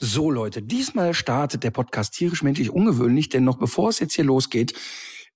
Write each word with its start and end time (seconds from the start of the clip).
So 0.00 0.30
Leute, 0.30 0.62
diesmal 0.62 1.12
startet 1.12 1.64
der 1.64 1.72
Podcast 1.72 2.14
tierisch 2.14 2.42
menschlich 2.44 2.70
ungewöhnlich, 2.70 3.28
denn 3.28 3.42
noch 3.42 3.58
bevor 3.58 3.88
es 3.88 3.98
jetzt 3.98 4.14
hier 4.14 4.24
losgeht, 4.24 4.74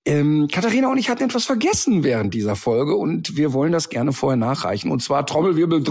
ähm, 0.04 0.48
Katharina 0.50 0.88
und 0.88 0.98
ich 0.98 1.08
hatten 1.08 1.24
etwas 1.24 1.44
vergessen 1.44 2.04
während 2.04 2.32
dieser 2.34 2.56
Folge 2.56 2.94
und 2.94 3.36
wir 3.36 3.52
wollen 3.52 3.72
das 3.72 3.88
gerne 3.88 4.12
vorher 4.12 4.36
nachreichen. 4.36 4.90
Und 4.90 5.02
zwar 5.02 5.26
Trommelwirbel. 5.26 5.82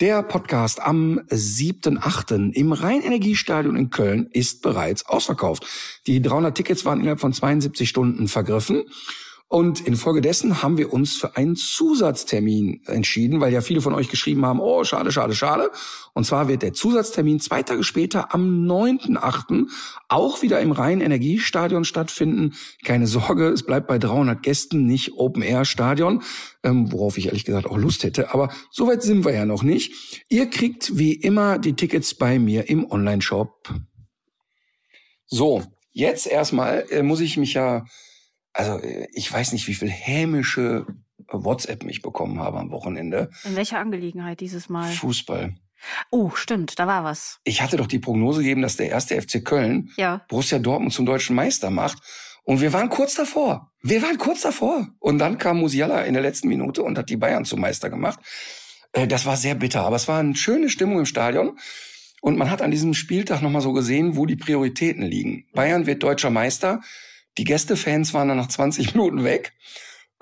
Der 0.00 0.24
Podcast 0.24 0.82
am 0.82 1.20
7.8. 1.30 2.52
im 2.52 2.72
Rheinenergiestadion 2.72 3.76
in 3.76 3.90
Köln 3.90 4.28
ist 4.32 4.60
bereits 4.60 5.06
ausverkauft. 5.06 5.64
Die 6.08 6.20
300 6.20 6.56
Tickets 6.56 6.84
waren 6.84 6.98
innerhalb 6.98 7.20
von 7.20 7.32
72 7.32 7.88
Stunden 7.88 8.26
vergriffen. 8.26 8.82
Und 9.54 9.86
infolgedessen 9.86 10.64
haben 10.64 10.78
wir 10.78 10.92
uns 10.92 11.16
für 11.16 11.36
einen 11.36 11.54
Zusatztermin 11.54 12.80
entschieden, 12.86 13.40
weil 13.40 13.52
ja 13.52 13.60
viele 13.60 13.80
von 13.80 13.94
euch 13.94 14.08
geschrieben 14.08 14.44
haben, 14.44 14.58
oh, 14.58 14.82
schade, 14.82 15.12
schade, 15.12 15.32
schade. 15.32 15.70
Und 16.12 16.26
zwar 16.26 16.48
wird 16.48 16.62
der 16.62 16.72
Zusatztermin 16.72 17.38
zwei 17.38 17.62
Tage 17.62 17.84
später 17.84 18.34
am 18.34 18.66
9.8. 18.66 19.68
auch 20.08 20.42
wieder 20.42 20.58
im 20.58 20.72
Rhein-Energiestadion 20.72 21.84
stattfinden. 21.84 22.54
Keine 22.82 23.06
Sorge, 23.06 23.46
es 23.46 23.62
bleibt 23.62 23.86
bei 23.86 24.00
300 24.00 24.42
Gästen, 24.42 24.86
nicht 24.86 25.12
Open-Air-Stadion, 25.18 26.24
ähm, 26.64 26.90
worauf 26.90 27.16
ich 27.16 27.26
ehrlich 27.26 27.44
gesagt 27.44 27.66
auch 27.66 27.78
Lust 27.78 28.02
hätte. 28.02 28.34
Aber 28.34 28.52
soweit 28.72 29.04
sind 29.04 29.24
wir 29.24 29.34
ja 29.34 29.46
noch 29.46 29.62
nicht. 29.62 30.24
Ihr 30.30 30.50
kriegt 30.50 30.98
wie 30.98 31.12
immer 31.12 31.60
die 31.60 31.74
Tickets 31.74 32.16
bei 32.16 32.40
mir 32.40 32.68
im 32.68 32.90
Online-Shop. 32.90 33.72
So, 35.26 35.62
jetzt 35.92 36.26
erstmal 36.26 36.86
äh, 36.90 37.04
muss 37.04 37.20
ich 37.20 37.36
mich 37.36 37.54
ja 37.54 37.84
also 38.54 38.80
ich 39.12 39.30
weiß 39.30 39.52
nicht, 39.52 39.68
wie 39.68 39.74
viel 39.74 39.90
hämische 39.90 40.86
WhatsApp 41.28 41.84
mich 41.84 42.00
bekommen 42.00 42.38
habe 42.38 42.58
am 42.58 42.70
Wochenende. 42.70 43.30
In 43.44 43.56
welcher 43.56 43.78
Angelegenheit 43.78 44.40
dieses 44.40 44.68
Mal? 44.68 44.90
Fußball. 44.90 45.54
Oh, 46.10 46.30
stimmt, 46.30 46.78
da 46.78 46.86
war 46.86 47.04
was. 47.04 47.40
Ich 47.44 47.60
hatte 47.60 47.76
doch 47.76 47.86
die 47.86 47.98
Prognose 47.98 48.40
gegeben, 48.40 48.62
dass 48.62 48.76
der 48.76 48.88
erste 48.88 49.20
FC 49.20 49.44
Köln 49.44 49.90
ja. 49.96 50.22
Borussia 50.28 50.58
Dortmund 50.58 50.94
zum 50.94 51.04
deutschen 51.04 51.36
Meister 51.36 51.70
macht. 51.70 51.98
Und 52.44 52.60
wir 52.60 52.72
waren 52.72 52.90
kurz 52.90 53.14
davor. 53.14 53.72
Wir 53.82 54.02
waren 54.02 54.18
kurz 54.18 54.42
davor. 54.42 54.88
Und 54.98 55.18
dann 55.18 55.38
kam 55.38 55.58
Musiala 55.58 56.02
in 56.02 56.14
der 56.14 56.22
letzten 56.22 56.48
Minute 56.48 56.82
und 56.82 56.96
hat 56.96 57.10
die 57.10 57.16
Bayern 57.16 57.44
zum 57.44 57.60
Meister 57.60 57.90
gemacht. 57.90 58.18
Äh, 58.92 59.06
das 59.06 59.26
war 59.26 59.36
sehr 59.36 59.54
bitter, 59.54 59.82
aber 59.82 59.96
es 59.96 60.08
war 60.08 60.20
eine 60.20 60.36
schöne 60.36 60.68
Stimmung 60.68 60.98
im 60.98 61.06
Stadion. 61.06 61.58
Und 62.20 62.38
man 62.38 62.50
hat 62.50 62.62
an 62.62 62.70
diesem 62.70 62.94
Spieltag 62.94 63.42
nochmal 63.42 63.62
so 63.62 63.72
gesehen, 63.72 64.16
wo 64.16 64.24
die 64.24 64.36
Prioritäten 64.36 65.02
liegen. 65.02 65.46
Bayern 65.52 65.86
wird 65.86 66.02
deutscher 66.02 66.30
Meister. 66.30 66.80
Die 67.38 67.44
Gästefans 67.44 68.14
waren 68.14 68.28
dann 68.28 68.36
nach 68.36 68.48
20 68.48 68.94
Minuten 68.94 69.24
weg. 69.24 69.52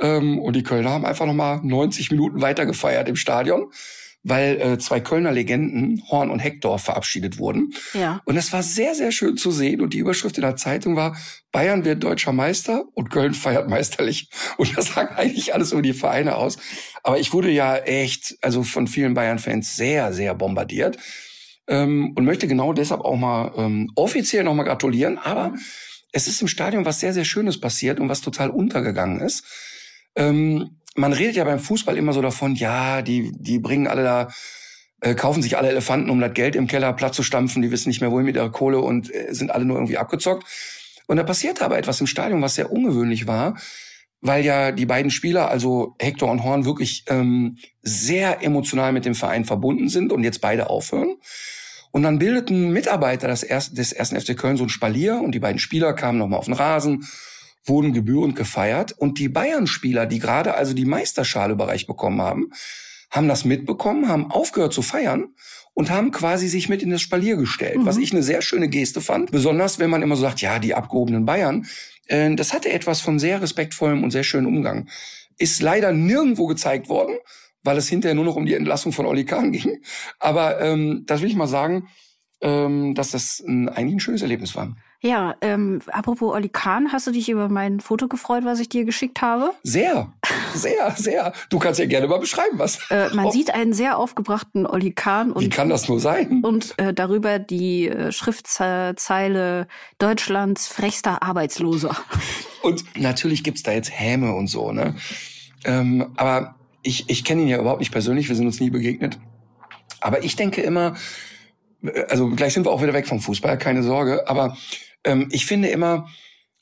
Ähm, 0.01 0.39
und 0.39 0.57
die 0.57 0.63
Kölner 0.63 0.91
haben 0.91 1.07
einfach 1.07 1.27
nochmal 1.27 1.61
90 1.63 2.11
Minuten 2.11 2.41
weiter 2.41 2.67
gefeiert 2.67 3.09
im 3.09 3.17
Stadion, 3.17 3.71
weil 4.25 4.61
äh, 4.61 4.79
zwei 4.79 5.01
Kölner 5.01 5.33
Legenden, 5.33 6.03
Horn 6.09 6.31
und 6.31 6.39
Hector, 6.39 6.79
verabschiedet 6.79 7.39
wurden. 7.39 7.75
Ja. 7.93 8.21
Und 8.25 8.37
es 8.37 8.53
war 8.53 8.63
sehr, 8.63 8.95
sehr 8.95 9.13
schön 9.13 9.37
zu 9.37 9.51
sehen. 9.51 9.81
Und 9.81 9.95
die 9.95 9.99
Überschrift 9.99 10.39
in 10.39 10.43
der 10.43 10.57
Zeitung 10.57 10.97
war, 10.97 11.17
Bayern 11.51 11.85
wird 11.85 12.05
deutscher 12.05 12.33
Meister 12.33 12.85
und 12.95 13.11
Köln 13.11 13.35
feiert 13.35 13.69
meisterlich. 13.69 14.31
Und 14.57 14.77
das 14.77 14.95
sagt 14.95 15.19
eigentlich 15.19 15.55
alles 15.55 15.73
über 15.73 15.83
die 15.83 15.93
Vereine 15.93 16.37
aus. 16.37 16.57
Aber 17.03 17.19
ich 17.19 17.33
wurde 17.33 17.51
ja 17.51 17.77
echt, 17.77 18.37
also 18.41 18.63
von 18.63 18.87
vielen 18.87 19.15
Bayern-Fans 19.15 19.77
sehr, 19.77 20.13
sehr 20.13 20.35
bombardiert. 20.35 20.99
Ähm, 21.69 22.13
und 22.17 22.25
möchte 22.25 22.49
genau 22.49 22.73
deshalb 22.73 23.03
auch 23.03 23.17
mal 23.17 23.53
ähm, 23.57 23.91
offiziell 23.95 24.45
nochmal 24.45 24.67
gratulieren. 24.67 25.19
Aber 25.19 25.55
es 26.13 26.29
ist 26.29 26.41
im 26.43 26.49
Stadion 26.49 26.85
was 26.85 27.01
sehr, 27.01 27.13
sehr 27.13 27.25
Schönes 27.25 27.59
passiert 27.59 27.99
und 27.99 28.09
was 28.09 28.21
total 28.21 28.51
untergegangen 28.51 29.21
ist. 29.21 29.45
Ähm, 30.15 30.79
man 30.95 31.13
redet 31.13 31.37
ja 31.37 31.45
beim 31.45 31.59
Fußball 31.59 31.97
immer 31.97 32.13
so 32.13 32.21
davon, 32.21 32.55
ja, 32.55 33.03
die, 33.03 33.33
die 33.35 33.59
bringen 33.59 33.87
alle 33.87 34.05
da, 34.05 34.29
äh, 35.01 35.15
kaufen 35.15 35.43
sich 35.43 35.57
alle 35.57 35.69
Elefanten, 35.69 36.11
um 36.11 36.21
das 36.21 36.35
Geld 36.35 36.55
im 36.55 36.67
Keller 36.67 36.93
platt 36.93 37.15
zu 37.15 37.23
stampfen, 37.23 37.63
die 37.63 37.71
wissen 37.71 37.89
nicht 37.89 38.03
mehr, 38.03 38.13
wohin 38.13 38.27
mit 38.27 38.37
ihrer 38.37 38.53
Kohle 38.53 38.79
und 38.81 39.13
äh, 39.13 39.33
sind 39.35 39.51
alle 39.51 39.65
nur 39.65 39.77
irgendwie 39.77 39.99
abgezockt. 39.99 40.47
Und 41.07 41.17
da 41.17 41.25
passierte 41.25 41.65
aber 41.65 41.79
etwas 41.79 42.01
im 42.01 42.07
Stadion, 42.07 42.43
was 42.43 42.55
sehr 42.55 42.71
ungewöhnlich 42.71 43.27
war, 43.27 43.59
weil 44.21 44.45
ja 44.45 44.71
die 44.71 44.87
beiden 44.87 45.11
Spieler, 45.11 45.51
also 45.51 45.97
Hector 45.99 46.31
und 46.31 46.45
Horn, 46.45 46.65
wirklich 46.65 47.05
ähm, 47.09 47.59
sehr 47.83 48.43
emotional 48.43 48.93
mit 48.93 49.05
dem 49.05 49.15
Verein 49.15 49.45
verbunden 49.45 49.89
sind 49.89 50.13
und 50.13 50.23
jetzt 50.23 50.41
beide 50.41 50.71
aufhören. 50.71 51.17
Und 51.93 52.03
dann 52.03 52.19
bildeten 52.19 52.73
Mitarbeiter 52.73 53.29
des, 53.29 53.43
ersten, 53.43 54.21
FC 54.21 54.37
Köln 54.37 54.57
so 54.57 54.65
ein 54.65 54.71
Spalier 54.71 55.21
und 55.21 55.35
die 55.35 55.39
beiden 55.39 55.59
Spieler 55.59 55.93
kamen 55.93 56.19
nochmal 56.19 56.39
auf 56.39 56.47
den 56.47 56.55
Rasen, 56.55 57.07
wurden 57.65 57.93
gebührend 57.93 58.35
gefeiert. 58.35 58.93
Und 58.93 59.19
die 59.19 59.29
Bayern-Spieler, 59.29 60.07
die 60.07 60.19
gerade 60.19 60.55
also 60.55 60.73
die 60.73 60.87
Meisterschale 60.87 61.53
überreicht 61.53 61.87
bekommen 61.87 62.21
haben, 62.21 62.51
haben 63.11 63.29
das 63.29 63.45
mitbekommen, 63.45 64.09
haben 64.09 64.31
aufgehört 64.31 64.73
zu 64.73 64.81
feiern 64.81 65.35
und 65.75 65.91
haben 65.91 66.11
quasi 66.13 66.49
sich 66.49 66.71
mit 66.71 66.83
in 66.83 66.91
das 66.91 67.03
Spalier 67.03 67.37
gestellt, 67.37 67.79
mhm. 67.79 67.87
was 67.87 67.99
ich 67.99 68.13
eine 68.13 68.23
sehr 68.23 68.41
schöne 68.41 68.69
Geste 68.69 69.03
fand. 69.03 69.31
Besonders 69.31 69.79
wenn 69.79 69.91
man 69.91 70.03
immer 70.03 70.17
so 70.17 70.23
sagt, 70.23 70.41
ja, 70.41 70.59
die 70.59 70.75
abgehobenen 70.75 71.27
Bayern. 71.27 71.67
Äh, 72.07 72.35
das 72.37 72.55
hatte 72.55 72.73
etwas 72.73 73.03
von 73.03 73.19
sehr 73.19 73.43
respektvollem 73.43 74.03
und 74.03 74.13
sehr 74.13 74.25
schönem 74.25 74.57
Umgang. 74.57 74.89
Ist 75.37 75.61
leider 75.61 75.93
nirgendwo 75.93 76.47
gezeigt 76.47 76.89
worden 76.89 77.17
weil 77.63 77.77
es 77.77 77.89
hinterher 77.89 78.15
nur 78.15 78.25
noch 78.25 78.37
um 78.37 78.47
die 78.47 78.55
Entlassung 78.55 78.93
von 78.93 79.07
Oli 79.07 79.25
Kahn 79.25 79.53
ging. 79.53 79.83
Aber 80.19 80.61
ähm, 80.61 81.05
das 81.07 81.23
will 81.23 81.29
ich 81.29 81.37
mal 81.37 81.47
sagen, 81.47 81.89
ähm, 82.41 82.95
dass 82.95 83.13
das 83.13 83.43
ein, 83.47 83.69
eigentlich 83.69 83.97
ein 83.97 84.01
schönes 84.01 84.23
Erlebnis 84.23 84.55
war. 84.55 84.75
Ja, 85.05 85.35
ähm, 85.41 85.81
apropos 85.89 86.33
Oli 86.33 86.49
Kahn, 86.49 86.93
hast 86.93 87.09
du 87.09 87.11
dich 87.11 87.29
über 87.29 87.49
mein 87.49 87.81
Foto 87.81 88.07
gefreut, 88.07 88.45
was 88.45 88.61
ich 88.61 88.69
dir 88.69 88.85
geschickt 88.85 89.21
habe? 89.21 89.53
Sehr, 89.65 90.13
sehr, 90.55 90.93
sehr. 90.97 91.33
Du 91.51 91.59
kannst 91.59 91.81
ja 91.81 91.87
gerne 91.87 92.07
mal 92.07 92.21
beschreiben, 92.21 92.59
was. 92.59 92.79
Äh, 92.89 93.09
man 93.13 93.27
oh. 93.27 93.31
sieht 93.33 93.53
einen 93.53 93.73
sehr 93.73 93.99
aufgebrachten 93.99 94.65
Oli 94.65 94.93
Kahn. 94.93 95.33
Und, 95.33 95.43
Wie 95.43 95.49
kann 95.49 95.69
das 95.69 95.89
nur 95.89 95.99
sein? 95.99 96.43
Und 96.45 96.79
äh, 96.79 96.95
darüber 96.95 97.41
die 97.41 97.89
äh, 97.89 98.13
Schriftzeile 98.13 99.67
Deutschlands 99.99 100.69
frechster 100.69 101.21
Arbeitsloser. 101.21 101.97
Und 102.63 102.85
natürlich 102.97 103.43
gibt's 103.43 103.65
da 103.65 103.73
jetzt 103.73 103.91
Häme 103.91 104.35
und 104.35 104.47
so, 104.47 104.71
ne? 104.71 104.95
Ähm, 105.65 106.13
aber 106.17 106.55
ich, 106.83 107.09
ich 107.09 107.25
kenne 107.25 107.43
ihn 107.43 107.49
ja 107.49 107.59
überhaupt 107.59 107.81
nicht 107.81 107.93
persönlich, 107.93 108.29
wir 108.29 108.37
sind 108.37 108.47
uns 108.47 108.61
nie 108.61 108.71
begegnet. 108.71 109.19
Aber 110.01 110.25
ich 110.25 110.37
denke 110.37 110.63
immer, 110.63 110.97
also 112.09 112.29
gleich 112.31 112.53
sind 112.55 112.67
wir 112.67 112.71
auch 112.71 112.83
wieder 112.83 112.93
weg 112.93 113.07
vom 113.07 113.21
Fußball, 113.21 113.59
keine 113.59 113.83
Sorge, 113.83 114.29
aber 114.29 114.57
ähm, 115.05 115.29
ich 115.31 115.47
finde 115.47 115.69
immer, 115.69 116.09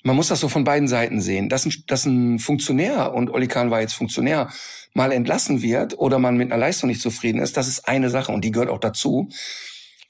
man 0.02 0.16
muss 0.16 0.28
das 0.28 0.40
so 0.40 0.48
von 0.48 0.64
beiden 0.64 0.88
Seiten 0.88 1.20
sehen. 1.20 1.48
Dass 1.48 1.66
ein, 1.66 1.72
dass 1.86 2.06
ein 2.06 2.38
Funktionär, 2.38 3.12
und 3.12 3.30
Oli 3.30 3.48
Kahn 3.48 3.70
war 3.70 3.80
jetzt 3.80 3.94
Funktionär, 3.94 4.50
mal 4.94 5.12
entlassen 5.12 5.62
wird 5.62 5.98
oder 5.98 6.18
man 6.18 6.36
mit 6.36 6.50
einer 6.50 6.60
Leistung 6.60 6.88
nicht 6.88 7.02
zufrieden 7.02 7.40
ist, 7.40 7.56
das 7.56 7.68
ist 7.68 7.86
eine 7.86 8.10
Sache 8.10 8.32
und 8.32 8.44
die 8.44 8.50
gehört 8.50 8.70
auch 8.70 8.80
dazu. 8.80 9.28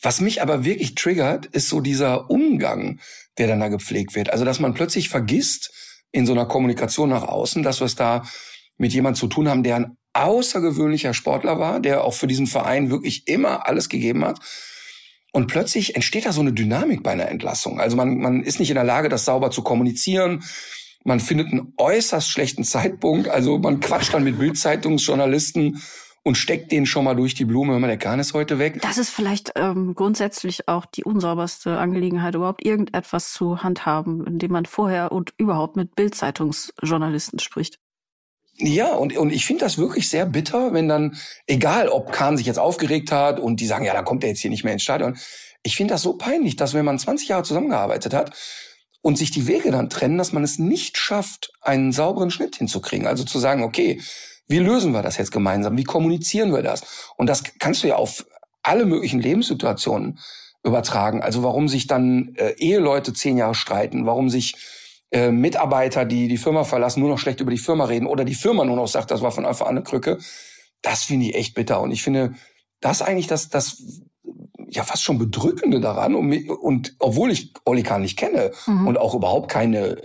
Was 0.03 0.21
mich 0.21 0.41
aber 0.41 0.65
wirklich 0.65 0.95
triggert, 0.95 1.47
ist 1.47 1.69
so 1.69 1.81
dieser 1.81 2.31
Umgang, 2.31 3.01
der 3.37 3.49
dann 3.49 3.61
da 3.61 3.69
gepflegt 3.69 4.15
wird. 4.15 4.33
Also, 4.33 4.45
dass 4.45 4.61
man 4.61 4.75
plötzlich 4.75 5.11
vergisst 5.11 5.73
in 6.13 6.25
so 6.25 6.33
einer 6.33 6.47
Kommunikation 6.47 7.11
nach 7.11 7.23
außen, 7.23 7.63
dass 7.63 7.81
wir 7.81 7.87
es 7.87 7.97
da 7.97 8.25
mit 8.79 8.95
jemand 8.95 9.19
zu 9.19 9.27
tun 9.27 9.49
haben, 9.49 9.63
der 9.63 9.77
ein 9.77 9.97
außergewöhnlicher 10.13 11.15
Sportler 11.15 11.59
war, 11.59 11.81
der 11.81 12.05
auch 12.05 12.15
für 12.15 12.27
diesen 12.27 12.47
Verein 12.47 12.91
wirklich 12.91 13.29
immer 13.29 13.67
alles 13.67 13.89
gegeben 13.89 14.25
hat. 14.25 14.41
Und 15.33 15.47
plötzlich 15.47 15.95
entsteht 15.95 16.27
da 16.27 16.33
so 16.33 16.41
eine 16.41 16.53
Dynamik 16.53 17.03
bei 17.03 17.13
einer 17.13 17.29
Entlassung. 17.29 17.81
Also 17.81 17.97
man, 17.97 18.19
man 18.19 18.43
ist 18.43 18.59
nicht 18.59 18.71
in 18.71 18.75
der 18.75 18.85
Lage, 18.85 19.09
das 19.09 19.25
sauber 19.25 19.51
zu 19.51 19.63
kommunizieren. 19.63 20.43
Man 21.05 21.21
findet 21.21 21.53
einen 21.53 21.73
äußerst 21.77 22.29
schlechten 22.29 22.65
Zeitpunkt. 22.65 23.29
Also 23.29 23.59
man 23.59 23.81
quatscht 23.81 24.13
dann 24.13 24.25
mit 24.25 24.39
Bildzeitungsjournalisten 24.39 25.81
und 26.23 26.37
steckt 26.37 26.73
den 26.73 26.85
schon 26.85 27.05
mal 27.05 27.15
durch 27.15 27.35
die 27.35 27.45
Blume, 27.45 27.73
wenn 27.73 27.81
man 27.81 27.89
der 27.89 27.99
Kahn 27.99 28.21
ist 28.21 28.35
heute 28.35 28.59
weg. 28.59 28.81
Das 28.83 28.99
ist 28.99 29.11
vielleicht 29.11 29.53
ähm, 29.55 29.95
grundsätzlich 29.95 30.69
auch 30.69 30.85
die 30.85 31.05
unsauberste 31.05 31.79
Angelegenheit, 31.79 32.35
überhaupt 32.35 32.65
irgendetwas 32.65 33.33
zu 33.33 33.63
handhaben, 33.63 34.27
indem 34.27 34.53
man 34.53 34.67
vorher 34.67 35.13
und 35.13 35.33
überhaupt 35.39 35.77
mit 35.77 35.95
Bildzeitungsjournalisten 35.95 37.39
spricht. 37.39 37.79
Ja, 38.61 38.95
und, 38.95 39.17
und 39.17 39.33
ich 39.33 39.47
finde 39.47 39.65
das 39.65 39.79
wirklich 39.79 40.09
sehr 40.09 40.27
bitter, 40.27 40.73
wenn 40.73 40.89
dann, 40.89 41.17
egal 41.47 41.89
ob 41.89 42.13
Kahn 42.13 42.37
sich 42.37 42.47
jetzt 42.47 42.59
aufgeregt 42.59 43.11
hat 43.11 43.41
und 43.41 43.61
die 43.61 43.67
sagen, 43.67 43.85
ja, 43.85 43.95
dann 43.95 44.05
kommt 44.05 44.23
er 44.23 44.31
jetzt 44.31 44.41
hier 44.41 44.51
nicht 44.51 44.65
mehr 44.65 44.75
ins 44.75 44.83
Stadion. 44.83 45.17
Ich 45.63 45.77
finde 45.77 45.95
das 45.95 46.03
so 46.03 46.15
peinlich, 46.15 46.57
dass 46.57 46.75
wenn 46.75 46.85
man 46.85 46.99
20 46.99 47.29
Jahre 47.29 47.43
zusammengearbeitet 47.43 48.15
hat 48.15 48.33
und 49.03 49.17
sich 49.19 49.31
die 49.31 49.47
Wege 49.47 49.71
dann 49.71 49.91
trennen, 49.91 50.19
dass 50.19 50.33
man 50.33 50.45
es 50.45 50.59
nicht 50.59 50.99
schafft, 50.99 51.53
einen 51.63 51.93
sauberen 51.93 52.31
Schnitt 52.31 52.57
hinzukriegen. 52.57 53.07
Also 53.07 53.25
zu 53.25 53.39
sagen, 53.39 53.63
okay, 53.63 54.01
Wie 54.49 54.59
lösen 54.59 54.93
wir 54.93 55.03
das 55.03 55.17
jetzt 55.17 55.31
gemeinsam? 55.31 55.77
Wie 55.77 55.85
kommunizieren 55.85 56.53
wir 56.53 56.63
das? 56.63 56.83
Und 57.17 57.29
das 57.29 57.45
kannst 57.61 57.85
du 57.85 57.89
ja 57.89 57.97
auf 57.97 58.27
alle 58.65 58.85
möglichen 58.85 59.21
Lebenssituationen 59.21 60.19
übertragen. 60.65 61.23
Also 61.23 61.43
warum 61.45 61.69
sich 61.69 61.87
dann 61.87 62.35
äh, 62.35 62.55
Eheleute 62.59 63.13
zehn 63.13 63.37
Jahre 63.39 63.55
streiten, 63.55 64.07
warum 64.07 64.29
sich 64.29 64.57
äh, 65.11 65.31
Mitarbeiter, 65.31 66.05
die 66.05 66.29
die 66.29 66.37
Firma 66.37 66.65
verlassen, 66.65 67.01
nur 67.01 67.11
noch 67.11 67.19
schlecht 67.19 67.41
über 67.41 67.51
die 67.51 67.59
Firma 67.59 67.85
reden 67.85 68.07
oder 68.07 68.25
die 68.25 68.35
Firma 68.35 68.65
nur 68.65 68.77
noch 68.77 68.89
sagt, 68.89 69.11
das 69.11 69.23
war 69.23 69.33
von 69.33 69.45
Anfang 69.45 69.69
an 69.69 69.77
eine 69.77 69.83
Krücke. 69.83 70.19
Das 70.83 71.03
finde 71.03 71.27
ich 71.27 71.35
echt 71.35 71.55
bitter. 71.55 71.81
Und 71.81 71.91
ich 71.91 72.03
finde, 72.03 72.35
das 72.81 73.03
eigentlich 73.03 73.27
das, 73.27 73.49
das 73.49 73.83
ja 74.69 74.85
fast 74.85 75.03
schon 75.03 75.19
bedrückende 75.19 75.81
daran. 75.81 76.15
Und, 76.15 76.49
und 76.49 76.95
obwohl 76.99 77.31
ich 77.31 77.53
Oli 77.65 77.83
Kahn 77.83 78.03
nicht 78.03 78.19
kenne 78.19 78.53
mhm. 78.67 78.87
und 78.87 78.99
auch 78.99 79.15
überhaupt 79.15 79.51
keine, 79.51 80.01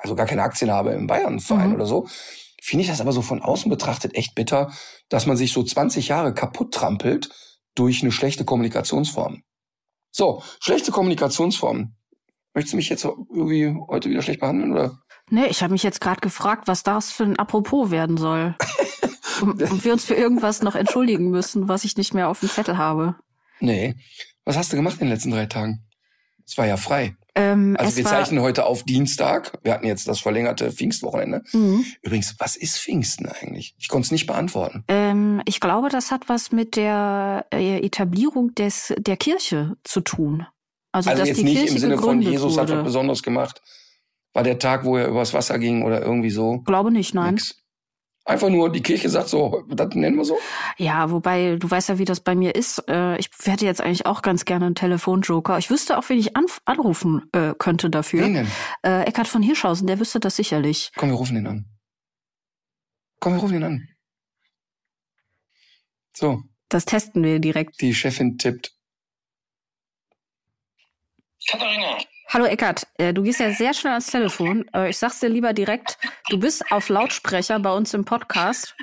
also 0.00 0.14
gar 0.14 0.26
keine 0.26 0.42
Aktien 0.42 0.70
habe 0.70 0.92
im 0.92 1.06
Bayern-Verein 1.06 1.70
mhm. 1.70 1.74
oder 1.74 1.86
so, 1.86 2.08
finde 2.60 2.82
ich 2.82 2.88
das 2.88 3.00
aber 3.00 3.12
so 3.12 3.22
von 3.22 3.42
außen 3.42 3.70
betrachtet 3.70 4.16
echt 4.16 4.34
bitter, 4.34 4.72
dass 5.08 5.26
man 5.26 5.36
sich 5.36 5.52
so 5.52 5.62
20 5.62 6.08
Jahre 6.08 6.34
kaputt 6.34 6.74
trampelt 6.74 7.30
durch 7.74 8.02
eine 8.02 8.10
schlechte 8.10 8.44
Kommunikationsform. 8.44 9.42
So, 10.10 10.42
schlechte 10.60 10.90
Kommunikationsform. 10.90 11.94
Möchtest 12.56 12.72
du 12.72 12.76
mich 12.78 12.88
jetzt 12.88 13.04
irgendwie 13.04 13.76
heute 13.86 14.08
wieder 14.08 14.22
schlecht 14.22 14.40
behandeln 14.40 14.72
oder? 14.72 14.98
Nee, 15.28 15.44
ich 15.48 15.62
habe 15.62 15.74
mich 15.74 15.82
jetzt 15.82 16.00
gerade 16.00 16.22
gefragt, 16.22 16.68
was 16.68 16.82
das 16.82 17.12
für 17.12 17.24
ein 17.24 17.38
Apropos 17.38 17.90
werden 17.90 18.16
soll. 18.16 18.54
und, 19.42 19.62
und 19.62 19.84
wir 19.84 19.92
uns 19.92 20.06
für 20.06 20.14
irgendwas 20.14 20.62
noch 20.62 20.74
entschuldigen 20.74 21.28
müssen, 21.28 21.68
was 21.68 21.84
ich 21.84 21.98
nicht 21.98 22.14
mehr 22.14 22.30
auf 22.30 22.40
dem 22.40 22.48
Zettel 22.48 22.78
habe. 22.78 23.16
Nee. 23.60 23.96
Was 24.46 24.56
hast 24.56 24.72
du 24.72 24.76
gemacht 24.76 24.94
in 24.94 25.00
den 25.00 25.10
letzten 25.10 25.32
drei 25.32 25.44
Tagen? 25.44 25.84
Es 26.46 26.56
war 26.56 26.66
ja 26.66 26.78
frei. 26.78 27.14
Ähm, 27.34 27.76
also 27.78 27.94
wir 27.94 28.04
zeichnen 28.06 28.40
heute 28.40 28.64
auf 28.64 28.84
Dienstag. 28.84 29.58
Wir 29.62 29.74
hatten 29.74 29.86
jetzt 29.86 30.08
das 30.08 30.20
verlängerte 30.20 30.72
Pfingstwochenende. 30.72 31.42
Mhm. 31.52 31.84
Übrigens, 32.00 32.36
was 32.38 32.56
ist 32.56 32.78
Pfingsten 32.78 33.28
eigentlich? 33.28 33.74
Ich 33.78 33.88
konnte 33.88 34.06
es 34.06 34.12
nicht 34.12 34.26
beantworten. 34.26 34.82
Ähm, 34.88 35.42
ich 35.44 35.60
glaube, 35.60 35.90
das 35.90 36.10
hat 36.10 36.30
was 36.30 36.52
mit 36.52 36.76
der 36.76 37.44
äh, 37.52 37.84
Etablierung 37.84 38.54
des 38.54 38.94
der 38.96 39.18
Kirche 39.18 39.76
zu 39.84 40.00
tun. 40.00 40.46
Also, 40.96 41.10
also 41.10 41.20
dass 41.20 41.28
jetzt 41.28 41.40
die 41.40 41.44
nicht 41.44 41.58
Kirche 41.58 41.74
im 41.74 41.78
Sinne 41.78 41.98
von 41.98 42.22
Jesus 42.22 42.56
wurde. 42.56 42.72
hat 42.72 42.78
was 42.78 42.84
Besonderes 42.84 43.22
gemacht. 43.22 43.60
War 44.32 44.42
der 44.42 44.58
Tag, 44.58 44.84
wo 44.84 44.96
er 44.96 45.08
übers 45.08 45.34
Wasser 45.34 45.58
ging 45.58 45.82
oder 45.82 46.00
irgendwie 46.00 46.30
so? 46.30 46.60
Glaube 46.60 46.90
nicht, 46.90 47.14
nein. 47.14 47.34
Nix. 47.34 47.54
Einfach 48.24 48.48
nur, 48.48 48.72
die 48.72 48.80
Kirche 48.80 49.10
sagt 49.10 49.28
so, 49.28 49.62
das 49.68 49.94
nennen 49.94 50.16
wir 50.16 50.24
so. 50.24 50.38
Ja, 50.78 51.10
wobei, 51.10 51.56
du 51.56 51.70
weißt 51.70 51.90
ja, 51.90 51.98
wie 51.98 52.06
das 52.06 52.20
bei 52.20 52.34
mir 52.34 52.54
ist. 52.54 52.82
Äh, 52.88 53.18
ich 53.18 53.28
hätte 53.44 53.66
jetzt 53.66 53.82
eigentlich 53.82 54.06
auch 54.06 54.22
ganz 54.22 54.46
gerne 54.46 54.66
einen 54.66 54.74
Telefonjoker. 54.74 55.58
Ich 55.58 55.70
wüsste 55.70 55.98
auch, 55.98 56.08
wen 56.08 56.18
ich 56.18 56.30
anrufen 56.64 57.28
äh, 57.32 57.52
könnte 57.58 57.90
dafür. 57.90 58.24
Wen 58.24 58.34
denn? 58.34 58.48
Äh, 58.82 59.02
Eckhard 59.02 59.28
von 59.28 59.42
Hirschhausen, 59.42 59.86
der 59.86 60.00
wüsste 60.00 60.18
das 60.18 60.36
sicherlich. 60.36 60.92
Komm, 60.96 61.10
wir 61.10 61.16
rufen 61.16 61.36
ihn 61.36 61.46
an. 61.46 61.66
Komm, 63.20 63.34
wir 63.34 63.40
rufen 63.42 63.56
ihn 63.56 63.64
an. 63.64 63.88
So. 66.14 66.40
Das 66.70 66.86
testen 66.86 67.22
wir 67.22 67.38
direkt. 67.38 67.80
Die 67.82 67.94
Chefin 67.94 68.38
tippt. 68.38 68.75
Katharina. 71.48 71.98
Hallo 72.28 72.44
Eckart, 72.44 72.88
äh, 72.98 73.14
du 73.14 73.22
gehst 73.22 73.38
ja 73.38 73.52
sehr 73.52 73.72
schnell 73.72 73.92
ans 73.92 74.08
Telefon. 74.08 74.68
Ich 74.88 74.98
sag's 74.98 75.20
dir 75.20 75.28
lieber 75.28 75.52
direkt, 75.52 75.96
du 76.28 76.40
bist 76.40 76.72
auf 76.72 76.88
Lautsprecher 76.88 77.60
bei 77.60 77.72
uns 77.72 77.94
im 77.94 78.04
Podcast. 78.04 78.74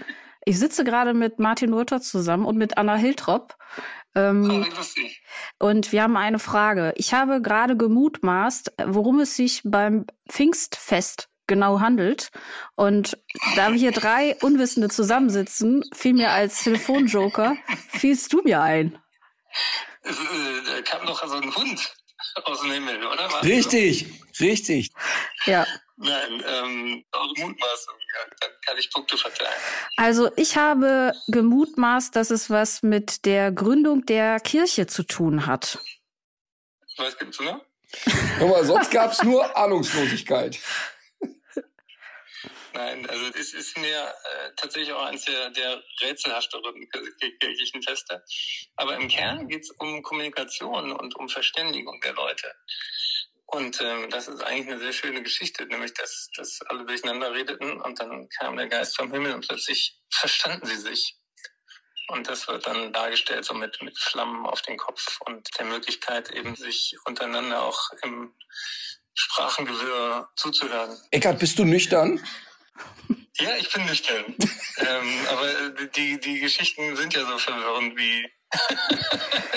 Ich 0.45 0.59
sitze 0.59 0.83
gerade 0.83 1.13
mit 1.13 1.39
Martin 1.39 1.73
Rütter 1.73 2.01
zusammen 2.01 2.45
und 2.45 2.57
mit 2.57 2.77
Anna 2.77 2.95
Hiltrop. 2.95 3.55
Ähm, 4.15 4.65
und 5.59 5.91
wir 5.91 6.03
haben 6.03 6.17
eine 6.17 6.39
Frage. 6.39 6.93
Ich 6.95 7.13
habe 7.13 7.41
gerade 7.41 7.75
gemutmaßt, 7.75 8.73
worum 8.85 9.19
es 9.19 9.35
sich 9.35 9.61
beim 9.63 10.05
Pfingstfest 10.29 11.29
genau 11.47 11.79
handelt. 11.79 12.31
Und 12.75 13.17
da 13.55 13.71
wir 13.71 13.79
hier 13.79 13.91
drei 13.91 14.35
Unwissende 14.41 14.89
zusammensitzen, 14.89 15.83
fiel 15.93 16.13
mir 16.13 16.31
als 16.31 16.63
Telefonjoker, 16.63 17.55
fielst 17.89 18.31
du 18.33 18.41
mir 18.43 18.61
ein. 18.61 18.97
Es, 20.03 20.17
äh, 20.17 20.21
da 20.65 20.81
kam 20.81 21.05
doch 21.05 21.25
so 21.25 21.35
ein 21.35 21.55
Hund 21.55 21.93
aus 22.35 22.61
dem 22.61 22.71
Himmel, 22.71 23.05
oder? 23.05 23.31
Was? 23.31 23.43
Richtig, 23.43 24.07
richtig. 24.39 24.91
Ja. 25.45 25.65
Nein, 25.95 26.43
ähm, 26.47 27.05
eure 27.11 27.33
Mutmaßung, 27.37 27.93
ja, 28.13 28.35
dann 28.41 28.49
kann 28.65 28.77
ich 28.77 28.91
Punkte 28.91 29.15
verteilen. 29.15 29.53
Also 29.95 30.31
ich 30.35 30.57
habe 30.57 31.13
gemutmaßt, 31.27 32.15
dass 32.15 32.31
es 32.31 32.49
was 32.49 32.81
mit 32.81 33.25
der 33.25 33.51
Gründung 33.51 34.05
der 34.05 34.39
Kirche 34.39 34.87
zu 34.87 35.03
tun 35.03 35.45
hat. 35.45 35.79
Was 36.97 37.17
gibt's 37.17 37.39
noch? 37.39 37.61
Aber 38.39 38.65
sonst 38.65 38.89
gab's 38.89 39.21
nur 39.23 39.55
Ahnungslosigkeit. 39.55 40.59
Nein, 42.73 43.07
also 43.07 43.25
es 43.35 43.53
ist 43.53 43.77
mir 43.77 44.07
äh, 44.07 44.51
tatsächlich 44.55 44.91
auch 44.93 45.03
eines 45.03 45.25
der, 45.25 45.51
der 45.51 45.83
rätselhafteren 46.01 46.89
kirchlichen 47.39 47.83
Feste. 47.83 48.23
Aber 48.77 48.95
im 48.95 49.07
Kern 49.07 49.47
geht 49.47 49.61
es 49.61 49.71
um 49.77 50.01
Kommunikation 50.01 50.91
und 50.91 51.15
um 51.15 51.29
Verständigung 51.29 52.01
der 52.01 52.13
Leute. 52.13 52.51
Und 53.45 53.79
ähm, 53.81 54.09
das 54.09 54.27
ist 54.27 54.41
eigentlich 54.41 54.67
eine 54.67 54.79
sehr 54.79 54.93
schöne 54.93 55.21
Geschichte, 55.21 55.67
nämlich 55.67 55.93
dass, 55.93 56.29
dass 56.35 56.61
alle 56.63 56.85
durcheinander 56.85 57.31
redeten 57.31 57.79
und 57.79 57.99
dann 57.99 58.27
kam 58.29 58.57
der 58.57 58.67
Geist 58.67 58.95
vom 58.95 59.11
Himmel 59.11 59.35
und 59.35 59.47
plötzlich 59.47 59.99
verstanden 60.09 60.65
sie 60.65 60.77
sich. 60.77 61.19
Und 62.07 62.27
das 62.27 62.47
wird 62.47 62.65
dann 62.65 62.91
dargestellt 62.91 63.45
so 63.45 63.53
mit, 63.53 63.79
mit 63.83 63.97
Flammen 63.97 64.47
auf 64.47 64.63
den 64.63 64.77
Kopf 64.77 65.21
und 65.21 65.47
der 65.59 65.67
Möglichkeit 65.67 66.31
eben 66.31 66.55
sich 66.55 66.95
untereinander 67.05 67.61
auch 67.61 67.91
im 68.01 68.33
Sprachengewirr 69.13 70.27
zuzuhören. 70.35 70.97
Eckart, 71.11 71.37
bist 71.37 71.59
du 71.59 71.65
nüchtern? 71.65 72.19
Ja, 73.39 73.49
ich 73.59 73.71
bin 73.71 73.85
nüchtern. 73.85 74.25
ähm, 74.77 75.27
aber 75.31 75.87
die, 75.95 76.19
die 76.19 76.39
Geschichten 76.39 76.95
sind 76.95 77.13
ja 77.13 77.21
so 77.25 77.37
verwirrend 77.37 77.97
wie. 77.97 78.25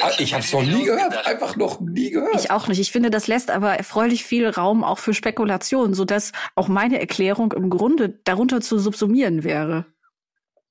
Ah, 0.02 0.12
ich 0.18 0.34
habe 0.34 0.44
es 0.44 0.52
noch 0.52 0.62
nie 0.62 0.84
gehört, 0.84 1.26
einfach 1.26 1.56
noch 1.56 1.80
nie 1.80 2.10
gehört. 2.10 2.34
Ich 2.38 2.50
auch 2.50 2.68
nicht. 2.68 2.78
Ich 2.78 2.92
finde, 2.92 3.08
das 3.08 3.26
lässt 3.26 3.50
aber 3.50 3.72
erfreulich 3.72 4.24
viel 4.24 4.46
Raum 4.46 4.84
auch 4.84 4.98
für 4.98 5.14
Spekulationen, 5.14 5.94
sodass 5.94 6.32
auch 6.54 6.68
meine 6.68 7.00
Erklärung 7.00 7.52
im 7.52 7.70
Grunde 7.70 8.20
darunter 8.24 8.60
zu 8.60 8.78
subsumieren 8.78 9.42
wäre. 9.42 9.86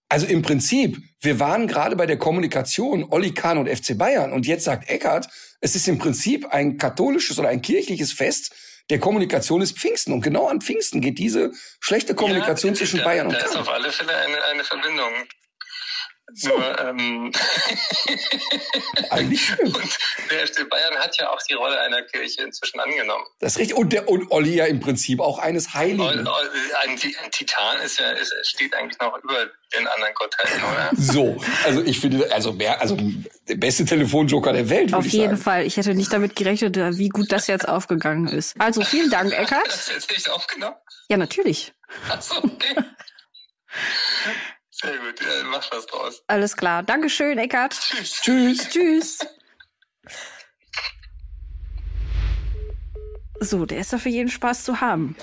Also 0.08 0.28
im 0.28 0.44
Prinzip, 0.44 0.98
wir 1.22 1.40
waren 1.40 1.68
gerade 1.68 1.96
bei 1.96 2.06
der 2.06 2.18
Kommunikation 2.18 3.04
Olli 3.10 3.34
Kahn 3.34 3.58
und 3.58 3.68
FC 3.68 3.98
Bayern 3.98 4.32
und 4.32 4.46
jetzt 4.46 4.64
sagt 4.64 4.90
Eckert, 4.90 5.28
es 5.60 5.76
ist 5.76 5.88
im 5.88 5.98
Prinzip 5.98 6.46
ein 6.46 6.78
katholisches 6.78 7.40
oder 7.40 7.50
ein 7.50 7.64
kirchliches 7.64 8.14
Fest, 8.14 8.54
der 8.90 9.00
Kommunikation 9.00 9.62
ist 9.62 9.78
Pfingsten. 9.78 10.14
Und 10.14 10.22
genau 10.22 10.48
an 10.48 10.62
Pfingsten 10.62 11.02
geht 11.02 11.18
diese 11.18 11.52
schlechte 11.80 12.16
Kommunikation 12.16 12.74
ja, 12.74 12.78
zwischen 12.78 13.00
da, 13.00 13.06
Bayern 13.06 13.28
und 13.28 13.34
Da 13.34 13.40
ist 13.40 13.56
auf 13.56 13.70
alle 13.70 13.92
Fälle 13.92 14.16
eine, 14.16 14.44
eine 14.44 14.64
Verbindung. 14.64 15.12
So. 16.34 16.50
Nur, 16.50 16.79
ähm, 16.79 17.32
Eigentlich 19.12 19.46
schön. 19.46 19.67
Und 19.67 19.98
der 20.32 20.48
FC 20.48 20.67
Bayern 20.67 20.96
hat 20.96 21.15
ja 21.20 21.29
auch 21.29 21.41
die 21.48 21.53
Rolle 21.53 21.79
einer 21.79 22.01
Kirche 22.01 22.41
inzwischen 22.41 22.79
angenommen. 22.79 23.24
Das 23.39 23.53
ist 23.53 23.60
richtig. 23.60 23.77
Und, 23.77 23.94
der, 23.94 24.10
und 24.10 24.32
Olli 24.32 24.55
ja 24.55 24.65
im 24.65 24.79
Prinzip 24.79 25.20
auch 25.20 25.38
eines 25.38 25.74
Heiligen. 25.74 26.27
Ein, 26.27 26.27
ein 26.88 27.32
Titan 27.32 27.79
ist 27.82 28.00
ja, 28.00 28.12
ist, 28.12 28.34
steht 28.44 28.74
eigentlich 28.74 29.00
noch 29.00 29.15
über 29.24 29.46
den 29.75 29.88
anderen 29.88 30.13
Gottheiten, 30.15 30.63
oder? 30.63 30.89
So, 30.98 31.38
also 31.63 31.84
ich 31.84 32.00
finde, 32.00 32.32
also 32.34 32.58
wer, 32.58 32.82
also 32.82 32.98
der 33.48 33.55
beste 33.55 33.86
Telefonjoker 33.86 34.51
der 34.51 34.70
Welt. 34.70 34.94
Auf 34.94 35.05
jeden 35.05 35.38
Fall. 35.38 35.65
Ich 35.65 35.77
hätte 35.77 35.94
nicht 35.94 36.12
damit 36.12 36.36
gerechnet, 36.36 36.75
wie 36.98 37.10
gut 37.10 37.32
das 37.32 37.46
jetzt 37.48 37.67
aufgegangen 37.67 38.27
ist. 38.27 38.60
Also 38.60 38.82
vielen 38.82 39.12
Dank, 39.12 39.32
Eckart. 39.32 39.67
Hast 39.70 39.89
du 39.89 39.94
jetzt 39.94 40.10
nicht 40.10 40.29
aufgenommen? 40.29 40.75
Ja, 41.08 41.17
natürlich. 41.17 41.74
Ach 42.10 42.22
so, 42.22 42.36
okay. 42.44 42.75
Sehr 44.77 44.98
gut, 44.98 45.22
ja, 45.22 45.48
mach 45.50 45.72
was 45.72 45.86
draus. 45.86 46.22
Alles 46.27 46.58
klar. 46.58 46.84
Dankeschön, 46.84 47.38
Eckart. 47.38 47.79
Tschüss. 47.79 48.20
Tschüss. 48.22 48.70
Tschüss. 48.70 49.20
So, 53.39 53.65
der 53.65 53.79
ist 53.79 53.94
doch 53.94 54.00
für 54.00 54.10
jeden 54.10 54.29
Spaß 54.29 54.65
zu 54.65 54.82
haben. 54.82 55.15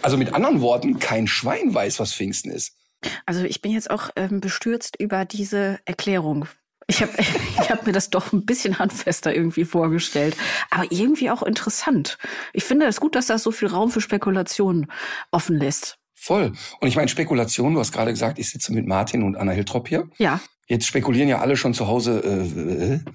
Also 0.00 0.16
mit 0.16 0.32
anderen 0.32 0.62
Worten, 0.62 0.98
kein 1.00 1.26
Schwein 1.26 1.74
weiß, 1.74 2.00
was 2.00 2.14
Pfingsten 2.14 2.50
ist. 2.50 2.78
Also 3.26 3.44
ich 3.44 3.60
bin 3.60 3.72
jetzt 3.72 3.90
auch 3.90 4.08
ähm, 4.16 4.40
bestürzt 4.40 4.96
über 4.98 5.26
diese 5.26 5.80
Erklärung. 5.84 6.48
Ich 6.86 7.02
habe 7.02 7.12
ich 7.18 7.70
hab 7.70 7.84
mir 7.84 7.92
das 7.92 8.08
doch 8.08 8.32
ein 8.32 8.46
bisschen 8.46 8.78
handfester 8.78 9.34
irgendwie 9.34 9.66
vorgestellt, 9.66 10.34
aber 10.70 10.90
irgendwie 10.90 11.30
auch 11.30 11.42
interessant. 11.42 12.16
Ich 12.54 12.64
finde 12.64 12.86
es 12.86 13.00
gut, 13.00 13.16
dass 13.16 13.26
das 13.26 13.42
so 13.42 13.50
viel 13.50 13.68
Raum 13.68 13.90
für 13.90 14.00
Spekulationen 14.00 14.90
offen 15.30 15.58
lässt. 15.58 15.98
Voll. 16.24 16.52
Und 16.80 16.88
ich 16.88 16.96
meine, 16.96 17.08
Spekulation, 17.08 17.74
du 17.74 17.80
hast 17.80 17.92
gerade 17.92 18.10
gesagt, 18.10 18.38
ich 18.38 18.48
sitze 18.48 18.72
mit 18.72 18.86
Martin 18.86 19.22
und 19.22 19.36
Anna 19.36 19.52
Hiltrop 19.52 19.88
hier. 19.88 20.08
Ja. 20.16 20.40
Jetzt 20.66 20.86
spekulieren 20.86 21.28
ja 21.28 21.40
alle 21.40 21.54
schon 21.54 21.74
zu 21.74 21.86
Hause, 21.86 23.04
äh, 23.04 23.10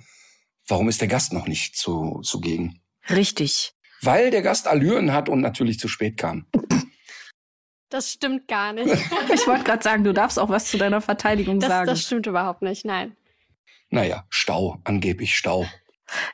warum 0.68 0.88
ist 0.90 1.02
der 1.02 1.08
Gast 1.08 1.34
noch 1.34 1.48
nicht 1.48 1.76
zu, 1.76 2.22
zugegen? 2.22 2.84
Richtig. 3.10 3.74
Weil 4.04 4.30
der 4.30 4.44
Gast 4.44 4.68
Allüren 4.68 5.12
hat 5.12 5.28
und 5.28 5.42
natürlich 5.42 5.80
zu 5.80 5.88
spät 5.88 6.18
kam. 6.18 6.46
Das 7.90 8.12
stimmt 8.12 8.48
gar 8.48 8.74
nicht. 8.74 8.86
ich 9.34 9.48
wollte 9.48 9.64
gerade 9.64 9.82
sagen, 9.82 10.04
du 10.04 10.14
darfst 10.14 10.38
auch 10.38 10.50
was 10.50 10.68
zu 10.68 10.78
deiner 10.78 11.02
Verteidigung 11.02 11.60
das, 11.60 11.70
sagen. 11.70 11.88
Das 11.88 12.04
stimmt 12.04 12.28
überhaupt 12.28 12.62
nicht, 12.62 12.86
nein. 12.86 13.18
Naja, 13.90 14.28
Stau, 14.30 14.78
angeblich 14.84 15.36
Stau. 15.36 15.66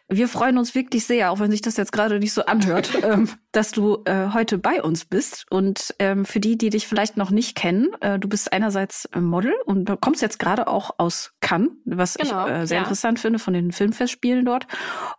Wir 0.08 0.28
freuen 0.28 0.58
uns 0.58 0.76
wirklich 0.76 1.06
sehr, 1.06 1.32
auch 1.32 1.40
wenn 1.40 1.52
sich 1.52 1.62
das 1.62 1.78
jetzt 1.78 1.92
gerade 1.92 2.20
nicht 2.20 2.34
so 2.34 2.46
anhört, 2.46 2.92
ähm, 3.04 3.30
dass 3.52 3.72
du 3.72 4.04
äh, 4.06 4.30
heute 4.34 4.58
bei 4.58 4.82
uns 4.82 5.06
bist. 5.06 5.46
Und 5.50 5.96
ähm, 6.00 6.26
für 6.26 6.40
die, 6.40 6.58
die 6.58 6.70
dich 6.70 6.88
vielleicht 6.88 7.18
noch 7.18 7.32
nicht 7.32 7.56
kennen, 7.56 7.90
äh, 8.02 8.20
du 8.20 8.28
bist 8.28 8.52
einerseits 8.54 9.10
Model 9.16 9.54
und 9.66 9.90
kommst 10.02 10.22
jetzt 10.22 10.40
gerade 10.40 10.68
auch 10.68 10.92
aus 10.98 11.34
Cannes, 11.42 11.70
was 11.86 12.16
genau, 12.16 12.46
ich 12.46 12.52
äh, 12.52 12.68
sehr 12.68 12.78
ja. 12.78 12.84
interessant 12.84 13.20
finde 13.20 13.40
von 13.40 13.54
den 13.54 13.72
Filmfestspielen 13.72 14.46
dort. 14.46 14.68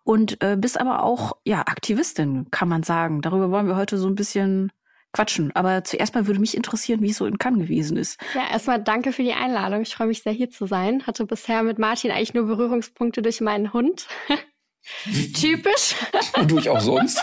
Und 0.04 0.42
äh, 0.42 0.56
bist 0.56 0.80
aber 0.80 1.02
auch 1.02 1.36
ja 1.44 1.60
Aktivistin, 1.60 2.50
kann 2.50 2.68
man 2.68 2.82
sagen. 2.82 3.22
Darüber 3.22 3.50
wollen 3.50 3.66
wir 3.66 3.76
heute 3.76 3.98
so 3.98 4.08
ein 4.08 4.14
bisschen 4.14 4.72
quatschen. 5.12 5.54
Aber 5.54 5.84
zuerst 5.84 6.14
mal 6.14 6.26
würde 6.26 6.40
mich 6.40 6.56
interessieren, 6.56 7.00
wie 7.00 7.10
es 7.10 7.16
so 7.16 7.26
in 7.26 7.38
Cannes 7.38 7.60
gewesen 7.60 7.96
ist. 7.96 8.20
Ja, 8.34 8.50
erstmal 8.50 8.82
danke 8.82 9.12
für 9.12 9.22
die 9.22 9.32
Einladung. 9.32 9.82
Ich 9.82 9.94
freue 9.94 10.08
mich 10.08 10.22
sehr, 10.22 10.32
hier 10.32 10.50
zu 10.50 10.66
sein. 10.66 11.06
Hatte 11.06 11.26
bisher 11.26 11.62
mit 11.62 11.78
Martin 11.78 12.10
eigentlich 12.10 12.34
nur 12.34 12.46
Berührungspunkte 12.46 13.22
durch 13.22 13.40
meinen 13.40 13.72
Hund. 13.72 14.06
Typisch. 15.34 15.94
Und 16.36 16.50
du 16.50 16.58
ich 16.58 16.68
auch 16.68 16.80
sonst? 16.80 17.20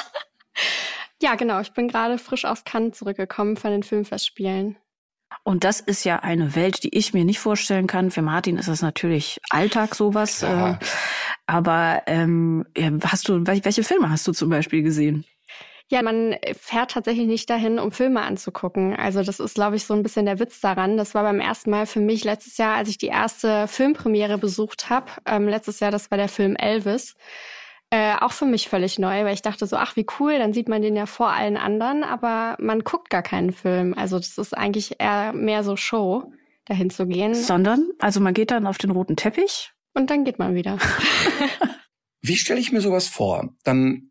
Ja, 1.21 1.35
genau. 1.35 1.61
Ich 1.61 1.71
bin 1.71 1.87
gerade 1.87 2.17
frisch 2.17 2.45
aus 2.45 2.65
Cannes 2.65 2.97
zurückgekommen 2.97 3.55
von 3.55 3.71
den 3.71 3.83
Filmfestspielen. 3.83 4.77
Und 5.43 5.63
das 5.63 5.79
ist 5.79 6.03
ja 6.03 6.19
eine 6.19 6.55
Welt, 6.55 6.83
die 6.83 6.95
ich 6.95 7.13
mir 7.13 7.25
nicht 7.25 7.39
vorstellen 7.39 7.87
kann. 7.87 8.11
Für 8.11 8.21
Martin 8.21 8.57
ist 8.57 8.67
das 8.67 8.81
natürlich 8.81 9.39
Alltag 9.49 9.95
sowas. 9.95 10.41
Ja. 10.41 10.71
Äh, 10.71 10.77
aber 11.45 12.03
ähm, 12.07 12.65
hast 13.03 13.27
du, 13.27 13.45
welche 13.45 13.83
Filme 13.83 14.09
hast 14.09 14.27
du 14.27 14.31
zum 14.31 14.49
Beispiel 14.49 14.83
gesehen? 14.83 15.25
Ja, 15.91 16.01
man 16.01 16.35
fährt 16.57 16.91
tatsächlich 16.91 17.27
nicht 17.27 17.49
dahin, 17.49 17.77
um 17.77 17.91
Filme 17.91 18.21
anzugucken. 18.21 18.95
Also 18.95 19.21
das 19.21 19.39
ist, 19.39 19.55
glaube 19.55 19.75
ich, 19.75 19.85
so 19.85 19.93
ein 19.93 20.01
bisschen 20.01 20.25
der 20.25 20.39
Witz 20.39 20.59
daran. 20.59 20.97
Das 20.97 21.13
war 21.13 21.23
beim 21.23 21.39
ersten 21.39 21.69
Mal 21.69 21.85
für 21.85 21.99
mich 21.99 22.23
letztes 22.23 22.57
Jahr, 22.57 22.75
als 22.75 22.89
ich 22.89 22.97
die 22.97 23.07
erste 23.07 23.67
Filmpremiere 23.67 24.37
besucht 24.37 24.89
habe. 24.89 25.11
Ähm, 25.25 25.47
letztes 25.47 25.79
Jahr, 25.79 25.91
das 25.91 26.09
war 26.09 26.17
der 26.17 26.29
Film 26.29 26.55
Elvis. 26.55 27.15
Äh, 27.93 28.15
auch 28.21 28.31
für 28.31 28.45
mich 28.45 28.69
völlig 28.69 28.97
neu, 28.97 29.23
weil 29.23 29.35
ich 29.35 29.43
dachte 29.43 29.67
so, 29.67 29.75
ach 29.75 29.95
wie 29.95 30.07
cool, 30.19 30.39
dann 30.39 30.51
sieht 30.51 30.67
man 30.67 30.81
den 30.81 30.95
ja 30.95 31.05
vor 31.05 31.29
allen 31.29 31.57
anderen, 31.57 32.03
aber 32.03 32.55
man 32.59 32.79
guckt 32.79 33.11
gar 33.11 33.21
keinen 33.21 33.51
Film. 33.51 33.93
Also 33.93 34.17
das 34.17 34.39
ist 34.39 34.57
eigentlich 34.57 34.95
eher 34.99 35.31
mehr 35.33 35.63
so 35.63 35.75
Show, 35.75 36.31
dahin 36.65 36.89
zu 36.89 37.05
gehen. 37.05 37.35
Sondern, 37.35 37.91
also 37.99 38.19
man 38.19 38.33
geht 38.33 38.49
dann 38.49 38.65
auf 38.65 38.79
den 38.79 38.89
roten 38.89 39.15
Teppich. 39.15 39.73
Und 39.93 40.09
dann 40.09 40.23
geht 40.23 40.39
man 40.39 40.55
wieder. 40.55 40.79
wie 42.21 42.35
stelle 42.35 42.59
ich 42.59 42.71
mir 42.71 42.81
sowas 42.81 43.07
vor? 43.07 43.53
Dann 43.63 44.09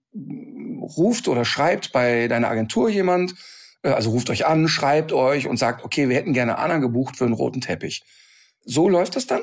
ruft 0.97 1.29
oder 1.29 1.45
schreibt 1.45 1.93
bei 1.93 2.29
deiner 2.29 2.49
Agentur 2.49 2.89
jemand, 2.89 3.35
äh, 3.83 3.91
also 3.91 4.11
ruft 4.11 4.31
euch 4.31 4.47
an, 4.47 4.69
schreibt 4.69 5.13
euch 5.13 5.47
und 5.47 5.57
sagt, 5.57 5.85
okay, 5.85 6.09
wir 6.09 6.17
hätten 6.17 6.33
gerne 6.33 6.59
Anna 6.59 6.79
gebucht 6.79 7.17
für 7.17 7.25
einen 7.25 7.35
roten 7.35 7.61
Teppich. 7.61 8.03
So 8.65 8.89
läuft 8.89 9.17
das 9.17 9.27
dann? 9.27 9.43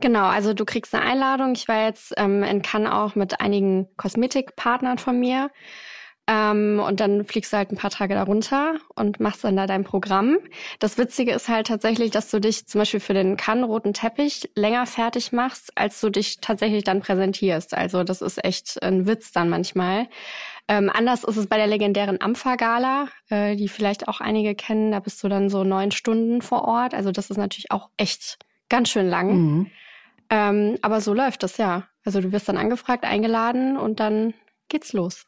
Genau, 0.00 0.26
also 0.26 0.54
du 0.54 0.64
kriegst 0.64 0.94
eine 0.94 1.04
Einladung. 1.04 1.54
Ich 1.54 1.66
war 1.66 1.86
jetzt 1.86 2.14
ähm, 2.16 2.42
in 2.44 2.62
Cannes 2.62 2.92
auch 2.92 3.16
mit 3.16 3.40
einigen 3.40 3.88
Kosmetikpartnern 3.96 4.98
von 4.98 5.18
mir. 5.18 5.50
Ähm, 6.28 6.80
und 6.86 7.00
dann 7.00 7.24
fliegst 7.24 7.52
du 7.52 7.56
halt 7.56 7.72
ein 7.72 7.78
paar 7.78 7.90
Tage 7.90 8.14
darunter 8.14 8.74
und 8.94 9.18
machst 9.18 9.42
dann 9.42 9.56
da 9.56 9.66
dein 9.66 9.82
Programm. 9.82 10.38
Das 10.78 10.98
Witzige 10.98 11.32
ist 11.32 11.48
halt 11.48 11.68
tatsächlich, 11.68 12.10
dass 12.10 12.30
du 12.30 12.38
dich 12.38 12.66
zum 12.66 12.80
Beispiel 12.80 13.00
für 13.00 13.14
den 13.14 13.38
Cannes 13.38 13.66
roten 13.66 13.94
Teppich 13.94 14.50
länger 14.54 14.86
fertig 14.86 15.32
machst, 15.32 15.72
als 15.74 16.00
du 16.00 16.10
dich 16.10 16.40
tatsächlich 16.40 16.84
dann 16.84 17.00
präsentierst. 17.00 17.72
Also 17.72 18.04
das 18.04 18.20
ist 18.20 18.44
echt 18.44 18.80
ein 18.82 19.06
Witz 19.06 19.32
dann 19.32 19.48
manchmal. 19.48 20.06
Ähm, 20.68 20.90
anders 20.92 21.24
ist 21.24 21.36
es 21.36 21.46
bei 21.46 21.56
der 21.56 21.66
legendären 21.66 22.20
Ampha-Gala, 22.20 23.08
äh, 23.30 23.56
die 23.56 23.68
vielleicht 23.68 24.06
auch 24.06 24.20
einige 24.20 24.54
kennen. 24.54 24.92
Da 24.92 25.00
bist 25.00 25.22
du 25.24 25.28
dann 25.28 25.48
so 25.48 25.64
neun 25.64 25.90
Stunden 25.90 26.42
vor 26.42 26.64
Ort. 26.64 26.94
Also 26.94 27.10
das 27.10 27.30
ist 27.30 27.38
natürlich 27.38 27.70
auch 27.70 27.88
echt 27.96 28.38
ganz 28.68 28.90
schön 28.90 29.08
lang. 29.08 29.32
Mhm. 29.32 29.66
Ähm, 30.30 30.78
aber 30.82 31.00
so 31.00 31.14
läuft 31.14 31.42
das 31.42 31.56
ja. 31.56 31.88
Also 32.04 32.20
du 32.20 32.32
wirst 32.32 32.48
dann 32.48 32.58
angefragt, 32.58 33.04
eingeladen 33.04 33.78
und 33.78 33.98
dann 33.98 34.34
geht's 34.68 34.92
los. 34.92 35.24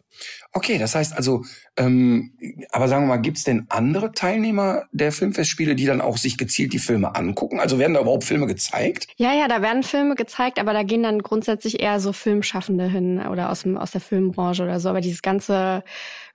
Okay, 0.53 0.79
das 0.79 0.95
heißt 0.95 1.17
also, 1.17 1.45
ähm, 1.77 2.33
aber 2.73 2.89
sagen 2.89 3.05
wir 3.05 3.09
mal, 3.09 3.23
gibt's 3.23 3.45
denn 3.45 3.67
andere 3.69 4.13
Teilnehmer 4.13 4.85
der 4.91 5.13
Filmfestspiele, 5.13 5.75
die 5.77 5.87
dann 5.87 6.01
auch 6.01 6.17
sich 6.17 6.37
gezielt 6.37 6.73
die 6.73 6.79
Filme 6.79 7.15
angucken? 7.15 7.61
Also 7.61 7.79
werden 7.79 7.95
da 7.95 8.01
überhaupt 8.01 8.25
Filme 8.25 8.47
gezeigt? 8.47 9.07
Ja, 9.17 9.33
ja, 9.33 9.47
da 9.49 9.63
werden 9.63 9.83
Filme 9.83 10.17
gezeigt, 10.17 10.59
aber 10.59 10.73
da 10.73 10.83
gehen 10.83 11.05
dann 11.05 11.21
grundsätzlich 11.23 11.81
eher 11.81 12.01
so 12.01 12.13
Filmschaffende 12.13 12.89
hin 12.89 13.21
oder 13.21 13.51
aus, 13.51 13.63
dem, 13.63 13.77
aus 13.77 13.93
der 13.93 14.01
Filmbranche 14.01 14.65
oder 14.65 14.81
so. 14.81 14.89
Aber 14.89 15.01
dieses 15.01 15.23
ganze 15.23 15.85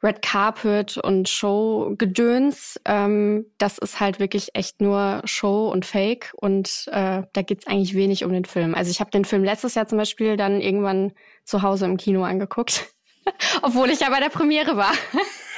Red 0.01 0.21
Carpet 0.21 0.97
und 0.97 1.27
Show-Gedöns, 1.27 2.79
ähm, 2.85 3.45
das 3.57 3.77
ist 3.77 3.99
halt 3.99 4.19
wirklich 4.19 4.51
echt 4.53 4.79
nur 4.79 5.21
Show 5.25 5.69
und 5.69 5.85
Fake 5.85 6.33
und 6.37 6.87
äh, 6.91 7.23
da 7.33 7.41
geht's 7.41 7.67
eigentlich 7.67 7.95
wenig 7.95 8.23
um 8.23 8.31
den 8.31 8.45
Film. 8.45 8.75
Also 8.75 8.91
ich 8.91 8.99
habe 8.99 9.11
den 9.11 9.25
Film 9.25 9.43
letztes 9.43 9.75
Jahr 9.75 9.87
zum 9.87 9.97
Beispiel 9.97 10.37
dann 10.37 10.61
irgendwann 10.61 11.11
zu 11.43 11.61
Hause 11.61 11.85
im 11.85 11.97
Kino 11.97 12.23
angeguckt. 12.23 12.94
Obwohl 13.61 13.89
ich 13.89 13.99
ja 13.99 14.09
bei 14.09 14.19
der 14.19 14.29
Premiere 14.29 14.77
war. 14.77 14.93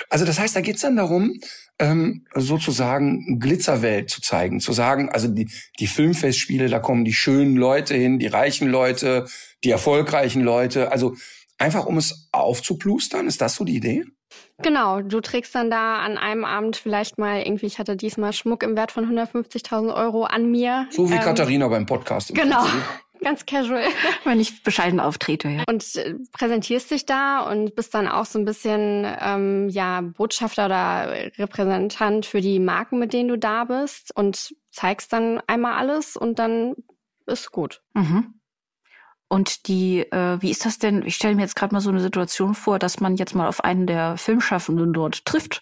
Also 0.10 0.26
das 0.26 0.40
heißt, 0.40 0.56
da 0.56 0.62
geht's 0.62 0.82
dann 0.82 0.96
darum, 0.96 1.40
ähm, 1.80 2.26
sozusagen 2.34 3.40
Glitzerwelt 3.40 4.10
zu 4.10 4.22
zeigen, 4.22 4.60
zu 4.60 4.74
sagen, 4.74 5.10
also 5.10 5.28
die, 5.28 5.50
die 5.80 5.88
Filmfestspiele, 5.88 6.70
da 6.70 6.80
kommen 6.80 7.06
die 7.06 7.14
schönen 7.14 7.56
Leute 7.56 7.94
hin, 7.94 8.20
die 8.20 8.28
reichen 8.28 8.70
Leute, 8.70 9.28
die 9.64 9.72
erfolgreichen 9.72 10.42
Leute, 10.42 10.92
also 10.92 11.16
einfach 11.58 11.86
um 11.86 11.98
es 11.98 12.30
aufzuplustern, 12.32 13.28
ist 13.28 13.42
das 13.42 13.56
so 13.56 13.64
die 13.64 13.76
Idee? 13.76 14.06
Genau, 14.60 15.02
du 15.02 15.22
trägst 15.22 15.54
dann 15.54 15.70
da 15.70 16.00
an 16.00 16.18
einem 16.18 16.44
Abend 16.44 16.78
vielleicht 16.78 17.18
mal 17.20 17.42
irgendwie, 17.42 17.68
ich 17.68 17.78
hatte 17.78 17.96
diesmal 17.96 18.34
Schmuck 18.34 18.64
im 18.64 18.76
Wert 18.76 18.92
von 18.92 19.06
150.000 19.06 19.94
Euro 19.96 20.24
an 20.24 20.50
mir. 20.50 20.88
So 20.90 21.10
wie 21.10 21.16
ähm, 21.16 21.22
Katharina 21.22 21.68
beim 21.68 21.86
Podcast. 21.86 22.34
Genau, 22.34 22.62
Prinzip. 22.62 22.82
Ganz 23.24 23.46
casual. 23.46 23.84
Wenn 24.24 24.40
ich 24.40 24.64
bescheiden 24.64 25.00
auftrete, 25.00 25.50
ja. 25.50 25.64
Und 25.68 25.96
äh, 25.96 26.16
präsentierst 26.32 26.92
dich 26.92 27.06
da 27.06 27.42
und 27.42 27.76
bist 27.76 27.94
dann 27.94 28.08
auch 28.08 28.26
so 28.26 28.40
ein 28.40 28.46
bisschen 28.46 29.06
ähm, 29.20 29.70
ja 29.70 30.02
Botschafter 30.02 30.66
oder 30.66 31.32
Repräsentant 31.38 32.26
für 32.26 32.42
die 32.42 32.60
Marken, 32.60 33.00
mit 33.00 33.14
denen 33.14 33.30
du 33.30 33.38
da 33.38 33.66
bist 33.66 34.16
und 34.16 34.56
zeigst 34.72 35.14
dann 35.14 35.42
einmal 35.48 35.74
alles 35.74 36.16
und 36.16 36.40
dann 36.40 36.76
ist 37.26 37.52
gut. 37.52 37.82
Mhm. 37.94 38.34
Und 39.30 39.68
die, 39.68 40.00
äh, 40.00 40.42
wie 40.42 40.52
ist 40.52 40.66
das 40.66 40.80
denn? 40.80 41.06
Ich 41.06 41.16
stelle 41.16 41.36
mir 41.36 41.42
jetzt 41.42 41.56
gerade 41.58 41.74
mal 41.74 41.82
so 41.82 41.90
eine 41.90 42.00
Situation 42.00 42.56
vor, 42.56 42.80
dass 42.80 43.02
man 43.02 43.18
jetzt 43.18 43.36
mal 43.36 43.48
auf 43.48 43.62
einen 43.62 43.86
der 43.86 44.16
Filmschaffenden 44.16 44.94
dort 44.94 45.26
trifft 45.26 45.62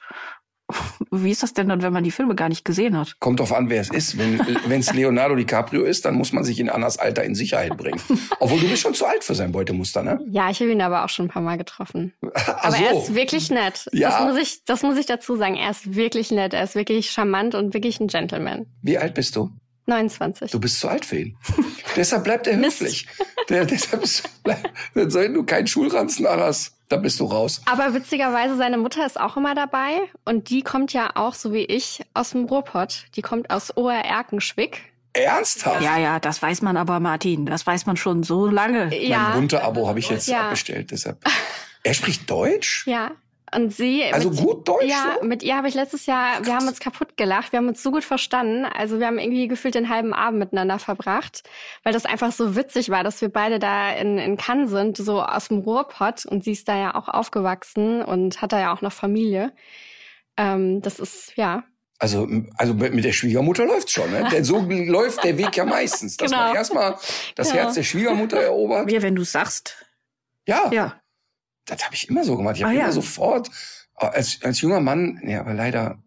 wie 1.11 1.31
ist 1.31 1.43
das 1.43 1.53
denn 1.53 1.69
dann, 1.69 1.81
wenn 1.81 1.93
man 1.93 2.03
die 2.03 2.11
Filme 2.11 2.35
gar 2.35 2.49
nicht 2.49 2.65
gesehen 2.65 2.97
hat? 2.97 3.19
Kommt 3.19 3.39
drauf 3.39 3.53
an, 3.53 3.69
wer 3.69 3.81
es 3.81 3.89
ist. 3.89 4.17
Wenn 4.17 4.39
es 4.79 4.93
Leonardo 4.93 5.35
DiCaprio 5.35 5.83
ist, 5.83 6.05
dann 6.05 6.15
muss 6.15 6.33
man 6.33 6.43
sich 6.43 6.59
in 6.59 6.69
Annas 6.69 6.97
Alter 6.97 7.23
in 7.23 7.35
Sicherheit 7.35 7.77
bringen. 7.77 8.01
Obwohl 8.39 8.59
du 8.59 8.67
bist 8.67 8.81
schon 8.81 8.93
zu 8.93 9.05
alt 9.05 9.23
für 9.23 9.35
sein 9.35 9.51
Beutemuster, 9.51 10.01
ne? 10.01 10.19
Ja, 10.29 10.49
ich 10.49 10.59
habe 10.59 10.71
ihn 10.71 10.81
aber 10.81 11.05
auch 11.05 11.09
schon 11.09 11.25
ein 11.25 11.29
paar 11.29 11.41
Mal 11.41 11.57
getroffen. 11.57 12.13
aber 12.21 12.75
so. 12.75 12.83
er 12.83 12.97
ist 12.97 13.15
wirklich 13.15 13.51
nett. 13.51 13.87
Ja. 13.93 14.09
Das 14.09 14.21
muss 14.21 14.41
ich, 14.41 14.65
das 14.65 14.81
muss 14.81 14.97
ich 14.97 15.05
dazu 15.05 15.35
sagen. 15.35 15.55
Er 15.55 15.71
ist 15.71 15.95
wirklich 15.95 16.31
nett. 16.31 16.53
Er 16.53 16.63
ist 16.63 16.75
wirklich 16.75 17.11
charmant 17.11 17.53
und 17.53 17.73
wirklich 17.73 17.99
ein 17.99 18.07
Gentleman. 18.07 18.65
Wie 18.81 18.97
alt 18.97 19.13
bist 19.13 19.35
du? 19.35 19.51
29. 19.87 20.51
Du 20.51 20.59
bist 20.59 20.79
zu 20.79 20.87
alt 20.87 21.05
für 21.05 21.17
ihn. 21.19 21.37
deshalb 21.95 22.23
bleibt 22.23 22.47
er 22.47 22.57
höflich. 22.57 23.07
Der, 23.49 23.65
deshalb 23.65 24.03
ist, 24.03 24.23
wenn 24.93 25.33
du 25.33 25.43
keinen 25.43 25.67
Schulranzen 25.67 26.27
hast, 26.27 26.74
da 26.89 26.97
bist 26.97 27.19
du 27.19 27.25
raus. 27.25 27.61
Aber 27.65 27.93
witzigerweise, 27.93 28.55
seine 28.57 28.77
Mutter 28.77 29.05
ist 29.05 29.19
auch 29.19 29.37
immer 29.37 29.55
dabei 29.55 30.01
und 30.23 30.49
die 30.49 30.61
kommt 30.61 30.93
ja 30.93 31.11
auch, 31.15 31.33
so 31.33 31.53
wie 31.53 31.65
ich, 31.65 32.01
aus 32.13 32.31
dem 32.31 32.45
Ruhrpott. 32.45 33.05
Die 33.15 33.21
kommt 33.21 33.49
aus 33.49 33.75
Oer-Erkenschwick. 33.75 34.81
Ernsthaft? 35.13 35.81
Ja, 35.81 35.97
ja, 35.97 36.19
das 36.19 36.41
weiß 36.41 36.61
man 36.61 36.77
aber, 36.77 36.99
Martin. 36.99 37.45
Das 37.45 37.65
weiß 37.65 37.85
man 37.85 37.97
schon 37.97 38.23
so 38.23 38.47
lange. 38.47 38.95
Ja. 38.95 39.19
Mein 39.19 39.33
bunte 39.33 39.63
Abo 39.63 39.87
habe 39.87 39.99
ich 39.99 40.09
jetzt 40.09 40.27
ja. 40.27 40.43
abbestellt, 40.43 40.91
deshalb. 40.91 41.17
Er 41.83 41.93
spricht 41.93 42.29
Deutsch? 42.29 42.85
Ja. 42.87 43.11
Und 43.53 43.73
sie. 43.73 44.03
Also 44.11 44.29
mit, 44.29 44.39
gut 44.39 44.67
Deutsch? 44.67 44.85
Ja, 44.85 45.17
mit 45.21 45.43
ihr 45.43 45.55
habe 45.55 45.67
ich 45.67 45.75
letztes 45.75 46.05
Jahr, 46.05 46.45
wir 46.45 46.55
haben 46.55 46.67
uns 46.67 46.79
kaputt 46.79 47.15
gelacht, 47.15 47.51
wir 47.51 47.57
haben 47.57 47.67
uns 47.67 47.83
so 47.83 47.91
gut 47.91 48.03
verstanden. 48.03 48.65
Also 48.65 48.99
wir 48.99 49.07
haben 49.07 49.19
irgendwie 49.19 49.47
gefühlt 49.47 49.75
den 49.75 49.89
halben 49.89 50.13
Abend 50.13 50.39
miteinander 50.39 50.79
verbracht, 50.79 51.43
weil 51.83 51.93
das 51.93 52.05
einfach 52.05 52.31
so 52.31 52.55
witzig 52.55 52.89
war, 52.89 53.03
dass 53.03 53.21
wir 53.21 53.29
beide 53.29 53.59
da 53.59 53.91
in, 53.91 54.17
in 54.17 54.37
Cannes 54.37 54.71
sind, 54.71 54.97
so 54.97 55.21
aus 55.21 55.49
dem 55.49 55.59
Ruhrpott. 55.59 56.25
Und 56.25 56.43
sie 56.43 56.53
ist 56.53 56.67
da 56.67 56.77
ja 56.77 56.95
auch 56.95 57.07
aufgewachsen 57.07 58.01
und 58.01 58.41
hat 58.41 58.51
da 58.51 58.59
ja 58.59 58.73
auch 58.73 58.81
noch 58.81 58.93
Familie. 58.93 59.53
Ähm, 60.37 60.81
das 60.81 60.99
ist, 60.99 61.33
ja, 61.35 61.63
also, 61.97 62.27
also 62.57 62.73
mit 62.73 63.05
der 63.05 63.13
Schwiegermutter 63.13 63.65
läuft's 63.65 63.93
schon. 63.93 64.11
Ne? 64.11 64.27
Denn 64.29 64.43
so 64.43 64.59
läuft 64.69 65.23
der 65.23 65.37
Weg 65.37 65.55
ja 65.55 65.63
meistens, 65.63 66.17
dass 66.17 66.29
genau. 66.29 66.47
man 66.47 66.55
erstmal 66.55 66.97
das 67.35 67.51
genau. 67.51 67.63
Herz 67.63 67.75
der 67.75 67.83
Schwiegermutter 67.83 68.37
erobert. 68.37 68.91
Ja, 68.91 69.01
wenn 69.01 69.15
du 69.15 69.23
sagst. 69.23 69.85
Ja. 70.45 70.69
Ja 70.73 70.99
das 71.65 71.83
habe 71.83 71.95
ich 71.95 72.09
immer 72.09 72.23
so 72.23 72.37
gemacht. 72.37 72.57
Ich 72.57 72.63
habe 72.63 72.73
ah, 72.73 72.75
immer 72.75 72.85
ja. 72.85 72.91
sofort, 72.91 73.49
als, 73.95 74.39
als 74.43 74.61
junger 74.61 74.79
Mann, 74.79 75.21
ja, 75.25 75.41
aber 75.41 75.53
leider 75.53 75.99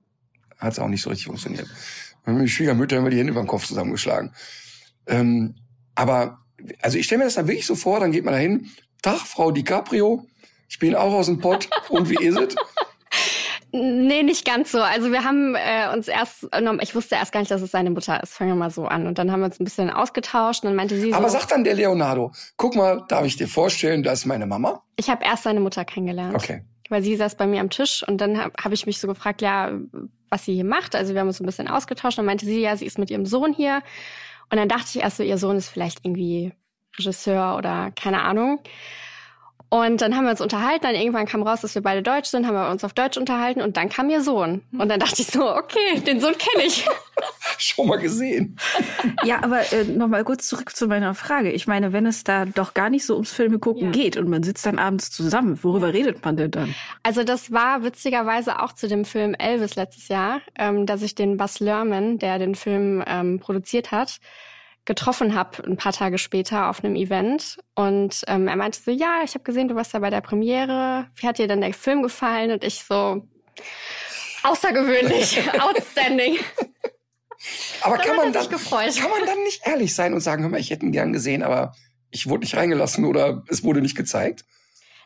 hat 0.59 0.73
es 0.73 0.79
auch 0.79 0.89
nicht 0.89 1.03
so 1.03 1.11
richtig 1.11 1.27
funktioniert. 1.27 1.67
Meine 2.25 2.49
Schwiegermütter 2.49 2.97
haben 2.97 3.05
mir 3.05 3.11
die 3.11 3.19
Hände 3.19 3.33
über 3.33 3.43
den 3.43 3.49
Kopf 3.49 3.67
zusammengeschlagen. 3.67 4.35
Ähm, 5.07 5.55
aber, 5.95 6.45
also 6.81 6.99
ich 6.99 7.07
stelle 7.07 7.21
mir 7.21 7.25
das 7.25 7.35
dann 7.35 7.49
wirklich 7.49 7.67
so 7.67 7.75
vor, 7.75 8.01
dann 8.01 8.13
geht 8.13 8.25
man 8.25 8.35
da 8.35 8.39
hin, 8.39 8.71
Tag, 9.03 9.21
Frau 9.21 9.51
DiCaprio, 9.51 10.27
ich 10.69 10.79
bin 10.79 10.95
auch 10.95 11.13
aus 11.13 11.27
dem 11.27 11.41
Pott 11.41 11.69
und 11.89 12.11
wie 12.11 12.23
ist 12.25 12.39
es? 12.39 12.57
Nee, 13.79 14.23
nicht 14.23 14.45
ganz 14.45 14.73
so. 14.73 14.81
Also 14.81 15.13
wir 15.13 15.25
haben 15.25 15.55
äh, 15.55 15.93
uns 15.95 16.09
erst, 16.09 16.49
ich 16.81 16.95
wusste 16.95 17.15
erst 17.15 17.33
gar 17.33 17.41
nicht, 17.41 17.51
dass 17.51 17.63
es 17.63 17.71
seine 17.71 17.91
Mutter 17.91 18.23
ist. 18.23 18.35
Fangen 18.35 18.51
wir 18.51 18.57
mal 18.57 18.71
so 18.71 18.87
an. 18.87 19.07
Und 19.07 19.19
dann 19.19 19.31
haben 19.31 19.41
wir 19.41 19.47
uns 19.47 19.61
ein 19.61 19.65
bisschen 19.65 19.91
ausgetauscht 19.91 20.65
und 20.65 20.71
dann 20.71 20.77
meinte 20.77 20.99
sie 20.99 21.11
so. 21.11 21.17
Aber 21.17 21.29
sagt 21.29 21.53
dann 21.53 21.65
der 21.65 21.75
Leonardo, 21.75 22.33
guck 22.57 22.75
mal, 22.75 23.05
darf 23.09 23.25
ich 23.25 23.37
dir 23.37 23.49
vorstellen, 23.49 24.03
das 24.03 24.21
ist 24.21 24.27
meine 24.27 24.47
Mama? 24.47 24.83
Ich 24.97 25.09
habe 25.09 25.25
erst 25.25 25.45
seine 25.45 25.61
Mutter 25.61 25.85
kennengelernt. 25.85 26.35
Okay. 26.35 26.63
Weil 26.89 27.03
sie 27.03 27.17
saß 27.17 27.37
bei 27.37 27.47
mir 27.47 27.61
am 27.61 27.71
Tisch 27.71 28.03
und 28.07 28.21
dann 28.21 28.39
habe 28.39 28.53
hab 28.63 28.73
ich 28.73 28.87
mich 28.87 28.99
so 28.99 29.07
gefragt, 29.07 29.43
ja, 29.43 29.73
was 30.31 30.45
sie 30.45 30.55
hier 30.55 30.65
macht. 30.65 30.97
Also 30.97 31.15
wir 31.15 31.21
haben 31.21 31.29
uns 31.29 31.41
ein 31.41 31.47
bisschen 31.47 31.69
ausgetauscht 31.69 32.19
und 32.19 32.23
dann 32.23 32.27
meinte 32.27 32.47
sie, 32.47 32.61
ja, 32.61 32.77
sie 32.77 32.87
ist 32.87 32.99
mit 32.99 33.11
ihrem 33.11 33.27
Sohn 33.27 33.53
hier. 33.53 33.83
Und 34.51 34.57
dann 34.57 34.69
dachte 34.69 34.87
ich 34.95 35.03
erst 35.03 35.19
so, 35.19 35.23
ihr 35.23 35.39
Sohn 35.39 35.57
ist 35.57 35.69
vielleicht 35.69 36.05
irgendwie 36.05 36.53
Regisseur 36.99 37.57
oder 37.57 37.93
keine 37.93 38.23
Ahnung. 38.23 38.61
Und 39.71 40.01
dann 40.01 40.17
haben 40.17 40.25
wir 40.25 40.31
uns 40.31 40.41
unterhalten, 40.41 40.83
dann 40.83 40.95
irgendwann 40.95 41.27
kam 41.27 41.43
raus, 41.43 41.61
dass 41.61 41.75
wir 41.75 41.83
beide 41.83 42.03
Deutsch 42.03 42.31
sind, 42.31 42.47
haben 42.47 42.55
wir 42.55 42.71
uns 42.71 42.85
auf 42.85 42.95
Deutsch 42.95 43.19
unterhalten 43.19 43.61
und 43.61 43.77
dann 43.77 43.91
kam 43.91 44.09
ihr 44.09 44.23
Sohn. 44.23 44.63
Und 44.73 44.89
dann 44.89 44.99
dachte 44.99 45.21
ich 45.21 45.29
so, 45.29 45.55
okay, 45.55 46.01
den 46.07 46.21
Sohn 46.21 46.35
kenne 46.39 46.65
ich. 46.65 46.87
Schon 47.59 47.89
mal 47.89 47.99
gesehen. 47.99 48.57
Ja, 49.25 49.43
aber 49.43 49.71
äh, 49.73 49.85
nochmal 49.85 50.25
kurz 50.25 50.47
zurück 50.47 50.75
zu 50.75 50.87
meiner 50.87 51.15
Frage. 51.15 51.51
Ich 51.51 51.67
meine, 51.67 51.93
wenn 51.93 52.07
es 52.07 52.25
da 52.25 52.47
doch 52.47 52.73
gar 52.73 52.89
nicht 52.89 53.05
so 53.05 53.15
ums 53.15 53.33
Filme 53.33 53.59
gucken 53.59 53.87
ja. 53.87 53.91
geht 53.91 54.17
und 54.17 54.29
man 54.29 54.43
sitzt 54.43 54.65
dann 54.65 54.79
abends 54.79 55.11
zusammen, 55.11 55.59
worüber 55.63 55.93
redet 55.93 56.25
man 56.25 56.37
denn 56.37 56.51
dann? 56.51 56.75
Also 57.03 57.23
das 57.23 57.53
war 57.53 57.83
witzigerweise 57.83 58.63
auch 58.63 58.73
zu 58.73 58.89
dem 58.89 59.05
Film 59.05 59.35
Elvis 59.35 59.77
letztes 59.77 60.09
Jahr, 60.09 60.41
ähm, 60.57 60.87
dass 60.87 61.03
ich 61.03 61.15
den 61.15 61.37
Bas 61.37 61.61
Lerman, 61.61 62.19
der 62.19 62.39
den 62.39 62.55
Film 62.55 63.05
ähm, 63.07 63.39
produziert 63.39 63.91
hat, 63.93 64.19
getroffen 64.89 65.35
habe, 65.35 65.63
ein 65.65 65.77
paar 65.77 65.93
Tage 65.93 66.19
später 66.19 66.69
auf 66.69 66.83
einem 66.83 66.97
Event. 66.97 67.59
Und 67.77 68.25
ähm, 68.27 68.49
er 68.49 68.57
meinte 68.57 68.81
so, 68.81 68.91
ja, 68.91 69.21
ich 69.23 69.35
habe 69.35 69.45
gesehen, 69.45 69.69
du 69.69 69.77
warst 69.77 69.95
da 69.95 70.01
bei 70.01 70.11
der 70.11 70.23
Premiere. 70.23 71.07
Wie 71.15 71.29
hat 71.29 71.39
dir 71.39 71.47
denn 71.47 71.61
der 71.61 71.75
Film 71.75 72.03
gefallen? 72.03 72.51
Und 72.51 72.65
ich 72.65 72.83
so, 72.83 73.23
außergewöhnlich, 74.43 75.41
outstanding. 75.61 76.39
Aber 77.83 77.99
kann 77.99 78.17
man, 78.17 78.33
dann, 78.33 78.49
kann 78.49 79.11
man 79.11 79.27
dann 79.27 79.45
nicht 79.45 79.61
ehrlich 79.65 79.95
sein 79.95 80.15
und 80.15 80.21
sagen, 80.21 80.43
hör 80.43 80.51
mal, 80.51 80.59
ich 80.59 80.71
hätte 80.71 80.87
ihn 80.87 80.93
gern 80.93 81.13
gesehen, 81.13 81.43
aber 81.43 81.75
ich 82.11 82.29
wurde 82.29 82.41
nicht 82.41 82.57
reingelassen 82.57 83.05
oder 83.05 83.45
es 83.49 83.63
wurde 83.63 83.83
nicht 83.83 83.97
gezeigt? 83.97 84.45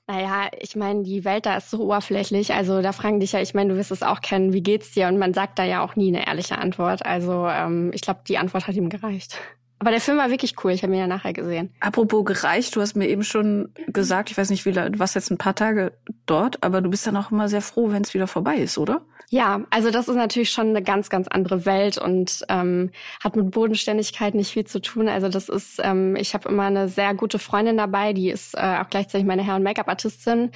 Naja, 0.06 0.48
ich 0.58 0.76
meine, 0.76 1.02
die 1.02 1.24
Welt 1.24 1.46
da 1.46 1.56
ist 1.56 1.70
so 1.70 1.80
oberflächlich. 1.80 2.54
Also 2.54 2.82
da 2.82 2.92
fragen 2.92 3.20
dich 3.20 3.32
ja, 3.32 3.40
ich 3.40 3.54
meine, 3.54 3.72
du 3.72 3.78
wirst 3.78 3.90
es 3.90 4.02
auch 4.02 4.20
kennen, 4.20 4.52
wie 4.52 4.62
geht's 4.62 4.92
dir? 4.92 5.08
Und 5.08 5.18
man 5.18 5.34
sagt 5.34 5.58
da 5.58 5.64
ja 5.64 5.84
auch 5.84 5.96
nie 5.96 6.08
eine 6.08 6.26
ehrliche 6.26 6.58
Antwort. 6.58 7.04
Also 7.04 7.46
ähm, 7.48 7.90
ich 7.92 8.00
glaube, 8.02 8.20
die 8.26 8.38
Antwort 8.38 8.66
hat 8.68 8.76
ihm 8.76 8.88
gereicht. 8.88 9.38
Aber 9.82 9.90
der 9.90 10.00
Film 10.00 10.16
war 10.16 10.30
wirklich 10.30 10.54
cool. 10.62 10.70
Ich 10.70 10.84
habe 10.84 10.92
ihn 10.92 11.00
ja 11.00 11.08
nachher 11.08 11.32
gesehen. 11.32 11.74
Apropos 11.80 12.24
gereicht, 12.24 12.76
du 12.76 12.80
hast 12.80 12.94
mir 12.94 13.08
eben 13.08 13.24
schon 13.24 13.70
gesagt, 13.88 14.30
ich 14.30 14.38
weiß 14.38 14.48
nicht, 14.50 14.64
wie 14.64 14.70
du 14.70 14.96
warst 15.00 15.16
jetzt 15.16 15.32
ein 15.32 15.38
paar 15.38 15.56
Tage 15.56 15.92
dort, 16.24 16.62
aber 16.62 16.80
du 16.80 16.88
bist 16.88 17.04
dann 17.04 17.16
auch 17.16 17.32
immer 17.32 17.48
sehr 17.48 17.62
froh, 17.62 17.90
wenn 17.90 18.02
es 18.02 18.14
wieder 18.14 18.28
vorbei 18.28 18.58
ist, 18.58 18.78
oder? 18.78 19.02
Ja, 19.28 19.62
also 19.70 19.90
das 19.90 20.06
ist 20.06 20.14
natürlich 20.14 20.50
schon 20.50 20.68
eine 20.68 20.82
ganz, 20.82 21.10
ganz 21.10 21.26
andere 21.26 21.66
Welt 21.66 21.98
und 21.98 22.44
ähm, 22.48 22.90
hat 23.24 23.34
mit 23.34 23.50
Bodenständigkeit 23.50 24.36
nicht 24.36 24.52
viel 24.52 24.66
zu 24.66 24.80
tun. 24.80 25.08
Also 25.08 25.28
das 25.28 25.48
ist, 25.48 25.80
ähm, 25.82 26.14
ich 26.14 26.32
habe 26.34 26.48
immer 26.48 26.64
eine 26.64 26.88
sehr 26.88 27.12
gute 27.14 27.40
Freundin 27.40 27.76
dabei, 27.76 28.12
die 28.12 28.30
ist 28.30 28.54
äh, 28.54 28.78
auch 28.80 28.88
gleichzeitig 28.88 29.26
meine 29.26 29.44
Hair- 29.44 29.56
und 29.56 29.64
Make-up-Artistin 29.64 30.52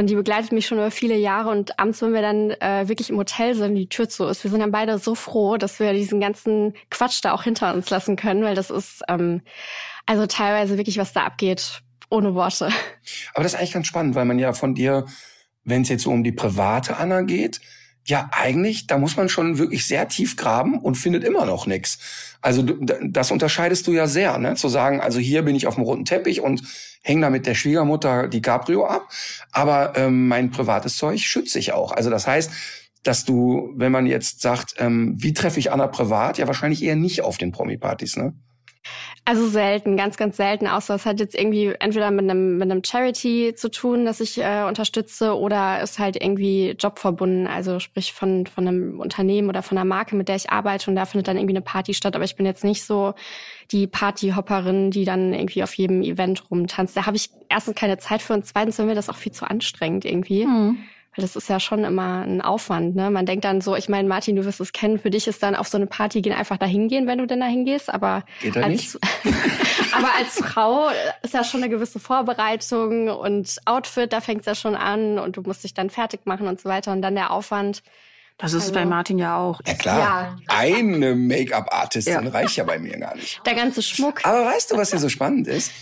und 0.00 0.08
die 0.08 0.14
begleitet 0.14 0.52
mich 0.52 0.66
schon 0.66 0.78
über 0.78 0.90
viele 0.90 1.14
Jahre 1.16 1.50
und 1.50 1.78
abends, 1.78 2.00
wenn 2.00 2.14
wir 2.14 2.22
dann 2.22 2.50
äh, 2.52 2.88
wirklich 2.88 3.10
im 3.10 3.18
Hotel 3.18 3.54
sind, 3.54 3.74
die 3.74 3.86
Tür 3.86 4.08
zu 4.08 4.24
ist, 4.24 4.42
wir 4.42 4.50
sind 4.50 4.60
dann 4.60 4.72
beide 4.72 4.96
so 4.96 5.14
froh, 5.14 5.58
dass 5.58 5.78
wir 5.78 5.92
diesen 5.92 6.20
ganzen 6.20 6.72
Quatsch 6.90 7.20
da 7.22 7.32
auch 7.32 7.42
hinter 7.42 7.74
uns 7.74 7.90
lassen 7.90 8.16
können, 8.16 8.42
weil 8.42 8.54
das 8.54 8.70
ist 8.70 9.02
ähm, 9.08 9.42
also 10.06 10.26
teilweise 10.26 10.78
wirklich, 10.78 10.96
was 10.96 11.12
da 11.12 11.24
abgeht, 11.24 11.82
ohne 12.08 12.34
Worte. 12.34 12.70
Aber 13.34 13.42
das 13.42 13.52
ist 13.52 13.58
eigentlich 13.58 13.72
ganz 13.72 13.86
spannend, 13.88 14.14
weil 14.14 14.24
man 14.24 14.38
ja 14.38 14.54
von 14.54 14.74
dir, 14.74 15.04
wenn 15.64 15.82
es 15.82 15.90
jetzt 15.90 16.04
so 16.04 16.10
um 16.10 16.24
die 16.24 16.32
private 16.32 16.96
Anna 16.96 17.20
geht, 17.20 17.60
ja, 18.10 18.28
eigentlich, 18.32 18.88
da 18.88 18.98
muss 18.98 19.16
man 19.16 19.28
schon 19.28 19.58
wirklich 19.58 19.86
sehr 19.86 20.08
tief 20.08 20.36
graben 20.36 20.80
und 20.80 20.96
findet 20.96 21.22
immer 21.22 21.46
noch 21.46 21.66
nichts. 21.66 21.98
Also 22.42 22.62
das 22.62 23.30
unterscheidest 23.30 23.86
du 23.86 23.92
ja 23.92 24.08
sehr, 24.08 24.36
ne? 24.38 24.56
Zu 24.56 24.68
sagen, 24.68 25.00
also 25.00 25.20
hier 25.20 25.42
bin 25.42 25.54
ich 25.54 25.66
auf 25.68 25.76
dem 25.76 25.84
roten 25.84 26.04
Teppich 26.04 26.40
und 26.40 26.62
hänge 27.02 27.22
da 27.22 27.30
mit 27.30 27.46
der 27.46 27.54
Schwiegermutter 27.54 28.26
die 28.28 28.42
Cabrio 28.42 28.84
ab, 28.84 29.08
aber 29.52 29.96
ähm, 29.96 30.26
mein 30.26 30.50
privates 30.50 30.96
Zeug 30.96 31.20
schütze 31.20 31.58
ich 31.60 31.72
auch. 31.72 31.92
Also 31.92 32.10
das 32.10 32.26
heißt, 32.26 32.50
dass 33.04 33.24
du, 33.24 33.72
wenn 33.76 33.92
man 33.92 34.06
jetzt 34.06 34.42
sagt, 34.42 34.74
ähm, 34.78 35.14
wie 35.16 35.32
treffe 35.32 35.60
ich 35.60 35.72
Anna 35.72 35.86
privat, 35.86 36.36
ja 36.36 36.46
wahrscheinlich 36.48 36.82
eher 36.82 36.96
nicht 36.96 37.22
auf 37.22 37.38
den 37.38 37.52
Promi-Partys, 37.52 38.16
ne? 38.16 38.34
Also 39.26 39.46
selten, 39.46 39.96
ganz, 39.96 40.16
ganz 40.16 40.36
selten, 40.36 40.66
außer 40.66 40.94
es 40.94 41.06
hat 41.06 41.20
jetzt 41.20 41.34
irgendwie 41.34 41.74
entweder 41.78 42.10
mit 42.10 42.28
einem, 42.28 42.56
mit 42.58 42.70
einem 42.70 42.82
Charity 42.82 43.54
zu 43.54 43.70
tun, 43.70 44.04
das 44.04 44.18
ich 44.20 44.38
äh, 44.38 44.64
unterstütze, 44.66 45.38
oder 45.38 45.82
ist 45.82 45.98
halt 45.98 46.20
irgendwie 46.20 46.70
jobverbunden, 46.78 47.46
also 47.46 47.78
sprich 47.78 48.12
von, 48.12 48.46
von 48.46 48.66
einem 48.66 48.98
Unternehmen 48.98 49.48
oder 49.48 49.62
von 49.62 49.78
einer 49.78 49.84
Marke, 49.84 50.16
mit 50.16 50.28
der 50.28 50.36
ich 50.36 50.50
arbeite 50.50 50.90
und 50.90 50.96
da 50.96 51.04
findet 51.04 51.28
dann 51.28 51.36
irgendwie 51.36 51.54
eine 51.54 51.62
Party 51.62 51.94
statt. 51.94 52.16
Aber 52.16 52.24
ich 52.24 52.34
bin 52.34 52.46
jetzt 52.46 52.64
nicht 52.64 52.82
so 52.84 53.14
die 53.70 53.86
Partyhopperin, 53.86 54.90
die 54.90 55.04
dann 55.04 55.32
irgendwie 55.32 55.62
auf 55.62 55.74
jedem 55.74 56.02
Event 56.02 56.50
rumtanzt. 56.50 56.96
Da 56.96 57.06
habe 57.06 57.16
ich 57.16 57.30
erstens 57.48 57.76
keine 57.76 57.98
Zeit 57.98 58.22
für 58.22 58.32
und 58.32 58.46
zweitens 58.46 58.78
wäre 58.78 58.88
mir 58.88 58.94
das 58.94 59.08
auch 59.08 59.16
viel 59.16 59.32
zu 59.32 59.48
anstrengend 59.48 60.04
irgendwie. 60.04 60.46
Mhm. 60.46 60.78
Weil 61.16 61.22
das 61.22 61.34
ist 61.34 61.48
ja 61.48 61.58
schon 61.58 61.82
immer 61.82 62.22
ein 62.22 62.40
Aufwand, 62.40 62.94
ne? 62.94 63.10
Man 63.10 63.26
denkt 63.26 63.44
dann 63.44 63.60
so, 63.60 63.74
ich 63.74 63.88
meine, 63.88 64.08
Martin, 64.08 64.36
du 64.36 64.44
wirst 64.44 64.60
es 64.60 64.72
kennen, 64.72 64.98
für 64.98 65.10
dich 65.10 65.26
ist 65.26 65.42
dann 65.42 65.56
auf 65.56 65.66
so 65.66 65.76
eine 65.76 65.86
Party 65.86 66.22
gehen 66.22 66.32
einfach 66.32 66.56
dahin 66.56 66.86
gehen, 66.86 67.08
wenn 67.08 67.18
du 67.18 67.26
denn 67.26 67.40
dahin 67.40 67.64
gehst, 67.64 67.92
aber 67.92 68.24
Geht 68.40 68.56
als, 68.56 68.68
nicht? 68.68 68.98
aber 69.92 70.14
als 70.16 70.38
Frau 70.38 70.88
ist 71.22 71.34
ja 71.34 71.42
schon 71.42 71.62
eine 71.62 71.70
gewisse 71.70 71.98
Vorbereitung 71.98 73.08
und 73.08 73.56
Outfit, 73.64 74.12
da 74.12 74.20
fängt 74.20 74.40
es 74.40 74.46
ja 74.46 74.54
schon 74.54 74.76
an 74.76 75.18
und 75.18 75.36
du 75.36 75.42
musst 75.42 75.64
dich 75.64 75.74
dann 75.74 75.90
fertig 75.90 76.26
machen 76.26 76.46
und 76.46 76.60
so 76.60 76.68
weiter 76.68 76.92
und 76.92 77.02
dann 77.02 77.16
der 77.16 77.32
Aufwand. 77.32 77.82
Das 78.38 78.52
ist 78.52 78.62
also, 78.62 78.74
bei 78.74 78.84
Martin 78.86 79.18
ja 79.18 79.36
auch. 79.36 79.60
Ja 79.66 79.74
klar, 79.74 79.98
ja. 79.98 80.36
eine 80.48 81.14
Make-up-Artistin 81.16 82.24
ja. 82.24 82.30
reicht 82.30 82.56
ja 82.56 82.64
bei 82.64 82.78
mir 82.78 82.96
gar 82.98 83.16
nicht. 83.16 83.44
Der 83.44 83.54
ganze 83.54 83.82
Schmuck. 83.82 84.24
Aber 84.24 84.44
weißt 84.46 84.70
du, 84.70 84.76
was 84.76 84.90
hier 84.90 85.00
so 85.00 85.08
spannend 85.08 85.48
ist? 85.48 85.72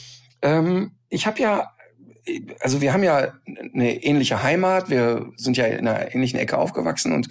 Ähm, 0.41 0.93
ich 1.11 1.27
habe 1.27 1.39
ja 1.41 1.71
also 2.61 2.81
wir 2.81 2.93
haben 2.93 3.03
ja 3.03 3.33
eine 3.75 4.03
ähnliche 4.03 4.43
Heimat, 4.43 4.91
wir 4.91 5.31
sind 5.37 5.57
ja 5.57 5.67
in 5.67 5.87
einer 5.87 6.15
ähnlichen 6.15 6.39
Ecke 6.39 6.59
aufgewachsen 6.59 7.13
und 7.13 7.29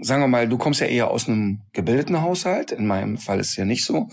sagen 0.00 0.22
wir 0.22 0.28
mal, 0.28 0.48
du 0.48 0.58
kommst 0.58 0.80
ja 0.80 0.86
eher 0.86 1.10
aus 1.10 1.28
einem 1.28 1.62
gebildeten 1.72 2.22
Haushalt. 2.22 2.72
In 2.72 2.86
meinem 2.86 3.18
Fall 3.18 3.40
ist 3.40 3.50
es 3.50 3.56
ja 3.56 3.64
nicht 3.64 3.84
so. 3.84 4.08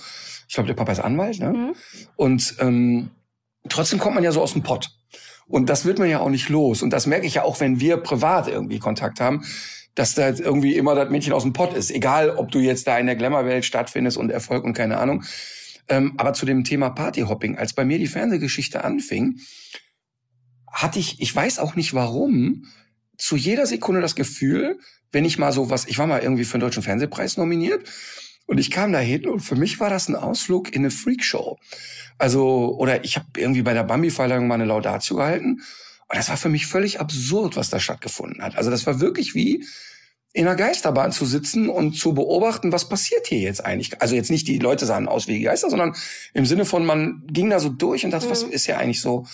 Ich 0.47 0.55
glaube, 0.55 0.67
der 0.67 0.75
Papa 0.75 0.91
ist 0.91 0.99
Anwalt, 0.99 1.39
ne? 1.39 1.53
Mhm. 1.53 1.75
Und 2.15 2.55
ähm, 2.59 3.11
trotzdem 3.69 3.99
kommt 3.99 4.15
man 4.15 4.23
ja 4.23 4.31
so 4.31 4.41
aus 4.41 4.53
dem 4.53 4.63
Pott. 4.63 4.91
Und 5.47 5.69
das 5.69 5.85
wird 5.85 5.99
man 5.99 6.09
ja 6.09 6.19
auch 6.19 6.29
nicht 6.29 6.49
los. 6.49 6.81
Und 6.81 6.91
das 6.91 7.05
merke 7.05 7.27
ich 7.27 7.35
ja 7.35 7.43
auch, 7.43 7.59
wenn 7.59 7.79
wir 7.79 7.97
privat 7.97 8.47
irgendwie 8.47 8.79
Kontakt 8.79 9.19
haben, 9.19 9.43
dass 9.95 10.15
da 10.15 10.29
irgendwie 10.29 10.75
immer 10.75 10.95
das 10.95 11.09
Mädchen 11.09 11.33
aus 11.33 11.43
dem 11.43 11.53
Pott 11.53 11.73
ist. 11.73 11.91
Egal, 11.91 12.31
ob 12.31 12.51
du 12.51 12.59
jetzt 12.59 12.87
da 12.87 12.97
in 12.97 13.05
der 13.05 13.15
Glamour-Welt 13.15 13.65
stattfindest 13.65 14.17
und 14.17 14.31
Erfolg 14.31 14.63
und 14.63 14.73
keine 14.73 14.97
Ahnung. 14.97 15.23
Ähm, 15.87 16.13
aber 16.17 16.33
zu 16.33 16.45
dem 16.45 16.63
Thema 16.63 16.89
Partyhopping, 16.89 17.57
als 17.57 17.73
bei 17.73 17.85
mir 17.85 17.97
die 17.97 18.07
Fernsehgeschichte 18.07 18.83
anfing, 18.83 19.39
hatte 20.71 20.99
ich, 20.99 21.21
ich 21.21 21.35
weiß 21.35 21.59
auch 21.59 21.75
nicht 21.75 21.93
warum, 21.93 22.65
zu 23.17 23.35
jeder 23.35 23.65
Sekunde 23.65 24.01
das 24.01 24.15
Gefühl, 24.15 24.79
wenn 25.11 25.25
ich 25.25 25.37
mal 25.37 25.51
so 25.51 25.69
was, 25.69 25.85
ich 25.85 25.97
war 25.99 26.07
mal 26.07 26.21
irgendwie 26.21 26.45
für 26.45 26.57
den 26.57 26.61
Deutschen 26.61 26.83
Fernsehpreis 26.83 27.37
nominiert 27.37 27.87
und 28.47 28.57
ich 28.57 28.71
kam 28.71 28.91
da 28.91 28.99
hin 28.99 29.27
und 29.27 29.41
für 29.41 29.55
mich 29.55 29.79
war 29.79 29.89
das 29.89 30.09
ein 30.09 30.15
Ausflug 30.15 30.73
in 30.73 30.81
eine 30.81 30.91
Freakshow. 30.91 31.57
Also, 32.17 32.75
oder 32.77 33.03
ich 33.03 33.15
habe 33.15 33.27
irgendwie 33.37 33.61
bei 33.61 33.73
der 33.73 33.83
Bambi-Verleihung 33.83 34.47
mal 34.47 34.55
eine 34.55 34.65
Laudatio 34.65 35.17
gehalten 35.17 35.61
und 36.13 36.17
das 36.17 36.29
war 36.29 36.37
für 36.37 36.49
mich 36.49 36.65
völlig 36.67 36.99
absurd, 36.99 37.55
was 37.55 37.69
da 37.69 37.79
stattgefunden 37.79 38.41
hat. 38.41 38.57
Also 38.57 38.69
das 38.69 38.85
war 38.85 38.99
wirklich 38.99 39.35
wie, 39.35 39.65
in 40.33 40.47
einer 40.47 40.55
Geisterbahn 40.55 41.11
zu 41.11 41.25
sitzen 41.25 41.69
und 41.69 41.93
zu 41.93 42.13
beobachten, 42.13 42.71
was 42.71 42.89
passiert 42.89 43.27
hier 43.27 43.39
jetzt 43.39 43.63
eigentlich. 43.63 44.01
Also 44.01 44.15
jetzt 44.15 44.31
nicht 44.31 44.47
die 44.47 44.57
Leute 44.57 44.85
sahen 44.87 45.07
aus 45.07 45.27
wie 45.27 45.41
Geister, 45.41 45.69
sondern 45.69 45.95
im 46.33 46.45
Sinne 46.45 46.65
von, 46.65 46.85
man 46.85 47.23
ging 47.27 47.51
da 47.51 47.59
so 47.59 47.69
durch 47.69 48.03
und 48.03 48.11
dachte, 48.11 48.25
mhm. 48.25 48.31
was 48.31 48.43
ist 48.43 48.65
ja 48.65 48.77
eigentlich 48.77 49.01
so. 49.01 49.25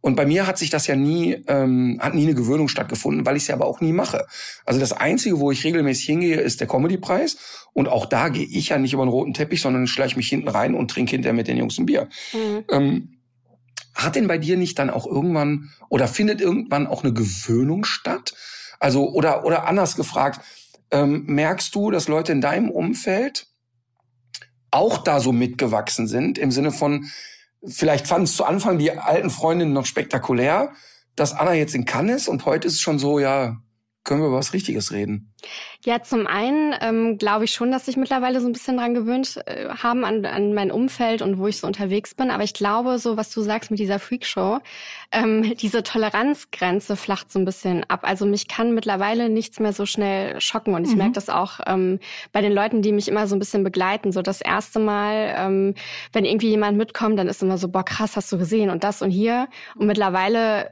Und 0.00 0.14
bei 0.14 0.24
mir 0.24 0.46
hat 0.46 0.56
sich 0.56 0.70
das 0.70 0.86
ja 0.86 0.94
nie, 0.96 1.42
ähm, 1.46 1.98
hat 2.00 2.14
nie 2.14 2.22
eine 2.22 2.34
Gewöhnung 2.34 2.68
stattgefunden, 2.68 3.26
weil 3.26 3.36
ich 3.36 3.42
es 3.42 3.48
ja 3.48 3.54
aber 3.54 3.66
auch 3.66 3.80
nie 3.80 3.92
mache. 3.92 4.26
Also 4.64 4.80
das 4.80 4.92
Einzige, 4.92 5.40
wo 5.40 5.50
ich 5.50 5.64
regelmäßig 5.64 6.06
hingehe, 6.06 6.40
ist 6.40 6.60
der 6.60 6.68
Comedy-Preis. 6.68 7.36
Und 7.72 7.88
auch 7.88 8.06
da 8.06 8.28
gehe 8.28 8.46
ich 8.46 8.68
ja 8.68 8.78
nicht 8.78 8.92
über 8.92 9.04
den 9.04 9.10
roten 9.10 9.34
Teppich, 9.34 9.60
sondern 9.60 9.86
schleiche 9.86 10.16
mich 10.16 10.28
hinten 10.28 10.48
rein 10.48 10.74
und 10.74 10.90
trinke 10.90 11.10
hinterher 11.10 11.34
mit 11.34 11.48
den 11.48 11.56
Jungs 11.56 11.76
ein 11.78 11.86
Bier. 11.86 12.08
Mhm. 12.32 12.64
Ähm, 12.70 13.18
hat 13.94 14.14
denn 14.14 14.28
bei 14.28 14.38
dir 14.38 14.56
nicht 14.56 14.78
dann 14.78 14.90
auch 14.90 15.06
irgendwann 15.06 15.70
oder 15.88 16.06
findet 16.06 16.40
irgendwann 16.40 16.86
auch 16.86 17.02
eine 17.02 17.12
Gewöhnung 17.12 17.84
statt? 17.84 18.34
Also, 18.78 19.08
oder, 19.08 19.44
oder 19.44 19.66
anders 19.66 19.96
gefragt, 19.96 20.40
ähm, 20.90 21.24
merkst 21.26 21.74
du, 21.74 21.90
dass 21.90 22.08
Leute 22.08 22.32
in 22.32 22.40
deinem 22.40 22.70
Umfeld 22.70 23.48
auch 24.70 24.98
da 24.98 25.20
so 25.20 25.32
mitgewachsen 25.32 26.06
sind, 26.06 26.38
im 26.38 26.50
Sinne 26.50 26.70
von, 26.70 27.06
vielleicht 27.66 28.06
fanden 28.06 28.24
es 28.24 28.36
zu 28.36 28.44
Anfang 28.44 28.78
die 28.78 28.92
alten 28.92 29.30
Freundinnen 29.30 29.72
noch 29.72 29.86
spektakulär, 29.86 30.72
dass 31.14 31.32
Anna 31.34 31.54
jetzt 31.54 31.74
in 31.74 31.86
Cannes 31.86 32.22
ist 32.22 32.28
und 32.28 32.44
heute 32.44 32.68
ist 32.68 32.74
es 32.74 32.80
schon 32.80 32.98
so, 32.98 33.18
ja, 33.18 33.56
können 34.06 34.20
wir 34.20 34.28
über 34.28 34.38
was 34.38 34.52
Richtiges 34.52 34.92
reden? 34.92 35.32
Ja, 35.84 36.00
zum 36.00 36.26
einen 36.26 36.74
ähm, 36.80 37.18
glaube 37.18 37.44
ich 37.44 37.50
schon, 37.50 37.72
dass 37.72 37.86
sich 37.86 37.96
mittlerweile 37.96 38.40
so 38.40 38.46
ein 38.46 38.52
bisschen 38.52 38.76
dran 38.76 38.94
gewöhnt 38.94 39.38
äh, 39.46 39.68
haben 39.68 40.04
an, 40.04 40.24
an 40.24 40.54
mein 40.54 40.70
Umfeld 40.70 41.22
und 41.22 41.38
wo 41.38 41.48
ich 41.48 41.58
so 41.58 41.66
unterwegs 41.66 42.14
bin. 42.14 42.30
Aber 42.30 42.44
ich 42.44 42.54
glaube, 42.54 42.98
so 42.98 43.16
was 43.16 43.30
du 43.30 43.42
sagst 43.42 43.70
mit 43.70 43.80
dieser 43.80 43.98
Freakshow, 43.98 44.60
ähm, 45.10 45.54
diese 45.60 45.82
Toleranzgrenze 45.82 46.96
flacht 46.96 47.32
so 47.32 47.40
ein 47.40 47.44
bisschen 47.44 47.84
ab. 47.84 48.00
Also 48.04 48.26
mich 48.26 48.46
kann 48.46 48.74
mittlerweile 48.74 49.28
nichts 49.28 49.58
mehr 49.58 49.72
so 49.72 49.86
schnell 49.86 50.40
schocken. 50.40 50.74
Und 50.74 50.84
ich 50.84 50.92
mhm. 50.92 50.98
merke 50.98 51.14
das 51.14 51.28
auch 51.28 51.58
ähm, 51.66 51.98
bei 52.32 52.40
den 52.40 52.52
Leuten, 52.52 52.82
die 52.82 52.92
mich 52.92 53.08
immer 53.08 53.26
so 53.26 53.34
ein 53.34 53.40
bisschen 53.40 53.64
begleiten. 53.64 54.12
So 54.12 54.22
das 54.22 54.40
erste 54.40 54.78
Mal, 54.78 55.34
ähm, 55.36 55.74
wenn 56.12 56.24
irgendwie 56.24 56.50
jemand 56.50 56.78
mitkommt, 56.78 57.18
dann 57.18 57.26
ist 57.26 57.42
immer 57.42 57.58
so, 57.58 57.68
boah, 57.68 57.84
krass, 57.84 58.14
hast 58.14 58.30
du 58.30 58.38
gesehen 58.38 58.70
und 58.70 58.84
das 58.84 59.02
und 59.02 59.10
hier. 59.10 59.48
Und 59.74 59.88
mittlerweile 59.88 60.70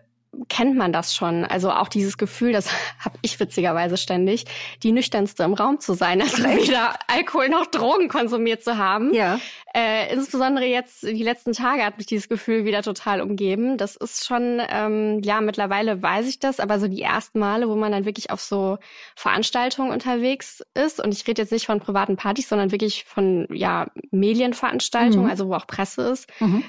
kennt 0.49 0.77
man 0.77 0.93
das 0.93 1.15
schon. 1.15 1.45
Also 1.45 1.71
auch 1.71 1.89
dieses 1.89 2.19
Gefühl, 2.19 2.53
das 2.53 2.71
habe 2.99 3.19
ich 3.23 3.39
witzigerweise 3.39 3.97
ständig, 3.97 4.45
die 4.83 4.93
nüchternste 4.93 5.43
im 5.43 5.55
Raum 5.55 5.81
zu 5.81 5.95
sein, 5.95 6.21
also 6.23 6.43
weder 6.45 6.95
Alkohol 7.07 7.49
noch 7.49 7.67
Drogen 7.67 8.09
konsumiert 8.09 8.63
zu 8.63 8.79
haben. 8.79 9.13
Ja. 9.15 9.41
Äh, 9.75 10.13
insbesondere 10.15 10.67
jetzt 10.67 11.03
die 11.03 11.23
letzten 11.23 11.53
Tage 11.53 11.85
hat 11.85 11.99
mich 11.99 12.07
dieses 12.07 12.29
Gefühl 12.29 12.65
wieder 12.65 12.83
total 12.83 13.21
umgeben. 13.21 13.77
Das 13.77 13.97
ist 13.97 14.25
schon, 14.25 14.61
ähm, 14.69 15.21
ja, 15.25 15.41
mittlerweile 15.41 16.01
weiß 16.01 16.29
ich 16.29 16.39
das, 16.39 16.61
aber 16.61 16.79
so 16.79 16.87
die 16.87 17.03
ersten 17.03 17.39
Male, 17.41 17.69
wo 17.69 17.75
man 17.75 17.91
dann 17.91 18.05
wirklich 18.05 18.31
auf 18.31 18.41
so 18.41 18.79
Veranstaltungen 19.17 19.91
unterwegs 19.91 20.63
ist, 20.75 21.03
und 21.03 21.13
ich 21.13 21.27
rede 21.27 21.43
jetzt 21.43 21.51
nicht 21.51 21.67
von 21.67 21.81
privaten 21.81 22.17
Partys, 22.17 22.49
sondern 22.49 22.71
wirklich 22.71 23.05
von 23.05 23.49
ja 23.51 23.89
Medienveranstaltungen, 24.11 25.25
mhm. 25.25 25.31
also 25.31 25.49
wo 25.49 25.55
auch 25.55 25.67
Presse 25.67 26.03
ist, 26.03 26.29
mhm 26.41 26.65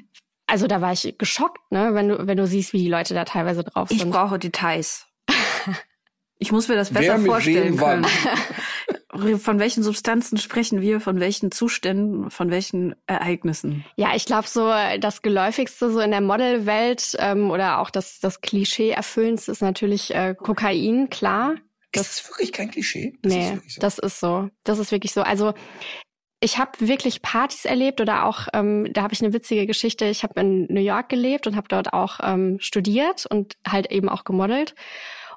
also 0.47 0.67
da 0.67 0.81
war 0.81 0.93
ich 0.93 1.15
geschockt, 1.17 1.71
ne, 1.71 1.93
wenn 1.93 2.09
du, 2.09 2.27
wenn 2.27 2.37
du 2.37 2.47
siehst, 2.47 2.73
wie 2.73 2.79
die 2.79 2.89
Leute 2.89 3.13
da 3.13 3.25
teilweise 3.25 3.63
drauf 3.63 3.89
sind. 3.89 4.01
Ich 4.01 4.09
brauche 4.09 4.37
Details. 4.37 5.07
ich 6.37 6.51
muss 6.51 6.67
mir 6.67 6.75
das 6.75 6.91
besser 6.91 7.19
vorstellen 7.19 7.77
können. 7.77 8.05
Von 9.39 9.59
welchen 9.59 9.81
Substanzen 9.81 10.37
sprechen 10.37 10.81
wir? 10.81 10.99
Von 10.99 11.21
welchen 11.21 11.49
Zuständen? 11.49 12.29
Von 12.29 12.51
welchen 12.51 12.95
Ereignissen? 13.07 13.85
Ja, 13.95 14.13
ich 14.13 14.25
glaube 14.25 14.47
so 14.47 14.69
das 14.99 15.21
geläufigste 15.21 15.89
so 15.89 16.01
in 16.01 16.11
der 16.11 16.19
Modelwelt 16.19 17.15
ähm, 17.19 17.49
oder 17.49 17.79
auch 17.79 17.89
das 17.89 18.19
das 18.19 18.41
Klischee 18.41 18.89
erfüllendste 18.89 19.53
ist 19.53 19.61
natürlich 19.61 20.13
äh, 20.13 20.35
Kokain, 20.35 21.09
klar. 21.09 21.55
Das 21.93 22.19
ist 22.19 22.29
wirklich 22.29 22.51
kein 22.51 22.69
Klischee. 22.69 23.13
Das 23.21 23.33
nee, 23.33 23.53
ist 23.65 23.75
so. 23.75 23.81
das 23.81 23.99
ist 23.99 24.19
so. 24.19 24.49
Das 24.65 24.79
ist 24.79 24.91
wirklich 24.91 25.13
so. 25.13 25.21
Also 25.21 25.53
ich 26.45 26.59
habe 26.59 26.73
wirklich 26.77 27.23
Partys 27.23 27.65
erlebt 27.65 27.99
oder 28.01 28.25
auch, 28.25 28.47
ähm, 28.53 28.87
da 28.93 29.01
habe 29.01 29.15
ich 29.15 29.21
eine 29.23 29.33
witzige 29.33 29.65
Geschichte. 29.65 30.05
Ich 30.05 30.21
habe 30.21 30.39
in 30.39 30.67
New 30.71 30.79
York 30.79 31.09
gelebt 31.09 31.47
und 31.47 31.55
habe 31.55 31.67
dort 31.67 31.91
auch 31.91 32.19
ähm, 32.21 32.57
studiert 32.59 33.25
und 33.25 33.57
halt 33.67 33.91
eben 33.91 34.09
auch 34.09 34.23
gemodelt. 34.23 34.75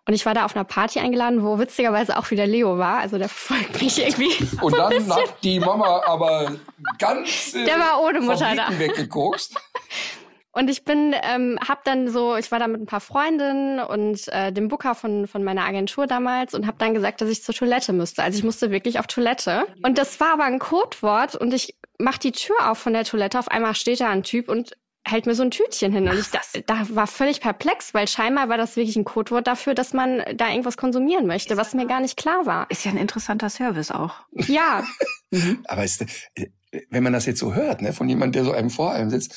Und 0.06 0.12
ich 0.12 0.26
war 0.26 0.34
da 0.34 0.44
auf 0.44 0.54
einer 0.54 0.64
Party 0.66 1.00
eingeladen, 1.00 1.42
wo 1.42 1.58
witzigerweise 1.58 2.18
auch 2.18 2.30
wieder 2.30 2.46
Leo 2.46 2.76
war. 2.76 2.98
Also 2.98 3.16
der 3.16 3.28
verfolgt 3.30 3.80
mich 3.80 3.98
irgendwie. 3.98 4.36
Und 4.60 4.76
dann 4.76 5.10
hat 5.10 5.42
die 5.42 5.58
Mama 5.60 6.02
aber 6.04 6.52
ganz 6.98 7.54
äh, 7.54 7.64
der 7.64 7.78
war 7.78 8.02
ohne 8.02 8.20
Mutter 8.20 8.54
da. 8.54 8.78
weggeguckt. 8.78 9.48
Und 10.52 10.70
ich 10.70 10.84
bin, 10.84 11.14
ähm, 11.22 11.58
hab 11.66 11.84
dann 11.84 12.08
so, 12.08 12.36
ich 12.36 12.50
war 12.50 12.58
da 12.58 12.66
mit 12.66 12.80
ein 12.80 12.86
paar 12.86 13.00
Freundinnen 13.00 13.80
und 13.80 14.26
äh, 14.28 14.52
dem 14.52 14.68
Booker 14.68 14.94
von 14.94 15.26
von 15.26 15.44
meiner 15.44 15.64
Agentur 15.64 16.06
damals 16.06 16.54
und 16.54 16.66
habe 16.66 16.78
dann 16.78 16.94
gesagt, 16.94 17.20
dass 17.20 17.28
ich 17.28 17.42
zur 17.42 17.54
Toilette 17.54 17.92
müsste. 17.92 18.22
Also 18.22 18.38
ich 18.38 18.44
musste 18.44 18.70
wirklich 18.70 18.98
auf 18.98 19.06
Toilette. 19.06 19.66
Und 19.82 19.98
das 19.98 20.18
war 20.20 20.32
aber 20.32 20.44
ein 20.44 20.58
Codewort 20.58 21.36
und 21.36 21.52
ich 21.52 21.76
mach 21.98 22.18
die 22.18 22.32
Tür 22.32 22.70
auf 22.70 22.78
von 22.78 22.92
der 22.92 23.04
Toilette. 23.04 23.38
Auf 23.38 23.48
einmal 23.48 23.74
steht 23.74 24.00
da 24.00 24.08
ein 24.08 24.22
Typ 24.22 24.48
und 24.48 24.72
hält 25.04 25.26
mir 25.26 25.34
so 25.34 25.42
ein 25.42 25.50
Tütchen 25.50 25.92
hin. 25.92 26.08
Und 26.08 26.18
ich 26.18 26.30
da, 26.30 26.40
da 26.66 26.86
war 26.90 27.06
völlig 27.06 27.40
perplex, 27.40 27.94
weil 27.94 28.08
scheinbar 28.08 28.48
war 28.48 28.56
das 28.56 28.76
wirklich 28.76 28.96
ein 28.96 29.04
Codewort 29.04 29.46
dafür, 29.46 29.74
dass 29.74 29.92
man 29.92 30.22
da 30.34 30.48
irgendwas 30.48 30.76
konsumieren 30.76 31.26
möchte, 31.26 31.56
was 31.56 31.74
mir 31.74 31.86
gar 31.86 32.00
nicht 32.00 32.16
klar 32.16 32.46
war. 32.46 32.66
Ist 32.70 32.84
ja 32.84 32.90
ein 32.90 32.98
interessanter 32.98 33.50
Service 33.50 33.90
auch. 33.90 34.14
Ja. 34.32 34.84
mhm. 35.30 35.64
Aber 35.66 35.84
ist, 35.84 36.02
äh, 36.34 36.48
wenn 36.90 37.02
man 37.02 37.12
das 37.12 37.26
jetzt 37.26 37.40
so 37.40 37.54
hört, 37.54 37.82
ne, 37.82 37.92
von 37.92 38.08
jemandem, 38.08 38.32
der 38.32 38.44
so 38.44 38.56
einem 38.56 38.70
vor 38.70 38.92
einem 38.92 39.10
sitzt, 39.10 39.34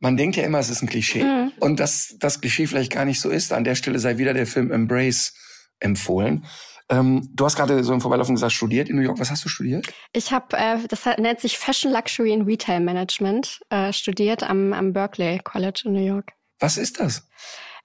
man 0.00 0.16
denkt 0.16 0.36
ja 0.36 0.44
immer, 0.44 0.58
es 0.58 0.70
ist 0.70 0.82
ein 0.82 0.88
Klischee. 0.88 1.22
Mhm. 1.22 1.52
Und 1.60 1.78
dass 1.78 2.16
das 2.18 2.40
Klischee 2.40 2.66
vielleicht 2.66 2.92
gar 2.92 3.04
nicht 3.04 3.20
so 3.20 3.30
ist. 3.30 3.52
An 3.52 3.64
der 3.64 3.74
Stelle 3.74 3.98
sei 3.98 4.18
wieder 4.18 4.34
der 4.34 4.46
Film 4.46 4.72
Embrace 4.72 5.34
empfohlen. 5.78 6.46
Ähm, 6.88 7.30
du 7.34 7.44
hast 7.44 7.56
gerade 7.56 7.84
so 7.84 7.92
im 7.92 8.00
Vorbeilaufen 8.00 8.34
gesagt, 8.34 8.52
studiert 8.52 8.88
in 8.88 8.96
New 8.96 9.02
York. 9.02 9.20
Was 9.20 9.30
hast 9.30 9.44
du 9.44 9.48
studiert? 9.48 9.86
Ich 10.12 10.32
habe, 10.32 10.56
äh, 10.56 10.78
das 10.88 11.06
nennt 11.18 11.40
sich 11.40 11.56
Fashion 11.56 11.92
Luxury 11.92 12.32
and 12.32 12.46
Retail 12.46 12.80
Management, 12.80 13.60
äh, 13.70 13.92
studiert 13.92 14.42
am, 14.42 14.72
am 14.72 14.92
Berkeley 14.92 15.38
College 15.38 15.82
in 15.84 15.92
New 15.92 16.04
York. 16.04 16.32
Was 16.58 16.76
ist 16.76 16.98
das? 16.98 17.28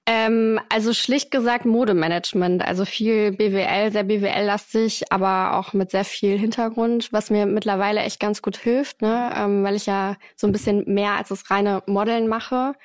Ähm, 0.08 0.60
also 0.70 0.94
schlicht 0.94 1.32
gesagt 1.32 1.66
Modemanagement, 1.66 2.64
also 2.64 2.86
viel 2.86 3.32
BWL, 3.32 3.92
sehr 3.92 4.04
BWL-lastig, 4.04 5.12
aber 5.12 5.58
auch 5.58 5.74
mit 5.74 5.90
sehr 5.90 6.06
viel 6.06 6.38
Hintergrund, 6.38 7.12
was 7.12 7.32
mir 7.32 7.48
mittlerweile 7.48 8.02
echt 8.02 8.20
ganz 8.20 8.44
gut 8.44 8.56
hilft, 8.58 9.02
ne? 9.02 9.34
Ähm, 9.36 9.64
weil 9.64 9.76
ich 9.76 9.88
ja 9.88 10.16
so 10.36 10.46
ein 10.46 10.52
bisschen 10.52 10.84
mehr 10.86 11.14
als 11.14 11.30
das 11.30 11.50
reine 11.50 11.82
Modeln 11.88 12.28
mache. 12.28 12.76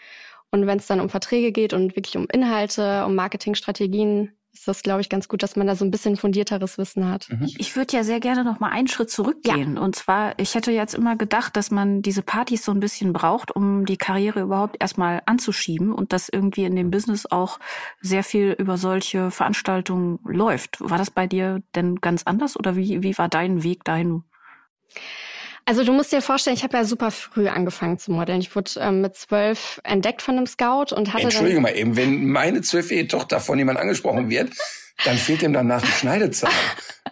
Und 0.51 0.67
wenn 0.67 0.79
es 0.79 0.87
dann 0.87 1.01
um 1.01 1.11
Verträge 1.11 1.53
geht 1.53 1.75
und 1.75 1.95
wirklich 1.95 2.17
um 2.17 2.27
Inhalte, 2.33 3.05
um 3.05 3.15
Marketingstrategien, 3.15 4.33
ist 4.61 4.69
das, 4.69 4.83
glaube 4.83 5.01
ich, 5.01 5.09
ganz 5.09 5.27
gut, 5.27 5.43
dass 5.43 5.57
man 5.57 5.67
da 5.67 5.75
so 5.75 5.87
ein 5.87 5.91
bisschen 5.91 6.19
fundierteres 6.19 6.77
Wissen 6.77 7.09
hat. 7.09 7.29
Mhm. 7.31 7.49
Ich 7.57 7.77
würde 7.77 7.97
ja 7.97 8.05
sehr 8.05 8.21
gerne 8.21 8.45
noch 8.45 8.61
mal 8.61 8.69
einen 8.69 8.89
Schritt 8.89 9.11
zurückgehen. 9.11 9.77
Ja. 9.77 9.81
Und 9.81 9.97
zwar, 9.97 10.39
ich 10.39 10.55
hätte 10.55 10.71
jetzt 10.71 10.93
immer 10.93 11.17
gedacht, 11.17 11.57
dass 11.57 11.71
man 11.71 12.03
diese 12.03 12.21
Partys 12.21 12.67
so 12.67 12.73
ein 12.73 12.81
bisschen 12.81 13.15
braucht, 13.15 13.57
um 13.57 13.87
die 13.87 13.97
Karriere 13.97 14.43
überhaupt 14.43 14.77
erstmal 14.79 15.23
anzuschieben 15.25 15.93
und 15.95 16.13
dass 16.13 16.29
irgendwie 16.29 16.65
in 16.65 16.77
dem 16.77 16.91
Business 16.91 17.25
auch 17.25 17.59
sehr 18.03 18.23
viel 18.23 18.55
über 18.59 18.77
solche 18.77 19.31
Veranstaltungen 19.31 20.19
läuft. 20.25 20.79
War 20.81 20.99
das 20.99 21.11
bei 21.11 21.27
dir 21.27 21.63
denn 21.75 21.97
ganz 21.97 22.25
anders 22.25 22.59
oder 22.59 22.77
wie, 22.77 23.03
wie 23.03 23.17
war 23.17 23.31
dein 23.31 23.63
Weg 23.63 23.85
dahin? 23.85 24.25
Also 25.65 25.85
du 25.85 25.93
musst 25.93 26.13
dir 26.13 26.23
vorstellen, 26.23 26.57
ich 26.57 26.63
habe 26.63 26.77
ja 26.77 26.85
super 26.85 27.11
früh 27.11 27.49
angefangen 27.49 27.99
zu 27.99 28.11
modeln. 28.11 28.41
Ich 28.41 28.55
wurde 28.57 28.73
ähm, 28.79 29.03
mit 29.03 29.15
zwölf 29.17 29.81
entdeckt 29.85 30.23
von 30.23 30.37
einem 30.37 30.47
Scout 30.47 30.95
und 30.95 31.13
hatte 31.13 31.25
Entschuldige 31.25 31.61
mal 31.61 31.77
eben, 31.77 31.97
wenn 31.97 32.27
meine 32.27 32.63
zwölfjährige 32.63 33.09
Tochter 33.09 33.41
von 33.41 33.59
jemand 33.59 33.79
angesprochen 33.79 34.31
wird, 34.31 34.53
dann 35.05 35.17
fehlt 35.17 35.43
ihm 35.43 35.53
danach 35.53 35.83
ein 35.83 35.89
Schneidezahn. 35.89 36.51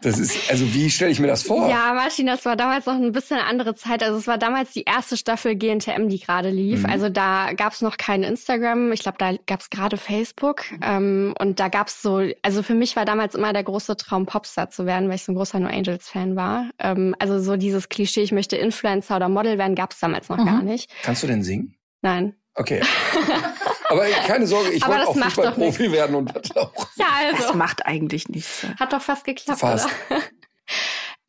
Das 0.02 0.18
ist, 0.18 0.50
also 0.50 0.72
wie 0.74 0.90
stelle 0.90 1.10
ich 1.10 1.18
mir 1.18 1.26
das 1.26 1.42
vor? 1.42 1.68
Ja, 1.68 1.92
Martin, 1.92 2.26
das 2.26 2.44
war 2.44 2.56
damals 2.56 2.86
noch 2.86 2.94
ein 2.94 3.12
bisschen 3.12 3.38
andere 3.38 3.74
Zeit. 3.74 4.02
Also 4.02 4.18
es 4.18 4.26
war 4.26 4.38
damals 4.38 4.72
die 4.72 4.84
erste 4.84 5.16
Staffel 5.16 5.56
GNTM, 5.56 6.08
die 6.08 6.20
gerade 6.20 6.50
lief. 6.50 6.84
Mhm. 6.84 6.90
Also 6.90 7.08
da 7.08 7.52
gab 7.54 7.72
es 7.72 7.80
noch 7.80 7.96
kein 7.96 8.22
Instagram. 8.22 8.92
Ich 8.92 9.00
glaube, 9.00 9.18
da 9.18 9.32
gab 9.46 9.60
es 9.60 9.70
gerade 9.70 9.96
Facebook. 9.96 10.64
Ähm, 10.82 11.34
und 11.38 11.58
da 11.58 11.68
gab 11.68 11.88
es 11.88 12.00
so, 12.02 12.22
also 12.42 12.62
für 12.62 12.74
mich 12.74 12.96
war 12.96 13.04
damals 13.04 13.34
immer 13.34 13.52
der 13.52 13.64
große 13.64 13.96
Traum, 13.96 14.26
Popstar 14.26 14.70
zu 14.70 14.86
werden, 14.86 15.08
weil 15.08 15.16
ich 15.16 15.24
so 15.24 15.32
ein 15.32 15.36
großer 15.36 15.58
No 15.58 15.68
Angels-Fan 15.68 16.36
war. 16.36 16.70
Ähm, 16.78 17.16
also 17.18 17.40
so 17.40 17.56
dieses 17.56 17.88
Klischee, 17.88 18.22
ich 18.22 18.32
möchte 18.32 18.56
Influencer 18.56 19.16
oder 19.16 19.28
Model 19.28 19.58
werden, 19.58 19.74
gab 19.74 19.92
es 19.92 19.98
damals 19.98 20.28
noch 20.28 20.38
mhm. 20.38 20.46
gar 20.46 20.62
nicht. 20.62 20.90
Kannst 21.02 21.22
du 21.22 21.26
denn 21.26 21.42
singen? 21.42 21.74
Nein. 22.02 22.36
Okay. 22.54 22.82
Aber 23.88 24.06
keine 24.26 24.46
Sorge, 24.46 24.70
ich 24.70 24.86
wollte 24.86 25.08
auch 25.08 25.14
Fußballprofi 25.14 25.92
werden 25.92 26.16
und 26.16 26.34
das 26.34 26.56
auch. 26.56 26.72
Ja, 26.96 27.06
also. 27.18 27.42
Das 27.42 27.54
macht 27.54 27.86
eigentlich 27.86 28.28
nichts. 28.28 28.66
Hat 28.78 28.92
doch 28.92 29.02
fast 29.02 29.24
geklappt, 29.24 29.60
fast. 29.60 29.86
oder? 30.10 30.20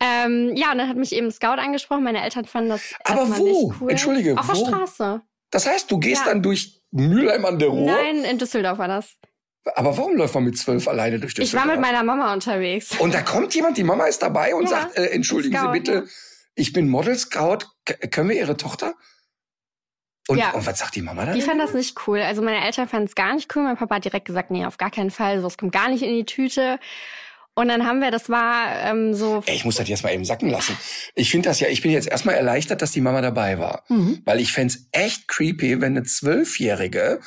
ähm, 0.00 0.52
ja, 0.54 0.72
und 0.72 0.78
dann 0.78 0.88
hat 0.88 0.96
mich 0.96 1.12
eben 1.12 1.30
Scout 1.30 1.58
angesprochen. 1.58 2.04
Meine 2.04 2.22
Eltern 2.22 2.44
fanden 2.44 2.70
das 2.70 2.94
Aber 3.04 3.38
wo? 3.38 3.68
Nicht 3.68 3.80
cool. 3.80 3.90
Entschuldige, 3.90 4.38
Auf 4.38 4.48
wo? 4.48 4.52
der 4.52 4.66
Straße. 4.66 5.22
Das 5.50 5.66
heißt, 5.66 5.90
du 5.90 5.98
gehst 5.98 6.22
ja. 6.26 6.32
dann 6.32 6.42
durch 6.42 6.80
Mülheim 6.90 7.44
an 7.44 7.58
der 7.58 7.68
Ruhr? 7.68 7.86
Nein, 7.86 8.24
in 8.24 8.38
Düsseldorf 8.38 8.78
war 8.78 8.88
das. 8.88 9.16
Aber 9.74 9.96
warum 9.96 10.16
läuft 10.16 10.34
man 10.34 10.44
mit 10.44 10.58
zwölf 10.58 10.88
alleine 10.88 11.18
durch 11.18 11.34
Düsseldorf? 11.34 11.64
Ich 11.64 11.68
war 11.68 11.74
mit 11.74 11.84
meiner 11.84 12.02
Mama 12.02 12.32
unterwegs. 12.32 12.98
Und 12.98 13.14
da 13.14 13.22
kommt 13.22 13.54
jemand, 13.54 13.76
die 13.76 13.84
Mama 13.84 14.06
ist 14.06 14.22
dabei 14.22 14.54
und 14.54 14.64
ja, 14.64 14.68
sagt, 14.68 14.96
äh, 14.96 15.06
entschuldigen 15.06 15.56
Scout, 15.56 15.66
Sie 15.66 15.78
bitte, 15.78 15.92
ja. 15.92 16.02
ich 16.54 16.72
bin 16.72 16.88
Model 16.88 17.16
Scout, 17.16 17.58
können 18.10 18.30
wir 18.30 18.36
Ihre 18.36 18.56
Tochter? 18.56 18.94
Und, 20.28 20.38
ja. 20.38 20.50
und 20.52 20.64
was 20.66 20.78
sagt 20.78 20.94
die 20.94 21.02
Mama 21.02 21.24
dann? 21.24 21.34
Die 21.34 21.40
fand 21.40 21.60
das 21.60 21.74
nicht 21.74 22.06
cool. 22.06 22.20
Also 22.20 22.42
meine 22.42 22.64
Eltern 22.64 22.88
fanden 22.88 23.06
es 23.06 23.14
gar 23.14 23.34
nicht 23.34 23.54
cool. 23.56 23.62
Mein 23.62 23.76
Papa 23.76 23.96
hat 23.96 24.04
direkt 24.04 24.26
gesagt, 24.26 24.50
nee, 24.50 24.64
auf 24.64 24.78
gar 24.78 24.90
keinen 24.90 25.10
Fall. 25.10 25.40
Sowas 25.40 25.56
kommt 25.56 25.72
gar 25.72 25.88
nicht 25.88 26.02
in 26.02 26.14
die 26.14 26.24
Tüte. 26.24 26.78
Und 27.54 27.68
dann 27.68 27.84
haben 27.86 28.00
wir, 28.00 28.10
das 28.10 28.28
war 28.28 28.80
ähm, 28.84 29.12
so. 29.12 29.42
Ey, 29.46 29.56
ich 29.56 29.64
muss 29.64 29.76
das 29.76 29.88
jetzt 29.88 30.04
mal 30.04 30.14
eben 30.14 30.24
sacken 30.24 30.50
lassen. 30.50 30.76
Ich 31.14 31.30
finde 31.30 31.48
das 31.48 31.60
ja, 31.60 31.68
ich 31.68 31.82
bin 31.82 31.90
jetzt 31.90 32.08
erstmal 32.08 32.36
erleichtert, 32.36 32.80
dass 32.80 32.92
die 32.92 33.00
Mama 33.00 33.20
dabei 33.20 33.58
war. 33.58 33.84
Mhm. 33.88 34.22
Weil 34.24 34.40
ich 34.40 34.52
fände 34.52 34.74
echt 34.92 35.26
creepy, 35.26 35.80
wenn 35.80 35.96
eine 35.96 36.04
Zwölfjährige 36.04 37.20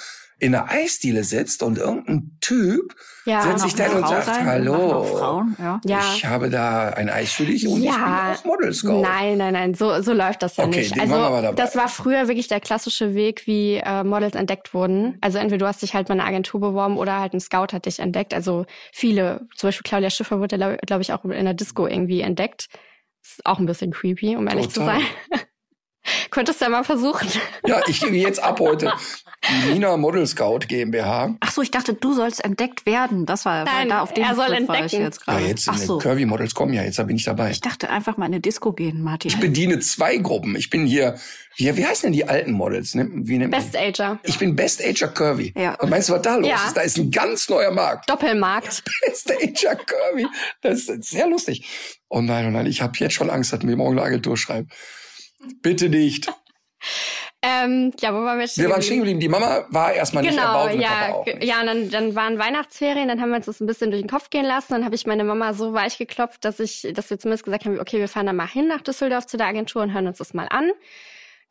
in 0.44 0.54
einer 0.54 0.70
Eisdiele 0.70 1.24
sitzt 1.24 1.64
und 1.64 1.78
irgendein 1.78 2.38
Typ 2.42 2.94
ja, 3.26 3.42
setzt 3.42 3.64
sich 3.64 3.76
da 3.76 3.90
und 3.92 4.06
sagt, 4.06 4.26
sein, 4.26 4.46
hallo, 4.46 5.04
Frauen, 5.04 5.56
ja. 5.58 5.80
ich 6.16 6.26
habe 6.26 6.50
da 6.50 6.90
ein 6.90 7.10
Eis 7.10 7.32
für 7.32 7.46
dich 7.46 7.66
und 7.66 7.82
ja. 7.82 7.92
ich 8.34 8.42
bin 8.42 8.52
auch 8.52 8.58
Model 8.58 8.74
Scout. 8.74 9.02
Nein, 9.02 9.38
nein, 9.38 9.54
nein, 9.54 9.74
so, 9.74 10.02
so 10.02 10.12
läuft 10.12 10.44
das 10.44 10.58
ja 10.58 10.66
okay, 10.66 10.80
nicht. 10.80 11.00
Also 11.00 11.54
das 11.54 11.78
war 11.78 11.88
früher 11.88 12.28
wirklich 12.28 12.50
der 12.50 12.60
klassische 12.60 13.16
Weg, 13.16 13.48
wie 13.48 13.76
äh, 13.76 14.04
Models 14.04 14.36
entdeckt 14.36 14.74
wurden. 14.74 15.18
Also 15.22 15.38
entweder 15.38 15.60
du 15.60 15.68
hast 15.68 15.82
dich 15.82 15.94
halt 15.94 16.10
bei 16.10 16.14
einer 16.14 16.26
Agentur 16.26 16.60
beworben 16.60 16.98
oder 16.98 17.22
halt 17.22 17.34
ein 17.34 17.40
Scout 17.40 17.68
hat 17.72 17.86
dich 17.86 18.00
entdeckt. 18.00 18.34
Also 18.34 18.66
viele, 18.92 19.48
zum 19.56 19.70
Beispiel 19.70 19.84
Claudia 19.88 20.10
Schiffer 20.10 20.40
wurde, 20.40 20.58
glaube 20.86 21.02
ich, 21.02 21.14
auch 21.14 21.24
in 21.24 21.46
der 21.46 21.54
Disco 21.54 21.88
irgendwie 21.88 22.20
entdeckt. 22.20 22.68
Ist 23.24 23.46
auch 23.46 23.60
ein 23.60 23.66
bisschen 23.66 23.92
creepy, 23.92 24.36
um 24.36 24.48
ehrlich 24.48 24.68
Total. 24.68 25.00
zu 25.00 25.06
sein. 25.32 25.42
Könntest 26.32 26.60
du 26.62 26.66
ja 26.66 26.70
mal 26.70 26.84
versuchen. 26.84 27.28
Ja, 27.66 27.82
ich 27.88 28.02
gehe 28.02 28.12
jetzt 28.12 28.42
ab 28.44 28.60
heute. 28.60 28.92
die 29.68 29.74
Nina 29.74 29.96
Model 29.98 30.26
Scout 30.28 30.60
GmbH. 30.68 31.36
Ach 31.40 31.52
so, 31.52 31.62
ich 31.62 31.72
dachte, 31.72 31.94
du 31.94 32.14
sollst 32.14 32.44
entdeckt 32.44 32.86
werden. 32.86 33.26
Das 33.26 33.46
war 33.46 33.64
Nein, 33.66 33.90
da 33.90 34.02
auf 34.02 34.14
dem 34.14 34.24
er 34.24 34.36
soll 34.36 34.48
Trip 34.48 34.68
war 34.68 34.76
ich 34.76 34.82
entdecken. 34.94 35.04
jetzt 35.04 35.20
Ja, 35.28 35.34
gerade. 35.34 35.46
jetzt 35.48 35.70
Ach 35.70 35.80
in 35.80 35.88
so. 35.88 35.98
Curvy 36.00 36.26
Models 36.26 36.54
kommen 36.56 36.74
ja, 36.74 36.84
jetzt 36.84 37.00
da 37.00 37.04
bin 37.04 37.16
ich 37.16 37.24
dabei. 37.24 37.52
Ich 37.52 37.62
dachte 37.62 37.90
einfach 37.90 38.18
mal 38.18 38.26
in 38.26 38.34
eine 38.34 38.42
Disco 38.42 38.74
gehen, 38.74 39.02
Martin. 39.02 39.30
Ich 39.32 39.40
bediene 39.40 39.80
zwei 39.80 40.18
Gruppen. 40.18 40.56
Ich 40.56 40.70
bin 40.70 40.86
hier, 40.86 41.18
wie, 41.58 41.76
wie 41.78 41.86
heißen 41.86 42.04
denn 42.08 42.14
die 42.14 42.28
alten 42.28 42.52
Models? 42.52 42.94
Wie 42.96 43.38
nennt 43.38 43.52
man- 43.52 43.62
Best 43.62 43.78
Ager. 43.78 44.20
Ich 44.24 44.40
bin 44.40 44.56
Best 44.56 44.84
Ager 44.84 45.08
Curvy. 45.10 45.54
Ja. 45.58 45.76
Und 45.76 45.90
meinst 45.90 46.10
du, 46.10 46.14
was 46.14 46.22
da 46.22 46.36
los 46.36 46.48
Ja. 46.50 46.56
ist? 46.68 46.76
Da 46.78 46.82
ist 46.82 46.98
ein 46.98 47.12
ganz 47.12 47.48
neuer 47.50 47.72
Markt. 47.72 48.10
Doppelmarkt. 48.10 48.84
Best 49.06 49.32
Ager 49.32 49.76
Curvy. 49.76 50.28
Das 50.62 50.82
ist 50.90 51.04
sehr 51.10 51.28
lustig. 51.28 51.66
Oh 52.10 52.22
nein, 52.22 52.46
oh 52.48 52.50
nein, 52.52 52.66
ich 52.66 52.82
habe 52.82 52.94
jetzt 52.98 53.14
schon 53.14 53.30
Angst, 53.30 53.54
dass 53.54 53.62
mir 53.64 53.76
morgen 53.76 53.98
eine 53.98 54.06
Agentur 54.08 54.38
schreibt. 54.38 54.72
Bitte 55.62 55.90
nicht. 55.90 56.32
Ähm, 57.46 57.92
ja, 58.00 58.14
wo 58.14 58.24
waren 58.24 58.40
wir 58.40 58.48
stehen 58.48 58.64
Wir 58.64 58.72
waren 58.72 58.82
stehen 58.82 58.98
geblieben. 59.00 59.20
Die 59.20 59.28
Mama 59.28 59.66
war 59.70 59.92
erstmal 59.94 60.24
nicht 60.24 60.32
Genau, 60.36 60.48
erbaut 60.48 60.72
und 60.74 60.80
der 60.80 60.90
ja, 60.90 61.24
nicht. 61.26 61.44
ja, 61.44 61.60
und 61.60 61.66
dann, 61.68 61.90
dann 61.90 62.16
waren 62.16 62.40
Weihnachtsferien, 62.40 63.10
dann 63.10 63.20
haben 63.20 63.30
wir 63.32 63.36
uns 63.38 63.48
das 63.48 63.60
ein 63.60 63.68
bisschen 63.68 63.92
durch 63.92 64.02
den 64.02 64.10
Kopf 64.10 64.30
gehen 64.30 64.46
lassen, 64.46 64.74
dann 64.74 64.86
habe 64.86 64.96
ich 64.96 65.06
meine 65.06 65.26
Mama 65.26 65.54
so 65.54 65.74
weich 65.74 65.98
geklopft, 65.98 66.46
dass 66.46 66.62
ich, 66.62 66.88
dass 66.94 67.10
wir 67.10 67.20
zumindest 67.20 67.44
gesagt 67.44 67.66
haben, 67.66 67.80
okay, 67.82 68.00
wir 68.00 68.08
fahren 68.08 68.28
dann 68.28 68.38
mal 68.38 68.48
hin 68.48 68.68
nach 68.68 68.80
Düsseldorf 68.82 69.28
zu 69.28 69.36
der 69.36 69.48
Agentur 69.48 69.82
und 69.82 69.94
hören 69.94 70.08
uns 70.08 70.20
das 70.20 70.34
mal 70.34 70.48
an. 70.50 70.72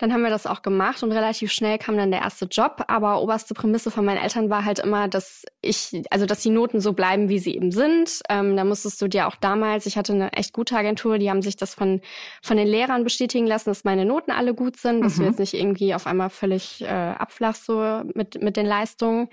Dann 0.02 0.12
haben 0.12 0.22
wir 0.22 0.30
das 0.30 0.46
auch 0.48 0.62
gemacht 0.62 1.04
und 1.04 1.12
relativ 1.12 1.52
schnell 1.52 1.78
kam 1.78 1.96
dann 1.96 2.10
der 2.10 2.22
erste 2.22 2.46
Job. 2.46 2.82
Aber 2.88 3.22
oberste 3.22 3.54
Prämisse 3.54 3.92
von 3.92 4.04
meinen 4.04 4.20
Eltern 4.20 4.50
war 4.50 4.64
halt 4.64 4.80
immer, 4.80 5.06
dass 5.06 5.44
ich, 5.60 6.02
also 6.10 6.26
dass 6.26 6.40
die 6.40 6.50
Noten 6.50 6.80
so 6.80 6.92
bleiben, 6.92 7.28
wie 7.28 7.38
sie 7.38 7.54
eben 7.54 7.70
sind. 7.70 8.20
Ähm, 8.28 8.56
da 8.56 8.64
musstest 8.64 9.00
du 9.00 9.06
dir 9.06 9.28
auch 9.28 9.36
damals, 9.36 9.86
ich 9.86 9.96
hatte 9.96 10.12
eine 10.12 10.32
echt 10.32 10.52
gute 10.52 10.76
Agentur, 10.76 11.18
die 11.18 11.30
haben 11.30 11.40
sich 11.40 11.54
das 11.56 11.74
von 11.74 12.00
von 12.42 12.56
den 12.56 12.66
Lehrern 12.66 13.04
bestätigen 13.04 13.46
lassen, 13.46 13.70
dass 13.70 13.84
meine 13.84 14.04
Noten 14.04 14.32
alle 14.32 14.54
gut 14.54 14.76
sind, 14.76 15.02
dass 15.02 15.14
du 15.14 15.22
Mhm. 15.22 15.28
jetzt 15.28 15.38
nicht 15.38 15.54
irgendwie 15.54 15.94
auf 15.94 16.08
einmal 16.08 16.30
völlig 16.30 16.82
äh, 16.82 16.86
abflachst 16.88 17.64
so 17.66 18.02
mit 18.14 18.42
mit 18.42 18.56
den 18.56 18.66
Leistungen. 18.66 19.28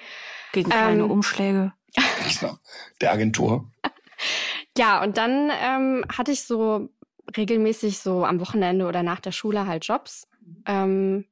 Gegen 0.51 0.69
kleine 0.69 1.03
Ähm, 1.03 1.09
Umschläge. 1.11 1.73
Genau. 2.39 2.57
Der 3.01 3.11
Agentur. 3.11 3.65
Ja, 4.77 5.01
und 5.03 5.17
dann 5.17 5.49
ähm, 5.63 6.05
hatte 6.15 6.31
ich 6.31 6.43
so 6.43 6.89
regelmäßig 7.35 7.99
so 7.99 8.23
am 8.25 8.39
Wochenende 8.39 8.85
oder 8.87 9.03
nach 9.03 9.19
der 9.19 9.31
Schule 9.31 9.65
halt 9.67 9.85
Jobs, 9.85 10.27
ähm, 10.65 11.25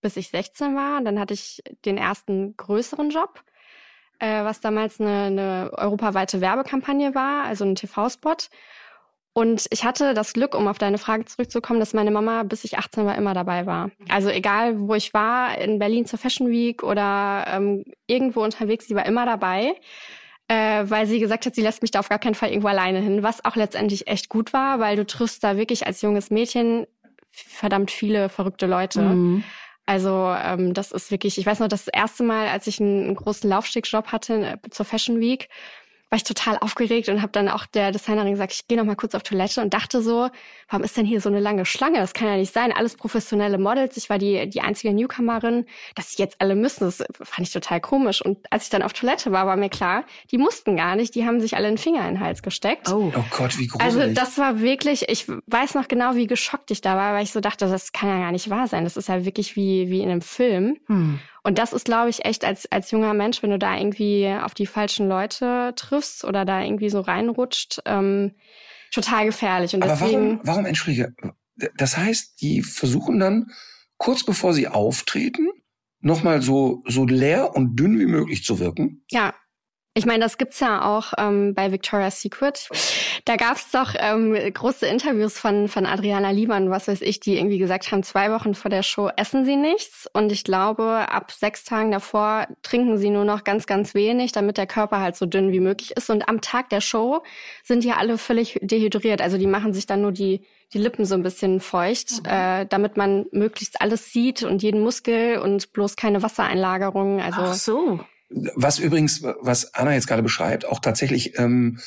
bis 0.00 0.16
ich 0.16 0.28
16 0.28 0.76
war. 0.76 0.98
Und 0.98 1.04
dann 1.04 1.18
hatte 1.18 1.34
ich 1.34 1.62
den 1.84 1.96
ersten 1.96 2.56
größeren 2.56 3.10
Job, 3.10 3.42
äh, 4.18 4.44
was 4.44 4.60
damals 4.60 5.00
eine, 5.00 5.24
eine 5.24 5.70
europaweite 5.72 6.40
Werbekampagne 6.40 7.14
war, 7.14 7.44
also 7.44 7.64
ein 7.64 7.74
TV-Spot. 7.74 8.36
Und 9.32 9.66
ich 9.70 9.84
hatte 9.84 10.14
das 10.14 10.32
Glück, 10.32 10.54
um 10.54 10.68
auf 10.68 10.78
deine 10.78 10.98
Frage 10.98 11.24
zurückzukommen, 11.24 11.80
dass 11.80 11.92
meine 11.92 12.12
Mama, 12.12 12.44
bis 12.44 12.62
ich 12.62 12.78
18 12.78 13.04
war, 13.04 13.16
immer 13.16 13.34
dabei 13.34 13.66
war. 13.66 13.90
Also 14.08 14.28
egal, 14.28 14.78
wo 14.88 14.94
ich 14.94 15.12
war, 15.12 15.58
in 15.58 15.80
Berlin 15.80 16.06
zur 16.06 16.20
Fashion 16.20 16.50
Week 16.50 16.84
oder 16.84 17.44
ähm, 17.48 17.84
irgendwo 18.06 18.44
unterwegs, 18.44 18.86
sie 18.86 18.94
war 18.94 19.06
immer 19.06 19.26
dabei 19.26 19.74
äh, 20.48 20.84
weil 20.88 21.06
sie 21.06 21.20
gesagt 21.20 21.46
hat, 21.46 21.54
sie 21.54 21.62
lässt 21.62 21.82
mich 21.82 21.90
da 21.90 22.00
auf 22.00 22.08
gar 22.08 22.18
keinen 22.18 22.34
Fall 22.34 22.50
irgendwo 22.50 22.68
alleine 22.68 23.00
hin, 23.00 23.22
was 23.22 23.44
auch 23.44 23.56
letztendlich 23.56 24.06
echt 24.06 24.28
gut 24.28 24.52
war, 24.52 24.78
weil 24.78 24.96
du 24.96 25.06
triffst 25.06 25.42
da 25.42 25.56
wirklich 25.56 25.86
als 25.86 26.02
junges 26.02 26.30
Mädchen 26.30 26.86
verdammt 27.34 27.90
viele 27.90 28.28
verrückte 28.28 28.66
Leute. 28.66 29.00
Mhm. 29.02 29.44
Also 29.86 30.34
ähm, 30.42 30.72
das 30.72 30.92
ist 30.92 31.10
wirklich, 31.10 31.36
ich 31.36 31.44
weiß 31.44 31.60
noch, 31.60 31.68
das 31.68 31.88
erste 31.88 32.22
Mal, 32.22 32.48
als 32.48 32.66
ich 32.66 32.80
einen, 32.80 33.04
einen 33.04 33.14
großen 33.16 33.48
Laufstegjob 33.48 34.12
hatte 34.12 34.34
äh, 34.46 34.70
zur 34.70 34.86
Fashion 34.86 35.20
Week, 35.20 35.48
war 36.14 36.16
ich 36.16 36.22
total 36.22 36.58
aufgeregt 36.58 37.08
und 37.08 37.22
habe 37.22 37.32
dann 37.32 37.48
auch 37.48 37.66
der 37.66 37.90
Designerin 37.90 38.30
gesagt, 38.30 38.52
ich 38.52 38.68
gehe 38.68 38.78
noch 38.78 38.84
mal 38.84 38.94
kurz 38.94 39.16
auf 39.16 39.24
Toilette 39.24 39.60
und 39.60 39.74
dachte 39.74 40.00
so, 40.00 40.30
warum 40.68 40.84
ist 40.84 40.96
denn 40.96 41.04
hier 41.04 41.20
so 41.20 41.28
eine 41.28 41.40
lange 41.40 41.66
Schlange? 41.66 41.98
Das 41.98 42.14
kann 42.14 42.28
ja 42.28 42.36
nicht 42.36 42.54
sein. 42.54 42.70
Alles 42.70 42.94
professionelle 42.94 43.58
Models. 43.58 43.96
Ich 43.96 44.08
war 44.10 44.18
die 44.18 44.48
die 44.48 44.60
einzige 44.60 44.94
Newcomerin, 44.94 45.66
dass 45.96 46.12
sie 46.12 46.22
jetzt 46.22 46.36
alle 46.40 46.54
müssen. 46.54 46.84
Das 46.84 46.98
fand 47.20 47.48
ich 47.48 47.52
total 47.52 47.80
komisch. 47.80 48.24
Und 48.24 48.38
als 48.52 48.62
ich 48.62 48.70
dann 48.70 48.82
auf 48.82 48.92
Toilette 48.92 49.32
war, 49.32 49.48
war 49.48 49.56
mir 49.56 49.70
klar, 49.70 50.04
die 50.30 50.38
mussten 50.38 50.76
gar 50.76 50.94
nicht. 50.94 51.16
Die 51.16 51.26
haben 51.26 51.40
sich 51.40 51.56
alle 51.56 51.66
einen 51.66 51.78
Finger 51.78 52.06
in 52.06 52.14
den 52.14 52.20
Hals 52.20 52.44
gesteckt. 52.44 52.92
Oh. 52.92 53.12
Oh 53.12 53.24
Gott, 53.30 53.58
wie 53.58 53.66
gruselig. 53.66 53.82
Also 53.82 54.14
das 54.14 54.38
war 54.38 54.60
wirklich, 54.60 55.08
ich 55.08 55.26
weiß 55.48 55.74
noch 55.74 55.88
genau, 55.88 56.14
wie 56.14 56.28
geschockt 56.28 56.70
ich 56.70 56.80
da 56.80 56.94
war, 56.94 57.14
weil 57.14 57.24
ich 57.24 57.32
so 57.32 57.40
dachte, 57.40 57.66
das 57.66 57.90
kann 57.90 58.08
ja 58.08 58.20
gar 58.20 58.30
nicht 58.30 58.48
wahr 58.50 58.68
sein. 58.68 58.84
Das 58.84 58.96
ist 58.96 59.08
ja 59.08 59.24
wirklich 59.24 59.56
wie, 59.56 59.90
wie 59.90 60.00
in 60.00 60.10
einem 60.10 60.22
Film. 60.22 60.76
Hm. 60.86 61.18
Und 61.44 61.58
das 61.58 61.74
ist, 61.74 61.84
glaube 61.84 62.08
ich, 62.08 62.24
echt 62.24 62.44
als, 62.44 62.70
als 62.72 62.90
junger 62.90 63.12
Mensch, 63.12 63.42
wenn 63.42 63.50
du 63.50 63.58
da 63.58 63.76
irgendwie 63.76 64.28
auf 64.28 64.54
die 64.54 64.66
falschen 64.66 65.08
Leute 65.08 65.74
triffst 65.76 66.24
oder 66.24 66.46
da 66.46 66.62
irgendwie 66.62 66.88
so 66.88 67.00
reinrutscht, 67.00 67.80
ähm, 67.84 68.34
total 68.92 69.26
gefährlich. 69.26 69.74
Und 69.74 69.82
Aber 69.82 69.92
deswegen, 69.92 70.38
warum, 70.38 70.40
warum, 70.42 70.64
entschuldige, 70.64 71.14
das 71.76 71.98
heißt, 71.98 72.40
die 72.40 72.62
versuchen 72.62 73.20
dann, 73.20 73.52
kurz 73.98 74.24
bevor 74.24 74.54
sie 74.54 74.68
auftreten, 74.68 75.48
nochmal 76.00 76.40
so, 76.40 76.82
so 76.86 77.04
leer 77.04 77.54
und 77.54 77.76
dünn 77.76 77.98
wie 77.98 78.06
möglich 78.06 78.42
zu 78.42 78.58
wirken? 78.58 79.04
ja. 79.10 79.34
Ich 79.96 80.06
meine, 80.06 80.24
das 80.24 80.38
gibt's 80.38 80.58
ja 80.58 80.84
auch 80.84 81.12
ähm, 81.18 81.54
bei 81.54 81.70
Victoria's 81.70 82.20
Secret. 82.20 82.68
Da 83.24 83.36
gab's 83.36 83.70
doch 83.70 83.94
ähm, 83.96 84.34
große 84.34 84.86
Interviews 84.86 85.38
von 85.38 85.68
von 85.68 85.86
Adriana 85.86 86.30
Liemann, 86.30 86.68
was 86.68 86.88
weiß 86.88 87.00
ich, 87.00 87.20
die 87.20 87.38
irgendwie 87.38 87.58
gesagt 87.58 87.92
haben, 87.92 88.02
zwei 88.02 88.32
Wochen 88.32 88.54
vor 88.54 88.70
der 88.70 88.82
Show 88.82 89.08
essen 89.16 89.44
sie 89.44 89.54
nichts 89.54 90.08
und 90.12 90.32
ich 90.32 90.42
glaube, 90.42 91.06
ab 91.12 91.30
sechs 91.30 91.62
Tagen 91.62 91.92
davor 91.92 92.48
trinken 92.62 92.98
sie 92.98 93.10
nur 93.10 93.24
noch 93.24 93.44
ganz, 93.44 93.66
ganz 93.66 93.94
wenig, 93.94 94.32
damit 94.32 94.58
der 94.58 94.66
Körper 94.66 94.98
halt 94.98 95.14
so 95.14 95.26
dünn 95.26 95.52
wie 95.52 95.60
möglich 95.60 95.96
ist. 95.96 96.10
Und 96.10 96.28
am 96.28 96.40
Tag 96.40 96.70
der 96.70 96.80
Show 96.80 97.22
sind 97.62 97.84
die 97.84 97.92
alle 97.92 98.18
völlig 98.18 98.58
dehydriert. 98.62 99.22
Also 99.22 99.38
die 99.38 99.46
machen 99.46 99.72
sich 99.72 99.86
dann 99.86 100.02
nur 100.02 100.12
die 100.12 100.44
die 100.72 100.78
Lippen 100.78 101.04
so 101.04 101.14
ein 101.14 101.22
bisschen 101.22 101.60
feucht, 101.60 102.26
äh, 102.26 102.66
damit 102.66 102.96
man 102.96 103.26
möglichst 103.30 103.80
alles 103.80 104.12
sieht 104.12 104.42
und 104.42 104.60
jeden 104.60 104.80
Muskel 104.80 105.38
und 105.38 105.72
bloß 105.72 105.94
keine 105.94 106.20
Wassereinlagerung. 106.20 107.22
Also 107.22 107.40
Ach 107.42 107.54
so. 107.54 108.00
Was 108.56 108.78
übrigens, 108.78 109.22
was 109.40 109.74
Anna 109.74 109.94
jetzt 109.94 110.06
gerade 110.08 110.22
beschreibt, 110.22 110.66
auch 110.66 110.80
tatsächlich 110.80 111.38
ähm, 111.38 111.78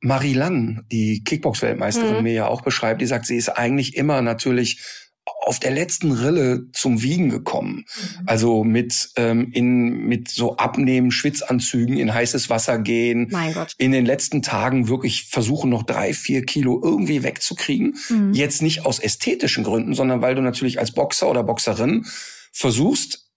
Marie 0.00 0.34
Lang, 0.34 0.84
die 0.90 1.22
Kickbox-Weltmeisterin, 1.22 2.16
Mhm. 2.16 2.22
mir 2.24 2.32
ja 2.32 2.46
auch 2.48 2.62
beschreibt, 2.62 3.00
die 3.00 3.06
sagt, 3.06 3.26
sie 3.26 3.36
ist 3.36 3.48
eigentlich 3.50 3.96
immer 3.96 4.20
natürlich 4.22 4.80
auf 5.24 5.60
der 5.60 5.70
letzten 5.70 6.10
Rille 6.10 6.66
zum 6.72 7.00
Wiegen 7.00 7.30
gekommen. 7.30 7.84
Also 8.26 8.64
mit 8.64 9.10
ähm, 9.14 9.50
in 9.52 10.06
mit 10.08 10.28
so 10.28 10.56
abnehmen, 10.56 11.12
Schwitzanzügen, 11.12 11.96
in 11.96 12.12
heißes 12.12 12.50
Wasser 12.50 12.78
gehen, 12.80 13.28
mein 13.30 13.54
Gott. 13.54 13.74
in 13.78 13.92
den 13.92 14.04
letzten 14.04 14.42
Tagen 14.42 14.88
wirklich 14.88 15.24
versuchen, 15.28 15.70
noch 15.70 15.84
drei, 15.84 16.12
vier 16.12 16.44
Kilo 16.44 16.80
irgendwie 16.82 17.22
wegzukriegen. 17.22 17.94
Mhm. 18.08 18.32
Jetzt 18.34 18.62
nicht 18.62 18.84
aus 18.84 18.98
ästhetischen 18.98 19.62
Gründen, 19.62 19.94
sondern 19.94 20.22
weil 20.22 20.34
du 20.34 20.42
natürlich 20.42 20.80
als 20.80 20.90
Boxer 20.90 21.30
oder 21.30 21.44
Boxerin 21.44 22.04
versuchst, 22.50 23.28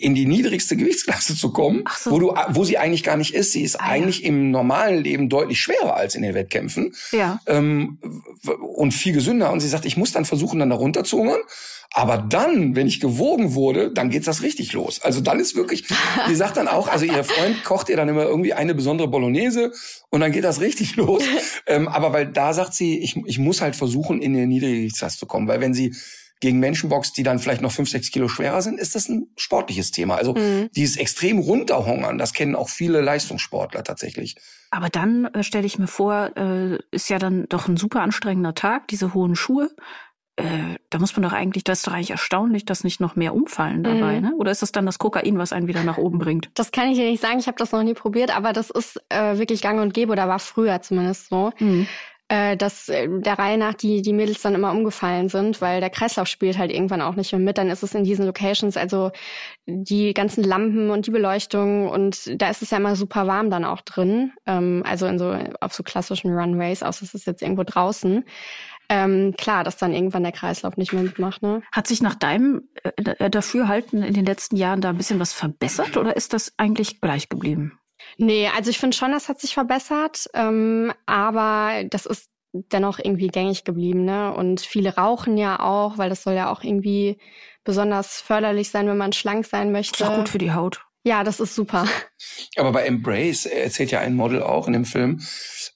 in 0.00 0.14
die 0.14 0.26
niedrigste 0.26 0.76
Gewichtsklasse 0.76 1.36
zu 1.36 1.52
kommen, 1.52 1.84
so. 1.98 2.10
wo 2.10 2.18
du, 2.18 2.34
wo 2.50 2.64
sie 2.64 2.78
eigentlich 2.78 3.02
gar 3.02 3.16
nicht 3.16 3.34
ist. 3.34 3.52
Sie 3.52 3.62
ist 3.62 3.76
Ah, 3.80 3.84
ja. 3.86 3.90
eigentlich 3.92 4.24
im 4.24 4.50
normalen 4.50 5.02
Leben 5.02 5.28
deutlich 5.28 5.60
schwerer 5.60 5.96
als 5.96 6.14
in 6.14 6.22
den 6.22 6.34
Wettkämpfen 6.34 6.94
Ja. 7.12 7.40
ähm, 7.46 7.98
und 8.76 8.92
viel 8.92 9.12
gesünder. 9.12 9.52
Und 9.52 9.60
sie 9.60 9.68
sagt, 9.68 9.84
ich 9.84 9.96
muss 9.96 10.12
dann 10.12 10.24
versuchen, 10.24 10.58
dann 10.58 10.70
da 10.70 10.76
runterzungern. 10.76 11.40
Aber 11.94 12.16
dann, 12.16 12.74
wenn 12.74 12.86
ich 12.86 13.00
gewogen 13.00 13.52
wurde, 13.54 13.92
dann 13.92 14.08
geht's 14.08 14.24
das 14.24 14.40
richtig 14.42 14.72
los. 14.72 15.02
Also 15.02 15.20
dann 15.20 15.38
ist 15.38 15.54
wirklich, 15.54 15.84
sie 16.26 16.34
sagt 16.34 16.56
dann 16.56 16.66
auch, 16.66 16.88
also 16.88 17.04
ihr 17.04 17.22
Freund 17.22 17.62
kocht 17.64 17.90
ihr 17.90 17.96
dann 17.96 18.08
immer 18.08 18.22
irgendwie 18.24 18.54
eine 18.54 18.74
besondere 18.74 19.08
Bolognese 19.08 19.72
und 20.08 20.20
dann 20.20 20.32
geht 20.32 20.44
das 20.44 20.60
richtig 20.62 20.96
los. 20.96 21.22
ähm, 21.66 21.88
aber 21.88 22.12
weil 22.14 22.26
da 22.26 22.54
sagt 22.54 22.72
sie, 22.72 22.98
ich, 22.98 23.16
ich 23.26 23.38
muss 23.38 23.60
halt 23.60 23.76
versuchen, 23.76 24.22
in 24.22 24.32
den 24.32 24.48
Niedrigkeitsklasse 24.48 25.18
zu 25.18 25.26
kommen. 25.26 25.48
Weil 25.48 25.60
wenn 25.60 25.74
sie 25.74 25.94
gegen 26.42 26.58
Menschen 26.58 26.90
boxt, 26.90 27.16
die 27.16 27.22
dann 27.22 27.38
vielleicht 27.38 27.62
noch 27.62 27.72
fünf, 27.72 27.88
sechs 27.88 28.10
Kilo 28.10 28.26
schwerer 28.28 28.60
sind, 28.62 28.78
ist 28.78 28.94
das 28.96 29.08
ein 29.08 29.28
sportliches 29.36 29.92
Thema. 29.92 30.16
Also 30.16 30.34
Mhm. 30.34 30.68
dieses 30.74 30.96
extrem 30.96 31.38
runterhungern, 31.38 32.18
das 32.18 32.34
kennen 32.34 32.56
auch 32.56 32.68
viele 32.68 33.00
Leistungssportler 33.00 33.84
tatsächlich. 33.84 34.34
Aber 34.70 34.88
dann 34.88 35.26
äh, 35.26 35.44
stelle 35.44 35.66
ich 35.66 35.78
mir 35.78 35.86
vor, 35.86 36.30
äh, 36.36 36.78
ist 36.90 37.08
ja 37.08 37.18
dann 37.18 37.46
doch 37.48 37.68
ein 37.68 37.76
super 37.76 38.02
anstrengender 38.02 38.54
Tag, 38.54 38.88
diese 38.88 39.14
hohen 39.14 39.36
Schuhe. 39.36 39.70
Äh, 40.36 40.44
da 40.90 40.98
muss 40.98 41.14
man 41.14 41.22
doch 41.22 41.32
eigentlich, 41.34 41.62
das 41.62 41.78
ist 41.80 41.86
doch 41.86 41.92
eigentlich 41.92 42.10
erstaunlich, 42.10 42.64
dass 42.64 42.82
nicht 42.84 43.00
noch 43.00 43.14
mehr 43.16 43.34
umfallen 43.34 43.84
dabei, 43.84 44.16
Mhm. 44.16 44.22
ne? 44.28 44.34
Oder 44.36 44.50
ist 44.50 44.62
das 44.62 44.72
dann 44.72 44.86
das 44.86 44.98
Kokain, 44.98 45.36
was 45.38 45.52
einen 45.52 45.68
wieder 45.68 45.84
nach 45.84 45.98
oben 45.98 46.18
bringt? 46.18 46.50
Das 46.54 46.72
kann 46.72 46.88
ich 46.88 46.96
dir 46.98 47.08
nicht 47.08 47.22
sagen, 47.22 47.38
ich 47.38 47.46
habe 47.46 47.58
das 47.58 47.70
noch 47.70 47.82
nie 47.82 47.92
probiert, 47.94 48.34
aber 48.34 48.52
das 48.54 48.70
ist 48.70 48.98
äh, 49.10 49.36
wirklich 49.38 49.60
gang 49.62 49.80
und 49.80 49.92
gäbe 49.94 50.10
oder 50.10 50.26
war 50.28 50.38
früher 50.38 50.80
zumindest 50.82 51.28
so, 51.28 51.52
Mhm. 51.60 51.86
Äh, 52.32 52.56
dass 52.56 52.88
äh, 52.88 53.08
der 53.10 53.38
Reihe 53.38 53.58
nach 53.58 53.74
die, 53.74 54.00
die 54.00 54.14
Mädels 54.14 54.40
dann 54.40 54.54
immer 54.54 54.72
umgefallen 54.72 55.28
sind, 55.28 55.60
weil 55.60 55.80
der 55.80 55.90
Kreislauf 55.90 56.26
spielt 56.28 56.56
halt 56.56 56.72
irgendwann 56.72 57.02
auch 57.02 57.14
nicht 57.14 57.30
mehr 57.30 57.40
mit. 57.40 57.58
Dann 57.58 57.68
ist 57.68 57.82
es 57.82 57.94
in 57.94 58.04
diesen 58.04 58.24
Locations, 58.24 58.78
also 58.78 59.10
die 59.66 60.14
ganzen 60.14 60.42
Lampen 60.42 60.88
und 60.88 61.06
die 61.06 61.10
Beleuchtung 61.10 61.90
und 61.90 62.40
da 62.40 62.48
ist 62.48 62.62
es 62.62 62.70
ja 62.70 62.78
immer 62.78 62.96
super 62.96 63.26
warm 63.26 63.50
dann 63.50 63.66
auch 63.66 63.82
drin. 63.82 64.32
Ähm, 64.46 64.82
also 64.86 65.04
in 65.08 65.18
so 65.18 65.36
auf 65.60 65.74
so 65.74 65.82
klassischen 65.82 66.32
Runways, 66.32 66.82
außer 66.82 67.04
es 67.04 67.12
ist 67.12 67.26
jetzt 67.26 67.42
irgendwo 67.42 67.64
draußen. 67.64 68.24
Ähm, 68.88 69.34
klar, 69.36 69.62
dass 69.62 69.76
dann 69.76 69.92
irgendwann 69.92 70.22
der 70.22 70.32
Kreislauf 70.32 70.78
nicht 70.78 70.94
mehr 70.94 71.02
mitmacht, 71.02 71.42
ne? 71.42 71.62
Hat 71.70 71.86
sich 71.86 72.00
nach 72.00 72.14
deinem 72.14 72.62
äh, 72.82 73.28
Dafürhalten 73.28 74.02
in 74.02 74.14
den 74.14 74.24
letzten 74.24 74.56
Jahren 74.56 74.80
da 74.80 74.88
ein 74.88 74.96
bisschen 74.96 75.20
was 75.20 75.34
verbessert 75.34 75.98
oder 75.98 76.16
ist 76.16 76.32
das 76.32 76.54
eigentlich 76.56 77.02
gleich 77.02 77.28
geblieben? 77.28 77.78
Nee, 78.18 78.48
also 78.54 78.70
ich 78.70 78.78
finde 78.78 78.96
schon, 78.96 79.12
das 79.12 79.28
hat 79.28 79.40
sich 79.40 79.54
verbessert, 79.54 80.28
ähm, 80.34 80.92
aber 81.06 81.84
das 81.88 82.06
ist 82.06 82.28
dennoch 82.52 82.98
irgendwie 82.98 83.28
gängig 83.28 83.64
geblieben. 83.64 84.04
Ne? 84.04 84.32
Und 84.32 84.60
viele 84.60 84.96
rauchen 84.96 85.38
ja 85.38 85.60
auch, 85.60 85.98
weil 85.98 86.10
das 86.10 86.22
soll 86.22 86.34
ja 86.34 86.50
auch 86.50 86.62
irgendwie 86.62 87.18
besonders 87.64 88.20
förderlich 88.20 88.70
sein, 88.70 88.86
wenn 88.86 88.98
man 88.98 89.12
schlank 89.12 89.46
sein 89.46 89.72
möchte. 89.72 90.04
Ist 90.04 90.10
auch 90.10 90.16
gut 90.16 90.28
für 90.28 90.38
die 90.38 90.52
Haut. 90.52 90.84
Ja, 91.04 91.24
das 91.24 91.40
ist 91.40 91.54
super. 91.54 91.86
Aber 92.56 92.72
bei 92.72 92.84
Embrace 92.84 93.46
erzählt 93.46 93.90
ja 93.90 94.00
ein 94.00 94.14
Model 94.14 94.42
auch 94.42 94.66
in 94.68 94.72
dem 94.72 94.84
Film, 94.84 95.20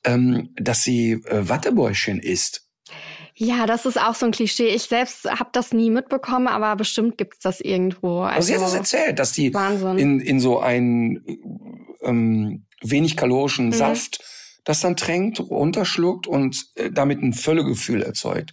ähm, 0.04 0.54
dass 0.56 0.84
sie 0.84 1.12
äh, 1.12 1.48
Wattebäuschen 1.48 2.20
isst. 2.20 2.65
Ja, 3.38 3.66
das 3.66 3.84
ist 3.84 4.00
auch 4.00 4.14
so 4.14 4.26
ein 4.26 4.32
Klischee. 4.32 4.68
Ich 4.68 4.84
selbst 4.84 5.30
habe 5.30 5.50
das 5.52 5.72
nie 5.72 5.90
mitbekommen, 5.90 6.48
aber 6.48 6.74
bestimmt 6.74 7.18
gibt's 7.18 7.40
das 7.40 7.60
irgendwo. 7.60 8.20
Also, 8.20 8.36
also 8.36 8.46
sie 8.46 8.54
hat 8.54 8.62
das 8.62 8.74
erzählt, 8.74 9.18
dass 9.18 9.32
die 9.32 9.52
Wahnsinn. 9.52 9.98
in, 9.98 10.20
in 10.20 10.40
so 10.40 10.58
einen 10.58 11.22
ähm, 12.02 12.66
wenig 12.82 13.16
kalorischen 13.16 13.66
Mhm. 13.66 13.72
Saft 13.72 14.24
das 14.66 14.80
dann 14.80 14.96
tränkt, 14.96 15.38
runterschluckt 15.38 16.26
und 16.26 16.66
äh, 16.74 16.90
damit 16.90 17.22
ein 17.22 17.32
Völlegefühl 17.32 18.02
erzeugt. 18.02 18.52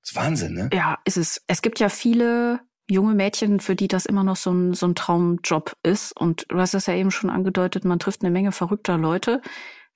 Das 0.00 0.10
ist 0.10 0.16
Wahnsinn, 0.16 0.54
ne? 0.54 0.70
Ja, 0.72 0.98
ist 1.04 1.18
es. 1.18 1.42
Es 1.46 1.60
gibt 1.60 1.78
ja 1.80 1.90
viele 1.90 2.60
junge 2.88 3.14
Mädchen, 3.14 3.60
für 3.60 3.76
die 3.76 3.86
das 3.86 4.06
immer 4.06 4.24
noch 4.24 4.36
so 4.36 4.50
ein, 4.50 4.72
so 4.72 4.86
ein 4.86 4.94
Traumjob 4.94 5.74
ist. 5.82 6.18
Und 6.18 6.46
du 6.48 6.58
hast 6.58 6.72
das 6.72 6.86
ja 6.86 6.94
eben 6.94 7.10
schon 7.10 7.30
angedeutet, 7.30 7.84
man 7.84 7.98
trifft 7.98 8.22
eine 8.22 8.30
Menge 8.30 8.52
verrückter 8.52 8.96
Leute. 8.96 9.42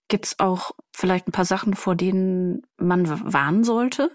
Gibt's 0.09 0.39
auch 0.39 0.73
vielleicht 0.93 1.27
ein 1.29 1.33
paar 1.33 1.47
Sachen, 1.47 1.75
vor 1.75 1.97
denen 1.97 2.63
man 2.77 3.09
warnen 3.33 3.65
sollte? 3.65 4.11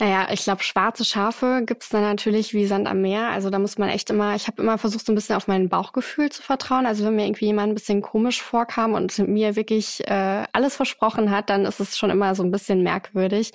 Naja, 0.00 0.26
ich 0.32 0.42
glaube, 0.42 0.64
schwarze 0.64 1.04
Schafe 1.04 1.62
gibt's 1.64 1.88
dann 1.88 2.02
natürlich 2.02 2.52
wie 2.52 2.66
Sand 2.66 2.88
am 2.88 3.00
Meer. 3.00 3.28
Also 3.28 3.48
da 3.48 3.60
muss 3.60 3.78
man 3.78 3.90
echt 3.90 4.10
immer, 4.10 4.34
ich 4.34 4.48
habe 4.48 4.60
immer 4.60 4.76
versucht, 4.76 5.06
so 5.06 5.12
ein 5.12 5.14
bisschen 5.14 5.36
auf 5.36 5.46
mein 5.46 5.68
Bauchgefühl 5.68 6.30
zu 6.30 6.42
vertrauen. 6.42 6.84
Also 6.84 7.04
wenn 7.04 7.14
mir 7.14 7.26
irgendwie 7.26 7.46
jemand 7.46 7.70
ein 7.70 7.74
bisschen 7.74 8.02
komisch 8.02 8.42
vorkam 8.42 8.94
und 8.94 9.16
mir 9.18 9.54
wirklich 9.54 10.02
äh, 10.08 10.44
alles 10.52 10.74
versprochen 10.74 11.30
hat, 11.30 11.48
dann 11.48 11.64
ist 11.64 11.78
es 11.78 11.96
schon 11.96 12.10
immer 12.10 12.34
so 12.34 12.42
ein 12.42 12.50
bisschen 12.50 12.82
merkwürdig. 12.82 13.52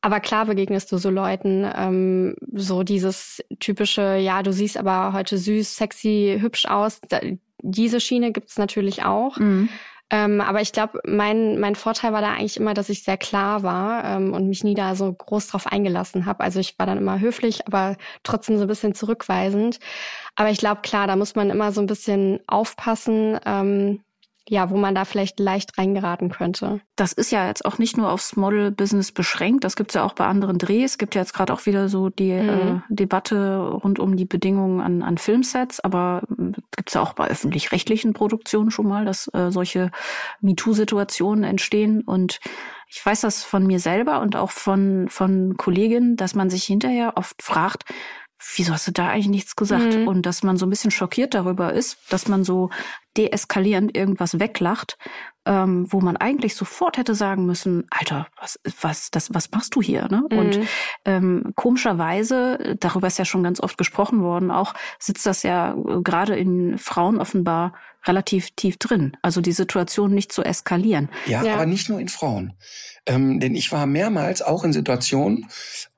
Aber 0.00 0.20
klar 0.20 0.46
begegnest 0.46 0.92
du 0.92 0.98
so 0.98 1.10
Leuten, 1.10 1.68
ähm, 1.76 2.36
so 2.52 2.84
dieses 2.84 3.42
typische, 3.58 4.16
ja, 4.16 4.44
du 4.44 4.52
siehst 4.52 4.76
aber 4.76 5.12
heute 5.12 5.38
süß, 5.38 5.74
sexy, 5.74 6.38
hübsch 6.40 6.66
aus. 6.66 7.00
Da, 7.08 7.18
diese 7.62 8.00
Schiene 8.00 8.30
gibt's 8.30 8.58
natürlich 8.58 9.04
auch. 9.04 9.36
Ähm, 10.10 10.40
aber 10.40 10.60
ich 10.60 10.72
glaube, 10.72 11.00
mein, 11.06 11.58
mein 11.60 11.76
Vorteil 11.76 12.12
war 12.12 12.20
da 12.20 12.32
eigentlich 12.32 12.56
immer, 12.56 12.74
dass 12.74 12.88
ich 12.88 13.04
sehr 13.04 13.16
klar 13.16 13.62
war 13.62 14.04
ähm, 14.04 14.32
und 14.32 14.48
mich 14.48 14.64
nie 14.64 14.74
da 14.74 14.94
so 14.96 15.12
groß 15.12 15.48
drauf 15.48 15.66
eingelassen 15.66 16.26
habe. 16.26 16.42
Also 16.42 16.58
ich 16.60 16.78
war 16.78 16.86
dann 16.86 16.98
immer 16.98 17.20
höflich, 17.20 17.66
aber 17.66 17.96
trotzdem 18.24 18.56
so 18.56 18.62
ein 18.62 18.68
bisschen 18.68 18.94
zurückweisend. 18.94 19.78
Aber 20.34 20.50
ich 20.50 20.58
glaube, 20.58 20.80
klar, 20.82 21.06
da 21.06 21.16
muss 21.16 21.34
man 21.36 21.50
immer 21.50 21.72
so 21.72 21.80
ein 21.80 21.86
bisschen 21.86 22.40
aufpassen, 22.48 23.38
ähm, 23.46 24.02
ja, 24.48 24.70
wo 24.70 24.76
man 24.76 24.94
da 24.94 25.04
vielleicht 25.04 25.38
leicht 25.38 25.78
reingeraten 25.78 26.30
könnte. 26.30 26.80
Das 26.96 27.12
ist 27.12 27.30
ja 27.30 27.46
jetzt 27.46 27.64
auch 27.64 27.78
nicht 27.78 27.96
nur 27.96 28.10
aufs 28.10 28.36
Model-Business 28.36 29.12
beschränkt. 29.12 29.62
Das 29.64 29.76
gibt's 29.76 29.94
ja 29.94 30.02
auch 30.02 30.14
bei 30.14 30.26
anderen 30.26 30.58
Drehs. 30.58 30.92
Es 30.92 30.98
gibt 30.98 31.14
ja 31.14 31.20
jetzt 31.20 31.34
gerade 31.34 31.52
auch 31.52 31.66
wieder 31.66 31.88
so 31.88 32.08
die 32.08 32.32
Mhm. 32.32 32.48
äh, 32.48 32.80
Debatte 32.88 33.58
rund 33.58 33.98
um 33.98 34.16
die 34.16 34.24
Bedingungen 34.24 34.80
an, 34.80 35.02
an 35.02 35.18
Filmsets. 35.18 35.78
Aber 35.80 36.22
äh, 36.30 36.52
gibt's 36.76 36.94
ja 36.94 37.00
auch 37.00 37.12
bei 37.12 37.28
öffentlich-rechtlichen 37.28 38.12
Produktionen 38.12 38.70
schon 38.70 38.88
mal, 38.88 39.04
dass 39.04 39.28
äh, 39.34 39.50
solche 39.50 39.90
MeToo-Situationen 40.40 41.44
entstehen. 41.44 42.02
Und 42.02 42.40
ich 42.88 43.04
weiß 43.04 43.20
das 43.20 43.44
von 43.44 43.66
mir 43.66 43.78
selber 43.78 44.20
und 44.20 44.34
auch 44.36 44.50
von, 44.50 45.08
von 45.08 45.56
Kolleginnen, 45.58 46.16
dass 46.16 46.34
man 46.34 46.50
sich 46.50 46.64
hinterher 46.64 47.12
oft 47.16 47.40
fragt, 47.42 47.84
wieso 48.56 48.72
hast 48.72 48.86
du 48.88 48.92
da 48.92 49.08
eigentlich 49.08 49.28
nichts 49.28 49.56
gesagt? 49.56 49.96
Mhm. 49.96 50.08
Und 50.08 50.22
dass 50.26 50.42
man 50.42 50.56
so 50.56 50.66
ein 50.66 50.70
bisschen 50.70 50.90
schockiert 50.90 51.34
darüber 51.34 51.72
ist, 51.72 51.98
dass 52.10 52.28
man 52.28 52.44
so 52.44 52.70
deeskalierend 53.16 53.96
irgendwas 53.96 54.38
weglacht, 54.38 54.96
ähm, 55.44 55.86
wo 55.90 56.00
man 56.00 56.16
eigentlich 56.16 56.54
sofort 56.54 56.96
hätte 56.96 57.14
sagen 57.14 57.44
müssen, 57.46 57.86
Alter, 57.90 58.28
was, 58.40 58.60
was, 58.80 59.10
das, 59.10 59.34
was 59.34 59.50
machst 59.50 59.74
du 59.74 59.82
hier? 59.82 60.06
Ne? 60.08 60.22
Und 60.30 60.58
Mhm. 60.58 60.68
ähm, 61.04 61.52
komischerweise, 61.56 62.76
darüber 62.78 63.06
ist 63.08 63.18
ja 63.18 63.24
schon 63.24 63.42
ganz 63.42 63.60
oft 63.60 63.76
gesprochen 63.78 64.22
worden, 64.22 64.50
auch 64.50 64.74
sitzt 64.98 65.26
das 65.26 65.42
ja 65.42 65.74
äh, 65.74 66.02
gerade 66.02 66.36
in 66.36 66.78
Frauen 66.78 67.18
offenbar 67.18 67.74
relativ 68.06 68.50
tief 68.56 68.76
drin. 68.78 69.16
Also 69.22 69.40
die 69.40 69.52
Situation 69.52 70.14
nicht 70.14 70.32
zu 70.32 70.42
eskalieren. 70.42 71.10
Ja, 71.26 71.42
Ja. 71.44 71.54
aber 71.54 71.66
nicht 71.66 71.88
nur 71.88 72.00
in 72.00 72.08
Frauen. 72.08 72.54
Ähm, 73.06 73.40
denn 73.40 73.54
ich 73.54 73.72
war 73.72 73.86
mehrmals 73.86 74.42
auch 74.42 74.64
in 74.64 74.72
Situationen, 74.72 75.48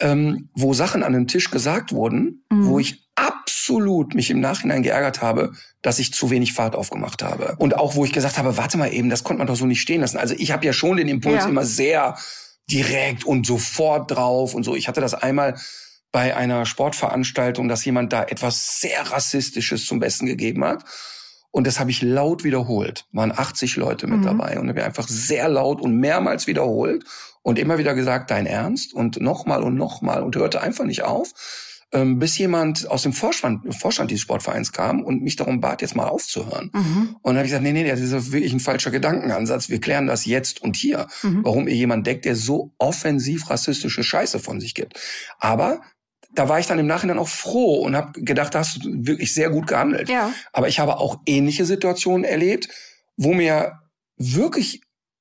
ähm, 0.00 0.48
wo 0.54 0.74
Sachen 0.74 1.02
an 1.02 1.14
einem 1.14 1.26
Tisch 1.28 1.50
gesagt 1.50 1.92
wurden, 1.92 2.44
Mhm. 2.50 2.66
wo 2.66 2.78
ich 2.78 3.02
absolut 3.14 4.14
mich 4.14 4.30
im 4.30 4.40
Nachhinein 4.40 4.82
geärgert 4.82 5.22
habe, 5.22 5.52
dass 5.82 5.98
ich 5.98 6.12
zu 6.12 6.30
wenig 6.30 6.52
Fahrt 6.54 6.74
aufgemacht 6.74 7.22
habe. 7.22 7.54
Und 7.58 7.76
auch 7.76 7.94
wo 7.94 8.04
ich 8.04 8.12
gesagt 8.12 8.38
habe, 8.38 8.56
warte 8.56 8.78
mal 8.78 8.92
eben, 8.92 9.10
das 9.10 9.22
konnte 9.24 9.38
man 9.38 9.46
doch 9.46 9.56
so 9.56 9.66
nicht 9.66 9.80
stehen 9.80 10.00
lassen. 10.00 10.16
Also 10.18 10.34
ich 10.36 10.50
habe 10.50 10.64
ja 10.66 10.72
schon 10.72 10.96
den 10.96 11.08
Impuls 11.08 11.42
Ja. 11.44 11.48
immer 11.48 11.64
sehr 11.64 12.16
direkt 12.70 13.24
und 13.24 13.46
sofort 13.46 14.10
drauf 14.10 14.54
und 14.54 14.62
so. 14.64 14.74
Ich 14.74 14.88
hatte 14.88 15.00
das 15.00 15.14
einmal 15.14 15.58
bei 16.10 16.36
einer 16.36 16.66
Sportveranstaltung, 16.66 17.68
dass 17.68 17.84
jemand 17.84 18.12
da 18.12 18.22
etwas 18.24 18.80
sehr 18.80 19.00
Rassistisches 19.10 19.86
zum 19.86 19.98
Besten 20.00 20.26
gegeben 20.26 20.64
hat. 20.64 20.84
Und 21.52 21.66
das 21.66 21.78
habe 21.78 21.90
ich 21.90 22.02
laut 22.02 22.42
wiederholt. 22.44 23.06
Waren 23.12 23.30
80 23.30 23.76
Leute 23.76 24.06
mit 24.08 24.20
Mhm. 24.20 24.24
dabei 24.24 24.58
und 24.58 24.68
habe 24.68 24.84
einfach 24.84 25.06
sehr 25.06 25.48
laut 25.48 25.80
und 25.80 25.96
mehrmals 25.96 26.46
wiederholt 26.48 27.04
und 27.42 27.58
immer 27.58 27.78
wieder 27.78 27.94
gesagt, 27.94 28.30
dein 28.30 28.46
Ernst 28.46 28.92
und 28.94 29.20
nochmal 29.20 29.62
und 29.62 29.76
nochmal 29.76 30.22
und 30.22 30.34
hörte 30.34 30.60
einfach 30.62 30.84
nicht 30.84 31.02
auf, 31.02 31.32
ähm, 31.92 32.18
bis 32.18 32.38
jemand 32.38 32.88
aus 32.90 33.02
dem 33.02 33.12
Vorstand, 33.12 33.74
Vorstand 33.74 34.10
dieses 34.10 34.22
Sportvereins 34.22 34.72
kam 34.72 35.02
und 35.02 35.22
mich 35.22 35.36
darum 35.36 35.60
bat, 35.60 35.82
jetzt 35.82 35.94
mal 35.94 36.08
aufzuhören. 36.08 36.70
Mhm. 36.72 37.16
Und 37.20 37.34
dann 37.34 37.36
habe 37.36 37.44
ich 37.44 37.50
gesagt, 37.50 37.64
nee, 37.64 37.72
nee, 37.72 37.86
das 37.86 38.00
ist 38.00 38.32
wirklich 38.32 38.54
ein 38.54 38.60
falscher 38.60 38.90
Gedankenansatz. 38.90 39.68
Wir 39.68 39.78
klären 39.78 40.06
das 40.06 40.24
jetzt 40.24 40.62
und 40.62 40.74
hier. 40.74 41.06
Mhm. 41.22 41.44
Warum 41.44 41.68
ihr 41.68 41.74
jemand 41.74 42.06
deckt, 42.06 42.24
der 42.24 42.34
so 42.34 42.72
offensiv 42.78 43.50
rassistische 43.50 44.02
Scheiße 44.02 44.38
von 44.38 44.58
sich 44.58 44.74
gibt. 44.74 44.98
Aber 45.38 45.82
da 46.34 46.48
war 46.48 46.58
ich 46.60 46.66
dann 46.66 46.78
im 46.78 46.86
Nachhinein 46.86 47.18
auch 47.18 47.28
froh 47.28 47.76
und 47.82 47.94
habe 47.96 48.20
gedacht, 48.22 48.54
da 48.54 48.60
hast 48.60 48.84
du 48.84 48.90
wirklich 49.06 49.34
sehr 49.34 49.50
gut 49.50 49.66
gehandelt. 49.66 50.08
Ja. 50.08 50.32
Aber 50.52 50.68
ich 50.68 50.78
habe 50.80 50.98
auch 50.98 51.18
ähnliche 51.26 51.64
Situationen 51.64 52.24
erlebt, 52.24 52.68
wo 53.16 53.34
mir 53.34 53.78
wirklich 54.16 54.80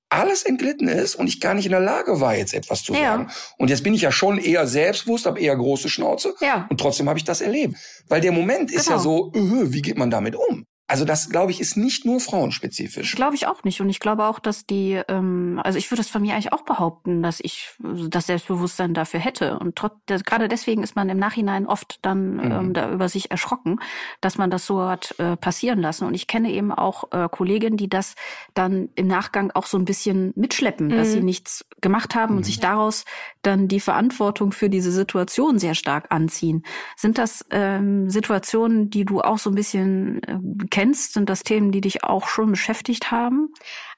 alles 0.10 0.44
entglitten 0.44 0.90
ist 0.90 1.16
und 1.16 1.28
ich 1.28 1.40
gar 1.40 1.54
nicht 1.54 1.66
in 1.66 1.72
der 1.72 1.80
Lage 1.80 2.20
war, 2.20 2.36
jetzt 2.36 2.54
etwas 2.54 2.84
zu 2.84 2.94
Ja. 2.94 3.00
sagen. 3.14 3.30
Und 3.58 3.70
jetzt 3.70 3.84
bin 3.84 3.94
ich 3.94 4.02
ja 4.02 4.12
schon 4.12 4.38
eher 4.38 4.68
selbstbewusst, 4.68 5.26
habe 5.26 5.40
eher 5.40 5.56
große 5.56 5.88
Schnauze. 5.90 6.34
Ja. 6.42 6.68
Und 6.70 6.80
trotzdem 6.82 7.08
habe 7.08 7.18
ich 7.18 7.24
das 7.24 7.40
erlebt. 7.40 7.76
Weil 8.10 8.20
der 8.20 8.34
Moment 8.34 8.72
ist 8.72 8.86
Genau. 8.88 8.98
ja 8.98 9.02
so, 9.04 9.32
äh, 9.34 9.72
wie 9.72 9.82
geht 9.82 9.98
man 9.98 10.10
damit 10.12 10.36
um? 10.36 10.66
Also 10.92 11.06
das, 11.06 11.30
glaube 11.30 11.52
ich, 11.52 11.62
ist 11.62 11.78
nicht 11.78 12.04
nur 12.04 12.20
frauenspezifisch. 12.20 13.16
Glaube 13.16 13.36
ich 13.36 13.48
auch 13.48 13.64
nicht. 13.64 13.80
Und 13.80 13.90
ich 13.90 14.02
glaube 14.02 14.26
auch, 14.26 14.40
dass 14.40 14.66
die, 14.66 15.02
ähm, 15.08 15.62
also 15.64 15.78
ich 15.80 15.90
würde 15.90 16.02
es 16.02 16.10
von 16.10 16.22
mir 16.22 16.34
eigentlich 16.34 16.52
auch 16.52 16.64
behaupten, 16.64 17.24
dass 17.24 17.40
ich 17.40 17.70
das 18.10 18.26
Selbstbewusstsein 18.28 18.94
dafür 18.94 19.22
hätte. 19.22 19.58
Und 19.58 19.78
trotz, 19.78 19.94
das, 20.08 20.26
gerade 20.26 20.50
deswegen 20.50 20.84
ist 20.84 20.98
man 20.98 21.08
im 21.08 21.18
Nachhinein 21.18 21.66
oft 21.66 22.00
dann 22.02 22.34
Mhm. 22.36 22.52
ähm, 22.52 22.74
da 22.74 22.92
über 22.92 23.08
sich 23.08 23.32
erschrocken, 23.32 23.80
dass 24.20 24.38
man 24.38 24.50
das 24.52 24.66
so 24.66 24.82
hat 24.82 25.16
äh, 25.18 25.38
passieren 25.38 25.80
lassen. 25.80 26.06
Und 26.06 26.14
ich 26.14 26.28
kenne 26.28 26.52
eben 26.52 26.74
auch 26.74 27.06
äh, 27.14 27.30
Kolleginnen, 27.32 27.78
die 27.78 27.88
das 27.88 28.16
dann 28.54 28.90
im 28.96 29.08
Nachgang 29.08 29.50
auch 29.52 29.68
so 29.68 29.78
ein 29.78 29.86
bisschen 29.86 30.34
mitschleppen, 30.36 30.90
dass 30.90 31.08
Mhm. 31.08 31.14
sie 31.14 31.22
nichts 31.24 31.66
gemacht 31.80 32.16
haben 32.16 32.36
und 32.36 32.46
sich 32.46 32.60
daraus 32.60 33.06
dann 33.44 33.70
die 33.70 33.80
Verantwortung 33.80 34.52
für 34.52 34.70
diese 34.70 34.92
Situation 34.92 35.58
sehr 35.58 35.74
stark 35.74 36.08
anziehen. 36.10 36.64
Sind 36.98 37.18
das 37.18 37.46
ähm, 37.50 38.10
Situationen, 38.10 38.90
die 38.90 39.06
du 39.06 39.22
auch 39.22 39.38
so 39.38 39.50
ein 39.50 39.56
bisschen 39.56 40.22
äh, 40.24 40.38
kennst? 40.70 40.81
Sind 41.14 41.30
das 41.30 41.44
Themen, 41.44 41.72
die 41.72 41.82
dich 41.82 42.04
auch 42.04 42.28
schon 42.28 42.52
beschäftigt 42.52 43.12
haben? 43.12 43.54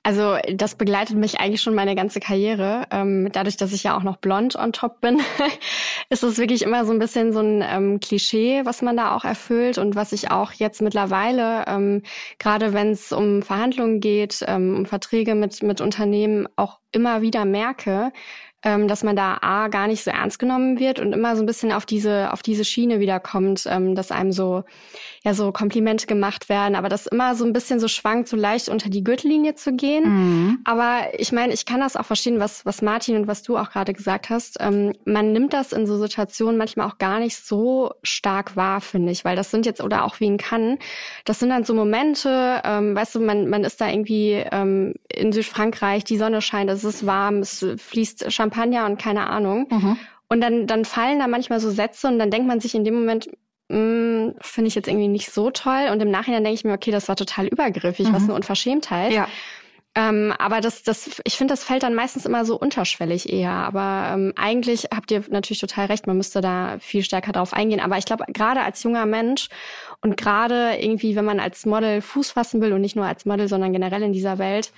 Also 0.05 0.37
das 0.53 0.75
begleitet 0.75 1.15
mich 1.15 1.39
eigentlich 1.39 1.61
schon 1.61 1.75
meine 1.75 1.95
ganze 1.95 2.19
Karriere. 2.19 2.87
Ähm, 2.91 3.29
dadurch, 3.31 3.55
dass 3.55 3.71
ich 3.71 3.83
ja 3.83 3.95
auch 3.95 4.03
noch 4.03 4.17
blond 4.17 4.57
on 4.57 4.73
top 4.73 4.99
bin, 4.99 5.21
ist 6.09 6.23
es 6.23 6.37
wirklich 6.37 6.61
immer 6.61 6.83
so 6.83 6.91
ein 6.91 6.99
bisschen 6.99 7.31
so 7.31 7.39
ein 7.39 7.63
ähm, 7.65 7.99
Klischee, 8.01 8.65
was 8.65 8.81
man 8.81 8.97
da 8.97 9.15
auch 9.15 9.23
erfüllt 9.23 9.77
und 9.77 9.95
was 9.95 10.11
ich 10.11 10.29
auch 10.29 10.51
jetzt 10.51 10.81
mittlerweile, 10.81 11.63
ähm, 11.67 12.03
gerade 12.37 12.73
wenn 12.73 12.91
es 12.91 13.13
um 13.13 13.43
Verhandlungen 13.43 14.01
geht, 14.01 14.43
ähm, 14.45 14.75
um 14.75 14.85
Verträge 14.85 15.35
mit, 15.35 15.63
mit 15.63 15.79
Unternehmen, 15.79 16.49
auch 16.57 16.79
immer 16.91 17.21
wieder 17.21 17.45
merke, 17.45 18.11
ähm, 18.63 18.87
dass 18.87 19.03
man 19.03 19.15
da 19.15 19.37
A 19.41 19.67
gar 19.67 19.87
nicht 19.87 20.03
so 20.03 20.11
ernst 20.11 20.39
genommen 20.39 20.79
wird 20.79 20.99
und 20.99 21.13
immer 21.13 21.35
so 21.35 21.43
ein 21.43 21.45
bisschen 21.45 21.71
auf 21.71 21.85
diese, 21.85 22.31
auf 22.31 22.41
diese 22.41 22.63
Schiene 22.63 22.99
wiederkommt, 22.99 23.65
ähm, 23.69 23.95
dass 23.95 24.11
einem 24.11 24.31
so, 24.31 24.63
ja, 25.23 25.33
so 25.33 25.51
Komplimente 25.51 26.07
gemacht 26.07 26.49
werden, 26.49 26.75
aber 26.75 26.89
das 26.89 27.07
immer 27.07 27.35
so 27.35 27.45
ein 27.45 27.53
bisschen 27.53 27.79
so 27.79 27.87
schwankt, 27.87 28.27
so 28.27 28.37
leicht 28.37 28.69
unter 28.69 28.89
die 28.89 29.03
Gürtellinie 29.03 29.55
zu 29.55 29.73
gehen. 29.73 30.03
Mhm. 30.03 30.59
Aber 30.63 31.01
ich 31.17 31.31
meine, 31.31 31.53
ich 31.53 31.65
kann 31.65 31.81
das 31.81 31.97
auch 31.97 32.05
verstehen, 32.05 32.39
was, 32.39 32.65
was 32.65 32.81
Martin 32.81 33.17
und 33.17 33.27
was 33.27 33.43
du 33.43 33.57
auch 33.57 33.69
gerade 33.69 33.93
gesagt 33.93 34.29
hast. 34.29 34.57
Ähm, 34.59 34.93
man 35.05 35.33
nimmt 35.33 35.53
das 35.53 35.73
in 35.73 35.85
so 35.85 35.97
Situationen 35.97 36.57
manchmal 36.57 36.87
auch 36.87 36.97
gar 36.97 37.19
nicht 37.19 37.37
so 37.37 37.93
stark 38.01 38.55
wahr, 38.55 38.79
finde 38.79 39.11
ich, 39.11 39.25
weil 39.25 39.35
das 39.35 39.51
sind 39.51 39.65
jetzt, 39.65 39.81
oder 39.81 40.05
auch 40.05 40.19
wie 40.19 40.27
in 40.27 40.37
Cannes, 40.37 40.79
das 41.25 41.39
sind 41.39 41.49
dann 41.49 41.65
so 41.65 41.73
Momente, 41.73 42.61
ähm, 42.63 42.95
weißt 42.95 43.15
du, 43.15 43.19
man, 43.19 43.49
man 43.49 43.63
ist 43.63 43.81
da 43.81 43.89
irgendwie 43.89 44.43
ähm, 44.51 44.93
in 45.15 45.31
Südfrankreich, 45.31 46.03
die 46.03 46.17
Sonne 46.17 46.41
scheint, 46.41 46.69
es 46.69 46.83
ist 46.83 47.05
warm, 47.05 47.37
es 47.39 47.65
fließt 47.77 48.31
Champagner 48.31 48.85
und 48.85 48.99
keine 48.99 49.27
Ahnung. 49.29 49.67
Mhm. 49.69 49.97
Und 50.29 50.41
dann, 50.41 50.67
dann 50.67 50.85
fallen 50.85 51.19
da 51.19 51.27
manchmal 51.27 51.59
so 51.59 51.69
Sätze 51.69 52.07
und 52.07 52.17
dann 52.19 52.31
denkt 52.31 52.47
man 52.47 52.59
sich 52.59 52.73
in 52.75 52.83
dem 52.83 52.95
Moment, 52.95 53.29
"Mm, 53.69 54.31
finde 54.41 54.67
ich 54.67 54.75
jetzt 54.75 54.87
irgendwie 54.87 55.07
nicht 55.07 55.31
so 55.31 55.51
toll. 55.51 55.89
Und 55.91 56.01
im 56.01 56.09
Nachhinein 56.11 56.43
denke 56.43 56.55
ich 56.55 56.63
mir, 56.63 56.73
okay, 56.73 56.91
das 56.91 57.07
war 57.07 57.15
total 57.15 57.47
übergriffig, 57.47 58.07
was 58.11 58.23
Mhm. 58.23 58.29
eine 58.29 58.33
Unverschämtheit. 58.35 59.11
Ja. 59.13 59.27
Ähm, 59.95 60.33
aber 60.39 60.59
das, 60.59 60.81
das, 60.81 61.21
ich 61.23 61.37
finde, 61.37 61.53
das 61.53 61.63
fällt 61.63 61.83
dann 61.83 61.93
meistens 61.93 62.25
immer 62.25 62.45
so 62.45 62.57
unterschwellig 62.57 63.31
eher. 63.31 63.51
Aber 63.51 64.13
ähm, 64.13 64.33
eigentlich 64.35 64.87
habt 64.93 65.11
ihr 65.11 65.23
natürlich 65.29 65.59
total 65.59 65.85
recht, 65.85 66.07
man 66.07 66.17
müsste 66.17 66.41
da 66.41 66.77
viel 66.79 67.03
stärker 67.03 67.31
drauf 67.31 67.53
eingehen. 67.53 67.79
Aber 67.79 67.97
ich 67.97 68.05
glaube, 68.05 68.25
gerade 68.27 68.61
als 68.61 68.81
junger 68.81 69.05
Mensch 69.05 69.49
und 70.01 70.17
gerade 70.17 70.77
irgendwie, 70.79 71.15
wenn 71.15 71.25
man 71.25 71.39
als 71.39 71.65
Model 71.65 72.01
Fuß 72.01 72.31
fassen 72.31 72.59
will 72.61 72.73
und 72.73 72.81
nicht 72.81 72.95
nur 72.95 73.05
als 73.05 73.25
Model, 73.25 73.47
sondern 73.47 73.71
generell 73.71 74.01
in 74.01 74.13
dieser 74.13 74.39
Welt, 74.39 74.71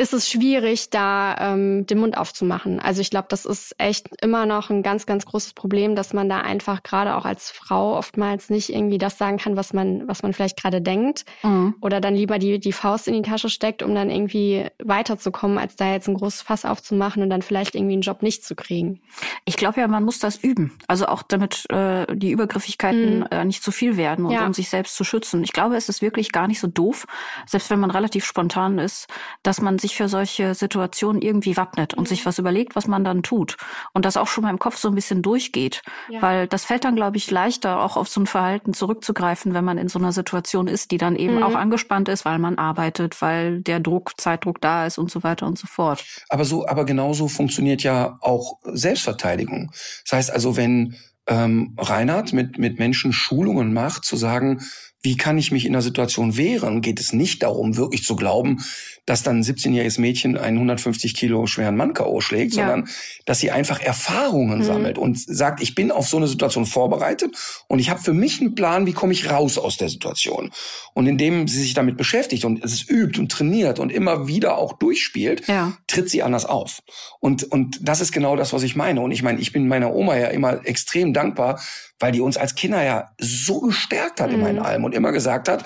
ist 0.00 0.14
es 0.14 0.30
schwierig, 0.30 0.90
da 0.90 1.36
ähm, 1.40 1.84
den 1.84 1.98
Mund 1.98 2.16
aufzumachen. 2.16 2.78
Also 2.78 3.00
ich 3.00 3.10
glaube, 3.10 3.26
das 3.30 3.44
ist 3.44 3.74
echt 3.78 4.08
immer 4.22 4.46
noch 4.46 4.70
ein 4.70 4.84
ganz, 4.84 5.06
ganz 5.06 5.26
großes 5.26 5.54
Problem, 5.54 5.96
dass 5.96 6.12
man 6.12 6.28
da 6.28 6.38
einfach 6.40 6.84
gerade 6.84 7.16
auch 7.16 7.24
als 7.24 7.50
Frau 7.50 7.96
oftmals 7.96 8.48
nicht 8.48 8.72
irgendwie 8.72 8.98
das 8.98 9.18
sagen 9.18 9.38
kann, 9.38 9.56
was 9.56 9.72
man, 9.72 10.06
was 10.06 10.22
man 10.22 10.32
vielleicht 10.32 10.56
gerade 10.56 10.80
denkt. 10.80 11.24
Mhm. 11.42 11.74
Oder 11.80 12.00
dann 12.00 12.14
lieber 12.14 12.38
die, 12.38 12.60
die 12.60 12.72
Faust 12.72 13.08
in 13.08 13.14
die 13.14 13.28
Tasche 13.28 13.48
steckt, 13.48 13.82
um 13.82 13.92
dann 13.92 14.08
irgendwie 14.08 14.66
weiterzukommen, 14.82 15.58
als 15.58 15.74
da 15.74 15.92
jetzt 15.92 16.08
ein 16.08 16.14
großes 16.14 16.42
Fass 16.42 16.64
aufzumachen 16.64 17.22
und 17.24 17.30
dann 17.30 17.42
vielleicht 17.42 17.74
irgendwie 17.74 17.94
einen 17.94 18.02
Job 18.02 18.22
nicht 18.22 18.44
zu 18.44 18.54
kriegen. 18.54 19.00
Ich 19.46 19.56
glaube 19.56 19.80
ja, 19.80 19.88
man 19.88 20.04
muss 20.04 20.20
das 20.20 20.36
üben. 20.36 20.78
Also 20.86 21.06
auch 21.06 21.22
damit 21.24 21.68
äh, 21.70 22.06
die 22.14 22.30
Übergriffigkeiten 22.30 23.20
mhm. 23.20 23.26
äh, 23.32 23.44
nicht 23.44 23.64
zu 23.64 23.72
viel 23.72 23.96
werden 23.96 24.26
und 24.26 24.32
ja. 24.32 24.46
um 24.46 24.54
sich 24.54 24.68
selbst 24.68 24.94
zu 24.94 25.02
schützen. 25.02 25.42
Ich 25.42 25.52
glaube, 25.52 25.76
es 25.76 25.88
ist 25.88 26.02
wirklich 26.02 26.30
gar 26.30 26.46
nicht 26.46 26.60
so 26.60 26.68
doof, 26.68 27.06
selbst 27.46 27.68
wenn 27.70 27.80
man 27.80 27.90
relativ 27.90 28.24
spontan 28.24 28.78
ist, 28.78 29.08
dass 29.42 29.60
man 29.60 29.78
sich 29.78 29.87
sich 29.88 29.96
für 29.96 30.08
solche 30.08 30.54
Situationen 30.54 31.22
irgendwie 31.22 31.56
wappnet 31.56 31.94
und 31.94 32.04
mhm. 32.04 32.08
sich 32.08 32.26
was 32.26 32.38
überlegt, 32.38 32.76
was 32.76 32.86
man 32.86 33.04
dann 33.04 33.22
tut. 33.22 33.56
Und 33.92 34.04
das 34.04 34.16
auch 34.16 34.26
schon 34.26 34.44
mal 34.44 34.50
im 34.50 34.58
Kopf 34.58 34.76
so 34.76 34.88
ein 34.88 34.94
bisschen 34.94 35.22
durchgeht. 35.22 35.82
Ja. 36.10 36.22
Weil 36.22 36.46
das 36.46 36.64
fällt 36.64 36.84
dann, 36.84 36.94
glaube 36.94 37.16
ich, 37.16 37.30
leichter, 37.30 37.82
auch 37.82 37.96
auf 37.96 38.08
so 38.08 38.20
ein 38.20 38.26
Verhalten 38.26 38.74
zurückzugreifen, 38.74 39.54
wenn 39.54 39.64
man 39.64 39.78
in 39.78 39.88
so 39.88 39.98
einer 39.98 40.12
Situation 40.12 40.68
ist, 40.68 40.90
die 40.90 40.98
dann 40.98 41.16
eben 41.16 41.36
mhm. 41.36 41.42
auch 41.42 41.54
angespannt 41.54 42.08
ist, 42.08 42.24
weil 42.24 42.38
man 42.38 42.58
arbeitet, 42.58 43.20
weil 43.22 43.60
der 43.62 43.80
Druck, 43.80 44.12
Zeitdruck 44.18 44.60
da 44.60 44.86
ist 44.86 44.98
und 44.98 45.10
so 45.10 45.22
weiter 45.22 45.46
und 45.46 45.58
so 45.58 45.66
fort. 45.66 46.04
Aber 46.28 46.44
so, 46.44 46.66
aber 46.66 46.84
genauso 46.84 47.28
funktioniert 47.28 47.82
ja 47.82 48.18
auch 48.20 48.58
Selbstverteidigung. 48.64 49.70
Das 50.04 50.12
heißt 50.12 50.30
also, 50.30 50.56
wenn 50.56 50.96
ähm, 51.26 51.74
Reinhard 51.78 52.32
mit, 52.32 52.58
mit 52.58 52.78
Menschen 52.78 53.12
Schulungen 53.12 53.72
macht, 53.72 54.04
zu 54.04 54.16
sagen, 54.16 54.60
wie 55.02 55.16
kann 55.16 55.38
ich 55.38 55.52
mich 55.52 55.64
in 55.64 55.72
der 55.72 55.82
Situation 55.82 56.36
wehren? 56.36 56.80
Geht 56.80 57.00
es 57.00 57.12
nicht 57.12 57.42
darum, 57.42 57.76
wirklich 57.76 58.02
zu 58.02 58.16
glauben, 58.16 58.64
dass 59.08 59.22
dann 59.22 59.38
ein 59.38 59.42
17-jähriges 59.42 59.98
Mädchen 59.98 60.36
einen 60.36 60.58
150 60.58 61.14
Kilo 61.14 61.46
schweren 61.46 61.76
Mann 61.76 61.94
K.O. 61.94 62.20
schlägt, 62.20 62.54
ja. 62.54 62.66
sondern 62.66 62.90
dass 63.24 63.38
sie 63.38 63.50
einfach 63.50 63.80
Erfahrungen 63.80 64.58
mhm. 64.58 64.64
sammelt 64.64 64.98
und 64.98 65.18
sagt, 65.18 65.62
ich 65.62 65.74
bin 65.74 65.90
auf 65.90 66.06
so 66.06 66.18
eine 66.18 66.26
Situation 66.26 66.66
vorbereitet 66.66 67.34
und 67.68 67.78
ich 67.78 67.88
habe 67.88 68.02
für 68.02 68.12
mich 68.12 68.40
einen 68.40 68.54
Plan, 68.54 68.84
wie 68.84 68.92
komme 68.92 69.14
ich 69.14 69.30
raus 69.30 69.56
aus 69.56 69.78
der 69.78 69.88
Situation. 69.88 70.50
Und 70.92 71.06
indem 71.06 71.48
sie 71.48 71.62
sich 71.62 71.72
damit 71.72 71.96
beschäftigt 71.96 72.44
und 72.44 72.62
es 72.62 72.86
übt 72.86 73.18
und 73.18 73.32
trainiert 73.32 73.78
und 73.78 73.90
immer 73.90 74.28
wieder 74.28 74.58
auch 74.58 74.74
durchspielt, 74.74 75.48
ja. 75.48 75.72
tritt 75.86 76.10
sie 76.10 76.22
anders 76.22 76.44
auf. 76.44 76.82
Und, 77.18 77.44
und 77.44 77.78
das 77.80 78.02
ist 78.02 78.12
genau 78.12 78.36
das, 78.36 78.52
was 78.52 78.62
ich 78.62 78.76
meine. 78.76 79.00
Und 79.00 79.12
ich 79.12 79.22
meine, 79.22 79.40
ich 79.40 79.52
bin 79.52 79.68
meiner 79.68 79.94
Oma 79.94 80.18
ja 80.18 80.26
immer 80.28 80.66
extrem 80.66 81.14
dankbar, 81.14 81.60
weil 81.98 82.12
die 82.12 82.20
uns 82.20 82.36
als 82.36 82.54
Kinder 82.54 82.82
ja 82.82 83.10
so 83.18 83.60
gestärkt 83.60 84.20
hat 84.20 84.30
mhm. 84.30 84.46
in 84.46 84.58
allem 84.58 84.84
und 84.84 84.94
immer 84.94 85.12
gesagt 85.12 85.48
hat, 85.48 85.64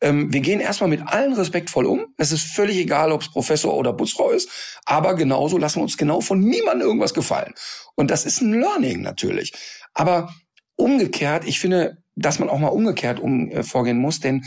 ähm, 0.00 0.32
wir 0.32 0.40
gehen 0.40 0.60
erstmal 0.60 0.90
mit 0.90 1.02
allen 1.06 1.32
respektvoll 1.32 1.86
um. 1.86 2.06
Es 2.16 2.32
ist 2.32 2.44
völlig 2.44 2.78
egal, 2.78 3.12
ob 3.12 3.22
es 3.22 3.30
Professor 3.30 3.74
oder 3.74 3.92
Putzfrau 3.92 4.30
ist, 4.30 4.48
aber 4.84 5.14
genauso 5.14 5.58
lassen 5.58 5.76
wir 5.76 5.82
uns 5.82 5.96
genau 5.96 6.20
von 6.20 6.40
niemandem 6.40 6.86
irgendwas 6.86 7.14
gefallen. 7.14 7.54
Und 7.96 8.10
das 8.10 8.24
ist 8.24 8.40
ein 8.40 8.58
Learning 8.58 9.02
natürlich. 9.02 9.52
Aber 9.94 10.34
umgekehrt, 10.76 11.44
ich 11.46 11.60
finde, 11.60 11.98
dass 12.16 12.38
man 12.38 12.48
auch 12.48 12.58
mal 12.58 12.68
umgekehrt 12.68 13.20
um, 13.20 13.50
äh, 13.50 13.62
vorgehen 13.62 13.98
muss, 13.98 14.20
denn 14.20 14.44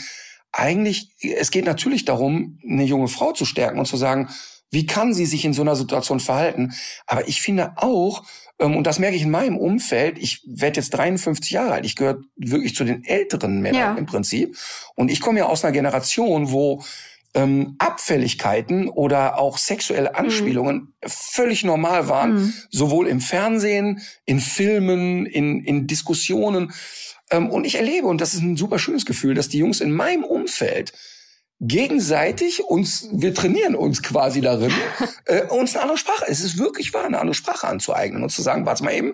eigentlich, 0.51 1.16
es 1.22 1.49
geht 1.49 1.66
natürlich 1.66 2.06
darum, 2.06 2.60
eine 2.68 2.84
junge 2.84 3.08
Frau 3.08 3.32
zu 3.34 3.45
stärken 3.45 3.80
und 3.80 3.88
zu 3.88 3.97
sagen, 3.97 4.30
wie 4.70 4.86
kann 4.86 5.14
sie 5.14 5.26
sich 5.26 5.45
in 5.45 5.54
so 5.54 5.62
einer 5.62 5.76
Situation 5.76 6.20
verhalten? 6.20 6.74
Aber 7.06 7.28
ich 7.28 7.41
finde 7.41 7.74
auch, 7.78 8.24
und 8.60 8.84
das 8.84 8.99
merke 8.99 9.16
ich 9.16 9.24
in 9.24 9.32
meinem 9.32 9.58
Umfeld. 9.58 10.18
Ich 10.18 10.41
werde 10.45 10.80
jetzt 10.80 10.91
53 10.91 11.51
Jahre 11.51 11.74
alt. 11.74 11.86
Ich 11.86 11.95
gehöre 11.95 12.22
wirklich 12.36 12.76
zu 12.76 12.84
den 12.84 13.04
älteren 13.04 13.62
Männern 13.62 13.82
ja. 13.82 13.95
im 13.95 14.06
Prinzip. 14.06 14.58
Und 14.95 15.12
ich 15.12 15.22
komme 15.22 15.39
ja 15.39 15.45
aus 15.47 15.64
einer 15.64 15.74
Generation, 15.74 16.51
wo 16.51 16.84
ähm, 17.34 17.76
Abfälligkeiten 17.80 18.89
oder 18.89 19.39
auch 19.39 19.58
sexuelle 19.58 20.10
mhm. 20.10 20.16
Anspielungen 20.16 20.76
mhm. 20.76 20.89
völlig 21.08 21.64
normal 21.64 22.08
waren, 22.08 22.36
mhm. 22.36 22.54
sowohl 22.70 23.08
im 23.08 23.22
Fernsehen, 23.22 24.01
in 24.26 24.39
Filmen, 24.39 25.26
in, 25.26 25.64
in 25.64 25.88
Diskussionen. 25.88 26.72
Ähm, 27.32 27.49
und 27.49 27.66
ich 27.66 27.76
erlebe, 27.76 28.08
und 28.08 28.22
das 28.22 28.34
ist 28.34 28.41
ein 28.41 28.58
super 28.58 28.80
schönes 28.80 29.06
Gefühl, 29.06 29.34
dass 29.34 29.49
die 29.49 29.58
Jungs 29.58 29.82
in 29.82 29.91
meinem 29.91 30.24
Umfeld 30.24 30.93
gegenseitig 31.60 32.64
uns, 32.64 33.08
wir 33.12 33.34
trainieren 33.34 33.76
uns 33.76 34.04
quasi 34.04 34.41
darin, 34.41 34.72
äh, 35.26 35.43
uns 35.47 35.74
eine 35.74 35.84
andere 35.84 35.97
Sprache, 35.97 36.26
es 36.28 36.41
ist 36.41 36.58
wirklich 36.58 36.93
wahr, 36.93 37.06
eine 37.06 37.20
andere 37.20 37.36
Sprache 37.36 37.68
anzueignen 37.68 38.24
und 38.24 38.30
zu 38.30 38.41
sagen, 38.41 38.66
warte 38.66 38.84
mal 38.84 38.93
eben, 38.93 39.14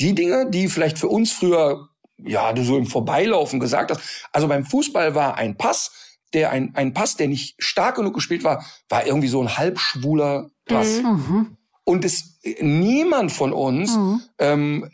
die 0.00 0.14
Dinge, 0.14 0.48
die 0.50 0.68
vielleicht 0.68 0.98
für 0.98 1.08
uns 1.08 1.32
früher, 1.32 1.88
ja, 2.18 2.52
du 2.52 2.62
so 2.64 2.76
im 2.76 2.86
Vorbeilaufen 2.86 3.60
gesagt 3.60 3.90
hast, 3.90 4.00
also 4.32 4.48
beim 4.48 4.64
Fußball 4.64 5.14
war 5.14 5.36
ein 5.36 5.56
Pass, 5.56 5.92
der 6.32 6.50
ein, 6.50 6.74
ein 6.74 6.94
Pass, 6.94 7.16
der 7.16 7.28
nicht 7.28 7.56
stark 7.58 7.96
genug 7.96 8.14
gespielt 8.14 8.44
war, 8.44 8.64
war 8.88 9.06
irgendwie 9.06 9.28
so 9.28 9.42
ein 9.42 9.58
halbschwuler 9.58 10.50
Pass. 10.64 11.02
Mhm. 11.02 11.56
Und 11.84 12.04
es, 12.04 12.38
niemand 12.60 13.32
von 13.32 13.52
uns 13.52 13.96
mhm. 13.96 14.22
ähm, 14.38 14.90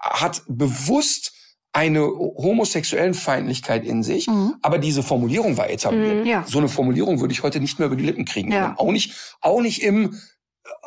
hat 0.00 0.42
bewusst 0.46 1.32
eine 1.76 2.06
homosexuellen 2.06 3.12
Feindlichkeit 3.12 3.84
in 3.84 4.02
sich, 4.02 4.28
mhm. 4.28 4.54
aber 4.62 4.78
diese 4.78 5.02
Formulierung 5.02 5.58
war 5.58 5.68
etabliert. 5.68 6.24
Mhm, 6.24 6.26
ja. 6.26 6.42
So 6.46 6.56
eine 6.56 6.70
Formulierung 6.70 7.20
würde 7.20 7.34
ich 7.34 7.42
heute 7.42 7.60
nicht 7.60 7.78
mehr 7.78 7.88
über 7.88 7.96
die 7.96 8.04
Lippen 8.04 8.24
kriegen. 8.24 8.50
Ja. 8.50 8.72
Auch 8.78 8.92
nicht, 8.92 9.36
auch 9.42 9.60
nicht 9.60 9.82
im, 9.82 10.18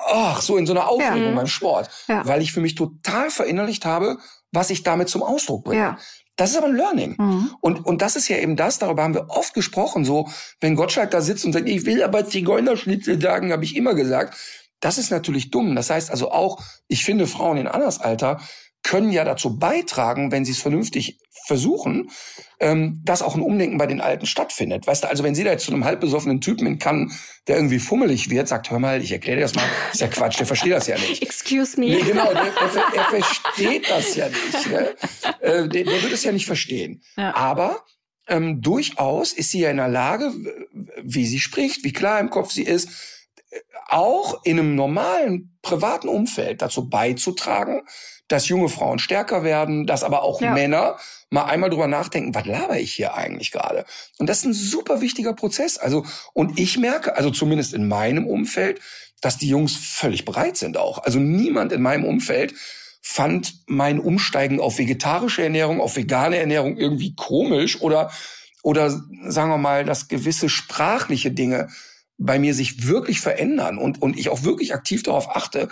ach, 0.08 0.42
so 0.42 0.58
in 0.58 0.66
so 0.66 0.74
einer 0.74 0.90
Aufregung 0.90 1.30
ja. 1.30 1.36
beim 1.36 1.46
Sport, 1.46 1.92
weil 2.08 2.42
ich 2.42 2.52
für 2.52 2.60
mich 2.60 2.74
total 2.74 3.30
verinnerlicht 3.30 3.86
habe, 3.86 4.18
was 4.52 4.72
ich 4.72 4.82
damit 4.82 5.10
zum 5.10 5.22
Ausdruck 5.22 5.66
bringe. 5.66 5.98
Das 6.38 6.50
ist 6.50 6.58
aber 6.58 6.66
ein 6.68 6.76
Learning. 6.76 7.16
Mhm. 7.20 7.52
Und, 7.62 7.86
und 7.86 8.02
das 8.02 8.16
ist 8.16 8.28
ja 8.28 8.38
eben 8.38 8.56
das, 8.56 8.80
darüber 8.80 9.04
haben 9.04 9.14
wir 9.14 9.30
oft 9.30 9.54
gesprochen, 9.54 10.06
so, 10.06 10.28
wenn 10.60 10.76
Gottschalk 10.76 11.12
da 11.12 11.22
sitzt 11.22 11.46
und 11.46 11.54
sagt, 11.54 11.70
ich 11.70 11.86
will 11.86 12.02
aber 12.02 12.26
Zigeunerschnitzel 12.26 13.22
sagen, 13.22 13.52
habe 13.52 13.64
ich 13.64 13.76
immer 13.76 13.94
gesagt, 13.94 14.36
das 14.80 14.98
ist 14.98 15.12
natürlich 15.12 15.52
dumm. 15.52 15.76
Das 15.76 15.92
heißt 15.92 16.10
also 16.10 16.32
auch, 16.32 16.64
ich 16.88 17.06
finde 17.06 17.28
Frauen 17.28 17.58
in 17.58 17.68
Annas 17.68 18.00
Alter 18.00 18.40
können 18.90 19.12
ja 19.12 19.24
dazu 19.24 19.56
beitragen, 19.56 20.32
wenn 20.32 20.46
sie 20.46 20.52
es 20.52 20.60
vernünftig 20.60 21.20
versuchen, 21.46 22.10
ähm, 22.60 23.02
dass 23.06 23.22
auch 23.22 23.36
ein 23.36 23.42
Umdenken 23.42 23.78
bei 23.78 23.86
den 23.86 24.02
Alten 24.02 24.26
stattfindet. 24.26 24.88
Weißt 24.88 25.04
du, 25.04 25.10
also 25.10 25.24
wenn 25.24 25.36
sie 25.36 25.44
da 25.44 25.52
jetzt 25.52 25.66
zu 25.66 25.72
einem 25.72 25.86
halbbesoffenen 25.86 26.42
Typen 26.42 26.66
in 26.66 26.80
kann, 26.80 27.12
der 27.48 27.58
irgendwie 27.58 27.78
fummelig 27.78 28.32
wird, 28.32 28.48
sagt, 28.48 28.72
hör 28.72 28.80
mal, 28.80 29.00
ich 29.00 29.12
erkläre 29.12 29.38
dir 29.38 29.44
das 29.44 29.54
mal, 29.54 29.64
ist 29.94 30.02
ja 30.02 30.08
Quatsch, 30.08 30.40
der 30.40 30.48
versteht 30.48 30.72
das 30.72 30.88
ja 30.88 30.98
nicht. 30.98 31.22
Excuse 31.22 31.80
me. 31.80 31.86
Nee, 31.86 32.02
genau, 32.02 32.34
der, 32.34 32.46
der, 32.46 32.84
der 32.96 33.22
versteht 33.22 33.90
das 33.92 34.16
ja 34.16 34.28
nicht. 34.28 34.72
Ne? 34.72 34.96
Äh, 35.40 35.70
der, 35.70 35.84
der 35.84 36.04
wird 36.04 36.14
es 36.14 36.24
ja 36.24 36.32
nicht 36.32 36.48
verstehen. 36.48 37.04
Ja. 37.16 37.36
Aber 37.36 37.86
ähm, 38.28 38.60
durchaus 38.60 39.34
ist 39.34 39.52
sie 39.52 39.60
ja 39.60 39.70
in 39.70 39.78
der 39.78 39.88
Lage, 39.88 40.34
wie 41.04 41.28
sie 41.28 41.40
spricht, 41.40 41.84
wie 41.84 41.94
klar 41.94 42.20
im 42.20 42.32
Kopf 42.32 42.52
sie 42.52 42.64
ist, 42.64 42.90
auch 43.90 44.44
in 44.44 44.60
einem 44.60 44.76
normalen 44.76 45.58
privaten 45.62 46.08
Umfeld 46.08 46.62
dazu 46.62 46.90
beizutragen, 46.90 47.82
dass 48.28 48.48
junge 48.48 48.70
Frauen 48.70 49.00
stärker 49.00 49.44
werden, 49.44 49.88
dass 49.88 50.04
aber 50.04 50.24
auch 50.24 50.42
ja. 50.42 50.54
Männer 50.54 50.98
mal 51.30 51.46
einmal 51.46 51.70
drüber 51.70 51.88
nachdenken, 51.88 52.34
was 52.34 52.46
laber 52.46 52.80
ich 52.80 52.94
hier 52.94 53.16
eigentlich 53.16 53.52
gerade? 53.52 53.86
Und 54.18 54.28
das 54.28 54.40
ist 54.40 54.46
ein 54.46 54.54
super 54.54 55.02
wichtiger 55.02 55.34
Prozess. 55.34 55.78
Also, 55.78 56.06
und 56.34 56.60
ich 56.60 56.78
merke, 56.78 57.18
also 57.18 57.32
zumindest 57.32 57.74
in 57.74 57.88
meinem 57.88 58.26
Umfeld, 58.28 58.80
dass 59.22 59.38
die 59.38 59.50
Jungs 59.50 59.76
völlig 59.76 60.26
bereit 60.26 60.58
sind 60.58 60.78
auch. 60.78 61.00
Also 61.00 61.20
niemand 61.20 61.72
in 61.72 61.82
meinem 61.82 62.06
Umfeld 62.06 62.54
fand 63.02 63.56
mein 63.68 64.00
Umsteigen 64.00 64.60
auf 64.60 64.78
vegetarische 64.78 65.44
Ernährung, 65.44 65.82
auf 65.82 65.96
vegane 65.96 66.38
Ernährung 66.38 66.78
irgendwie 66.78 67.16
komisch 67.16 67.82
oder, 67.82 68.12
oder 68.62 68.90
sagen 68.90 69.50
wir 69.50 69.58
mal, 69.58 69.86
dass 69.86 70.08
gewisse 70.08 70.50
sprachliche 70.50 71.32
Dinge 71.32 71.70
bei 72.20 72.38
mir 72.38 72.54
sich 72.54 72.88
wirklich 72.88 73.22
verändern 73.22 73.78
und, 73.78 74.02
und 74.02 74.20
ich 74.20 74.30
auch 74.30 74.44
wirklich 74.44 74.74
aktiv 74.74 75.02
darauf 75.04 75.36
achte, 75.36 75.70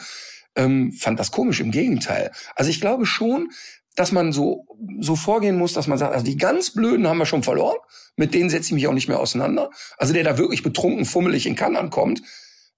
ähm, 0.55 0.93
fand 0.93 1.19
das 1.19 1.31
komisch. 1.31 1.59
Im 1.59 1.71
Gegenteil. 1.71 2.31
Also 2.55 2.71
ich 2.71 2.81
glaube 2.81 3.05
schon, 3.05 3.51
dass 3.95 4.11
man 4.11 4.31
so, 4.31 4.65
so 4.99 5.15
vorgehen 5.15 5.57
muss, 5.57 5.73
dass 5.73 5.87
man 5.87 5.97
sagt, 5.97 6.13
also 6.13 6.25
die 6.25 6.37
ganz 6.37 6.71
Blöden 6.71 7.07
haben 7.07 7.17
wir 7.17 7.25
schon 7.25 7.43
verloren. 7.43 7.77
Mit 8.15 8.33
denen 8.33 8.49
setze 8.49 8.67
ich 8.67 8.73
mich 8.73 8.87
auch 8.87 8.93
nicht 8.93 9.07
mehr 9.07 9.19
auseinander. 9.19 9.69
Also 9.97 10.13
der 10.13 10.23
da 10.23 10.37
wirklich 10.37 10.63
betrunken, 10.63 11.05
fummelig 11.05 11.45
in 11.45 11.55
Cannes 11.55 11.79
ankommt, 11.79 12.21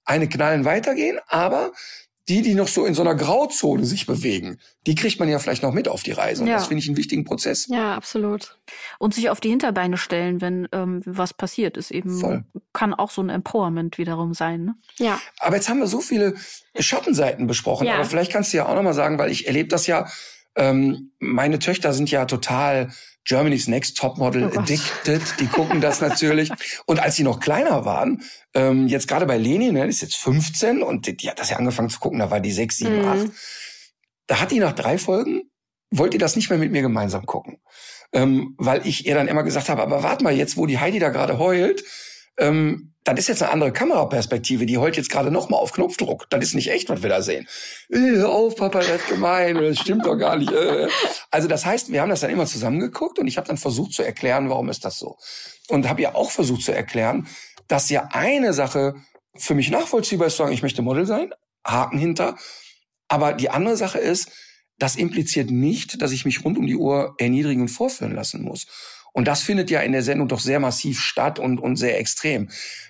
eine 0.03 0.27
Knallen 0.27 0.65
weitergehen, 0.65 1.19
aber 1.27 1.71
die, 2.29 2.41
die 2.41 2.53
noch 2.53 2.67
so 2.67 2.85
in 2.85 2.93
so 2.93 3.01
einer 3.01 3.15
Grauzone 3.15 3.83
sich 3.85 4.05
bewegen, 4.05 4.59
die 4.87 4.95
kriegt 4.95 5.19
man 5.19 5.27
ja 5.27 5.39
vielleicht 5.39 5.63
noch 5.63 5.73
mit 5.73 5.87
auf 5.87 6.03
die 6.03 6.11
Reise. 6.11 6.43
Und 6.43 6.47
ja. 6.47 6.55
das 6.55 6.67
finde 6.67 6.83
ich 6.83 6.87
einen 6.87 6.97
wichtigen 6.97 7.25
Prozess. 7.25 7.67
Ja, 7.67 7.95
absolut. 7.95 8.57
Und 8.99 9.13
sich 9.13 9.29
auf 9.29 9.39
die 9.39 9.49
Hinterbeine 9.49 9.97
stellen, 9.97 10.39
wenn 10.39 10.67
ähm, 10.71 11.01
was 11.05 11.33
passiert, 11.33 11.75
ist 11.75 11.91
eben, 11.91 12.19
Voll. 12.19 12.43
kann 12.71 12.93
auch 12.93 13.11
so 13.11 13.21
ein 13.21 13.29
Empowerment 13.29 13.97
wiederum 13.97 14.33
sein. 14.33 14.63
Ne? 14.63 14.75
Ja. 14.97 15.19
Aber 15.39 15.55
jetzt 15.55 15.67
haben 15.67 15.79
wir 15.79 15.87
so 15.87 15.99
viele 15.99 16.35
Schattenseiten 16.77 17.47
besprochen. 17.47 17.87
Ja. 17.87 17.95
Aber 17.95 18.05
vielleicht 18.05 18.31
kannst 18.31 18.53
du 18.53 18.57
ja 18.57 18.67
auch 18.67 18.75
nochmal 18.75 18.93
sagen, 18.93 19.17
weil 19.17 19.31
ich 19.31 19.47
erlebe 19.47 19.67
das 19.67 19.87
ja 19.87 20.07
Ähm, 20.55 21.11
meine 21.19 21.59
Töchter 21.59 21.93
sind 21.93 22.09
ja 22.11 22.25
total 22.25 22.89
Germany's 23.25 23.67
Next 23.67 23.97
Topmodel 23.97 24.51
oh 24.51 24.59
addicted. 24.59 25.21
Die 25.39 25.47
gucken 25.47 25.81
das 25.81 26.01
natürlich. 26.01 26.51
Und 26.85 26.99
als 26.99 27.15
sie 27.15 27.23
noch 27.23 27.39
kleiner 27.39 27.85
waren, 27.85 28.23
ähm, 28.53 28.87
jetzt 28.87 29.07
gerade 29.07 29.25
bei 29.25 29.37
Leni, 29.37 29.71
ne, 29.71 29.83
die 29.83 29.89
ist 29.89 30.01
jetzt 30.01 30.15
15 30.15 30.81
und 30.81 31.07
die, 31.07 31.15
die, 31.15 31.29
hat 31.29 31.39
das 31.39 31.49
ja 31.49 31.57
angefangen 31.57 31.89
zu 31.89 31.99
gucken, 31.99 32.19
da 32.19 32.31
war 32.31 32.39
die 32.39 32.51
6, 32.51 32.77
7, 32.77 33.01
mhm. 33.01 33.07
8. 33.07 33.31
Da 34.27 34.39
hat 34.39 34.51
die 34.51 34.59
nach 34.59 34.73
drei 34.73 34.97
Folgen, 34.97 35.43
wollte 35.91 36.11
die 36.11 36.17
das 36.17 36.35
nicht 36.35 36.49
mehr 36.49 36.59
mit 36.59 36.71
mir 36.71 36.81
gemeinsam 36.81 37.25
gucken. 37.25 37.59
Ähm, 38.11 38.55
weil 38.57 38.85
ich 38.87 39.05
ihr 39.05 39.15
dann 39.15 39.27
immer 39.27 39.43
gesagt 39.43 39.69
habe, 39.69 39.83
aber 39.83 40.01
warte 40.01 40.23
mal, 40.23 40.33
jetzt 40.33 40.57
wo 40.57 40.65
die 40.65 40.79
Heidi 40.79 40.99
da 40.99 41.09
gerade 41.09 41.37
heult, 41.37 41.83
ähm, 42.39 42.93
das 43.13 43.25
ist 43.25 43.27
jetzt 43.27 43.43
eine 43.43 43.51
andere 43.51 43.71
Kameraperspektive. 43.71 44.65
Die 44.65 44.77
heult 44.77 44.97
jetzt 44.97 45.09
gerade 45.09 45.31
noch 45.31 45.49
mal 45.49 45.57
auf 45.57 45.71
Knopfdruck. 45.71 46.29
Das 46.29 46.43
ist 46.43 46.55
nicht 46.55 46.71
echt, 46.71 46.89
was 46.89 47.01
wir 47.01 47.09
da 47.09 47.21
sehen. 47.21 47.47
Äh, 47.89 47.97
hör 47.97 48.29
auf, 48.29 48.55
Papa, 48.55 48.79
das 48.79 49.01
ist 49.01 49.07
gemein. 49.09 49.55
Das 49.55 49.79
stimmt 49.79 50.05
doch 50.05 50.15
gar 50.15 50.37
nicht. 50.37 50.51
Äh. 50.51 50.87
Also 51.31 51.47
das 51.47 51.65
heißt, 51.65 51.91
wir 51.91 52.01
haben 52.01 52.09
das 52.09 52.21
dann 52.21 52.31
immer 52.31 52.45
zusammengeguckt 52.45 53.19
und 53.19 53.27
ich 53.27 53.37
habe 53.37 53.47
dann 53.47 53.57
versucht 53.57 53.93
zu 53.93 54.03
erklären, 54.03 54.49
warum 54.49 54.69
ist 54.69 54.85
das 54.85 54.97
so. 54.97 55.17
Und 55.67 55.87
habe 55.87 56.01
ja 56.01 56.15
auch 56.15 56.31
versucht 56.31 56.63
zu 56.63 56.73
erklären, 56.73 57.27
dass 57.67 57.89
ja 57.89 58.09
eine 58.11 58.53
Sache 58.53 58.95
für 59.35 59.55
mich 59.55 59.69
nachvollziehbar 59.69 60.27
ist, 60.27 60.37
sagen, 60.37 60.51
ich 60.51 60.63
möchte 60.63 60.81
Model 60.81 61.05
sein, 61.05 61.33
Haken 61.65 61.99
hinter. 61.99 62.37
Aber 63.07 63.33
die 63.33 63.49
andere 63.49 63.77
Sache 63.77 63.99
ist, 63.99 64.31
das 64.77 64.95
impliziert 64.95 65.51
nicht, 65.51 66.01
dass 66.01 66.11
ich 66.11 66.25
mich 66.25 66.43
rund 66.43 66.57
um 66.57 66.65
die 66.65 66.75
Uhr 66.75 67.15
erniedrigen 67.17 67.61
und 67.61 67.67
vorführen 67.67 68.15
lassen 68.15 68.41
muss. 68.41 68.65
Und 69.13 69.27
das 69.27 69.41
findet 69.41 69.69
ja 69.69 69.81
in 69.81 69.91
der 69.91 70.03
Sendung 70.03 70.27
doch 70.27 70.39
sehr 70.39 70.59
massiv 70.59 70.99
statt 70.99 71.39
und, 71.39 71.59
und 71.59 71.75
sehr 71.75 71.99
extrem. 71.99 72.49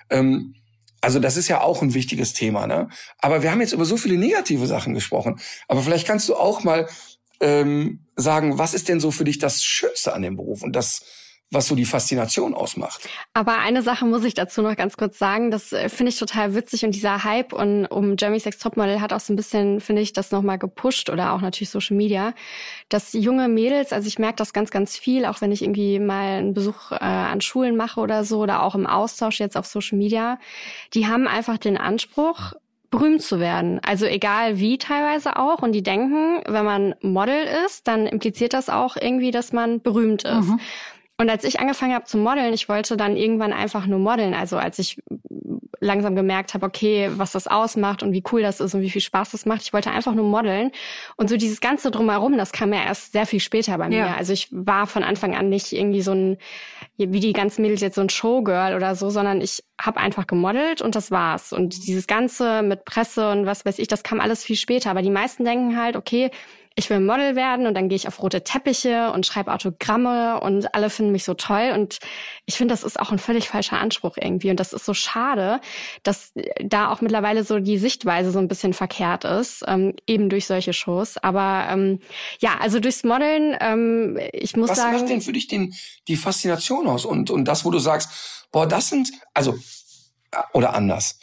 Ähm, 0.10 0.56
also 1.02 1.20
das 1.20 1.38
ist 1.38 1.48
ja 1.48 1.62
auch 1.62 1.82
ein 1.82 1.94
wichtiges 1.94 2.34
Thema. 2.34 2.68
Ne? 2.68 2.90
Aber 3.20 3.42
wir 3.42 3.52
haben 3.52 3.62
jetzt 3.62 3.74
über 3.74 3.86
so 3.86 3.98
viele 3.98 4.18
negative 4.18 4.68
Sachen 4.68 4.94
gesprochen. 4.94 5.40
Aber 5.68 5.82
vielleicht 5.82 6.06
kannst 6.06 6.28
du 6.28 6.36
auch 6.36 6.64
mal 6.64 6.90
ähm, 7.40 8.06
sagen, 8.16 8.58
was 8.58 8.74
ist 8.74 8.90
denn 8.90 9.00
so 9.00 9.12
für 9.12 9.24
dich 9.24 9.40
das 9.40 9.64
Schönste 9.64 10.14
an 10.14 10.22
dem 10.22 10.36
Beruf 10.36 10.62
und 10.62 10.76
das 10.76 11.04
was 11.52 11.68
so 11.68 11.76
die 11.76 11.86
Faszination 11.86 12.54
ausmacht. 12.54 13.10
Aber 13.34 13.58
eine 13.58 13.82
Sache 13.82 14.06
muss 14.06 14.24
ich 14.24 14.36
dazu 14.36 14.62
noch 14.62 14.76
ganz 14.76 14.98
kurz 14.98 15.18
sagen, 15.18 15.50
das 15.50 15.74
äh, 15.74 15.90
finde 15.90 16.12
ich 16.12 16.20
total 16.20 16.54
witzig 16.54 16.86
und 16.86 16.94
dieser 16.94 17.24
Hype 17.24 17.54
und 17.54 17.88
um 17.88 18.16
Jeremy 18.20 18.40
Sex 18.40 18.60
Topmodel 18.60 19.02
hat 19.02 19.14
auch 19.14 19.20
so 19.20 19.34
ein 19.34 19.36
bisschen, 19.36 19.82
finde 19.82 20.04
ich, 20.04 20.14
das 20.14 20.32
nochmal 20.32 20.60
gepusht 20.60 21.10
oder 21.10 21.34
auch 21.34 21.42
natürlich 21.42 21.72
Social 21.72 21.98
Media, 21.98 22.34
dass 22.90 23.14
junge 23.14 23.48
Mädels, 23.48 23.92
also 23.92 24.08
ich 24.08 24.20
merke 24.20 24.36
das 24.36 24.54
ganz, 24.54 24.70
ganz 24.70 24.96
viel, 24.96 25.26
auch 25.26 25.42
wenn 25.42 25.52
ich 25.52 25.64
irgendwie 25.64 26.00
mal 26.00 26.38
einen 26.38 26.54
Besuch 26.54 26.92
äh, 26.92 26.98
an 26.98 27.42
Schulen 27.42 27.76
mache 27.76 28.00
oder 28.00 28.24
so 28.24 28.40
oder 28.40 28.62
auch 28.62 28.76
im 28.76 28.86
Austausch 28.86 29.40
jetzt 29.40 29.58
auf 29.58 29.66
Social 29.66 29.98
Media, 29.98 30.40
die 30.94 31.08
haben 31.08 31.28
einfach 31.28 31.58
den 31.58 31.78
Anspruch, 31.78 32.54
berühmt 32.92 33.22
zu 33.22 33.40
werden. 33.40 33.80
Also 33.84 34.06
egal 34.06 34.58
wie 34.58 34.80
teilweise 34.80 35.38
auch. 35.38 35.62
Und 35.62 35.74
die 35.74 35.84
denken, 35.84 36.42
wenn 36.48 36.66
man 36.66 36.96
Model 37.02 37.46
ist, 37.66 37.88
dann 37.88 38.08
impliziert 38.08 38.54
das 38.54 38.68
auch 38.70 38.98
irgendwie, 39.00 39.30
dass 39.30 39.54
man 39.54 39.82
berühmt 39.82 40.24
ist. 40.24 40.48
Mhm. 40.48 40.60
Und 41.20 41.30
als 41.30 41.44
ich 41.44 41.60
angefangen 41.60 41.94
habe 41.94 42.06
zu 42.06 42.18
modeln, 42.18 42.54
ich 42.54 42.70
wollte 42.70 42.96
dann 42.96 43.18
irgendwann 43.18 43.52
einfach 43.52 43.86
nur 43.86 44.00
modeln. 44.00 44.34
Also 44.34 44.56
als 44.56 44.80
ich 44.80 45.02
langsam 45.82 46.16
gemerkt 46.16 46.54
habe, 46.54 46.66
okay, 46.66 47.10
was 47.14 47.34
das 47.34 47.48
ausmacht 47.48 48.04
und 48.04 48.14
wie 48.14 48.24
cool 48.32 48.42
das 48.42 48.62
ist 48.62 48.74
und 48.74 48.82
wie 48.82 48.90
viel 48.90 49.02
Spaß 49.02 49.32
das 49.32 49.46
macht. 49.46 49.62
Ich 49.64 49.74
wollte 49.74 49.92
einfach 49.92 50.14
nur 50.14 50.26
modeln. 50.26 50.72
Und 51.18 51.30
so 51.30 51.36
dieses 51.36 51.60
Ganze 51.60 51.92
drumherum, 51.92 52.38
das 52.38 52.54
kam 52.54 52.72
ja 52.72 52.84
erst 52.86 53.12
sehr 53.12 53.26
viel 53.26 53.42
später 53.42 53.78
bei 53.78 53.90
mir. 53.90 53.98
Ja. 53.98 54.16
Also 54.16 54.32
ich 54.32 54.48
war 54.52 54.88
von 54.88 55.04
Anfang 55.04 55.36
an 55.36 55.50
nicht 55.50 55.74
irgendwie 55.74 56.02
so 56.02 56.14
ein, 56.14 56.38
wie 56.96 57.20
die 57.20 57.34
ganzen 57.34 57.64
Mädels 57.64 57.82
jetzt 57.82 57.96
so 57.96 58.02
ein 58.02 58.10
Showgirl 58.10 58.74
oder 58.74 58.96
so, 58.96 59.10
sondern 59.10 59.42
ich 59.42 59.62
habe 59.80 60.00
einfach 60.00 60.26
gemodelt 60.26 60.82
und 60.82 60.96
das 60.96 61.12
war's. 61.12 61.52
Und 61.52 61.86
dieses 61.86 62.08
Ganze 62.08 62.62
mit 62.62 62.86
Presse 62.86 63.30
und 63.30 63.46
was 63.46 63.66
weiß 63.66 63.78
ich, 63.80 63.90
das 63.90 64.04
kam 64.04 64.22
alles 64.22 64.46
viel 64.46 64.56
später. 64.56 64.90
Aber 64.90 65.02
die 65.02 65.10
meisten 65.10 65.44
denken 65.44 65.78
halt, 65.78 65.98
okay, 65.98 66.32
ich 66.80 66.90
will 66.90 67.02
Model 67.02 67.36
werden 67.36 67.68
und 67.68 67.74
dann 67.74 67.90
gehe 67.90 67.98
ich 67.98 68.08
auf 68.08 68.24
rote 68.24 68.44
Teppiche 68.44 69.12
und 69.12 69.26
schreibe 69.26 69.54
Autogramme 69.54 70.40
und 70.40 70.74
alle 70.74 70.90
finden 70.90 71.12
mich 71.12 71.26
so 71.26 71.34
toll. 71.34 71.72
Und 71.74 72.00
ich 72.46 72.56
finde, 72.56 72.74
das 72.74 72.84
ist 72.84 72.98
auch 73.00 73.12
ein 73.12 73.20
völlig 73.20 73.50
falscher 73.50 73.78
Anspruch 73.78 74.16
irgendwie. 74.16 74.50
Und 74.50 74.62
das 74.62 74.72
ist 74.72 74.86
so 74.86 74.94
schade, 74.94 75.60
dass 76.04 76.32
da 76.64 76.90
auch 76.90 77.02
mittlerweile 77.02 77.44
so 77.44 77.60
die 77.60 77.78
Sichtweise 77.78 78.32
so 78.32 78.40
ein 78.40 78.48
bisschen 78.48 78.74
verkehrt 78.74 79.26
ist, 79.26 79.64
ähm, 79.68 79.94
eben 80.08 80.30
durch 80.30 80.48
solche 80.48 80.72
Shows. 80.72 81.18
Aber 81.18 81.68
ähm, 81.70 82.00
ja, 82.40 82.58
also 82.60 82.80
durchs 82.80 83.04
Modeln, 83.04 83.58
ähm, 83.60 84.18
ich 84.32 84.56
muss 84.56 84.70
Was 84.70 84.78
sagen. 84.78 84.94
Was 84.94 85.02
macht 85.02 85.12
denn 85.12 85.22
für 85.22 85.34
dich 85.34 85.48
den, 85.48 85.74
die 86.08 86.16
Faszination 86.16 86.88
aus? 86.88 87.04
Und, 87.04 87.30
und 87.30 87.44
das, 87.44 87.66
wo 87.66 87.72
du 87.72 87.80
sagst, 87.80 88.48
boah, 88.54 88.66
das 88.66 88.88
sind, 88.88 89.12
also, 89.34 89.54
oder 90.54 90.74
anders 90.74 91.20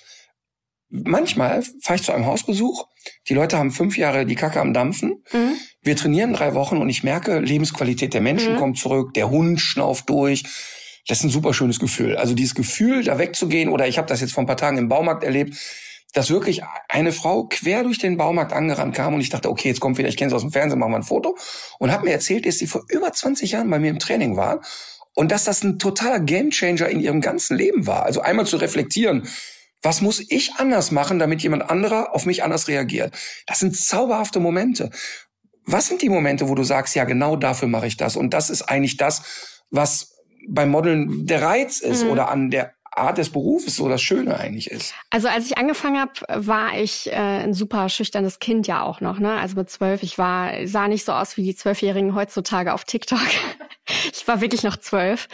manchmal 0.89 1.63
fahre 1.81 1.97
ich 1.97 2.03
zu 2.03 2.13
einem 2.13 2.27
Hausbesuch. 2.27 2.87
Die 3.29 3.35
Leute 3.35 3.59
haben 3.59 3.71
fünf 3.71 3.97
Jahre 3.97 4.27
die 4.27 4.35
Kacke 4.35 4.61
am 4.61 4.73
Dampfen. 4.73 5.23
Mhm. 5.33 5.55
Wir 5.83 5.97
trainieren 5.97 6.33
drei 6.33 6.55
Wochen 6.55 6.79
und 6.79 6.89
ich 6.89 7.03
merke, 7.03 7.39
Lebensqualität 7.39 8.15
der 8.15 8.21
Menschen 8.21 8.55
mhm. 8.55 8.59
kommt 8.59 8.79
zurück, 8.79 9.15
der 9.15 9.31
Hund 9.31 9.61
schnauft 9.61 10.09
durch. 10.09 10.45
Das 11.09 11.19
ist 11.19 11.25
ein 11.25 11.31
super 11.31 11.55
schönes 11.55 11.79
Gefühl. 11.79 12.17
Also 12.17 12.35
dieses 12.35 12.55
Gefühl, 12.55 13.05
da 13.05 13.19
wegzugehen, 13.19 13.69
oder 13.69 13.87
ich 13.87 13.99
habe 13.99 14.09
das 14.09 14.21
jetzt 14.21 14.33
vor 14.33 14.43
ein 14.43 14.47
paar 14.47 14.57
Tagen 14.57 14.79
im 14.79 14.89
Baumarkt 14.89 15.23
erlebt, 15.23 15.57
dass 16.13 16.31
wirklich 16.31 16.63
eine 16.89 17.13
Frau 17.13 17.45
quer 17.45 17.83
durch 17.83 17.99
den 17.99 18.17
Baumarkt 18.17 18.53
angerannt 18.53 18.95
kam 18.97 19.15
und 19.15 19.21
ich 19.21 19.29
dachte, 19.29 19.51
okay, 19.51 19.69
jetzt 19.69 19.81
kommt 19.81 19.99
wieder, 19.99 20.09
ich 20.09 20.17
kenne 20.17 20.31
sie 20.31 20.37
aus 20.37 20.43
dem 20.43 20.51
Fernsehen, 20.51 20.79
machen 20.79 20.93
wir 20.93 20.97
ein 20.97 21.03
Foto. 21.03 21.37
Und 21.79 21.93
hat 21.93 22.05
mir 22.05 22.13
erzählt, 22.13 22.47
dass 22.47 22.59
sie 22.59 22.67
vor 22.67 22.85
über 22.89 23.13
20 23.13 23.53
Jahren 23.53 23.71
bei 23.71 23.79
mir 23.79 23.91
im 23.91 23.99
Training 23.99 24.37
war 24.37 24.63
und 25.15 25.31
dass 25.31 25.45
das 25.45 25.63
ein 25.63 25.79
totaler 25.79 26.21
Gamechanger 26.21 26.89
in 26.89 27.01
ihrem 27.01 27.21
ganzen 27.21 27.57
Leben 27.57 27.87
war. 27.87 28.05
Also 28.05 28.21
einmal 28.21 28.47
zu 28.47 28.57
reflektieren, 28.57 29.29
was 29.83 30.01
muss 30.01 30.21
ich 30.29 30.55
anders 30.57 30.91
machen, 30.91 31.19
damit 31.19 31.43
jemand 31.43 31.71
anderer 31.71 32.15
auf 32.15 32.27
mich 32.27 32.43
anders 32.43 32.69
reagiert? 32.69 33.15
Das 33.47 33.59
sind 33.59 33.77
zauberhafte 33.77 34.41
Momente. 34.41 34.91
Was 35.65 35.87
sind 35.87 36.03
die 36.03 36.09
Momente, 36.09 36.49
wo 36.49 36.55
du 36.55 36.63
sagst, 36.63 36.95
ja, 36.95 37.05
genau 37.05 37.37
dafür 37.37 37.69
mache 37.69 37.87
ich 37.87 37.97
das? 37.97 38.17
Und 38.17 38.35
das 38.35 38.51
ist 38.51 38.63
eigentlich 38.63 38.97
das, 38.97 39.23
was 39.71 40.17
beim 40.49 40.71
Modeln 40.71 41.27
der 41.27 41.43
Reiz 41.43 41.81
ist 41.81 42.05
mhm. 42.05 42.11
oder 42.11 42.29
an 42.29 42.51
der 42.51 42.77
Art 42.97 43.19
des 43.19 43.31
Berufes 43.31 43.77
so 43.77 43.89
das 43.89 44.01
Schöne 44.01 44.39
eigentlich 44.39 44.71
ist. 44.71 44.95
Also 45.11 45.29
als 45.29 45.47
ich 45.47 45.59
angefangen 45.59 46.01
habe, 46.01 46.13
war 46.47 46.79
ich 46.79 47.09
äh, 47.09 47.15
ein 47.15 47.53
super 47.53 47.89
schüchternes 47.89 48.39
Kind 48.39 48.67
ja 48.67 48.83
auch 48.83 49.01
noch. 49.01 49.19
Ne? 49.19 49.33
Also 49.39 49.57
mit 49.57 49.69
zwölf, 49.69 50.03
ich 50.03 50.17
war 50.17 50.67
sah 50.67 50.89
nicht 50.89 51.05
so 51.05 51.13
aus 51.13 51.37
wie 51.37 51.43
die 51.43 51.55
Zwölfjährigen 51.55 52.15
heutzutage 52.15 52.73
auf 52.73 52.85
TikTok. 52.85 53.21
ich 54.13 54.27
war 54.27 54.41
wirklich 54.41 54.63
noch 54.63 54.79
zwölf 54.79 55.29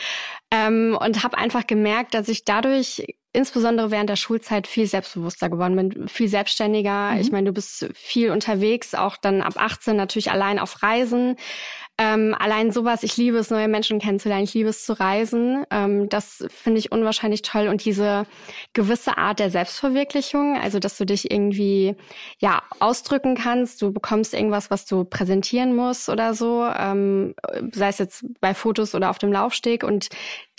ähm, 0.50 0.98
und 1.00 1.22
habe 1.22 1.38
einfach 1.38 1.66
gemerkt, 1.66 2.14
dass 2.14 2.28
ich 2.28 2.44
dadurch 2.44 3.06
insbesondere 3.32 3.90
während 3.90 4.10
der 4.10 4.16
Schulzeit 4.16 4.66
viel 4.66 4.86
selbstbewusster 4.86 5.48
geworden 5.48 5.76
bin, 5.76 6.08
viel 6.08 6.28
selbstständiger. 6.28 7.12
Mhm. 7.12 7.20
Ich 7.20 7.32
meine, 7.32 7.46
du 7.46 7.52
bist 7.52 7.88
viel 7.94 8.30
unterwegs, 8.30 8.94
auch 8.94 9.16
dann 9.16 9.40
ab 9.40 9.54
18 9.56 9.96
natürlich 9.96 10.30
allein 10.30 10.58
auf 10.58 10.82
Reisen. 10.82 11.36
Ähm, 11.98 12.34
allein 12.38 12.72
sowas, 12.72 13.02
ich 13.02 13.18
liebe 13.18 13.36
es, 13.36 13.50
neue 13.50 13.68
Menschen 13.68 13.98
kennenzulernen, 13.98 14.44
ich 14.44 14.54
liebe 14.54 14.70
es 14.70 14.84
zu 14.86 14.98
reisen. 14.98 15.64
Ähm, 15.70 16.08
das 16.08 16.44
finde 16.48 16.78
ich 16.78 16.90
unwahrscheinlich 16.90 17.42
toll. 17.42 17.68
Und 17.68 17.84
diese 17.84 18.24
gewisse 18.72 19.18
Art 19.18 19.38
der 19.38 19.50
Selbstverwirklichung, 19.50 20.58
also 20.58 20.78
dass 20.78 20.96
du 20.96 21.04
dich 21.04 21.30
irgendwie 21.30 21.94
ja 22.38 22.62
ausdrücken 22.80 23.34
kannst, 23.34 23.82
du 23.82 23.92
bekommst 23.92 24.32
irgendwas, 24.32 24.70
was 24.70 24.86
du 24.86 25.04
präsentieren 25.04 25.76
musst 25.76 26.08
oder 26.08 26.32
so, 26.32 26.64
ähm, 26.64 27.34
sei 27.72 27.88
es 27.88 27.98
jetzt 27.98 28.24
bei 28.40 28.54
Fotos 28.54 28.94
oder 28.94 29.10
auf 29.10 29.18
dem 29.18 29.30
Laufsteg. 29.30 29.84
Und 29.84 30.08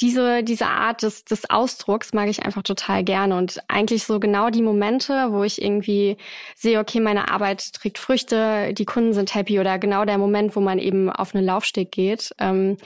diese, 0.02 0.44
diese 0.44 0.68
Art 0.68 1.02
des, 1.02 1.26
des 1.26 1.50
Ausdrucks 1.50 2.14
mag 2.14 2.30
ich 2.30 2.46
einfach 2.46 2.62
total 2.62 3.04
gerne. 3.04 3.36
Und 3.38 3.60
eigentlich 3.68 4.04
so 4.04 4.20
genau 4.20 4.52
die 4.52 4.62
Momente, 4.62 5.32
wo 5.32 5.44
ich 5.44 5.62
irgendwie 5.62 6.18
sehe, 6.56 6.80
okay, 6.80 7.00
meine 7.00 7.32
Arbeit 7.32 7.74
trägt 7.74 7.98
Früchte, 7.98 8.74
die 8.74 8.86
Kunden 8.86 9.14
sind 9.14 9.34
happy 9.34 9.60
oder 9.60 9.80
genau 9.80 10.06
der 10.06 10.20
Moment, 10.20 10.56
wo 10.56 10.60
man 10.60 10.78
eben 10.78 11.10
auf 11.24 11.34
einen 11.34 11.46
Laufsteg 11.46 11.92
geht, 11.92 12.36
ähm, 12.40 12.78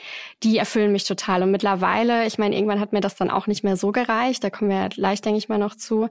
die 0.44 0.58
erfüllen 0.58 0.94
mich 0.94 1.04
total. 1.04 1.44
Und 1.44 1.52
mittlerweile, 1.52 2.26
ich 2.26 2.38
meine, 2.38 2.56
irgendwann 2.56 2.80
hat 2.80 2.94
mir 2.94 3.02
das 3.02 3.16
dann 3.16 3.30
auch 3.30 3.48
nicht 3.48 3.64
mehr 3.66 3.76
so 3.76 3.92
gereicht, 3.92 4.44
da 4.44 4.50
kommen 4.50 4.72
wir 4.72 4.90
leicht, 4.96 5.26
denke 5.26 5.40
ich 5.40 5.50
mal, 5.50 5.58
noch 5.58 5.76
zu. 5.76 6.08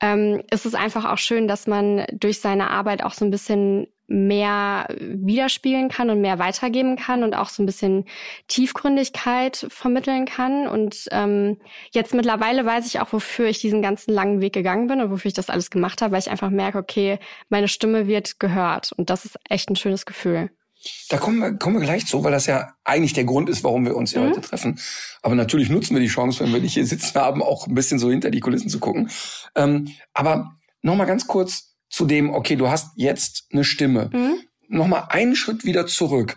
Ähm, 0.00 0.42
ist 0.50 0.66
es 0.66 0.74
einfach 0.74 1.04
auch 1.04 1.18
schön, 1.18 1.48
dass 1.48 1.66
man 1.66 2.06
durch 2.12 2.40
seine 2.40 2.70
Arbeit 2.70 3.02
auch 3.02 3.12
so 3.12 3.24
ein 3.24 3.30
bisschen 3.30 3.88
mehr 4.08 4.86
widerspielen 5.00 5.88
kann 5.88 6.10
und 6.10 6.20
mehr 6.20 6.38
weitergeben 6.38 6.96
kann 6.96 7.24
und 7.24 7.34
auch 7.34 7.48
so 7.48 7.62
ein 7.62 7.66
bisschen 7.66 8.04
Tiefgründigkeit 8.46 9.66
vermitteln 9.68 10.26
kann. 10.26 10.68
Und 10.68 11.06
ähm, 11.10 11.58
jetzt 11.90 12.14
mittlerweile 12.14 12.64
weiß 12.64 12.86
ich 12.86 13.00
auch, 13.00 13.12
wofür 13.12 13.46
ich 13.46 13.60
diesen 13.60 13.82
ganzen 13.82 14.12
langen 14.12 14.40
Weg 14.40 14.52
gegangen 14.52 14.86
bin 14.86 15.00
und 15.00 15.10
wofür 15.10 15.28
ich 15.28 15.34
das 15.34 15.50
alles 15.50 15.70
gemacht 15.70 16.02
habe, 16.02 16.12
weil 16.12 16.20
ich 16.20 16.30
einfach 16.30 16.50
merke, 16.50 16.78
okay, 16.78 17.18
meine 17.48 17.68
Stimme 17.68 18.06
wird 18.06 18.38
gehört. 18.38 18.92
Und 18.92 19.10
das 19.10 19.24
ist 19.24 19.38
echt 19.48 19.70
ein 19.70 19.76
schönes 19.76 20.06
Gefühl. 20.06 20.50
Da 21.08 21.18
kommen 21.18 21.38
wir, 21.38 21.52
kommen 21.54 21.76
wir 21.76 21.82
gleich 21.82 22.06
zu, 22.06 22.24
weil 22.24 22.32
das 22.32 22.46
ja 22.46 22.74
eigentlich 22.84 23.12
der 23.12 23.24
Grund 23.24 23.48
ist, 23.48 23.64
warum 23.64 23.84
wir 23.84 23.96
uns 23.96 24.12
hier 24.12 24.22
mhm. 24.22 24.30
heute 24.30 24.40
treffen. 24.40 24.78
Aber 25.22 25.34
natürlich 25.34 25.68
nutzen 25.68 25.94
wir 25.94 26.00
die 26.00 26.08
Chance, 26.08 26.44
wenn 26.44 26.52
wir 26.52 26.60
dich 26.60 26.74
hier 26.74 26.86
sitzen 26.86 27.14
haben, 27.14 27.42
auch 27.42 27.66
ein 27.66 27.74
bisschen 27.74 27.98
so 27.98 28.10
hinter 28.10 28.30
die 28.30 28.40
Kulissen 28.40 28.68
zu 28.68 28.78
gucken. 28.78 29.10
Ähm, 29.54 29.88
aber 30.12 30.56
nochmal 30.82 31.06
ganz 31.06 31.26
kurz 31.26 31.76
zu 31.88 32.06
dem, 32.06 32.30
okay, 32.30 32.56
du 32.56 32.68
hast 32.68 32.90
jetzt 32.96 33.46
eine 33.52 33.64
Stimme. 33.64 34.10
Mhm. 34.12 34.40
Nochmal 34.68 35.06
einen 35.10 35.36
Schritt 35.36 35.64
wieder 35.64 35.86
zurück. 35.86 36.36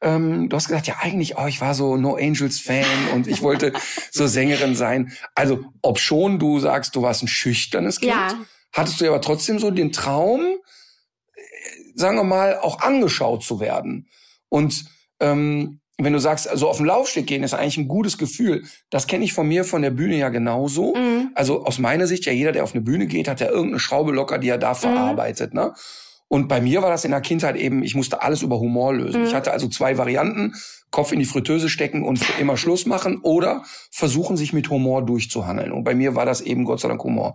Ähm, 0.00 0.48
du 0.48 0.56
hast 0.56 0.68
gesagt, 0.68 0.86
ja 0.86 0.96
eigentlich, 1.00 1.36
oh, 1.38 1.46
ich 1.46 1.60
war 1.60 1.74
so 1.74 1.96
No 1.96 2.14
Angels 2.14 2.60
Fan 2.60 2.84
und 3.14 3.26
ich 3.26 3.42
wollte 3.42 3.72
so 4.12 4.26
Sängerin 4.26 4.74
sein. 4.76 5.12
Also, 5.34 5.64
ob 5.82 5.98
schon 5.98 6.38
du 6.38 6.60
sagst, 6.60 6.94
du 6.94 7.02
warst 7.02 7.22
ein 7.22 7.28
schüchternes 7.28 7.98
Kind, 7.98 8.12
ja. 8.12 8.34
hattest 8.72 9.00
du 9.00 9.08
aber 9.08 9.20
trotzdem 9.20 9.58
so 9.58 9.70
den 9.70 9.92
Traum, 9.92 10.40
sagen 11.98 12.16
wir 12.16 12.24
mal, 12.24 12.58
auch 12.58 12.80
angeschaut 12.80 13.42
zu 13.42 13.60
werden. 13.60 14.08
Und 14.48 14.84
ähm, 15.20 15.80
wenn 16.00 16.12
du 16.12 16.20
sagst, 16.20 16.48
also 16.48 16.68
auf 16.68 16.76
den 16.76 16.86
Laufsteg 16.86 17.26
gehen 17.26 17.42
ist 17.42 17.54
eigentlich 17.54 17.76
ein 17.76 17.88
gutes 17.88 18.18
Gefühl. 18.18 18.64
Das 18.88 19.08
kenne 19.08 19.24
ich 19.24 19.32
von 19.32 19.48
mir 19.48 19.64
von 19.64 19.82
der 19.82 19.90
Bühne 19.90 20.16
ja 20.16 20.28
genauso. 20.28 20.94
Mhm. 20.94 21.32
Also 21.34 21.64
aus 21.64 21.80
meiner 21.80 22.06
Sicht, 22.06 22.24
ja 22.24 22.32
jeder, 22.32 22.52
der 22.52 22.62
auf 22.62 22.72
eine 22.72 22.82
Bühne 22.82 23.06
geht, 23.06 23.26
hat 23.26 23.40
ja 23.40 23.48
irgendeine 23.48 23.80
Schraube 23.80 24.12
locker, 24.12 24.38
die 24.38 24.48
er 24.48 24.58
da 24.58 24.70
mhm. 24.70 24.76
verarbeitet. 24.76 25.54
Ne? 25.54 25.74
Und 26.28 26.46
bei 26.46 26.60
mir 26.60 26.82
war 26.82 26.90
das 26.90 27.04
in 27.04 27.10
der 27.10 27.20
Kindheit 27.20 27.56
eben, 27.56 27.82
ich 27.82 27.96
musste 27.96 28.22
alles 28.22 28.42
über 28.42 28.60
Humor 28.60 28.94
lösen. 28.94 29.22
Mhm. 29.22 29.26
Ich 29.26 29.34
hatte 29.34 29.50
also 29.50 29.68
zwei 29.68 29.98
Varianten. 29.98 30.54
Kopf 30.90 31.12
in 31.12 31.18
die 31.18 31.26
Fritteuse 31.26 31.68
stecken 31.68 32.02
und 32.02 32.24
immer 32.38 32.56
Schluss 32.56 32.86
machen 32.86 33.18
oder 33.22 33.62
versuchen, 33.90 34.38
sich 34.38 34.52
mit 34.54 34.70
Humor 34.70 35.04
durchzuhandeln. 35.04 35.72
Und 35.72 35.84
bei 35.84 35.94
mir 35.94 36.14
war 36.14 36.24
das 36.24 36.40
eben 36.40 36.64
Gott 36.64 36.80
sei 36.80 36.88
Dank 36.88 37.02
Humor. 37.02 37.34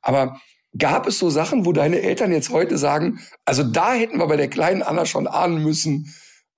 Aber 0.00 0.40
gab 0.78 1.06
es 1.06 1.18
so 1.18 1.30
Sachen, 1.30 1.64
wo 1.66 1.72
deine 1.72 2.02
Eltern 2.02 2.32
jetzt 2.32 2.50
heute 2.50 2.78
sagen, 2.78 3.20
also 3.44 3.62
da 3.62 3.92
hätten 3.92 4.18
wir 4.18 4.26
bei 4.26 4.36
der 4.36 4.48
kleinen 4.48 4.82
Anna 4.82 5.06
schon 5.06 5.26
ahnen 5.26 5.62
müssen, 5.62 6.12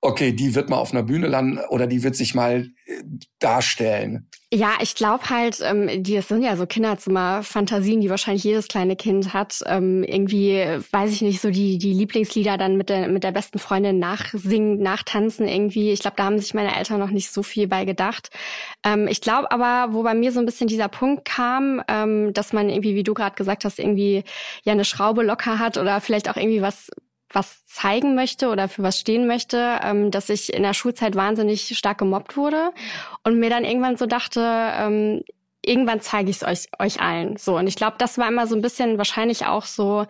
okay, 0.07 0.32
die 0.32 0.54
wird 0.54 0.70
mal 0.70 0.76
auf 0.76 0.92
einer 0.92 1.02
Bühne 1.02 1.26
landen 1.26 1.59
oder 1.68 1.86
die 1.86 2.02
wird 2.02 2.16
sich 2.16 2.34
mal 2.34 2.70
äh, 2.86 3.02
darstellen. 3.38 4.28
Ja, 4.52 4.74
ich 4.80 4.94
glaube 4.94 5.28
halt, 5.28 5.61
ähm, 5.62 6.04
die 6.04 6.14
das 6.14 6.28
sind 6.28 6.42
ja 6.42 6.57
so 6.57 6.66
Kinderzimmer-Fantasien, 6.66 8.00
die 8.00 8.09
wahrscheinlich 8.11 8.44
jedes 8.44 8.68
kleine 8.68 8.94
Kind 8.94 9.34
hat. 9.34 9.61
Ähm, 9.66 10.04
irgendwie, 10.04 10.64
weiß 10.92 11.11
ich 11.11 11.20
nicht, 11.22 11.40
so 11.40 11.50
die 11.50 11.78
die 11.78 11.92
Lieblingslieder 11.92 12.57
dann 12.57 12.76
mit 12.76 12.88
der 12.88 13.09
mit 13.09 13.24
der 13.24 13.32
besten 13.32 13.59
Freundin 13.59 13.98
nachsingen, 13.98 14.78
nachtanzen 14.78 15.48
irgendwie. 15.48 15.90
Ich 15.90 16.00
glaube, 16.00 16.16
da 16.16 16.24
haben 16.24 16.38
sich 16.38 16.54
meine 16.54 16.76
Eltern 16.76 17.00
noch 17.00 17.11
nicht 17.11 17.32
so 17.32 17.42
viel 17.42 17.66
bei 17.66 17.84
gedacht. 17.84 18.30
Ähm, 18.84 19.09
ich 19.09 19.20
glaube 19.20 19.50
aber, 19.50 19.92
wo 19.92 20.04
bei 20.04 20.14
mir 20.14 20.30
so 20.30 20.38
ein 20.38 20.46
bisschen 20.46 20.68
dieser 20.68 20.88
Punkt 20.88 21.24
kam, 21.24 21.82
ähm, 21.88 22.32
dass 22.32 22.52
man 22.52 22.68
irgendwie, 22.68 22.94
wie 22.94 23.02
du 23.02 23.14
gerade 23.14 23.34
gesagt 23.34 23.64
hast, 23.64 23.80
irgendwie 23.80 24.22
ja 24.62 24.72
eine 24.72 24.84
Schraube 24.84 25.24
locker 25.24 25.59
hat 25.59 25.76
oder 25.76 26.00
vielleicht 26.00 26.30
auch 26.30 26.36
irgendwie 26.36 26.62
was 26.62 26.88
was 27.37 27.66
zeigen 27.66 28.14
möchte 28.14 28.49
oder 28.49 28.66
für 28.66 28.82
was 28.82 28.99
stehen 28.99 29.26
möchte, 29.26 29.78
ähm, 29.82 30.11
dass 30.11 30.30
ich 30.30 30.55
in 30.55 30.62
der 30.62 30.72
Schulzeit 30.72 31.14
wahnsinnig 31.14 31.76
stark 31.76 31.99
gemobbt 31.99 32.37
wurde 32.37 32.72
und 33.24 33.39
mir 33.39 33.51
dann 33.51 33.64
irgendwann 33.64 33.99
so 33.99 34.07
dachte, 34.07 34.41
ähm, 34.41 35.22
irgendwann 35.62 36.01
zeige 36.01 36.30
ich 36.30 36.37
es 36.37 36.43
euch, 36.43 36.68
euch 36.78 37.01
allen. 37.01 37.37
So 37.37 37.59
und 37.59 37.66
ich 37.66 37.76
glaube, 37.76 37.97
das 37.99 38.16
war 38.16 38.26
immer 38.28 38.47
so 38.47 38.57
ein 38.57 38.62
bisschen 38.62 38.97
wahrscheinlich 38.97 39.45
auch 39.45 39.66
so 39.66 40.07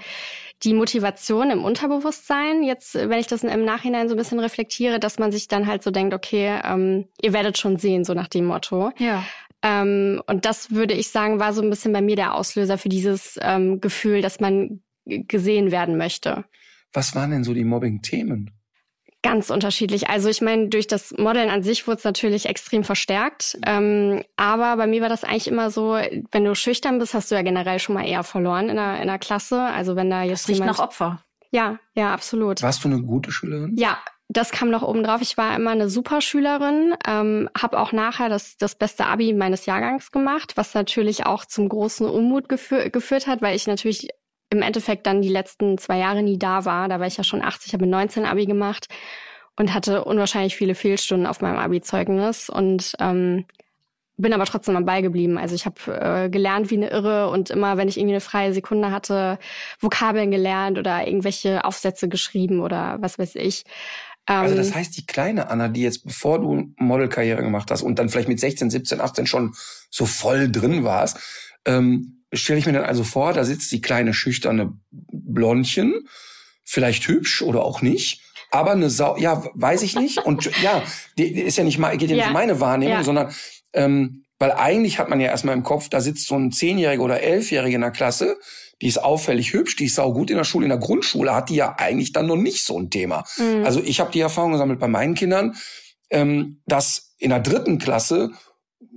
die 0.62 0.72
Motivation 0.72 1.50
im 1.50 1.64
Unterbewusstsein. 1.64 2.62
Jetzt, 2.62 2.94
wenn 2.94 3.18
ich 3.18 3.26
das 3.26 3.42
im 3.42 3.64
Nachhinein 3.64 4.08
so 4.08 4.14
ein 4.14 4.18
bisschen 4.18 4.38
reflektiere, 4.38 5.00
dass 5.00 5.18
man 5.18 5.32
sich 5.32 5.48
dann 5.48 5.66
halt 5.66 5.82
so 5.82 5.90
denkt, 5.90 6.14
okay, 6.14 6.60
ähm, 6.64 7.08
ihr 7.20 7.32
werdet 7.32 7.58
schon 7.58 7.76
sehen, 7.76 8.04
so 8.04 8.14
nach 8.14 8.28
dem 8.28 8.46
Motto. 8.46 8.92
Ja. 8.98 9.24
Ähm, 9.62 10.22
und 10.26 10.44
das 10.44 10.70
würde 10.70 10.94
ich 10.94 11.08
sagen, 11.08 11.40
war 11.40 11.52
so 11.52 11.60
ein 11.60 11.70
bisschen 11.70 11.92
bei 11.92 12.00
mir 12.00 12.16
der 12.16 12.34
Auslöser 12.34 12.78
für 12.78 12.88
dieses 12.88 13.36
ähm, 13.42 13.80
Gefühl, 13.80 14.22
dass 14.22 14.38
man 14.38 14.80
gesehen 15.04 15.70
werden 15.70 15.96
möchte. 15.96 16.44
Was 16.96 17.14
waren 17.14 17.30
denn 17.30 17.44
so 17.44 17.52
die 17.52 17.64
Mobbing-Themen? 17.64 18.52
Ganz 19.22 19.50
unterschiedlich. 19.50 20.08
Also 20.08 20.30
ich 20.30 20.40
meine, 20.40 20.68
durch 20.68 20.86
das 20.86 21.12
Modeln 21.18 21.50
an 21.50 21.62
sich 21.62 21.86
wurde 21.86 21.98
es 21.98 22.04
natürlich 22.04 22.46
extrem 22.46 22.84
verstärkt. 22.84 23.58
Ähm, 23.66 24.22
aber 24.36 24.78
bei 24.78 24.86
mir 24.86 25.02
war 25.02 25.10
das 25.10 25.22
eigentlich 25.22 25.48
immer 25.48 25.70
so, 25.70 25.98
wenn 26.30 26.44
du 26.44 26.54
schüchtern 26.54 26.98
bist, 26.98 27.12
hast 27.12 27.30
du 27.30 27.34
ja 27.34 27.42
generell 27.42 27.80
schon 27.80 27.96
mal 27.96 28.06
eher 28.06 28.22
verloren 28.22 28.70
in 28.70 28.76
der, 28.76 29.02
in 29.02 29.08
der 29.08 29.18
Klasse. 29.18 29.60
Also 29.60 29.94
wenn 29.94 30.08
da 30.08 30.22
jetzt 30.22 30.44
das 30.44 30.48
riecht 30.48 30.64
nach 30.64 30.78
Opfer. 30.78 31.22
Ja, 31.50 31.78
ja, 31.94 32.14
absolut. 32.14 32.62
Warst 32.62 32.82
du 32.82 32.88
eine 32.88 33.02
gute 33.02 33.30
Schülerin? 33.30 33.76
Ja, 33.76 33.98
das 34.28 34.50
kam 34.50 34.70
noch 34.70 34.82
oben 34.82 35.04
drauf. 35.04 35.20
Ich 35.20 35.36
war 35.36 35.54
immer 35.54 35.72
eine 35.72 35.90
super 35.90 36.22
Schülerin, 36.22 36.94
ähm, 37.06 37.50
habe 37.60 37.78
auch 37.78 37.92
nachher 37.92 38.30
das, 38.30 38.56
das 38.56 38.74
beste 38.74 39.04
Abi 39.04 39.34
meines 39.34 39.66
Jahrgangs 39.66 40.12
gemacht, 40.12 40.56
was 40.56 40.72
natürlich 40.72 41.26
auch 41.26 41.44
zum 41.44 41.68
großen 41.68 42.08
Unmut 42.08 42.48
gefür 42.48 42.88
geführt 42.88 43.26
hat, 43.26 43.42
weil 43.42 43.54
ich 43.54 43.66
natürlich 43.66 44.08
im 44.50 44.62
Endeffekt 44.62 45.06
dann 45.06 45.22
die 45.22 45.28
letzten 45.28 45.78
zwei 45.78 45.98
Jahre 45.98 46.22
nie 46.22 46.38
da 46.38 46.64
war. 46.64 46.88
Da 46.88 47.00
war 47.00 47.06
ich 47.06 47.16
ja 47.16 47.24
schon 47.24 47.42
80, 47.42 47.72
habe 47.72 47.86
19 47.86 48.24
Abi 48.24 48.46
gemacht 48.46 48.88
und 49.56 49.74
hatte 49.74 50.04
unwahrscheinlich 50.04 50.56
viele 50.56 50.74
Fehlstunden 50.74 51.26
auf 51.26 51.40
meinem 51.40 51.58
Abi-Zeugnis 51.58 52.48
und 52.48 52.92
ähm, 53.00 53.46
bin 54.18 54.32
aber 54.32 54.44
trotzdem 54.46 54.76
am 54.76 54.86
Ball 54.86 55.02
geblieben. 55.02 55.36
Also 55.36 55.54
ich 55.54 55.66
habe 55.66 55.76
äh, 55.88 56.30
gelernt 56.30 56.70
wie 56.70 56.76
eine 56.76 56.90
Irre 56.90 57.28
und 57.28 57.50
immer, 57.50 57.76
wenn 57.76 57.88
ich 57.88 57.98
irgendwie 57.98 58.14
eine 58.14 58.20
freie 58.20 58.52
Sekunde 58.54 58.90
hatte, 58.90 59.38
Vokabeln 59.78 60.30
gelernt 60.30 60.78
oder 60.78 61.06
irgendwelche 61.06 61.64
Aufsätze 61.64 62.08
geschrieben 62.08 62.60
oder 62.60 62.96
was 63.00 63.18
weiß 63.18 63.34
ich. 63.34 63.64
Ähm, 64.26 64.36
also 64.36 64.56
das 64.56 64.74
heißt, 64.74 64.96
die 64.96 65.06
kleine 65.06 65.50
Anna, 65.50 65.68
die 65.68 65.82
jetzt, 65.82 66.04
bevor 66.04 66.40
du 66.40 66.72
Modelkarriere 66.78 67.42
gemacht 67.42 67.70
hast 67.70 67.82
und 67.82 67.98
dann 67.98 68.08
vielleicht 68.08 68.28
mit 68.28 68.40
16, 68.40 68.70
17, 68.70 69.00
18 69.00 69.26
schon 69.26 69.54
so 69.90 70.06
voll 70.06 70.50
drin 70.50 70.82
warst, 70.84 71.18
ähm, 71.66 72.15
stelle 72.32 72.58
ich 72.58 72.66
mir 72.66 72.72
dann 72.72 72.84
also 72.84 73.04
vor, 73.04 73.32
da 73.32 73.44
sitzt 73.44 73.70
die 73.72 73.80
kleine 73.80 74.14
schüchterne 74.14 74.72
Blondchen, 74.90 76.08
vielleicht 76.64 77.06
hübsch 77.08 77.42
oder 77.42 77.64
auch 77.64 77.82
nicht, 77.82 78.22
aber 78.50 78.72
eine 78.72 78.90
Sau, 78.90 79.16
ja, 79.16 79.44
weiß 79.54 79.82
ich 79.82 79.96
nicht. 79.96 80.18
Und 80.18 80.50
ja, 80.62 80.82
die, 81.18 81.32
die 81.32 81.42
ist 81.42 81.56
ja 81.56 81.64
nicht 81.64 81.78
mal, 81.78 81.96
geht 81.96 82.10
ja, 82.10 82.16
ja. 82.16 82.24
nicht 82.24 82.32
meine 82.32 82.60
Wahrnehmung, 82.60 82.96
ja. 82.96 83.04
sondern 83.04 83.34
ähm, 83.72 84.24
weil 84.38 84.52
eigentlich 84.52 84.98
hat 84.98 85.08
man 85.08 85.20
ja 85.20 85.28
erstmal 85.28 85.54
im 85.54 85.62
Kopf, 85.62 85.88
da 85.88 86.00
sitzt 86.00 86.26
so 86.26 86.34
ein 86.34 86.52
Zehnjähriger 86.52 87.02
oder 87.02 87.22
Elfjähriger 87.22 87.76
in 87.76 87.80
der 87.80 87.90
Klasse, 87.90 88.36
die 88.82 88.88
ist 88.88 88.98
auffällig 88.98 89.54
hübsch, 89.54 89.76
die 89.76 89.86
ist 89.86 89.94
sau 89.94 90.12
gut 90.12 90.30
in 90.30 90.36
der 90.36 90.44
Schule. 90.44 90.66
In 90.66 90.70
der 90.70 90.78
Grundschule 90.78 91.34
hat 91.34 91.48
die 91.48 91.54
ja 91.56 91.76
eigentlich 91.78 92.12
dann 92.12 92.26
noch 92.26 92.36
nicht 92.36 92.64
so 92.64 92.78
ein 92.78 92.90
Thema. 92.90 93.24
Mhm. 93.38 93.64
Also 93.64 93.80
ich 93.82 94.00
habe 94.00 94.12
die 94.12 94.20
Erfahrung 94.20 94.52
gesammelt 94.52 94.78
bei 94.78 94.88
meinen 94.88 95.14
Kindern, 95.14 95.56
ähm, 96.10 96.60
dass 96.66 97.14
in 97.18 97.30
der 97.30 97.40
dritten 97.40 97.78
Klasse 97.78 98.32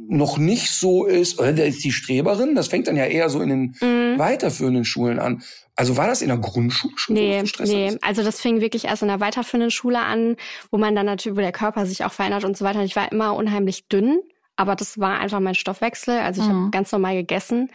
noch 0.10 0.39
nicht 0.39 0.72
so 0.72 1.05
ist, 1.05 1.39
oder 1.39 1.53
der 1.53 1.68
ist 1.68 1.84
die 1.84 1.91
Streberin, 1.91 2.55
das 2.55 2.68
fängt 2.68 2.88
dann 2.88 2.97
ja 2.97 3.05
eher 3.05 3.30
so 3.30 3.41
in 3.41 3.49
den 3.49 3.76
mhm. 3.80 4.18
weiterführenden 4.18 4.84
Schulen 4.84 5.20
an. 5.20 5.43
Also 5.76 5.97
war 5.97 6.07
das 6.07 6.24
in 6.24 6.30
der 6.30 6.38
Grundschule 6.38 6.93
schon 6.97 7.14
nee, 7.14 7.43
so 7.45 7.64
Nee, 7.64 7.95
also 8.01 8.24
das 8.24 8.41
fing 8.41 8.60
wirklich 8.60 8.86
erst 8.86 9.03
in 9.03 9.07
der 9.07 9.20
weiterführenden 9.20 9.70
Schule 9.70 9.99
an, 9.99 10.36
wo 10.72 10.80
man 10.80 10.95
dann 10.95 11.05
natürlich, 11.05 11.38
wo 11.38 11.41
der 11.41 11.51
Körper 11.51 11.86
sich 11.86 12.03
auch 12.03 12.12
verändert 12.12 12.43
und 12.43 12.57
so 12.57 12.66
weiter. 12.66 12.84
Ich 12.84 12.95
war 12.95 13.12
immer 13.12 13.36
unheimlich 13.36 13.88
dünn, 13.88 14.20
aber 14.55 14.76
das 14.76 14.99
war 14.99 15.20
einfach 15.20 15.39
mein 15.39 15.55
Stoffwechsel. 15.55 16.18
Also 16.18 16.41
ich 16.41 16.47
mhm. 16.47 16.53
habe 16.53 16.72
ganz 16.72 16.91
normal 16.91 17.16
gegessen. 17.16 17.70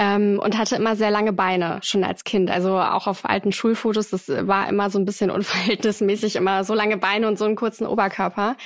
Ähm, 0.00 0.40
und 0.40 0.56
hatte 0.56 0.76
immer 0.76 0.94
sehr 0.94 1.10
lange 1.10 1.32
Beine 1.32 1.80
schon 1.82 2.04
als 2.04 2.22
Kind. 2.22 2.52
Also 2.52 2.78
auch 2.78 3.08
auf 3.08 3.24
alten 3.24 3.50
Schulfotos, 3.50 4.10
das 4.10 4.28
war 4.28 4.68
immer 4.68 4.90
so 4.90 4.98
ein 4.98 5.04
bisschen 5.04 5.30
unverhältnismäßig, 5.32 6.36
immer 6.36 6.64
so 6.64 6.72
lange 6.72 6.96
Beine 6.96 7.28
und 7.28 7.36
so 7.36 7.44
einen 7.44 7.56
kurzen 7.56 7.86
Oberkörper. 7.86 8.56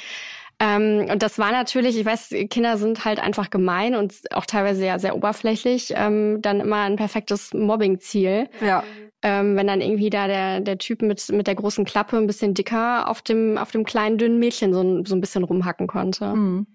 Ähm, 0.63 1.09
und 1.11 1.25
das 1.25 1.41
war 1.41 1.51
natürlich, 1.51 1.99
ich 1.99 2.07
weiß, 2.07 2.33
Kinder 2.49 2.77
sind 2.77 3.05
halt 3.05 3.19
einfach 3.19 3.51
gemein 3.51 3.97
und 3.97 4.15
auch 4.33 4.47
teilweise 4.47 4.87
ja 4.87 5.01
sehr 5.01 5.17
oberflächlich, 5.17 5.93
ähm, 5.97 6.41
dann 6.41 6.61
immer 6.61 6.83
ein 6.83 6.95
perfektes 6.95 7.53
Mobbing-Ziel. 7.53 8.49
Ja. 8.61 8.85
Ähm, 9.23 9.57
wenn 9.57 9.67
dann 9.67 9.81
irgendwie 9.81 10.09
da 10.09 10.29
der, 10.29 10.61
der 10.61 10.79
Typ 10.79 11.03
mit, 11.03 11.29
mit 11.31 11.49
der 11.49 11.57
großen 11.57 11.85
Klappe 11.85 12.17
ein 12.17 12.29
bisschen 12.29 12.55
dicker 12.55 13.09
auf 13.09 13.23
dem, 13.23 13.59
auf 13.59 13.73
dem 13.73 13.85
kleinen, 13.85 14.19
dünnen 14.19 14.39
Mädchen 14.39 14.73
so, 14.73 15.05
so 15.05 15.17
ein 15.17 15.21
bisschen 15.21 15.43
rumhacken 15.43 15.89
konnte. 15.89 16.27
Mhm. 16.27 16.67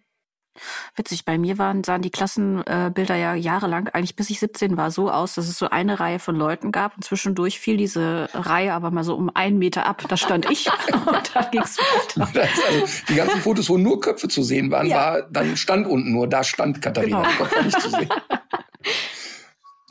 Witzig, 0.96 1.26
bei 1.26 1.38
mir 1.38 1.58
waren, 1.58 1.84
sahen 1.84 2.02
die 2.02 2.10
Klassenbilder 2.10 3.16
ja 3.16 3.36
jahrelang, 3.36 3.88
eigentlich 3.90 4.16
bis 4.16 4.30
ich 4.30 4.40
17 4.40 4.78
war, 4.78 4.92
so 4.92 5.12
aus, 5.12 5.36
dass 5.36 5.48
es 5.48 5.58
so 5.58 5.70
eine 5.70 6.00
Reihe 6.00 6.20
von 6.20 6.36
Leuten 6.36 6.72
gab 6.72 6.96
und 6.96 7.04
zwischendurch 7.04 7.60
fiel 7.60 7.78
diese 7.78 8.30
Reihe 8.34 8.74
aber 8.74 8.92
mal 8.92 9.04
so 9.04 9.16
um 9.16 9.30
einen 9.34 9.58
Meter 9.58 9.86
ab. 9.86 10.04
Da 10.08 10.18
stand 10.18 10.50
ich 10.50 10.68
und 10.94 11.32
da 11.34 11.42
ging's 11.44 11.78
weiter. 11.78 12.48
Also 12.68 13.04
die 13.10 13.16
ganzen 13.16 13.42
Fotos, 13.42 13.70
wo 13.70 13.78
nur 13.78 14.00
Köpfe 14.02 14.28
zu 14.28 14.44
sehen 14.44 14.72
waren, 14.72 14.88
ja. 14.88 14.96
war, 14.98 15.22
dann 15.24 15.58
stand 15.58 15.88
unten 15.88 16.12
nur, 16.12 16.28
da 16.28 16.44
stand 16.44 16.82
Katharina, 16.82 17.22
genau. 17.22 17.38
Kopf 17.38 17.56
war 17.56 17.64
nicht 17.64 17.82
zu 17.82 17.90
sehen. 17.90 18.10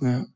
Ja. 0.01 0.27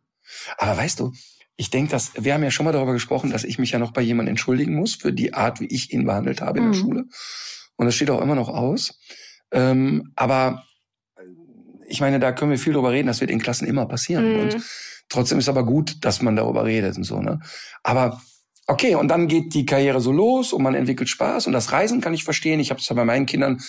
Aber 0.57 0.77
weißt 0.79 1.01
du, 1.01 1.13
ich 1.57 1.69
denke, 1.69 1.91
dass 1.91 2.13
wir 2.17 2.33
haben 2.33 2.43
ja 2.43 2.51
schon 2.51 2.65
mal 2.65 2.73
darüber 2.73 2.95
gesprochen, 2.95 3.31
dass 3.31 3.45
ich 3.45 3.59
mich 3.59 3.73
ja 3.73 3.79
noch 3.79 3.93
bei 3.93 4.01
jemandem 4.01 4.33
entschuldigen 4.33 4.75
muss 4.75 4.95
für 4.95 5.13
die 5.13 5.35
Art, 5.35 5.61
wie 5.61 5.67
ich 5.67 5.93
ihn 5.93 6.07
behandelt 6.07 6.41
habe 6.41 6.59
in 6.59 6.69
mhm. 6.69 6.73
der 6.73 6.79
Schule. 6.79 7.05
Und 7.77 7.85
das 7.87 7.95
steht 7.95 8.09
auch 8.09 8.23
immer 8.23 8.35
noch 8.35 8.49
aus. 8.49 8.99
Ähm, 9.53 10.13
aber 10.17 10.65
ich 11.87 12.01
meine, 12.01 12.21
da 12.21 12.33
können 12.33 12.53
wir 12.53 12.59
viel 12.59 12.73
drüber 12.73 12.93
reden, 12.93 13.09
das 13.09 13.21
wird 13.21 13.31
in 13.31 13.41
Klassen 13.41 13.67
immer 13.67 13.87
passieren. 13.87 14.33
Mhm. 14.33 14.41
Und 14.41 14.57
trotzdem 15.09 15.39
ist 15.39 15.49
aber 15.49 15.65
gut, 15.65 16.05
dass 16.05 16.23
man 16.23 16.37
darüber 16.37 16.65
redet 16.65 16.97
und 16.97 17.05
so, 17.05 17.21
ne? 17.21 17.41
Aber 17.83 18.21
okay, 18.67 18.95
und 18.95 19.09
dann 19.09 19.27
geht 19.27 19.55
die 19.55 19.67
Karriere 19.67 20.01
so 20.01 20.13
los 20.13 20.53
und 20.53 20.63
man 20.63 20.75
entwickelt 20.75 21.09
Spaß 21.09 21.47
und 21.47 21.53
das 21.53 21.73
Reisen 21.73 22.01
kann 22.01 22.15
ich 22.15 22.25
verstehen. 22.25 22.61
Ich 22.61 22.71
habe 22.71 22.81
es 22.81 22.89
ja 22.89 22.95
bei 22.95 23.05
meinen 23.05 23.27
Kindern, 23.27 23.61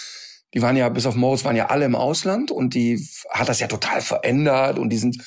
die 0.53 0.61
waren 0.61 0.77
ja 0.77 0.89
bis 0.89 1.05
auf 1.05 1.15
Moritz 1.15 1.43
waren 1.43 1.55
ja 1.55 1.67
alle 1.67 1.85
im 1.85 1.95
Ausland 1.95 2.51
und 2.51 2.75
die 2.75 3.03
hat 3.31 3.49
das 3.49 3.59
ja 3.59 3.67
total 3.67 4.01
verändert 4.01 4.77
und 4.77 4.89
die 4.89 4.97
sind 4.97 5.17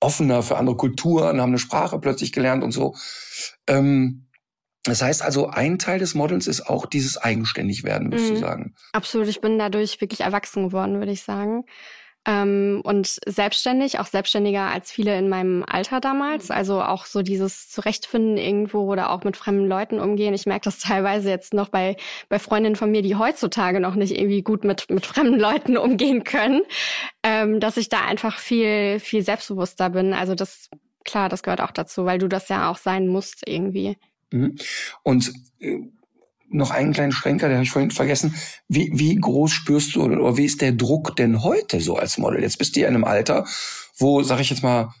offener 0.00 0.42
für 0.42 0.56
andere 0.56 0.76
Kulturen, 0.76 1.40
haben 1.40 1.50
eine 1.50 1.58
Sprache 1.58 1.98
plötzlich 1.98 2.32
gelernt 2.32 2.62
und 2.62 2.72
so. 2.72 2.94
Ähm, 3.66 4.26
das 4.84 5.00
heißt 5.00 5.22
also, 5.22 5.48
ein 5.48 5.78
Teil 5.78 5.98
des 5.98 6.14
Models 6.14 6.46
ist 6.46 6.68
auch 6.68 6.86
dieses 6.86 7.16
Eigenständigwerden, 7.16 8.12
würdest 8.12 8.30
mhm. 8.30 8.34
du 8.34 8.40
sagen? 8.40 8.74
Absolut. 8.92 9.28
Ich 9.28 9.40
bin 9.40 9.58
dadurch 9.58 10.00
wirklich 10.00 10.20
erwachsen 10.20 10.68
geworden, 10.68 10.98
würde 10.98 11.12
ich 11.12 11.22
sagen. 11.22 11.64
Ähm, 12.26 12.80
und 12.84 13.18
selbstständig, 13.26 13.98
auch 13.98 14.06
selbstständiger 14.06 14.70
als 14.70 14.90
viele 14.90 15.18
in 15.18 15.28
meinem 15.28 15.64
Alter 15.66 16.00
damals. 16.00 16.48
Mhm. 16.48 16.54
Also 16.54 16.82
auch 16.82 17.06
so 17.06 17.22
dieses 17.22 17.68
Zurechtfinden 17.70 18.36
irgendwo 18.36 18.90
oder 18.90 19.10
auch 19.10 19.24
mit 19.24 19.36
fremden 19.36 19.66
Leuten 19.66 20.00
umgehen. 20.00 20.34
Ich 20.34 20.46
merke 20.46 20.64
das 20.64 20.78
teilweise 20.80 21.30
jetzt 21.30 21.54
noch 21.54 21.70
bei, 21.70 21.96
bei 22.28 22.38
Freundinnen 22.38 22.76
von 22.76 22.90
mir, 22.90 23.02
die 23.02 23.16
heutzutage 23.16 23.80
noch 23.80 23.94
nicht 23.94 24.18
irgendwie 24.18 24.42
gut 24.42 24.64
mit, 24.64 24.90
mit 24.90 25.06
fremden 25.06 25.38
Leuten 25.38 25.76
umgehen 25.78 26.24
können, 26.24 26.62
ähm, 27.22 27.58
dass 27.58 27.78
ich 27.78 27.88
da 27.88 28.04
einfach 28.04 28.38
viel, 28.38 29.00
viel 29.00 29.22
selbstbewusster 29.22 29.90
bin. 29.90 30.12
Also 30.14 30.34
das, 30.34 30.68
klar, 31.04 31.30
das 31.30 31.42
gehört 31.42 31.60
auch 31.62 31.72
dazu, 31.72 32.04
weil 32.04 32.18
du 32.18 32.28
das 32.28 32.48
ja 32.48 32.70
auch 32.70 32.78
sein 32.78 33.06
musst 33.06 33.46
irgendwie. 33.46 33.96
Mhm. 34.34 34.56
Und 35.02 35.32
äh, 35.60 35.78
noch 36.48 36.70
einen 36.70 36.92
kleinen 36.92 37.12
Schlenker, 37.12 37.48
den 37.48 37.56
habe 37.56 37.64
ich 37.64 37.70
vorhin 37.70 37.90
vergessen. 37.90 38.34
Wie, 38.68 38.90
wie 38.94 39.16
groß 39.16 39.50
spürst 39.50 39.94
du 39.94 40.02
oder 40.04 40.36
wie 40.36 40.44
ist 40.44 40.60
der 40.60 40.72
Druck 40.72 41.16
denn 41.16 41.42
heute 41.42 41.80
so 41.80 41.96
als 41.96 42.18
Model? 42.18 42.42
Jetzt 42.42 42.58
bist 42.58 42.76
du 42.76 42.80
ja 42.80 42.88
in 42.88 42.94
einem 42.94 43.04
Alter, 43.04 43.46
wo, 43.98 44.22
sag 44.22 44.40
ich 44.40 44.50
jetzt 44.50 44.62
mal, 44.62 44.92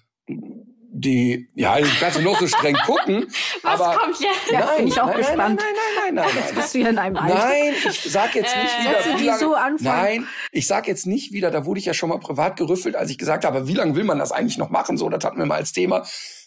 die, 0.96 1.48
ja, 1.56 1.76
ich 1.78 1.98
kann 2.00 2.22
noch 2.22 2.38
so 2.38 2.46
streng 2.46 2.76
gucken. 2.86 3.26
Was 3.62 3.80
aber 3.80 3.98
kommt 3.98 4.20
jetzt? 4.20 4.52
Ja, 4.52 4.60
nein, 4.60 4.76
bin 4.78 4.86
ich 4.88 5.00
auch 5.00 5.06
nein, 5.08 5.16
gespannt. 5.16 5.38
Nein, 5.38 5.56
nein, 5.56 6.14
nein, 6.14 6.14
nein, 6.14 6.24
nein. 6.34 6.42
Jetzt 6.44 6.54
bist 6.54 6.74
du 6.74 6.78
ja 6.78 6.88
in 6.88 6.98
einem 6.98 7.16
Alter. 7.16 7.34
Nein, 7.34 7.74
ich 7.88 8.00
sag 8.00 8.34
jetzt 8.36 8.56
nicht 8.56 8.80
wieder. 8.80 9.02
Sätze, 9.02 9.18
wie 9.20 9.26
lange- 9.26 9.38
so 9.40 9.54
anfangen. 9.54 10.02
Nein, 10.02 10.26
ich 10.52 10.66
sag 10.68 10.86
jetzt 10.86 11.06
nicht 11.06 11.32
wieder, 11.32 11.50
da 11.50 11.66
wurde 11.66 11.80
ich 11.80 11.86
ja 11.86 11.94
schon 11.94 12.10
mal 12.10 12.20
privat 12.20 12.56
gerüffelt, 12.56 12.94
als 12.94 13.10
ich 13.10 13.18
gesagt 13.18 13.44
habe, 13.44 13.66
wie 13.66 13.74
lange 13.74 13.96
will 13.96 14.04
man 14.04 14.20
das 14.20 14.30
eigentlich 14.30 14.58
noch 14.58 14.70
machen? 14.70 14.96
So, 14.96 15.08
das 15.08 15.24
hatten 15.24 15.38
wir 15.38 15.46
mal 15.46 15.56
als 15.56 15.72
Thema. 15.72 16.06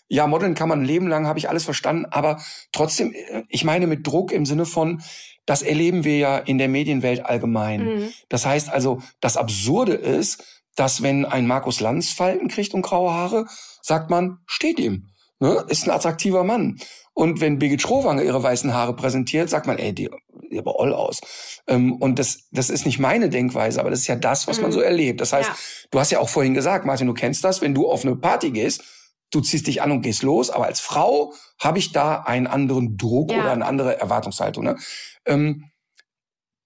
Ja, 0.10 0.26
Modeln 0.28 0.56
kann 0.56 0.70
man 0.70 0.82
ein 0.82 0.86
Leben 0.86 1.08
lang, 1.08 1.28
habe 1.28 1.40
ich 1.40 1.50
alles 1.50 1.66
verstanden, 1.66 2.06
aber 2.06 2.42
trotzdem, 2.72 3.14
äh, 3.14 3.44
ich 3.50 3.64
meine 3.64 3.88
mit 3.88 4.08
Druck 4.08 4.32
im 4.32 4.46
Sinne 4.46 4.66
von, 4.66 5.02
das 5.46 5.62
erleben 5.62 6.04
wir 6.04 6.18
ja 6.18 6.38
in 6.38 6.58
der 6.58 6.68
Medienwelt 6.70 7.26
allgemein. 7.26 7.84
Mhm. 7.86 8.10
Das 8.30 8.46
heißt 8.46 8.70
also, 8.70 9.02
das 9.22 9.38
Absurde 9.38 9.94
ist, 9.94 10.44
dass 10.76 11.02
wenn 11.02 11.26
ein 11.26 11.48
Markus 11.48 11.80
Lanz 11.80 12.12
Falten 12.12 12.48
kriegt 12.50 12.74
und 12.74 12.84
graue 12.84 13.12
Haare, 13.14 13.46
sagt 13.82 14.10
man, 14.10 14.40
steht 14.46 14.80
ihm. 14.80 15.08
Ne? 15.40 15.66
Ist 15.70 15.86
ein 15.88 15.92
attraktiver 15.92 16.44
Mann. 16.44 16.80
Und 17.14 17.42
wenn 17.42 17.58
Birgit 17.60 17.82
Schrowange 17.82 18.24
ihre 18.24 18.42
weißen 18.44 18.74
Haare 18.74 18.96
präsentiert, 18.96 19.50
sagt 19.50 19.66
man, 19.68 19.78
ey, 19.80 19.94
die, 19.94 20.10
die 20.52 20.60
aber 20.60 20.80
all 20.80 20.94
aus. 20.94 21.20
Ähm, 21.68 21.94
und 21.96 22.20
das, 22.20 22.48
das 22.52 22.70
ist 22.70 22.86
nicht 22.86 23.00
meine 23.00 23.30
Denkweise, 23.30 23.80
aber 23.80 23.90
das 23.90 24.00
ist 24.02 24.08
ja 24.08 24.16
das, 24.16 24.48
was 24.48 24.62
man 24.62 24.70
Mhm. 24.70 24.76
so 24.76 24.82
erlebt. 24.82 25.20
Das 25.22 25.34
heißt, 25.34 25.50
Ja. 25.50 25.56
du 25.92 26.00
hast 26.00 26.12
ja 26.12 26.20
auch 26.20 26.30
vorhin 26.30 26.54
gesagt, 26.54 26.86
Martin, 26.86 27.08
du 27.08 27.14
kennst 27.14 27.44
das, 27.44 27.62
wenn 27.62 27.74
du 27.74 27.90
auf 27.90 28.06
eine 28.06 28.16
Party 28.16 28.52
gehst, 28.52 28.84
du 29.32 29.42
ziehst 29.42 29.68
dich 29.68 29.82
an 29.82 29.92
und 29.92 30.02
gehst 30.02 30.24
los, 30.24 30.50
aber 30.50 30.66
als 30.66 30.80
Frau 30.80 31.34
habe 31.60 31.80
ich 31.80 31.92
da 31.92 32.22
einen 32.22 32.48
anderen 32.48 32.98
Druck 32.98 33.32
Ja. 33.32 33.40
oder 33.40 33.52
eine 33.52 33.66
andere 33.66 34.00
Erwartungshaltung. 34.00 34.64
Ne? 34.64 34.78
Ähm, 35.26 35.66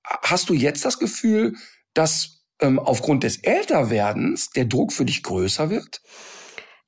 hast 0.04 0.50
du 0.50 0.54
jetzt 0.54 0.86
das 0.86 1.00
Gefühl, 1.00 1.56
dass 1.94 2.44
ähm, 2.62 2.80
aufgrund 2.80 3.24
des 3.24 3.38
Älterwerdens 3.44 4.50
der 4.52 4.66
Druck 4.66 4.94
für 4.94 5.06
dich 5.06 5.24
größer 5.24 5.70
wird? 5.70 6.02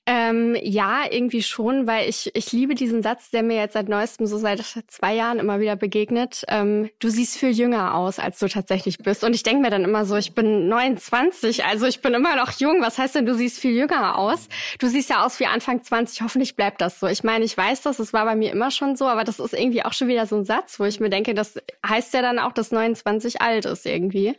Ähm, 0.05 0.57
ja, 0.61 1.03
irgendwie 1.09 1.41
schon, 1.41 1.87
weil 1.87 2.09
ich, 2.09 2.29
ich 2.33 2.51
liebe 2.51 2.75
diesen 2.75 3.01
Satz, 3.01 3.31
der 3.31 3.41
mir 3.41 3.55
jetzt 3.55 3.71
seit 3.71 3.87
neuestem, 3.87 4.27
so 4.27 4.37
seit 4.37 4.59
zwei 4.87 5.13
Jahren 5.15 5.39
immer 5.39 5.61
wieder 5.61 5.77
begegnet. 5.77 6.43
Ähm, 6.49 6.89
du 6.99 7.07
siehst 7.07 7.37
viel 7.37 7.51
jünger 7.51 7.95
aus, 7.95 8.19
als 8.19 8.37
du 8.39 8.49
tatsächlich 8.49 8.97
bist. 8.97 9.23
Und 9.23 9.33
ich 9.33 9.43
denke 9.43 9.61
mir 9.61 9.69
dann 9.69 9.85
immer 9.85 10.03
so, 10.05 10.17
ich 10.17 10.33
bin 10.33 10.67
29, 10.67 11.63
also 11.63 11.85
ich 11.85 12.01
bin 12.01 12.13
immer 12.13 12.35
noch 12.35 12.51
jung. 12.59 12.81
Was 12.81 12.97
heißt 12.97 13.15
denn, 13.15 13.25
du 13.25 13.33
siehst 13.33 13.59
viel 13.59 13.71
jünger 13.71 14.17
aus? 14.17 14.49
Du 14.77 14.87
siehst 14.87 15.09
ja 15.09 15.25
aus 15.25 15.39
wie 15.39 15.45
Anfang 15.45 15.81
20, 15.81 16.21
hoffentlich 16.21 16.57
bleibt 16.57 16.81
das 16.81 16.99
so. 16.99 17.07
Ich 17.07 17.23
meine, 17.23 17.45
ich 17.45 17.55
weiß 17.55 17.81
das, 17.83 17.99
es 17.99 18.11
war 18.11 18.25
bei 18.25 18.35
mir 18.35 18.51
immer 18.51 18.71
schon 18.71 18.97
so, 18.97 19.07
aber 19.07 19.23
das 19.23 19.39
ist 19.39 19.53
irgendwie 19.53 19.85
auch 19.85 19.93
schon 19.93 20.09
wieder 20.09 20.25
so 20.25 20.35
ein 20.35 20.43
Satz, 20.43 20.81
wo 20.81 20.83
ich 20.83 20.99
mir 20.99 21.09
denke, 21.11 21.33
das 21.33 21.57
heißt 21.87 22.13
ja 22.13 22.21
dann 22.21 22.39
auch, 22.39 22.51
dass 22.51 22.71
29 22.71 23.41
alt 23.41 23.63
ist 23.63 23.85
irgendwie. 23.85 24.35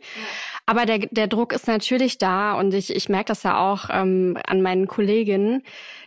Aber 0.67 0.85
der, 0.85 0.99
der 0.99 1.27
Druck 1.27 1.53
ist 1.53 1.67
natürlich 1.67 2.17
da 2.17 2.53
und 2.53 2.73
ich, 2.73 2.95
ich 2.95 3.09
merke 3.09 3.25
das 3.25 3.43
ja 3.43 3.59
auch 3.59 3.89
ähm, 3.91 4.37
an 4.47 4.61
meinen 4.61 4.87
Kolleginnen, 4.87 5.54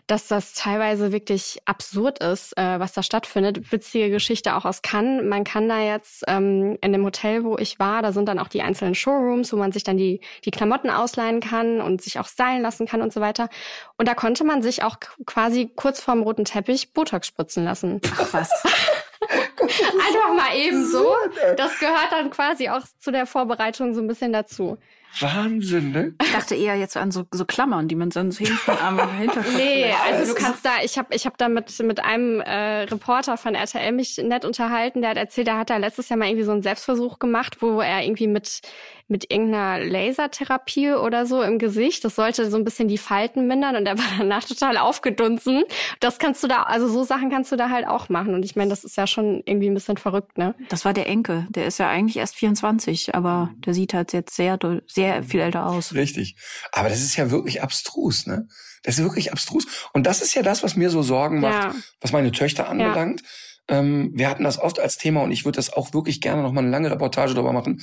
dass 0.07 0.27
das 0.27 0.55
teilweise 0.55 1.13
wirklich 1.13 1.59
absurd 1.67 2.21
ist, 2.21 2.57
äh, 2.57 2.81
was 2.81 2.93
da 2.93 3.03
stattfindet. 3.03 3.73
Witzige 3.73 4.11
Geschichte 4.11 4.57
auch 4.57 4.65
aus 4.65 4.83
Cannes. 4.83 5.25
Man 5.25 5.45
kann 5.45 5.69
da 5.69 5.81
jetzt 5.81 6.25
ähm, 6.27 6.79
in 6.81 6.93
dem 6.93 7.05
Hotel, 7.05 7.45
wo 7.45 7.59
ich 7.59 7.79
war, 7.79 8.03
da 8.03 8.13
sind 8.13 8.27
dann 8.27 8.39
auch 8.39 8.49
die 8.49 8.63
einzelnen 8.63 8.95
Showrooms, 8.95 9.53
wo 9.53 9.57
man 9.57 9.73
sich 9.73 9.85
dann 9.85 9.97
die, 9.97 10.21
die 10.45 10.51
Klamotten 10.51 10.91
ausleihen 10.91 11.41
kann 11.41 11.81
und 11.81 12.03
sich 12.03 12.19
auch 12.19 12.27
stylen 12.27 12.63
lassen 12.63 12.87
kann 12.87 13.03
und 13.03 13.13
so 13.13 13.21
weiter. 13.21 13.49
Und 13.97 14.09
da 14.09 14.15
konnte 14.15 14.45
man 14.45 14.63
sich 14.63 14.83
auch 14.83 14.97
quasi 15.27 15.71
kurz 15.75 16.01
vorm 16.01 16.23
roten 16.23 16.45
Teppich 16.45 16.93
Botox 16.93 17.27
spritzen 17.27 17.65
lassen. 17.65 18.01
Ach 18.19 18.33
was. 18.33 18.51
Einfach 19.61 20.35
mal 20.35 20.57
eben 20.57 20.87
so. 20.87 21.15
Das 21.57 21.79
gehört 21.79 22.13
dann 22.13 22.31
quasi 22.31 22.69
auch 22.69 22.83
zu 22.99 23.11
der 23.11 23.27
Vorbereitung 23.27 23.95
so 23.95 24.01
ein 24.01 24.07
bisschen 24.07 24.33
dazu. 24.33 24.79
Wahnsinn, 25.21 25.93
ne? 25.93 26.15
Ich 26.23 26.33
dachte 26.33 26.55
eher 26.55 26.77
jetzt 26.77 26.97
an 26.97 27.11
so, 27.11 27.25
so 27.33 27.45
Klammern, 27.45 27.89
die 27.89 27.95
man 27.95 28.11
sonst 28.11 28.39
hinten 28.39 28.71
am 28.71 28.99
Hinterkopf 29.19 29.57
Nee, 29.57 29.93
also 30.07 30.33
du 30.33 30.41
kannst 30.41 30.65
da, 30.65 30.83
ich 30.83 30.99
habe 30.99 31.15
ich 31.15 31.27
hab 31.27 31.37
da 31.39 31.49
mit, 31.49 31.79
mit 31.81 32.05
einem 32.05 32.41
äh, 32.41 32.83
Reporter 32.83 33.37
von 33.37 33.55
RTL 33.55 33.93
mich 33.93 34.19
nett 34.19 34.45
unterhalten, 34.45 35.01
der 35.01 35.11
hat 35.11 35.17
erzählt, 35.17 35.49
er 35.49 35.59
hat 35.59 35.71
da 35.71 35.77
letztes 35.77 36.09
Jahr 36.09 36.19
mal 36.19 36.27
irgendwie 36.27 36.45
so 36.45 36.53
einen 36.53 36.63
Selbstversuch 36.63 37.19
gemacht, 37.19 37.61
wo 37.61 37.81
er 37.81 38.05
irgendwie 38.05 38.29
mit, 38.29 38.61
mit 39.09 39.31
irgendeiner 39.33 39.85
Lasertherapie 39.85 40.93
oder 40.93 41.27
so 41.27 41.43
im 41.43 41.59
Gesicht, 41.59 42.05
das 42.05 42.15
sollte 42.15 42.51
so 42.51 42.57
ein 42.57 42.65
bisschen 42.65 42.89
die 42.89 42.99
Falten 42.99 43.47
mindern 43.47 43.75
und 43.77 43.87
er 43.87 43.97
war 43.99 44.05
danach 44.19 44.45
total 44.45 44.77
aufgedunsen. 44.77 45.65
Das 46.01 46.19
kannst 46.19 46.43
du 46.43 46.49
da, 46.49 46.65
also 46.65 46.89
so 46.89 47.05
Sachen 47.05 47.31
kannst 47.31 47.51
du 47.51 47.57
da 47.57 47.71
halt 47.71 47.87
auch 47.87 48.09
machen 48.11 48.35
und 48.35 48.45
ich 48.45 48.55
meine, 48.55 48.71
das 48.71 48.85
ist 48.85 48.97
ja 48.97 49.07
schon 49.07 49.43
irgendwie 49.47 49.69
ein 49.69 49.75
bisschen 49.75 49.97
verrückt, 49.97 50.37
ne? 50.39 50.55
Das 50.69 50.85
war 50.85 50.93
der 50.93 51.07
Enkel. 51.09 51.47
Der 51.51 51.67
ist 51.67 51.79
ja 51.79 51.89
eigentlich 51.89 52.17
erst 52.19 52.37
24, 52.37 53.15
aber 53.15 53.51
der 53.67 53.75
sieht 53.75 53.95
halt 53.95 54.13
jetzt 54.13 54.37
sehr, 54.37 54.59
sehr 54.87 55.23
viel 55.23 55.41
älter 55.41 55.67
aus. 55.67 55.95
Richtig. 55.95 56.37
Aber 56.73 56.89
das 56.89 57.01
ist 57.01 57.17
ja 57.17 57.31
wirklich 57.31 57.63
abstrus, 57.63 58.27
ne? 58.27 58.47
Das 58.83 58.99
ist 58.99 59.05
wirklich 59.05 59.33
abstrus. 59.33 59.67
Und 59.93 60.07
das 60.07 60.23
ist 60.23 60.35
ja 60.35 60.43
das, 60.43 60.63
was 60.63 60.77
mir 60.77 60.91
so 60.91 61.03
Sorgen 61.03 61.41
macht, 61.41 61.65
Ja. 61.65 61.75
was 62.01 62.13
meine 62.13 62.31
Töchter 62.31 62.69
anbelangt. 62.69 63.23
Ähm, 63.69 64.13
wir 64.15 64.29
hatten 64.31 64.45
das 64.45 64.59
oft 64.59 64.79
als 64.81 64.97
Thema 64.99 65.23
und 65.23 65.31
ich 65.33 65.45
würde 65.45 65.57
das 65.57 65.73
auch 65.73 65.93
wirklich 65.93 66.21
gerne 66.21 66.43
noch 66.43 66.53
mal 66.53 66.61
eine 66.61 66.71
lange 66.71 66.91
Reportage 66.91 67.35
darüber 67.35 67.53
machen. 67.53 67.83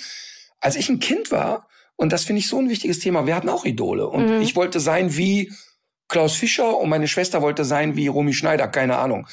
Als 0.60 0.76
ich 0.76 0.90
ein 0.90 1.00
Kind 1.00 1.32
war, 1.32 1.68
und 1.96 2.12
das 2.12 2.24
finde 2.26 2.40
ich 2.40 2.48
so 2.48 2.58
ein 2.60 2.70
wichtiges 2.70 3.00
Thema, 3.00 3.26
wir 3.26 3.36
hatten 3.36 3.50
auch 3.50 3.66
Idole. 3.66 4.08
Und 4.08 4.26
Mhm. 4.38 4.42
ich 4.42 4.56
wollte 4.56 4.80
sein 4.80 5.16
wie 5.18 5.52
Klaus 6.08 6.36
Fischer 6.36 6.78
und 6.78 6.90
meine 6.90 7.08
Schwester 7.08 7.42
wollte 7.42 7.66
sein 7.66 7.96
wie 7.96 8.08
Romy 8.08 8.34
Schneider, 8.34 8.68
keine 8.68 8.98
Ahnung. 8.98 9.28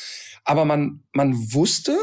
Aber 0.44 0.64
man, 0.64 1.02
man 1.12 1.34
wusste, 1.52 1.96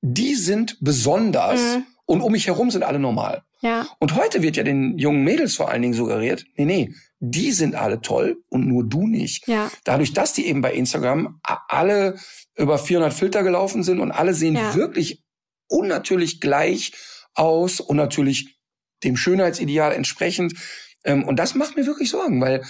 die 0.00 0.34
sind 0.34 0.78
besonders 0.80 1.60
Mhm. 1.76 1.86
und 2.06 2.20
um 2.22 2.32
mich 2.32 2.46
herum 2.46 2.70
sind 2.70 2.82
alle 2.82 2.98
normal. 2.98 3.42
Ja. 3.60 3.86
Und 3.98 4.14
heute 4.14 4.42
wird 4.42 4.56
ja 4.56 4.62
den 4.62 4.98
jungen 4.98 5.24
Mädels 5.24 5.54
vor 5.56 5.70
allen 5.70 5.82
Dingen 5.82 5.94
suggeriert, 5.94 6.44
nee, 6.56 6.64
nee, 6.66 6.94
die 7.18 7.52
sind 7.52 7.74
alle 7.74 8.00
toll 8.00 8.42
und 8.48 8.66
nur 8.66 8.84
du 8.84 9.06
nicht. 9.06 9.48
Ja. 9.48 9.70
Dadurch, 9.84 10.12
dass 10.12 10.34
die 10.34 10.46
eben 10.46 10.60
bei 10.60 10.72
Instagram 10.74 11.40
alle 11.42 12.18
über 12.56 12.78
400 12.78 13.12
Filter 13.14 13.42
gelaufen 13.42 13.82
sind 13.82 13.98
und 14.00 14.12
alle 14.12 14.34
sehen 14.34 14.54
Ja. 14.54 14.74
wirklich 14.74 15.22
unnatürlich 15.68 16.40
gleich 16.40 16.92
aus 17.34 17.80
und 17.80 17.96
natürlich 17.96 18.55
dem 19.04 19.16
Schönheitsideal 19.16 19.92
entsprechend. 19.92 20.54
Ähm, 21.04 21.24
Und 21.24 21.36
das 21.38 21.54
macht 21.54 21.76
mir 21.76 21.86
wirklich 21.86 22.10
Sorgen, 22.10 22.40
weil 22.40 22.62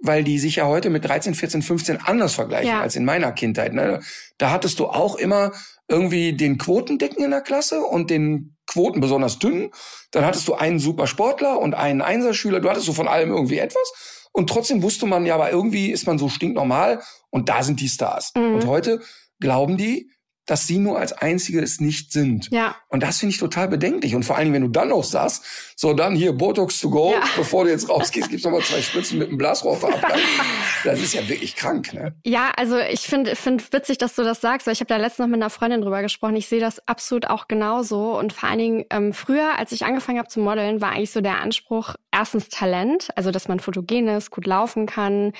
weil 0.00 0.22
die 0.22 0.38
sich 0.38 0.54
ja 0.56 0.66
heute 0.66 0.90
mit 0.90 1.04
13, 1.04 1.34
14, 1.34 1.60
15 1.60 1.96
anders 1.96 2.32
vergleichen 2.34 2.70
Ja. 2.70 2.80
als 2.82 2.94
in 2.94 3.04
meiner 3.04 3.32
Kindheit. 3.32 3.72
Ne? 3.74 3.98
Da 4.38 4.52
hattest 4.52 4.78
du 4.78 4.86
auch 4.86 5.16
immer 5.16 5.50
irgendwie 5.88 6.34
den 6.34 6.56
Quotendicken 6.56 7.24
in 7.24 7.32
der 7.32 7.40
Klasse 7.40 7.80
und 7.80 8.08
den 8.08 8.56
Quoten 8.68 9.00
besonders 9.00 9.40
dünnen. 9.40 9.70
Dann 10.12 10.24
hattest 10.24 10.46
du 10.46 10.54
einen 10.54 10.78
super 10.78 11.08
Sportler 11.08 11.58
und 11.58 11.74
einen 11.74 12.00
Einserschüler. 12.00 12.60
Du 12.60 12.70
hattest 12.70 12.86
so 12.86 12.92
von 12.92 13.08
allem 13.08 13.30
irgendwie 13.30 13.58
etwas. 13.58 14.28
Und 14.30 14.48
trotzdem 14.48 14.82
wusste 14.84 15.04
man 15.06 15.26
ja, 15.26 15.34
aber 15.34 15.50
irgendwie 15.50 15.90
ist 15.90 16.06
man 16.06 16.16
so 16.16 16.28
stinknormal 16.28 17.02
und 17.30 17.48
da 17.48 17.64
sind 17.64 17.80
die 17.80 17.88
Stars. 17.88 18.30
Mhm. 18.36 18.54
Und 18.54 18.66
heute 18.66 19.00
glauben 19.40 19.76
die, 19.78 20.12
dass 20.48 20.66
sie 20.66 20.78
nur 20.78 20.98
als 20.98 21.12
Einzige 21.12 21.60
es 21.60 21.80
nicht 21.80 22.10
sind. 22.12 22.48
Ja. 22.50 22.74
Und 22.88 23.02
das 23.02 23.18
finde 23.18 23.34
ich 23.34 23.38
total 23.38 23.68
bedenklich. 23.68 24.14
Und 24.14 24.24
vor 24.24 24.36
allen 24.36 24.46
Dingen, 24.46 24.54
wenn 24.54 24.62
du 24.72 24.80
dann 24.80 24.88
noch 24.88 25.04
sagst, 25.04 25.44
so 25.76 25.92
dann 25.92 26.16
hier 26.16 26.32
Botox 26.32 26.80
to 26.80 26.90
go, 26.90 27.12
Ja. 27.12 27.20
bevor 27.36 27.64
du 27.64 27.70
jetzt 27.70 27.88
rausgehst, 27.88 28.30
gibt's 28.30 28.44
noch 28.44 28.52
mal 28.52 28.62
zwei 28.62 28.80
Spritzen 28.80 29.18
mit 29.18 29.28
einem 29.28 29.38
Blasrohrverabgang. 29.38 30.18
das 30.84 31.00
ist 31.00 31.12
ja 31.14 31.28
wirklich 31.28 31.54
krank, 31.54 31.92
ne? 31.92 32.14
Ja, 32.24 32.50
also 32.56 32.78
ich 32.78 33.02
finde 33.02 33.36
find 33.36 33.72
witzig, 33.72 33.98
dass 33.98 34.14
du 34.14 34.24
das 34.24 34.40
sagst, 34.40 34.66
weil 34.66 34.72
ich 34.72 34.80
habe 34.80 34.88
da 34.88 34.96
letztens 34.96 35.18
noch 35.18 35.26
mit 35.28 35.36
einer 35.42 35.50
Freundin 35.50 35.82
drüber 35.82 36.00
gesprochen. 36.02 36.36
Ich 36.36 36.48
sehe 36.48 36.60
das 36.60 36.86
absolut 36.88 37.26
auch 37.28 37.46
genauso. 37.46 38.18
Und 38.18 38.32
vor 38.32 38.48
allen 38.48 38.58
Dingen 38.58 38.84
ähm, 38.90 39.12
früher, 39.12 39.58
als 39.58 39.72
ich 39.72 39.84
angefangen 39.84 40.18
habe 40.18 40.28
zu 40.28 40.40
modeln, 40.40 40.80
war 40.80 40.92
eigentlich 40.92 41.10
so 41.12 41.20
der 41.20 41.40
Anspruch, 41.42 41.94
erstens 42.10 42.48
Talent, 42.48 43.08
also 43.16 43.30
dass 43.30 43.48
man 43.48 43.60
fotogen 43.60 44.08
ist, 44.08 44.30
gut 44.30 44.46
laufen 44.46 44.86
kann, 44.86 45.32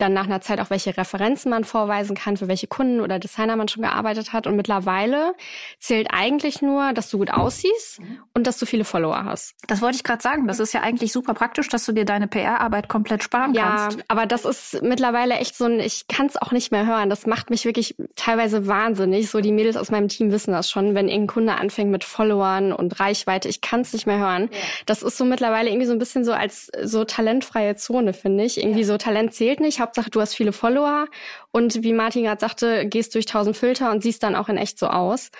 dann 0.00 0.12
nach 0.12 0.24
einer 0.24 0.40
Zeit 0.40 0.60
auch 0.60 0.70
welche 0.70 0.96
Referenzen 0.96 1.50
man 1.50 1.64
vorweisen 1.64 2.16
kann, 2.16 2.36
für 2.36 2.48
welche 2.48 2.66
Kunden 2.66 3.00
oder 3.00 3.18
Designer 3.18 3.56
man 3.56 3.68
schon 3.68 3.82
gearbeitet 3.82 4.32
hat. 4.32 4.46
Und 4.46 4.56
mittlerweile 4.56 5.34
zählt 5.78 6.08
eigentlich 6.10 6.62
nur, 6.62 6.92
dass 6.92 7.10
du 7.10 7.18
gut 7.18 7.30
aussiehst 7.30 8.00
und 8.34 8.46
dass 8.46 8.58
du 8.58 8.66
viele 8.66 8.84
Follower 8.84 9.24
hast. 9.24 9.54
Das 9.68 9.80
wollte 9.82 9.96
ich 9.96 10.04
gerade 10.04 10.22
sagen. 10.22 10.46
Das 10.46 10.58
ist 10.60 10.72
ja 10.72 10.80
eigentlich 10.80 11.12
super 11.12 11.34
praktisch, 11.34 11.68
dass 11.68 11.84
du 11.86 11.92
dir 11.92 12.04
deine 12.04 12.26
PR-Arbeit 12.26 12.88
komplett 12.88 13.22
sparen 13.22 13.54
Ja, 13.54 13.76
kannst. 13.88 14.04
aber 14.08 14.26
das 14.26 14.44
ist 14.44 14.82
mittlerweile 14.82 15.34
echt 15.34 15.56
so 15.56 15.66
ein, 15.66 15.80
ich 15.80 16.08
kann 16.08 16.26
es 16.26 16.36
auch 16.36 16.52
nicht 16.52 16.72
mehr 16.72 16.86
hören. 16.86 17.10
Das 17.10 17.26
macht 17.26 17.50
mich 17.50 17.64
wirklich 17.64 17.94
teilweise 18.16 18.66
wahnsinnig. 18.66 19.30
So 19.30 19.40
die 19.40 19.52
Mädels 19.52 19.76
aus 19.76 19.90
meinem 19.90 20.08
Team 20.08 20.32
wissen 20.32 20.52
das 20.52 20.70
schon, 20.70 20.94
wenn 20.94 21.08
irgendein 21.08 21.26
Kunde 21.34 21.54
anfängt 21.54 21.90
mit 21.90 22.04
Followern 22.04 22.72
und 22.72 22.98
Reichweite, 23.00 23.48
ich 23.48 23.60
kann 23.60 23.80
es 23.82 23.92
nicht 23.92 24.06
mehr 24.06 24.18
hören. 24.18 24.48
Das 24.86 25.02
ist 25.02 25.16
so 25.16 25.24
mittlerweile 25.24 25.68
irgendwie 25.68 25.86
so 25.86 25.92
ein 25.92 25.98
bisschen 25.98 26.24
so 26.24 26.32
als 26.32 26.70
so 26.82 27.04
talentfreie 27.04 27.76
Zone, 27.76 28.12
finde 28.12 28.44
ich. 28.44 28.58
Irgendwie 28.58 28.84
so 28.84 28.96
Talent 28.96 29.34
zählt 29.34 29.60
nicht, 29.60 29.80
Hauptsache 29.90 30.10
du 30.10 30.20
hast 30.20 30.34
viele 30.34 30.52
Follower 30.52 31.06
und 31.50 31.82
wie 31.82 31.92
Martin 31.92 32.22
gerade 32.22 32.40
sagte, 32.40 32.86
gehst 32.86 33.14
durch 33.16 33.26
tausend 33.26 33.56
Filter 33.56 33.90
und 33.90 34.04
siehst 34.04 34.22
dann 34.22 34.36
auch 34.36 34.48
in 34.48 34.56
echt 34.56 34.78
so 34.78 34.86
aus. 34.86 35.32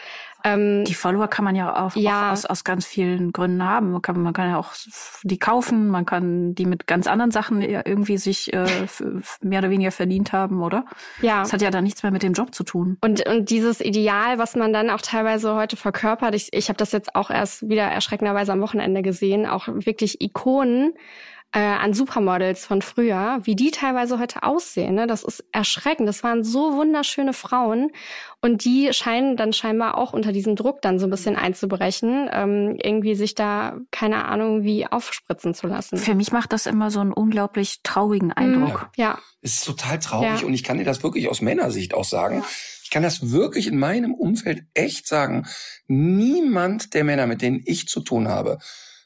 Ähm, 0.43 0.85
die 0.85 0.95
Follower 0.95 1.29
kann 1.29 1.45
man 1.45 1.55
ja 1.55 1.87
auch, 1.87 1.95
ja. 1.95 2.29
auch 2.29 2.33
aus, 2.33 2.47
aus 2.47 2.65
ganz 2.65 2.85
vielen 2.87 3.31
Gründen 3.31 3.63
haben. 3.65 3.93
Man 3.93 4.03
kann, 4.03 4.21
man 4.21 4.33
kann 4.33 4.49
ja 4.49 4.59
auch 4.59 4.73
die 5.23 5.39
kaufen, 5.39 5.89
man 5.89 6.05
kann 6.05 6.55
die 6.57 6.67
mit 6.67 6.89
ganz 6.89 7.07
anderen 7.07 7.31
Sachen 7.31 7.63
irgendwie 7.63 8.17
sich 8.17 8.53
äh, 8.53 8.67
mehr 9.41 9.61
oder 9.61 9.71
weniger 9.71 9.93
verdient 9.93 10.33
haben, 10.33 10.63
oder? 10.63 10.85
Ja. 11.23 11.41
Das 11.41 11.53
hat 11.53 11.63
ja 11.63 11.71
dann 11.71 11.85
nichts 11.85 12.03
mehr 12.03 12.11
mit 12.11 12.25
dem 12.25 12.33
Job 12.33 12.53
zu 12.53 12.65
tun. 12.65 12.97
Und, 13.03 13.29
und 13.29 13.51
dieses 13.51 13.81
Ideal, 13.81 14.39
was 14.39 14.57
man 14.57 14.73
dann 14.73 14.91
auch 14.91 15.03
teilweise 15.03 15.55
heute 15.55 15.77
verkörpert, 15.77 16.35
ich, 16.35 16.49
ich 16.53 16.69
habe 16.69 16.79
das 16.79 16.91
jetzt 16.91 17.15
auch 17.15 17.31
erst 17.31 17.69
wieder 17.69 17.85
erschreckenderweise 17.85 18.53
am 18.53 18.63
Wochenende 18.63 19.03
gesehen, 19.03 19.47
auch 19.47 19.69
wirklich 19.69 20.21
Ikonen, 20.21 20.95
äh, 21.53 21.59
an 21.59 21.95
Supermodels 21.95 22.65
von 22.65 22.81
früher, 22.81 23.41
wie 23.43 23.57
die 23.57 23.73
teilweise 23.73 24.21
heute 24.21 24.45
aussehen. 24.45 24.95
Ne? 24.95 25.07
Das 25.09 25.25
ist 25.25 25.45
erschreckend. 25.53 26.09
Das 26.09 26.23
waren 26.23 26.45
so 26.45 26.77
wunderschöne 26.77 27.33
Frauen 27.33 27.91
und 28.41 28.65
die 28.65 28.93
scheinen 28.93 29.37
dann 29.37 29.53
scheinbar 29.53 29.99
auch 29.99 30.13
unter 30.13 30.31
diesem 30.31 30.55
Druck 30.55 30.81
dann 30.81 31.01
so 31.01 31.07
ein 31.07 31.11
bisschen 31.11 31.35
einzubrechen, 31.35 32.31
ähm, 32.33 32.79
irgendwie 32.81 33.17
sich 33.17 33.35
da 33.35 33.79
keine 33.91 34.27
Ahnung 34.27 34.63
wie 34.63 34.87
aufspritzen 34.87 35.53
zu 35.55 35.67
lassen. 35.67 35.97
Für 35.97 36.15
mich 36.15 36.31
macht 36.31 36.53
das 36.53 36.67
immer 36.67 36.91
so 36.91 37.01
einen 37.01 37.13
unglaublich 37.13 37.81
traurigen 37.83 38.33
Eindruck. 38.33 38.83
Mhm. 38.83 39.03
Ja. 39.03 39.19
Es 39.43 39.55
ist 39.55 39.65
total 39.65 39.99
traurig 39.99 40.43
ja. 40.43 40.47
und 40.47 40.55
ich 40.55 40.63
kann 40.63 40.79
dir 40.79 40.85
das 40.85 41.03
wirklich 41.03 41.29
aus 41.29 41.41
Männersicht 41.41 41.95
auch 41.95 42.05
sagen. 42.05 42.45
Ich 42.85 42.91
kann 42.91 43.03
das 43.03 43.31
wirklich 43.31 43.67
in 43.67 43.79
meinem 43.79 44.15
Umfeld 44.15 44.65
echt 44.75 45.07
sagen. 45.09 45.47
Niemand 45.89 46.95
der 46.95 47.05
Männer, 47.05 47.27
mit 47.27 47.43
denen 47.43 47.63
ich 47.65 47.89
zu 47.89 48.01
tun 48.01 48.29
habe, 48.29 48.59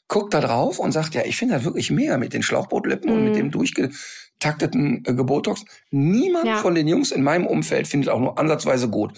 guckt 0.07 0.33
da 0.33 0.41
drauf 0.41 0.79
und 0.79 0.91
sagt, 0.91 1.15
ja, 1.15 1.23
ich 1.25 1.37
finde 1.37 1.55
das 1.55 1.63
wirklich 1.63 1.91
mega 1.91 2.17
mit 2.17 2.33
den 2.33 2.43
Schlauchbootlippen 2.43 3.09
mhm. 3.09 3.17
und 3.17 3.23
mit 3.23 3.33
mhm. 3.33 3.37
dem 3.37 3.51
durchgetakteten 3.51 5.03
äh, 5.05 5.13
Gebotox. 5.13 5.65
Niemand 5.91 6.45
ja. 6.45 6.57
von 6.57 6.75
den 6.75 6.87
Jungs 6.87 7.11
in 7.11 7.23
meinem 7.23 7.47
Umfeld 7.47 7.87
findet 7.87 8.09
auch 8.09 8.19
nur 8.19 8.37
ansatzweise 8.37 8.89
gut. 8.89 9.17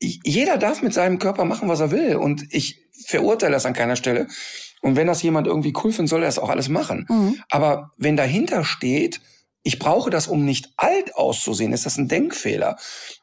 jeder 0.00 0.58
darf 0.58 0.82
mit 0.82 0.92
seinem 0.92 1.18
Körper 1.18 1.44
machen, 1.44 1.68
was 1.68 1.80
er 1.80 1.90
will. 1.90 2.16
Und 2.16 2.44
ich 2.50 2.82
verurteile 3.06 3.52
das 3.52 3.66
an 3.66 3.72
keiner 3.72 3.96
Stelle. 3.96 4.26
Und 4.82 4.96
wenn 4.96 5.06
das 5.06 5.22
jemand 5.22 5.46
irgendwie 5.46 5.72
cool 5.82 5.92
findet, 5.92 6.10
soll 6.10 6.22
er 6.22 6.26
das 6.26 6.38
auch 6.38 6.50
alles 6.50 6.68
machen. 6.68 7.06
Mhm. 7.08 7.40
Aber 7.48 7.92
wenn 7.96 8.16
dahinter 8.16 8.64
steht, 8.64 9.20
ich 9.66 9.78
brauche 9.78 10.10
das, 10.10 10.28
um 10.28 10.44
nicht 10.44 10.68
alt 10.76 11.16
auszusehen, 11.16 11.72
ist 11.72 11.86
das 11.86 11.96
ein 11.96 12.06
Denkfehler. 12.06 12.76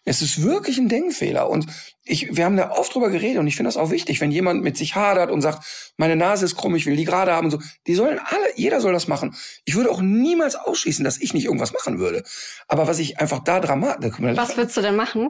Es 0.06 0.24
ist 0.24 0.42
wirklich 0.42 0.80
ein 0.80 0.89
Denkfehler. 0.89 1.48
Und 1.48 1.68
ich, 2.04 2.36
wir 2.36 2.46
haben 2.46 2.58
da 2.58 2.72
oft 2.72 2.94
drüber 2.96 3.12
geredet 3.12 3.38
und 3.38 3.46
ich 3.46 3.56
finde 3.56 3.68
das 3.68 3.78
auch 3.78 3.92
wichtig, 3.92 4.20
wenn 4.22 4.32
jemand 4.32 4.64
mit 4.64 4.76
sich 4.76 4.96
hadert 4.96 5.30
und 5.30 5.42
sagt, 5.42 5.94
meine 5.98 6.16
Nase 6.16 6.46
ist 6.46 6.56
krumm, 6.56 6.76
ich 6.76 6.88
will 6.88 6.96
die 6.96 7.06
gerade 7.06 7.32
haben, 7.32 7.52
so, 7.52 7.60
die 7.86 7.94
sollen 7.94 8.20
alle, 8.20 8.56
jeder 8.56 8.82
soll 8.82 8.92
das 8.92 9.08
machen. 9.08 9.36
Ich 9.66 9.76
würde 9.76 9.92
auch 9.92 10.02
niemals 10.02 10.56
ausschließen, 10.56 11.06
dass 11.06 11.22
ich 11.22 11.36
nicht 11.36 11.46
irgendwas 11.46 11.74
machen 11.74 12.00
würde. 12.00 12.24
Aber 12.68 12.88
was 12.88 12.98
ich 12.98 13.20
einfach 13.20 13.44
da 13.44 13.60
dramatisch. 13.60 14.12
Was 14.36 14.58
würdest 14.58 14.76
du 14.76 14.82
denn 14.82 14.96
machen? 14.96 15.30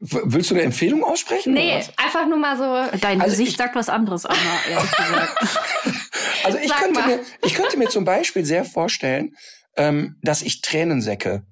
Willst 0.00 0.50
du 0.50 0.56
eine 0.56 0.64
Empfehlung 0.64 1.04
aussprechen? 1.04 1.54
Nee, 1.54 1.80
einfach 1.96 2.26
nur 2.26 2.38
mal 2.38 2.56
so. 2.58 2.98
Dein 2.98 3.20
also 3.20 3.30
Gesicht 3.30 3.52
ich, 3.52 3.56
sagt 3.56 3.76
was 3.76 3.88
anderes, 3.88 4.26
Anna, 4.26 4.38
ehrlich 4.68 4.90
gesagt. 4.96 5.38
also 6.42 6.58
ich 6.58 6.74
könnte, 6.74 7.02
mir, 7.06 7.20
ich 7.42 7.54
könnte 7.54 7.78
mir 7.78 7.88
zum 7.88 8.04
Beispiel 8.04 8.44
sehr 8.44 8.64
vorstellen, 8.64 9.36
ähm, 9.76 10.18
dass 10.22 10.42
ich 10.42 10.60
Tränensäcke 10.60 11.44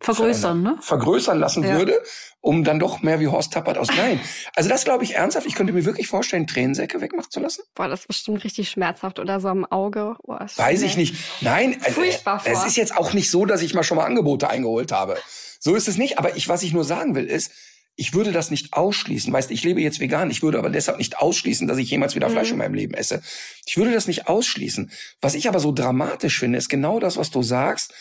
vergrößern, 0.00 0.62
ne? 0.62 0.76
vergrößern 0.80 1.38
lassen 1.38 1.64
ja. 1.64 1.76
würde, 1.76 2.00
um 2.40 2.64
dann 2.64 2.78
doch 2.78 3.02
mehr 3.02 3.18
wie 3.20 3.28
Horst 3.28 3.52
Tappert 3.52 3.78
aus. 3.78 3.88
Nein. 3.96 4.20
Also 4.54 4.68
das 4.68 4.84
glaube 4.84 5.04
ich 5.04 5.14
ernsthaft. 5.14 5.46
Ich 5.46 5.54
könnte 5.54 5.72
mir 5.72 5.84
wirklich 5.84 6.06
vorstellen, 6.06 6.46
Tränensäcke 6.46 7.00
wegmachen 7.00 7.30
zu 7.30 7.40
lassen. 7.40 7.62
Boah, 7.74 7.88
das 7.88 8.00
ist 8.00 8.08
bestimmt 8.08 8.44
richtig 8.44 8.68
schmerzhaft 8.68 9.18
oder 9.18 9.40
so 9.40 9.48
am 9.48 9.64
Auge. 9.64 10.16
Oh, 10.22 10.34
Weiß 10.34 10.82
ich 10.82 10.96
nicht. 10.96 11.16
Nein, 11.40 11.72
äh, 11.82 11.90
Furchtbar 11.90 12.42
äh, 12.44 12.52
es 12.52 12.64
ist 12.64 12.76
jetzt 12.76 12.96
auch 12.96 13.14
nicht 13.14 13.30
so, 13.30 13.46
dass 13.46 13.62
ich 13.62 13.74
mal 13.74 13.82
schon 13.82 13.96
mal 13.96 14.04
Angebote 14.04 14.48
eingeholt 14.48 14.92
habe. 14.92 15.16
So 15.58 15.74
ist 15.74 15.88
es 15.88 15.96
nicht. 15.96 16.18
Aber 16.18 16.36
ich, 16.36 16.48
was 16.48 16.62
ich 16.62 16.72
nur 16.72 16.84
sagen 16.84 17.14
will, 17.14 17.24
ist, 17.24 17.52
ich 17.96 18.12
würde 18.12 18.30
das 18.30 18.50
nicht 18.50 18.74
ausschließen. 18.74 19.32
Weißt, 19.32 19.50
ich 19.50 19.64
lebe 19.64 19.80
jetzt 19.80 20.00
vegan. 20.00 20.30
Ich 20.30 20.42
würde 20.42 20.58
aber 20.58 20.70
deshalb 20.70 20.98
nicht 20.98 21.18
ausschließen, 21.18 21.66
dass 21.66 21.78
ich 21.78 21.90
jemals 21.90 22.14
wieder 22.14 22.28
Fleisch 22.28 22.48
mhm. 22.48 22.54
in 22.54 22.58
meinem 22.58 22.74
Leben 22.74 22.94
esse. 22.94 23.22
Ich 23.64 23.76
würde 23.78 23.92
das 23.92 24.06
nicht 24.06 24.28
ausschließen. 24.28 24.90
Was 25.22 25.34
ich 25.34 25.48
aber 25.48 25.60
so 25.60 25.72
dramatisch 25.72 26.38
finde, 26.38 26.58
ist 26.58 26.68
genau 26.68 27.00
das, 27.00 27.16
was 27.16 27.30
du 27.30 27.42
sagst. 27.42 27.94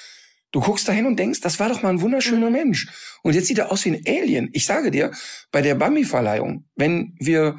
Du 0.51 0.59
guckst 0.59 0.87
dahin 0.87 1.05
und 1.05 1.17
denkst, 1.17 1.39
das 1.41 1.59
war 1.59 1.69
doch 1.69 1.81
mal 1.81 1.89
ein 1.89 2.01
wunderschöner 2.01 2.47
mhm. 2.47 2.53
Mensch. 2.53 2.87
Und 3.23 3.35
jetzt 3.35 3.47
sieht 3.47 3.57
er 3.57 3.71
aus 3.71 3.85
wie 3.85 3.91
ein 3.91 4.03
Alien. 4.05 4.49
Ich 4.51 4.65
sage 4.65 4.91
dir, 4.91 5.11
bei 5.51 5.61
der 5.61 5.75
Bambi-Verleihung, 5.75 6.65
wenn 6.75 7.15
wir 7.19 7.57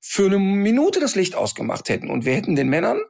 für 0.00 0.26
eine 0.26 0.38
Minute 0.38 1.00
das 1.00 1.16
Licht 1.16 1.34
ausgemacht 1.34 1.88
hätten 1.88 2.08
und 2.08 2.24
wir 2.24 2.34
hätten 2.34 2.54
den 2.54 2.68
Männern 2.68 3.00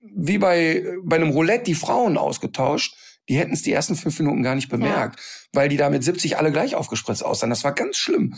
wie 0.00 0.38
bei, 0.38 0.84
bei 1.02 1.16
einem 1.16 1.30
Roulette 1.30 1.64
die 1.64 1.74
Frauen 1.74 2.16
ausgetauscht, 2.16 2.94
die 3.28 3.36
hätten 3.36 3.52
es 3.52 3.62
die 3.62 3.72
ersten 3.72 3.96
fünf 3.96 4.18
Minuten 4.18 4.42
gar 4.42 4.54
nicht 4.54 4.68
bemerkt, 4.68 5.18
ja. 5.18 5.26
weil 5.52 5.68
die 5.68 5.76
da 5.76 5.90
mit 5.90 6.04
70 6.04 6.38
alle 6.38 6.52
gleich 6.52 6.74
aufgespritzt 6.74 7.24
aussahen. 7.24 7.50
Das 7.50 7.64
war 7.64 7.72
ganz 7.72 7.96
schlimm. 7.96 8.36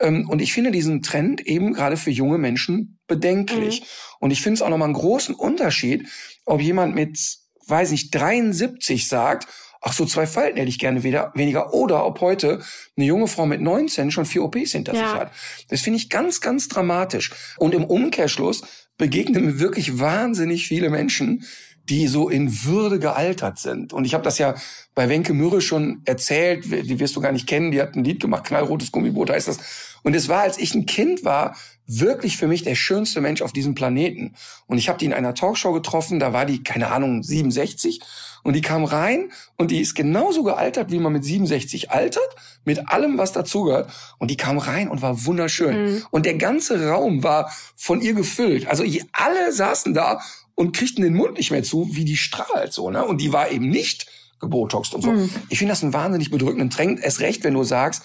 Ähm, 0.00 0.28
und 0.28 0.40
ich 0.40 0.52
finde 0.52 0.70
diesen 0.70 1.02
Trend 1.02 1.46
eben 1.46 1.72
gerade 1.72 1.96
für 1.96 2.10
junge 2.10 2.38
Menschen 2.38 2.98
bedenklich. 3.06 3.80
Mhm. 3.80 3.86
Und 4.20 4.30
ich 4.30 4.42
finde 4.42 4.54
es 4.54 4.62
auch 4.62 4.68
nochmal 4.68 4.86
einen 4.86 4.94
großen 4.94 5.34
Unterschied, 5.34 6.08
ob 6.44 6.60
jemand 6.60 6.94
mit, 6.94 7.18
weiß 7.66 7.90
nicht, 7.90 8.14
73 8.14 9.08
sagt, 9.08 9.48
ach 9.80 9.92
so, 9.92 10.04
zwei 10.06 10.26
Falten 10.26 10.56
hätte 10.58 10.68
ich 10.68 10.78
gerne 10.78 11.02
wieder, 11.02 11.32
weniger. 11.34 11.74
Oder 11.74 12.06
ob 12.06 12.20
heute 12.20 12.62
eine 12.96 13.06
junge 13.06 13.28
Frau 13.28 13.46
mit 13.46 13.60
19 13.60 14.10
schon 14.10 14.26
vier 14.26 14.44
OPs 14.44 14.72
hinter 14.72 14.94
ja. 14.94 15.00
sich 15.00 15.18
hat. 15.18 15.32
Das 15.68 15.80
finde 15.80 15.98
ich 15.98 16.10
ganz, 16.10 16.40
ganz 16.40 16.68
dramatisch. 16.68 17.32
Und 17.58 17.74
im 17.74 17.84
Umkehrschluss 17.84 18.62
begegnen 18.96 19.46
mir 19.46 19.60
wirklich 19.60 20.00
wahnsinnig 20.00 20.66
viele 20.66 20.90
Menschen, 20.90 21.44
die 21.90 22.06
so 22.06 22.28
in 22.28 22.64
Würde 22.64 22.98
gealtert 22.98 23.58
sind. 23.58 23.92
Und 23.92 24.04
ich 24.04 24.14
habe 24.14 24.24
das 24.24 24.38
ja 24.38 24.54
bei 24.94 25.08
Wenke 25.08 25.32
Mürre 25.32 25.60
schon 25.60 26.02
erzählt, 26.04 26.64
die 26.64 27.00
wirst 27.00 27.16
du 27.16 27.20
gar 27.20 27.32
nicht 27.32 27.46
kennen, 27.46 27.70
die 27.70 27.80
hat 27.80 27.94
ein 27.94 28.04
Lied 28.04 28.20
gemacht, 28.20 28.44
Knallrotes 28.44 28.92
Gummiboot 28.92 29.30
heißt 29.30 29.48
das. 29.48 29.58
Und 30.02 30.14
es 30.14 30.28
war, 30.28 30.42
als 30.42 30.58
ich 30.58 30.74
ein 30.74 30.86
Kind 30.86 31.24
war, 31.24 31.56
wirklich 31.86 32.36
für 32.36 32.46
mich 32.46 32.62
der 32.62 32.74
schönste 32.74 33.20
Mensch 33.20 33.42
auf 33.42 33.52
diesem 33.52 33.74
Planeten. 33.74 34.34
Und 34.66 34.78
ich 34.78 34.88
habe 34.88 34.98
die 34.98 35.06
in 35.06 35.12
einer 35.12 35.34
Talkshow 35.34 35.72
getroffen, 35.72 36.20
da 36.20 36.32
war 36.32 36.46
die, 36.46 36.62
keine 36.62 36.90
Ahnung, 36.90 37.22
67. 37.22 38.00
Und 38.42 38.54
die 38.54 38.60
kam 38.60 38.84
rein 38.84 39.32
und 39.56 39.70
die 39.70 39.80
ist 39.80 39.94
genauso 39.94 40.44
gealtert, 40.44 40.90
wie 40.90 40.98
man 40.98 41.12
mit 41.12 41.24
67 41.24 41.90
altert, 41.90 42.28
mit 42.64 42.88
allem, 42.88 43.18
was 43.18 43.32
dazugehört. 43.32 43.90
Und 44.18 44.30
die 44.30 44.36
kam 44.36 44.58
rein 44.58 44.88
und 44.88 45.02
war 45.02 45.26
wunderschön. 45.26 45.84
Mhm. 45.84 46.06
Und 46.10 46.26
der 46.26 46.34
ganze 46.34 46.88
Raum 46.88 47.22
war 47.22 47.50
von 47.74 48.00
ihr 48.00 48.14
gefüllt. 48.14 48.68
Also 48.68 48.84
alle 49.12 49.52
saßen 49.52 49.94
da 49.94 50.20
und 50.58 50.72
kriegten 50.74 51.04
den 51.04 51.14
Mund 51.14 51.38
nicht 51.38 51.52
mehr 51.52 51.62
zu, 51.62 51.88
wie 51.92 52.04
die 52.04 52.16
strahlt 52.16 52.72
so, 52.72 52.90
ne? 52.90 53.04
Und 53.04 53.20
die 53.20 53.32
war 53.32 53.52
eben 53.52 53.68
nicht 53.68 54.08
gebotoxt 54.40 54.92
und 54.92 55.02
so. 55.02 55.12
Mhm. 55.12 55.30
Ich 55.50 55.58
finde 55.58 55.70
das 55.70 55.84
einen 55.84 55.92
wahnsinnig 55.92 56.32
bedrückenden 56.32 56.68
Trend. 56.68 57.00
Erst 57.00 57.20
recht, 57.20 57.44
wenn 57.44 57.54
du 57.54 57.62
sagst, 57.62 58.02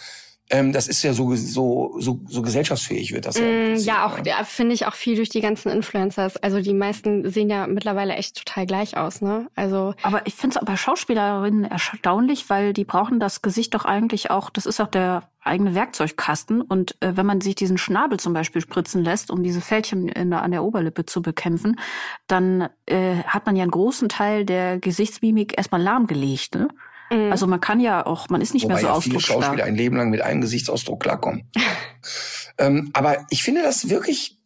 ähm, 0.51 0.71
das 0.71 0.87
ist 0.87 1.01
ja 1.01 1.13
so, 1.13 1.35
so, 1.35 1.95
so, 1.97 2.19
so 2.27 2.41
gesellschaftsfähig 2.43 3.11
wird 3.11 3.25
das 3.25 3.39
ja. 3.39 3.45
Mm, 3.45 3.75
ja, 3.77 4.05
auch, 4.05 4.23
ja, 4.23 4.43
finde 4.43 4.75
ich 4.75 4.85
auch 4.85 4.93
viel 4.93 5.15
durch 5.15 5.29
die 5.29 5.41
ganzen 5.41 5.71
Influencers. 5.71 6.37
Also 6.37 6.61
die 6.61 6.75
meisten 6.75 7.27
sehen 7.27 7.49
ja 7.49 7.65
mittlerweile 7.65 8.13
echt 8.13 8.37
total 8.45 8.67
gleich 8.67 8.97
aus, 8.97 9.21
ne? 9.21 9.47
Also. 9.55 9.95
Aber 10.03 10.27
ich 10.27 10.35
finde 10.35 10.59
es 10.59 10.65
bei 10.65 10.77
Schauspielerinnen 10.77 11.65
erstaunlich, 11.65 12.51
weil 12.51 12.73
die 12.73 12.85
brauchen 12.85 13.19
das 13.19 13.41
Gesicht 13.41 13.73
doch 13.73 13.85
eigentlich 13.85 14.29
auch, 14.29 14.51
das 14.51 14.67
ist 14.67 14.79
auch 14.79 14.89
der 14.89 15.23
eigene 15.43 15.75
Werkzeugkasten. 15.75 16.61
Und 16.61 16.95
äh, 17.01 17.15
wenn 17.15 17.25
man 17.25 17.41
sich 17.41 17.55
diesen 17.55 17.77
Schnabel 17.77 18.19
zum 18.19 18.33
Beispiel 18.33 18.61
spritzen 18.61 19.03
lässt, 19.03 19.31
um 19.31 19.43
diese 19.43 19.61
Fältchen 19.61 20.07
in 20.07 20.29
der, 20.29 20.41
an 20.41 20.51
der 20.51 20.63
Oberlippe 20.63 21.05
zu 21.05 21.21
bekämpfen, 21.21 21.79
dann 22.27 22.69
äh, 22.85 23.17
hat 23.23 23.45
man 23.45 23.55
ja 23.55 23.63
einen 23.63 23.71
großen 23.71 24.09
Teil 24.09 24.45
der 24.45 24.79
Gesichtsmimik 24.79 25.57
erstmal 25.57 25.81
lahmgelegt. 25.81 26.55
Ne? 26.55 26.67
Mhm. 27.11 27.31
Also 27.31 27.47
man 27.47 27.61
kann 27.61 27.79
ja 27.79 28.05
auch, 28.05 28.29
man 28.29 28.41
ist 28.41 28.53
nicht 28.53 28.63
Wobei 28.63 28.75
mehr 28.75 28.81
so 28.81 28.87
ja 28.87 28.93
ausdrucksstark. 28.93 29.37
viele 29.37 29.45
Schauspieler 29.45 29.65
ein 29.65 29.75
Leben 29.75 29.97
lang 29.97 30.09
mit 30.09 30.21
einem 30.21 30.41
Gesichtsausdruck 30.41 31.01
klarkommen. 31.01 31.49
ähm, 32.57 32.89
aber 32.93 33.25
ich 33.29 33.43
finde 33.43 33.61
das 33.61 33.89
wirklich, 33.89 34.39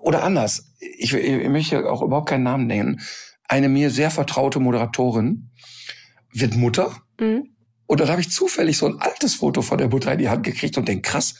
oder 0.00 0.22
anders, 0.22 0.74
ich, 0.78 1.12
ich 1.12 1.48
möchte 1.48 1.90
auch 1.90 2.02
überhaupt 2.02 2.28
keinen 2.28 2.44
Namen 2.44 2.66
nennen, 2.66 3.00
eine 3.48 3.68
mir 3.68 3.90
sehr 3.90 4.10
vertraute 4.10 4.60
Moderatorin 4.60 5.50
wird 6.32 6.56
Mutter. 6.56 6.96
Mhm. 7.20 7.55
Und 7.86 8.00
dann 8.00 8.08
habe 8.08 8.20
ich 8.20 8.30
zufällig 8.30 8.76
so 8.76 8.86
ein 8.86 9.00
altes 9.00 9.36
Foto 9.36 9.62
von 9.62 9.78
der 9.78 9.88
Mutter 9.88 10.12
in 10.12 10.18
die 10.18 10.28
Hand 10.28 10.44
gekriegt 10.44 10.76
und 10.76 10.88
denk 10.88 11.04
krass, 11.04 11.34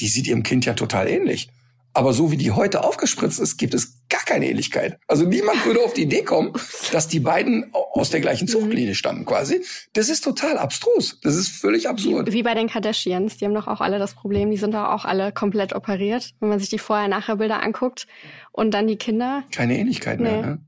die 0.00 0.08
sieht 0.08 0.26
ihrem 0.26 0.42
Kind 0.42 0.64
ja 0.64 0.74
total 0.74 1.08
ähnlich. 1.08 1.48
Aber 1.94 2.12
so 2.12 2.30
wie 2.30 2.36
die 2.36 2.52
heute 2.52 2.84
aufgespritzt 2.84 3.40
ist, 3.40 3.56
gibt 3.56 3.74
es 3.74 4.06
gar 4.08 4.22
keine 4.22 4.48
Ähnlichkeit. 4.48 5.00
Also 5.08 5.24
niemand 5.24 5.64
würde 5.66 5.80
auf 5.80 5.94
die 5.94 6.02
Idee 6.02 6.22
kommen, 6.22 6.52
dass 6.92 7.08
die 7.08 7.18
beiden 7.18 7.72
aus 7.72 8.10
der 8.10 8.20
gleichen 8.20 8.46
Zuchtlinie 8.46 8.94
stammen 8.94 9.24
quasi. 9.24 9.64
Das 9.94 10.08
ist 10.08 10.22
total 10.22 10.58
abstrus. 10.58 11.18
Das 11.22 11.34
ist 11.34 11.48
völlig 11.48 11.88
absurd. 11.88 12.28
Wie, 12.28 12.34
wie 12.34 12.42
bei 12.42 12.54
den 12.54 12.68
Kardashians. 12.68 13.38
Die 13.38 13.46
haben 13.46 13.54
doch 13.54 13.66
auch 13.66 13.80
alle 13.80 13.98
das 13.98 14.14
Problem. 14.14 14.50
Die 14.50 14.58
sind 14.58 14.74
doch 14.74 14.84
auch 14.90 15.04
alle 15.04 15.32
komplett 15.32 15.74
operiert. 15.74 16.34
Wenn 16.38 16.50
man 16.50 16.60
sich 16.60 16.68
die 16.68 16.78
Vorher-Nachher-Bilder 16.78 17.62
anguckt 17.62 18.06
und 18.52 18.72
dann 18.72 18.86
die 18.86 18.96
Kinder. 18.96 19.42
Keine 19.50 19.76
Ähnlichkeit 19.76 20.20
nee. 20.20 20.30
mehr. 20.30 20.42
Ne? 20.42 20.67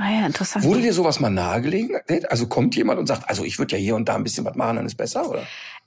Ah 0.00 0.10
ja, 0.10 0.26
interessant. 0.26 0.64
Wurde 0.64 0.80
dir 0.80 0.94
sowas 0.94 1.20
mal 1.20 1.28
nahegelegen? 1.28 1.98
Also 2.30 2.46
kommt 2.46 2.74
jemand 2.74 2.98
und 2.98 3.06
sagt, 3.06 3.28
also 3.28 3.44
ich 3.44 3.58
würde 3.58 3.76
ja 3.76 3.82
hier 3.82 3.96
und 3.96 4.08
da 4.08 4.14
ein 4.14 4.24
bisschen 4.24 4.46
was 4.46 4.54
machen, 4.54 4.76
dann 4.76 4.86
ist 4.86 4.96
besser, 4.96 5.28
oder? 5.28 5.42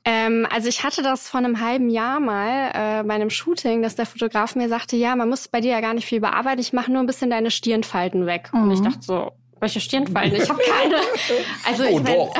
Ähm, 0.06 0.46
also 0.52 0.68
ich 0.68 0.84
hatte 0.84 1.02
das 1.02 1.28
vor 1.28 1.40
einem 1.40 1.60
halben 1.60 1.90
Jahr 1.90 2.20
mal 2.20 2.70
äh, 2.74 3.04
bei 3.04 3.16
einem 3.16 3.32
Shooting, 3.32 3.82
dass 3.82 3.96
der 3.96 4.06
Fotograf 4.06 4.56
mir 4.56 4.70
sagte, 4.70 4.98
ja, 4.98 5.16
man 5.16 5.30
muss 5.30 5.48
bei 5.48 5.62
dir 5.62 5.72
ja 5.72 5.82
gar 5.82 5.96
nicht 5.96 6.06
viel 6.06 6.20
bearbeiten, 6.20 6.62
ich 6.62 6.74
mache 6.74 6.92
nur 6.92 7.02
ein 7.02 7.08
bisschen 7.08 7.32
deine 7.32 7.50
Stirnfalten 7.50 8.28
weg. 8.28 8.52
Mhm. 8.54 8.62
Und 8.62 8.72
ich 8.72 8.80
mhm. 8.82 8.84
dachte 8.84 9.02
so, 9.02 9.32
Welche 9.60 9.80
Stirnfalten? 9.80 10.40
Ich 10.40 10.50
habe 10.50 10.62
keine. 10.62 10.96
Also 11.66 11.86
oh 11.86 11.98
ich 11.98 12.04
mein, 12.04 12.16
doch. 12.16 12.36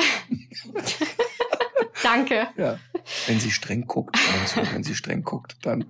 Danke. 2.04 2.46
Ja. 2.56 2.78
Wenn 3.26 3.40
sie 3.40 3.50
streng 3.50 3.86
guckt, 3.86 4.16
also, 4.42 4.60
wenn 4.72 4.84
sie 4.84 4.94
streng 4.94 5.24
guckt, 5.24 5.56
dann. 5.62 5.86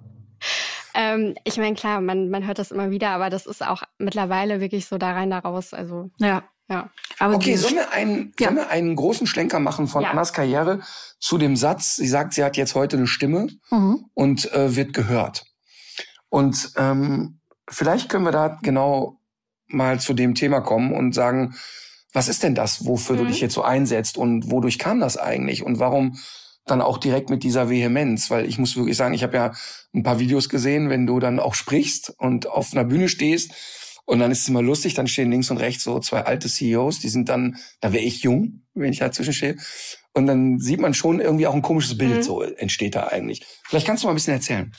Ähm, 0.95 1.35
ich 1.45 1.57
meine, 1.57 1.75
klar, 1.75 2.01
man, 2.01 2.31
man 2.31 2.47
hört 2.47 2.59
das 2.59 2.71
immer 2.71 2.91
wieder, 2.91 3.11
aber 3.11 3.29
das 3.31 3.47
ist 3.47 3.67
auch 3.67 3.83
mittlerweile 3.99 4.61
wirklich 4.61 4.87
so 4.87 4.97
da 4.99 5.13
rein, 5.13 5.31
da 5.31 5.41
raus. 5.41 5.75
Also, 5.75 6.11
Ja. 6.19 6.45
ja. 6.69 6.91
Aber 7.19 7.35
Okay, 7.35 7.57
sollen 7.57 7.75
wir, 7.75 7.93
einen, 7.93 8.33
Ja. 8.39 8.47
sollen 8.49 8.57
wir 8.57 8.71
einen 8.71 8.95
großen 8.97 9.27
Schlenker 9.27 9.59
machen 9.61 9.87
von 9.89 10.03
Ja. 10.03 10.11
Annas 10.11 10.33
Karriere 10.33 10.81
zu 11.19 11.39
dem 11.39 11.57
Satz, 11.57 11.97
sie 11.97 12.07
sagt, 12.09 12.35
sie 12.35 12.45
hat 12.45 12.57
jetzt 12.57 12.75
heute 12.75 12.97
eine 12.97 13.07
Stimme 13.07 13.49
Mhm. 13.71 14.05
und 14.15 14.53
äh, 14.53 14.77
wird 14.77 14.93
gehört. 14.95 15.45
Und 16.29 16.73
ähm, 16.77 17.41
vielleicht 17.69 18.09
können 18.09 18.25
wir 18.25 18.33
da 18.33 18.59
genau 18.63 19.19
mal 19.67 19.99
zu 20.01 20.15
dem 20.15 20.35
Thema 20.35 20.61
kommen 20.61 20.93
und 20.93 21.13
sagen, 21.15 21.55
was 22.13 22.29
ist 22.29 22.43
denn 22.45 22.55
das, 22.55 22.87
wofür 22.87 23.17
du 23.17 23.25
Mhm. 23.25 23.29
dich 23.29 23.41
jetzt 23.41 23.55
so 23.55 23.63
einsetzt 23.63 24.17
und 24.19 24.51
wodurch 24.51 24.79
kam 24.79 25.01
das 25.01 25.17
eigentlich 25.17 25.65
und 25.65 25.79
warum 25.81 26.17
dann 26.67 26.81
auch 26.81 26.99
direkt 26.99 27.31
mit 27.31 27.43
dieser 27.43 27.69
Vehemenz? 27.71 28.31
Weil 28.31 28.47
ich 28.47 28.59
muss 28.59 28.77
wirklich 28.77 28.97
sagen, 28.97 29.15
ich 29.15 29.23
habe 29.23 29.37
ja 29.37 29.53
ein 29.95 30.03
paar 30.03 30.19
Videos 30.19 30.49
gesehen, 30.49 30.91
wenn 30.91 31.07
du 31.07 31.21
dann 31.21 31.41
auch 31.41 31.55
sprichst 31.55 32.15
und 32.19 32.47
auf 32.47 32.73
einer 32.73 32.85
Bühne 32.85 33.09
stehst 33.09 33.53
und 34.07 34.19
dann 34.19 34.31
ist 34.31 34.43
es 34.43 34.49
immer 34.49 34.63
lustig, 34.63 34.95
dann 34.95 35.07
stehen 35.07 35.31
links 35.31 35.51
und 35.51 35.57
rechts 35.59 35.85
so 35.85 35.99
zwei 36.01 36.23
alte 36.23 36.49
CEOs, 36.49 37.01
die 37.01 37.09
sind 37.09 37.29
dann, 37.29 37.57
da 37.81 37.93
wäre 37.93 38.05
ich 38.05 38.23
jung, 38.23 38.63
wenn 38.75 38.93
ich 38.93 38.99
dazwischen 38.99 39.33
stehe. 39.33 39.57
Und 40.13 40.27
dann 40.27 40.59
sieht 40.59 40.81
man 40.81 40.95
schon 40.95 41.21
irgendwie 41.21 41.47
auch 41.47 41.55
ein 41.55 41.63
komisches 41.63 41.97
Bild, 41.99 42.19
Mhm. 42.19 42.23
so 42.23 42.43
entsteht 42.43 42.95
da 42.95 43.09
eigentlich. 43.09 43.45
Vielleicht 43.65 43.87
kannst 43.87 44.03
du 44.03 44.07
mal 44.07 44.13
ein 44.13 44.17
bisschen 44.17 44.35
erzählen. 44.35 44.73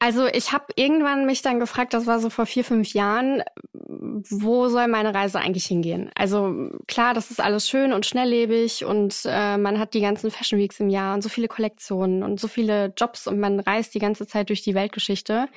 Also 0.00 0.26
ich 0.26 0.52
habe 0.52 0.66
irgendwann 0.76 1.26
mich 1.26 1.42
dann 1.42 1.58
gefragt, 1.58 1.92
das 1.92 2.06
war 2.06 2.20
so 2.20 2.30
vor 2.30 2.46
vier, 2.46 2.62
fünf 2.64 2.94
Jahren, 2.94 3.42
wo 3.72 4.68
soll 4.68 4.86
meine 4.86 5.12
Reise 5.12 5.40
eigentlich 5.40 5.66
hingehen? 5.66 6.10
Also 6.14 6.70
klar, 6.86 7.14
das 7.14 7.32
ist 7.32 7.40
alles 7.40 7.68
schön 7.68 7.92
und 7.92 8.06
schnelllebig 8.06 8.84
und 8.84 9.22
äh, 9.24 9.56
man 9.56 9.80
hat 9.80 9.94
die 9.94 10.00
ganzen 10.00 10.30
Fashion 10.30 10.60
Weeks 10.60 10.78
im 10.78 10.88
Jahr 10.88 11.14
und 11.14 11.22
so 11.22 11.28
viele 11.28 11.48
Kollektionen 11.48 12.22
und 12.22 12.38
so 12.38 12.46
viele 12.46 12.92
Jobs 12.96 13.26
und 13.26 13.40
man 13.40 13.58
reist 13.58 13.92
die 13.92 13.98
ganze 13.98 14.28
Zeit 14.28 14.50
durch 14.50 14.62
die 14.62 14.74
Weltgeschichte. 14.74 15.48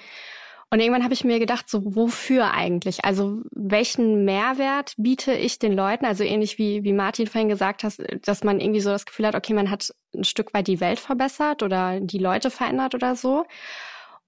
Und 0.74 0.80
irgendwann 0.80 1.04
habe 1.04 1.14
ich 1.14 1.26
mir 1.26 1.38
gedacht, 1.38 1.70
so 1.70 1.82
wofür 1.96 2.52
eigentlich? 2.52 3.04
Also 3.04 3.42
welchen 3.52 4.24
Mehrwert 4.24 4.94
biete 4.98 5.34
ich 5.34 5.60
den 5.60 5.74
Leuten? 5.74 6.06
Also 6.06 6.24
ähnlich 6.24 6.58
wie, 6.58 6.86
wie 6.86 6.94
Martin 6.94 7.28
vorhin 7.28 7.50
gesagt 7.50 7.84
hat, 7.84 7.98
dass 8.26 8.46
man 8.46 8.62
irgendwie 8.62 8.80
so 8.80 8.90
das 8.90 9.06
Gefühl 9.06 9.28
hat, 9.28 9.36
okay, 9.36 9.54
man 9.54 9.70
hat 9.70 9.94
ein 10.16 10.24
Stück 10.24 10.54
weit 10.54 10.68
die 10.68 10.80
Welt 10.80 11.00
verbessert 11.00 11.62
oder 11.62 12.00
die 12.00 12.20
Leute 12.20 12.50
verändert 12.50 12.96
oder 12.96 13.18
so. 13.18 13.44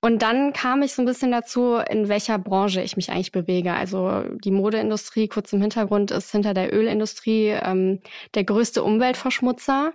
Und 0.03 0.21
dann 0.21 0.51
kam 0.51 0.81
ich 0.81 0.93
so 0.93 1.01
ein 1.01 1.05
bisschen 1.05 1.31
dazu, 1.31 1.75
in 1.75 2.09
welcher 2.09 2.37
Branche 2.37 2.81
ich 2.81 2.97
mich 2.97 3.09
eigentlich 3.09 3.31
bewege. 3.31 3.73
Also 3.73 4.23
die 4.43 4.51
Modeindustrie, 4.51 5.29
kurz 5.29 5.53
im 5.53 5.61
Hintergrund, 5.61 6.11
ist 6.11 6.29
hinter 6.29 6.53
der 6.53 6.73
Ölindustrie 6.73 7.51
ähm, 7.51 8.01
der 8.35 8.43
größte 8.43 8.83
Umweltverschmutzer. 8.83 9.93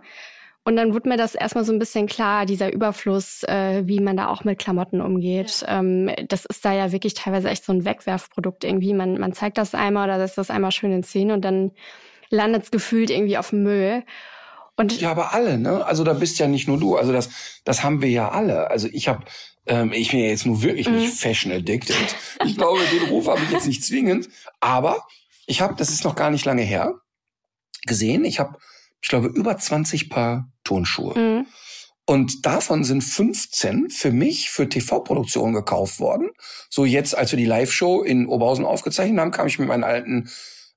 Und 0.65 0.77
dann 0.77 0.95
wurde 0.95 1.11
mir 1.11 1.19
das 1.19 1.35
erstmal 1.35 1.67
so 1.67 1.75
ein 1.75 1.79
bisschen 1.79 2.07
klar, 2.07 2.47
dieser 2.47 2.73
Überfluss, 2.73 3.43
äh, 3.43 3.83
wie 3.85 4.01
man 4.01 4.17
da 4.17 4.29
auch 4.29 4.45
mit 4.45 4.59
Klamotten 4.59 5.03
umgeht. 5.03 5.63
Ähm, 5.69 6.11
das 6.27 6.47
ist 6.47 6.65
da 6.65 6.73
ja 6.73 6.91
wirklich 6.91 7.13
teilweise 7.13 7.51
echt 7.51 7.67
so 7.67 7.75
ein 7.75 7.85
Wegwerfprodukt 7.85 8.65
irgendwie. 8.65 8.95
Man, 8.95 9.19
man 9.19 9.35
zeigt 9.35 9.59
das 9.59 9.75
einmal 9.75 10.09
oder 10.09 10.19
setzt 10.21 10.39
das 10.39 10.49
einmal 10.49 10.73
schön 10.73 10.91
in 10.91 11.03
Szene 11.03 11.35
und 11.35 11.45
dann 11.45 11.73
landet 12.31 12.63
es 12.63 12.71
gefühlt 12.71 13.11
irgendwie 13.11 13.37
auf 13.37 13.51
dem 13.51 13.63
Müll. 13.63 14.05
Und 14.79 15.01
Ja, 15.01 15.11
aber 15.11 15.35
alle, 15.35 15.59
ne? 15.59 15.85
Also 15.85 16.05
da 16.05 16.13
bist 16.13 16.39
ja 16.39 16.47
nicht 16.47 16.69
nur 16.69 16.79
du. 16.79 16.97
Also 16.97 17.13
das, 17.13 17.61
das 17.65 17.83
haben 17.83 18.01
wir 18.01 18.09
ja 18.09 18.31
alle. 18.31 18.71
Also 18.71 18.89
ich 18.91 19.09
habe, 19.09 19.25
ähm, 19.69 19.93
ich 19.93 20.11
bin 20.11 20.21
ja 20.21 20.27
jetzt 20.27 20.47
nur 20.47 20.63
wirklich 20.63 20.89
nicht 20.89 21.15
fashion 21.15 21.53
addicted. 21.53 21.97
Ich 22.45 22.57
glaube, 22.57 22.81
den 22.93 23.09
Ruf 23.11 23.29
habe 23.29 23.41
ich 23.45 23.51
jetzt 23.51 23.67
nicht 23.67 23.85
zwingend. 23.85 24.29
Aber 24.61 25.07
ich 25.47 25.61
habe, 25.61 25.75
das 25.77 25.91
ist 25.91 26.05
noch 26.05 26.15
gar 26.15 26.31
nicht 26.31 26.45
lange 26.45 26.63
her, 26.63 26.95
gesehen. 27.87 28.25
Ich 28.25 28.41
habe, 28.41 28.59
ich 29.01 29.09
glaube, 29.09 29.29
über 29.29 29.57
20 29.57 30.11
Paar 30.11 30.51
Turnschuhe. 30.65 31.19
Mhm. 31.19 31.47
Und 32.07 32.47
davon 32.47 32.85
sind 32.85 33.03
15 33.03 33.91
für 33.91 34.13
mich 34.13 34.49
für 34.49 34.67
TV-Produktionen 34.67 35.53
gekauft 35.53 36.01
worden. 36.01 36.31
So 36.71 36.87
jetzt, 36.87 37.17
als 37.17 37.33
wir 37.33 37.37
die 37.37 37.45
Live-Show 37.45 38.03
in 38.03 38.27
Oberhausen 38.27 38.65
aufgezeichnet 38.65 39.21
haben, 39.21 39.31
kam 39.31 39.47
ich 39.47 39.59
mit 39.59 39.69
meinen 39.69 39.85
alten 39.85 40.31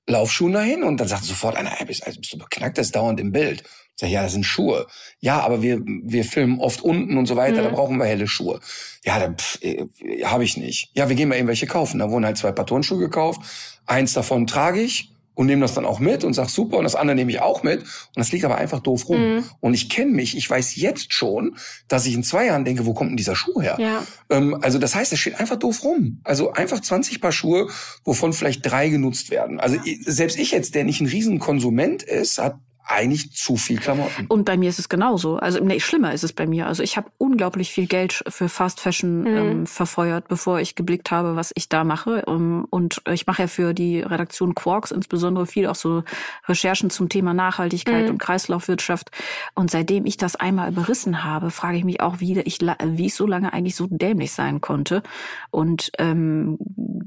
Laufschuhen 0.08 0.52
dahin 0.52 0.82
und 0.82 0.98
dann 0.98 1.08
sagte 1.08 1.26
sofort 1.26 1.56
einer, 1.56 1.70
hey, 1.70 1.86
bist, 1.86 2.06
also 2.06 2.18
bist 2.20 2.32
du 2.32 2.38
beknackt, 2.38 2.76
das 2.78 2.86
ist 2.86 2.96
dauernd 2.96 3.20
im 3.20 3.32
Bild. 3.32 3.62
Sag 3.94 4.08
ich, 4.08 4.14
ja, 4.14 4.22
das 4.22 4.32
sind 4.32 4.44
Schuhe. 4.44 4.86
Ja, 5.20 5.40
aber 5.40 5.62
wir, 5.62 5.80
wir 5.84 6.24
filmen 6.24 6.58
oft 6.60 6.80
unten 6.82 7.16
und 7.18 7.26
so 7.26 7.36
weiter, 7.36 7.60
Mhm. 7.60 7.64
da 7.66 7.70
brauchen 7.70 7.98
wir 7.98 8.06
helle 8.06 8.26
Schuhe. 8.26 8.58
Ja, 9.04 9.18
da 9.18 9.34
äh, 9.60 9.86
habe 10.24 10.44
ich 10.44 10.56
nicht. 10.56 10.90
Ja, 10.94 11.08
wir 11.08 11.14
gehen 11.16 11.28
mal 11.28 11.36
irgendwelche 11.36 11.66
kaufen. 11.66 11.98
Da 12.00 12.10
wurden 12.10 12.24
halt 12.24 12.38
zwei 12.38 12.52
Paar 12.52 12.66
Turnschuhe 12.66 12.98
gekauft. 12.98 13.40
Eins 13.86 14.12
davon 14.14 14.46
trage 14.46 14.80
ich 14.80 15.11
und 15.34 15.46
nehme 15.46 15.62
das 15.62 15.74
dann 15.74 15.84
auch 15.84 15.98
mit 15.98 16.24
und 16.24 16.34
sag 16.34 16.48
super 16.50 16.76
und 16.78 16.84
das 16.84 16.94
andere 16.94 17.14
nehme 17.14 17.30
ich 17.30 17.40
auch 17.40 17.62
mit. 17.62 17.80
Und 17.80 17.88
das 18.16 18.32
liegt 18.32 18.44
aber 18.44 18.56
einfach 18.56 18.80
doof 18.80 19.08
rum. 19.08 19.36
Mhm. 19.36 19.44
Und 19.60 19.74
ich 19.74 19.88
kenne 19.88 20.12
mich, 20.12 20.36
ich 20.36 20.48
weiß 20.48 20.76
jetzt 20.76 21.12
schon, 21.12 21.56
dass 21.88 22.06
ich 22.06 22.14
in 22.14 22.22
zwei 22.22 22.46
Jahren 22.46 22.64
denke, 22.64 22.86
wo 22.86 22.94
kommt 22.94 23.10
denn 23.10 23.16
dieser 23.16 23.36
Schuh 23.36 23.60
her? 23.60 23.76
ja. 23.80 24.04
Ähm, 24.30 24.58
also 24.60 24.78
das 24.78 24.94
heißt, 24.94 25.12
es 25.12 25.18
steht 25.18 25.40
einfach 25.40 25.56
doof 25.56 25.84
rum. 25.84 26.20
Also 26.24 26.52
einfach 26.52 26.80
20 26.80 27.20
Paar 27.20 27.32
Schuhe, 27.32 27.68
wovon 28.04 28.32
vielleicht 28.32 28.64
drei 28.64 28.88
genutzt 28.88 29.30
werden. 29.30 29.60
Also 29.60 29.76
ich, 29.84 30.00
selbst 30.04 30.38
ich 30.38 30.50
jetzt, 30.50 30.74
der 30.74 30.84
nicht 30.84 31.00
ein 31.00 31.06
Riesenkonsument 31.06 32.02
ist, 32.02 32.38
hat 32.38 32.56
eigentlich 32.92 33.32
zu 33.32 33.56
viel 33.56 33.78
Klamotten. 33.78 34.26
Und 34.28 34.44
bei 34.44 34.56
mir 34.56 34.68
ist 34.68 34.78
es 34.78 34.88
genauso. 34.88 35.36
Also 35.36 35.62
nee, 35.62 35.80
schlimmer 35.80 36.12
ist 36.12 36.24
es 36.24 36.32
bei 36.32 36.46
mir. 36.46 36.66
Also 36.66 36.82
ich 36.82 36.96
habe 36.96 37.10
unglaublich 37.18 37.70
viel 37.72 37.86
Geld 37.86 38.22
für 38.28 38.48
Fast 38.48 38.80
Fashion 38.80 39.20
Mhm. 39.22 39.26
ähm, 39.26 39.66
verfeuert, 39.66 40.28
bevor 40.28 40.60
ich 40.60 40.74
geblickt 40.74 41.10
habe, 41.10 41.36
was 41.36 41.52
ich 41.54 41.68
da 41.68 41.84
mache. 41.84 42.24
Um, 42.26 42.66
und 42.70 43.02
ich 43.10 43.26
mache 43.26 43.42
ja 43.42 43.48
für 43.48 43.74
die 43.74 44.00
Redaktion 44.00 44.54
Quarks 44.54 44.90
insbesondere 44.90 45.46
viel 45.46 45.66
auch 45.66 45.74
so 45.74 46.02
Recherchen 46.48 46.90
zum 46.90 47.08
Thema 47.08 47.34
Nachhaltigkeit 47.34 48.04
Mhm. 48.06 48.10
und 48.12 48.18
Kreislaufwirtschaft. 48.18 49.10
Und 49.54 49.70
seitdem 49.70 50.06
ich 50.06 50.16
das 50.16 50.36
einmal 50.36 50.70
überrissen 50.70 51.24
habe, 51.24 51.50
frage 51.50 51.78
ich 51.78 51.84
mich 51.84 52.00
auch, 52.00 52.20
wie 52.20 52.38
ich, 52.40 52.60
wie 52.60 53.06
ich 53.06 53.14
so 53.14 53.26
lange 53.26 53.52
eigentlich 53.52 53.76
so 53.76 53.86
dämlich 53.88 54.32
sein 54.32 54.60
konnte. 54.60 55.02
Und 55.50 55.90
ähm, 55.98 56.58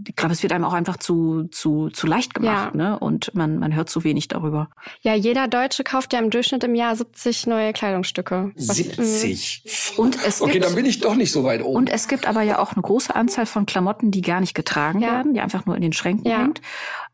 ich 0.07 0.15
glaube, 0.15 0.33
es 0.33 0.43
wird 0.43 0.53
einem 0.53 0.63
auch 0.65 0.73
einfach 0.73 0.97
zu 0.97 1.47
zu 1.51 1.89
zu 1.89 2.07
leicht 2.07 2.33
gemacht, 2.33 2.73
Ja. 2.75 2.77
ne? 2.91 2.99
Und 2.99 3.33
man 3.35 3.59
man 3.59 3.73
hört 3.75 3.89
zu 3.89 4.03
wenig 4.03 4.27
darüber. 4.27 4.69
Ja, 5.01 5.13
jeder 5.15 5.47
Deutsche 5.47 5.74
kauft 5.83 6.13
ja 6.13 6.19
im 6.19 6.29
Durchschnitt 6.29 6.63
im 6.63 6.75
Jahr 6.75 6.95
70 6.95 7.47
neue 7.47 7.73
Kleidungsstücke. 7.73 8.51
Was- 8.55 8.75
70. 8.77 9.93
Und 9.97 10.17
es 10.25 10.41
Okay, 10.41 10.53
gibt, 10.53 10.65
dann 10.65 10.75
bin 10.75 10.85
ich 10.85 10.99
doch 11.01 11.15
nicht 11.15 11.31
so 11.31 11.43
weit 11.43 11.63
oben. 11.63 11.75
Und 11.75 11.89
es 11.89 12.07
gibt 12.07 12.27
aber 12.27 12.41
ja 12.41 12.59
auch 12.59 12.73
eine 12.73 12.81
große 12.81 13.13
Anzahl 13.15 13.45
von 13.45 13.65
Klamotten, 13.65 14.11
die 14.11 14.21
gar 14.21 14.39
nicht 14.39 14.53
getragen 14.53 14.99
Ja. 15.01 15.11
werden, 15.13 15.33
die 15.33 15.41
einfach 15.41 15.65
nur 15.65 15.75
in 15.75 15.81
den 15.81 15.93
Schränken 15.93 16.29
Ja. 16.29 16.39
hängt. 16.39 16.61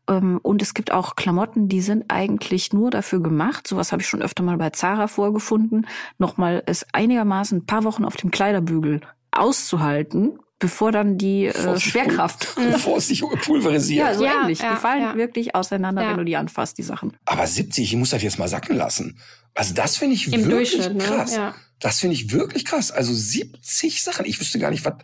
Ähm, 0.08 0.40
Und 0.42 0.62
es 0.62 0.74
gibt 0.74 0.92
auch 0.92 1.14
Klamotten, 1.16 1.68
die 1.68 1.80
sind 1.80 2.06
eigentlich 2.08 2.72
nur 2.72 2.90
dafür 2.90 3.20
gemacht, 3.22 3.68
sowas 3.68 3.92
habe 3.92 4.02
ich 4.02 4.08
schon 4.08 4.20
öfter 4.22 4.42
mal 4.42 4.56
bei 4.56 4.70
Zara 4.70 5.06
vorgefunden, 5.06 5.86
nochmal 6.18 6.62
es 6.66 6.84
einigermaßen 6.92 7.58
ein 7.58 7.66
paar 7.66 7.84
Wochen 7.84 8.04
auf 8.04 8.16
dem 8.16 8.30
Kleiderbügel 8.32 9.00
auszuhalten, 9.30 10.38
bevor 10.62 10.92
dann 10.92 11.18
die 11.18 11.46
äh, 11.46 11.78
Schwerkraft. 11.78 12.46
pul- 12.56 12.70
Bevor 12.72 12.96
es 12.96 13.08
sich 13.08 13.20
pulverisiert. 13.20 14.06
Ja, 14.08 14.14
so 14.14 14.24
Ja, 14.24 14.42
ähnlich. 14.42 14.60
ja, 14.60 14.74
die 14.74 14.80
fallen 14.80 15.02
ja. 15.02 15.16
wirklich 15.16 15.54
auseinander, 15.54 16.02
Ja. 16.02 16.10
wenn 16.10 16.16
du 16.18 16.24
die 16.24 16.36
anfasst, 16.36 16.78
die 16.78 16.82
Sachen. 16.82 17.12
Aber 17.26 17.46
70, 17.46 17.84
ich 17.92 17.96
muss 17.98 18.10
das 18.10 18.22
jetzt 18.22 18.38
mal 18.38 18.48
sacken 18.48 18.76
lassen. 18.76 19.18
Also 19.54 19.74
das 19.74 19.96
finde 19.98 20.14
ich 20.14 20.32
Im 20.32 20.46
wirklich 20.46 20.72
Durchschnitt, 20.72 20.96
ne? 20.96 21.04
krass. 21.04 21.34
Ja. 21.36 21.54
Das 21.80 21.98
finde 22.00 22.14
ich 22.14 22.32
wirklich 22.32 22.64
krass. 22.64 22.90
Also 22.92 23.12
70 23.12 24.02
Sachen. 24.02 24.24
Ich 24.24 24.40
wüsste 24.40 24.58
gar 24.58 24.70
nicht, 24.70 24.84
was. 24.84 24.94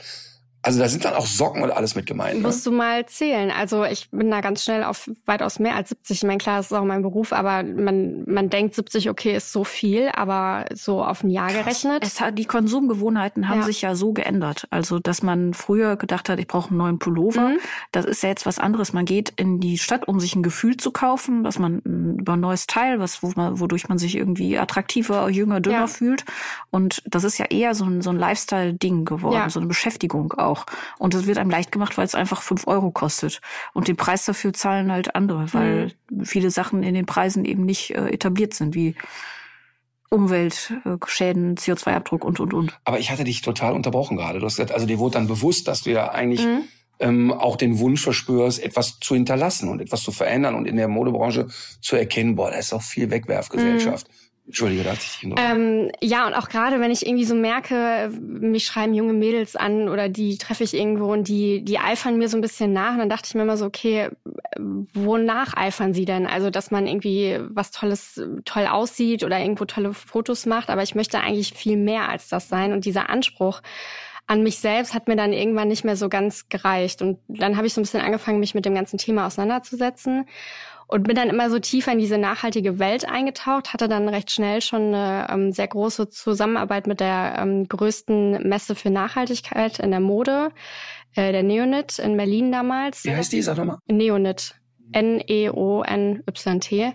Also 0.61 0.81
da 0.81 0.89
sind 0.89 1.05
dann 1.05 1.15
auch 1.15 1.25
Socken 1.27 1.63
und 1.63 1.71
alles 1.71 1.95
mit 1.95 2.05
gemeint. 2.07 2.39
Ne? 2.39 2.43
Musst 2.43 2.67
du 2.67 2.73
mal 2.73 3.07
zählen. 3.07 3.51
Also 3.53 3.85
ich 3.85 4.11
bin 4.11 4.29
da 4.31 4.41
ganz 4.41 4.65
schnell 4.65 4.83
auf 4.83 5.09
weitaus 5.25 5.61
mehr 5.61 5.77
als 5.77 5.91
70. 5.91 6.17
Ich 6.19 6.25
meine, 6.25 6.39
klar, 6.39 6.57
das 6.57 6.67
ist 6.67 6.73
auch 6.73 6.85
mein 6.85 7.03
Beruf, 7.03 7.33
aber 7.33 7.63
man, 7.63 8.25
man 8.27 8.51
denkt 8.51 8.75
70, 8.75 9.09
okay, 9.09 9.37
ist 9.37 9.53
so 9.53 9.63
viel, 9.63 10.11
aber 10.13 10.65
so 10.75 11.03
auf 11.05 11.23
ein 11.23 11.31
Jahr 11.31 11.53
gerechnet. 11.53 12.03
Es 12.05 12.21
hat, 12.21 12.37
die 12.39 12.45
Konsumgewohnheiten 12.45 13.49
haben 13.49 13.61
Ja. 13.61 13.67
sich 13.67 13.83
ja 13.83 13.95
so 13.95 14.13
geändert. 14.13 14.67
Also, 14.71 14.99
dass 14.99 15.23
man 15.23 15.55
früher 15.55 15.97
gedacht 15.97 16.29
hat, 16.29 16.41
ich 16.41 16.49
brauche 16.49 16.71
einen 16.71 16.79
neuen 16.79 16.99
Pullover. 16.99 17.51
Mhm. 17.51 17.59
Das 17.93 18.05
ist 18.05 18.23
ja 18.25 18.29
jetzt 18.29 18.45
was 18.45 18.59
anderes. 18.59 18.93
Man 18.93 19.05
geht 19.05 19.33
in 19.37 19.61
die 19.61 19.79
Stadt, 19.79 20.09
um 20.09 20.19
sich 20.19 20.35
ein 20.35 20.43
Gefühl 20.43 20.77
zu 20.77 20.91
kaufen, 20.91 21.45
dass 21.45 21.61
man 21.61 21.77
mm, 21.85 22.19
über 22.19 22.33
ein 22.33 22.41
neues 22.41 22.67
Teil, 22.67 22.99
was, 22.99 23.23
wo 23.23 23.33
man, 23.37 23.61
wodurch 23.61 23.89
man 23.89 23.99
sich 23.99 24.17
irgendwie 24.17 24.59
attraktiver, 24.59 25.29
jünger, 25.31 25.61
dünner 25.61 25.79
Ja. 25.83 25.87
fühlt. 25.87 26.25
Und 26.71 27.03
das 27.07 27.23
ist 27.23 27.39
ja 27.39 27.45
eher 27.47 27.77
so 27.77 27.85
ein, 27.85 28.03
so 28.03 28.11
ein 28.11 28.17
Lifestyle-Ding 28.19 29.05
geworden, 29.05 29.35
Ja. 29.37 29.49
so 29.51 29.61
eine 29.61 29.69
Beschäftigung 29.69 30.33
auch. 30.33 30.48
Und 30.99 31.15
das 31.15 31.27
wird 31.27 31.39
einem 31.39 31.51
leicht 31.51 31.73
gemacht, 31.73 31.99
weil 31.99 32.05
es 32.05 32.15
einfach 32.15 32.43
fünf 32.43 32.67
Euro 32.67 32.91
kostet. 32.91 33.41
Und 33.75 33.89
den 33.89 33.97
Preis 33.97 34.25
dafür 34.25 34.53
zahlen 34.53 34.91
halt 34.91 35.15
andere, 35.15 35.53
weil 35.53 35.93
viele 36.23 36.51
Sachen 36.51 36.83
in 36.83 36.95
den 36.95 37.07
Preisen 37.07 37.45
eben 37.45 37.65
nicht 37.65 37.91
äh, 37.95 38.09
etabliert 38.09 38.55
sind, 38.55 38.75
wie 38.75 38.95
Umweltschäden, 40.11 41.57
CO2-Abdruck 41.57 42.25
und, 42.25 42.41
und, 42.41 42.55
und. 42.55 42.79
Aber 42.85 42.99
ich 42.99 43.11
hatte 43.11 43.25
dich 43.25 43.43
total 43.43 43.75
unterbrochen 43.75 44.17
gerade. 44.17 44.39
Du 44.39 44.47
hast 44.47 44.57
gesagt, 44.57 44.73
also 44.73 44.87
dir 44.87 44.99
wurde 44.99 45.15
dann 45.15 45.27
bewusst, 45.27 45.69
dass 45.69 45.83
du 45.83 45.91
ja 45.91 46.11
eigentlich 46.11 46.45
Mhm. 46.45 46.65
ähm, 47.01 47.33
auch 47.33 47.57
den 47.57 47.79
Wunsch 47.79 48.03
verspürst, 48.03 48.63
etwas 48.63 48.99
zu 49.01 49.15
hinterlassen 49.15 49.69
und 49.69 49.81
etwas 49.81 50.03
zu 50.03 50.11
verändern 50.11 50.55
und 50.55 50.67
in 50.67 50.77
der 50.77 50.89
Modebranche 50.89 51.47
zu 51.81 51.97
erkennen, 51.97 52.37
boah, 52.37 52.51
da 52.51 52.57
ist 52.57 52.73
auch 52.73 52.83
viel 52.83 53.11
Wegwerfgesellschaft. 53.11 54.09
Mhm. 54.09 54.28
Entschuldige, 54.49 54.83
da 54.83 54.93
hat 54.93 55.03
sich 55.03 55.23
ähm, 55.37 55.93
Ja, 56.01 56.27
und 56.27 56.33
auch 56.33 56.49
gerade, 56.49 56.81
wenn 56.81 56.91
ich 56.91 57.07
irgendwie 57.07 57.27
so 57.27 57.35
merke, 57.35 58.11
mich 58.19 58.65
schreiben 58.65 58.95
junge 58.95 59.13
Mädels 59.13 59.57
an 59.57 59.91
oder 59.91 60.09
die 60.09 60.39
treffe 60.39 60.65
ich 60.65 60.73
irgendwo 60.73 61.13
und 61.13 61.29
die, 61.29 61.63
die 61.63 61.79
eifern 61.79 62.17
mir 62.17 62.31
so 62.31 62.39
ein 62.39 62.41
bisschen 62.41 62.73
nach. 62.73 62.93
Und 62.93 62.99
dann 62.99 63.11
dachte 63.11 63.27
ich 63.27 63.35
mir 63.35 63.43
immer 63.43 63.59
so, 63.59 63.67
okay, 63.67 64.09
wonach 64.95 65.55
eifern 65.55 65.93
sie 65.93 66.07
denn? 66.07 66.27
Also, 66.27 66.49
dass 66.49 66.71
man 66.71 66.87
irgendwie 66.87 67.39
was 67.51 67.73
Tolles, 67.73 68.23
toll 68.47 68.67
aussieht 68.67 69.23
oder 69.23 69.39
irgendwo 69.39 69.67
tolle 69.67 69.93
Fotos 69.93 70.47
macht. 70.47 70.71
Aber 70.71 70.83
ich 70.83 70.95
möchte 70.95 71.21
eigentlich 71.21 71.53
viel 71.53 71.77
mehr 71.77 72.09
als 72.09 72.29
das 72.29 72.49
sein. 72.49 72.73
Und 72.73 72.87
dieser 72.87 73.11
Anspruch, 73.11 73.61
an 74.27 74.43
mich 74.43 74.61
selbst 74.61 74.95
hat 74.95 75.09
mir 75.09 75.17
dann 75.17 75.35
irgendwann 75.35 75.69
nicht 75.69 75.85
mehr 75.85 75.97
so 75.97 76.09
ganz 76.09 76.49
gereicht. 76.49 77.03
Und 77.03 77.19
dann 77.29 77.59
habe 77.59 77.67
ich 77.67 77.75
so 77.75 77.83
ein 77.83 77.85
bisschen 77.85 78.01
angefangen, 78.01 78.41
mich 78.41 78.55
mit 78.55 78.65
dem 78.65 78.75
ganzen 78.75 78.97
Thema 78.97 79.27
auseinanderzusetzen 79.27 80.27
und 80.89 81.03
bin 81.03 81.15
dann 81.15 81.29
immer 81.29 81.51
so 81.51 81.59
tiefer 81.59 81.93
in 81.93 81.99
diese 81.99 82.19
nachhaltige 82.19 82.79
Welt 82.79 83.09
eingetaucht, 83.09 83.75
hatte 83.75 83.89
dann 83.89 84.09
recht 84.09 84.31
schnell 84.31 84.63
schon 84.63 84.95
eine 84.95 85.29
ähm, 85.31 85.53
sehr 85.53 85.69
große 85.69 86.09
Zusammenarbeit 86.09 86.87
mit 86.87 87.01
der 87.01 87.37
ähm, 87.39 87.69
größten 87.69 88.49
Messe 88.49 88.75
für 88.75 88.91
Nachhaltigkeit 88.91 89.79
in 89.79 89.91
der 89.91 90.01
Mode, 90.01 90.51
äh, 91.15 91.31
der 91.31 91.43
Neonit 91.43 91.99
in 91.99 92.17
Berlin 92.17 92.51
damals. 92.51 93.05
Wie 93.05 93.15
heißt 93.15 93.33
die? 93.33 93.43
Sag 93.43 93.59
nochmal. 93.59 93.79
Neonit. 93.87 94.55
N-E-O-N-Y-T. 94.93 96.95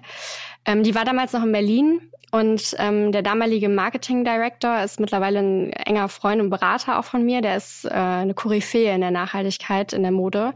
Ähm, 0.65 0.83
die 0.83 0.95
war 0.95 1.05
damals 1.05 1.33
noch 1.33 1.43
in 1.43 1.51
Berlin 1.51 2.01
und 2.31 2.75
ähm, 2.79 3.11
der 3.11 3.21
damalige 3.21 3.69
Marketing 3.69 4.25
Director 4.25 4.81
ist 4.81 4.99
mittlerweile 4.99 5.37
ein 5.37 5.73
enger 5.73 6.09
Freund 6.09 6.41
und 6.41 6.49
Berater 6.49 6.97
auch 6.97 7.05
von 7.05 7.23
mir. 7.23 7.41
Der 7.41 7.57
ist 7.57 7.85
äh, 7.85 7.91
eine 7.91 8.33
Koryphäe 8.33 8.95
in 8.95 9.01
der 9.01 9.11
Nachhaltigkeit 9.11 9.93
in 9.93 10.01
der 10.01 10.11
Mode. 10.11 10.55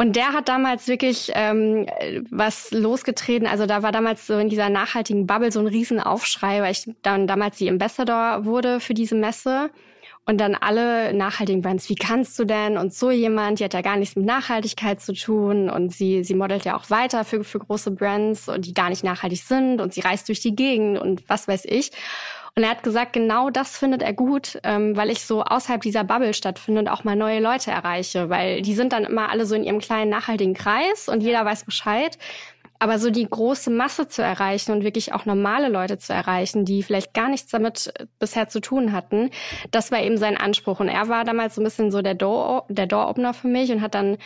Und 0.00 0.16
der 0.16 0.32
hat 0.32 0.48
damals 0.48 0.88
wirklich 0.88 1.30
ähm, 1.34 1.86
was 2.30 2.70
losgetreten. 2.70 3.46
Also 3.46 3.66
da 3.66 3.82
war 3.82 3.92
damals 3.92 4.26
so 4.26 4.38
in 4.38 4.48
dieser 4.48 4.70
nachhaltigen 4.70 5.26
Bubble 5.26 5.52
so 5.52 5.60
ein 5.60 5.66
Riesenaufschrei, 5.66 6.62
weil 6.62 6.72
ich 6.72 6.90
dann 7.02 7.26
damals 7.26 7.58
die 7.58 7.68
Ambassador 7.68 8.46
wurde 8.46 8.80
für 8.80 8.94
diese 8.94 9.14
Messe. 9.14 9.68
Und 10.24 10.38
dann 10.38 10.54
alle 10.54 11.12
nachhaltigen 11.12 11.60
Brands, 11.60 11.90
wie 11.90 11.96
kannst 11.96 12.38
du 12.38 12.46
denn? 12.46 12.78
Und 12.78 12.94
so 12.94 13.10
jemand, 13.10 13.60
die 13.60 13.64
hat 13.64 13.74
ja 13.74 13.82
gar 13.82 13.98
nichts 13.98 14.16
mit 14.16 14.24
Nachhaltigkeit 14.24 15.02
zu 15.02 15.12
tun. 15.12 15.68
Und 15.68 15.92
sie, 15.92 16.24
sie 16.24 16.34
modelt 16.34 16.64
ja 16.64 16.78
auch 16.78 16.88
weiter 16.88 17.22
für, 17.22 17.44
für 17.44 17.58
große 17.58 17.90
Brands, 17.90 18.48
und 18.48 18.64
die 18.64 18.72
gar 18.72 18.88
nicht 18.88 19.04
nachhaltig 19.04 19.42
sind. 19.42 19.82
Und 19.82 19.92
sie 19.92 20.00
reist 20.00 20.28
durch 20.28 20.40
die 20.40 20.56
Gegend 20.56 20.98
und 20.98 21.28
was 21.28 21.46
weiß 21.46 21.66
ich. 21.66 21.90
Und 22.56 22.64
er 22.64 22.70
hat 22.70 22.82
gesagt, 22.82 23.12
genau 23.12 23.50
das 23.50 23.78
findet 23.78 24.02
er 24.02 24.12
gut, 24.12 24.58
ähm, 24.64 24.96
weil 24.96 25.10
ich 25.10 25.24
so 25.24 25.42
außerhalb 25.42 25.80
dieser 25.80 26.04
Bubble 26.04 26.34
stattfinde 26.34 26.80
und 26.80 26.88
auch 26.88 27.04
mal 27.04 27.16
neue 27.16 27.40
Leute 27.40 27.70
erreiche, 27.70 28.28
weil 28.28 28.62
die 28.62 28.74
sind 28.74 28.92
dann 28.92 29.04
immer 29.04 29.30
alle 29.30 29.46
so 29.46 29.54
in 29.54 29.64
ihrem 29.64 29.78
kleinen 29.78 30.10
nachhaltigen 30.10 30.54
Kreis 30.54 31.08
und 31.08 31.22
jeder 31.22 31.44
weiß 31.44 31.64
Bescheid. 31.64 32.18
Aber 32.82 32.98
so 32.98 33.10
die 33.10 33.28
große 33.28 33.70
Masse 33.70 34.08
zu 34.08 34.22
erreichen 34.22 34.72
und 34.72 34.84
wirklich 34.84 35.12
auch 35.12 35.26
normale 35.26 35.68
Leute 35.68 35.98
zu 35.98 36.14
erreichen, 36.14 36.64
die 36.64 36.82
vielleicht 36.82 37.12
gar 37.12 37.28
nichts 37.28 37.50
damit 37.50 37.92
äh, 37.98 38.06
bisher 38.18 38.48
zu 38.48 38.60
tun 38.60 38.92
hatten, 38.92 39.30
das 39.70 39.92
war 39.92 40.00
eben 40.00 40.16
sein 40.16 40.38
Anspruch. 40.38 40.80
Und 40.80 40.88
er 40.88 41.08
war 41.08 41.24
damals 41.24 41.54
so 41.54 41.60
ein 41.60 41.64
bisschen 41.64 41.90
so 41.90 42.00
der 42.00 42.14
Door, 42.14 42.64
der 42.68 42.86
Door-Opener 42.86 43.34
für 43.34 43.48
mich 43.48 43.70
und 43.70 43.82
hat 43.82 43.94
dann 43.94 44.16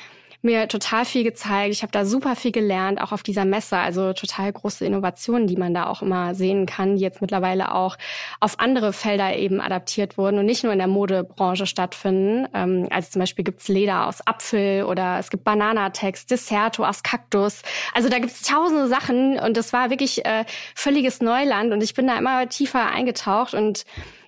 mir 0.45 0.69
total 0.69 1.05
viel 1.05 1.25
gezeigt. 1.25 1.73
Ich 1.73 1.83
habe 1.83 1.93
da 1.93 2.05
super 2.05 2.37
viel 2.37 2.53
gelernt, 2.53 3.01
auch 3.01 3.13
auf 3.13 3.23
dieser 3.23 3.45
Messe. 3.45 3.77
Also 3.77 4.13
total 4.13 4.53
große 4.53 4.85
Innovationen, 4.85 5.47
die 5.47 5.57
man 5.57 5.75
da 5.75 5.87
auch 5.87 6.03
immer 6.03 6.35
sehen 6.35 6.67
kann, 6.67 6.97
die 6.97 7.03
jetzt 7.03 7.21
mittlerweile 7.21 7.75
auch 7.75 7.97
auf 8.41 8.61
andere 8.61 8.93
Felder 8.93 9.37
eben 9.37 9.61
adaptiert 9.61 10.19
wurden 10.19 10.39
und 10.39 10.47
nicht 10.47 10.63
nur 10.63 10.73
in 10.73 10.79
der 10.79 10.89
Modebranche 10.89 11.67
stattfinden. 11.67 12.47
Ähm, 12.55 12.89
also 12.91 13.11
zum 13.11 13.21
Beispiel 13.21 13.45
gibt's 13.45 13.69
Leder 13.69 14.07
aus 14.07 14.27
Apfel 14.27 14.85
oder 14.85 15.19
es 15.19 15.31
gibt 15.31 15.45
Bananatex, 15.45 16.27
Desserto 16.27 16.85
aus 16.85 17.03
Kaktus. 17.03 17.63
Also 17.95 18.09
da 18.09 18.19
gibt's 18.19 18.43
tausende 18.43 18.89
Sachen 18.89 19.39
und 19.39 19.57
das 19.57 19.73
war 19.73 19.91
wirklich 19.91 20.25
äh, 20.25 20.45
völliges 20.75 21.21
Neuland 21.21 21.73
und 21.73 21.83
ich 21.83 21.95
bin 21.95 22.07
da 22.07 22.19
immer 22.19 22.49
tiefer 22.49 22.91
eingetaucht 22.91 23.55
und 23.55 23.85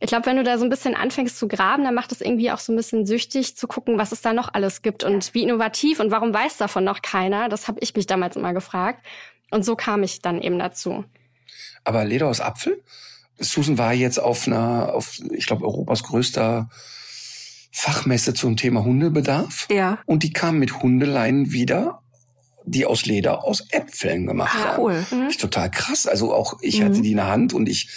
ich 0.06 0.10
glaube, 0.10 0.26
wenn 0.26 0.36
du 0.36 0.44
da 0.44 0.56
so 0.56 0.62
ein 0.62 0.70
bisschen 0.70 0.94
anfängst 0.94 1.36
zu 1.36 1.48
graben, 1.48 1.82
dann 1.82 1.92
macht 1.92 2.12
es 2.12 2.20
irgendwie 2.20 2.52
auch 2.52 2.60
so 2.60 2.72
ein 2.72 2.76
bisschen 2.76 3.06
süchtig 3.06 3.56
zu 3.56 3.66
gucken, 3.66 3.98
was 3.98 4.12
es 4.12 4.20
da 4.20 4.32
noch 4.32 4.54
alles 4.54 4.82
gibt 4.82 5.02
und 5.02 5.34
wie 5.34 5.42
innovativ 5.42 5.98
und 5.98 6.12
warum 6.12 6.32
weiß 6.32 6.58
davon 6.58 6.84
noch 6.84 7.02
keiner. 7.02 7.48
Das 7.48 7.66
habe 7.66 7.80
ich 7.80 7.92
mich 7.96 8.06
damals 8.06 8.36
immer 8.36 8.54
gefragt. 8.54 9.04
Und 9.50 9.64
so 9.64 9.74
kam 9.74 10.04
ich 10.04 10.22
dann 10.22 10.40
eben 10.40 10.60
dazu. 10.60 11.04
Aber 11.82 12.04
Leder 12.04 12.28
aus 12.28 12.40
Apfel? 12.40 12.80
Susan 13.40 13.78
war 13.78 13.94
jetzt 13.94 14.18
auf 14.18 14.46
einer, 14.46 14.94
auf, 14.94 15.18
ich 15.32 15.48
glaube, 15.48 15.64
Europas 15.64 16.04
größter 16.04 16.70
Fachmesse 17.72 18.32
zum 18.32 18.56
Thema 18.56 18.84
Hundebedarf. 18.84 19.66
Ja. 19.72 19.98
Und 20.06 20.22
die 20.22 20.32
kam 20.32 20.60
mit 20.60 20.84
Hundeleinen 20.84 21.50
wieder, 21.50 22.00
die 22.64 22.86
aus 22.86 23.06
Leder 23.06 23.42
aus 23.42 23.64
Äpfeln 23.70 24.28
gemacht 24.28 24.56
ah, 24.56 24.76
cool. 24.78 25.04
Mhm. 25.10 25.26
Ich, 25.30 25.38
total 25.38 25.68
krass. 25.68 26.06
Also 26.06 26.32
auch 26.32 26.58
ich 26.60 26.80
hatte 26.82 26.98
mhm. 26.98 27.02
die 27.02 27.10
in 27.10 27.16
der 27.16 27.26
Hand 27.26 27.52
und 27.52 27.68
ich 27.68 27.88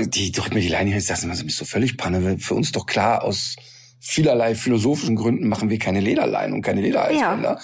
die 0.00 0.32
drückt 0.32 0.54
mir 0.54 0.60
die 0.60 0.68
Leine 0.68 0.90
hin. 0.90 1.02
Immer, 1.22 1.34
du 1.34 1.44
bist 1.44 1.58
so 1.58 1.64
völlig 1.64 1.96
Panne. 1.96 2.38
Für 2.38 2.54
uns 2.54 2.72
doch 2.72 2.86
klar, 2.86 3.22
aus 3.22 3.56
vielerlei 4.00 4.54
philosophischen 4.54 5.16
Gründen 5.16 5.48
machen 5.48 5.70
wir 5.70 5.78
keine 5.78 6.00
Lederleinen 6.00 6.54
und 6.54 6.62
keine 6.62 6.80
Lederhalsbänder. 6.80 7.54
Ja. 7.54 7.58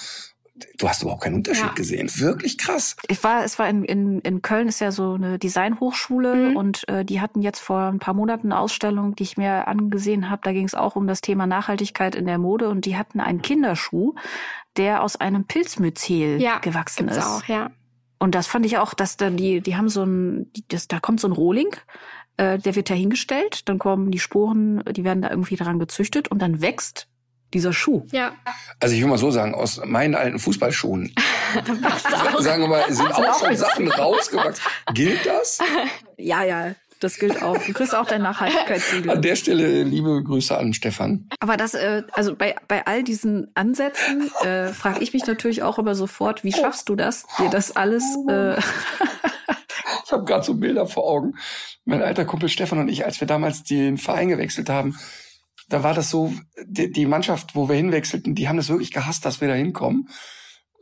Du 0.78 0.88
hast 0.88 1.02
überhaupt 1.02 1.24
keinen 1.24 1.34
Unterschied 1.34 1.66
ja. 1.66 1.72
gesehen. 1.72 2.09
Wirklich 2.16 2.59
krass. 2.59 2.96
Ich 3.09 3.24
war, 3.24 3.44
es 3.44 3.59
war 3.59 3.68
in, 3.68 3.84
in, 3.84 4.20
in 4.20 4.40
Köln 4.40 4.68
ist 4.68 4.80
ja 4.80 4.92
so 4.92 5.14
eine 5.14 5.36
Designhochschule 5.36 6.50
mhm. 6.50 6.57
und 6.57 6.88
äh, 6.88 7.05
die 7.05 7.20
hatten 7.20 7.42
jetzt 7.42 7.59
vor 7.59 7.80
ein 7.80 7.98
paar 7.98 8.14
Monaten 8.14 8.52
eine 8.52 8.61
Ausstellung, 8.61 9.16
die 9.16 9.24
ich 9.24 9.36
mir 9.36 9.66
angesehen 9.66 10.30
habe. 10.30 10.42
Da 10.44 10.52
ging 10.52 10.64
es 10.64 10.76
auch 10.76 10.94
um 10.94 11.09
das 11.09 11.22
Thema 11.22 11.48
Nachhaltigkeit 11.48 12.14
in 12.14 12.26
der 12.26 12.38
Mode 12.38 12.68
und 12.68 12.84
die 12.84 12.96
hatten 12.96 13.18
einen 13.18 13.42
Kinderschuh, 13.42 14.14
der 14.76 15.02
aus 15.02 15.16
einem 15.16 15.44
Pilzmyzel 15.44 16.40
ja, 16.40 16.59
gewachsen 16.59 17.09
ist. 17.09 17.18
Auch, 17.18 17.44
ja. 17.46 17.70
Und 18.25 18.35
das 18.35 18.47
fand 18.47 18.64
ich 18.64 18.79
auch, 18.79 18.95
dass 18.95 19.18
da 19.18 19.29
die, 19.29 19.61
die 19.61 19.77
haben 19.77 19.91
so 19.91 20.03
ein, 20.03 20.51
das, 20.68 20.89
da 20.89 20.99
kommt 20.99 21.20
so 21.20 21.29
ein 21.29 21.33
Rohling, 21.33 21.68
äh, 22.39 22.59
der 22.59 22.75
wird 22.75 22.89
da 22.89 22.95
hingestellt, 22.95 23.68
dann 23.68 23.79
kommen 23.79 24.11
die 24.11 24.18
Sporen, 24.18 24.83
die 24.93 25.05
werden 25.05 25.20
da 25.20 25.29
irgendwie 25.29 25.57
dran 25.57 25.79
gezüchtet 25.79 26.29
und 26.29 26.41
dann 26.41 26.62
wächst 26.62 27.07
dieser 27.53 27.75
Schuh. 27.75 28.07
Ja. 28.12 28.33
Also 28.81 28.95
ich 28.95 29.03
will 29.03 29.11
mal 29.11 29.18
so 29.18 29.31
sagen, 29.31 29.55
aus 29.55 29.79
meinen 29.85 30.14
alten 30.14 30.39
Fußballschuhen, 30.39 31.14
sagen 32.41 32.62
wir 32.62 32.68
mal, 32.68 32.91
sind 32.91 33.12
auch 33.12 33.39
schon 33.39 33.57
Sachen 33.59 33.93
rausgewachsen. 33.93 34.64
Gilt 34.95 35.27
das? 35.27 35.59
Ja, 36.16 36.45
ja. 36.45 36.77
Das 37.05 37.18
gilt 37.18 37.42
auch. 37.42 37.59
Du 37.59 37.74
kriegst 37.74 37.94
auch 37.94 38.07
dein 38.07 38.22
Nachhaltigkeitssiegel. 38.22 39.11
An 39.11 39.20
der 39.20 39.36
Stelle 39.36 39.82
liebe 39.82 40.22
Grüße 40.24 40.57
an 40.57 40.72
Stefan. 40.72 41.28
Aber 41.38 41.59
das, 41.59 41.74
äh, 41.74 42.02
also 42.12 42.34
bei, 42.34 42.55
bei 42.66 42.86
all 42.86 43.02
diesen 43.02 43.48
Ansätzen 43.55 44.30
äh, 44.42 44.68
frage 44.68 45.02
ich 45.02 45.12
mich 45.12 45.26
natürlich 45.26 45.62
auch 45.62 45.78
immer 45.78 45.94
sofort, 45.94 46.44
wie 46.44 46.52
schaffst 46.52 46.88
du 46.88 46.96
das, 46.96 47.26
dir 47.38 47.50
das 47.50 47.76
alles... 47.76 48.02
Äh 48.26 48.57
ich 50.07 50.12
habe 50.12 50.24
gerade 50.24 50.46
so 50.46 50.55
Bilder 50.55 50.86
vor 50.86 51.05
Augen. 51.05 51.34
Mein 51.84 52.00
alter 52.00 52.24
Kumpel 52.24 52.48
Stefan 52.48 52.78
und 52.78 52.88
ich, 52.88 53.05
als 53.05 53.20
wir 53.20 53.28
damals 53.28 53.64
den 53.64 53.98
Verein 53.98 54.28
gewechselt 54.30 54.70
haben, 54.70 54.98
da 55.68 55.82
war 55.82 55.92
das 55.92 56.09
so, 56.09 56.32
die, 56.64 56.90
die 56.90 57.05
Mannschaft, 57.05 57.55
wo 57.55 57.68
wir 57.68 57.76
hinwechselten, 57.76 58.34
die 58.34 58.48
haben 58.48 58.57
das 58.57 58.70
wirklich 58.70 58.92
gehasst, 58.92 59.26
dass 59.26 59.42
wir 59.42 59.48
da 59.48 59.55
hinkommen. 59.55 60.09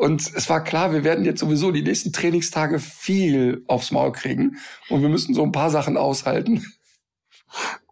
Und 0.02 0.34
es 0.34 0.48
war 0.48 0.64
klar, 0.64 0.92
wir 0.92 1.04
werden 1.04 1.24
jetzt 1.24 1.38
sowieso 1.38 1.70
die 1.70 1.84
nächsten 1.84 2.12
Trainingstage 2.12 2.80
viel 2.80 3.62
aufs 3.68 3.92
Maul 3.92 4.10
kriegen 4.10 4.56
und 4.88 5.00
wir 5.00 5.08
müssen 5.08 5.32
so 5.32 5.44
ein 5.44 5.52
paar 5.52 5.70
Sachen 5.70 5.96
aushalten. 5.96 6.66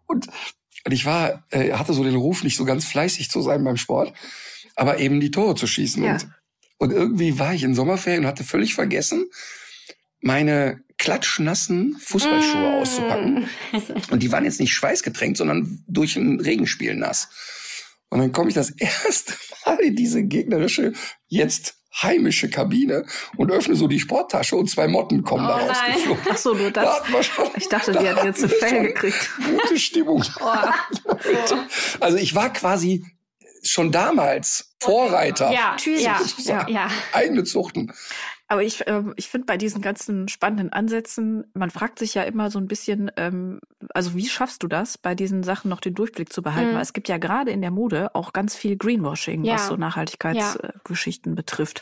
Und, 0.07 0.27
ich 0.89 1.05
war, 1.05 1.45
äh, 1.51 1.71
hatte 1.71 1.93
so 1.93 2.03
den 2.03 2.17
Ruf, 2.17 2.43
nicht 2.43 2.57
so 2.57 2.65
ganz 2.65 2.83
fleißig 2.83 3.29
zu 3.29 3.41
sein 3.41 3.63
beim 3.63 3.77
Sport, 3.77 4.11
aber 4.75 4.99
eben 4.99 5.21
die 5.21 5.31
Tore 5.31 5.55
zu 5.55 5.67
schießen. 5.67 6.03
Ja. 6.03 6.15
Und, 6.15 6.27
und 6.79 6.91
irgendwie 6.91 7.39
war 7.39 7.53
ich 7.53 7.63
in 7.63 7.75
Sommerferien 7.75 8.25
und 8.25 8.27
hatte 8.27 8.43
völlig 8.43 8.73
vergessen, 8.73 9.29
meine 10.19 10.83
klatschnassen 10.97 11.95
Fußballschuhe 11.97 12.71
mm. 12.71 12.81
auszupacken. 12.81 13.49
Und 14.11 14.21
die 14.21 14.33
waren 14.33 14.43
jetzt 14.43 14.59
nicht 14.59 14.73
schweißgetränkt, 14.73 15.37
sondern 15.37 15.81
durch 15.87 16.17
ein 16.17 16.41
Regenspiel 16.41 16.93
nass. 16.93 17.29
Und 18.09 18.19
dann 18.19 18.33
komme 18.33 18.49
ich 18.49 18.55
das 18.55 18.71
erste 18.77 19.33
Mal 19.65 19.79
in 19.79 19.95
diese 19.95 20.23
gegnerische, 20.25 20.91
jetzt 21.29 21.77
heimische 21.93 22.49
Kabine 22.49 23.05
und 23.37 23.51
öffne 23.51 23.75
so 23.75 23.87
die 23.87 23.99
Sporttasche 23.99 24.55
und 24.55 24.69
zwei 24.69 24.87
Motten 24.87 25.23
kommen 25.23 25.45
oh, 25.45 25.49
da 25.49 25.57
rausgeflogen. 25.57 26.23
Ach 26.29 26.37
so, 26.37 26.53
nur 26.53 26.71
das. 26.71 27.01
Da 27.11 27.23
schon, 27.23 27.49
ich 27.55 27.69
dachte, 27.69 27.91
die 27.91 28.09
hat 28.09 28.23
jetzt 28.23 28.43
eine 28.43 28.49
Fell 28.49 28.87
gekriegt. 28.87 29.29
Gute 29.37 29.79
Stimmung. 29.79 30.23
Oh. 30.43 31.55
Also 31.99 32.17
ich 32.17 32.33
war 32.35 32.51
quasi 32.51 33.05
schon 33.63 33.91
damals 33.91 34.75
Vorreiter. 34.81 35.51
Ja, 35.51 35.75
ja, 35.85 36.19
ja, 36.37 36.67
ja. 36.67 36.91
Eigene 37.13 37.43
Zuchten. 37.43 37.93
Aber 38.51 38.63
ich, 38.63 38.85
äh, 38.85 39.03
ich 39.15 39.29
finde 39.29 39.45
bei 39.45 39.55
diesen 39.55 39.81
ganzen 39.81 40.27
spannenden 40.27 40.73
Ansätzen, 40.73 41.45
man 41.53 41.71
fragt 41.71 41.97
sich 41.97 42.15
ja 42.15 42.23
immer 42.23 42.51
so 42.51 42.59
ein 42.59 42.67
bisschen, 42.67 43.09
ähm, 43.15 43.61
also 43.93 44.13
wie 44.13 44.27
schaffst 44.27 44.61
du 44.61 44.67
das, 44.67 44.97
bei 44.97 45.15
diesen 45.15 45.41
Sachen 45.41 45.69
noch 45.69 45.79
den 45.79 45.93
Durchblick 45.93 46.33
zu 46.33 46.41
behalten? 46.41 46.71
Mhm. 46.71 46.75
Weil 46.75 46.81
es 46.81 46.91
gibt 46.91 47.07
ja 47.07 47.17
gerade 47.17 47.51
in 47.51 47.61
der 47.61 47.71
Mode 47.71 48.13
auch 48.13 48.33
ganz 48.33 48.57
viel 48.57 48.75
Greenwashing, 48.75 49.45
ja. 49.45 49.53
was 49.53 49.67
so 49.67 49.77
Nachhaltigkeitsgeschichten 49.77 51.31
ja. 51.31 51.35
betrifft. 51.35 51.81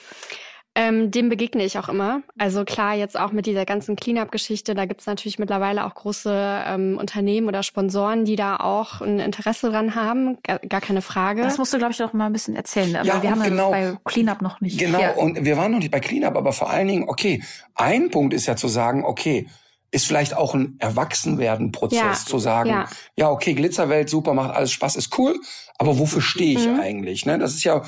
Ähm, 0.75 1.09
dem 1.11 1.29
begegne 1.29 1.65
ich 1.65 1.77
auch 1.79 1.89
immer. 1.89 2.21
Also 2.37 2.63
klar, 2.63 2.93
jetzt 2.93 3.19
auch 3.19 3.31
mit 3.31 3.47
dieser 3.47 3.65
ganzen 3.65 3.95
Cleanup-Geschichte, 3.95 4.75
da 4.75 4.85
gibt's 4.85 5.07
natürlich 5.07 5.39
mittlerweile 5.39 5.83
auch 5.85 5.95
große 5.95 6.31
ähm, 6.65 6.97
Unternehmen 6.97 7.47
oder 7.47 7.63
Sponsoren, 7.63 8.23
die 8.23 8.35
da 8.35 8.57
auch 8.57 9.01
ein 9.01 9.19
Interesse 9.19 9.71
dran 9.71 9.95
haben, 9.95 10.37
gar, 10.43 10.59
gar 10.59 10.79
keine 10.79 11.01
Frage. 11.01 11.41
Das 11.41 11.57
musst 11.57 11.73
du, 11.73 11.79
glaube 11.79 11.93
ich, 11.93 11.99
noch 11.99 12.13
mal 12.13 12.27
ein 12.27 12.33
bisschen 12.33 12.55
erzählen. 12.55 12.95
Aber 12.95 13.05
ja, 13.05 13.21
wir 13.21 13.31
haben 13.31 13.43
genau, 13.43 13.73
ja 13.73 13.91
bei 13.93 13.97
Cleanup 14.05 14.41
noch 14.41 14.61
nicht. 14.61 14.77
Genau, 14.77 14.99
ja. 15.01 15.13
und 15.13 15.43
wir 15.43 15.57
waren 15.57 15.71
noch 15.71 15.79
nicht 15.79 15.91
bei 15.91 15.99
Cleanup, 15.99 16.37
aber 16.37 16.53
vor 16.53 16.69
allen 16.69 16.87
Dingen, 16.87 17.09
okay, 17.09 17.43
ein 17.75 18.09
Punkt 18.11 18.33
ist 18.33 18.45
ja 18.45 18.55
zu 18.55 18.67
sagen, 18.67 19.03
okay, 19.03 19.47
ist 19.91 20.05
vielleicht 20.05 20.37
auch 20.37 20.53
ein 20.53 20.75
Erwachsenwerden-Prozess 20.79 21.97
Ja, 21.99 22.13
zu 22.13 22.37
sagen, 22.37 22.69
ja. 22.69 22.85
ja. 23.15 23.31
okay, 23.31 23.53
Glitzerwelt, 23.53 24.09
super, 24.09 24.33
macht 24.33 24.55
alles 24.55 24.71
Spaß, 24.71 24.95
ist 24.95 25.17
cool, 25.17 25.35
aber 25.77 25.97
wofür 25.97 26.21
stehe 26.21 26.59
ich 26.59 26.67
Mhm. 26.67 26.79
eigentlich? 26.79 27.25
Ne? 27.25 27.39
Das 27.39 27.55
ist 27.55 27.63
ja 27.63 27.81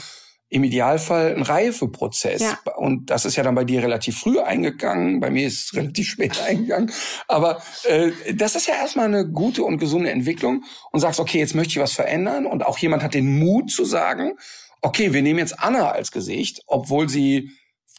im 0.51 0.65
Idealfall 0.65 1.33
ein 1.33 1.43
Reifeprozess. 1.43 2.41
Ja. 2.41 2.59
Und 2.75 3.09
das 3.09 3.23
ist 3.23 3.37
ja 3.37 3.43
dann 3.43 3.55
bei 3.55 3.63
dir 3.63 3.81
relativ 3.81 4.19
früh 4.19 4.37
eingegangen, 4.39 5.21
bei 5.21 5.29
mir 5.29 5.47
ist 5.47 5.63
es 5.63 5.73
relativ 5.75 6.09
spät 6.09 6.39
eingegangen. 6.45 6.91
Aber 7.29 7.63
äh, 7.85 8.11
das 8.33 8.55
ist 8.55 8.67
ja 8.67 8.75
erstmal 8.75 9.05
eine 9.05 9.27
gute 9.27 9.63
und 9.63 9.77
gesunde 9.77 10.11
Entwicklung 10.11 10.65
und 10.91 10.99
sagst, 10.99 11.21
okay, 11.21 11.39
jetzt 11.39 11.55
möchte 11.55 11.71
ich 11.71 11.79
was 11.79 11.93
verändern 11.93 12.45
und 12.45 12.65
auch 12.65 12.77
jemand 12.77 13.01
hat 13.01 13.13
den 13.13 13.39
Mut 13.39 13.71
zu 13.71 13.85
sagen, 13.85 14.33
okay, 14.81 15.13
wir 15.13 15.21
nehmen 15.21 15.39
jetzt 15.39 15.57
Anna 15.57 15.91
als 15.91 16.11
Gesicht, 16.11 16.61
obwohl 16.67 17.07
sie 17.07 17.51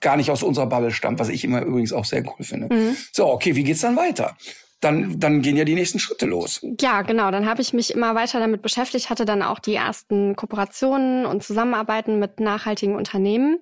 gar 0.02 0.18
nicht 0.18 0.30
aus 0.30 0.42
unserer 0.42 0.66
Bubble 0.66 0.90
stammt, 0.90 1.20
was 1.20 1.30
ich 1.30 1.44
immer 1.44 1.62
übrigens 1.62 1.94
auch 1.94 2.04
sehr 2.04 2.22
cool 2.22 2.44
finde. 2.44 2.74
Mhm. 2.74 2.96
So, 3.12 3.28
okay, 3.28 3.56
wie 3.56 3.64
geht's 3.64 3.80
dann 3.80 3.96
weiter? 3.96 4.36
Dann, 4.82 5.20
dann 5.20 5.42
gehen 5.42 5.56
ja 5.56 5.64
die 5.64 5.76
nächsten 5.76 6.00
Schritte 6.00 6.26
los. 6.26 6.60
Ja, 6.80 7.02
genau. 7.02 7.30
Dann 7.30 7.48
habe 7.48 7.62
ich 7.62 7.72
mich 7.72 7.94
immer 7.94 8.16
weiter 8.16 8.40
damit 8.40 8.62
beschäftigt, 8.62 9.10
hatte 9.10 9.24
dann 9.24 9.42
auch 9.42 9.60
die 9.60 9.76
ersten 9.76 10.34
Kooperationen 10.34 11.24
und 11.24 11.44
Zusammenarbeiten 11.44 12.18
mit 12.18 12.40
nachhaltigen 12.40 12.96
Unternehmen. 12.96 13.60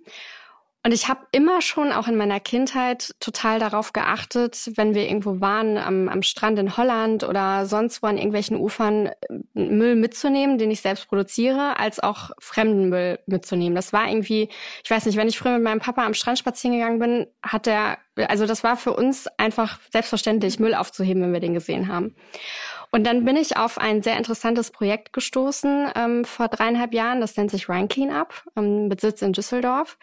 Und 0.83 0.93
ich 0.93 1.09
habe 1.09 1.27
immer 1.33 1.61
schon 1.61 1.93
auch 1.93 2.09
in 2.09 2.17
meiner 2.17 2.41
Kindheit 2.41 3.15
total 3.21 3.59
darauf 3.59 3.93
geachtet, 3.93 4.71
wenn 4.77 4.95
wir 4.95 5.07
irgendwo 5.07 5.39
waren 5.39 5.77
am, 5.77 6.09
am 6.09 6.23
Strand 6.23 6.59
in 6.59 6.75
Holland 6.79 7.23
oder 7.23 7.67
sonst 7.67 8.03
wo 8.03 8.07
an 8.07 8.17
irgendwelchen 8.17 8.57
Ufern, 8.57 9.07
äh, 9.07 9.15
Müll 9.53 9.95
mitzunehmen, 9.95 10.57
den 10.57 10.71
ich 10.71 10.81
selbst 10.81 11.07
produziere, 11.09 11.79
als 11.79 12.01
auch 12.01 12.31
fremden 12.39 12.89
Müll 12.89 13.19
mitzunehmen. 13.27 13.75
Das 13.77 13.93
war 13.93 14.09
irgendwie, 14.09 14.49
ich 14.83 14.91
weiß 14.91 15.05
nicht, 15.05 15.17
wenn 15.17 15.29
ich 15.29 15.39
früher 15.39 15.53
mit 15.53 15.65
meinem 15.65 15.81
Papa 15.81 16.07
am 16.07 16.15
Strand 16.15 16.39
spazieren 16.39 16.79
gegangen 16.79 16.99
bin, 16.99 17.27
hat 17.43 17.67
er, 17.67 17.99
also 18.17 18.47
das 18.47 18.65
war 18.65 18.79
für 18.79 18.95
uns 18.95 19.27
einfach 19.37 19.81
selbstverständlich, 19.93 20.61
Müll 20.61 20.75
aufzuheben, 20.75 21.23
wenn 21.23 21.33
wir 21.35 21.41
den 21.41 21.55
gesehen 21.55 21.89
haben. 21.89 22.17
Und 22.91 23.07
dann 23.07 23.25
bin 23.25 23.37
ich 23.37 23.57
auf 23.57 23.79
ein 23.79 24.03
sehr 24.03 24.17
interessantes 24.17 24.71
Projekt 24.71 25.13
gestoßen 25.13 25.93
ähm, 25.95 26.25
vor 26.25 26.49
dreieinhalb 26.49 26.93
Jahren. 26.93 27.21
Das 27.21 27.37
nennt 27.37 27.51
sich 27.51 27.69
Rhine 27.69 27.89
Cleanup, 27.89 28.45
ähm, 28.57 28.89
mit 28.89 29.01
Sitz 29.01 29.23
in 29.23 29.33
Düsseldorf. 29.33 29.97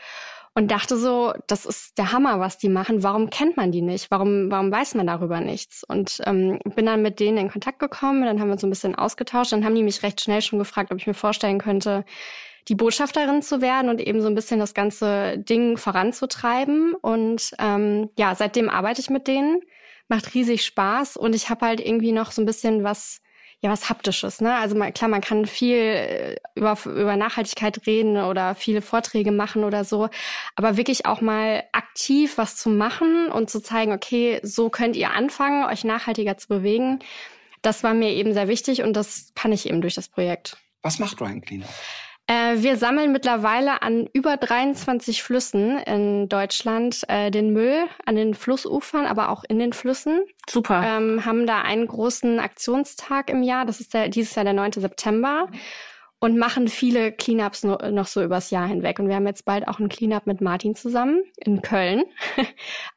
Und 0.58 0.72
dachte 0.72 0.98
so, 0.98 1.36
das 1.46 1.68
ist 1.68 2.00
der 2.00 2.12
Hammer, 2.14 2.40
was 2.40 2.58
die 2.58 2.68
machen. 2.68 3.04
Warum 3.04 3.30
kennt 3.30 3.58
man 3.58 3.72
die 3.72 3.84
nicht? 3.84 4.10
Warum, 4.10 4.50
warum 4.50 4.72
weiß 4.72 4.96
man 4.96 5.06
darüber 5.06 5.40
nichts? 5.40 5.84
Und 5.84 6.20
ähm, 6.26 6.58
bin 6.76 6.88
dann 6.88 7.04
mit 7.04 7.20
denen 7.20 7.38
in 7.38 7.52
Kontakt 7.52 7.78
gekommen. 7.78 8.26
Dann 8.26 8.40
haben 8.40 8.48
wir 8.48 8.54
uns 8.54 8.62
so 8.62 8.68
ein 8.68 8.72
bisschen 8.72 8.96
ausgetauscht. 8.96 9.52
Dann 9.52 9.64
haben 9.64 9.76
die 9.76 9.84
mich 9.84 10.02
recht 10.02 10.20
schnell 10.20 10.42
schon 10.42 10.58
gefragt, 10.58 10.92
ob 10.92 10.98
ich 10.98 11.06
mir 11.06 11.14
vorstellen 11.14 11.60
könnte, 11.60 12.06
die 12.70 12.74
Botschafterin 12.74 13.44
zu 13.44 13.62
werden 13.62 13.88
und 13.88 14.02
eben 14.02 14.20
so 14.20 14.30
ein 14.30 14.34
bisschen 14.34 14.60
das 14.60 14.74
ganze 14.74 15.38
Ding 15.38 15.78
voranzutreiben. 15.78 16.96
Und 16.96 17.52
ähm, 17.60 18.10
ja, 18.18 18.34
seitdem 18.34 18.68
arbeite 18.68 19.00
ich 19.00 19.12
mit 19.12 19.28
denen 19.28 19.62
macht 20.08 20.34
riesig 20.34 20.64
Spaß 20.66 21.18
und 21.18 21.36
ich 21.36 21.50
habe 21.50 21.66
halt 21.66 21.86
irgendwie 21.86 22.14
noch 22.14 22.32
so 22.32 22.42
ein 22.42 22.46
bisschen 22.46 22.84
was 22.84 23.22
ja 23.62 23.72
was 23.72 23.90
haptisches, 23.90 24.40
ne? 24.40 24.56
Also 24.56 24.76
man, 24.76 24.94
klar, 24.94 25.10
man 25.10 25.22
kann 25.22 25.46
viel 25.46 25.78
äh, 25.78 26.36
über 26.56 26.78
über 26.86 27.16
Nachhaltigkeit 27.16 27.88
reden 27.88 28.18
oder 28.18 28.56
viele 28.56 28.82
Vorträge 28.82 29.32
machen 29.32 29.64
oder 29.64 29.84
so, 29.84 30.10
aber 30.56 30.78
wirklich 30.78 31.06
auch 31.06 31.22
mal 31.22 31.64
aktiv 31.72 32.38
was 32.38 32.56
zu 32.56 32.70
machen 32.70 33.32
und 33.32 33.50
zu 33.50 33.62
zeigen, 33.62 33.92
okay, 33.92 34.40
so 34.44 34.70
könnt 34.70 34.96
ihr 34.96 35.12
anfangen, 35.12 35.66
euch 35.66 35.84
nachhaltiger 35.84 36.38
zu 36.38 36.48
bewegen. 36.48 37.00
Das 37.64 37.84
war 37.84 37.94
mir 37.94 38.12
eben 38.12 38.34
sehr 38.34 38.48
wichtig 38.48 38.84
und 38.84 38.94
das 38.94 39.32
kann 39.36 39.52
ich 39.52 39.68
eben 39.68 39.82
durch 39.82 39.96
das 39.96 40.08
Projekt. 40.08 40.58
Was 40.84 41.00
macht 41.00 41.20
Ryan 41.20 41.42
Cleaner? 41.42 41.68
Äh, 42.28 42.62
wir 42.62 42.76
sammeln 42.76 43.14
mittlerweile 43.14 43.82
an 43.82 44.08
über 44.12 44.36
23 44.36 45.24
Flüssen 45.24 45.78
in 45.80 46.28
Deutschland 46.28 47.04
äh, 47.08 47.32
den 47.32 47.54
Müll 47.54 47.86
an 48.06 48.16
den 48.18 48.34
Flussufern, 48.34 49.06
aber 49.06 49.30
auch 49.30 49.46
in 49.48 49.60
den 49.60 49.72
Flüssen. 49.72 50.26
Super. 50.50 50.84
Ähm, 50.86 51.24
haben 51.26 51.48
da 51.48 51.62
einen 51.62 51.88
großen 51.88 52.40
Aktionstag 52.40 53.30
im 53.30 53.44
Jahr, 53.44 53.66
das 53.66 53.80
ist 53.80 53.94
der, 53.94 54.10
dieses 54.10 54.36
Jahr 54.36 54.44
der 54.44 54.54
9. 54.54 54.74
September. 54.74 55.48
Und 56.20 56.36
machen 56.40 56.68
viele 56.68 57.12
Cleanups 57.12 57.64
no, 57.64 57.78
noch 57.92 58.08
so 58.08 58.24
übers 58.24 58.50
Jahr 58.50 58.68
hinweg. 58.68 58.98
Und 58.98 59.08
wir 59.08 59.14
haben 59.16 59.28
jetzt 59.28 59.46
bald 59.46 59.68
auch 59.68 59.78
ein 59.78 59.88
Cleanup 59.88 60.26
mit 60.26 60.42
Martin 60.42 60.74
zusammen 60.74 61.22
in 61.38 61.62
Köln. 61.62 62.06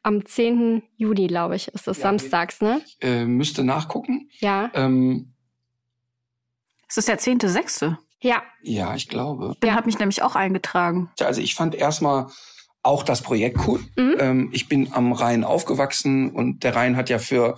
Am 0.01 0.25
10. 0.25 0.81
Juli, 0.97 1.27
glaube 1.27 1.55
ich, 1.55 1.67
ist 1.67 1.85
das 1.85 1.99
Ja, 1.99 2.03
samstags, 2.05 2.61
ne? 2.61 2.81
Äh, 2.99 3.25
müsste 3.25 3.63
nachgucken. 3.63 4.27
Ja. 4.39 4.71
Ähm, 4.73 5.35
Es 6.87 6.97
ist 6.97 7.07
der 7.09 7.19
zehnte, 7.19 7.47
sechste. 7.47 7.99
Ja. 8.21 8.43
ja, 8.61 8.95
ich 8.95 9.07
glaube. 9.07 9.55
Der 9.63 9.73
hat 9.73 9.85
mich 9.85 9.97
nämlich 9.99 10.21
auch 10.21 10.35
eingetragen. 10.35 11.09
Also 11.19 11.41
ich 11.41 11.55
fand 11.55 11.75
erstmal 11.75 12.27
auch 12.83 13.03
das 13.03 13.21
Projekt 13.21 13.59
cool. 13.67 13.79
Mhm. 13.97 14.15
Ähm, 14.19 14.49
ich 14.53 14.67
bin 14.67 14.93
am 14.93 15.11
Rhein 15.11 15.43
aufgewachsen 15.43 16.31
und 16.31 16.63
der 16.63 16.75
Rhein 16.75 16.95
hat 16.97 17.09
ja 17.09 17.19
für 17.19 17.57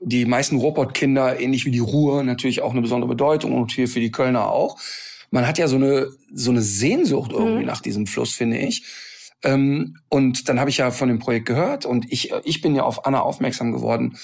die 0.00 0.26
meisten 0.26 0.56
Robotkinder, 0.56 1.40
ähnlich 1.40 1.64
wie 1.64 1.70
die 1.70 1.78
Ruhr, 1.80 2.22
natürlich 2.22 2.62
auch 2.62 2.70
eine 2.70 2.82
besondere 2.82 3.08
Bedeutung 3.08 3.52
und 3.52 3.72
hier 3.72 3.88
für 3.88 4.00
die 4.00 4.12
Kölner 4.12 4.50
auch. 4.50 4.78
Man 5.30 5.46
hat 5.46 5.58
ja 5.58 5.68
so 5.68 5.76
eine, 5.76 6.08
so 6.32 6.50
eine 6.50 6.62
Sehnsucht 6.62 7.32
irgendwie 7.32 7.60
Mhm. 7.60 7.66
nach 7.66 7.80
diesem 7.80 8.06
Fluss, 8.06 8.32
finde 8.34 8.58
ich. 8.58 8.84
Ähm, 9.42 9.96
und 10.08 10.48
dann 10.48 10.58
habe 10.60 10.70
ich 10.70 10.78
ja 10.78 10.90
von 10.90 11.08
dem 11.08 11.18
Projekt 11.18 11.46
gehört 11.46 11.84
und 11.86 12.10
ich, 12.10 12.32
ich 12.44 12.60
bin 12.60 12.74
ja 12.74 12.82
auf 12.84 13.06
Anna 13.06 13.20
aufmerksam 13.20 13.72
geworden. 13.72 14.16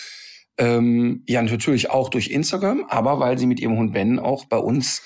Ähm, 0.57 1.25
ja, 1.27 1.43
natürlich 1.43 1.91
auch 1.91 2.09
durch 2.09 2.29
Instagram, 2.29 2.85
aber 2.89 3.19
weil 3.19 3.39
sie 3.39 3.47
mit 3.47 3.59
ihrem 3.61 3.77
Hund 3.77 3.93
Ben 3.93 4.19
auch 4.21 4.45
bei 4.45 4.57
uns 4.59 5.03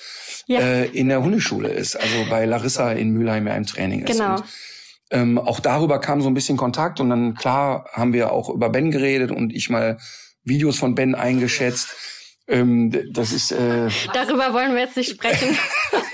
Ja. 0.49 0.59
äh, 0.61 0.85
in 0.87 1.09
der 1.09 1.21
Hundeschule 1.23 1.69
ist, 1.69 1.95
also 1.95 2.25
bei 2.29 2.45
Larissa 2.45 2.91
in 2.91 3.11
Mülheim 3.11 3.45
ja 3.45 3.53
im 3.55 3.67
Training 3.67 4.01
ist. 4.01 4.17
Genau. 4.17 4.35
Und, 4.37 4.43
ähm, 5.11 5.37
auch 5.37 5.59
darüber 5.59 5.99
kam 5.99 6.21
so 6.21 6.27
ein 6.27 6.33
bisschen 6.33 6.57
Kontakt 6.57 6.99
und 6.99 7.09
dann 7.11 7.35
klar 7.35 7.87
haben 7.93 8.13
wir 8.13 8.31
auch 8.31 8.49
über 8.49 8.69
Ben 8.69 8.89
geredet 8.89 9.29
und 9.31 9.53
ich 9.53 9.69
mal 9.69 9.97
Videos 10.43 10.79
von 10.79 10.95
Ben 10.95 11.13
eingeschätzt. 11.13 11.89
Ähm, 12.47 12.91
das 13.13 13.31
ist 13.31 13.51
äh, 13.51 13.89
Darüber 14.13 14.51
wollen 14.53 14.73
wir 14.73 14.81
jetzt 14.81 14.97
nicht 14.97 15.11
sprechen. 15.11 15.55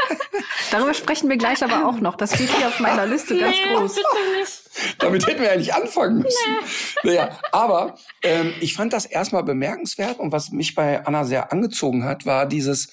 Darüber 0.71 0.93
sprechen 0.93 1.29
wir 1.29 1.37
gleich 1.37 1.63
aber 1.63 1.87
auch 1.87 1.99
noch. 2.01 2.15
Das 2.17 2.33
steht 2.33 2.49
hier 2.57 2.67
auf 2.67 2.79
meiner 2.81 3.05
Liste 3.05 3.37
ganz 3.37 3.55
Nee, 3.55 3.73
groß. 3.75 3.95
bitte 3.95 4.07
nicht. 4.39 5.01
damit 5.01 5.27
hätten 5.27 5.41
wir 5.41 5.47
ja 5.51 5.55
nicht 5.57 5.73
anfangen 5.73 6.17
müssen. 6.17 6.57
Naja, 7.03 7.39
aber 7.53 7.95
ähm, 8.23 8.53
ich 8.59 8.73
fand 8.73 8.91
das 8.91 9.05
erstmal 9.05 9.43
bemerkenswert 9.43 10.19
und 10.19 10.31
was 10.33 10.51
mich 10.51 10.75
bei 10.75 11.05
Anna 11.05 11.23
sehr 11.23 11.53
angezogen 11.53 12.03
hat, 12.03 12.25
war 12.25 12.45
dieses 12.45 12.89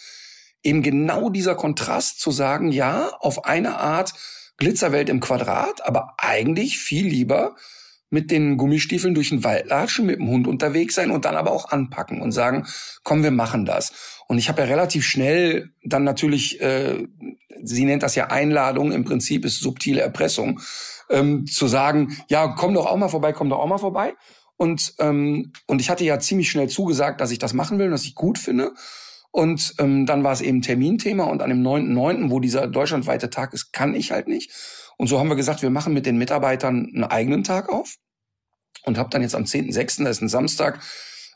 eben 0.62 0.82
genau 0.82 1.30
dieser 1.30 1.54
Kontrast 1.54 2.20
zu 2.20 2.30
sagen, 2.30 2.72
ja, 2.72 3.10
auf 3.20 3.44
eine 3.44 3.78
Art 3.78 4.14
Glitzerwelt 4.56 5.08
im 5.08 5.20
Quadrat, 5.20 5.84
aber 5.84 6.14
eigentlich 6.18 6.78
viel 6.78 7.06
lieber 7.06 7.56
mit 8.10 8.30
den 8.30 8.58
Gummistiefeln 8.58 9.14
durch 9.14 9.30
den 9.30 9.42
Wald 9.42 9.66
latschen, 9.66 10.04
mit 10.04 10.18
dem 10.18 10.28
Hund 10.28 10.46
unterwegs 10.46 10.94
sein 10.94 11.10
und 11.10 11.24
dann 11.24 11.34
aber 11.34 11.50
auch 11.50 11.70
anpacken 11.70 12.20
und 12.20 12.30
sagen, 12.32 12.66
komm, 13.02 13.22
wir 13.22 13.30
machen 13.30 13.64
das. 13.64 14.22
Und 14.28 14.36
ich 14.36 14.50
habe 14.50 14.60
ja 14.60 14.68
relativ 14.68 15.04
schnell 15.04 15.70
dann 15.82 16.04
natürlich, 16.04 16.60
äh, 16.60 17.06
sie 17.62 17.84
nennt 17.84 18.02
das 18.02 18.14
ja 18.14 18.26
Einladung, 18.26 18.92
im 18.92 19.04
Prinzip 19.04 19.46
ist 19.46 19.60
subtile 19.60 20.02
Erpressung, 20.02 20.60
ähm, 21.08 21.46
zu 21.46 21.66
sagen, 21.66 22.18
ja, 22.28 22.48
komm 22.48 22.74
doch 22.74 22.86
auch 22.86 22.98
mal 22.98 23.08
vorbei, 23.08 23.32
komm 23.32 23.48
doch 23.48 23.58
auch 23.58 23.66
mal 23.66 23.78
vorbei. 23.78 24.14
Und, 24.58 24.94
ähm, 24.98 25.52
und 25.66 25.80
ich 25.80 25.88
hatte 25.88 26.04
ja 26.04 26.20
ziemlich 26.20 26.50
schnell 26.50 26.68
zugesagt, 26.68 27.20
dass 27.20 27.30
ich 27.30 27.38
das 27.38 27.54
machen 27.54 27.78
will 27.78 27.86
und 27.86 27.92
dass 27.92 28.04
ich 28.04 28.14
gut 28.14 28.38
finde. 28.38 28.74
Und 29.32 29.74
ähm, 29.78 30.06
dann 30.06 30.22
war 30.24 30.32
es 30.32 30.42
eben 30.42 30.60
Terminthema 30.60 31.24
und 31.24 31.42
an 31.42 31.48
dem 31.48 31.62
9.9., 31.62 32.30
wo 32.30 32.38
dieser 32.38 32.68
deutschlandweite 32.68 33.30
Tag 33.30 33.54
ist, 33.54 33.72
kann 33.72 33.94
ich 33.94 34.12
halt 34.12 34.28
nicht. 34.28 34.52
Und 34.98 35.08
so 35.08 35.18
haben 35.18 35.28
wir 35.28 35.36
gesagt, 35.36 35.62
wir 35.62 35.70
machen 35.70 35.94
mit 35.94 36.06
den 36.06 36.18
Mitarbeitern 36.18 36.90
einen 36.94 37.04
eigenen 37.04 37.42
Tag 37.42 37.70
auf 37.70 37.96
und 38.84 38.98
habe 38.98 39.08
dann 39.10 39.22
jetzt 39.22 39.34
am 39.34 39.44
10.6., 39.44 40.04
das 40.04 40.18
ist 40.18 40.22
ein 40.22 40.28
Samstag, 40.28 40.80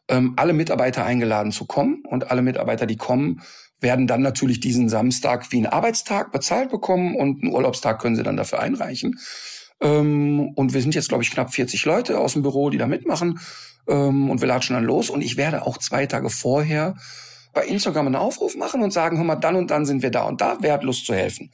ähm, 0.09 0.35
alle 0.37 0.53
Mitarbeiter 0.53 1.05
eingeladen 1.05 1.53
zu 1.53 1.65
kommen. 1.65 2.03
Und 2.09 2.31
alle 2.31 2.43
Mitarbeiter, 2.43 2.87
die 2.87 2.97
kommen, 2.97 3.43
werden 3.81 4.07
dann 4.07 4.23
natürlich 4.23 4.61
diesen 4.61 4.89
Samstag 4.89 5.51
wie 5.53 5.59
einen 5.59 5.67
Arbeitstag 5.67 6.33
bezahlt 6.33 6.71
bekommen 6.71 7.15
und 7.15 7.43
einen 7.43 7.53
Urlaubstag 7.53 8.01
können 8.01 8.17
sie 8.17 8.23
dann 8.23 8.37
dafür 8.37 8.61
einreichen. 8.61 9.19
Ähm, 9.81 10.53
und 10.55 10.75
wir 10.75 10.81
sind 10.81 10.95
jetzt, 10.95 11.09
glaube 11.09 11.25
ich, 11.25 11.31
knapp 11.31 11.53
40 11.53 11.85
Leute 11.85 12.19
aus 12.19 12.35
dem 12.35 12.43
Büro, 12.43 12.71
die 12.71 12.79
da 12.79 12.87
mitmachen. 12.87 13.41
Ähm, 13.89 14.31
und 14.31 14.41
wir 14.41 14.49
latschen 14.49 14.75
dann 14.75 14.85
los. 14.85 15.11
Und 15.11 15.23
ich 15.23 15.37
werde 15.37 15.67
auch 15.67 15.79
zwei 15.79 16.07
Tage 16.07 16.31
vorher 16.31 16.95
bei 17.57 17.67
Instagram 17.67 18.07
einen 18.07 18.15
Aufruf 18.17 18.55
machen 18.55 18.83
und 18.83 18.93
sagen, 18.93 19.17
hör 19.17 19.25
mal, 19.25 19.35
dann 19.35 19.57
und 19.57 19.71
dann 19.73 19.85
sind 19.85 20.03
wir 20.03 20.11
da 20.11 20.23
und 20.23 20.41
da, 20.41 20.59
wer 20.61 20.75
hat 20.75 20.85
Lust 20.85 21.07
zu 21.07 21.15
helfen? 21.15 21.51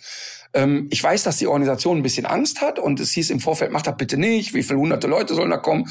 Ähm, 0.52 0.88
ich 0.90 1.02
weiß, 1.02 1.22
dass 1.22 1.38
die 1.38 1.46
Organisation 1.46 1.96
ein 1.96 2.02
bisschen 2.02 2.26
Angst 2.26 2.60
hat 2.60 2.78
und 2.78 3.00
es 3.00 3.12
hieß 3.12 3.30
im 3.30 3.40
Vorfeld, 3.40 3.72
macht 3.72 3.86
das 3.86 3.96
bitte 3.96 4.18
nicht, 4.18 4.52
wie 4.52 4.62
viele 4.62 4.78
hunderte 4.78 5.06
Leute 5.06 5.34
sollen 5.34 5.48
da 5.50 5.56
kommen? 5.56 5.88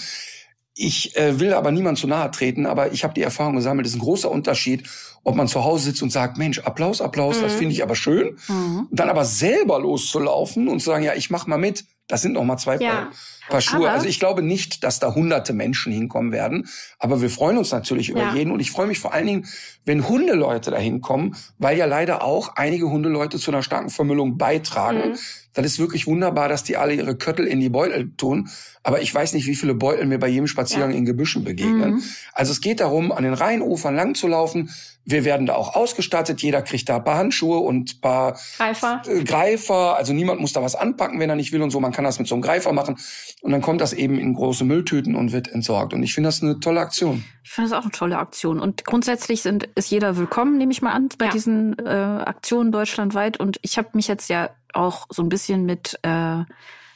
Ich 0.76 1.18
äh, 1.18 1.40
will 1.40 1.54
aber 1.54 1.72
niemand 1.72 1.98
zu 1.98 2.08
nahe 2.08 2.32
treten, 2.32 2.66
aber 2.66 2.94
ich 2.94 3.04
habe 3.04 3.14
die 3.14 3.22
Erfahrung 3.24 3.56
gesammelt, 3.56 3.86
es 3.88 3.94
ist 3.94 3.98
ein 3.98 4.04
großer 4.04 4.32
Unterschied, 4.32 4.88
ob 5.24 5.36
man 5.36 5.48
zu 5.48 5.64
Hause 5.64 5.86
sitzt 5.86 6.02
und 6.02 6.12
sagt, 6.12 6.38
Mensch, 6.38 6.60
Applaus, 6.60 7.02
Applaus, 7.02 7.42
das 7.42 7.54
Mhm. 7.54 7.58
finde 7.58 7.74
ich 7.74 7.84
aber 7.84 7.96
schön. 7.96 8.38
Mhm. 8.48 8.88
Dann 8.92 9.10
aber 9.10 9.26
selber 9.26 9.80
loszulaufen 9.80 10.68
und 10.68 10.80
zu 10.80 10.86
sagen, 10.88 11.04
ja, 11.04 11.14
ich 11.14 11.30
mach 11.30 11.46
mal 11.48 11.58
mit, 11.58 11.86
das 12.12 12.22
sind 12.22 12.34
noch 12.34 12.44
mal 12.44 12.58
zwei 12.58 12.78
Ja. 12.78 12.92
Paar, 12.92 13.12
Paar 13.50 13.62
Schuhe. 13.62 13.78
Aber- 13.88 13.92
Also 13.92 14.06
ich 14.08 14.20
glaube 14.20 14.42
nicht, 14.44 14.84
dass 14.84 15.00
da 15.00 15.14
hunderte 15.16 15.54
Menschen 15.54 15.92
hinkommen 15.92 16.32
werden, 16.32 16.70
aber 17.00 17.22
wir 17.22 17.30
freuen 17.30 17.58
uns 17.58 17.72
natürlich 17.72 18.10
über 18.10 18.20
Ja. 18.22 18.34
jeden 18.36 18.52
und 18.52 18.60
ich 18.60 18.72
freue 18.72 18.88
mich 18.88 19.00
vor 19.00 19.14
allen 19.14 19.26
Dingen, 19.28 19.48
wenn 19.86 20.08
Hundeleute 20.08 20.72
da 20.72 20.78
hinkommen, 20.78 21.36
weil 21.58 21.78
ja 21.78 21.86
leider 21.86 22.24
auch 22.24 22.56
einige 22.56 22.90
Hundeleute 22.90 23.40
zu 23.40 23.50
einer 23.52 23.64
starken 23.64 23.90
Vermüllung 23.90 24.38
beitragen. 24.38 25.10
Mhm. 25.12 25.18
Das 25.53 25.65
ist 25.65 25.80
wirklich 25.80 26.07
wunderbar, 26.07 26.49
dass 26.49 26.64
die 26.64 26.78
alle 26.78 26.94
ihre 26.94 27.15
Köttel 27.15 27.45
in 27.45 27.60
die 27.60 27.69
Beutel 27.69 28.11
tun. 28.15 28.49
Aber 28.84 29.02
ich 29.02 29.14
weiß 29.14 29.34
nicht, 29.34 29.48
wie 29.48 29.56
viele 29.56 29.76
Beutel 29.76 30.06
mir 30.06 30.18
bei 30.18 30.28
jedem 30.28 30.48
Spaziergang 30.48 30.91
ja. 30.91 30.98
in 30.98 31.06
Gebüschen 31.06 31.44
begegnen. 31.44 31.95
Mhm. 31.95 32.03
Also 32.34 32.52
es 32.52 32.61
geht 32.61 32.80
darum, 32.80 33.11
an 33.11 33.23
den 33.23 33.34
Rheinufern 33.34 33.95
lang 33.95 34.15
zu 34.15 34.28
laufen. 34.28 34.72
Wir 35.03 35.26
werden 35.26 35.45
da 35.45 35.56
auch 35.56 35.76
ausgestattet. 35.76 36.41
Jeder 36.41 36.61
kriegt 36.61 36.88
da 36.88 36.98
ein 36.98 37.03
paar 37.03 37.18
Handschuhe 37.18 37.60
und 37.60 37.95
ein 37.95 38.02
paar 38.02 38.40
Greifer. 38.57 39.02
Äh, 39.07 39.23
Greifer. 39.23 39.98
Also 39.98 40.14
niemand 40.14 40.40
muss 40.41 40.53
da 40.53 40.61
was 40.61 40.76
anpacken, 40.76 41.19
wenn 41.19 41.30
er 41.30 41.36
nicht 41.36 41.52
will 41.52 41.61
und 41.61 41.72
so. 41.72 41.80
Man 41.80 41.91
kann 41.91 42.03
das 42.03 42.18
mit 42.18 42.28
so 42.28 42.36
einem 42.36 42.41
Greifer 42.41 42.72
machen. 42.72 42.98
Und 43.41 43.52
dann 43.52 43.61
kommt 43.61 43.82
das 43.82 43.94
eben 43.94 44.19
in 44.19 44.34
große 44.34 44.64
Mülltüten 44.64 45.15
und 45.15 45.32
wird 45.32 45.48
entsorgt. 45.48 45.94
Und 45.94 46.02
ich 46.03 46.14
finde 46.14 46.30
das 46.30 46.41
eine 46.41 46.60
tolle 46.60 46.80
Aktion. 46.80 47.23
Ich 47.44 47.52
finde 47.52 47.69
das 47.69 47.80
auch 47.80 47.84
eine 47.84 47.91
tolle 47.91 48.18
Aktion. 48.18 48.60
Und 48.60 48.86
grundsätzlich 48.86 49.41
sind, 49.41 49.65
ist 49.76 49.91
jeder 49.91 50.18
willkommen, 50.18 50.57
nehme 50.57 50.72
ich 50.72 50.82
mal 50.82 50.91
an, 50.91 51.10
bei 51.18 51.26
ja. 51.26 51.32
diesen 51.32 51.78
äh, 51.80 51.90
Aktionen 51.90 52.72
deutschlandweit. 52.72 53.40
Und 53.40 53.57
ich 53.64 53.78
habe 53.78 53.90
mich 53.94 54.07
jetzt 54.07 54.30
ja 54.30 54.49
auch 54.73 55.07
so 55.10 55.22
ein 55.22 55.30
bisschen 55.30 55.65
mit, 55.65 55.99
äh, 56.03 56.10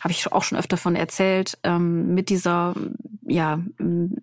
habe 0.06 0.11
ich 0.11 0.31
auch 0.31 0.43
schon 0.43 0.57
öfter 0.57 0.77
von 0.77 0.95
erzählt, 0.95 1.57
ähm, 1.64 2.14
mit 2.14 2.30
dieser 2.30 2.76
ja 3.27 3.60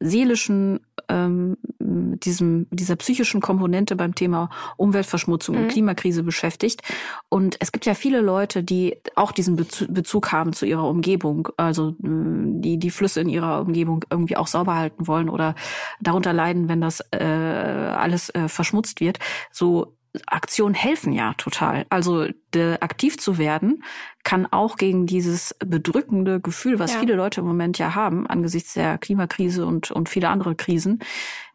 seelischen, 0.00 0.80
ähm, 1.08 1.56
diesem 1.80 2.68
dieser 2.70 2.94
psychischen 2.96 3.40
Komponente 3.40 3.96
beim 3.96 4.14
Thema 4.14 4.48
Umweltverschmutzung 4.76 5.56
mhm. 5.56 5.62
und 5.62 5.68
Klimakrise 5.68 6.22
beschäftigt. 6.22 6.82
Und 7.28 7.56
es 7.58 7.72
gibt 7.72 7.84
ja 7.84 7.94
viele 7.94 8.20
Leute, 8.20 8.62
die 8.62 8.96
auch 9.16 9.32
diesen 9.32 9.56
Bezug 9.56 10.30
haben 10.30 10.52
zu 10.52 10.66
ihrer 10.66 10.88
Umgebung, 10.88 11.48
also 11.56 11.96
die 11.98 12.78
die 12.78 12.90
Flüsse 12.90 13.20
in 13.20 13.28
ihrer 13.28 13.62
Umgebung 13.62 14.04
irgendwie 14.08 14.36
auch 14.36 14.46
sauber 14.46 14.76
halten 14.76 15.08
wollen 15.08 15.28
oder 15.28 15.56
darunter 16.00 16.32
leiden, 16.32 16.68
wenn 16.68 16.80
das 16.80 17.00
äh, 17.10 17.24
alles 17.24 18.30
äh, 18.30 18.48
verschmutzt 18.48 19.00
wird. 19.00 19.18
So 19.50 19.96
Aktionen 20.26 20.74
helfen 20.74 21.12
ja 21.12 21.34
total. 21.34 21.86
Also 21.88 22.28
de, 22.54 22.78
aktiv 22.80 23.18
zu 23.18 23.38
werden 23.38 23.82
kann 24.24 24.46
auch 24.46 24.76
gegen 24.76 25.06
dieses 25.06 25.54
bedrückende 25.64 26.40
Gefühl, 26.40 26.78
was 26.78 26.94
ja. 26.94 27.00
viele 27.00 27.14
Leute 27.14 27.40
im 27.40 27.46
Moment 27.46 27.78
ja 27.78 27.94
haben, 27.94 28.26
angesichts 28.26 28.74
der 28.74 28.98
Klimakrise 28.98 29.64
und, 29.64 29.90
und 29.90 30.08
viele 30.08 30.28
andere 30.28 30.54
Krisen, 30.54 31.00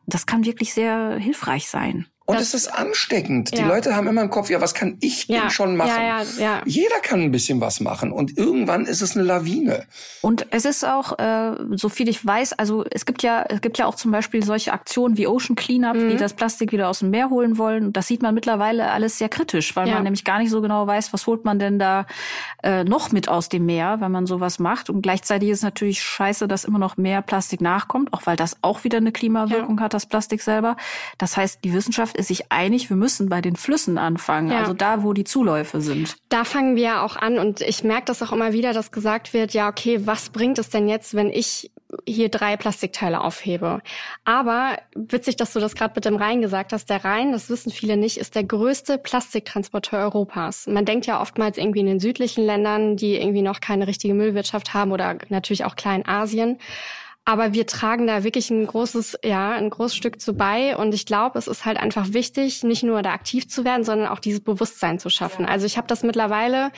das 0.07 0.25
kann 0.25 0.45
wirklich 0.45 0.73
sehr 0.73 1.17
hilfreich 1.17 1.67
sein. 1.67 2.07
Und 2.29 2.35
das, 2.41 2.49
es 2.49 2.65
ist 2.65 2.67
ansteckend. 2.67 3.51
Ja. 3.51 3.63
Die 3.63 3.63
Leute 3.63 3.95
haben 3.95 4.05
immer 4.05 4.21
im 4.21 4.29
Kopf, 4.29 4.49
ja, 4.49 4.59
was 4.59 4.73
kann 4.73 4.97
ich 4.99 5.27
denn 5.27 5.49
schon 5.49 5.77
machen? 5.77 5.93
Ja, 5.95 6.23
ja, 6.23 6.25
ja. 6.37 6.61
Jeder 6.65 6.99
kann 7.01 7.21
ein 7.21 7.31
bisschen 7.31 7.61
was 7.61 7.79
machen. 7.79 8.11
Und 8.11 8.37
irgendwann 8.37 8.85
ist 8.85 9.01
es 9.01 9.15
eine 9.15 9.23
Lawine. 9.23 9.85
Und 10.21 10.45
es 10.49 10.65
ist 10.65 10.83
auch, 10.83 11.17
äh, 11.19 11.55
so 11.77 11.87
viel 11.87 12.09
ich 12.09 12.25
weiß, 12.25 12.51
also 12.59 12.83
es 12.91 13.05
gibt 13.05 13.23
ja, 13.23 13.45
es 13.47 13.61
gibt 13.61 13.77
ja 13.77 13.85
auch 13.85 13.95
zum 13.95 14.11
Beispiel 14.11 14.43
solche 14.43 14.73
Aktionen 14.73 15.15
wie 15.15 15.25
Ocean 15.25 15.55
Cleanup, 15.55 15.95
mhm. 15.95 16.09
die 16.09 16.17
das 16.17 16.33
Plastik 16.33 16.73
wieder 16.73 16.89
aus 16.89 16.99
dem 16.99 17.11
Meer 17.11 17.29
holen 17.29 17.57
wollen. 17.57 17.93
Das 17.93 18.07
sieht 18.07 18.21
man 18.21 18.35
mittlerweile 18.35 18.91
alles 18.91 19.17
sehr 19.17 19.29
kritisch, 19.29 19.77
weil 19.77 19.87
ja. 19.87 19.93
man 19.93 20.03
nämlich 20.03 20.25
gar 20.25 20.39
nicht 20.39 20.49
so 20.49 20.61
genau 20.61 20.85
weiß, 20.85 21.13
was 21.13 21.27
holt 21.27 21.45
man 21.45 21.59
denn 21.59 21.79
da 21.79 22.07
äh, 22.61 22.83
noch 22.83 23.13
mit 23.13 23.29
aus 23.29 23.47
dem 23.47 23.65
Meer, 23.65 24.01
wenn 24.01 24.11
man 24.11 24.25
sowas 24.25 24.59
macht. 24.59 24.89
Und 24.89 25.01
gleichzeitig 25.01 25.47
ist 25.47 25.59
es 25.59 25.63
natürlich 25.63 26.03
scheiße, 26.03 26.49
dass 26.49 26.65
immer 26.65 26.79
noch 26.79 26.97
mehr 26.97 27.21
Plastik 27.21 27.61
nachkommt, 27.61 28.11
auch 28.11 28.25
weil 28.25 28.35
das 28.35 28.57
auch 28.63 28.83
wieder 28.83 28.97
eine 28.97 29.13
Klimawirkung 29.13 29.77
ja. 29.77 29.85
hat, 29.85 29.93
das 29.93 30.05
Plastik 30.05 30.41
selber. 30.41 30.75
Das 31.17 31.37
heißt, 31.37 31.63
die 31.63 31.71
Wissenschaft 31.71 32.16
ist 32.17 32.27
sich 32.27 32.51
einig, 32.51 32.89
wir 32.89 32.97
müssen 32.97 33.29
bei 33.29 33.41
den 33.41 33.55
Flüssen 33.55 33.97
anfangen, 33.97 34.51
ja. 34.51 34.59
also 34.59 34.73
da, 34.73 35.03
wo 35.03 35.13
die 35.13 35.23
Zuläufe 35.23 35.81
sind. 35.81 36.15
Da 36.29 36.43
fangen 36.43 36.75
wir 36.75 36.83
ja 36.83 37.01
auch 37.03 37.15
an 37.15 37.39
und 37.39 37.61
ich 37.61 37.83
merke 37.83 38.05
das 38.05 38.21
auch 38.21 38.31
immer 38.31 38.53
wieder, 38.53 38.73
dass 38.73 38.91
gesagt 38.91 39.33
wird, 39.33 39.53
ja, 39.53 39.69
okay, 39.69 40.05
was 40.05 40.29
bringt 40.29 40.59
es 40.59 40.69
denn 40.69 40.87
jetzt, 40.87 41.13
wenn 41.13 41.29
ich 41.29 41.71
hier 42.05 42.29
drei 42.29 42.57
Plastikteile 42.57 43.21
aufhebe. 43.21 43.81
Aber 44.25 44.77
witzig, 44.95 45.37
dass 45.37 45.53
du 45.53 45.59
das 45.59 45.75
gerade 45.75 45.93
mit 45.95 46.05
dem 46.05 46.15
Rhein 46.15 46.41
gesagt 46.41 46.73
hast. 46.73 46.89
Der 46.89 47.03
Rhein, 47.03 47.31
das 47.31 47.49
wissen 47.49 47.71
viele 47.71 47.97
nicht, 47.97 48.17
ist 48.17 48.35
der 48.35 48.43
größte 48.43 48.97
Plastiktransporteur 48.97 49.99
Europas. 49.99 50.67
Man 50.67 50.85
denkt 50.85 51.05
ja 51.05 51.21
oftmals 51.21 51.57
irgendwie 51.57 51.79
in 51.79 51.85
den 51.85 51.99
südlichen 51.99 52.45
Ländern, 52.45 52.97
die 52.97 53.15
irgendwie 53.15 53.41
noch 53.41 53.61
keine 53.61 53.87
richtige 53.87 54.13
Müllwirtschaft 54.13 54.73
haben 54.73 54.91
oder 54.91 55.17
natürlich 55.29 55.65
auch 55.65 55.75
Kleinasien. 55.75 56.59
Aber 57.27 57.51
wir 57.51 57.67
tragen 57.67 58.07
da 58.07 58.23
wirklich 58.23 58.49
ein 58.51 58.65
großes, 58.65 59.19
ja, 59.21 59.51
ein 59.51 59.69
großes 59.69 59.97
Stück 59.97 60.21
zu 60.21 60.33
bei. 60.33 60.77
Und 60.77 60.93
ich 60.93 61.05
glaube, 61.05 61.37
es 61.37 61.49
ist 61.49 61.65
halt 61.65 61.77
einfach 61.77 62.13
wichtig, 62.13 62.63
nicht 62.63 62.83
nur 62.83 63.01
da 63.01 63.11
aktiv 63.11 63.49
zu 63.49 63.65
werden, 63.65 63.83
sondern 63.83 64.07
auch 64.07 64.19
dieses 64.19 64.39
Bewusstsein 64.39 64.97
zu 64.97 65.09
schaffen. 65.09 65.45
Also 65.45 65.65
ich 65.65 65.75
habe 65.75 65.87
das 65.87 66.03
mittlerweile, 66.03 66.71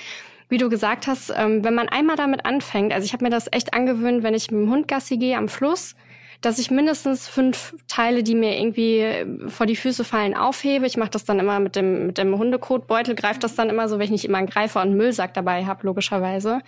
wie 0.49 0.57
du 0.57 0.67
gesagt 0.67 1.05
hast, 1.05 1.31
ähm, 1.38 1.63
wenn 1.63 1.76
man 1.76 1.88
einmal 1.88 2.15
damit 2.15 2.45
anfängt, 2.45 2.93
also 2.93 3.05
ich 3.05 3.13
habe 3.13 3.26
mir 3.26 3.30
das 3.30 3.45
echt 3.51 3.76
angewöhnt, 3.76 4.23
wenn 4.23 4.34
ich 4.34 4.49
mit 4.49 4.61
dem 4.61 4.71
Hund 4.71 4.88
Gassi 4.88 5.17
gehe 5.17 5.38
am 5.38 5.49
Fluss, 5.49 5.95
dass 6.41 6.57
ich 6.57 6.71
mindestens 6.71 7.27
fünf 7.27 7.76
Teile, 7.88 8.23
die 8.23 8.34
mir 8.34 8.57
irgendwie 8.57 9.05
vor 9.49 9.67
die 9.67 9.76
Füße 9.76 10.03
fallen, 10.03 10.35
aufhebe. 10.35 10.88
Ich 10.88 10.97
mache 10.97 11.11
das 11.11 11.26
dann 11.26 11.38
immer 11.38 11.59
mit 11.59 11.76
dem, 11.76 12.07
mit 12.07 12.17
dem 12.17 12.35
Hundekotbeutel, 12.35 13.13
greife 13.13 13.39
das 13.39 13.53
dann 13.53 13.69
immer 13.69 13.88
so, 13.88 13.99
wenn 13.99 14.05
ich 14.05 14.11
nicht 14.11 14.26
immer 14.26 14.39
einen 14.39 14.47
Greifer 14.49 14.81
und 14.81 14.88
einen 14.88 14.97
Müllsack 14.97 15.35
dabei 15.35 15.67
habe, 15.67 15.85
logischerweise 15.85 16.61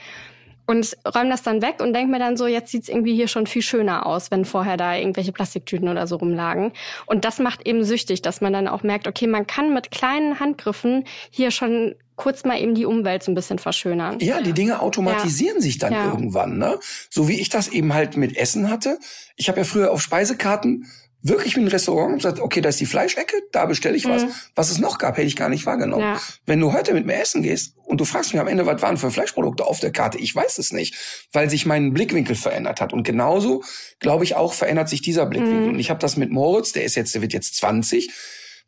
und 0.67 0.97
räume 1.15 1.29
das 1.29 1.43
dann 1.43 1.61
weg 1.61 1.81
und 1.81 1.93
denke 1.93 2.11
mir 2.11 2.19
dann 2.19 2.37
so, 2.37 2.47
jetzt 2.47 2.71
sieht's 2.71 2.89
irgendwie 2.89 3.15
hier 3.15 3.27
schon 3.27 3.47
viel 3.47 3.61
schöner 3.61 4.05
aus, 4.05 4.31
wenn 4.31 4.45
vorher 4.45 4.77
da 4.77 4.95
irgendwelche 4.95 5.31
Plastiktüten 5.31 5.89
oder 5.89 6.07
so 6.07 6.17
rumlagen. 6.17 6.71
Und 7.05 7.25
das 7.25 7.39
macht 7.39 7.67
eben 7.67 7.83
süchtig, 7.83 8.21
dass 8.21 8.41
man 8.41 8.53
dann 8.53 8.67
auch 8.67 8.83
merkt, 8.83 9.07
okay, 9.07 9.27
man 9.27 9.47
kann 9.47 9.73
mit 9.73 9.91
kleinen 9.91 10.39
Handgriffen 10.39 11.05
hier 11.29 11.51
schon 11.51 11.95
kurz 12.15 12.43
mal 12.43 12.61
eben 12.61 12.75
die 12.75 12.85
Umwelt 12.85 13.23
so 13.23 13.31
ein 13.31 13.35
bisschen 13.35 13.57
verschönern. 13.57 14.19
Ja, 14.19 14.41
die 14.41 14.53
Dinge 14.53 14.79
automatisieren 14.79 15.57
ja. 15.57 15.61
sich 15.61 15.79
dann 15.79 15.93
ja. 15.93 16.05
irgendwann, 16.05 16.57
ne? 16.59 16.77
So 17.09 17.27
wie 17.27 17.39
ich 17.39 17.49
das 17.49 17.67
eben 17.67 17.93
halt 17.93 18.15
mit 18.15 18.37
Essen 18.37 18.69
hatte. 18.69 18.99
Ich 19.37 19.49
habe 19.49 19.59
ja 19.59 19.63
früher 19.63 19.91
auf 19.91 20.01
Speisekarten 20.01 20.85
wirklich 21.23 21.55
wie 21.55 21.59
ein 21.59 21.67
Restaurant 21.67 22.13
und 22.13 22.17
gesagt, 22.17 22.39
okay, 22.39 22.61
da 22.61 22.69
ist 22.69 22.79
die 22.79 22.85
Fleischecke, 22.85 23.35
da 23.51 23.65
bestelle 23.65 23.95
ich 23.95 24.05
was. 24.05 24.23
Mhm. 24.23 24.31
Was 24.55 24.71
es 24.71 24.79
noch 24.79 24.97
gab, 24.97 25.17
hätte 25.17 25.27
ich 25.27 25.35
gar 25.35 25.49
nicht 25.49 25.65
wahrgenommen. 25.65 26.03
Ja. 26.03 26.21
Wenn 26.45 26.59
du 26.59 26.73
heute 26.73 26.93
mit 26.93 27.05
mir 27.05 27.19
essen 27.19 27.43
gehst 27.43 27.75
und 27.83 28.01
du 28.01 28.05
fragst 28.05 28.33
mich 28.33 28.41
am 28.41 28.47
Ende, 28.47 28.65
was 28.65 28.81
waren 28.81 28.97
für 28.97 29.11
Fleischprodukte 29.11 29.65
auf 29.65 29.79
der 29.79 29.91
Karte, 29.91 30.17
ich 30.17 30.35
weiß 30.35 30.57
es 30.57 30.71
nicht, 30.71 30.95
weil 31.31 31.49
sich 31.49 31.65
mein 31.65 31.93
Blickwinkel 31.93 32.35
verändert 32.35 32.81
hat. 32.81 32.91
Und 32.91 33.03
genauso, 33.03 33.63
glaube 33.99 34.23
ich, 34.23 34.35
auch 34.35 34.53
verändert 34.53 34.89
sich 34.89 35.01
dieser 35.01 35.25
Blickwinkel. 35.27 35.67
Mhm. 35.67 35.73
Und 35.73 35.79
ich 35.79 35.89
habe 35.89 35.99
das 35.99 36.17
mit 36.17 36.31
Moritz, 36.31 36.71
der 36.71 36.83
ist 36.83 36.95
jetzt, 36.95 37.13
der 37.13 37.21
wird 37.21 37.33
jetzt 37.33 37.55
20, 37.57 38.09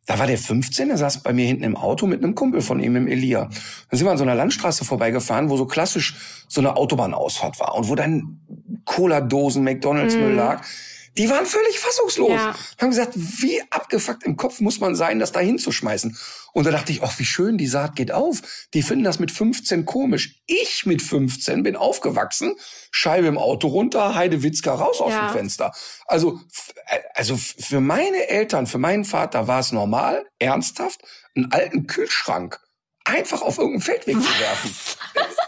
da 0.06 0.20
war 0.20 0.28
der 0.28 0.38
15, 0.38 0.90
der 0.90 0.98
saß 0.98 1.24
bei 1.24 1.34
mir 1.34 1.48
hinten 1.48 1.64
im 1.64 1.78
Auto 1.78 2.06
mit 2.08 2.24
einem 2.24 2.36
Kumpel 2.36 2.62
von 2.62 2.80
ihm, 2.82 2.96
im 2.98 3.08
Elia. 3.08 3.46
Dann 3.90 3.98
sind 3.98 4.06
wir 4.06 4.12
an 4.12 4.18
so 4.18 4.24
einer 4.24 4.36
Landstraße 4.36 4.84
vorbeigefahren, 4.84 5.50
wo 5.50 5.58
so 5.58 5.66
klassisch 5.66 6.16
so 6.50 6.60
eine 6.60 6.76
Autobahnausfahrt 6.76 7.60
war 7.60 7.74
und 7.76 7.88
wo 7.88 7.96
dann 7.96 8.42
Cola-Dosen, 8.84 9.64
McDonalds-Müll 9.64 10.34
mm. 10.34 10.36
lag 10.36 10.62
die 11.18 11.30
waren 11.30 11.46
völlig 11.46 11.80
fassungslos. 11.80 12.32
Ja. 12.32 12.56
Haben 12.80 12.90
gesagt, 12.90 13.14
wie 13.16 13.62
abgefuckt 13.70 14.24
im 14.24 14.36
Kopf 14.36 14.60
muss 14.60 14.80
man 14.80 14.96
sein, 14.96 15.20
das 15.20 15.32
da 15.32 15.40
hinzuschmeißen. 15.40 16.18
Und 16.54 16.66
da 16.66 16.72
dachte 16.72 16.92
ich, 16.92 17.04
ach, 17.04 17.18
wie 17.20 17.26
schön, 17.26 17.58
die 17.58 17.68
Saat 17.68 17.96
geht 17.96 18.12
auf. 18.12 18.42
Die 18.74 18.84
finden 18.84 19.04
das 19.04 19.20
mit 19.20 19.32
15 19.32 19.86
komisch. 19.86 20.42
Ich 20.46 20.86
mit 20.86 21.02
15 21.02 21.64
bin 21.64 21.76
aufgewachsen, 21.76 22.56
Scheibe 22.92 23.28
im 23.28 23.38
Auto 23.38 23.68
runter, 23.68 24.16
Heidewitzka 24.16 24.74
raus 24.74 25.02
aus 25.02 25.12
ja. 25.12 25.28
dem 25.28 25.34
Fenster. 25.34 25.72
Also, 26.06 26.40
äh, 26.88 27.00
also 27.14 27.38
für 27.38 27.82
meine 27.82 28.30
Eltern, 28.30 28.68
für 28.68 28.78
meinen 28.78 29.06
Vater 29.06 29.48
war 29.48 29.60
es 29.60 29.72
normal, 29.72 30.26
ernsthaft, 30.40 31.02
einen 31.36 31.52
alten 31.52 31.88
Kühlschrank 31.88 32.60
einfach 33.06 33.42
auf 33.42 33.58
irgendeinen 33.58 33.82
Feldweg 33.82 34.18
Was? 34.18 34.26
zu 34.26 34.40
werfen. 34.40 34.72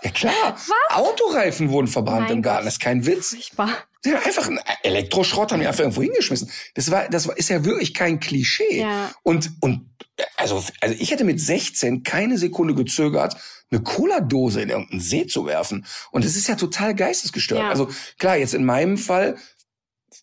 Ja 0.04 0.12
klar. 0.12 0.34
Was? 0.54 0.98
Autoreifen 0.98 1.70
wurden 1.70 1.88
verbrannt 1.88 2.28
mein 2.28 2.38
im 2.38 2.42
Garten. 2.42 2.66
Das 2.66 2.76
ist 2.76 2.80
kein 2.80 3.06
Witz. 3.06 3.30
Furchtbar. 3.30 3.70
Ja, 4.06 4.20
einfach 4.20 4.48
ein 4.48 4.60
Elektroschrott 4.84 5.52
haben 5.52 5.60
die 5.60 5.68
einfach 5.68 5.82
irgendwo 5.82 6.02
hingeschmissen. 6.02 6.50
Das 6.76 6.92
war, 6.92 7.10
das 7.10 7.26
ist 7.26 7.50
ja 7.50 7.66
wirklich 7.66 7.94
kein 7.94 8.20
Klischee. 8.20 8.80
Ja. 8.80 9.12
Und, 9.24 9.52
und, 9.62 9.90
also, 10.38 10.64
also 10.82 10.96
ich 10.98 11.12
hätte 11.12 11.24
mit 11.24 11.40
16 11.42 12.04
keine 12.04 12.38
Sekunde 12.38 12.76
gezögert, 12.76 13.36
eine 13.72 13.82
Cola-Dose 13.82 14.62
in 14.62 14.70
irgendeinen 14.70 15.02
See 15.02 15.28
zu 15.28 15.46
werfen. 15.46 15.86
Und 16.12 16.24
das 16.24 16.36
ist 16.36 16.48
ja 16.48 16.56
total 16.56 16.96
geistesgestört. 16.96 17.62
Ja. 17.62 17.70
Also 17.70 17.90
klar, 18.18 18.38
jetzt 18.38 18.54
in 18.54 18.64
meinem 18.64 18.98
Fall, 18.98 19.38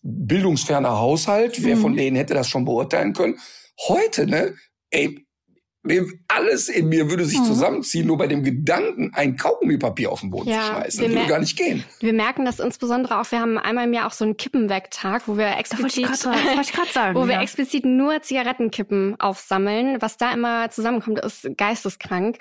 bildungsferner 0.01 0.97
Haushalt, 0.97 1.63
wer 1.63 1.75
mhm. 1.75 1.81
von 1.81 1.95
denen 1.95 2.15
hätte 2.15 2.33
das 2.33 2.47
schon 2.47 2.65
beurteilen 2.65 3.13
können? 3.13 3.39
Heute, 3.87 4.27
ne, 4.27 4.55
ey, 4.89 5.22
alles 6.29 6.69
in 6.69 6.87
mir 6.87 7.09
würde 7.09 7.25
sich 7.25 7.39
mhm. 7.39 7.45
zusammenziehen, 7.45 8.07
nur 8.07 8.17
bei 8.17 8.27
dem 8.27 8.43
Gedanken, 8.43 9.11
ein 9.13 9.35
Kaugummipapier 9.35 10.11
auf 10.11 10.21
den 10.21 10.29
Boden 10.29 10.49
ja, 10.49 10.61
zu 10.61 10.67
schmeißen. 10.67 11.03
Das 11.03 11.13
würde 11.13 11.27
gar 11.27 11.39
nicht 11.39 11.57
gehen. 11.57 11.83
Wir 11.99 12.13
merken 12.13 12.45
das 12.45 12.59
insbesondere 12.59 13.19
auch, 13.19 13.29
wir 13.31 13.41
haben 13.41 13.57
einmal 13.57 13.85
im 13.85 13.93
Jahr 13.93 14.07
auch 14.07 14.13
so 14.13 14.23
einen 14.23 14.37
Kippenwegtag, 14.37 15.27
wo 15.27 15.37
wir 15.37 15.57
explizit, 15.57 16.15
sagen, 16.15 16.35
wo 17.15 17.27
wir 17.27 17.35
ja. 17.35 17.41
explizit 17.41 17.83
nur 17.85 18.21
Zigarettenkippen 18.21 19.19
aufsammeln. 19.19 20.01
Was 20.01 20.15
da 20.15 20.33
immer 20.33 20.69
zusammenkommt, 20.69 21.19
ist 21.19 21.49
geisteskrank. 21.57 22.37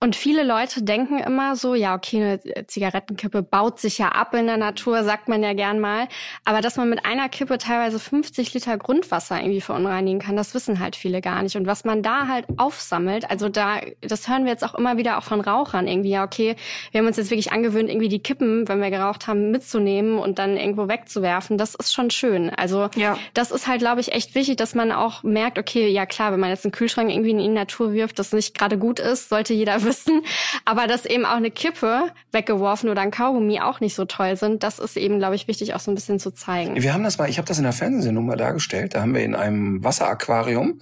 Und 0.00 0.16
viele 0.16 0.42
Leute 0.42 0.82
denken 0.82 1.18
immer 1.18 1.54
so, 1.54 1.76
ja, 1.76 1.94
okay, 1.94 2.40
eine 2.44 2.66
Zigarettenkippe 2.66 3.42
baut 3.42 3.78
sich 3.78 3.98
ja 3.98 4.08
ab 4.08 4.34
in 4.34 4.46
der 4.46 4.56
Natur, 4.56 5.04
sagt 5.04 5.28
man 5.28 5.44
ja 5.44 5.52
gern 5.52 5.78
mal. 5.78 6.08
Aber 6.44 6.60
dass 6.60 6.76
man 6.76 6.90
mit 6.90 7.04
einer 7.04 7.28
Kippe 7.28 7.58
teilweise 7.58 8.00
50 8.00 8.52
Liter 8.52 8.76
Grundwasser 8.78 9.40
irgendwie 9.40 9.60
verunreinigen 9.60 10.20
kann, 10.20 10.34
das 10.34 10.54
wissen 10.54 10.80
halt 10.80 10.96
viele 10.96 11.20
gar 11.20 11.42
nicht. 11.44 11.56
Und 11.56 11.66
was 11.66 11.84
man 11.84 12.02
da 12.02 12.26
halt 12.26 12.46
auf 12.56 12.79
aufsammelt. 12.80 13.30
Also 13.30 13.48
da, 13.48 13.80
das 14.00 14.28
hören 14.28 14.44
wir 14.44 14.52
jetzt 14.52 14.64
auch 14.64 14.74
immer 14.74 14.96
wieder 14.96 15.18
auch 15.18 15.22
von 15.22 15.40
Rauchern 15.40 15.86
irgendwie. 15.86 16.10
Ja, 16.10 16.24
okay, 16.24 16.56
wir 16.90 17.00
haben 17.00 17.06
uns 17.06 17.16
jetzt 17.16 17.30
wirklich 17.30 17.52
angewöhnt, 17.52 17.90
irgendwie 17.90 18.08
die 18.08 18.20
Kippen, 18.20 18.66
wenn 18.68 18.80
wir 18.80 18.90
geraucht 18.90 19.26
haben, 19.26 19.50
mitzunehmen 19.50 20.18
und 20.18 20.38
dann 20.38 20.56
irgendwo 20.56 20.88
wegzuwerfen. 20.88 21.58
Das 21.58 21.74
ist 21.74 21.92
schon 21.92 22.10
schön. 22.10 22.50
Also 22.50 22.88
ja. 22.96 23.18
das 23.34 23.50
ist 23.50 23.66
halt, 23.68 23.80
glaube 23.80 24.00
ich, 24.00 24.12
echt 24.12 24.34
wichtig, 24.34 24.56
dass 24.56 24.74
man 24.74 24.92
auch 24.92 25.22
merkt, 25.22 25.58
okay, 25.58 25.88
ja 25.88 26.06
klar, 26.06 26.32
wenn 26.32 26.40
man 26.40 26.50
jetzt 26.50 26.64
einen 26.64 26.72
Kühlschrank 26.72 27.10
irgendwie 27.10 27.30
in 27.30 27.38
die 27.38 27.48
Natur 27.48 27.92
wirft, 27.92 28.18
das 28.18 28.32
nicht 28.32 28.56
gerade 28.56 28.78
gut 28.78 28.98
ist, 28.98 29.28
sollte 29.28 29.52
jeder 29.52 29.82
wissen. 29.84 30.22
Aber 30.64 30.86
dass 30.86 31.04
eben 31.04 31.26
auch 31.26 31.36
eine 31.36 31.50
Kippe 31.50 32.04
weggeworfen 32.32 32.88
oder 32.88 33.02
ein 33.02 33.10
Kaugummi 33.10 33.60
auch 33.60 33.80
nicht 33.80 33.94
so 33.94 34.06
toll 34.06 34.36
sind, 34.36 34.62
das 34.62 34.78
ist 34.78 34.96
eben, 34.96 35.18
glaube 35.18 35.34
ich, 35.34 35.48
wichtig 35.48 35.74
auch 35.74 35.80
so 35.80 35.90
ein 35.90 35.94
bisschen 35.94 36.18
zu 36.18 36.32
zeigen. 36.32 36.80
Wir 36.80 36.94
haben 36.94 37.04
das 37.04 37.18
mal, 37.18 37.28
ich 37.28 37.38
habe 37.38 37.46
das 37.46 37.58
in 37.58 37.64
der 37.64 37.72
Fernsehsendung 37.72 38.24
mal 38.24 38.36
dargestellt. 38.36 38.94
Da 38.94 39.02
haben 39.02 39.14
wir 39.14 39.22
in 39.22 39.34
einem 39.34 39.84
Wasseraquarium 39.84 40.80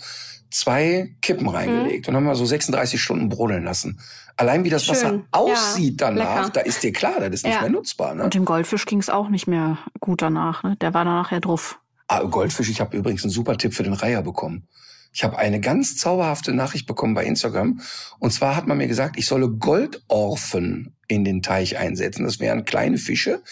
zwei 0.50 1.14
Kippen 1.20 1.48
reingelegt 1.48 2.06
mhm. 2.06 2.10
und 2.10 2.16
haben 2.16 2.24
mal 2.24 2.34
so 2.34 2.46
36 2.46 3.00
Stunden 3.00 3.28
brodeln 3.28 3.64
lassen. 3.64 4.00
Allein 4.36 4.64
wie 4.64 4.70
das 4.70 4.84
Schön. 4.84 4.94
Wasser 4.94 5.22
aussieht 5.32 6.00
ja, 6.00 6.10
danach, 6.10 6.36
lecker. 6.36 6.50
da 6.54 6.60
ist 6.60 6.82
dir 6.82 6.92
klar, 6.92 7.14
das 7.18 7.30
ist 7.30 7.44
nicht 7.44 7.54
ja. 7.54 7.62
mehr 7.62 7.70
nutzbar. 7.70 8.14
Ne? 8.14 8.24
Und 8.24 8.34
dem 8.34 8.44
Goldfisch 8.44 8.86
ging 8.86 9.00
es 9.00 9.10
auch 9.10 9.28
nicht 9.28 9.46
mehr 9.46 9.78
gut 10.00 10.22
danach. 10.22 10.62
Ne? 10.62 10.76
Der 10.76 10.94
war 10.94 11.04
danach 11.04 11.32
ja 11.32 11.40
drauf. 11.40 11.80
Ah, 12.06 12.22
Goldfisch, 12.22 12.70
ich 12.70 12.80
habe 12.80 12.96
übrigens 12.96 13.24
einen 13.24 13.30
super 13.30 13.58
Tipp 13.58 13.74
für 13.74 13.82
den 13.82 13.92
Reiher 13.92 14.22
bekommen. 14.22 14.68
Ich 15.12 15.24
habe 15.24 15.38
eine 15.38 15.60
ganz 15.60 15.96
zauberhafte 15.96 16.52
Nachricht 16.52 16.86
bekommen 16.86 17.14
bei 17.14 17.24
Instagram. 17.24 17.80
Und 18.18 18.32
zwar 18.32 18.54
hat 18.56 18.66
man 18.66 18.78
mir 18.78 18.86
gesagt, 18.86 19.18
ich 19.18 19.26
solle 19.26 19.48
Goldorfen 19.48 20.94
in 21.08 21.24
den 21.24 21.42
Teich 21.42 21.76
einsetzen. 21.78 22.24
Das 22.24 22.40
wären 22.40 22.64
kleine 22.64 22.98
Fische, 22.98 23.42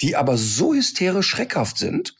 die 0.00 0.16
aber 0.16 0.36
so 0.36 0.74
hysterisch 0.74 1.28
schreckhaft 1.28 1.78
sind, 1.78 2.14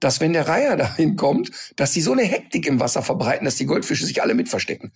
dass 0.00 0.20
wenn 0.20 0.32
der 0.32 0.48
Reiher 0.48 0.76
dahin 0.76 1.16
kommt, 1.16 1.50
dass 1.76 1.92
die 1.92 2.00
so 2.00 2.12
eine 2.12 2.22
Hektik 2.22 2.66
im 2.66 2.80
Wasser 2.80 3.02
verbreiten, 3.02 3.44
dass 3.44 3.56
die 3.56 3.66
Goldfische 3.66 4.04
sich 4.04 4.22
alle 4.22 4.34
mit 4.34 4.48
verstecken. 4.48 4.92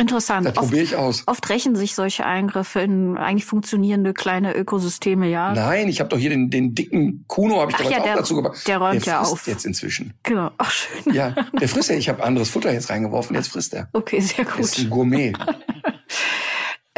Interessant. 0.00 0.46
Das 0.46 0.54
probiere 0.54 0.84
ich 0.84 0.94
aus. 0.94 1.24
Oft 1.26 1.48
rächen 1.48 1.74
sich 1.74 1.96
solche 1.96 2.24
Eingriffe 2.24 2.78
in 2.78 3.18
eigentlich 3.18 3.44
funktionierende 3.44 4.14
kleine 4.14 4.54
Ökosysteme, 4.54 5.26
ja? 5.28 5.52
Nein, 5.52 5.88
ich 5.88 5.98
habe 5.98 6.08
doch 6.08 6.18
hier 6.18 6.30
den, 6.30 6.50
den 6.50 6.72
dicken 6.72 7.24
Kuno, 7.26 7.60
habe 7.60 7.72
ich 7.72 7.76
Ach 7.78 7.82
doch 7.82 7.90
ja, 7.90 7.98
auch 7.98 8.04
der, 8.04 8.16
dazu 8.16 8.36
gebracht. 8.36 8.68
Der 8.68 8.78
räumt 8.78 9.04
der 9.04 9.14
ja 9.14 9.20
auf. 9.22 9.48
jetzt 9.48 9.66
inzwischen. 9.66 10.14
Genau. 10.22 10.52
Ach, 10.56 10.70
schön. 10.70 11.12
Ja, 11.12 11.34
der 11.60 11.68
frisst 11.68 11.90
ja. 11.90 11.96
Ich 11.96 12.08
habe 12.08 12.22
anderes 12.22 12.50
Futter 12.50 12.72
jetzt 12.72 12.90
reingeworfen, 12.90 13.34
jetzt 13.34 13.48
frisst 13.48 13.74
er. 13.74 13.88
Okay, 13.98 14.20
sehr 14.20 14.44
gut. 14.44 14.60
ist 14.60 14.78
ein 14.78 14.88
Gourmet. 14.90 15.32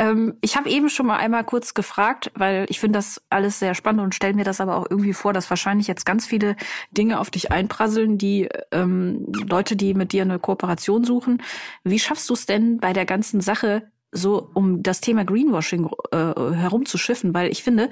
Ähm, 0.00 0.38
ich 0.40 0.56
habe 0.56 0.70
eben 0.70 0.88
schon 0.88 1.06
mal 1.06 1.18
einmal 1.18 1.44
kurz 1.44 1.74
gefragt, 1.74 2.32
weil 2.34 2.64
ich 2.70 2.80
finde 2.80 2.98
das 2.98 3.20
alles 3.28 3.58
sehr 3.58 3.74
spannend 3.74 4.00
und 4.00 4.14
stelle 4.14 4.32
mir 4.32 4.44
das 4.44 4.62
aber 4.62 4.78
auch 4.78 4.86
irgendwie 4.88 5.12
vor, 5.12 5.34
dass 5.34 5.50
wahrscheinlich 5.50 5.86
jetzt 5.88 6.06
ganz 6.06 6.26
viele 6.26 6.56
Dinge 6.90 7.20
auf 7.20 7.30
dich 7.30 7.52
einprasseln, 7.52 8.16
die 8.16 8.48
ähm, 8.72 9.26
Leute, 9.46 9.76
die 9.76 9.92
mit 9.92 10.12
dir 10.12 10.22
eine 10.22 10.38
Kooperation 10.38 11.04
suchen. 11.04 11.42
Wie 11.84 11.98
schaffst 11.98 12.30
du 12.30 12.34
es 12.34 12.46
denn 12.46 12.78
bei 12.78 12.94
der 12.94 13.04
ganzen 13.04 13.42
Sache 13.42 13.90
so 14.10 14.50
um 14.54 14.82
das 14.82 15.02
Thema 15.02 15.26
Greenwashing 15.26 15.90
äh, 16.12 16.16
herumzuschiffen, 16.16 17.34
weil 17.34 17.50
ich 17.50 17.62
finde, 17.62 17.90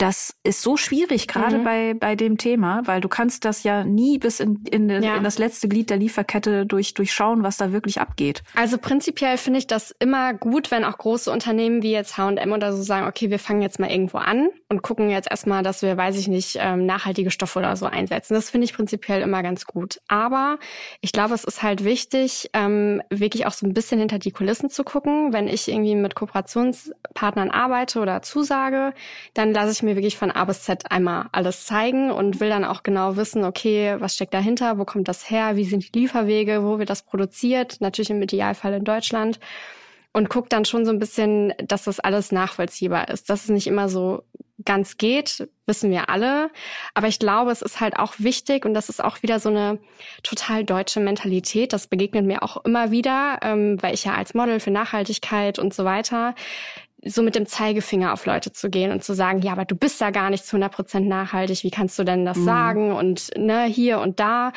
das 0.00 0.34
ist 0.44 0.62
so 0.62 0.78
schwierig, 0.78 1.28
gerade 1.28 1.58
mhm. 1.58 1.64
bei, 1.64 1.94
bei 1.94 2.16
dem 2.16 2.38
Thema, 2.38 2.80
weil 2.86 3.02
du 3.02 3.08
kannst 3.08 3.44
das 3.44 3.64
ja 3.64 3.84
nie 3.84 4.18
bis 4.18 4.40
in, 4.40 4.64
in, 4.70 4.88
ja. 4.88 5.16
in 5.16 5.24
das 5.24 5.38
letzte 5.38 5.68
Glied 5.68 5.90
der 5.90 5.98
Lieferkette 5.98 6.64
durch, 6.64 6.94
durchschauen, 6.94 7.42
was 7.42 7.58
da 7.58 7.70
wirklich 7.72 8.00
abgeht. 8.00 8.42
Also 8.54 8.78
prinzipiell 8.78 9.36
finde 9.36 9.58
ich 9.58 9.66
das 9.66 9.94
immer 9.98 10.32
gut, 10.32 10.70
wenn 10.70 10.84
auch 10.84 10.96
große 10.96 11.30
Unternehmen 11.30 11.82
wie 11.82 11.92
jetzt 11.92 12.16
H&M 12.16 12.50
oder 12.50 12.72
so 12.72 12.82
sagen, 12.82 13.06
okay, 13.06 13.28
wir 13.28 13.38
fangen 13.38 13.60
jetzt 13.60 13.78
mal 13.78 13.90
irgendwo 13.90 14.16
an 14.16 14.48
und 14.70 14.80
gucken 14.80 15.10
jetzt 15.10 15.30
erstmal, 15.30 15.62
dass 15.62 15.82
wir, 15.82 15.96
weiß 15.98 16.16
ich 16.16 16.28
nicht, 16.28 16.56
ähm, 16.58 16.86
nachhaltige 16.86 17.30
Stoffe 17.30 17.58
oder 17.58 17.76
so 17.76 17.84
einsetzen. 17.84 18.32
Das 18.32 18.48
finde 18.48 18.64
ich 18.64 18.72
prinzipiell 18.72 19.20
immer 19.20 19.42
ganz 19.42 19.66
gut. 19.66 20.00
Aber 20.08 20.58
ich 21.02 21.12
glaube, 21.12 21.34
es 21.34 21.44
ist 21.44 21.62
halt 21.62 21.84
wichtig, 21.84 22.48
ähm, 22.54 23.02
wirklich 23.10 23.44
auch 23.44 23.52
so 23.52 23.66
ein 23.66 23.74
bisschen 23.74 23.98
hinter 23.98 24.18
die 24.18 24.30
Kulissen 24.30 24.70
zu 24.70 24.82
gucken. 24.82 25.34
Wenn 25.34 25.46
ich 25.46 25.68
irgendwie 25.68 25.94
mit 25.94 26.14
Kooperationspartnern 26.14 27.50
arbeite 27.50 28.00
oder 28.00 28.22
zusage, 28.22 28.94
dann 29.34 29.52
lasse 29.52 29.72
ich 29.72 29.82
mir 29.82 29.89
mir 29.90 29.96
wirklich 29.96 30.16
von 30.16 30.30
A 30.30 30.44
bis 30.44 30.62
Z 30.62 30.90
einmal 30.90 31.26
alles 31.32 31.66
zeigen 31.66 32.10
und 32.10 32.40
will 32.40 32.48
dann 32.48 32.64
auch 32.64 32.82
genau 32.82 33.16
wissen, 33.16 33.44
okay, 33.44 33.96
was 33.98 34.14
steckt 34.14 34.34
dahinter, 34.34 34.78
wo 34.78 34.84
kommt 34.84 35.08
das 35.08 35.30
her, 35.30 35.56
wie 35.56 35.64
sind 35.64 35.94
die 35.94 35.98
Lieferwege, 35.98 36.64
wo 36.64 36.78
wird 36.78 36.90
das 36.90 37.02
produziert, 37.02 37.80
natürlich 37.80 38.10
im 38.10 38.22
Idealfall 38.22 38.74
in 38.74 38.84
Deutschland. 38.84 39.40
Und 40.12 40.28
guckt 40.28 40.52
dann 40.52 40.64
schon 40.64 40.84
so 40.84 40.90
ein 40.90 40.98
bisschen, 40.98 41.54
dass 41.64 41.84
das 41.84 42.00
alles 42.00 42.32
nachvollziehbar 42.32 43.10
ist. 43.10 43.30
Dass 43.30 43.44
es 43.44 43.48
nicht 43.48 43.68
immer 43.68 43.88
so 43.88 44.24
ganz 44.64 44.96
geht, 44.96 45.48
wissen 45.66 45.90
wir 45.90 46.08
alle. 46.08 46.50
Aber 46.94 47.06
ich 47.06 47.18
glaube, 47.18 47.50
es 47.50 47.62
ist 47.62 47.80
halt 47.80 47.96
auch 47.96 48.14
wichtig 48.18 48.64
und 48.64 48.74
das 48.74 48.88
ist 48.88 49.02
auch 49.02 49.22
wieder 49.22 49.38
so 49.38 49.48
eine 49.48 49.78
total 50.22 50.64
deutsche 50.64 51.00
Mentalität. 51.00 51.72
Das 51.72 51.86
begegnet 51.86 52.26
mir 52.26 52.42
auch 52.42 52.64
immer 52.64 52.90
wieder, 52.90 53.38
ähm, 53.42 53.80
weil 53.82 53.94
ich 53.94 54.04
ja 54.04 54.14
als 54.14 54.34
Model 54.34 54.60
für 54.60 54.70
Nachhaltigkeit 54.70 55.58
und 55.58 55.72
so 55.72 55.84
weiter 55.84 56.34
so 57.04 57.22
mit 57.22 57.34
dem 57.34 57.46
Zeigefinger 57.46 58.12
auf 58.12 58.26
Leute 58.26 58.52
zu 58.52 58.68
gehen 58.68 58.92
und 58.92 59.02
zu 59.02 59.14
sagen, 59.14 59.40
ja, 59.40 59.52
aber 59.52 59.64
du 59.64 59.74
bist 59.74 60.00
ja 60.00 60.10
gar 60.10 60.30
nicht 60.30 60.44
zu 60.44 60.56
100 60.56 60.72
Prozent 60.72 61.08
nachhaltig, 61.08 61.64
wie 61.64 61.70
kannst 61.70 61.98
du 61.98 62.04
denn 62.04 62.24
das 62.24 62.38
mhm. 62.38 62.44
sagen 62.44 62.92
und 62.92 63.30
ne, 63.36 63.64
hier 63.64 64.00
und 64.00 64.20
da. 64.20 64.52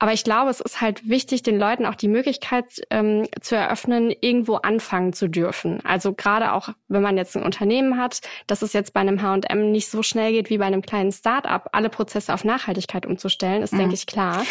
Aber 0.00 0.12
ich 0.12 0.24
glaube, 0.24 0.50
es 0.50 0.60
ist 0.60 0.80
halt 0.80 1.08
wichtig, 1.08 1.42
den 1.42 1.58
Leuten 1.58 1.86
auch 1.86 1.94
die 1.94 2.08
Möglichkeit 2.08 2.66
ähm, 2.90 3.26
zu 3.40 3.56
eröffnen, 3.56 4.12
irgendwo 4.20 4.56
anfangen 4.56 5.12
zu 5.12 5.28
dürfen. 5.28 5.80
Also 5.84 6.12
gerade 6.12 6.52
auch, 6.52 6.70
wenn 6.88 7.02
man 7.02 7.16
jetzt 7.16 7.36
ein 7.36 7.44
Unternehmen 7.44 7.98
hat, 7.98 8.20
dass 8.46 8.62
es 8.62 8.72
jetzt 8.72 8.92
bei 8.92 9.00
einem 9.00 9.22
H&M 9.22 9.70
nicht 9.70 9.88
so 9.88 10.02
schnell 10.02 10.32
geht 10.32 10.50
wie 10.50 10.58
bei 10.58 10.66
einem 10.66 10.82
kleinen 10.82 11.12
Start-up, 11.12 11.70
alle 11.72 11.90
Prozesse 11.90 12.34
auf 12.34 12.44
Nachhaltigkeit 12.44 13.06
umzustellen, 13.06 13.62
ist, 13.62 13.72
mhm. 13.72 13.78
denke 13.78 13.94
ich, 13.94 14.06
klar. 14.06 14.44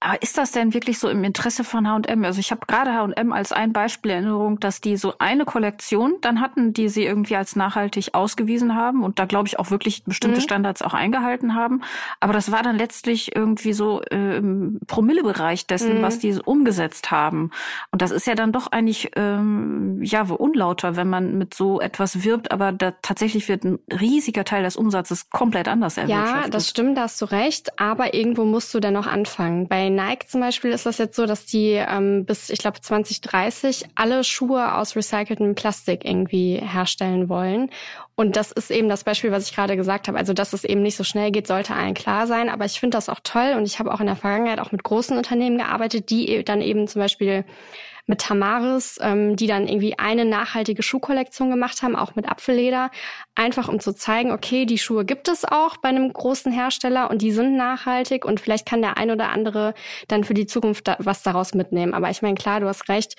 Aber 0.00 0.22
ist 0.22 0.36
das 0.36 0.52
denn 0.52 0.74
wirklich 0.74 0.98
so 0.98 1.08
im 1.08 1.24
Interesse 1.24 1.64
von 1.64 1.88
H&M? 1.88 2.24
Also 2.24 2.38
ich 2.38 2.50
habe 2.50 2.66
gerade 2.66 2.92
H&M 2.92 3.32
als 3.32 3.52
ein 3.52 3.72
Beispiel 3.72 4.10
Erinnerung, 4.10 4.60
dass 4.60 4.82
die 4.82 4.98
so 4.98 5.14
eine 5.18 5.46
Kollektion 5.46 6.16
dann 6.20 6.42
hatten, 6.42 6.74
die 6.74 6.90
sie 6.90 7.04
irgendwie 7.04 7.36
als 7.36 7.56
nachhaltig 7.56 8.10
ausgewiesen 8.12 8.74
haben 8.74 9.02
und 9.02 9.18
da 9.18 9.24
glaube 9.24 9.48
ich 9.48 9.58
auch 9.58 9.70
wirklich 9.70 10.04
bestimmte 10.04 10.40
mhm. 10.40 10.42
Standards 10.42 10.82
auch 10.82 10.92
eingehalten 10.92 11.54
haben. 11.54 11.80
Aber 12.20 12.34
das 12.34 12.52
war 12.52 12.62
dann 12.62 12.76
letztlich 12.76 13.34
irgendwie 13.34 13.72
so 13.72 14.02
äh, 14.02 14.36
im 14.36 14.78
Promillebereich 14.86 15.66
dessen, 15.66 15.98
mhm. 15.98 16.02
was 16.02 16.18
die 16.18 16.34
umgesetzt 16.34 17.10
haben. 17.10 17.50
Und 17.90 18.02
das 18.02 18.10
ist 18.10 18.26
ja 18.26 18.34
dann 18.34 18.52
doch 18.52 18.66
eigentlich 18.72 19.12
ähm, 19.16 20.02
ja 20.02 20.22
unlauter, 20.22 20.96
wenn 20.96 21.08
man 21.08 21.38
mit 21.38 21.54
so 21.54 21.80
etwas 21.80 22.24
wirbt, 22.24 22.52
aber 22.52 22.72
da 22.72 22.92
tatsächlich 23.02 23.48
wird 23.48 23.64
ein 23.64 23.78
riesiger 23.90 24.44
Teil 24.44 24.64
des 24.64 24.76
Umsatzes 24.76 25.30
komplett 25.30 25.68
anders 25.68 25.96
erwirtschaftet. 25.96 26.44
Ja, 26.44 26.50
das 26.50 26.68
stimmt, 26.68 26.98
da 26.98 27.02
hast 27.02 27.22
du 27.22 27.26
recht. 27.26 27.80
Aber 27.80 28.14
irgendwo 28.14 28.44
musst 28.44 28.74
du 28.74 28.80
dann 28.80 28.94
noch 28.94 29.06
anfangen. 29.06 29.68
Bei 29.68 29.93
Nike 29.94 30.26
zum 30.26 30.40
Beispiel 30.40 30.70
ist 30.70 30.86
das 30.86 30.98
jetzt 30.98 31.16
so, 31.16 31.26
dass 31.26 31.46
die 31.46 31.72
ähm, 31.72 32.24
bis, 32.24 32.50
ich 32.50 32.58
glaube, 32.58 32.80
2030 32.80 33.86
alle 33.94 34.24
Schuhe 34.24 34.74
aus 34.74 34.96
recyceltem 34.96 35.54
Plastik 35.54 36.04
irgendwie 36.04 36.56
herstellen 36.56 37.28
wollen. 37.28 37.70
Und 38.16 38.36
das 38.36 38.52
ist 38.52 38.70
eben 38.70 38.88
das 38.88 39.04
Beispiel, 39.04 39.32
was 39.32 39.48
ich 39.48 39.54
gerade 39.54 39.76
gesagt 39.76 40.08
habe. 40.08 40.18
Also, 40.18 40.32
dass 40.32 40.52
es 40.52 40.64
eben 40.64 40.82
nicht 40.82 40.96
so 40.96 41.04
schnell 41.04 41.30
geht, 41.30 41.46
sollte 41.46 41.74
allen 41.74 41.94
klar 41.94 42.26
sein. 42.26 42.48
Aber 42.48 42.64
ich 42.64 42.78
finde 42.78 42.96
das 42.96 43.08
auch 43.08 43.20
toll 43.22 43.54
und 43.56 43.64
ich 43.64 43.78
habe 43.78 43.92
auch 43.92 44.00
in 44.00 44.06
der 44.06 44.16
Vergangenheit 44.16 44.60
auch 44.60 44.72
mit 44.72 44.84
großen 44.84 45.16
Unternehmen 45.16 45.58
gearbeitet, 45.58 46.10
die 46.10 46.28
e-, 46.28 46.42
dann 46.42 46.60
eben 46.60 46.86
zum 46.86 47.00
Beispiel 47.00 47.44
mit 48.06 48.20
Tamaris, 48.20 48.98
ähm, 49.00 49.36
die 49.36 49.46
dann 49.46 49.66
irgendwie 49.66 49.98
eine 49.98 50.24
nachhaltige 50.24 50.82
Schuhkollektion 50.82 51.50
gemacht 51.50 51.82
haben, 51.82 51.96
auch 51.96 52.14
mit 52.14 52.28
Apfelleder, 52.28 52.90
einfach 53.34 53.68
um 53.68 53.80
zu 53.80 53.94
zeigen, 53.94 54.30
okay, 54.30 54.66
die 54.66 54.78
Schuhe 54.78 55.04
gibt 55.04 55.28
es 55.28 55.44
auch 55.44 55.78
bei 55.78 55.88
einem 55.88 56.12
großen 56.12 56.52
Hersteller 56.52 57.10
und 57.10 57.22
die 57.22 57.32
sind 57.32 57.56
nachhaltig 57.56 58.24
und 58.24 58.40
vielleicht 58.40 58.66
kann 58.66 58.82
der 58.82 58.98
ein 58.98 59.10
oder 59.10 59.30
andere 59.30 59.74
dann 60.08 60.24
für 60.24 60.34
die 60.34 60.46
Zukunft 60.46 60.88
da 60.88 60.96
was 60.98 61.22
daraus 61.22 61.54
mitnehmen. 61.54 61.94
Aber 61.94 62.10
ich 62.10 62.20
meine, 62.20 62.34
klar, 62.34 62.60
du 62.60 62.68
hast 62.68 62.88
recht, 62.88 63.16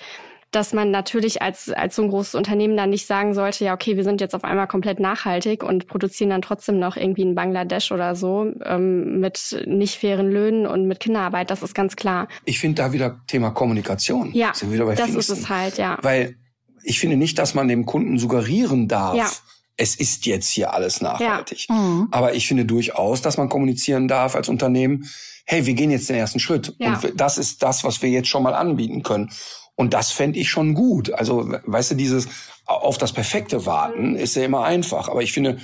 dass 0.56 0.72
man 0.72 0.90
natürlich 0.90 1.42
als, 1.42 1.68
als 1.68 1.96
so 1.96 2.02
ein 2.02 2.08
großes 2.08 2.34
Unternehmen 2.34 2.78
dann 2.78 2.88
nicht 2.88 3.06
sagen 3.06 3.34
sollte, 3.34 3.62
ja, 3.62 3.74
okay, 3.74 3.96
wir 3.96 4.04
sind 4.04 4.22
jetzt 4.22 4.34
auf 4.34 4.42
einmal 4.42 4.66
komplett 4.66 4.98
nachhaltig 4.98 5.62
und 5.62 5.86
produzieren 5.86 6.30
dann 6.30 6.40
trotzdem 6.40 6.78
noch 6.78 6.96
irgendwie 6.96 7.22
in 7.22 7.34
Bangladesch 7.34 7.92
oder 7.92 8.16
so 8.16 8.50
ähm, 8.64 9.20
mit 9.20 9.62
nicht 9.66 10.00
fairen 10.00 10.30
Löhnen 10.30 10.66
und 10.66 10.88
mit 10.88 10.98
Kinderarbeit. 10.98 11.50
Das 11.50 11.62
ist 11.62 11.74
ganz 11.74 11.94
klar. 11.94 12.26
Ich 12.46 12.58
finde 12.58 12.82
da 12.82 12.94
wieder 12.94 13.20
Thema 13.26 13.50
Kommunikation. 13.50 14.32
Ja, 14.32 14.52
das 14.52 14.60
Pfingsten. 14.60 15.18
ist 15.18 15.28
es 15.28 15.48
halt, 15.50 15.76
ja. 15.76 15.98
Weil 16.00 16.36
ich 16.82 17.00
finde 17.00 17.18
nicht, 17.18 17.38
dass 17.38 17.54
man 17.54 17.68
dem 17.68 17.84
Kunden 17.84 18.18
suggerieren 18.18 18.88
darf, 18.88 19.14
ja. 19.14 19.30
es 19.76 19.94
ist 19.94 20.24
jetzt 20.24 20.48
hier 20.48 20.72
alles 20.72 21.02
nachhaltig. 21.02 21.66
Ja. 21.68 21.74
Mhm. 21.74 22.08
Aber 22.12 22.34
ich 22.34 22.48
finde 22.48 22.64
durchaus, 22.64 23.20
dass 23.20 23.36
man 23.36 23.50
kommunizieren 23.50 24.08
darf 24.08 24.34
als 24.34 24.48
Unternehmen, 24.48 25.06
hey, 25.44 25.66
wir 25.66 25.74
gehen 25.74 25.90
jetzt 25.90 26.08
den 26.08 26.16
ersten 26.16 26.40
Schritt. 26.40 26.74
Ja. 26.78 26.94
Und 26.94 27.20
das 27.20 27.36
ist 27.36 27.62
das, 27.62 27.84
was 27.84 28.00
wir 28.00 28.08
jetzt 28.08 28.28
schon 28.28 28.42
mal 28.42 28.54
anbieten 28.54 29.02
können. 29.02 29.30
Und 29.76 29.94
das 29.94 30.10
fände 30.10 30.38
ich 30.38 30.48
schon 30.48 30.74
gut. 30.74 31.12
Also, 31.12 31.48
weißt 31.64 31.92
du, 31.92 31.94
dieses 31.94 32.28
auf 32.64 32.98
das 32.98 33.12
Perfekte 33.12 33.66
warten 33.66 34.16
ist 34.16 34.34
ja 34.34 34.44
immer 34.44 34.64
einfach. 34.64 35.08
Aber 35.08 35.22
ich 35.22 35.32
finde, 35.32 35.58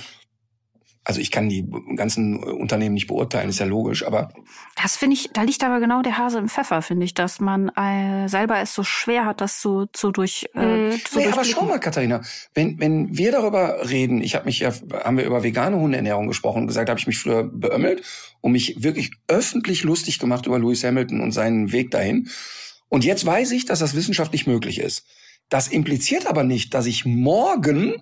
also 1.05 1.19
ich 1.19 1.31
kann 1.31 1.49
die 1.49 1.67
ganzen 1.95 2.41
Unternehmen 2.41 2.93
nicht 2.93 3.07
beurteilen, 3.07 3.49
ist 3.49 3.59
ja 3.59 3.65
logisch, 3.65 4.05
aber. 4.05 4.29
Das 4.81 4.95
finde 4.95 5.15
ich, 5.15 5.31
da 5.33 5.41
liegt 5.41 5.63
aber 5.63 5.81
genau 5.81 6.01
der 6.01 6.17
Hase 6.17 6.37
im 6.37 6.47
Pfeffer, 6.47 6.81
finde 6.81 7.05
ich, 7.05 7.13
dass 7.13 7.41
man 7.41 7.69
äh, 7.69 8.29
selber 8.29 8.59
es 8.59 8.73
so 8.73 8.83
schwer 8.83 9.25
hat, 9.25 9.41
das 9.41 9.61
so, 9.61 9.87
so 9.93 10.11
durch. 10.11 10.45
Äh, 10.55 10.65
mhm. 10.65 10.91
zu 11.03 11.19
nee, 11.19 11.27
aber 11.27 11.43
schau 11.43 11.65
mal, 11.65 11.79
Katharina, 11.79 12.21
wenn, 12.53 12.79
wenn 12.79 13.17
wir 13.17 13.33
darüber 13.33 13.89
reden, 13.89 14.21
ich 14.21 14.35
habe 14.35 14.45
mich 14.45 14.59
ja, 14.59 14.71
haben 15.03 15.17
wir 15.17 15.25
über 15.25 15.43
vegane 15.43 15.77
Hundeernährung 15.77 16.27
gesprochen 16.27 16.61
und 16.61 16.67
gesagt, 16.67 16.89
habe 16.89 16.99
ich 16.99 17.07
mich 17.07 17.19
früher 17.19 17.43
beömmelt 17.43 18.03
und 18.39 18.53
mich 18.53 18.81
wirklich 18.81 19.11
öffentlich 19.27 19.83
lustig 19.83 20.19
gemacht 20.19 20.45
über 20.45 20.57
Lewis 20.57 20.85
Hamilton 20.85 21.19
und 21.19 21.31
seinen 21.33 21.73
Weg 21.73 21.91
dahin. 21.91 22.29
Und 22.93 23.03
jetzt 23.03 23.25
weiß 23.25 23.53
ich, 23.53 23.65
dass 23.65 23.79
das 23.79 23.95
wissenschaftlich 23.95 24.45
möglich 24.45 24.77
ist. 24.77 25.03
Das 25.49 25.67
impliziert 25.67 26.27
aber 26.27 26.43
nicht, 26.43 26.75
dass 26.75 26.85
ich 26.85 27.05
morgen 27.05 27.95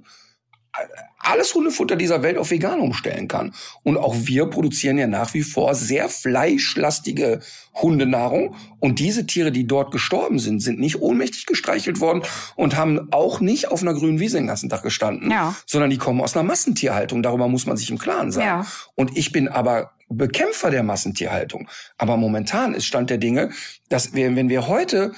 alles 1.18 1.56
Hundefutter 1.56 1.96
dieser 1.96 2.24
Welt 2.24 2.38
auf 2.38 2.52
vegan 2.52 2.82
umstellen 2.82 3.30
kann. 3.30 3.54
Und 3.84 3.96
auch 3.96 4.14
wir 4.18 4.48
produzieren 4.48 4.98
ja 4.98 5.08
nach 5.08 5.34
wie 5.34 5.44
vor 5.44 5.76
sehr 5.76 6.10
fleischlastige 6.10 7.40
Hundenahrung. 7.74 8.56
Und 8.82 9.00
diese 9.00 9.26
Tiere, 9.26 9.54
die 9.54 9.66
dort 9.66 9.92
gestorben 9.92 10.40
sind, 10.40 10.60
sind 10.60 10.78
nicht 10.78 11.00
ohnmächtig 11.00 11.46
gestreichelt 11.46 12.02
worden 12.02 12.24
und 12.58 12.76
haben 12.76 13.08
auch 13.12 13.40
nicht 13.40 13.70
auf 13.70 13.82
einer 13.82 13.94
grünen 13.94 14.20
Wiese 14.20 14.40
den 14.40 14.48
ganzen 14.48 14.68
Tag 14.68 14.84
gestanden, 14.84 15.32
ja. 15.32 15.56
sondern 15.66 15.90
die 15.90 16.00
kommen 16.00 16.20
aus 16.20 16.36
einer 16.36 16.44
Massentierhaltung. 16.44 17.24
Darüber 17.24 17.48
muss 17.48 17.66
man 17.66 17.78
sich 17.78 17.90
im 17.90 17.98
Klaren 17.98 18.34
sein. 18.34 18.46
Ja. 18.46 18.66
Und 18.96 19.18
ich 19.18 19.32
bin 19.32 19.48
aber 19.48 19.94
Bekämpfer 20.12 20.72
der 20.72 20.84
Massentierhaltung. 20.84 21.70
Aber 21.98 22.18
momentan 22.18 22.74
ist 22.74 22.86
Stand 22.86 23.10
der 23.10 23.18
Dinge, 23.18 23.52
dass 23.90 24.14
wir, 24.14 24.36
wenn 24.36 24.50
wir 24.50 24.68
heute 24.68 25.14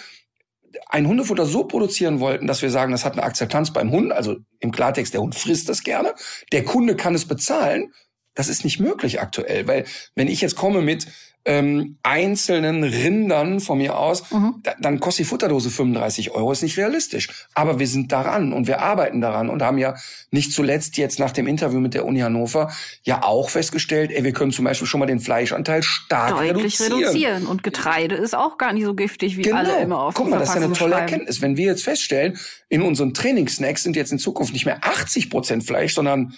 ein 0.90 1.08
Hundefutter 1.08 1.46
so 1.46 1.66
produzieren 1.66 2.20
wollten, 2.20 2.48
dass 2.48 2.62
wir 2.62 2.70
sagen, 2.70 2.92
das 2.92 3.06
hat 3.06 3.14
eine 3.14 3.24
Akzeptanz 3.24 3.72
beim 3.72 3.92
Hund, 3.92 4.12
also 4.12 4.38
im 4.60 4.72
Klartext, 4.72 5.14
der 5.14 5.22
Hund 5.22 5.36
frisst 5.36 5.70
das 5.70 5.84
gerne, 5.84 6.14
der 6.52 6.64
Kunde 6.64 6.96
kann 6.96 7.16
es 7.16 7.28
bezahlen, 7.28 7.94
das 8.36 8.50
ist 8.50 8.64
nicht 8.64 8.80
möglich 8.80 9.22
aktuell, 9.22 9.68
weil 9.68 9.86
wenn 10.16 10.28
ich 10.28 10.42
jetzt 10.42 10.56
komme 10.56 10.82
mit 10.82 11.08
ähm, 11.46 11.98
einzelnen 12.04 12.84
Rindern 12.84 13.60
von 13.60 13.78
mir 13.78 13.98
aus, 13.98 14.32
mhm. 14.32 14.56
da, 14.64 14.76
dann 14.80 15.00
kostet 15.02 15.26
die 15.26 15.30
Futterdose 15.30 15.70
35 15.70 16.32
Euro, 16.32 16.52
ist 16.52 16.64
nicht 16.64 16.78
realistisch. 16.78 17.48
Aber 17.54 17.80
wir 17.80 17.88
sind 17.88 18.14
daran 18.14 18.54
und 18.54 18.68
wir 18.68 18.82
arbeiten 18.82 19.20
daran 19.20 19.50
und 19.50 19.62
haben 19.62 19.78
ja 19.78 19.96
nicht 20.32 20.54
zuletzt 20.54 20.98
jetzt 20.98 21.20
nach 21.20 21.32
dem 21.32 21.48
Interview 21.48 21.82
mit 21.82 21.94
der 21.94 22.06
Uni 22.06 22.22
Hannover 22.22 22.72
ja 23.04 23.24
auch 23.24 23.50
festgestellt, 23.50 24.12
ey, 24.12 24.24
wir 24.24 24.32
können 24.32 24.52
zum 24.52 24.64
Beispiel 24.64 24.88
schon 24.88 25.02
mal 25.02 25.06
den 25.06 25.20
Fleischanteil 25.20 25.84
stark 25.84 26.30
Deutlich 26.30 26.80
reduzieren. 26.80 26.94
reduzieren. 26.94 27.48
Und 27.48 27.64
Getreide 27.64 28.16
ist 28.16 28.36
auch 28.36 28.58
gar 28.58 28.72
nicht 28.72 28.86
so 28.86 28.94
giftig, 28.94 29.36
wie 29.36 29.42
genau. 29.42 29.58
alle 29.58 29.82
immer 29.82 30.00
auf 30.00 30.14
Guck 30.14 30.30
mal, 30.30 30.40
das 30.40 30.50
ist 30.50 30.56
ja 30.56 30.62
eine 30.62 30.74
tolle 30.74 30.92
schreiben. 30.92 31.02
Erkenntnis. 31.02 31.42
Wenn 31.42 31.58
wir 31.58 31.66
jetzt 31.66 31.84
feststellen, 31.84 32.38
in 32.70 32.82
unseren 32.82 33.14
Trainingssnacks 33.14 33.84
sind 33.84 33.98
jetzt 33.98 34.14
in 34.14 34.20
Zukunft 34.20 34.54
nicht 34.54 34.66
mehr 34.66 34.80
80 34.82 35.30
Prozent 35.30 35.66
Fleisch, 35.66 35.94
sondern 35.94 36.34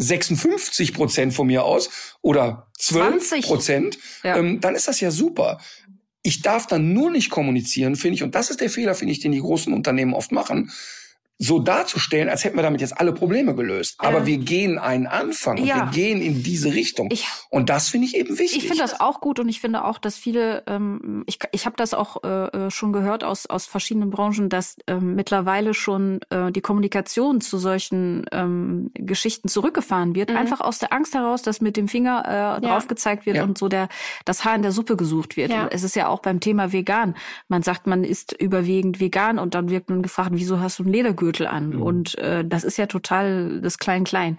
56 0.00 0.94
Prozent 0.94 1.34
von 1.34 1.46
mir 1.46 1.64
aus 1.64 1.90
oder 2.22 2.70
12 2.78 3.42
Prozent, 3.42 3.98
ja. 4.24 4.36
ähm, 4.36 4.60
dann 4.60 4.74
ist 4.74 4.88
das 4.88 5.00
ja 5.00 5.10
super. 5.10 5.60
Ich 6.22 6.42
darf 6.42 6.66
dann 6.66 6.92
nur 6.92 7.10
nicht 7.10 7.30
kommunizieren, 7.30 7.96
finde 7.96 8.16
ich, 8.16 8.22
und 8.22 8.34
das 8.34 8.50
ist 8.50 8.60
der 8.60 8.70
Fehler, 8.70 8.94
finde 8.94 9.12
ich, 9.12 9.20
den 9.20 9.32
die 9.32 9.40
großen 9.40 9.72
Unternehmen 9.72 10.14
oft 10.14 10.32
machen 10.32 10.70
so 11.42 11.58
darzustellen, 11.58 12.28
als 12.28 12.44
hätten 12.44 12.56
wir 12.56 12.62
damit 12.62 12.82
jetzt 12.82 13.00
alle 13.00 13.14
Probleme 13.14 13.54
gelöst. 13.54 13.94
Aber 13.96 14.18
ähm, 14.18 14.26
wir 14.26 14.36
gehen 14.36 14.78
einen 14.78 15.06
Anfang 15.06 15.58
und 15.58 15.64
ja. 15.64 15.76
wir 15.76 15.90
gehen 15.90 16.20
in 16.20 16.42
diese 16.42 16.74
Richtung. 16.74 17.08
Ich, 17.10 17.26
und 17.48 17.70
das 17.70 17.88
finde 17.88 18.08
ich 18.08 18.14
eben 18.14 18.38
wichtig. 18.38 18.58
Ich 18.58 18.66
finde 18.66 18.82
das 18.82 19.00
auch 19.00 19.20
gut 19.22 19.40
und 19.40 19.48
ich 19.48 19.58
finde 19.58 19.84
auch, 19.84 19.96
dass 19.96 20.16
viele, 20.16 20.62
ähm, 20.66 21.24
ich, 21.26 21.38
ich 21.52 21.64
habe 21.64 21.76
das 21.76 21.94
auch 21.94 22.22
äh, 22.24 22.66
äh, 22.66 22.70
schon 22.70 22.92
gehört 22.92 23.24
aus, 23.24 23.46
aus 23.46 23.64
verschiedenen 23.64 24.10
Branchen, 24.10 24.50
dass 24.50 24.76
ähm, 24.86 25.14
mittlerweile 25.14 25.72
schon 25.72 26.20
äh, 26.28 26.52
die 26.52 26.60
Kommunikation 26.60 27.40
zu 27.40 27.56
solchen 27.56 28.26
ähm, 28.32 28.90
Geschichten 28.92 29.48
zurückgefahren 29.48 30.14
wird. 30.14 30.28
Mhm. 30.28 30.36
Einfach 30.36 30.60
aus 30.60 30.78
der 30.78 30.92
Angst 30.92 31.14
heraus, 31.14 31.40
dass 31.40 31.62
mit 31.62 31.78
dem 31.78 31.88
Finger 31.88 32.22
äh, 32.26 32.32
ja. 32.32 32.60
drauf 32.60 32.86
gezeigt 32.86 33.24
wird 33.24 33.36
ja. 33.36 33.44
und 33.44 33.56
so 33.56 33.68
der 33.68 33.88
das 34.26 34.44
Haar 34.44 34.56
in 34.56 34.62
der 34.62 34.72
Suppe 34.72 34.96
gesucht 34.96 35.38
wird. 35.38 35.50
Ja. 35.50 35.68
Es 35.70 35.84
ist 35.84 35.96
ja 35.96 36.08
auch 36.08 36.20
beim 36.20 36.40
Thema 36.40 36.70
vegan. 36.70 37.14
Man 37.48 37.62
sagt, 37.62 37.86
man 37.86 38.04
ist 38.04 38.34
überwiegend 38.38 39.00
vegan 39.00 39.38
und 39.38 39.54
dann 39.54 39.70
wird 39.70 39.88
man 39.88 40.02
gefragt, 40.02 40.32
wieso 40.34 40.60
hast 40.60 40.78
du 40.78 40.82
einen 40.82 40.92
Ledergürtel? 40.92 41.29
Gürtel 41.30 41.46
an. 41.46 41.70
Mhm. 41.70 41.82
Und 41.82 42.18
äh, 42.18 42.44
das 42.44 42.64
ist 42.64 42.76
ja 42.76 42.86
total 42.86 43.60
das 43.60 43.78
Klein-Klein. 43.78 44.36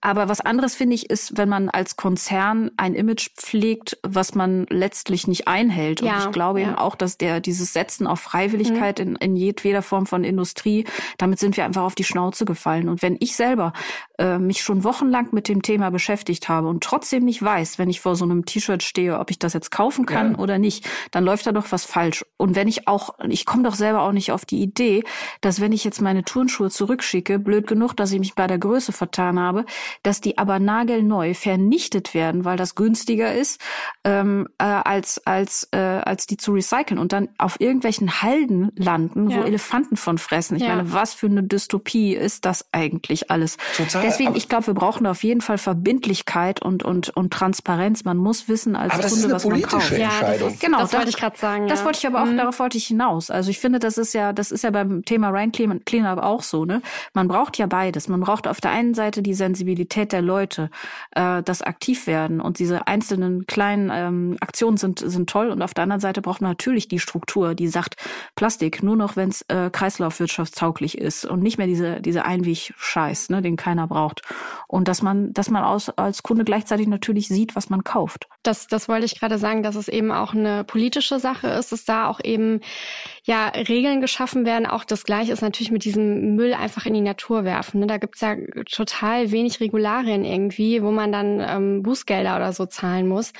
Aber 0.00 0.30
was 0.30 0.40
anderes 0.40 0.74
finde 0.74 0.94
ich 0.94 1.10
ist, 1.10 1.36
wenn 1.36 1.50
man 1.50 1.68
als 1.68 1.96
Konzern 1.96 2.70
ein 2.78 2.94
Image 2.94 3.28
pflegt, 3.36 3.98
was 4.02 4.34
man 4.34 4.64
letztlich 4.70 5.26
nicht 5.26 5.46
einhält. 5.46 6.00
Ja, 6.00 6.14
und 6.14 6.24
ich 6.24 6.32
glaube 6.32 6.62
ja. 6.62 6.68
eben 6.68 6.76
auch, 6.76 6.94
dass 6.94 7.18
der 7.18 7.40
dieses 7.40 7.74
Setzen 7.74 8.06
auf 8.06 8.20
Freiwilligkeit 8.20 8.98
mhm. 8.98 9.08
in, 9.08 9.16
in 9.16 9.36
jedweder 9.36 9.82
Form 9.82 10.06
von 10.06 10.24
Industrie, 10.24 10.86
damit 11.18 11.38
sind 11.38 11.58
wir 11.58 11.66
einfach 11.66 11.82
auf 11.82 11.94
die 11.94 12.04
Schnauze 12.04 12.46
gefallen. 12.46 12.88
Und 12.88 13.02
wenn 13.02 13.18
ich 13.20 13.36
selber 13.36 13.74
äh, 14.18 14.38
mich 14.38 14.62
schon 14.62 14.84
wochenlang 14.84 15.28
mit 15.32 15.48
dem 15.48 15.60
Thema 15.60 15.90
beschäftigt 15.90 16.48
habe 16.48 16.68
und 16.68 16.82
trotzdem 16.82 17.26
nicht 17.26 17.42
weiß, 17.42 17.78
wenn 17.78 17.90
ich 17.90 18.00
vor 18.00 18.16
so 18.16 18.24
einem 18.24 18.46
T-Shirt 18.46 18.82
stehe, 18.82 19.18
ob 19.18 19.30
ich 19.30 19.38
das 19.38 19.52
jetzt 19.52 19.70
kaufen 19.70 20.06
kann 20.06 20.32
ja. 20.32 20.38
oder 20.38 20.58
nicht, 20.58 20.88
dann 21.10 21.24
läuft 21.24 21.46
da 21.46 21.52
doch 21.52 21.72
was 21.72 21.84
falsch. 21.84 22.24
Und 22.38 22.56
wenn 22.56 22.68
ich 22.68 22.88
auch, 22.88 23.18
ich 23.28 23.44
komme 23.44 23.64
doch 23.64 23.74
selber 23.74 24.00
auch 24.00 24.12
nicht 24.12 24.32
auf 24.32 24.46
die 24.46 24.62
Idee, 24.62 25.04
dass 25.42 25.60
wenn 25.60 25.72
ich 25.72 25.84
jetzt 25.84 26.00
meine 26.00 26.24
Turnschuhe 26.30 26.70
zurückschicke, 26.70 27.40
blöd 27.40 27.66
genug, 27.66 27.96
dass 27.96 28.12
ich 28.12 28.20
mich 28.20 28.36
bei 28.36 28.46
der 28.46 28.58
Größe 28.58 28.92
vertan 28.92 29.40
habe, 29.40 29.64
dass 30.04 30.20
die 30.20 30.38
aber 30.38 30.60
nagelneu 30.60 31.34
vernichtet 31.34 32.14
werden, 32.14 32.44
weil 32.44 32.56
das 32.56 32.76
günstiger 32.76 33.34
ist, 33.34 33.60
ähm, 34.04 34.48
äh, 34.58 34.64
als, 34.64 35.26
als, 35.26 35.68
äh, 35.72 35.78
als 35.78 36.28
die 36.28 36.36
zu 36.36 36.52
recyceln 36.52 37.00
und 37.00 37.12
dann 37.12 37.30
auf 37.36 37.60
irgendwelchen 37.60 38.22
Halden 38.22 38.70
landen, 38.76 39.28
ja. 39.28 39.38
wo 39.38 39.42
Elefanten 39.42 39.96
von 39.96 40.18
fressen. 40.18 40.56
Ich 40.56 40.62
ja. 40.62 40.68
meine, 40.68 40.92
was 40.92 41.14
für 41.14 41.26
eine 41.26 41.42
Dystopie 41.42 42.14
ist 42.14 42.44
das 42.44 42.66
eigentlich 42.70 43.28
alles? 43.32 43.56
Total. 43.76 44.02
Deswegen, 44.02 44.36
ich 44.36 44.48
glaube, 44.48 44.68
wir 44.68 44.74
brauchen 44.74 45.08
auf 45.08 45.24
jeden 45.24 45.40
Fall 45.40 45.58
Verbindlichkeit 45.58 46.62
und, 46.62 46.84
und, 46.84 47.10
und 47.10 47.32
Transparenz. 47.32 48.04
Man 48.04 48.18
muss 48.18 48.48
wissen 48.48 48.76
als 48.76 48.94
aber 48.94 49.08
Kunde, 49.08 49.30
was 49.32 49.44
man 49.46 49.62
kauft. 49.62 49.98
Ja, 49.98 50.10
das 50.20 50.40
ist, 50.40 50.60
genau, 50.60 50.78
das, 50.78 50.90
das 50.90 50.98
wollte 50.98 51.10
ich 51.10 51.16
gerade 51.16 51.36
sagen. 51.36 51.66
Das 51.66 51.80
ja. 51.80 51.86
wollte 51.86 51.98
ich 51.98 52.06
aber 52.06 52.22
auch, 52.22 52.26
mhm. 52.26 52.36
darauf 52.36 52.60
wollte 52.60 52.78
ich 52.78 52.86
hinaus. 52.86 53.30
Also 53.30 53.50
ich 53.50 53.58
finde, 53.58 53.80
das 53.80 53.98
ist 53.98 54.14
ja, 54.14 54.32
das 54.32 54.52
ist 54.52 54.62
ja 54.62 54.70
beim 54.70 55.04
Thema 55.04 55.30
Rain 55.30 55.50
Cleanup 55.50 56.19
auch 56.20 56.42
so, 56.42 56.64
ne? 56.64 56.82
Man 57.14 57.28
braucht 57.28 57.58
ja 57.58 57.66
beides. 57.66 58.08
Man 58.08 58.20
braucht 58.20 58.46
auf 58.46 58.60
der 58.60 58.70
einen 58.70 58.94
Seite 58.94 59.22
die 59.22 59.34
Sensibilität 59.34 60.12
der 60.12 60.22
Leute, 60.22 60.70
äh, 61.12 61.42
das 61.42 61.62
aktiv 61.62 62.06
werden 62.06 62.40
und 62.40 62.58
diese 62.58 62.86
einzelnen 62.86 63.46
kleinen 63.46 63.90
ähm, 63.92 64.36
Aktionen 64.40 64.76
sind, 64.76 64.98
sind 64.98 65.28
toll. 65.28 65.50
Und 65.50 65.62
auf 65.62 65.74
der 65.74 65.84
anderen 65.84 66.00
Seite 66.00 66.22
braucht 66.22 66.40
man 66.40 66.50
natürlich 66.50 66.88
die 66.88 66.98
Struktur, 66.98 67.54
die 67.54 67.68
sagt, 67.68 67.96
Plastik 68.36 68.82
nur 68.82 68.96
noch, 68.96 69.16
wenn 69.16 69.30
es 69.30 69.42
äh, 69.48 69.70
kreislaufwirtschaftstauglich 69.70 70.98
ist 70.98 71.24
und 71.24 71.42
nicht 71.42 71.58
mehr 71.58 71.66
diese, 71.66 72.00
diese 72.00 72.24
Einwegscheiß, 72.24 73.30
ne, 73.30 73.42
den 73.42 73.56
keiner 73.56 73.86
braucht. 73.86 74.22
Und 74.66 74.88
dass 74.88 75.02
man, 75.02 75.32
dass 75.32 75.50
man 75.50 75.64
aus, 75.64 75.90
als 75.90 76.22
Kunde 76.22 76.44
gleichzeitig 76.44 76.86
natürlich 76.86 77.28
sieht, 77.28 77.56
was 77.56 77.70
man 77.70 77.84
kauft. 77.84 78.28
Das, 78.42 78.66
das 78.66 78.88
wollte 78.88 79.06
ich 79.06 79.18
gerade 79.18 79.38
sagen, 79.38 79.62
dass 79.62 79.74
es 79.74 79.88
eben 79.88 80.12
auch 80.12 80.34
eine 80.34 80.64
politische 80.64 81.18
Sache 81.18 81.48
ist, 81.48 81.72
dass 81.72 81.84
da 81.84 82.08
auch 82.08 82.20
eben 82.22 82.60
ja 83.24 83.48
Regeln 83.48 84.00
geschaffen 84.00 84.44
werden. 84.44 84.66
Auch 84.66 84.84
das 84.84 85.04
Gleiche 85.04 85.32
ist 85.32 85.42
natürlich 85.42 85.70
mit 85.70 85.84
diesem 85.84 86.36
Müll 86.36 86.54
einfach 86.54 86.86
in 86.86 86.94
die 86.94 87.00
Natur 87.00 87.44
werfen. 87.44 87.80
Ne? 87.80 87.86
Da 87.86 87.98
gibt's 87.98 88.20
ja 88.20 88.36
total 88.70 89.30
wenig 89.30 89.60
Regularien 89.60 90.24
irgendwie, 90.24 90.82
wo 90.82 90.90
man 90.90 91.12
dann 91.12 91.40
ähm, 91.40 91.82
Bußgelder 91.82 92.36
oder 92.36 92.52
so 92.52 92.66
zahlen 92.66 93.08
muss. 93.08 93.32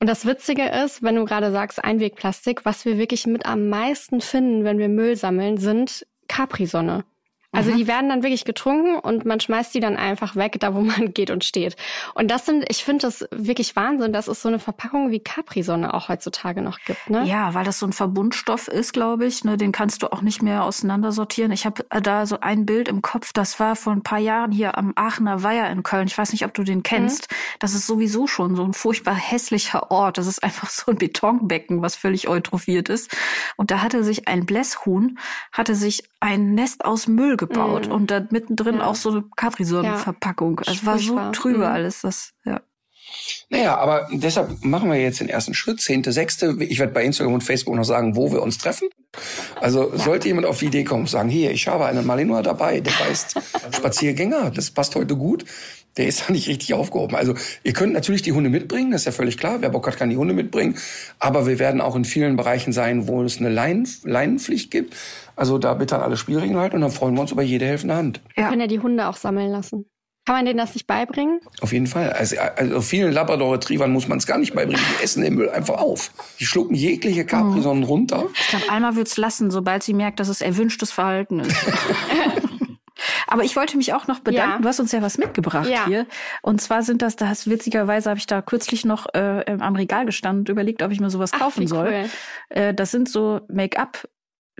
Und 0.00 0.08
das 0.08 0.26
Witzige 0.26 0.68
ist, 0.68 1.02
wenn 1.02 1.14
du 1.14 1.24
gerade 1.24 1.52
sagst 1.52 1.82
Einwegplastik, 1.82 2.64
was 2.64 2.84
wir 2.84 2.98
wirklich 2.98 3.26
mit 3.26 3.46
am 3.46 3.68
meisten 3.68 4.20
finden, 4.20 4.64
wenn 4.64 4.78
wir 4.78 4.88
Müll 4.88 5.14
sammeln, 5.14 5.58
sind 5.58 6.04
Capri-Sonne. 6.26 7.04
Also 7.52 7.70
mhm. 7.70 7.76
die 7.76 7.86
werden 7.86 8.08
dann 8.08 8.22
wirklich 8.22 8.46
getrunken 8.46 8.98
und 8.98 9.26
man 9.26 9.38
schmeißt 9.38 9.74
die 9.74 9.80
dann 9.80 9.96
einfach 9.96 10.36
weg, 10.36 10.56
da 10.58 10.74
wo 10.74 10.80
man 10.80 11.12
geht 11.14 11.30
und 11.30 11.44
steht. 11.44 11.76
Und 12.14 12.30
das 12.30 12.46
sind, 12.46 12.64
ich 12.68 12.82
finde 12.82 13.02
das 13.02 13.26
wirklich 13.30 13.76
Wahnsinn, 13.76 14.12
dass 14.12 14.26
es 14.26 14.40
so 14.40 14.48
eine 14.48 14.58
Verpackung 14.58 15.10
wie 15.10 15.20
Capri-Sonne 15.20 15.92
auch 15.92 16.08
heutzutage 16.08 16.62
noch 16.62 16.78
gibt. 16.86 17.10
Ne? 17.10 17.24
Ja, 17.24 17.52
weil 17.52 17.64
das 17.64 17.78
so 17.78 17.86
ein 17.86 17.92
Verbundstoff 17.92 18.68
ist, 18.68 18.94
glaube 18.94 19.26
ich. 19.26 19.44
Ne, 19.44 19.58
den 19.58 19.70
kannst 19.70 20.02
du 20.02 20.10
auch 20.10 20.22
nicht 20.22 20.42
mehr 20.42 20.64
auseinandersortieren. 20.64 21.52
Ich 21.52 21.66
habe 21.66 21.84
da 22.02 22.24
so 22.24 22.40
ein 22.40 22.64
Bild 22.64 22.88
im 22.88 23.02
Kopf, 23.02 23.32
das 23.34 23.60
war 23.60 23.76
vor 23.76 23.92
ein 23.92 24.02
paar 24.02 24.18
Jahren 24.18 24.50
hier 24.50 24.78
am 24.78 24.92
Aachener 24.96 25.42
Weiher 25.42 25.70
in 25.70 25.82
Köln. 25.82 26.06
Ich 26.06 26.16
weiß 26.16 26.32
nicht, 26.32 26.46
ob 26.46 26.54
du 26.54 26.62
den 26.62 26.82
kennst. 26.82 27.30
Mhm. 27.30 27.36
Das 27.58 27.74
ist 27.74 27.86
sowieso 27.86 28.26
schon 28.26 28.56
so 28.56 28.64
ein 28.64 28.72
furchtbar 28.72 29.14
hässlicher 29.14 29.90
Ort. 29.90 30.16
Das 30.16 30.26
ist 30.26 30.42
einfach 30.42 30.70
so 30.70 30.90
ein 30.90 30.96
Betonbecken, 30.96 31.82
was 31.82 31.96
völlig 31.96 32.28
eutrophiert 32.28 32.88
ist. 32.88 33.14
Und 33.56 33.70
da 33.70 33.82
hatte 33.82 34.04
sich 34.04 34.26
ein 34.26 34.46
Blässhuhn, 34.46 35.18
hatte 35.52 35.74
sich 35.74 36.04
ein 36.22 36.54
Nest 36.54 36.84
aus 36.84 37.08
Müll 37.08 37.36
gebaut 37.36 37.88
mm. 37.88 37.92
und 37.92 38.10
da 38.10 38.24
mittendrin 38.30 38.76
ja. 38.76 38.86
auch 38.86 38.94
so 38.94 39.10
eine 39.10 39.24
Capri-Sonne-Verpackung. 39.36 40.60
Ja. 40.64 40.72
Es 40.72 40.86
war 40.86 40.98
so 40.98 41.18
trübe 41.32 41.66
mm. 41.66 41.72
alles, 41.72 42.02
das, 42.02 42.32
ja. 42.44 42.60
Naja, 43.50 43.76
aber 43.76 44.08
deshalb 44.12 44.64
machen 44.64 44.88
wir 44.88 44.98
jetzt 44.98 45.20
den 45.20 45.28
ersten 45.28 45.52
Schritt, 45.52 45.80
zehnte, 45.80 46.12
sechste. 46.12 46.56
Ich 46.60 46.78
werde 46.78 46.92
bei 46.92 47.04
Instagram 47.04 47.34
und 47.34 47.42
Facebook 47.42 47.74
noch 47.74 47.84
sagen, 47.84 48.16
wo 48.16 48.32
wir 48.32 48.40
uns 48.40 48.56
treffen. 48.56 48.88
Also 49.60 49.92
ja. 49.92 49.98
sollte 49.98 50.28
jemand 50.28 50.46
auf 50.46 50.60
die 50.60 50.66
Idee 50.66 50.84
kommen, 50.84 51.06
sagen, 51.06 51.28
hier, 51.28 51.50
ich 51.50 51.66
habe 51.68 51.86
einen 51.86 52.06
Malinois 52.06 52.42
dabei, 52.42 52.80
der 52.80 52.98
heißt 52.98 53.34
Spaziergänger, 53.72 54.50
das 54.52 54.70
passt 54.70 54.94
heute 54.94 55.16
gut. 55.16 55.44
Der 55.96 56.06
ist 56.06 56.26
da 56.26 56.32
nicht 56.32 56.48
richtig 56.48 56.72
aufgehoben. 56.74 57.16
Also 57.16 57.34
ihr 57.64 57.72
könnt 57.72 57.92
natürlich 57.92 58.22
die 58.22 58.32
Hunde 58.32 58.48
mitbringen, 58.48 58.92
das 58.92 59.02
ist 59.02 59.06
ja 59.06 59.12
völlig 59.12 59.36
klar. 59.36 59.58
Wer 59.60 59.68
Bock 59.68 59.86
hat, 59.86 59.98
kann 59.98 60.10
die 60.10 60.16
Hunde 60.16 60.32
mitbringen. 60.32 60.76
Aber 61.18 61.46
wir 61.46 61.58
werden 61.58 61.80
auch 61.80 61.96
in 61.96 62.04
vielen 62.04 62.36
Bereichen 62.36 62.72
sein, 62.72 63.08
wo 63.08 63.22
es 63.22 63.38
eine 63.38 63.50
Leinen, 63.50 63.86
Leinenpflicht 64.04 64.70
gibt. 64.70 64.96
Also 65.36 65.58
da 65.58 65.74
bitte 65.74 65.96
an 65.96 66.02
alle 66.02 66.16
Spielregeln 66.16 66.58
halten 66.58 66.76
und 66.76 66.82
dann 66.82 66.90
freuen 66.90 67.14
wir 67.14 67.20
uns 67.20 67.32
über 67.32 67.42
jede 67.42 67.66
helfende 67.66 67.94
Hand. 67.94 68.20
Wir 68.34 68.44
können 68.44 68.60
ja 68.60 68.66
die 68.66 68.80
Hunde 68.80 69.06
auch 69.06 69.16
sammeln 69.16 69.50
lassen. 69.50 69.86
Kann 70.24 70.36
man 70.36 70.44
denen 70.44 70.58
das 70.58 70.72
nicht 70.74 70.86
beibringen? 70.86 71.40
Auf 71.62 71.72
jeden 71.72 71.88
Fall. 71.88 72.12
Also, 72.12 72.36
also 72.38 72.80
vielen 72.80 73.12
Labrador-Retrievern 73.12 73.90
muss 73.90 74.06
man 74.06 74.18
es 74.18 74.26
gar 74.26 74.38
nicht 74.38 74.54
beibringen. 74.54 74.80
Die 74.98 75.02
essen 75.02 75.22
den 75.22 75.34
Müll 75.34 75.50
einfach 75.50 75.78
auf. 75.78 76.12
Die 76.38 76.46
schlucken 76.46 76.74
jegliche 76.74 77.24
Capri-Sonnen 77.24 77.82
mhm. 77.82 77.88
runter. 77.88 78.26
Ich 78.40 78.48
glaube, 78.48 78.70
Alma 78.70 78.94
wird's 78.94 79.16
lassen, 79.16 79.50
sobald 79.50 79.82
sie 79.82 79.94
merkt, 79.94 80.20
dass 80.20 80.28
es 80.28 80.40
erwünschtes 80.40 80.92
Verhalten 80.92 81.40
ist. 81.40 81.56
Aber 83.32 83.44
ich 83.44 83.56
wollte 83.56 83.76
mich 83.76 83.92
auch 83.94 84.06
noch 84.06 84.20
bedanken. 84.20 84.56
Ja. 84.56 84.58
Du 84.58 84.68
hast 84.68 84.80
uns 84.80 84.92
ja 84.92 85.02
was 85.02 85.18
mitgebracht 85.18 85.68
ja. 85.68 85.86
hier. 85.86 86.06
Und 86.42 86.60
zwar 86.60 86.82
sind 86.82 87.02
das, 87.02 87.16
das 87.16 87.48
witzigerweise 87.48 88.10
habe 88.10 88.18
ich 88.18 88.26
da 88.26 88.42
kürzlich 88.42 88.84
noch 88.84 89.06
äh, 89.14 89.44
am 89.46 89.76
Regal 89.76 90.06
gestanden 90.06 90.40
und 90.40 90.48
überlegt, 90.48 90.82
ob 90.82 90.90
ich 90.92 91.00
mir 91.00 91.10
sowas 91.10 91.32
kaufen 91.32 91.64
Ach, 91.64 91.68
soll. 91.68 91.88
Cool. 91.88 92.10
Äh, 92.50 92.74
das 92.74 92.90
sind 92.90 93.08
so 93.08 93.40
Make-up 93.48 94.08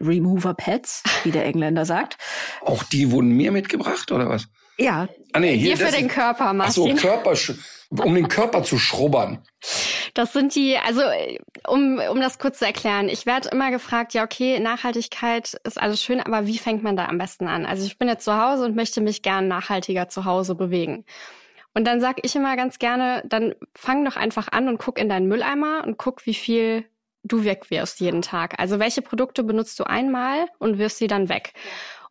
Remover 0.00 0.54
Pads, 0.54 1.02
wie 1.24 1.30
der 1.30 1.44
Engländer 1.46 1.84
sagt. 1.84 2.16
Auch 2.60 2.82
die 2.82 3.10
wurden 3.10 3.30
mir 3.30 3.52
mitgebracht, 3.52 4.10
oder 4.10 4.28
was? 4.28 4.48
Ja. 4.82 5.08
Ah, 5.32 5.40
nee, 5.40 5.56
hier 5.56 5.76
für 5.76 5.92
den 5.92 6.08
Körper, 6.08 6.54
Ach 6.58 6.70
so, 6.70 6.86
Martin. 6.86 6.96
Körper, 6.96 7.34
um 7.90 8.14
den 8.14 8.28
Körper 8.28 8.62
zu 8.62 8.78
schrubbern. 8.78 9.42
Das 10.14 10.32
sind 10.32 10.54
die, 10.54 10.76
also 10.76 11.02
um, 11.66 12.00
um 12.10 12.20
das 12.20 12.38
kurz 12.38 12.58
zu 12.58 12.66
erklären, 12.66 13.08
ich 13.08 13.24
werde 13.24 13.48
immer 13.50 13.70
gefragt, 13.70 14.12
ja 14.12 14.24
okay, 14.24 14.58
Nachhaltigkeit 14.58 15.54
ist 15.64 15.80
alles 15.80 16.02
schön, 16.02 16.20
aber 16.20 16.46
wie 16.46 16.58
fängt 16.58 16.82
man 16.82 16.96
da 16.96 17.06
am 17.06 17.18
besten 17.18 17.46
an? 17.46 17.64
Also 17.64 17.86
ich 17.86 17.98
bin 17.98 18.08
jetzt 18.08 18.24
zu 18.24 18.36
Hause 18.36 18.64
und 18.64 18.76
möchte 18.76 19.00
mich 19.00 19.22
gern 19.22 19.48
nachhaltiger 19.48 20.08
zu 20.08 20.24
Hause 20.24 20.54
bewegen. 20.54 21.04
Und 21.74 21.86
dann 21.86 22.00
sag 22.00 22.18
ich 22.22 22.34
immer 22.36 22.56
ganz 22.56 22.78
gerne, 22.78 23.22
dann 23.26 23.54
fang 23.74 24.04
doch 24.04 24.16
einfach 24.16 24.48
an 24.50 24.68
und 24.68 24.78
guck 24.78 24.98
in 24.98 25.08
deinen 25.08 25.28
Mülleimer 25.28 25.84
und 25.86 25.96
guck, 25.96 26.26
wie 26.26 26.34
viel 26.34 26.84
du 27.24 27.44
wegwirfst 27.44 28.00
jeden 28.00 28.20
Tag. 28.20 28.58
Also 28.58 28.78
welche 28.78 29.00
Produkte 29.00 29.44
benutzt 29.44 29.78
du 29.78 29.84
einmal 29.84 30.46
und 30.58 30.78
wirfst 30.78 30.98
sie 30.98 31.06
dann 31.06 31.28
weg. 31.28 31.52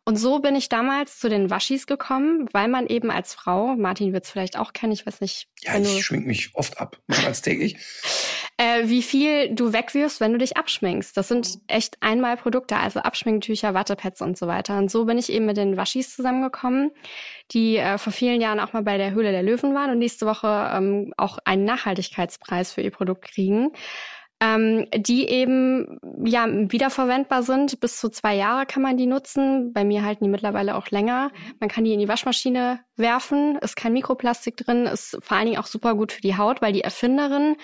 Und 0.04 0.16
so 0.16 0.40
bin 0.40 0.56
ich 0.56 0.68
damals 0.68 1.20
zu 1.20 1.28
den 1.28 1.48
Waschis 1.48 1.86
gekommen, 1.86 2.48
weil 2.52 2.66
man 2.66 2.88
eben 2.88 3.10
als 3.12 3.34
Frau, 3.34 3.76
Martin 3.76 4.12
wird 4.12 4.24
es 4.24 4.30
vielleicht 4.30 4.58
auch 4.58 4.72
kennen, 4.72 4.92
ich 4.92 5.06
weiß 5.06 5.20
nicht, 5.20 5.46
Ja, 5.60 5.74
wenn 5.74 5.84
du 5.84 5.90
ich 5.90 6.04
schmink 6.04 6.26
mich 6.26 6.50
oft 6.54 6.80
ab, 6.80 6.98
mehrmals 7.06 7.40
täglich. 7.40 7.76
äh, 8.56 8.88
wie 8.88 9.02
viel 9.02 9.54
du 9.54 9.72
wegwirfst, 9.72 10.20
wenn 10.20 10.32
du 10.32 10.38
dich 10.38 10.56
abschminkst. 10.56 11.16
Das 11.16 11.28
sind 11.28 11.58
echt 11.68 11.98
einmal 12.00 12.36
Produkte, 12.36 12.76
also 12.76 12.98
Abschminktücher, 12.98 13.74
Wattepads 13.74 14.20
und 14.22 14.36
so 14.36 14.48
weiter. 14.48 14.76
Und 14.76 14.90
so 14.90 15.04
bin 15.04 15.18
ich 15.18 15.30
eben 15.32 15.46
mit 15.46 15.56
den 15.56 15.76
Waschis 15.76 16.14
zusammengekommen, 16.16 16.90
die 17.52 17.76
äh, 17.76 17.96
vor 17.96 18.12
vielen 18.12 18.40
Jahren 18.40 18.58
auch 18.58 18.72
mal 18.72 18.82
bei 18.82 18.98
der 18.98 19.12
Höhle 19.12 19.30
der 19.30 19.44
Löwen 19.44 19.72
waren 19.72 19.90
und 19.90 19.98
nächste 19.98 20.26
Woche 20.26 20.70
ähm, 20.74 21.14
auch 21.16 21.38
einen 21.44 21.64
Nachhaltigkeitspreis 21.64 22.72
für 22.72 22.80
ihr 22.80 22.90
Produkt 22.90 23.22
kriegen. 23.22 23.70
Ähm, 24.44 24.88
die 24.92 25.28
eben 25.28 26.00
ja 26.24 26.48
wiederverwendbar 26.48 27.44
sind. 27.44 27.78
Bis 27.78 27.98
zu 27.98 28.08
zwei 28.08 28.34
Jahre 28.34 28.66
kann 28.66 28.82
man 28.82 28.96
die 28.96 29.06
nutzen. 29.06 29.72
Bei 29.72 29.84
mir 29.84 30.04
halten 30.04 30.24
die 30.24 30.30
mittlerweile 30.30 30.74
auch 30.74 30.88
länger. 30.88 31.30
Man 31.60 31.68
kann 31.68 31.84
die 31.84 31.92
in 31.92 32.00
die 32.00 32.08
Waschmaschine 32.08 32.80
werfen. 32.96 33.56
Ist 33.58 33.76
kein 33.76 33.92
Mikroplastik 33.92 34.56
drin. 34.56 34.86
Ist 34.86 35.16
vor 35.20 35.36
allen 35.36 35.46
Dingen 35.46 35.60
auch 35.60 35.68
super 35.68 35.94
gut 35.94 36.10
für 36.10 36.22
die 36.22 36.36
Haut, 36.36 36.60
weil 36.60 36.72
die 36.72 36.82
Erfinderin 36.82 37.54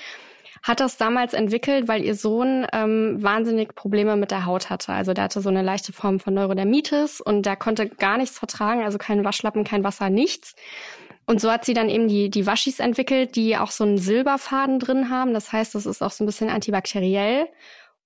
hat 0.63 0.79
das 0.79 0.97
damals 0.97 1.35
entwickelt, 1.35 1.89
weil 1.89 2.05
ihr 2.05 2.15
Sohn 2.15 2.65
ähm, 2.73 3.21
wahnsinnig 3.21 3.75
Probleme 3.75 4.15
mit 4.15 4.31
der 4.31 4.47
Haut 4.47 4.71
hatte. 4.71 4.93
Also 4.93 5.15
der 5.15 5.25
hatte 5.25 5.41
so 5.41 5.49
eine 5.49 5.63
leichte 5.63 5.93
Form 5.93 6.21
von 6.21 6.35
Neurodermitis 6.35 7.21
und 7.21 7.45
der 7.45 7.57
konnte 7.57 7.89
gar 7.89 8.19
nichts 8.19 8.39
vertragen, 8.39 8.85
also 8.85 8.99
kein 8.99 9.25
Waschlappen, 9.25 9.65
kein 9.65 9.85
Wasser, 9.85 10.11
nichts. 10.11 10.55
Und 11.29 11.43
so 11.43 11.51
hat 11.53 11.67
sie 11.67 11.75
dann 11.75 11.91
eben 11.91 12.09
die, 12.09 12.31
die 12.31 12.47
Waschis 12.47 12.81
entwickelt, 12.81 13.37
die 13.37 13.59
auch 13.59 13.71
so 13.71 13.85
einen 13.85 13.99
Silberfaden 13.99 14.79
drin 14.79 15.11
haben. 15.11 15.35
Das 15.35 15.53
heißt, 15.53 15.75
das 15.75 15.85
ist 15.85 16.01
auch 16.03 16.11
so 16.11 16.25
ein 16.25 16.27
bisschen 16.27 16.49
antibakteriell. 16.49 17.47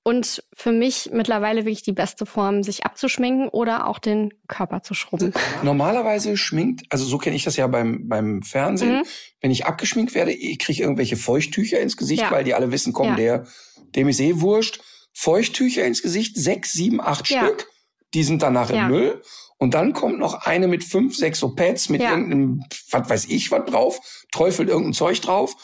Und 0.02 0.42
für 0.52 0.72
mich 0.72 1.10
mittlerweile 1.12 1.60
wirklich 1.60 1.84
die 1.84 1.92
beste 1.92 2.26
Form, 2.26 2.64
sich 2.64 2.84
abzuschminken 2.84 3.48
oder 3.48 3.86
auch 3.86 4.00
den 4.00 4.34
Körper 4.48 4.82
zu 4.82 4.94
schrubben. 4.94 5.32
Normalerweise 5.62 6.36
schminkt, 6.36 6.86
also 6.90 7.04
so 7.04 7.18
kenne 7.18 7.36
ich 7.36 7.44
das 7.44 7.56
ja 7.56 7.68
beim, 7.68 8.08
beim 8.08 8.42
Fernsehen, 8.42 8.96
Mhm. 8.96 9.02
wenn 9.40 9.52
ich 9.52 9.66
abgeschminkt 9.66 10.16
werde, 10.16 10.32
ich 10.32 10.58
kriege 10.58 10.82
irgendwelche 10.82 11.16
Feuchttücher 11.16 11.78
ins 11.78 11.96
Gesicht, 11.96 12.22
Ja. 12.22 12.32
weil 12.32 12.42
die 12.42 12.54
alle 12.54 12.72
wissen, 12.72 12.92
komm, 12.92 13.10
Ja. 13.10 13.14
der, 13.14 13.46
dem 13.94 14.08
ist 14.08 14.18
eh 14.18 14.40
wurscht. 14.40 14.80
Feuchttücher 15.12 15.84
ins 15.84 16.02
Gesicht, 16.02 16.36
sechs, 16.36 16.72
sieben, 16.72 17.00
acht 17.00 17.28
Ja. 17.30 17.44
Stück, 17.44 17.68
die 18.14 18.24
sind 18.24 18.42
danach 18.42 18.70
im. 18.70 18.88
Müll. 18.88 19.22
Und 19.62 19.74
dann 19.74 19.92
kommt 19.92 20.18
noch 20.18 20.44
eine 20.44 20.66
mit 20.66 20.82
fünf, 20.82 21.14
sechs 21.16 21.38
so 21.38 21.54
Pads 21.54 21.88
mit 21.88 22.02
Ja. 22.02 22.10
irgendeinem, 22.10 22.64
was 22.90 23.08
weiß 23.08 23.24
ich, 23.26 23.52
was 23.52 23.64
drauf, 23.64 24.00
träufelt 24.32 24.68
irgendein 24.68 24.92
Zeug 24.92 25.20
drauf 25.20 25.54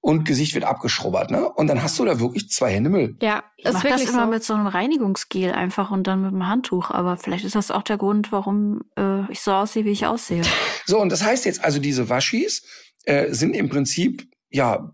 und 0.00 0.24
Gesicht 0.26 0.52
wird 0.52 0.64
abgeschrubbert, 0.64 1.30
ne? 1.30 1.48
Und 1.48 1.68
dann 1.68 1.82
hast 1.82 1.98
du 1.98 2.04
da 2.04 2.20
wirklich 2.20 2.50
zwei 2.50 2.70
Hände 2.70 2.90
Müll. 2.90 3.16
Ja, 3.22 3.44
Ich 3.56 3.72
mach 3.72 3.82
das 3.82 4.02
immer 4.02 4.24
so. 4.26 4.30
mit 4.30 4.44
so 4.44 4.52
einem 4.52 4.66
Reinigungsgel 4.66 5.52
einfach 5.52 5.90
und 5.90 6.06
dann 6.06 6.20
mit 6.20 6.32
einem 6.32 6.46
Handtuch. 6.46 6.90
Aber 6.90 7.16
vielleicht 7.16 7.46
ist 7.46 7.54
das 7.54 7.70
auch 7.70 7.80
der 7.82 7.96
Grund, 7.96 8.30
warum 8.30 8.82
äh, 8.98 9.22
ich 9.32 9.40
so 9.40 9.52
aussehe, 9.52 9.86
wie 9.86 9.90
ich 9.90 10.04
aussehe. 10.04 10.42
So, 10.84 11.00
und 11.00 11.10
das 11.10 11.24
heißt 11.24 11.46
jetzt 11.46 11.64
also, 11.64 11.78
diese 11.80 12.10
Waschis 12.10 12.62
äh, 13.04 13.32
sind 13.32 13.56
im 13.56 13.70
Prinzip 13.70 14.28
ja 14.50 14.92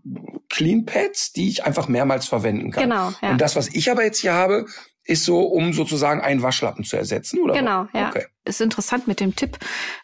Clean 0.49 0.85
Pads, 0.85 1.33
die 1.33 1.49
ich 1.49 1.65
einfach 1.65 1.89
mehrmals 1.89 2.27
verwenden 2.27 2.71
kann. 2.71 2.83
Genau, 2.89 3.11
ja. 3.21 3.31
Und 3.31 3.41
das, 3.41 3.55
was 3.57 3.67
ich 3.67 3.91
aber 3.91 4.03
jetzt 4.05 4.19
hier 4.21 4.33
habe, 4.33 4.65
ist 5.05 5.25
so, 5.25 5.41
um 5.41 5.73
sozusagen 5.73 6.21
einen 6.21 6.41
Waschlappen 6.41 6.83
zu 6.85 6.95
ersetzen, 6.97 7.39
oder? 7.41 7.53
Genau, 7.53 7.87
ja. 7.93 8.09
Okay. 8.09 8.25
ist 8.45 8.61
interessant 8.61 9.07
mit 9.07 9.19
dem 9.19 9.35
Tipp, 9.35 9.57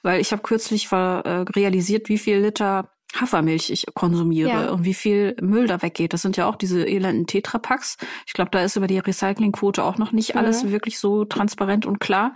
weil 0.03 0.19
ich 0.19 0.31
habe 0.31 0.41
kürzlich 0.41 0.91
äh, 0.91 0.95
realisiert, 0.95 2.09
wie 2.09 2.17
viel 2.17 2.39
Liter 2.39 2.89
Hafermilch 3.19 3.71
ich 3.71 3.87
konsumiere 3.95 4.49
Ja. 4.49 4.69
und 4.69 4.85
wie 4.85 4.93
viel 4.93 5.35
Müll 5.41 5.65
da 5.65 5.81
weggeht. 5.81 6.13
Das 6.13 6.21
sind 6.21 6.37
ja 6.37 6.45
auch 6.47 6.55
diese 6.55 6.85
elenden 6.87 7.25
Tetrapacks. 7.25 7.97
Ich 8.27 8.33
glaube, 8.33 8.51
da 8.51 8.63
ist 8.63 8.75
über 8.75 8.85
die 8.85 8.99
Recyclingquote 8.99 9.83
auch 9.83 9.97
noch 9.97 10.11
nicht 10.11 10.35
Mhm. 10.35 10.39
alles 10.41 10.69
wirklich 10.69 10.99
so 10.99 11.25
transparent 11.25 11.87
und 11.87 11.99
klar. 11.99 12.35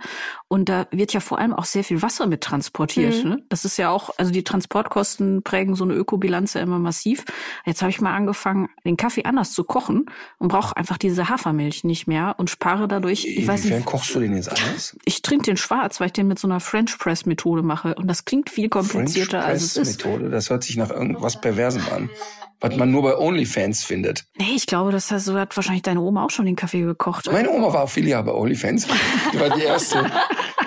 Und 0.54 0.68
da 0.68 0.86
wird 0.92 1.12
ja 1.12 1.18
vor 1.18 1.40
allem 1.40 1.52
auch 1.52 1.64
sehr 1.64 1.82
viel 1.82 2.00
Wasser 2.00 2.28
mit 2.28 2.40
transportiert. 2.42 3.24
Mhm. 3.24 3.30
Ne? 3.30 3.42
Das 3.48 3.64
ist 3.64 3.76
ja 3.76 3.90
auch, 3.90 4.10
also 4.18 4.30
die 4.30 4.44
Transportkosten 4.44 5.42
prägen 5.42 5.74
so 5.74 5.82
eine 5.82 5.94
Ökobilanz 5.94 6.54
ja 6.54 6.60
immer 6.60 6.78
massiv. 6.78 7.24
Jetzt 7.66 7.82
habe 7.82 7.90
ich 7.90 8.00
mal 8.00 8.14
angefangen, 8.14 8.68
den 8.84 8.96
Kaffee 8.96 9.24
anders 9.24 9.52
zu 9.52 9.64
kochen 9.64 10.06
und 10.38 10.46
brauche 10.46 10.76
einfach 10.76 10.96
diese 10.96 11.28
Hafermilch 11.28 11.82
nicht 11.82 12.06
mehr 12.06 12.36
und 12.38 12.50
spare 12.50 12.86
dadurch, 12.86 13.26
ich 13.26 13.48
weiß 13.48 13.62
Inwiefern 13.62 13.78
nicht, 13.78 13.86
kochst 13.86 14.14
du 14.14 14.20
den 14.20 14.36
jetzt 14.36 14.48
anders? 14.48 14.96
ich 15.04 15.22
trinke 15.22 15.46
den 15.46 15.56
schwarz, 15.56 15.98
weil 15.98 16.06
ich 16.06 16.12
den 16.12 16.28
mit 16.28 16.38
so 16.38 16.46
einer 16.46 16.60
French 16.60 17.00
Press 17.00 17.26
Methode 17.26 17.64
mache. 17.64 17.96
Und 17.96 18.06
das 18.06 18.24
klingt 18.24 18.48
viel 18.48 18.68
komplizierter, 18.68 19.44
als 19.44 19.64
es 19.64 19.76
ist. 19.76 20.04
Methode, 20.04 20.30
das 20.30 20.50
hört 20.50 20.62
sich 20.62 20.76
nach 20.76 20.90
irgendwas 20.90 21.40
Perversem 21.40 21.82
an. 21.92 22.10
Was 22.60 22.76
man 22.76 22.90
nur 22.90 23.02
bei 23.02 23.16
OnlyFans 23.16 23.84
findet. 23.84 24.24
Nee, 24.38 24.52
ich 24.54 24.66
glaube, 24.66 24.90
das 24.90 25.10
hat, 25.10 25.20
so 25.20 25.38
hat 25.38 25.54
wahrscheinlich 25.56 25.82
deine 25.82 26.00
Oma 26.00 26.24
auch 26.24 26.30
schon 26.30 26.46
den 26.46 26.56
Kaffee 26.56 26.82
gekocht. 26.82 27.30
Meine 27.30 27.50
Oma 27.50 27.72
war 27.72 27.82
Affiliate 27.82 28.24
bei 28.24 28.32
OnlyFans. 28.32 28.86
Die 29.32 29.40
war 29.40 29.50
die 29.50 29.62
erste. 29.62 30.10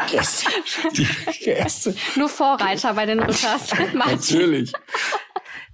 Die 0.10 0.16
erste. 0.16 0.50
Die, 0.94 1.08
die 1.44 1.50
erste. 1.50 1.94
Nur 2.16 2.30
Vorreiter 2.30 2.94
bei 2.94 3.06
den. 3.06 3.18
Martin. 3.94 3.98
Natürlich. 3.98 4.72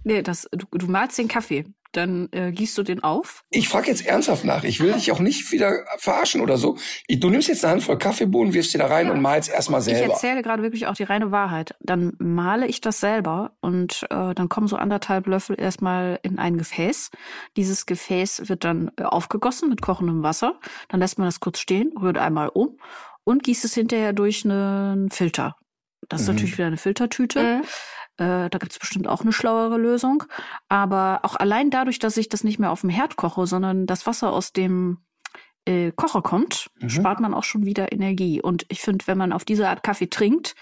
Nee, 0.04 0.24
das, 0.24 0.48
du, 0.52 0.66
du 0.72 0.88
malst 0.88 1.18
den 1.20 1.28
Kaffee, 1.28 1.66
dann 1.94 2.28
äh, 2.32 2.52
gießt 2.52 2.78
du 2.78 2.84
den 2.84 3.02
auf. 3.04 3.44
Ich 3.50 3.70
frage 3.70 3.88
jetzt 3.88 4.06
ernsthaft 4.06 4.44
nach. 4.44 4.64
Ich 4.66 4.80
will 4.82 4.92
dich 4.94 5.12
auch 5.12 5.20
nicht 5.20 5.52
wieder 5.52 5.86
verarschen 5.98 6.42
oder 6.42 6.58
so. 6.58 6.78
Ich- 7.08 7.20
Du 7.20 7.30
nimmst 7.30 7.48
jetzt 7.48 7.64
eine 7.64 7.74
Handvoll 7.74 7.98
Kaffeebohnen, 7.98 8.54
wirfst 8.54 8.72
sie 8.72 8.78
da 8.78 8.88
rein 8.88 9.10
und 9.10 9.22
malst 9.22 9.50
erstmal 9.50 9.80
Ich 9.80 9.86
selber. 9.86 10.14
erzähle 10.14 10.42
gerade 10.42 10.62
wirklich 10.64 10.88
auch 10.88 10.96
die 10.96 11.04
reine 11.04 11.32
Wahrheit. 11.32 11.76
Dann 11.80 12.14
male 12.20 12.68
ich 12.68 12.82
das 12.82 13.00
selber 13.00 13.54
und 13.62 14.04
äh, 14.10 14.34
dann 14.34 14.50
kommen 14.50 14.68
so 14.68 14.76
anderthalb 14.76 15.28
Löffel 15.28 15.60
erstmal 15.60 16.20
in 16.24 16.38
ein 16.40 16.58
Gefäß. 16.58 17.12
Dieses 17.56 17.86
Gefäß 17.86 18.50
wird 18.50 18.64
dann 18.64 18.92
äh, 18.98 19.04
aufgegossen 19.04 19.70
mit 19.70 19.82
kochendem 19.82 20.24
Wasser. 20.24 20.60
Dann 20.90 21.00
lässt 21.00 21.18
man 21.18 21.28
das 21.28 21.40
kurz 21.40 21.60
stehen, 21.60 21.92
rührt 21.98 22.18
einmal 22.18 22.50
um 22.50 22.78
und 23.24 23.44
gießt 23.44 23.64
es 23.64 23.74
hinterher 23.74 24.12
durch 24.14 24.44
einen 24.44 25.10
Filter. 25.12 25.56
Das 26.10 26.22
ist 26.22 26.28
Mhm. 26.28 26.34
natürlich 26.36 26.58
wieder 26.58 26.68
eine 26.68 26.78
Filtertüte. 26.78 27.42
Mhm. 27.42 27.64
Äh, 28.18 28.50
da 28.50 28.58
gibt's 28.60 28.80
bestimmt 28.80 29.08
auch 29.08 29.22
eine 29.22 29.34
schlauere 29.34 29.78
Lösung. 29.78 30.24
Aber 30.70 31.22
auch 31.24 31.36
allein 31.36 31.70
dadurch, 31.72 32.00
dass 32.00 32.18
ich 32.18 32.30
das 32.30 32.44
nicht 32.44 32.60
mehr 32.60 32.72
auf 32.72 32.82
dem 32.82 32.90
Herd 32.90 33.16
koche, 33.16 33.48
sondern 33.48 33.86
das 33.88 34.06
Wasser 34.06 34.32
aus 34.34 34.54
dem 34.54 35.00
äh, 35.66 35.92
Kocher 35.92 36.22
kommt, 36.22 36.70
Mhm. 36.82 36.90
spart 36.90 37.20
man 37.22 37.34
auch 37.34 37.44
schon 37.46 37.66
wieder 37.66 37.92
Energie. 37.92 38.42
Und 38.42 38.66
ich 38.70 38.82
finde, 38.82 39.08
wenn 39.08 39.18
man 39.18 39.32
auf 39.34 39.46
diese 39.46 39.70
Art 39.70 39.82
Kaffee 39.82 40.08
trinkt, 40.10 40.56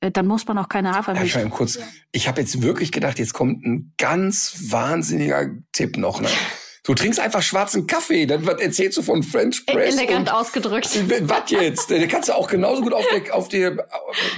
äh, 0.00 0.10
dann 0.10 0.26
muss 0.26 0.46
man 0.46 0.56
auch 0.58 0.68
keine 0.68 0.92
Hafermilch. 0.92 1.34
ich, 1.36 1.50
kurz, 1.50 1.78
ich 2.12 2.28
habe 2.28 2.40
jetzt 2.40 2.62
wirklich 2.62 2.92
gedacht, 2.92 3.18
jetzt 3.18 3.34
kommt 3.34 3.64
ein 3.64 3.92
ganz 3.98 4.70
wahnsinniger 4.70 5.50
Tipp 5.72 5.96
noch. 5.96 6.20
Ne? 6.20 6.28
Du 6.84 6.92
trinkst 6.94 7.18
einfach 7.18 7.40
schwarzen 7.40 7.86
Kaffee. 7.86 8.26
Dann 8.26 8.46
was 8.46 8.60
erzählst 8.60 8.98
du 8.98 9.02
von 9.02 9.22
French 9.22 9.64
Press? 9.64 9.96
Elegant 9.96 10.30
ausgedrückt. 10.30 10.86
Was 11.22 11.50
jetzt? 11.50 11.88
Den 11.88 12.06
kannst 12.08 12.28
du 12.28 12.34
auch 12.34 12.46
genauso 12.46 12.82
gut 12.82 12.92
auf 12.92 13.06
der, 13.08 13.34
auf 13.34 13.48
der, 13.48 13.88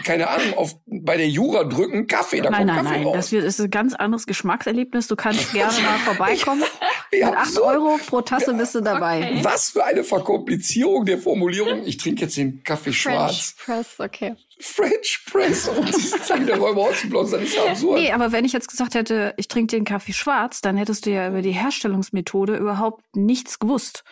keine 0.05 0.28
Ahnung, 0.28 0.55
auf, 0.55 0.77
bei 0.86 1.16
der 1.16 1.28
Jura 1.28 1.64
drücken, 1.64 2.06
Kaffee, 2.06 2.40
da 2.40 2.51
Nein, 2.51 2.60
kommt 2.60 2.66
nein, 2.68 2.77
Kaffee 2.85 2.97
nein. 2.98 3.06
raus. 3.06 3.16
Das 3.16 3.32
wird, 3.32 3.44
ist 3.44 3.60
ein 3.60 3.70
ganz 3.70 3.94
anderes 3.94 4.27
Geschmackserlebnis. 4.27 5.09
Du 5.09 5.16
kannst 5.16 5.52
gerne 5.52 5.77
mal 5.81 5.98
vorbeikommen. 5.98 6.62
Ja, 7.12 7.31
Mit 7.31 7.39
8 7.39 7.52
so. 7.52 7.64
Euro 7.64 8.01
pro 8.05 8.20
Tasse 8.20 8.52
bist 8.55 8.74
du 8.74 8.81
dabei. 8.81 9.18
Okay. 9.18 9.39
Was 9.43 9.70
für 9.70 9.85
eine 9.85 10.02
Verkomplizierung 10.02 11.05
der 11.05 11.18
Formulierung. 11.18 11.86
Ich 11.86 11.98
trinke 11.98 12.23
jetzt 12.23 12.36
den 12.36 12.64
Kaffee 12.64 12.93
schwarz. 12.93 13.55
French 13.56 13.86
Press, 13.86 14.01
okay. 14.01 14.35
French 14.58 15.24
Press. 15.30 15.68
Und 15.68 15.92
dann 16.30 16.46
der 16.46 16.58
Räuber 16.58 16.86
Hotzenblotz. 16.86 17.30
Das 17.30 17.42
ist 17.42 17.56
ja 17.56 17.64
absurd. 17.66 18.00
Nee, 18.00 18.12
aber 18.12 18.32
wenn 18.32 18.44
ich 18.44 18.52
jetzt 18.52 18.68
gesagt 18.68 18.94
hätte, 18.94 19.34
ich 19.36 19.48
trinke 19.48 19.76
den 19.76 19.84
Kaffee 19.84 20.12
schwarz, 20.12 20.60
dann 20.60 20.76
hättest 20.76 21.06
du 21.06 21.10
ja 21.10 21.28
über 21.28 21.42
die 21.42 21.52
Herstellungsmethode 21.52 22.56
überhaupt 22.56 23.04
nichts 23.14 23.58
gewusst. 23.58 24.04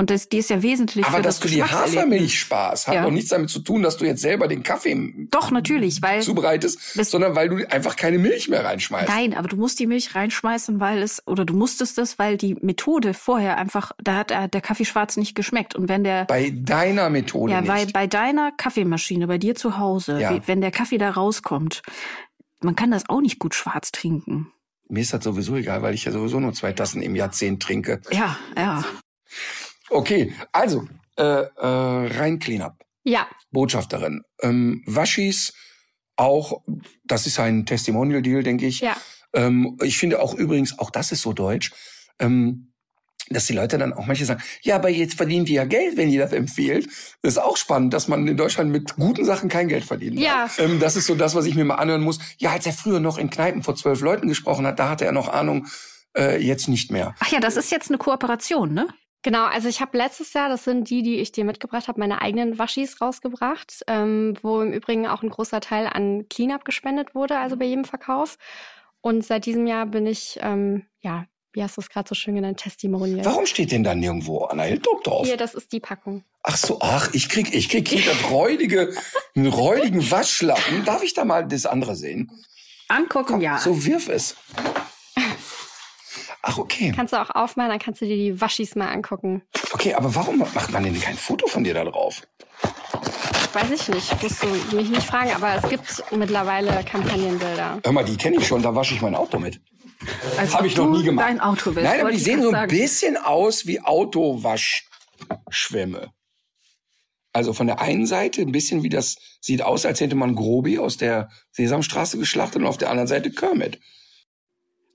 Und 0.00 0.08
das, 0.08 0.30
die 0.30 0.38
ist 0.38 0.48
ja 0.48 0.62
wesentlich 0.62 1.04
Aber 1.04 1.18
für 1.18 1.22
dass 1.22 1.40
das 1.40 1.50
du 1.50 1.54
die. 1.54 1.62
Hafermilch 1.62 2.38
sparst, 2.40 2.88
hat 2.88 2.94
Ja. 2.94 3.02
doch 3.02 3.10
nichts 3.10 3.28
damit 3.28 3.50
zu 3.50 3.58
tun, 3.60 3.82
dass 3.82 3.98
du 3.98 4.06
jetzt 4.06 4.22
selber 4.22 4.48
den 4.48 4.62
Kaffee 4.62 4.96
Doch, 5.30 5.50
natürlich, 5.50 6.00
weil 6.00 6.22
zubereitest, 6.22 6.96
Das- 6.96 7.10
sondern 7.10 7.34
weil 7.36 7.50
du 7.50 7.56
einfach 7.70 7.96
keine 7.96 8.16
Milch 8.16 8.48
mehr 8.48 8.64
reinschmeißt. 8.64 9.10
Nein, 9.10 9.34
aber 9.34 9.48
du 9.48 9.56
musst 9.56 9.78
die 9.78 9.86
Milch 9.86 10.14
reinschmeißen, 10.14 10.80
weil 10.80 11.02
es, 11.02 11.22
oder 11.26 11.44
du 11.44 11.52
musstest 11.52 11.98
es, 11.98 12.18
weil 12.18 12.38
die 12.38 12.54
Methode 12.62 13.12
vorher 13.12 13.58
einfach, 13.58 13.92
da 14.02 14.16
hat 14.16 14.30
der 14.30 14.60
Kaffee 14.62 14.86
schwarz 14.86 15.18
nicht 15.18 15.34
geschmeckt. 15.34 15.74
Und 15.74 15.90
wenn 15.90 16.02
der, 16.02 16.24
Bei 16.24 16.50
deiner 16.50 17.10
Methode 17.10 17.52
ja, 17.52 17.60
nicht. 17.60 17.92
bei, 17.92 18.06
deiner 18.06 18.52
Kaffeemaschine, 18.52 19.26
bei 19.26 19.36
dir 19.36 19.54
zu 19.54 19.76
Hause, 19.76 20.18
Ja. 20.18 20.38
wenn 20.46 20.62
der 20.62 20.70
Kaffee 20.70 20.96
da 20.96 21.10
rauskommt, 21.10 21.82
man 22.62 22.74
kann 22.74 22.90
das 22.90 23.06
auch 23.10 23.20
nicht 23.20 23.38
gut 23.38 23.54
schwarz 23.54 23.92
trinken. 23.92 24.50
Mir 24.88 25.00
ist 25.02 25.12
das 25.12 25.22
sowieso 25.24 25.56
egal, 25.56 25.82
weil 25.82 25.92
ich 25.92 26.06
ja 26.06 26.12
sowieso 26.12 26.40
nur 26.40 26.54
zwei 26.54 26.72
Tassen 26.72 27.02
im 27.02 27.14
Jahrzehnt 27.14 27.62
trinke. 27.62 28.00
Ja, 28.10 28.38
ja. 28.56 28.82
Okay, 29.90 30.32
also, 30.52 30.86
äh, 31.16 31.22
äh, 31.22 31.48
rein 31.58 32.38
Cleanup. 32.38 32.74
Ja. 33.04 33.28
Botschafterin. 33.50 34.22
Ähm, 34.40 34.82
Waschis 34.86 35.52
auch, 36.16 36.62
das 37.04 37.26
ist 37.26 37.40
ein 37.40 37.66
Testimonial-Deal, 37.66 38.42
denke 38.42 38.66
ich. 38.66 38.80
Ja. 38.80 38.96
Ähm, 39.32 39.78
ich 39.82 39.98
finde 39.98 40.20
auch 40.20 40.34
übrigens, 40.34 40.78
auch 40.78 40.90
das 40.90 41.12
ist 41.12 41.22
so 41.22 41.32
deutsch, 41.32 41.72
ähm, 42.18 42.72
dass 43.28 43.46
die 43.46 43.52
Leute 43.52 43.78
dann 43.78 43.92
auch 43.92 44.06
manche 44.06 44.24
sagen, 44.24 44.42
ja, 44.62 44.74
aber 44.74 44.88
jetzt 44.88 45.14
verdienen 45.14 45.44
die 45.44 45.54
ja 45.54 45.64
Geld, 45.64 45.96
wenn 45.96 46.10
ihr 46.10 46.20
das 46.20 46.32
empfiehlt. 46.32 46.88
Das 47.22 47.34
ist 47.34 47.38
auch 47.38 47.56
spannend, 47.56 47.94
dass 47.94 48.08
man 48.08 48.26
in 48.26 48.36
Deutschland 48.36 48.70
mit 48.70 48.96
guten 48.96 49.24
Sachen 49.24 49.48
kein 49.48 49.68
Geld 49.68 49.84
verdient. 49.84 50.18
Ja. 50.18 50.50
Ähm, 50.58 50.80
das 50.80 50.96
ist 50.96 51.06
so 51.06 51.14
das, 51.14 51.34
was 51.34 51.46
ich 51.46 51.54
mir 51.54 51.64
mal 51.64 51.76
anhören 51.76 52.02
muss. 52.02 52.18
Ja, 52.38 52.50
als 52.50 52.66
er 52.66 52.72
früher 52.72 53.00
noch 53.00 53.18
in 53.18 53.30
Kneipen 53.30 53.62
vor 53.62 53.76
zwölf 53.76 54.00
Leuten 54.00 54.28
gesprochen 54.28 54.66
hat, 54.66 54.78
da 54.78 54.88
hatte 54.90 55.04
er 55.04 55.12
noch 55.12 55.28
Ahnung, 55.28 55.66
äh, 56.16 56.42
jetzt 56.44 56.68
nicht 56.68 56.90
mehr. 56.90 57.14
Ach 57.20 57.30
ja, 57.30 57.40
das 57.40 57.56
ist 57.56 57.70
jetzt 57.70 57.88
eine 57.88 57.98
Kooperation, 57.98 58.74
ne? 58.74 58.88
Genau, 59.22 59.44
also 59.44 59.68
ich 59.68 59.80
habe 59.80 59.98
letztes 59.98 60.32
Jahr, 60.32 60.48
das 60.48 60.64
sind 60.64 60.88
die, 60.88 61.02
die 61.02 61.16
ich 61.16 61.30
dir 61.30 61.44
mitgebracht 61.44 61.88
habe, 61.88 62.00
meine 62.00 62.22
eigenen 62.22 62.58
Waschis 62.58 63.00
rausgebracht, 63.00 63.84
ähm, 63.86 64.34
wo 64.40 64.62
im 64.62 64.72
Übrigen 64.72 65.06
auch 65.06 65.22
ein 65.22 65.28
großer 65.28 65.60
Teil 65.60 65.86
an 65.86 66.26
Cleanup 66.28 66.64
gespendet 66.64 67.14
wurde, 67.14 67.38
also 67.38 67.56
bei 67.56 67.66
jedem 67.66 67.84
Verkauf. 67.84 68.38
Und 69.02 69.24
seit 69.24 69.44
diesem 69.44 69.66
Jahr 69.66 69.86
bin 69.86 70.06
ich, 70.06 70.38
ähm, 70.42 70.86
ja, 71.00 71.26
wie 71.52 71.62
hast 71.62 71.76
du 71.76 71.80
es 71.80 71.90
gerade 71.90 72.08
so 72.08 72.14
schön 72.14 72.34
genannt, 72.34 72.60
Testimonial. 72.60 73.24
Warum 73.24 73.44
steht 73.44 73.72
denn 73.72 73.82
da 73.82 73.94
nirgendwo 73.94 74.44
Anna 74.44 74.62
Hildruck 74.62 75.04
drauf? 75.04 75.26
Hier, 75.26 75.36
das 75.36 75.54
ist 75.54 75.72
die 75.72 75.80
Packung. 75.80 76.24
Ach 76.42 76.56
so, 76.56 76.78
ach, 76.80 77.12
ich 77.12 77.28
krieg, 77.28 77.52
ich 77.52 77.68
krieg 77.68 77.88
hier 77.88 78.02
das 78.04 78.30
räudige, 78.30 78.94
einen 79.34 79.48
räudigen 79.48 80.10
Waschlappen. 80.10 80.84
Darf 80.84 81.02
ich 81.02 81.12
da 81.12 81.24
mal 81.24 81.46
das 81.46 81.66
andere 81.66 81.96
sehen? 81.96 82.30
Angucken, 82.88 83.26
Komm, 83.26 83.40
ja. 83.40 83.58
So 83.58 83.84
wirf 83.84 84.08
es. 84.08 84.36
Ach, 86.42 86.58
okay. 86.58 86.92
Kannst 86.94 87.12
du 87.12 87.20
auch 87.20 87.30
aufmachen, 87.30 87.70
dann 87.70 87.78
kannst 87.78 88.00
du 88.00 88.06
dir 88.06 88.16
die 88.16 88.40
Waschis 88.40 88.74
mal 88.74 88.88
angucken. 88.88 89.42
Okay, 89.72 89.94
aber 89.94 90.14
warum 90.14 90.38
macht 90.38 90.72
man 90.72 90.84
denn 90.84 90.98
kein 90.98 91.16
Foto 91.16 91.46
von 91.46 91.64
dir 91.64 91.74
da 91.74 91.84
drauf? 91.84 92.22
Weiß 93.52 93.70
ich 93.70 93.88
nicht, 93.88 94.22
musst 94.22 94.42
du 94.42 94.46
mich 94.76 94.88
nicht 94.90 95.02
fragen, 95.02 95.32
aber 95.34 95.54
es 95.56 95.68
gibt 95.68 96.02
mittlerweile 96.12 96.84
Kampagnenbilder. 96.84 97.80
Hör 97.84 97.92
mal, 97.92 98.04
die 98.04 98.16
kenne 98.16 98.36
ich 98.36 98.46
schon, 98.46 98.62
da 98.62 98.74
wasche 98.74 98.94
ich 98.94 99.02
mein 99.02 99.14
Auto 99.14 99.38
mit. 99.38 99.60
Als 100.38 100.54
Hab 100.54 100.60
ob 100.60 100.66
ich 100.66 100.76
noch 100.76 100.88
nie 100.88 101.02
gemacht. 101.02 101.26
Dein 101.28 101.40
Auto 101.40 101.74
willst, 101.74 101.90
Nein, 101.90 102.00
aber 102.00 102.12
die 102.12 102.18
sehen 102.18 102.40
so 102.42 102.48
ein 102.48 102.54
sagen. 102.54 102.70
bisschen 102.70 103.16
aus 103.18 103.66
wie 103.66 103.80
Autowaschschwämme. 103.80 106.12
Also 107.32 107.52
von 107.52 107.66
der 107.66 107.80
einen 107.80 108.06
Seite 108.06 108.42
ein 108.42 108.52
bisschen 108.52 108.82
wie 108.82 108.88
das 108.88 109.16
sieht 109.40 109.62
aus, 109.62 109.86
als 109.86 110.00
hätte 110.00 110.16
man 110.16 110.34
Grobi 110.34 110.78
aus 110.78 110.96
der 110.96 111.30
Sesamstraße 111.52 112.18
geschlachtet 112.18 112.62
und 112.62 112.68
auf 112.68 112.78
der 112.78 112.90
anderen 112.90 113.08
Seite 113.08 113.30
Kermit. 113.30 113.78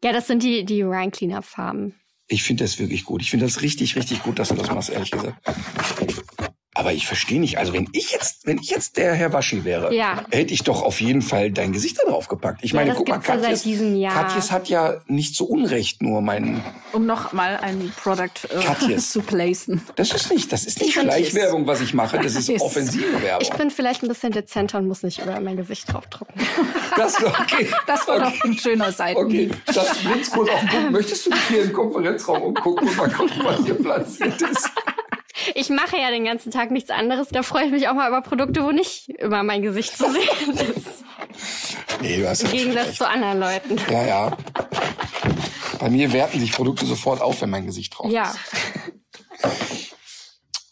Ja, 0.04 0.12
das 0.12 0.28
sind 0.28 0.44
die, 0.44 0.66
die 0.66 0.82
Ryan 0.82 1.12
Cleanup 1.12 1.46
Farben. 1.46 1.96
Ich 2.28 2.44
finde 2.44 2.64
das 2.64 2.80
wirklich 2.80 3.04
gut. 3.06 3.22
Ich 3.22 3.30
finde 3.30 3.46
das 3.46 3.62
richtig, 3.62 3.96
richtig 3.96 4.24
gut, 4.24 4.40
dass 4.40 4.50
du 4.50 4.56
das 4.56 4.70
machst, 4.72 4.90
ehrlich 4.90 5.12
gesagt. 5.12 5.38
Aber 6.78 6.92
ich 6.92 7.08
verstehe 7.08 7.40
nicht. 7.40 7.58
Also 7.58 7.72
wenn 7.74 7.88
ich 7.94 8.12
jetzt, 8.12 8.46
wenn 8.46 8.58
ich 8.58 8.70
jetzt 8.70 8.98
der 8.98 9.14
Herr 9.14 9.32
Waschi 9.32 9.64
wäre, 9.64 9.94
Ja. 9.94 10.26
hätte 10.30 10.54
ich 10.54 10.64
doch 10.64 10.84
auf 10.84 11.00
jeden 11.00 11.22
Fall 11.22 11.50
dein 11.52 11.72
Gesicht 11.72 11.98
da 12.04 12.10
drauf 12.10 12.28
gepackt. 12.28 12.60
Ich 12.64 12.72
Ja, 12.72 12.76
meine, 12.76 12.90
das 12.90 12.98
guck 12.98 13.08
mal, 13.08 13.20
Katjes, 13.20 13.64
diesem 13.64 13.96
Jahr. 13.96 14.14
Katjes 14.14 14.52
hat 14.52 14.68
ja 14.68 14.96
nicht 15.08 15.36
so 15.36 15.46
unrecht 15.46 16.02
nur 16.02 16.22
meinen. 16.22 16.62
Um 16.92 17.06
noch 17.06 17.32
mal 17.32 17.58
ein 17.58 17.94
Product 18.02 18.30
äh, 18.90 18.98
zu 18.98 19.22
placen. 19.22 19.82
Das 19.96 20.12
ist 20.12 20.30
nicht, 20.32 20.52
das 20.52 20.66
ist 20.66 20.82
nicht. 20.82 20.94
Schleichwerbung, 20.94 21.66
was 21.66 21.80
ich 21.80 21.94
mache. 21.94 22.20
Das 22.20 22.36
ist 22.36 22.50
offensive 22.62 23.22
Werbung. 23.24 23.42
Ich 23.50 23.58
bin 23.58 23.72
vielleicht 23.72 24.04
ein 24.04 24.10
bisschen 24.10 24.34
dezenter 24.34 24.78
und 24.80 24.88
muss 24.88 25.02
nicht 25.02 25.20
über 25.22 25.40
mein 25.40 25.56
Gesicht 25.58 25.92
draufdrucken. 25.92 26.36
Das, 26.98 27.22
okay. 27.22 27.68
Das 27.88 28.08
war 28.08 28.16
okay. 28.18 28.34
doch 28.40 28.44
ein 28.46 28.58
schöner 28.58 28.86
Okay, 28.86 28.94
Seitenhieb. 28.96 29.66
das 29.66 29.98
kurz 30.32 30.50
auf 30.50 30.60
den 30.62 30.70
Punkt. 30.70 30.92
Möchtest 30.92 31.26
du 31.26 31.30
dich 31.32 31.40
hier 31.50 31.64
im 31.64 31.74
Konferenzraum 31.74 32.42
umgucken 32.42 32.88
und 32.88 32.96
mal 32.98 33.10
gucken, 33.10 33.42
was 33.44 33.66
hier 33.66 33.74
platziert 33.76 34.42
ist? 34.42 34.70
Ich 35.76 35.82
mache 35.82 35.98
ja 36.02 36.10
den 36.10 36.24
ganzen 36.24 36.52
Tag 36.52 36.72
nichts 36.72 36.90
anderes. 36.90 37.28
Da 37.30 37.44
freue 37.44 37.66
ich 37.66 37.72
mich 37.72 37.90
auch 37.90 37.94
mal 37.94 38.08
über 38.08 38.22
Produkte, 38.22 38.64
wo 38.64 38.72
nicht 38.72 39.10
immer 39.10 39.44
mein 39.44 39.62
Gesicht 39.62 39.98
zu 39.98 40.06
sehen 40.10 40.58
ist. 40.58 41.04
Nee, 42.02 42.22
du 42.22 42.30
hast 42.30 42.44
Im 42.44 42.48
ja 42.48 42.54
Gegensatz 42.54 42.88
recht. 42.88 42.98
zu 42.98 43.10
anderen 43.10 43.40
Leuten. 43.42 43.78
Ja, 43.92 44.06
ja. 44.06 44.38
Bei 45.80 45.90
mir 45.90 46.14
werten 46.14 46.40
sich 46.40 46.54
Produkte 46.54 46.86
sofort 46.86 47.20
auf, 47.22 47.42
wenn 47.42 47.50
mein 47.50 47.66
Gesicht 47.66 47.98
drauf 47.98 48.10
Ja. 48.10 48.32
ist. 49.44 49.94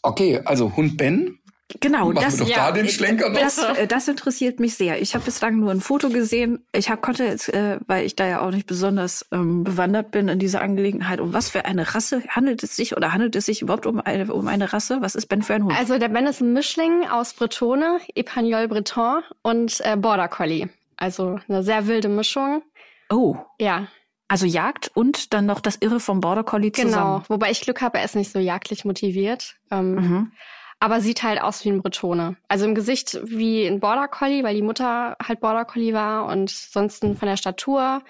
Okay, 0.00 0.40
also 0.44 0.74
Hund 0.74 0.96
Ben. 0.96 1.38
Genau, 1.80 2.12
Machen 2.12 2.24
das, 2.24 2.38
wir 2.38 2.46
doch 2.46 2.50
ja, 2.50 2.66
da 2.66 2.72
den 2.72 2.88
Schlenker 2.88 3.28
noch. 3.30 3.38
das, 3.40 3.58
äh, 3.58 3.86
das 3.86 4.06
interessiert 4.08 4.60
mich 4.60 4.74
sehr. 4.76 5.00
Ich 5.02 5.14
habe 5.14 5.24
bislang 5.24 5.58
nur 5.58 5.70
ein 5.70 5.80
Foto 5.80 6.08
gesehen. 6.08 6.64
Ich 6.72 6.90
hab, 6.90 7.02
konnte 7.02 7.24
jetzt, 7.24 7.48
äh, 7.52 7.78
weil 7.86 8.04
ich 8.06 8.16
da 8.16 8.26
ja 8.26 8.40
auch 8.40 8.50
nicht 8.50 8.66
besonders 8.66 9.26
ähm, 9.32 9.64
bewandert 9.64 10.10
bin 10.10 10.28
in 10.28 10.38
dieser 10.38 10.60
Angelegenheit, 10.62 11.20
um 11.20 11.32
was 11.32 11.50
für 11.50 11.64
eine 11.64 11.94
Rasse 11.94 12.22
handelt 12.28 12.62
es 12.62 12.76
sich 12.76 12.96
oder 12.96 13.12
handelt 13.12 13.34
es 13.36 13.46
sich 13.46 13.62
überhaupt 13.62 13.86
um 13.86 14.00
eine, 14.00 14.32
um 14.32 14.46
eine 14.48 14.72
Rasse? 14.72 14.98
Was 15.00 15.14
ist 15.14 15.26
Ben 15.26 15.42
für 15.42 15.54
ein 15.54 15.64
Hund? 15.64 15.76
Also 15.76 15.98
der 15.98 16.08
Ben 16.08 16.26
ist 16.26 16.40
ein 16.40 16.52
Mischling 16.52 17.06
aus 17.08 17.34
Bretone, 17.34 17.98
Epagnol 18.14 18.68
Breton 18.68 19.22
und 19.42 19.80
äh, 19.84 19.96
Border 19.96 20.28
Collie. 20.28 20.68
Also 20.96 21.38
eine 21.48 21.62
sehr 21.62 21.86
wilde 21.86 22.08
Mischung. 22.08 22.62
oh, 23.10 23.36
Ja, 23.60 23.88
also 24.28 24.46
Jagd 24.46 24.90
und 24.94 25.34
dann 25.34 25.44
noch 25.46 25.60
das 25.60 25.76
Irre 25.76 26.00
vom 26.00 26.20
Border 26.20 26.44
Collie 26.44 26.70
genau. 26.70 26.88
zusammen. 26.88 27.24
Wobei 27.28 27.50
ich 27.50 27.60
Glück 27.60 27.82
habe, 27.82 27.98
er 27.98 28.04
ist 28.04 28.16
nicht 28.16 28.32
so 28.32 28.38
jagdlich 28.38 28.84
motiviert. 28.84 29.56
Ähm, 29.70 29.94
Mhm. 29.94 30.32
Aber 30.80 31.00
sieht 31.00 31.22
halt 31.22 31.40
aus 31.40 31.64
wie 31.64 31.70
ein 31.70 31.82
Bretone. 31.82 32.36
Also 32.48 32.66
im 32.66 32.74
Gesicht 32.74 33.18
wie 33.24 33.66
ein 33.66 33.80
Border 33.80 34.08
Collie, 34.08 34.44
weil 34.44 34.54
die 34.54 34.62
Mutter 34.62 35.16
halt 35.22 35.40
Border 35.40 35.64
Collie 35.64 35.94
war 35.94 36.26
und 36.26 36.50
sonst 36.50 37.00
von 37.00 37.16
der 37.20 37.36
Statur 37.36 38.02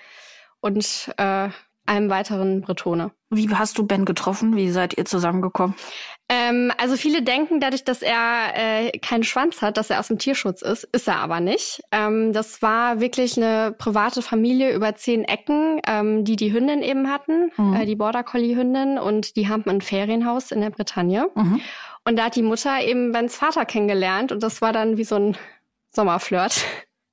und 0.60 1.12
äh, 1.18 1.48
einem 1.86 2.10
weiteren 2.10 2.62
Bretone. 2.62 3.12
Wie 3.30 3.48
hast 3.50 3.78
du 3.78 3.86
Ben 3.86 4.04
getroffen? 4.04 4.56
Wie 4.56 4.70
seid 4.70 4.96
ihr 4.96 5.04
zusammengekommen? 5.04 5.74
Ähm, 6.30 6.72
also 6.78 6.96
viele 6.96 7.20
denken 7.22 7.60
dadurch, 7.60 7.84
dass 7.84 8.00
er 8.00 8.52
äh, 8.54 8.98
keinen 8.98 9.24
Schwanz 9.24 9.60
hat, 9.60 9.76
dass 9.76 9.90
er 9.90 10.00
aus 10.00 10.08
dem 10.08 10.18
Tierschutz 10.18 10.62
ist. 10.62 10.84
Ist 10.84 11.06
er 11.06 11.16
aber 11.18 11.40
nicht. 11.40 11.82
Ähm, 11.92 12.32
das 12.32 12.62
war 12.62 12.98
wirklich 13.00 13.36
eine 13.36 13.72
private 13.76 14.22
Familie 14.22 14.72
über 14.74 14.94
zehn 14.94 15.24
Ecken, 15.24 15.80
ähm, 15.86 16.24
die 16.24 16.36
die 16.36 16.52
Hündin 16.52 16.82
eben 16.82 17.10
hatten, 17.10 17.50
Mhm. 17.56 17.74
äh, 17.74 17.84
die 17.86 17.96
Border 17.96 18.22
Collie 18.24 18.56
Hündin 18.56 18.98
und 18.98 19.36
die 19.36 19.48
haben 19.48 19.64
ein 19.68 19.82
Ferienhaus 19.82 20.50
in 20.50 20.62
der 20.62 20.70
Bretagne. 20.70 21.28
Mhm. 21.34 21.60
Und 22.06 22.16
da 22.18 22.24
hat 22.24 22.36
die 22.36 22.42
Mutter 22.42 22.80
eben 22.82 23.12
Bens 23.12 23.36
Vater 23.36 23.64
kennengelernt 23.66 24.32
und 24.32 24.42
das 24.42 24.62
war 24.62 24.72
dann 24.72 24.96
wie 24.96 25.04
so 25.04 25.16
ein 25.16 25.36
Sommerflirt. 25.90 26.64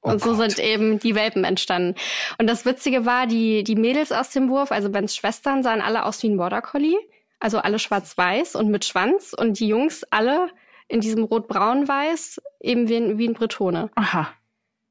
Oh 0.04 0.10
und 0.10 0.22
so 0.22 0.32
Gott. 0.36 0.52
sind 0.52 0.60
eben 0.66 0.98
die 1.00 1.14
Welpen 1.16 1.44
entstanden. 1.44 1.96
Und 2.40 2.50
das 2.50 2.66
Witzige 2.66 3.06
war, 3.06 3.28
die, 3.28 3.64
die 3.64 3.76
Mädels 3.76 4.12
aus 4.12 4.32
dem 4.32 4.50
Wurf, 4.50 4.72
also 4.72 4.90
Bens 4.90 5.16
Schwestern, 5.16 5.62
sahen 5.62 5.80
alle 5.82 6.06
aus 6.06 6.24
wie 6.24 6.28
ein 6.30 6.38
Border 6.38 6.62
Collie. 6.64 6.98
Also 7.42 7.58
alle 7.58 7.80
schwarz-weiß 7.80 8.56
und 8.56 8.70
mit 8.70 8.86
Schwanz. 8.86 9.34
Und 9.38 9.60
die 9.60 9.68
Jungs 9.68 10.06
alle 10.12 10.50
in 10.88 11.02
diesem 11.02 11.24
rot-braun-weiß, 11.24 12.40
eben 12.62 12.88
wie 12.88 12.96
ein, 12.96 13.18
wie 13.18 13.28
ein 13.28 13.34
Bretone. 13.34 13.90
Aha. 13.96 14.30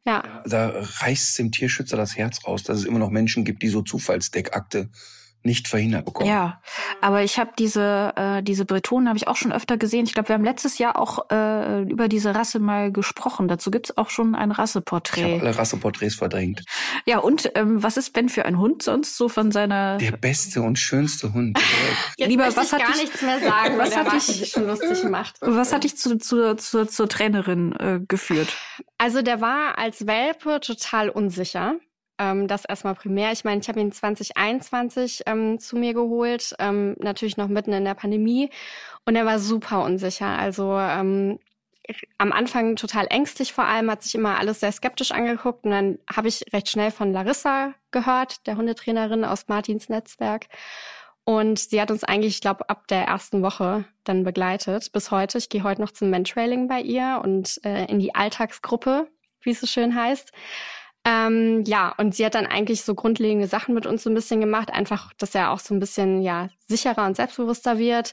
Ja. 0.05 0.43
Da 0.47 0.73
reißt 0.75 1.39
dem 1.39 1.53
Tierschützer 1.53 1.97
das 1.97 2.17
Herz 2.17 2.45
raus, 2.47 2.65
dass 2.65 2.79
es 2.79 2.85
immer 2.85 2.99
noch 2.99 3.11
Menschen 3.11 3.45
gibt, 3.45 3.63
die 3.63 3.69
so 3.69 3.83
Zufallsdeckakte 3.83 4.91
nicht 5.43 5.69
verhindert 5.69 6.05
bekommen. 6.05 6.29
Ja, 6.29 6.61
aber 7.01 7.23
ich 7.23 7.39
habe 7.39 7.53
diese 7.59 8.13
äh, 8.17 8.43
diese 8.43 8.65
Bretonen 8.65 9.09
habe 9.09 9.17
ich 9.17 9.27
auch 9.29 9.37
schon 9.37 9.53
öfter 9.53 9.77
gesehen. 9.77 10.05
Ich 10.05 10.13
glaube, 10.15 10.29
wir 10.29 10.35
haben 10.35 10.45
letztes 10.45 10.79
Jahr 10.79 10.99
auch 10.99 11.31
äh, 11.31 11.83
über 11.83 12.09
diese 12.09 12.35
Rasse 12.35 12.59
mal 12.59 12.93
gesprochen. 12.93 13.49
Dazu 13.49 13.71
gibt's 13.71 13.97
auch 13.97 14.11
schon 14.11 14.35
ein 14.35 14.51
Ich 14.51 14.57
habe 14.57 14.63
Rasseporträt. 14.63 15.41
alle 15.41 15.57
Rasseporträts 15.57 16.17
verdrängt. 16.17 16.65
Ja, 17.07 17.19
und 17.19 17.51
ähm, 17.55 17.83
was 17.83 17.97
ist 17.97 18.13
Ben 18.13 18.29
für 18.29 18.45
ein 18.45 18.59
Hund 18.59 18.83
sonst 18.83 19.17
so 19.17 19.29
von 19.29 19.51
seiner 19.51 19.97
Der 19.99 20.13
beste 20.13 20.61
und 20.63 20.79
schönste 20.79 21.33
Hund. 21.33 21.59
Jetzt 22.19 22.29
Lieber, 22.29 22.45
was 22.55 22.67
ich 22.67 22.73
hat 22.73 22.81
gar 22.81 22.93
dich- 22.93 23.03
nichts 23.03 23.23
mehr 23.23 23.41
sagen, 23.41 23.79
was 23.79 23.97
hat 23.97 24.13
dich- 24.13 24.51
schon 24.51 24.67
lustig 24.67 25.05
macht. 25.05 25.37
Was 25.41 25.73
hat 25.73 25.85
dich 25.85 25.97
zu, 25.97 26.19
zu, 26.19 26.57
zu, 26.57 26.87
zur 26.87 27.09
Trainerin 27.09 27.73
äh, 27.79 28.01
geführt? 28.07 28.57
Also 28.99 29.23
der 29.23 29.41
war 29.41 29.79
als 29.79 30.07
Welpe 30.07 30.61
total 30.61 31.09
unsicher. 31.09 31.75
Ähm, 32.21 32.47
das 32.47 32.67
erstmal 32.67 32.95
primär. 32.95 33.33
Ich 33.33 33.45
meine, 33.45 33.63
ich 33.63 33.69
habe 33.69 33.81
ihn 33.81 33.93
2021 33.93 35.23
ähm, 35.25 35.59
zu 35.59 35.77
mir 35.77 35.95
geholt, 35.95 36.55
ähm, 36.59 36.95
natürlich 36.99 37.39
noch 37.39 37.49
mitten 37.49 37.73
in 37.73 37.85
der 37.85 37.95
Pandemie. 37.95 38.51
Und 39.07 39.17
er 39.17 39.25
war 39.25 39.39
super 39.39 39.83
unsicher. 39.83 40.39
Also 40.39 40.79
ähm, 40.79 41.39
am 42.19 42.31
Anfang 42.31 42.77
total 42.77 43.07
ängstlich 43.09 43.55
vor 43.55 43.65
allem, 43.65 43.91
hat 43.91 44.03
sich 44.03 44.15
immer 44.15 44.39
alles 44.39 44.61
sehr 44.61 44.71
skeptisch 44.71 45.13
angeguckt. 45.13 45.65
Und 45.65 45.71
dann 45.71 45.99
habe 46.15 46.29
ich 46.29 46.45
recht 46.53 46.69
schnell 46.69 46.91
von 46.91 47.11
Larissa 47.11 47.73
gehört, 47.91 48.47
der 48.47 48.59
Hundetrainerin 48.59 49.25
aus 49.25 49.49
Martins 49.49 49.89
Netzwerk. 49.89 50.47
Und 51.25 51.59
sie 51.59 51.81
hat 51.81 51.91
uns 51.91 52.05
eigentlich, 52.05 52.35
ich 52.35 52.41
glaube, 52.43 52.69
ab 52.69 52.87
der 52.89 53.05
ersten 53.05 53.43
Woche 53.43 53.87
dann 54.05 54.25
begleitet 54.25 54.93
bis 54.93 55.11
heute. 55.11 55.39
Ich 55.39 55.49
gehe 55.49 55.63
heute 55.63 55.81
noch 55.81 55.93
zum 55.93 56.11
Mentrailing 56.11 56.69
bei 56.69 56.83
ihr 56.83 57.23
und 57.25 57.61
äh, 57.65 57.87
in 57.87 57.99
die 57.99 58.15
Alltagsgruppe, 58.15 59.09
wie 59.41 59.51
es 59.51 59.61
so 59.61 59.67
schön 59.67 59.95
heißt. 59.95 60.33
Ähm, 61.05 61.65
ja, 61.67 61.95
und 61.97 62.15
sie 62.15 62.25
hat 62.27 62.35
dann 62.35 62.47
eigentlich 62.47 62.83
so 62.83 62.95
grundlegende 62.95 63.47
Sachen 63.47 63.75
mit 63.75 63.87
uns 63.87 64.03
so 64.03 64.11
ein 64.11 64.15
bisschen 64.15 64.41
gemacht, 64.41 64.71
einfach, 64.73 65.13
dass 65.19 65.35
er 65.35 65.51
auch 65.51 65.59
so 65.59 65.75
ein 65.75 65.81
bisschen 65.81 66.21
ja 66.23 66.49
sicherer 66.69 67.07
und 67.07 67.17
selbstbewusster 67.17 67.79
wird. 67.79 68.13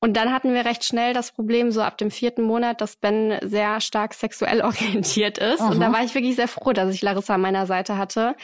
Und 0.00 0.16
dann 0.16 0.32
hatten 0.32 0.52
wir 0.52 0.64
recht 0.64 0.84
schnell 0.84 1.14
das 1.14 1.32
Problem, 1.32 1.70
so 1.70 1.80
ab 1.82 1.96
dem 1.98 2.10
vierten 2.10 2.42
Monat, 2.42 2.80
dass 2.80 2.96
Ben 2.96 3.38
sehr 3.42 3.80
stark 3.80 4.12
sexuell 4.12 4.60
orientiert 4.62 5.38
ist. 5.38 5.60
Und 5.60 5.76
Mhm. 5.76 5.80
da 5.80 5.92
war 5.92 6.02
ich 6.04 6.14
wirklich 6.14 6.36
sehr 6.36 6.48
froh, 6.48 6.72
dass 6.72 6.92
ich 6.94 7.00
Larissa 7.02 7.34
an 7.36 7.40
meiner 7.40 7.66
Seite 7.66 7.96
hatte. 7.96 8.34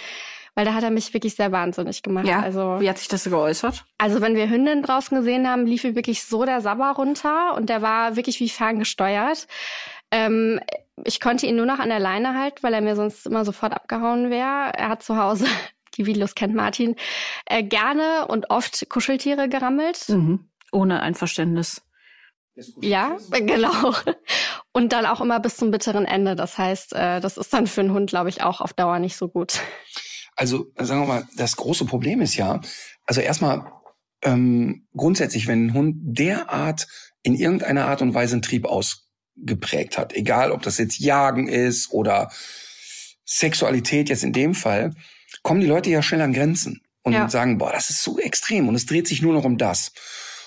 weil 0.55 0.67
da 0.67 0.75
hat 0.75 0.83
er 0.83 0.91
mich 0.91 1.15
wirklich 1.15 1.35
sehr 1.35 1.51
wahnsinnig 1.51 2.03
gemacht. 2.03 2.27
Ja, 2.27 2.41
also 2.41 2.77
wie 2.79 2.89
hat 2.91 2.99
sich 2.99 3.09
das 3.09 3.25
geäußert? 3.25 3.85
Also 3.97 4.21
wenn 4.21 4.35
wir 4.37 4.51
Hündin 4.51 4.83
draußen 4.83 5.17
gesehen 5.17 5.49
haben, 5.49 5.65
lief 5.65 5.83
ihm 5.85 5.95
wirklich 5.95 6.25
so 6.25 6.45
der 6.45 6.61
Sabber 6.61 6.91
runter 6.91 7.55
und 7.57 7.71
der 7.71 7.81
war 7.81 8.17
wirklich 8.17 8.39
wie 8.39 8.51
ferngesteuert. 8.51 9.47
Ähm, 10.11 10.61
ich 11.05 11.21
konnte 11.21 11.47
ihn 11.47 11.57
nur 11.57 11.67
noch 11.67 11.79
an 11.79 11.89
der 11.89 12.01
Leine 12.01 12.39
halten, 12.39 12.63
weil 12.63 12.75
er 12.75 12.81
mir 12.81 12.97
sonst 12.97 13.27
immer 13.27 13.45
sofort 13.45 13.73
abgehauen 13.73 14.31
wäre. 14.31 14.73
Er 14.75 14.89
hat 14.89 15.03
zu 15.03 15.17
Hause, 15.17 15.47
die 15.97 16.07
Videos 16.07 16.35
kennt 16.35 16.55
Martin, 16.55 16.97
äh, 17.47 17.63
gerne 17.63 18.27
und 18.29 18.51
oft 18.51 18.89
Kuscheltiere 18.89 19.49
gerammelt. 19.49 20.09
Mhm. 20.09 20.49
Ohne 20.73 21.01
Einverständnis. 21.01 21.83
Ja, 22.81 23.17
genau. 23.31 23.95
Und 24.73 24.93
dann 24.93 25.07
auch 25.07 25.21
immer 25.21 25.41
bis 25.41 25.57
zum 25.57 25.71
bitteren 25.71 26.05
Ende. 26.05 26.37
Das 26.37 26.59
heißt, 26.59 26.95
äh, 26.95 27.21
das 27.21 27.37
ist 27.37 27.53
dann 27.53 27.67
für 27.67 27.81
einen 27.81 27.93
Hund, 27.93 28.11
glaube 28.11 28.29
ich, 28.29 28.43
auch 28.43 28.61
auf 28.61 28.73
Dauer 28.73 28.99
nicht 28.99 29.17
so 29.17 29.29
gut. 29.29 29.61
Also 30.35 30.73
sagen 30.79 31.03
wir 31.03 31.07
mal, 31.07 31.29
das 31.37 31.57
große 31.57 31.85
Problem 31.85 32.23
ist 32.23 32.37
ja, 32.37 32.59
also 33.05 33.21
erstmal 33.21 33.71
ähm, 34.23 34.87
grundsätzlich, 34.97 35.47
wenn 35.47 35.67
ein 35.67 35.75
Hund 35.75 35.97
derart 35.99 36.89
in 37.23 37.35
irgendeiner 37.35 37.87
Art 37.87 38.01
und 38.01 38.15
Weise 38.15 38.33
einen 38.33 38.43
Trieb 38.43 38.65
ausgeprägt 39.41 39.99
hat, 39.99 40.13
egal 40.15 40.53
ob 40.53 40.63
das 40.63 40.79
jetzt 40.79 40.99
Jagen 40.99 41.49
ist 41.49 41.93
oder 41.93 42.31
Sexualität 43.25 44.09
jetzt 44.09 44.25
in 44.25 44.33
dem 44.33 44.55
Fall, 44.55 44.95
kommen 45.43 45.61
die 45.61 45.67
Leute 45.67 45.91
ja 45.91 46.03
schnell 46.03 46.21
an 46.21 46.33
Grenzen 46.33 46.83
und 47.03 47.13
Ja. 47.15 47.29
sagen, 47.29 47.59
boah, 47.59 47.73
das 47.73 47.91
ist 47.91 48.03
so 48.03 48.19
extrem 48.19 48.69
und 48.69 48.75
es 48.75 48.87
dreht 48.87 49.09
sich 49.09 49.23
nur 49.23 49.33
noch 49.33 49.45
um 49.45 49.59
das. 49.59 49.93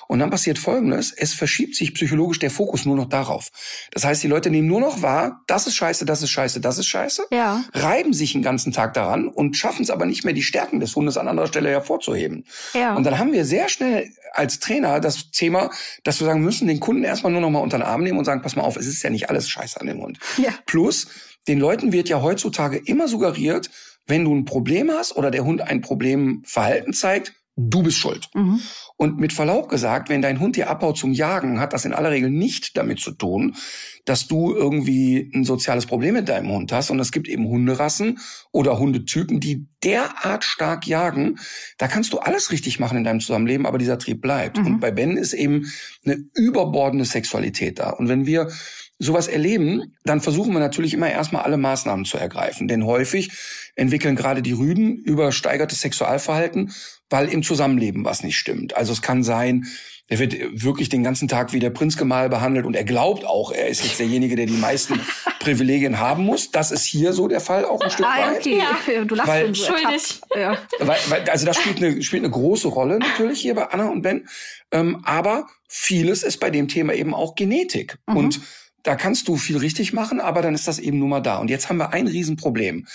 Und 0.07 0.19
dann 0.19 0.29
passiert 0.29 0.59
Folgendes, 0.59 1.11
es 1.15 1.33
verschiebt 1.33 1.75
sich 1.75 1.93
psychologisch 1.93 2.39
der 2.39 2.51
Fokus 2.51 2.85
nur 2.85 2.95
noch 2.95 3.09
darauf. 3.09 3.49
Das 3.91 4.05
heißt, 4.05 4.21
die 4.23 4.27
Leute 4.27 4.49
nehmen 4.49 4.67
nur 4.67 4.79
noch 4.81 5.01
wahr, 5.01 5.41
das 5.47 5.67
ist 5.67 5.75
scheiße, 5.75 6.05
das 6.05 6.21
ist 6.21 6.29
scheiße, 6.29 6.59
das 6.61 6.77
ist 6.77 6.87
scheiße, 6.87 7.23
Ja. 7.31 7.63
reiben 7.73 8.13
sich 8.13 8.33
den 8.33 8.41
ganzen 8.41 8.71
Tag 8.71 8.93
daran 8.93 9.27
und 9.27 9.55
schaffen 9.57 9.81
es 9.83 9.89
aber 9.89 10.05
nicht 10.05 10.23
mehr, 10.23 10.33
die 10.33 10.43
Stärken 10.43 10.79
des 10.79 10.95
Hundes 10.95 11.17
an 11.17 11.27
anderer 11.27 11.47
Stelle 11.47 11.69
hervorzuheben. 11.69 12.45
Ja. 12.73 12.95
Und 12.95 13.03
dann 13.05 13.17
haben 13.17 13.33
wir 13.33 13.45
sehr 13.45 13.69
schnell 13.69 14.09
als 14.33 14.59
Trainer 14.59 14.99
das 14.99 15.31
Thema, 15.31 15.69
dass 16.03 16.19
wir 16.19 16.25
sagen 16.27 16.41
müssen, 16.41 16.67
den 16.67 16.79
Kunden 16.79 17.03
erstmal 17.03 17.31
nur 17.31 17.41
noch 17.41 17.49
mal 17.49 17.59
unter 17.59 17.77
den 17.77 17.83
Arm 17.83 18.03
nehmen 18.03 18.19
und 18.19 18.25
sagen, 18.25 18.41
pass 18.41 18.55
mal 18.55 18.63
auf, 18.63 18.75
es 18.77 18.85
ist 18.87 19.01
ja 19.03 19.09
nicht 19.09 19.29
alles 19.29 19.49
scheiße 19.49 19.79
an 19.79 19.87
dem 19.87 20.01
Hund. 20.01 20.19
Ja. 20.37 20.51
Plus, 20.65 21.07
den 21.47 21.59
Leuten 21.59 21.91
wird 21.93 22.09
ja 22.09 22.21
heutzutage 22.21 22.77
immer 22.77 23.07
suggeriert, 23.07 23.69
wenn 24.07 24.23
du 24.23 24.35
ein 24.35 24.45
Problem 24.45 24.91
hast 24.91 25.15
oder 25.15 25.31
der 25.31 25.45
Hund 25.45 25.61
ein 25.61 25.81
Problemverhalten 25.81 26.93
zeigt, 26.93 27.33
du 27.55 27.83
bist 27.83 27.97
schuld. 27.97 28.29
Mhm. 28.33 28.59
Und 28.97 29.19
mit 29.19 29.33
Verlaub 29.33 29.69
gesagt, 29.69 30.09
wenn 30.09 30.21
dein 30.21 30.39
Hund 30.39 30.55
dir 30.55 30.69
abhaut 30.69 30.97
zum 30.97 31.13
Jagen, 31.13 31.59
hat 31.59 31.73
das 31.73 31.85
in 31.85 31.93
aller 31.93 32.11
Regel 32.11 32.29
nicht 32.29 32.75
damit 32.77 32.99
zu 32.99 33.11
tun, 33.11 33.55
dass 34.03 34.27
du 34.27 34.53
irgendwie 34.53 35.31
ein 35.33 35.45
soziales 35.45 35.85
Problem 35.85 36.15
mit 36.15 36.29
deinem 36.29 36.51
Hund 36.51 36.71
hast. 36.71 36.89
Und 36.91 36.99
es 36.99 37.11
gibt 37.11 37.27
eben 37.27 37.47
Hunderassen 37.47 38.19
oder 38.51 38.77
Hundetypen, 38.77 39.39
die 39.39 39.67
derart 39.83 40.43
stark 40.43 40.87
jagen, 40.87 41.39
da 41.77 41.87
kannst 41.87 42.11
du 42.11 42.19
alles 42.19 42.51
richtig 42.51 42.79
machen 42.79 42.97
in 42.97 43.03
deinem 43.03 43.19
Zusammenleben, 43.19 43.65
aber 43.65 43.77
dieser 43.77 43.99
Trieb 43.99 44.21
bleibt. 44.21 44.57
Mhm. 44.57 44.65
Und 44.65 44.79
bei 44.79 44.91
Ben 44.91 45.17
ist 45.17 45.33
eben 45.33 45.71
eine 46.05 46.17
überbordende 46.33 47.05
Sexualität 47.05 47.79
da. 47.79 47.91
Und 47.91 48.09
wenn 48.09 48.25
wir 48.25 48.49
sowas 48.97 49.27
erleben, 49.27 49.93
dann 50.03 50.21
versuchen 50.21 50.53
wir 50.53 50.59
natürlich 50.59 50.93
immer 50.93 51.09
erstmal 51.09 51.43
alle 51.43 51.57
Maßnahmen 51.57 52.05
zu 52.05 52.17
ergreifen. 52.17 52.67
Denn 52.67 52.85
häufig 52.85 53.31
entwickeln 53.75 54.15
gerade 54.15 54.41
die 54.41 54.53
Rüden 54.53 54.97
übersteigertes 54.97 55.81
Sexualverhalten, 55.81 56.71
weil 57.09 57.29
im 57.29 57.43
Zusammenleben 57.43 58.03
was 58.05 58.23
nicht 58.23 58.37
stimmt. 58.37 58.75
Also 58.75 58.91
es 58.93 59.01
kann 59.01 59.23
sein, 59.23 59.65
er 60.07 60.19
wird 60.19 60.35
wirklich 60.63 60.89
den 60.89 61.03
ganzen 61.03 61.27
Tag 61.27 61.51
wie 61.53 61.59
der 61.59 61.71
Prinzgemahl 61.71 62.29
behandelt 62.29 62.65
und 62.65 62.75
er 62.75 62.83
glaubt 62.83 63.25
auch, 63.25 63.51
er 63.51 63.67
ist 63.67 63.83
jetzt 63.83 63.99
derjenige, 63.99 64.35
der 64.35 64.45
die 64.45 64.53
meisten 64.53 64.99
Privilegien 65.39 65.99
haben 65.99 66.25
muss. 66.25 66.51
Das 66.51 66.71
ist 66.71 66.83
hier 66.85 67.13
so 67.13 67.27
der 67.27 67.41
Fall 67.41 67.65
auch 67.65 67.81
ein 67.81 67.89
Stück 67.89 68.05
Ah, 68.05 68.31
weit. 68.31 68.37
okay. 68.37 68.61
Du 69.05 69.15
lachst 69.15 69.29
Weil- 69.29 69.45
schon 69.45 69.55
so 69.55 69.65
Schuldig. 69.65 70.21
Ja. 70.35 70.57
Weil, 70.79 70.97
weil, 71.09 71.29
also 71.29 71.45
das 71.45 71.57
spielt 71.57 71.77
eine, 71.77 72.01
spielt 72.03 72.23
eine 72.23 72.31
große 72.31 72.67
Rolle 72.67 72.99
natürlich 72.99 73.41
hier 73.41 73.55
bei 73.55 73.65
Anna 73.69 73.89
und 73.89 74.01
Ben. 74.03 74.27
Ähm, 74.71 75.01
aber 75.05 75.47
vieles 75.67 76.21
ist 76.23 76.39
bei 76.39 76.49
dem 76.51 76.67
Thema 76.67 76.93
eben 76.93 77.13
auch 77.15 77.35
Genetik. 77.35 77.97
Mhm. 78.07 78.17
Und 78.17 78.41
da 78.83 78.95
kannst 78.95 79.27
du 79.27 79.37
viel 79.37 79.57
richtig 79.57 79.93
machen, 79.93 80.19
aber 80.19 80.43
dann 80.43 80.53
ist 80.53 80.67
das 80.67 80.77
eben 80.77 80.99
nun 80.99 81.09
mal 81.09 81.21
da. 81.21 81.37
Und 81.39 81.49
jetzt 81.49 81.69
haben 81.69 81.77
wir 81.77 81.93
ein 81.93 82.05
Riesenproblem. 82.07 82.85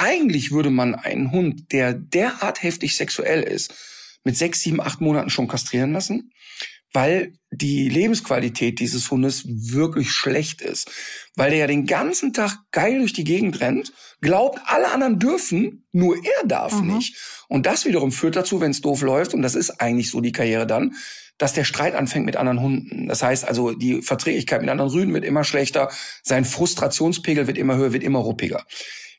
Eigentlich 0.00 0.52
würde 0.52 0.70
man 0.70 0.94
einen 0.94 1.32
Hund, 1.32 1.72
der 1.72 1.92
derart 1.92 2.62
heftig 2.62 2.94
sexuell 2.94 3.42
ist, 3.42 3.74
mit 4.22 4.36
sechs, 4.36 4.60
sieben, 4.60 4.80
acht 4.80 5.00
Monaten 5.00 5.28
schon 5.28 5.48
kastrieren 5.48 5.92
lassen, 5.92 6.30
weil 6.92 7.32
die 7.50 7.88
Lebensqualität 7.88 8.78
dieses 8.78 9.10
Hundes 9.10 9.42
wirklich 9.46 10.12
schlecht 10.12 10.62
ist. 10.62 10.88
Weil 11.34 11.50
der 11.50 11.58
ja 11.58 11.66
den 11.66 11.84
ganzen 11.86 12.32
Tag 12.32 12.58
geil 12.70 13.00
durch 13.00 13.12
die 13.12 13.24
Gegend 13.24 13.60
rennt, 13.60 13.92
glaubt, 14.20 14.60
alle 14.66 14.92
anderen 14.92 15.18
dürfen, 15.18 15.84
nur 15.90 16.16
er 16.16 16.46
darf 16.46 16.80
Mhm. 16.80 16.94
nicht. 16.94 17.16
Und 17.48 17.66
das 17.66 17.84
wiederum 17.84 18.12
führt 18.12 18.36
dazu, 18.36 18.60
wenn 18.60 18.70
es 18.70 18.80
doof 18.80 19.02
läuft, 19.02 19.34
und 19.34 19.42
das 19.42 19.56
ist 19.56 19.80
eigentlich 19.80 20.10
so 20.10 20.20
die 20.20 20.32
Karriere 20.32 20.66
dann, 20.68 20.94
dass 21.38 21.54
der 21.54 21.64
Streit 21.64 21.96
anfängt 21.96 22.24
mit 22.24 22.36
anderen 22.36 22.60
Hunden. 22.60 23.08
Das 23.08 23.24
heißt 23.24 23.44
also, 23.48 23.72
die 23.72 24.00
Verträglichkeit 24.02 24.60
mit 24.60 24.70
anderen 24.70 24.92
Rüden 24.92 25.12
wird 25.12 25.24
immer 25.24 25.42
schlechter, 25.42 25.90
sein 26.22 26.44
Frustrationspegel 26.44 27.48
wird 27.48 27.58
immer 27.58 27.76
höher, 27.76 27.92
wird 27.92 28.04
immer 28.04 28.20
ruppiger. 28.20 28.64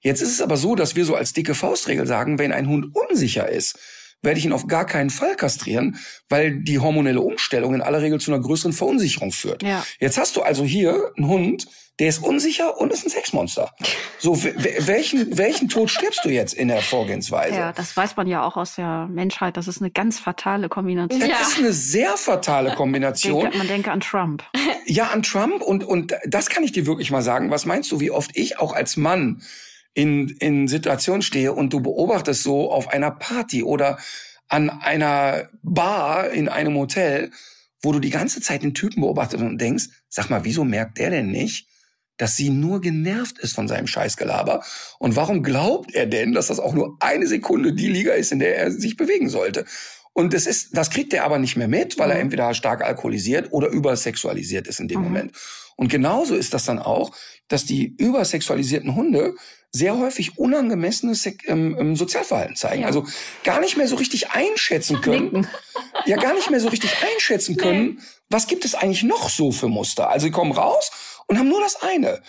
Jetzt 0.02 0.22
ist 0.22 0.32
es 0.32 0.42
aber 0.42 0.58
so, 0.58 0.76
dass 0.76 0.96
wir 0.96 1.06
so 1.06 1.16
als 1.16 1.34
dicke 1.34 1.56
Faustregel 1.56 2.08
sagen, 2.08 2.40
wenn 2.40 2.52
ein 2.52 2.68
Hund 2.68 2.96
unsicher 2.96 3.50
ist, 3.50 3.78
werde 4.22 4.38
ich 4.40 4.46
ihn 4.46 4.52
auf 4.54 4.68
gar 4.68 4.86
keinen 4.86 5.10
Fall 5.10 5.36
kastrieren, 5.36 5.98
weil 6.28 6.60
die 6.62 6.80
hormonelle 6.80 7.22
Umstellung 7.22 7.74
in 7.74 7.82
aller 7.82 8.02
Regel 8.02 8.20
zu 8.20 8.34
einer 8.34 8.42
größeren 8.42 8.74
Verunsicherung 8.74 9.32
führt. 9.32 9.64
Ja. 9.64 9.86
Jetzt 10.00 10.18
hast 10.18 10.36
du 10.36 10.42
also 10.42 10.64
hier 10.66 11.12
einen 11.16 11.28
Hund, 11.28 11.68
der 12.00 12.08
ist 12.10 12.20
unsicher 12.24 12.78
und 12.80 12.92
ist 12.94 13.06
ein 13.06 13.10
Sexmonster. 13.10 13.74
So, 14.20 14.42
welchen, 14.44 15.38
welchen 15.38 15.68
Tod 15.68 15.90
stirbst 15.90 16.24
du 16.24 16.30
jetzt 16.30 16.54
in 16.54 16.70
der 16.70 16.82
Vorgehensweise? 16.82 17.56
ja, 17.56 17.72
das 17.74 17.96
weiß 17.96 18.16
man 18.18 18.28
ja 18.28 18.44
auch 18.44 18.56
aus 18.58 18.76
der 18.76 19.08
Menschheit. 19.12 19.58
Das 19.58 19.68
ist 19.68 19.82
eine 19.82 19.92
ganz 19.92 20.18
fatale 20.20 20.70
Kombination. 20.70 21.20
Das 21.20 21.30
Ja. 21.30 21.42
ist 21.42 21.58
eine 21.58 21.74
sehr 21.74 22.16
fatale 22.18 22.74
Kombination. 22.76 23.42
Denke, 23.44 23.58
man 23.58 23.68
denke 23.68 23.92
an 23.92 24.00
Trump. 24.02 24.44
Ja, 24.86 25.08
an 25.08 25.24
Trump 25.24 25.62
und, 25.62 25.84
und 25.84 26.14
das 26.26 26.50
kann 26.50 26.64
ich 26.64 26.72
dir 26.72 26.86
wirklich 26.86 27.12
mal 27.12 27.22
sagen. 27.22 27.52
Was 27.52 27.66
meinst 27.66 27.92
du, 27.92 28.00
wie 28.00 28.12
oft 28.12 28.32
ich 28.34 28.60
auch 28.60 28.74
als 28.74 28.96
Mann 28.98 29.42
in, 30.00 30.30
in 30.40 30.70
Situationen 30.70 31.22
stehe 31.22 31.52
und 31.52 31.74
du 31.74 31.82
beobachtest 31.82 32.42
so 32.44 32.72
auf 32.72 32.88
einer 32.88 33.12
Party 33.12 33.64
oder 33.64 34.00
an 34.48 34.70
einer 34.70 35.50
Bar 35.62 36.30
in 36.30 36.48
einem 36.48 36.76
Hotel, 36.76 37.32
wo 37.82 37.92
du 37.92 38.00
die 38.00 38.10
ganze 38.10 38.40
Zeit 38.40 38.64
den 38.64 38.74
Typen 38.74 39.02
beobachtest 39.02 39.44
und 39.44 39.60
denkst, 39.60 39.88
sag 40.08 40.30
mal, 40.30 40.46
wieso 40.46 40.64
merkt 40.64 41.00
der 41.00 41.10
denn 41.10 41.32
nicht, 41.32 41.68
dass 42.16 42.38
sie 42.38 42.50
nur 42.50 42.80
genervt 42.80 43.40
ist 43.40 43.54
von 43.54 43.68
seinem 43.68 43.88
Scheißgelaber? 43.88 44.64
Und 45.00 45.18
warum 45.18 45.44
glaubt 45.44 45.94
er 45.94 46.06
denn, 46.06 46.32
dass 46.32 46.48
das 46.48 46.62
auch 46.62 46.74
nur 46.74 46.96
eine 47.02 47.28
Sekunde 47.28 47.74
die 47.74 47.90
Liga 47.90 48.14
ist, 48.14 48.32
in 48.32 48.40
der 48.40 48.58
er 48.58 48.72
sich 48.72 48.96
bewegen 48.96 49.28
sollte? 49.30 49.66
Und 50.14 50.34
das 50.34 50.48
ist, 50.48 50.78
das 50.78 50.90
kriegt 50.90 51.14
er 51.14 51.26
aber 51.26 51.40
nicht 51.40 51.58
mehr 51.58 51.68
mit, 51.68 52.00
weil 52.00 52.10
er 52.10 52.16
Mhm. 52.16 52.22
entweder 52.24 52.54
stark 52.54 52.84
alkoholisiert 52.84 53.52
oder 53.52 53.68
übersexualisiert 53.68 54.68
ist 54.68 54.80
in 54.80 54.88
dem 54.88 55.00
Mhm. 55.00 55.04
Moment. 55.06 55.32
Und 55.76 55.90
genauso 55.90 56.36
ist 56.36 56.54
das 56.54 56.66
dann 56.66 56.80
auch, 56.80 57.12
dass 57.50 57.66
die 57.66 57.96
übersexualisierten 57.98 58.96
Hunde 58.96 59.36
sehr 59.72 59.98
häufig 59.98 60.38
unangemessenes 60.38 61.26
ähm, 61.46 61.76
ähm, 61.80 61.96
Sozialverhalten 61.96 62.56
zeigen. 62.56 62.82
Ja. 62.82 62.88
Also 62.88 63.06
gar 63.44 63.60
nicht 63.60 63.78
mehr 63.78 63.88
so 63.88 63.96
richtig 63.96 64.32
einschätzen 64.32 65.02
können. 65.02 65.32
Linken. 65.32 65.48
Ja, 66.06 66.18
gar 66.18 66.34
nicht 66.34 66.50
mehr 66.50 66.60
so 66.60 66.70
richtig 66.70 66.91
einschätzen 67.14 67.58
können, 67.58 68.02
was 68.30 68.48
gibt 68.48 68.66
es 68.66 68.76
eigentlich 68.76 69.04
noch 69.04 69.30
so 69.30 69.52
für 69.52 69.68
Muster. 69.68 70.10
Also 70.10 70.26
sie 70.26 70.32
kommen 70.32 70.52
raus 70.52 70.91
und 71.28 71.38
haben 71.38 71.50
nur 71.50 71.62
das 71.62 71.82
eine. 71.82 72.22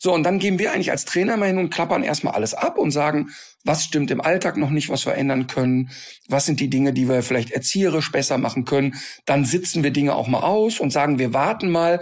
So, 0.00 0.14
und 0.14 0.22
dann 0.22 0.38
gehen 0.38 0.60
wir 0.60 0.72
eigentlich 0.72 0.92
als 0.92 1.04
Trainer 1.04 1.36
mal 1.36 1.46
hin 1.46 1.58
und 1.58 1.70
klappern 1.70 2.04
erstmal 2.04 2.34
alles 2.34 2.54
ab 2.54 2.78
und 2.78 2.92
sagen, 2.92 3.30
was 3.64 3.82
stimmt 3.82 4.12
im 4.12 4.20
Alltag 4.20 4.56
noch 4.56 4.70
nicht, 4.70 4.88
was 4.88 5.06
wir 5.06 5.14
ändern 5.14 5.48
können, 5.48 5.90
was 6.28 6.46
sind 6.46 6.60
die 6.60 6.70
Dinge, 6.70 6.92
die 6.92 7.08
wir 7.08 7.24
vielleicht 7.24 7.50
erzieherisch 7.50 8.12
besser 8.12 8.38
machen 8.38 8.64
können. 8.64 8.94
Dann 9.24 9.44
sitzen 9.44 9.82
wir 9.82 9.90
Dinge 9.90 10.14
auch 10.14 10.28
mal 10.28 10.42
aus 10.42 10.78
und 10.78 10.92
sagen, 10.92 11.18
wir 11.18 11.34
warten 11.34 11.68
mal, 11.68 12.00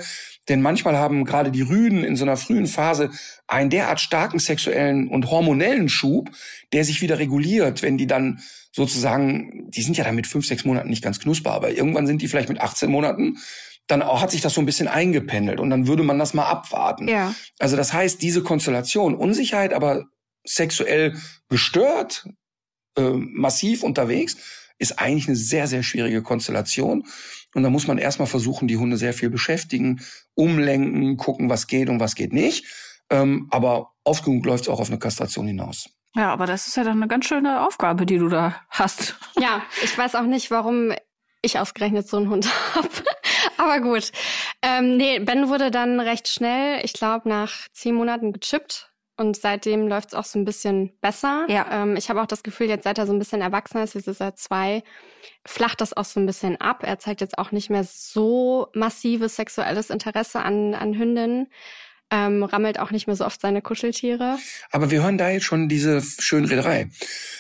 denn 0.48 0.62
manchmal 0.62 0.96
haben 0.96 1.24
gerade 1.24 1.50
die 1.50 1.62
Rüden 1.62 2.04
in 2.04 2.16
so 2.16 2.24
einer 2.24 2.36
frühen 2.36 2.66
Phase 2.66 3.10
einen 3.46 3.70
derart 3.70 4.00
starken 4.00 4.38
sexuellen 4.38 5.08
und 5.08 5.30
hormonellen 5.30 5.88
Schub, 5.88 6.30
der 6.72 6.84
sich 6.84 7.00
wieder 7.02 7.18
reguliert, 7.18 7.82
wenn 7.82 7.98
die 7.98 8.06
dann 8.06 8.40
sozusagen, 8.72 9.70
die 9.70 9.82
sind 9.82 9.96
ja 9.96 10.04
dann 10.04 10.14
mit 10.14 10.26
fünf, 10.26 10.46
sechs 10.46 10.64
Monaten 10.64 10.90
nicht 10.90 11.02
ganz 11.02 11.18
knusper, 11.18 11.52
aber 11.52 11.72
irgendwann 11.72 12.06
sind 12.06 12.22
die 12.22 12.28
vielleicht 12.28 12.48
mit 12.48 12.60
18 12.60 12.90
Monaten, 12.90 13.38
dann 13.86 14.02
auch, 14.02 14.20
hat 14.20 14.30
sich 14.30 14.40
das 14.40 14.54
so 14.54 14.60
ein 14.60 14.66
bisschen 14.66 14.88
eingependelt 14.88 15.60
und 15.60 15.70
dann 15.70 15.86
würde 15.86 16.02
man 16.02 16.18
das 16.18 16.34
mal 16.34 16.46
abwarten. 16.46 17.08
Ja. 17.08 17.34
Also 17.58 17.76
das 17.76 17.92
heißt, 17.92 18.20
diese 18.20 18.42
Konstellation, 18.42 19.14
Unsicherheit, 19.14 19.72
aber 19.72 20.06
sexuell 20.44 21.16
gestört, 21.48 22.28
äh, 22.96 23.10
massiv 23.10 23.82
unterwegs, 23.82 24.36
ist 24.78 24.98
eigentlich 24.98 25.28
eine 25.28 25.36
sehr, 25.36 25.66
sehr 25.66 25.82
schwierige 25.82 26.22
Konstellation. 26.22 27.04
Und 27.56 27.62
da 27.62 27.70
muss 27.70 27.86
man 27.86 27.96
erstmal 27.96 28.28
versuchen, 28.28 28.68
die 28.68 28.76
Hunde 28.76 28.98
sehr 28.98 29.14
viel 29.14 29.30
beschäftigen, 29.30 30.02
umlenken, 30.34 31.16
gucken, 31.16 31.48
was 31.48 31.66
geht 31.66 31.88
und 31.88 32.00
was 32.00 32.14
geht 32.14 32.34
nicht. 32.34 32.66
Ähm, 33.08 33.48
aber 33.50 33.94
oft 34.04 34.26
genug 34.26 34.44
läuft 34.44 34.64
es 34.64 34.68
auch 34.68 34.78
auf 34.78 34.90
eine 34.90 34.98
Kastration 34.98 35.46
hinaus. 35.46 35.88
Ja, 36.14 36.30
aber 36.34 36.44
das 36.44 36.66
ist 36.66 36.76
ja 36.76 36.84
dann 36.84 36.98
eine 36.98 37.08
ganz 37.08 37.24
schöne 37.24 37.66
Aufgabe, 37.66 38.04
die 38.04 38.18
du 38.18 38.28
da 38.28 38.60
hast. 38.68 39.18
Ja, 39.40 39.62
ich 39.82 39.96
weiß 39.96 40.16
auch 40.16 40.26
nicht, 40.26 40.50
warum 40.50 40.92
ich 41.40 41.58
ausgerechnet 41.58 42.06
so 42.06 42.18
einen 42.18 42.28
Hund 42.28 42.46
habe. 42.74 42.90
Aber 43.56 43.80
gut. 43.80 44.12
Ähm, 44.60 44.98
nee, 44.98 45.18
Ben 45.20 45.48
wurde 45.48 45.70
dann 45.70 45.98
recht 45.98 46.28
schnell, 46.28 46.84
ich 46.84 46.92
glaube, 46.92 47.26
nach 47.26 47.68
zehn 47.72 47.94
Monaten 47.94 48.34
gechippt. 48.34 48.92
Und 49.16 49.36
seitdem 49.36 49.88
läuft 49.88 50.08
es 50.08 50.14
auch 50.14 50.24
so 50.24 50.38
ein 50.38 50.44
bisschen 50.44 50.92
besser. 51.00 51.46
Ja. 51.48 51.66
Ähm, 51.70 51.96
ich 51.96 52.10
habe 52.10 52.20
auch 52.20 52.26
das 52.26 52.42
Gefühl, 52.42 52.68
jetzt 52.68 52.84
seit 52.84 52.98
er 52.98 53.06
so 53.06 53.12
ein 53.12 53.18
bisschen 53.18 53.40
erwachsener 53.40 53.84
ist, 53.84 53.94
jetzt 53.94 54.08
ist 54.08 54.20
er 54.20 54.34
zwei, 54.34 54.82
flacht 55.46 55.80
das 55.80 55.96
auch 55.96 56.04
so 56.04 56.20
ein 56.20 56.26
bisschen 56.26 56.60
ab. 56.60 56.82
Er 56.82 56.98
zeigt 56.98 57.20
jetzt 57.20 57.38
auch 57.38 57.50
nicht 57.50 57.70
mehr 57.70 57.84
so 57.84 58.68
massives 58.74 59.36
sexuelles 59.36 59.90
Interesse 59.90 60.40
an, 60.40 60.74
an 60.74 60.94
Hündinnen 60.94 61.48
ähm, 62.10 62.44
rammelt 62.44 62.78
auch 62.78 62.90
nicht 62.92 63.06
mehr 63.06 63.16
so 63.16 63.24
oft 63.26 63.40
seine 63.40 63.62
Kuscheltiere. 63.62 64.38
Aber 64.70 64.90
wir 64.90 65.02
hören 65.02 65.18
da 65.18 65.28
jetzt 65.30 65.44
schon 65.44 65.68
diese 65.68 66.00
schöne 66.02 66.48
Rederei. 66.48 66.88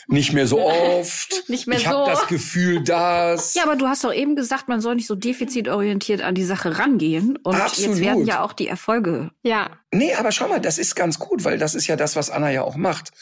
Nicht 0.08 0.32
mehr 0.32 0.46
so 0.46 0.60
oft. 0.60 1.44
nicht 1.48 1.66
mehr 1.66 1.78
ich 1.78 1.84
so. 1.84 1.90
habe 1.90 2.10
das 2.10 2.26
Gefühl, 2.26 2.82
dass. 2.82 3.54
Ja, 3.54 3.62
aber 3.64 3.76
du 3.76 3.86
hast 3.86 4.02
doch 4.04 4.12
eben 4.12 4.34
gesagt, 4.36 4.68
man 4.68 4.80
soll 4.80 4.96
nicht 4.96 5.06
so 5.06 5.14
defizitorientiert 5.14 6.20
an 6.22 6.34
die 6.34 6.44
Sache 6.44 6.78
rangehen. 6.78 7.36
Und 7.36 7.54
Absolut. 7.54 7.90
jetzt 7.92 8.00
werden 8.00 8.26
ja 8.26 8.42
auch 8.42 8.52
die 8.52 8.68
Erfolge. 8.68 9.30
Ja, 9.42 9.70
Nee, 9.92 10.12
aber 10.14 10.30
schau 10.32 10.48
mal, 10.48 10.60
das 10.60 10.76
ist 10.78 10.94
ganz 10.94 11.18
gut, 11.18 11.44
weil 11.44 11.56
das 11.58 11.74
ist 11.74 11.86
ja 11.86 11.96
das, 11.96 12.16
was 12.16 12.28
Anna 12.30 12.50
ja 12.50 12.62
auch 12.62 12.76
macht. 12.76 13.12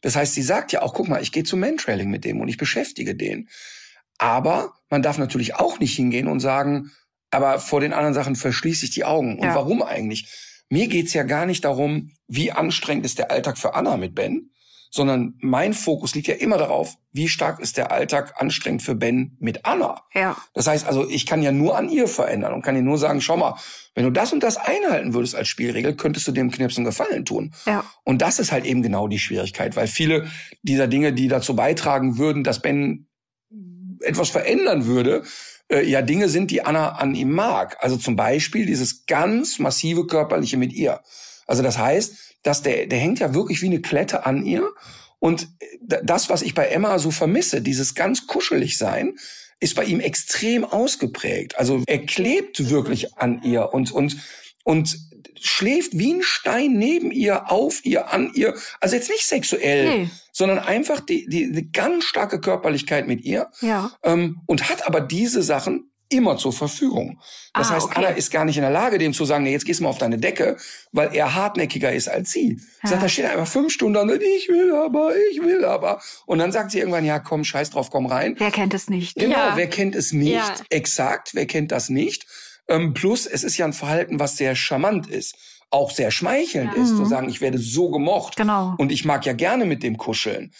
Das 0.00 0.16
heißt, 0.16 0.32
sie 0.34 0.42
sagt 0.42 0.72
ja 0.72 0.80
auch, 0.82 0.94
guck 0.94 1.08
mal, 1.08 1.20
ich 1.20 1.32
gehe 1.32 1.44
zum 1.44 1.60
Mantrailing 1.60 2.08
mit 2.08 2.24
dem 2.24 2.40
und 2.40 2.48
ich 2.48 2.56
beschäftige 2.56 3.14
den. 3.14 3.48
Aber 4.18 4.72
man 4.90 5.02
darf 5.02 5.18
natürlich 5.18 5.56
auch 5.56 5.80
nicht 5.80 5.96
hingehen 5.96 6.28
und 6.28 6.40
sagen, 6.40 6.92
aber 7.30 7.58
vor 7.58 7.80
den 7.80 7.92
anderen 7.92 8.14
Sachen 8.14 8.36
verschließe 8.36 8.84
ich 8.86 8.90
die 8.92 9.04
Augen. 9.04 9.38
Und 9.38 9.44
Ja. 9.48 9.54
warum 9.54 9.82
eigentlich? 9.82 10.28
Mir 10.68 10.88
geht's 10.88 11.14
ja 11.14 11.22
gar 11.22 11.46
nicht 11.46 11.64
darum, 11.64 12.10
wie 12.26 12.52
anstrengend 12.52 13.04
ist 13.04 13.18
der 13.18 13.30
Alltag 13.30 13.58
für 13.58 13.74
Anna 13.74 13.96
mit 13.96 14.14
Ben, 14.14 14.50
sondern 14.94 15.34
mein 15.40 15.74
Fokus 15.74 16.14
liegt 16.14 16.28
ja 16.28 16.34
immer 16.34 16.56
darauf, 16.56 16.94
wie 17.10 17.26
stark 17.26 17.58
ist 17.58 17.76
der 17.76 17.90
Alltag 17.90 18.34
anstrengend 18.40 18.80
für 18.82 18.94
Ben 18.94 19.36
mit 19.40 19.64
Anna. 19.66 20.02
Ja. 20.14 20.36
Das 20.52 20.68
heißt 20.68 20.86
also, 20.86 21.08
ich 21.08 21.26
kann 21.26 21.42
ja 21.42 21.50
nur 21.50 21.76
an 21.76 21.88
ihr 21.88 22.06
verändern 22.06 22.54
und 22.54 22.62
kann 22.62 22.76
ihr 22.76 22.82
nur 22.82 22.96
sagen, 22.96 23.20
schau 23.20 23.36
mal, 23.36 23.56
wenn 23.96 24.04
du 24.04 24.12
das 24.12 24.32
und 24.32 24.44
das 24.44 24.56
einhalten 24.56 25.12
würdest 25.12 25.34
als 25.34 25.48
Spielregel, 25.48 25.96
könntest 25.96 26.28
du 26.28 26.32
dem 26.32 26.52
Knirpsen 26.52 26.84
Gefallen 26.84 27.24
tun. 27.24 27.52
Ja. 27.66 27.84
Und 28.04 28.22
das 28.22 28.38
ist 28.38 28.52
halt 28.52 28.66
eben 28.66 28.82
genau 28.82 29.08
die 29.08 29.18
Schwierigkeit, 29.18 29.74
weil 29.74 29.88
viele 29.88 30.30
dieser 30.62 30.86
Dinge, 30.86 31.12
die 31.12 31.26
dazu 31.26 31.56
beitragen 31.56 32.16
würden, 32.16 32.44
dass 32.44 32.62
Ben 32.62 33.08
etwas 34.00 34.30
verändern 34.30 34.86
würde, 34.86 35.24
äh, 35.68 35.84
ja 35.84 36.02
Dinge 36.02 36.28
sind, 36.28 36.50
die 36.50 36.62
Anna 36.62 36.90
an 36.96 37.14
ihm 37.14 37.32
mag. 37.32 37.76
Also 37.80 37.96
zum 37.96 38.16
Beispiel 38.16 38.66
dieses 38.66 39.06
ganz 39.06 39.58
massive 39.58 40.06
körperliche 40.06 40.56
mit 40.56 40.72
ihr. 40.72 41.00
Also 41.46 41.62
das 41.62 41.78
heißt, 41.78 42.16
dass 42.42 42.62
der, 42.62 42.86
der 42.86 42.98
hängt 42.98 43.18
ja 43.20 43.34
wirklich 43.34 43.62
wie 43.62 43.66
eine 43.66 43.80
Klette 43.80 44.26
an 44.26 44.44
ihr. 44.44 44.68
Und 45.18 45.48
d- 45.80 46.00
das, 46.02 46.28
was 46.28 46.42
ich 46.42 46.54
bei 46.54 46.66
Emma 46.66 46.98
so 46.98 47.10
vermisse, 47.10 47.62
dieses 47.62 47.94
ganz 47.94 48.26
kuschelig 48.26 48.76
sein, 48.76 49.14
ist 49.60 49.74
bei 49.76 49.84
ihm 49.84 50.00
extrem 50.00 50.64
ausgeprägt. 50.64 51.58
Also 51.58 51.82
er 51.86 52.04
klebt 52.04 52.68
wirklich 52.68 53.16
an 53.16 53.42
ihr 53.42 53.72
und, 53.72 53.92
und, 53.92 54.16
und 54.64 54.98
schläft 55.44 55.96
wie 55.98 56.14
ein 56.14 56.22
Stein 56.22 56.72
neben 56.72 57.10
ihr, 57.10 57.50
auf 57.50 57.84
ihr, 57.84 58.10
an 58.12 58.30
ihr. 58.34 58.54
Also 58.80 58.96
jetzt 58.96 59.10
nicht 59.10 59.26
sexuell, 59.26 59.98
Nee. 59.98 60.10
sondern 60.32 60.58
einfach 60.58 61.00
die, 61.00 61.26
die, 61.28 61.52
die 61.52 61.70
ganz 61.70 62.04
starke 62.04 62.40
Körperlichkeit 62.40 63.06
mit 63.06 63.22
ihr 63.24 63.50
Ja. 63.60 63.92
ähm, 64.02 64.40
und 64.46 64.68
hat 64.70 64.86
aber 64.86 65.00
diese 65.00 65.42
Sachen 65.42 65.90
immer 66.10 66.36
zur 66.36 66.52
Verfügung. 66.52 67.18
Das 67.54 67.70
Ah, 67.70 67.74
heißt, 67.74 67.86
okay. 67.86 67.94
Anna 67.96 68.08
ist 68.08 68.30
gar 68.30 68.44
nicht 68.44 68.56
in 68.56 68.62
der 68.62 68.70
Lage, 68.70 68.98
dem 68.98 69.12
zu 69.14 69.24
sagen, 69.24 69.42
nee, 69.44 69.52
jetzt 69.52 69.64
gehst 69.64 69.80
du 69.80 69.84
mal 69.84 69.90
auf 69.90 69.98
deine 69.98 70.18
Decke, 70.18 70.56
weil 70.92 71.14
er 71.14 71.34
hartnäckiger 71.34 71.92
ist 71.92 72.08
als 72.08 72.30
sie. 72.30 72.60
Ja. 72.82 72.90
Sagt, 72.90 73.02
da 73.02 73.08
steht 73.08 73.24
er 73.24 73.32
einfach 73.32 73.48
fünf 73.48 73.72
Stunden 73.72 73.96
und 74.10 74.22
ich 74.22 74.48
will 74.48 74.74
aber, 74.74 75.12
ich 75.32 75.42
will 75.42 75.64
aber. 75.64 76.00
Und 76.26 76.38
dann 76.38 76.52
sagt 76.52 76.70
sie 76.70 76.78
irgendwann, 76.78 77.04
ja, 77.04 77.18
komm, 77.18 77.42
scheiß 77.42 77.70
drauf, 77.70 77.90
komm 77.90 78.06
rein. 78.06 78.34
Wer 78.38 78.50
kennt 78.50 78.74
es 78.74 78.88
nicht? 78.88 79.16
Genau, 79.16 79.34
Ja. 79.36 79.56
wer 79.56 79.66
kennt 79.68 79.94
es 79.96 80.12
nicht? 80.12 80.34
Ja. 80.34 80.54
Exakt, 80.68 81.34
wer 81.34 81.46
kennt 81.46 81.72
das 81.72 81.88
nicht? 81.88 82.26
Ähm, 82.68 82.94
plus, 82.94 83.26
es 83.26 83.44
ist 83.44 83.56
ja 83.56 83.66
ein 83.66 83.72
Verhalten, 83.72 84.18
was 84.18 84.36
sehr 84.36 84.54
charmant 84.56 85.06
ist, 85.08 85.36
auch 85.70 85.90
sehr 85.90 86.10
schmeichelnd 86.10 86.72
Ja. 86.74 86.82
ist, 86.82 86.96
zu 86.96 87.02
Mhm. 87.02 87.08
sagen, 87.08 87.28
ich 87.28 87.40
werde 87.40 87.58
so 87.58 87.90
gemocht 87.90 88.36
Genau. 88.36 88.74
und 88.78 88.90
ich 88.92 89.04
mag 89.04 89.26
ja 89.26 89.32
gerne 89.32 89.64
mit 89.66 89.82
dem 89.82 89.96
kuscheln. 89.96 90.52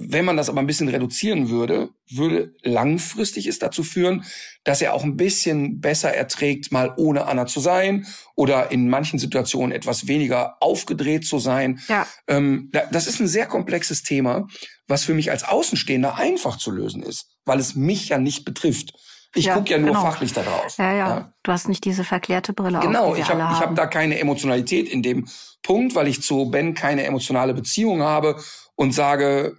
Wenn 0.00 0.24
man 0.24 0.36
das 0.36 0.48
aber 0.48 0.60
ein 0.60 0.66
bisschen 0.68 0.88
reduzieren 0.88 1.50
würde, 1.50 1.90
würde 2.08 2.54
langfristig 2.62 3.48
es 3.48 3.58
dazu 3.58 3.82
führen, 3.82 4.24
dass 4.62 4.80
er 4.80 4.94
auch 4.94 5.02
ein 5.02 5.16
bisschen 5.16 5.80
besser 5.80 6.14
erträgt, 6.14 6.70
mal 6.70 6.94
ohne 6.96 7.26
Anna 7.26 7.46
zu 7.46 7.58
sein 7.58 8.06
oder 8.36 8.70
in 8.70 8.88
manchen 8.88 9.18
Situationen 9.18 9.72
etwas 9.72 10.06
weniger 10.06 10.56
aufgedreht 10.60 11.26
zu 11.26 11.40
sein. 11.40 11.80
Ja. 11.88 12.06
Ähm, 12.28 12.68
da- 12.72 12.86
das 12.92 13.08
ist 13.08 13.18
ein 13.20 13.26
sehr 13.26 13.46
komplexes 13.46 14.04
Thema, 14.04 14.46
was 14.86 15.02
für 15.02 15.14
mich 15.14 15.32
als 15.32 15.42
Außenstehender 15.42 16.14
einfach 16.14 16.58
zu 16.58 16.70
lösen 16.70 17.02
ist, 17.02 17.26
weil 17.44 17.58
es 17.58 17.74
mich 17.74 18.08
ja 18.08 18.18
nicht 18.18 18.44
betrifft. 18.44 18.92
Ich 19.34 19.44
Ja, 19.44 19.54
gucke 19.54 19.70
ja 19.70 19.78
nur 19.78 19.88
genau. 19.90 20.02
fachlich 20.02 20.32
da 20.32 20.42
drauf. 20.42 20.76
Ja, 20.78 20.92
ja, 20.92 21.08
Ja. 21.08 21.32
Du 21.42 21.52
hast 21.52 21.68
nicht 21.68 21.84
diese 21.84 22.02
verklärte 22.04 22.52
Brille 22.52 22.80
Genau, 22.80 23.06
auf, 23.06 23.16
wir 23.16 23.22
ich 23.22 23.28
habe 23.28 23.42
alle 23.44 23.52
ich 23.52 23.60
haben. 23.60 23.68
hab 23.70 23.74
da 23.76 23.86
keine 23.86 24.18
Emotionalität 24.18 24.88
in 24.88 25.02
dem 25.02 25.28
Punkt, 25.62 25.94
weil 25.94 26.08
ich 26.08 26.22
zu 26.22 26.50
Ben 26.50 26.74
keine 26.74 27.04
emotionale 27.04 27.52
Beziehung 27.54 28.02
habe 28.02 28.36
und 28.74 28.92
sage, 28.92 29.56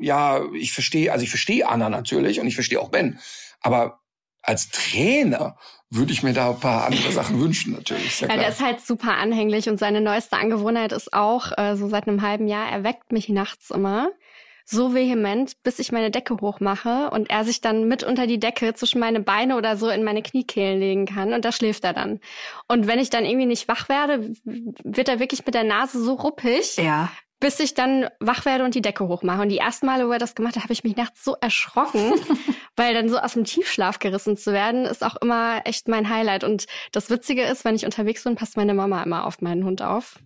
ja, 0.00 0.40
ich 0.54 0.72
verstehe, 0.72 1.12
also 1.12 1.24
ich 1.24 1.30
verstehe 1.30 1.68
Anna 1.68 1.88
natürlich 1.88 2.40
und 2.40 2.46
ich 2.46 2.54
verstehe 2.54 2.80
auch 2.80 2.90
Ben, 2.90 3.18
aber 3.60 4.00
als 4.42 4.68
Trainer 4.70 5.56
würde 5.90 6.12
ich 6.12 6.22
mir 6.22 6.32
da 6.34 6.50
ein 6.50 6.60
paar 6.60 6.84
andere 6.86 7.10
Sachen 7.12 7.40
wünschen 7.40 7.72
natürlich. 7.72 8.20
Ja 8.20 8.28
Ja, 8.28 8.36
der 8.36 8.48
ist 8.48 8.60
halt 8.62 8.80
super 8.80 9.16
anhänglich 9.16 9.68
und 9.68 9.78
seine 9.78 10.00
neueste 10.00 10.36
Angewohnheit 10.36 10.92
ist 10.92 11.12
auch, 11.12 11.50
äh, 11.56 11.76
so 11.76 11.88
seit 11.88 12.06
einem 12.06 12.22
halben 12.22 12.46
Jahr, 12.46 12.68
er 12.70 12.84
weckt 12.84 13.10
mich 13.10 13.28
nachts 13.30 13.70
immer 13.70 14.10
so 14.70 14.94
vehement, 14.94 15.62
bis 15.62 15.78
ich 15.78 15.92
meine 15.92 16.10
Decke 16.10 16.36
hochmache 16.42 17.08
und 17.10 17.30
er 17.30 17.44
sich 17.44 17.62
dann 17.62 17.88
mit 17.88 18.04
unter 18.04 18.26
die 18.26 18.38
Decke 18.38 18.74
zwischen 18.74 19.00
meine 19.00 19.20
Beine 19.20 19.56
oder 19.56 19.78
so 19.78 19.88
in 19.88 20.04
meine 20.04 20.22
Kniekehlen 20.22 20.78
legen 20.78 21.06
kann 21.06 21.32
und 21.32 21.44
da 21.46 21.52
schläft 21.52 21.84
er 21.84 21.94
dann. 21.94 22.20
Und 22.66 22.86
wenn 22.86 22.98
ich 22.98 23.08
dann 23.08 23.24
irgendwie 23.24 23.46
nicht 23.46 23.66
wach 23.66 23.88
werde, 23.88 24.30
wird 24.44 25.08
er 25.08 25.20
wirklich 25.20 25.46
mit 25.46 25.54
der 25.54 25.64
Nase 25.64 26.02
so 26.02 26.12
ruppig, 26.12 26.76
ja. 26.76 27.10
bis 27.40 27.60
ich 27.60 27.72
dann 27.72 28.08
wach 28.20 28.44
werde 28.44 28.64
und 28.64 28.74
die 28.74 28.82
Decke 28.82 29.08
hochmache. 29.08 29.40
Und 29.40 29.48
die 29.48 29.56
ersten 29.56 29.86
Male, 29.86 30.06
wo 30.06 30.12
er 30.12 30.18
das 30.18 30.34
gemacht 30.34 30.56
hat, 30.56 30.64
habe 30.64 30.74
ich 30.74 30.84
mich 30.84 30.96
nachts 30.96 31.24
so 31.24 31.34
erschrocken, 31.40 32.12
weil 32.76 32.92
dann 32.92 33.08
so 33.08 33.18
aus 33.18 33.32
dem 33.32 33.44
Tiefschlaf 33.44 34.00
gerissen 34.00 34.36
zu 34.36 34.52
werden, 34.52 34.84
ist 34.84 35.02
auch 35.02 35.16
immer 35.16 35.62
echt 35.64 35.88
mein 35.88 36.10
Highlight. 36.10 36.44
Und 36.44 36.66
das 36.92 37.08
Witzige 37.08 37.44
ist, 37.44 37.64
wenn 37.64 37.74
ich 37.74 37.86
unterwegs 37.86 38.22
bin, 38.22 38.34
passt 38.34 38.58
meine 38.58 38.74
Mama 38.74 39.02
immer 39.02 39.24
auf 39.24 39.40
meinen 39.40 39.64
Hund 39.64 39.80
auf. 39.80 40.18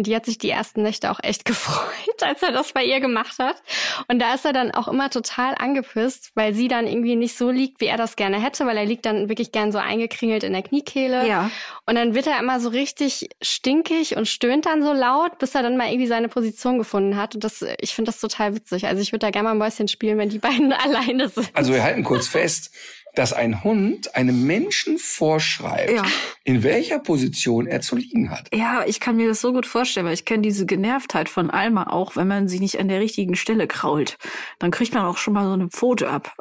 Und 0.00 0.06
die 0.06 0.16
hat 0.16 0.24
sich 0.24 0.38
die 0.38 0.48
ersten 0.48 0.80
Nächte 0.80 1.10
auch 1.10 1.20
echt 1.22 1.44
gefreut, 1.44 2.22
als 2.22 2.42
er 2.42 2.52
das 2.52 2.72
bei 2.72 2.82
ihr 2.82 3.00
gemacht 3.00 3.38
hat. 3.38 3.62
Und 4.08 4.18
da 4.18 4.32
ist 4.32 4.46
er 4.46 4.54
dann 4.54 4.70
auch 4.70 4.88
immer 4.88 5.10
total 5.10 5.54
angepisst, 5.58 6.30
weil 6.34 6.54
sie 6.54 6.68
dann 6.68 6.86
irgendwie 6.86 7.16
nicht 7.16 7.36
so 7.36 7.50
liegt, 7.50 7.82
wie 7.82 7.86
er 7.86 7.98
das 7.98 8.16
gerne 8.16 8.42
hätte, 8.42 8.64
weil 8.64 8.78
er 8.78 8.86
liegt 8.86 9.04
dann 9.04 9.28
wirklich 9.28 9.52
gern 9.52 9.72
so 9.72 9.78
eingekringelt 9.78 10.42
in 10.42 10.54
der 10.54 10.62
Kniekehle. 10.62 11.28
Ja. 11.28 11.50
Und 11.84 11.96
dann 11.96 12.14
wird 12.14 12.28
er 12.28 12.38
immer 12.38 12.60
so 12.60 12.70
richtig 12.70 13.28
stinkig 13.42 14.16
und 14.16 14.26
stöhnt 14.26 14.64
dann 14.64 14.82
so 14.82 14.94
laut, 14.94 15.38
bis 15.38 15.54
er 15.54 15.62
dann 15.62 15.76
mal 15.76 15.88
irgendwie 15.88 16.06
seine 16.06 16.30
Position 16.30 16.78
gefunden 16.78 17.18
hat. 17.18 17.34
Und 17.34 17.44
das, 17.44 17.62
ich 17.78 17.94
finde 17.94 18.10
das 18.10 18.20
total 18.20 18.54
witzig. 18.54 18.86
Also 18.86 19.02
ich 19.02 19.12
würde 19.12 19.26
da 19.26 19.30
gerne 19.30 19.50
mal 19.50 19.54
Mäuschen 19.54 19.86
spielen, 19.86 20.16
wenn 20.16 20.30
die 20.30 20.38
beiden 20.38 20.72
alleine 20.72 21.28
sind. 21.28 21.50
Also 21.52 21.74
wir 21.74 21.82
halten 21.82 22.04
kurz 22.04 22.26
fest, 22.26 22.70
dass 23.14 23.32
ein 23.32 23.64
Hund 23.64 24.14
einem 24.14 24.46
Menschen 24.46 24.98
vorschreibt, 24.98 25.90
Ja. 25.92 26.04
in 26.44 26.62
welcher 26.62 26.98
Position 26.98 27.66
er 27.66 27.80
zu 27.80 27.96
liegen 27.96 28.30
hat. 28.30 28.48
Ja, 28.54 28.84
ich 28.86 29.00
kann 29.00 29.16
mir 29.16 29.28
das 29.28 29.40
so 29.40 29.52
gut 29.52 29.66
vorstellen, 29.66 30.06
weil 30.06 30.14
ich 30.14 30.24
kenne 30.24 30.42
diese 30.42 30.66
Genervtheit 30.66 31.28
von 31.28 31.50
Alma 31.50 31.84
auch, 31.88 32.16
wenn 32.16 32.28
man 32.28 32.48
sie 32.48 32.60
nicht 32.60 32.78
an 32.78 32.88
der 32.88 33.00
richtigen 33.00 33.36
Stelle 33.36 33.66
krault. 33.66 34.16
Dann 34.58 34.70
kriegt 34.70 34.94
man 34.94 35.04
auch 35.04 35.16
schon 35.18 35.34
mal 35.34 35.46
so 35.46 35.52
eine 35.52 35.68
Pfote 35.68 36.08
ab. 36.08 36.36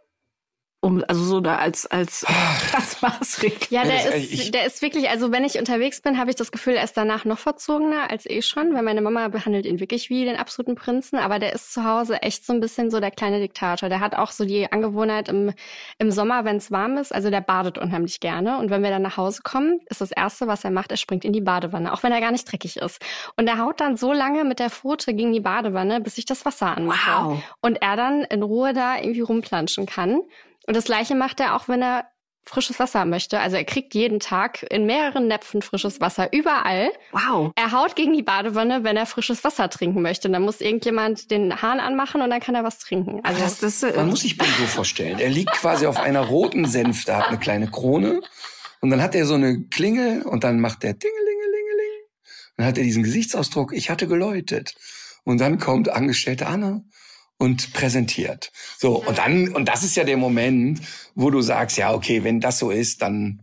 Um, 0.81 1.03
also 1.07 1.23
so 1.23 1.41
da 1.41 1.57
als, 1.57 1.85
als, 1.87 2.25
als 2.73 3.01
Maßregel. 3.01 3.67
Ja, 3.69 3.79
Ja, 3.83 3.87
der 3.87 4.15
ist, 4.15 4.53
der 4.53 4.65
ist 4.65 4.81
wirklich, 4.81 5.09
also 5.09 5.31
wenn 5.31 5.43
ich 5.43 5.57
unterwegs 5.57 6.01
bin, 6.01 6.17
habe 6.17 6.29
ich 6.29 6.35
das 6.35 6.51
Gefühl, 6.51 6.73
er 6.73 6.83
ist 6.83 6.97
danach 6.97 7.25
noch 7.25 7.39
verzogener 7.39 8.09
als 8.09 8.25
eh 8.25 8.41
schon, 8.41 8.73
weil 8.73 8.83
meine 8.83 9.01
Mama 9.01 9.27
behandelt 9.27 9.65
ihn 9.65 9.79
wirklich 9.79 10.09
wie 10.09 10.25
den 10.25 10.35
absoluten 10.35 10.75
Prinzen, 10.75 11.17
aber 11.17 11.39
der 11.39 11.53
ist 11.53 11.73
zu 11.73 11.83
Hause 11.83 12.21
echt 12.21 12.45
so 12.45 12.53
ein 12.53 12.59
bisschen 12.59 12.91
so 12.91 12.99
der 12.99 13.11
kleine 13.11 13.39
Diktator. 13.39 13.89
Der 13.89 13.99
hat 13.99 14.15
auch 14.15 14.31
so 14.31 14.45
die 14.45 14.71
Angewohnheit 14.71 15.29
im, 15.29 15.53
im 15.97 16.11
Sommer, 16.11 16.45
wenn 16.45 16.57
es 16.57 16.71
warm 16.71 16.97
ist, 16.97 17.13
also 17.13 17.29
der 17.29 17.41
badet 17.41 17.77
unheimlich 17.77 18.19
gerne 18.19 18.57
und 18.57 18.69
wenn 18.69 18.83
wir 18.83 18.89
dann 18.89 19.01
nach 19.01 19.17
Hause 19.17 19.41
kommen, 19.43 19.79
ist 19.89 20.01
das 20.01 20.11
Erste, 20.11 20.47
was 20.47 20.63
er 20.63 20.71
macht, 20.71 20.91
er 20.91 20.97
springt 20.97 21.25
in 21.25 21.33
die 21.33 21.41
Badewanne, 21.41 21.93
auch 21.93 22.03
wenn 22.03 22.11
er 22.11 22.21
gar 22.21 22.31
nicht 22.31 22.49
dreckig 22.49 22.77
ist. 22.77 23.01
Und 23.37 23.47
er 23.47 23.59
haut 23.59 23.79
dann 23.79 23.97
so 23.97 24.13
lange 24.13 24.43
mit 24.43 24.59
der 24.59 24.69
Pfote 24.69 25.13
gegen 25.13 25.33
die 25.33 25.39
Badewanne, 25.39 26.01
bis 26.01 26.17
ich 26.17 26.25
das 26.25 26.45
Wasser 26.45 26.75
anmache. 26.77 27.11
Wow. 27.11 27.43
Und 27.61 27.81
er 27.81 27.95
dann 27.95 28.23
in 28.23 28.43
Ruhe 28.43 28.73
da 28.73 28.97
irgendwie 28.97 29.21
rumplanschen 29.21 29.85
kann. 29.85 30.21
Und 30.67 30.75
das 30.75 30.85
Gleiche 30.85 31.15
macht 31.15 31.39
er 31.39 31.55
auch, 31.55 31.67
wenn 31.67 31.81
er 31.81 32.09
frisches 32.49 32.79
Wasser 32.79 33.05
möchte. 33.05 33.39
Also 33.39 33.57
er 33.57 33.63
kriegt 33.63 33.93
jeden 33.93 34.19
Tag 34.19 34.65
in 34.69 34.85
mehreren 34.85 35.27
Näpfen 35.27 35.61
frisches 35.61 36.01
Wasser, 36.01 36.33
überall. 36.33 36.91
Wow. 37.11 37.51
Er 37.55 37.71
haut 37.71 37.95
gegen 37.95 38.13
die 38.13 38.23
Badewanne, 38.23 38.83
wenn 38.83 38.97
er 38.97 39.05
frisches 39.05 39.43
Wasser 39.43 39.69
trinken 39.69 40.01
möchte. 40.01 40.27
Und 40.27 40.33
dann 40.33 40.41
muss 40.41 40.59
irgendjemand 40.59 41.31
den 41.31 41.61
Hahn 41.61 41.79
anmachen 41.79 42.21
und 42.21 42.29
dann 42.29 42.39
kann 42.39 42.55
er 42.55 42.63
was 42.63 42.79
trinken. 42.79 43.21
Also 43.23 43.39
das, 43.39 43.59
das, 43.59 43.83
äh, 43.83 43.95
Man 43.95 44.09
muss 44.09 44.21
sich 44.21 44.37
Ben 44.37 44.47
so 44.57 44.65
vorstellen. 44.65 45.19
Er 45.19 45.29
liegt 45.29 45.51
quasi 45.51 45.85
auf 45.85 45.97
einer 45.97 46.21
roten 46.21 46.65
Senfte, 46.65 47.15
hat 47.15 47.27
eine 47.27 47.37
kleine 47.37 47.69
Krone 47.69 48.21
und 48.81 48.89
dann 48.89 49.01
hat 49.01 49.15
er 49.15 49.25
so 49.25 49.35
eine 49.35 49.65
Klingel 49.65 50.23
und 50.23 50.43
dann 50.43 50.59
macht 50.59 50.83
er 50.83 50.97
Tingelingelingeling. 50.97 51.99
Dann 52.57 52.65
hat 52.65 52.77
er 52.77 52.83
diesen 52.83 53.03
Gesichtsausdruck, 53.03 53.73
ich 53.73 53.89
hatte 53.89 54.07
geläutet. 54.07 54.75
Und 55.23 55.39
dann 55.39 55.59
kommt 55.59 55.89
Angestellte 55.89 56.47
Anna 56.47 56.81
und 57.39 57.73
präsentiert. 57.73 58.51
So, 58.77 59.03
und 59.03 59.17
dann, 59.17 59.49
und 59.49 59.65
das 59.65 59.83
ist 59.83 59.95
ja 59.95 60.03
der 60.03 60.17
Moment, 60.17 60.81
wo 61.15 61.31
du 61.31 61.41
sagst, 61.41 61.77
ja, 61.77 61.93
okay, 61.93 62.23
wenn 62.23 62.39
das 62.39 62.59
so 62.59 62.69
ist, 62.69 63.01
dann 63.01 63.39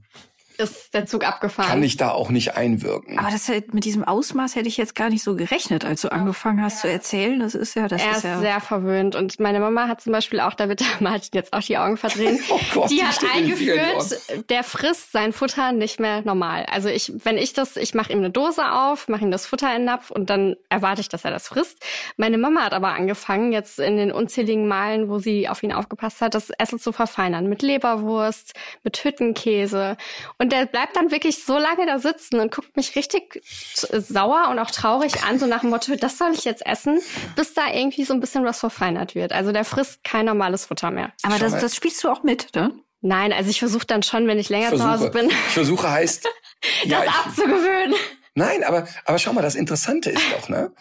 ist 0.58 0.94
der 0.94 1.06
Zug 1.06 1.26
abgefahren. 1.26 1.68
kann 1.70 1.82
ich 1.82 1.96
da 1.96 2.10
auch 2.10 2.30
nicht 2.30 2.56
einwirken. 2.56 3.18
Aber 3.18 3.30
das 3.30 3.48
mit 3.48 3.84
diesem 3.84 4.04
Ausmaß 4.04 4.56
hätte 4.56 4.68
ich 4.68 4.76
jetzt 4.76 4.94
gar 4.94 5.10
nicht 5.10 5.22
so 5.22 5.36
gerechnet, 5.36 5.84
als 5.84 6.02
du 6.02 6.10
angefangen 6.10 6.62
hast 6.62 6.80
zu 6.80 6.88
erzählen. 6.88 7.40
Das 7.40 7.54
ist 7.54 7.74
ja, 7.74 7.88
das 7.88 8.02
er 8.02 8.10
ist 8.12 8.16
ist 8.18 8.24
ja. 8.24 8.38
sehr 8.38 8.60
verwöhnt 8.60 9.14
und 9.14 9.38
meine 9.40 9.60
Mama 9.60 9.88
hat 9.88 10.00
zum 10.00 10.12
Beispiel 10.12 10.40
auch, 10.40 10.54
da 10.54 10.68
wird 10.68 10.80
der 10.80 10.86
Martin 11.00 11.30
jetzt 11.32 11.52
auch 11.52 11.60
die 11.60 11.78
Augen 11.78 11.96
verdrehen, 11.96 12.38
Oh 12.50 12.60
Gott, 12.72 12.90
die 12.90 13.02
hat 13.02 13.18
eingeführt, 13.34 14.48
der 14.48 14.64
frisst 14.64 15.12
sein 15.12 15.32
Futter 15.32 15.72
nicht 15.72 16.00
mehr 16.00 16.22
normal. 16.22 16.66
Also 16.70 16.88
ich, 16.88 17.12
wenn 17.24 17.38
ich 17.38 17.52
das, 17.52 17.76
ich 17.76 17.94
mache 17.94 18.12
ihm 18.12 18.18
eine 18.18 18.30
Dose 18.30 18.72
auf, 18.72 19.08
mache 19.08 19.22
ihm 19.22 19.30
das 19.30 19.46
Futter 19.46 19.70
in 19.70 19.82
den 19.82 19.84
Napf 19.86 20.10
und 20.10 20.30
dann 20.30 20.56
erwarte 20.68 21.00
ich, 21.00 21.08
dass 21.08 21.24
er 21.24 21.30
das 21.30 21.48
frisst. 21.48 21.84
Meine 22.16 22.38
Mama 22.38 22.62
hat 22.62 22.72
aber 22.72 22.94
angefangen, 22.94 23.52
jetzt 23.52 23.78
in 23.78 23.96
den 23.96 24.12
unzähligen 24.12 24.68
Malen, 24.68 25.08
wo 25.08 25.18
sie 25.18 25.48
auf 25.48 25.62
ihn 25.62 25.72
aufgepasst 25.72 26.20
hat, 26.20 26.34
das 26.34 26.50
Essen 26.50 26.78
zu 26.78 26.92
verfeinern. 26.92 27.48
Mit 27.48 27.62
Leberwurst, 27.62 28.54
mit 28.82 29.02
Hüttenkäse. 29.02 29.96
Und 30.38 30.45
der 30.50 30.66
bleibt 30.66 30.96
dann 30.96 31.10
wirklich 31.10 31.44
so 31.44 31.58
lange 31.58 31.86
da 31.86 31.98
sitzen 31.98 32.40
und 32.40 32.54
guckt 32.54 32.76
mich 32.76 32.96
richtig 32.96 33.42
sauer 33.74 34.48
und 34.50 34.58
auch 34.58 34.70
traurig 34.70 35.22
an, 35.24 35.38
so 35.38 35.46
nach 35.46 35.60
dem 35.60 35.70
Motto, 35.70 35.96
das 35.96 36.18
soll 36.18 36.32
ich 36.32 36.44
jetzt 36.44 36.64
essen, 36.64 37.00
bis 37.34 37.54
da 37.54 37.72
irgendwie 37.72 38.04
so 38.04 38.14
ein 38.14 38.20
bisschen 38.20 38.44
was 38.44 38.60
verfeinert 38.60 39.14
wird. 39.14 39.32
Also 39.32 39.52
der 39.52 39.64
frisst 39.64 40.04
kein 40.04 40.26
normales 40.26 40.66
Futter 40.66 40.90
mehr. 40.90 41.12
aber 41.22 41.38
das, 41.38 41.52
das 41.52 41.74
spielst 41.74 42.02
du 42.04 42.08
auch 42.08 42.22
mit, 42.22 42.54
ne? 42.54 42.72
Nein, 43.02 43.32
also 43.32 43.50
ich 43.50 43.58
versuche 43.58 43.86
dann 43.86 44.02
schon, 44.02 44.26
wenn 44.26 44.38
ich 44.38 44.48
länger 44.48 44.72
ich 44.72 44.78
zu 44.78 44.90
Hause 44.90 45.10
bin, 45.10 45.28
ich 45.28 45.34
versuche 45.54 45.88
heißt, 45.88 46.26
ja, 46.84 47.04
das 47.04 47.06
ich, 47.06 47.26
abzugewöhnen. 47.26 47.94
nein, 48.34 48.64
aber, 48.64 48.88
aber 49.04 49.18
schau 49.18 49.32
mal, 49.32 49.42
das 49.42 49.54
Interessante 49.54 50.10
ist 50.10 50.24
doch, 50.32 50.48
ne? 50.48 50.72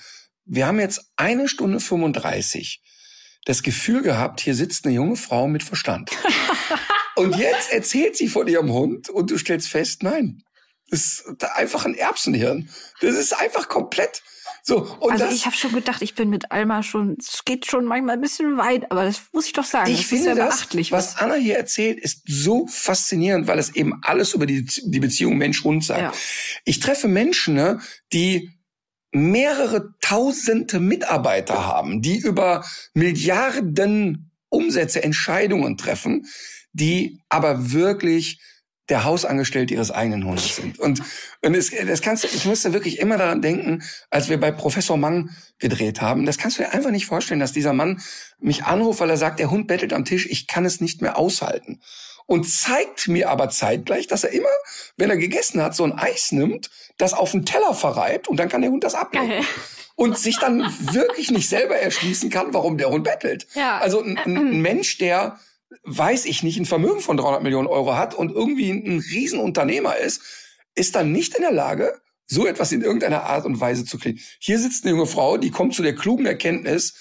Wir 0.46 0.68
haben 0.68 0.80
jetzt 0.80 1.12
eine 1.18 1.48
Stunde 1.48 1.80
35 1.80 2.82
das 3.46 3.62
Gefühl 3.62 4.02
gehabt, 4.02 4.42
hier 4.42 4.56
sitzt 4.56 4.86
eine 4.86 4.96
junge 4.96 5.16
Frau 5.16 5.48
mit 5.48 5.64
Verstand. 5.64 6.12
und 7.16 7.38
jetzt 7.38 7.72
erzählt 7.72 8.16
sie 8.18 8.28
von 8.28 8.48
ihrem 8.48 8.72
Hund 8.72 9.10
und 9.10 9.32
du 9.32 9.38
stellst 9.38 9.70
fest, 9.70 10.04
nein, 10.04 10.44
das 10.90 11.24
ist 11.26 11.44
einfach 11.56 11.86
ein 11.86 11.96
Erbsenhirn. 11.96 12.70
Das 13.02 13.16
ist 13.16 13.34
einfach 13.34 13.68
komplett 13.68 14.22
so. 14.64 14.82
Und 15.00 15.12
also 15.12 15.26
ich 15.26 15.46
habe 15.46 15.56
schon 15.56 15.74
gedacht, 15.74 16.02
ich 16.02 16.16
bin 16.16 16.30
mit 16.30 16.52
Alma 16.52 16.84
schon, 16.84 17.18
es 17.20 17.46
geht 17.46 17.66
schon 17.66 17.86
manchmal 17.86 18.16
ein 18.16 18.22
bisschen 18.22 18.58
weit, 18.58 18.92
aber 18.92 19.06
das 19.06 19.22
muss 19.32 19.48
ich 19.48 19.54
doch 19.54 19.64
sagen. 19.64 19.92
Ich 19.92 20.00
das 20.00 20.06
finde 20.08 20.32
ist 20.32 20.38
ja 20.38 20.46
das, 20.46 20.58
beachtlich. 20.58 20.92
was 20.92 21.18
Anna 21.18 21.36
hier 21.36 21.58
erzählt, 21.58 22.00
ist 22.00 22.24
so 22.28 22.68
faszinierend, 22.68 23.48
weil 23.48 23.60
es 23.60 23.76
eben 23.76 24.00
alles 24.02 24.34
über 24.34 24.46
die, 24.46 24.66
die 24.66 25.00
Beziehung 25.00 25.38
Mensch-Hund 25.38 25.84
sagt. 25.84 26.02
Ja. 26.02 26.14
Ich 26.66 26.80
treffe 26.80 27.08
Menschen, 27.08 27.56
ne, 27.56 27.80
die 28.12 28.52
mehrere 29.12 29.94
tausende 30.02 30.80
Mitarbeiter 30.80 31.66
haben, 31.66 32.02
die 32.02 32.18
über 32.18 32.66
Milliarden 32.94 34.32
Umsätze 34.50 35.04
Entscheidungen 35.04 35.78
treffen, 35.78 36.28
die 36.76 37.22
aber 37.30 37.72
wirklich 37.72 38.40
der 38.90 39.04
Hausangestellte 39.04 39.74
ihres 39.74 39.90
eigenen 39.90 40.26
Hundes 40.26 40.58
sind. 40.58 40.78
Und, 40.78 41.02
und 41.42 41.56
es, 41.56 41.72
das 41.72 42.02
kannst 42.02 42.24
du, 42.24 42.28
ich 42.28 42.46
musste 42.46 42.74
wirklich 42.74 43.00
immer 43.00 43.18
daran 43.18 43.42
denken, 43.42 43.82
als 44.12 44.30
wir 44.30 44.40
bei 44.40 44.52
Professor 44.52 44.96
Mang 44.96 45.32
gedreht 45.58 46.02
haben. 46.02 46.26
Das 46.26 46.38
kannst 46.38 46.60
du 46.60 46.64
dir 46.64 46.72
einfach 46.72 46.92
nicht 46.92 47.08
vorstellen, 47.08 47.40
dass 47.40 47.52
dieser 47.52 47.74
Mann 47.74 48.02
mich 48.38 48.66
anruft, 48.66 49.00
weil 49.00 49.10
er 49.10 49.18
sagt, 49.18 49.40
der 49.40 49.50
Hund 49.50 49.68
bettelt 49.68 49.92
am 49.92 50.06
Tisch, 50.06 50.28
ich 50.30 50.46
kann 50.46 50.66
es 50.66 50.82
nicht 50.82 51.02
mehr 51.02 51.18
aushalten. 51.18 51.82
Und 52.28 52.48
zeigt 52.50 53.08
mir 53.08 53.30
aber 53.30 53.50
zeitgleich, 53.50 54.08
dass 54.08 54.24
er 54.24 54.32
immer, 54.32 54.50
wenn 54.98 55.10
er 55.10 55.18
gegessen 55.18 55.62
hat, 55.62 55.76
so 55.76 55.84
ein 55.84 55.94
Eis 55.94 56.32
nimmt, 56.32 56.70
das 56.98 57.14
auf 57.14 57.32
den 57.32 57.46
Teller 57.46 57.74
verreibt 57.74 58.28
und 58.28 58.38
dann 58.38 58.50
kann 58.50 58.62
der 58.62 58.72
Hund 58.72 58.84
das 58.84 58.96
abnehmen. 58.96 59.30
Geil. 59.30 59.44
Und 59.96 60.18
sich 60.18 60.38
dann 60.40 60.62
wirklich 60.92 61.32
nicht 61.32 61.48
selber 61.48 61.78
erschließen 61.78 62.30
kann, 62.30 62.54
warum 62.54 62.78
der 62.78 62.90
Hund 62.90 63.06
bettelt. 63.06 63.48
Ja. 63.56 63.78
Also 63.78 64.04
ein, 64.04 64.18
ein 64.18 64.62
Mensch, 64.62 64.98
der 64.98 65.40
weiß 65.84 66.26
ich 66.26 66.44
nicht, 66.44 66.58
ein 66.60 66.66
Vermögen 66.66 67.02
von 67.02 67.18
300 67.18 67.44
Millionen 67.44 67.68
Euro 67.68 67.96
hat 67.96 68.14
und 68.14 68.32
irgendwie 68.32 68.72
ein 68.72 69.00
Riesenunternehmer 69.00 69.98
ist, 69.98 70.22
ist 70.76 70.96
dann 70.96 71.12
nicht 71.12 71.36
in 71.36 71.42
der 71.42 71.52
Lage, 71.52 72.02
so 72.28 72.48
etwas 72.48 72.72
in 72.72 72.82
irgendeiner 72.82 73.24
Art 73.24 73.46
und 73.46 73.60
Weise 73.60 73.86
zu 73.86 73.98
kriegen. 73.98 74.20
Hier 74.40 74.60
sitzt 74.60 74.84
eine 74.84 74.96
junge 74.96 75.08
Frau, 75.08 75.38
die 75.38 75.52
kommt 75.52 75.76
zu 75.76 75.84
der 75.84 75.96
klugen 75.96 76.26
Erkenntnis, 76.26 76.94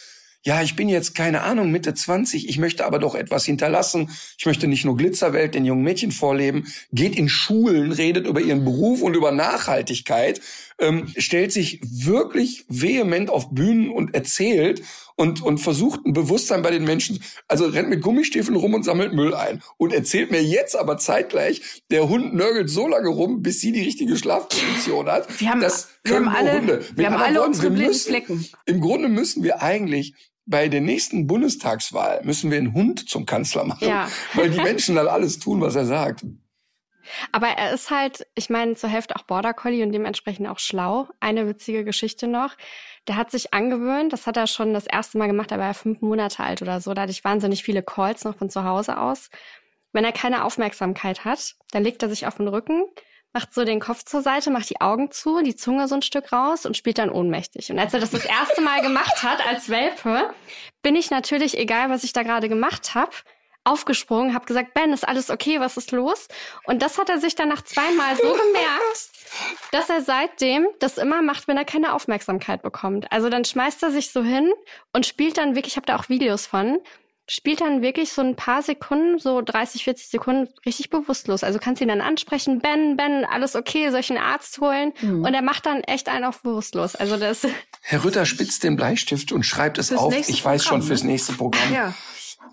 ja, 0.47 0.61
ich 0.61 0.77
bin 0.77 0.91
jetzt 0.91 1.15
keine 1.15 1.41
Ahnung, 1.41 1.71
Mitte 1.71 1.95
20, 1.95 2.51
ich 2.51 2.59
möchte 2.59 2.85
aber 2.85 2.99
doch 2.99 3.15
etwas 3.15 3.47
hinterlassen. 3.47 4.11
Ich 4.37 4.45
möchte 4.45 4.69
nicht 4.69 4.85
nur 4.85 4.95
Glitzerwelt 4.95 5.55
den 5.55 5.65
jungen 5.65 5.83
Mädchen 5.83 6.13
vorleben, 6.13 6.67
geht 6.93 7.17
in 7.17 7.31
Schulen, 7.31 7.93
redet 7.93 8.27
über 8.27 8.43
ihren 8.43 8.63
Beruf 8.63 9.01
und 9.01 9.17
über 9.17 9.33
Nachhaltigkeit, 9.33 10.43
ähm, 10.79 11.07
stellt 11.17 11.53
sich 11.53 11.81
wirklich 11.83 12.65
vehement 12.69 13.31
auf 13.31 13.51
Bühnen 13.55 13.91
und 13.91 14.15
erzählt 14.15 14.83
und, 15.17 15.41
und 15.43 15.59
versucht 15.59 16.05
ein 16.05 16.13
Bewusstsein 16.13 16.63
bei 16.63 16.71
den 16.73 16.85
Menschen, 16.85 17.21
also 17.47 17.67
rennt 17.67 17.89
mit 17.89 18.03
Gummistiefeln 18.03 18.57
rum 18.57 18.75
und 18.75 18.83
sammelt 18.85 19.13
Müll 19.13 19.35
ein 19.35 19.63
und 19.77 19.93
erzählt 19.93 20.31
mir 20.33 20.43
jetzt 20.43 20.77
aber 20.77 20.99
zeitgleich, 20.99 21.83
der 21.91 22.09
Hund 22.09 22.35
nörgelt 22.35 22.69
so 22.69 22.89
lange 22.89 23.09
rum, 23.09 23.41
bis 23.43 23.61
sie 23.61 23.71
die 23.73 23.83
richtige 23.83 24.17
Schlafposition 24.17 25.07
hat. 25.07 25.41
Wir 25.41 25.51
haben- 25.51 25.61
das 25.61 25.89
wir 26.03 26.15
können 26.15 26.27
haben 26.35 26.45
nur 26.45 26.51
alle- 26.53 26.61
Hunde. 26.61 26.85
wir 26.97 27.07
haben 27.11 27.23
alle 27.23 27.37
Worten, 27.37 27.49
unsere 27.49 27.65
wir 27.67 27.71
blinden 27.71 27.89
müssen- 27.91 28.09
Flecken. 28.09 28.47
Im 28.67 28.81
Grunde 28.81 29.09
müssen 29.09 29.43
wir 29.45 29.63
eigentlich 29.63 30.15
bei 30.47 30.69
der 30.69 30.81
nächsten 30.83 31.27
Bundestagswahl 31.27 32.21
müssen 32.25 32.51
wir 32.51 32.59
einen 32.59 32.75
Hund 32.75 33.09
zum 33.09 33.25
Kanzler 33.25 33.65
machen, 33.65 33.89
Ja. 33.89 34.11
weil 34.35 34.51
die 34.51 34.59
Menschen 34.61 34.95
dann 34.97 35.07
alles 35.07 35.39
tun, 35.39 35.61
was 35.63 35.75
er 35.75 35.87
sagt. 35.87 36.23
Aber 37.33 37.49
er 37.49 37.73
ist 37.73 37.91
halt, 37.91 38.27
ich 38.35 38.51
meine, 38.51 38.75
zur 38.75 38.91
Hälfte 38.91 39.17
auch 39.17 39.23
Border 39.23 39.55
Collie 39.55 39.85
und 39.85 39.93
dementsprechend 39.93 40.49
auch 40.49 40.59
schlau. 40.59 41.09
Eine 41.21 41.47
witzige 41.47 41.85
Geschichte 41.85 42.27
noch. 42.27 42.57
Der 43.09 43.17
hat 43.17 43.31
sich 43.31 43.53
angewöhnt, 43.53 44.13
das 44.13 44.27
hat 44.27 44.37
er 44.37 44.47
schon 44.47 44.73
das 44.73 44.87
erste 44.87 45.19
Mal 45.19 45.27
gemacht, 45.27 45.51
da 45.51 45.59
war 45.59 45.67
er 45.67 45.75
fünf 45.75 46.01
Monate 46.01 46.43
alt 46.43 46.63
oder 46.63 46.81
so. 46.81 46.95
Da 46.95 47.03
hatte 47.03 47.13
ich 47.13 47.25
wahnsinnig 47.25 47.63
viele 47.63 47.83
Calls 47.83 48.25
noch 48.25 48.37
von 48.37 48.51
zu 48.51 48.65
Hause 48.65 48.99
aus. 48.99 49.31
Wenn 49.93 50.05
er 50.05 50.13
keine 50.13 50.45
Aufmerksamkeit 50.45 51.25
hat, 51.25 51.55
dann 51.71 51.85
legt 51.85 52.03
er 52.03 52.09
sich 52.09 52.27
auf 52.27 52.37
den 52.37 52.49
Rücken, 52.49 52.85
macht 53.33 53.53
so 53.53 53.65
den 53.65 53.81
Kopf 53.81 54.05
zur 54.05 54.23
Seite, 54.23 54.51
macht 54.51 54.71
die 54.71 54.81
Augen 54.81 55.11
zu, 55.11 55.43
die 55.43 55.57
Zunge 55.57 55.87
so 55.89 55.97
ein 55.97 56.03
Stück 56.03 56.33
raus 56.33 56.67
und 56.67 56.77
spielt 56.77 56.99
dann 56.99 57.11
ohnmächtig. 57.11 57.71
Und 57.71 57.79
als 57.79 57.93
er 57.93 58.01
das 58.01 58.11
das 58.11 58.25
erste 58.25 58.61
Mal 58.61 58.81
gemacht 58.81 59.23
hat 59.23 59.47
als 59.47 59.69
Welpe, 59.69 60.33
bin 60.83 60.97
ich 60.97 61.11
natürlich, 61.11 61.59
egal 61.59 61.91
was 61.91 62.05
ich 62.05 62.13
da 62.13 62.23
gerade 62.23 62.49
gemacht 62.49 62.95
habe, 62.95 63.13
aufgesprungen, 63.65 64.35
habe 64.35 64.45
gesagt, 64.45 64.75
Ben, 64.75 64.93
ist 64.93 65.07
alles 65.07 65.31
okay, 65.31 65.59
was 65.59 65.77
ist 65.77 65.91
los? 65.91 66.29
Und 66.65 66.83
das 66.83 66.99
hat 66.99 67.09
er 67.09 67.19
sich 67.19 67.35
dann 67.35 67.49
nach 67.49 67.63
zweimal 67.63 68.17
so 68.17 68.23
gemerkt, 68.23 69.11
dass 69.73 69.89
er 69.89 70.03
seitdem 70.03 70.67
das 70.79 70.99
immer 70.99 71.23
macht, 71.23 71.49
wenn 71.49 71.57
er 71.57 71.65
keine 71.65 71.95
Aufmerksamkeit 71.95 72.63
bekommt. 72.63 73.11
Also 73.11 73.31
dann 73.31 73.45
schmeißt 73.45 73.83
er 73.83 73.91
sich 73.91 74.11
so 74.11 74.23
hin 74.23 74.53
und 74.93 75.07
spielt 75.07 75.39
dann 75.39 75.55
wirklich, 75.55 75.73
ich 75.73 75.77
habe 75.77 75.87
da 75.87 75.97
auch 75.97 76.09
Videos 76.09 76.47
von, 76.47 76.79
spielt 77.27 77.63
dann 77.63 77.81
wirklich 77.81 78.13
so 78.13 78.21
ein 78.21 78.37
paar 78.37 78.63
Sekunden, 78.63 79.19
so 79.19 79.41
30, 79.41 79.85
40 79.85 80.09
Sekunden, 80.09 80.53
richtig 80.67 80.91
bewusstlos. 80.91 81.43
Also 81.43 81.59
kannst 81.59 81.81
ihn 81.81 81.89
dann 81.89 82.03
ansprechen, 82.03 82.61
Ben, 82.61 82.97
Ben, 82.97 83.25
alles 83.25 83.57
okay, 83.57 83.91
soll 83.91 84.01
ich 84.01 84.11
einen 84.11 84.23
Arzt 84.23 84.61
holen? 84.61 84.93
Mhm. 85.01 85.25
Und 85.25 85.33
er 85.33 85.43
macht 85.43 85.65
dann 85.67 85.81
echt 85.85 86.09
einen 86.09 86.25
auf 86.25 86.43
bewusstlos. 86.43 86.95
Also 86.95 87.17
das, 87.17 87.47
Herr 87.81 88.05
Rütter 88.05 88.27
spitzt 88.27 88.63
den 88.63 88.77
Bleistift 88.77 89.33
und 89.33 89.45
schreibt 89.45 89.79
es 89.79 89.93
auf. 89.93 90.15
Ich 90.15 90.45
weiß 90.45 90.65
Programm, 90.65 90.81
schon 90.81 90.87
fürs 90.87 91.03
ne? 91.03 91.13
nächste 91.13 91.33
Programm. 91.33 91.73
Ja. 91.73 91.95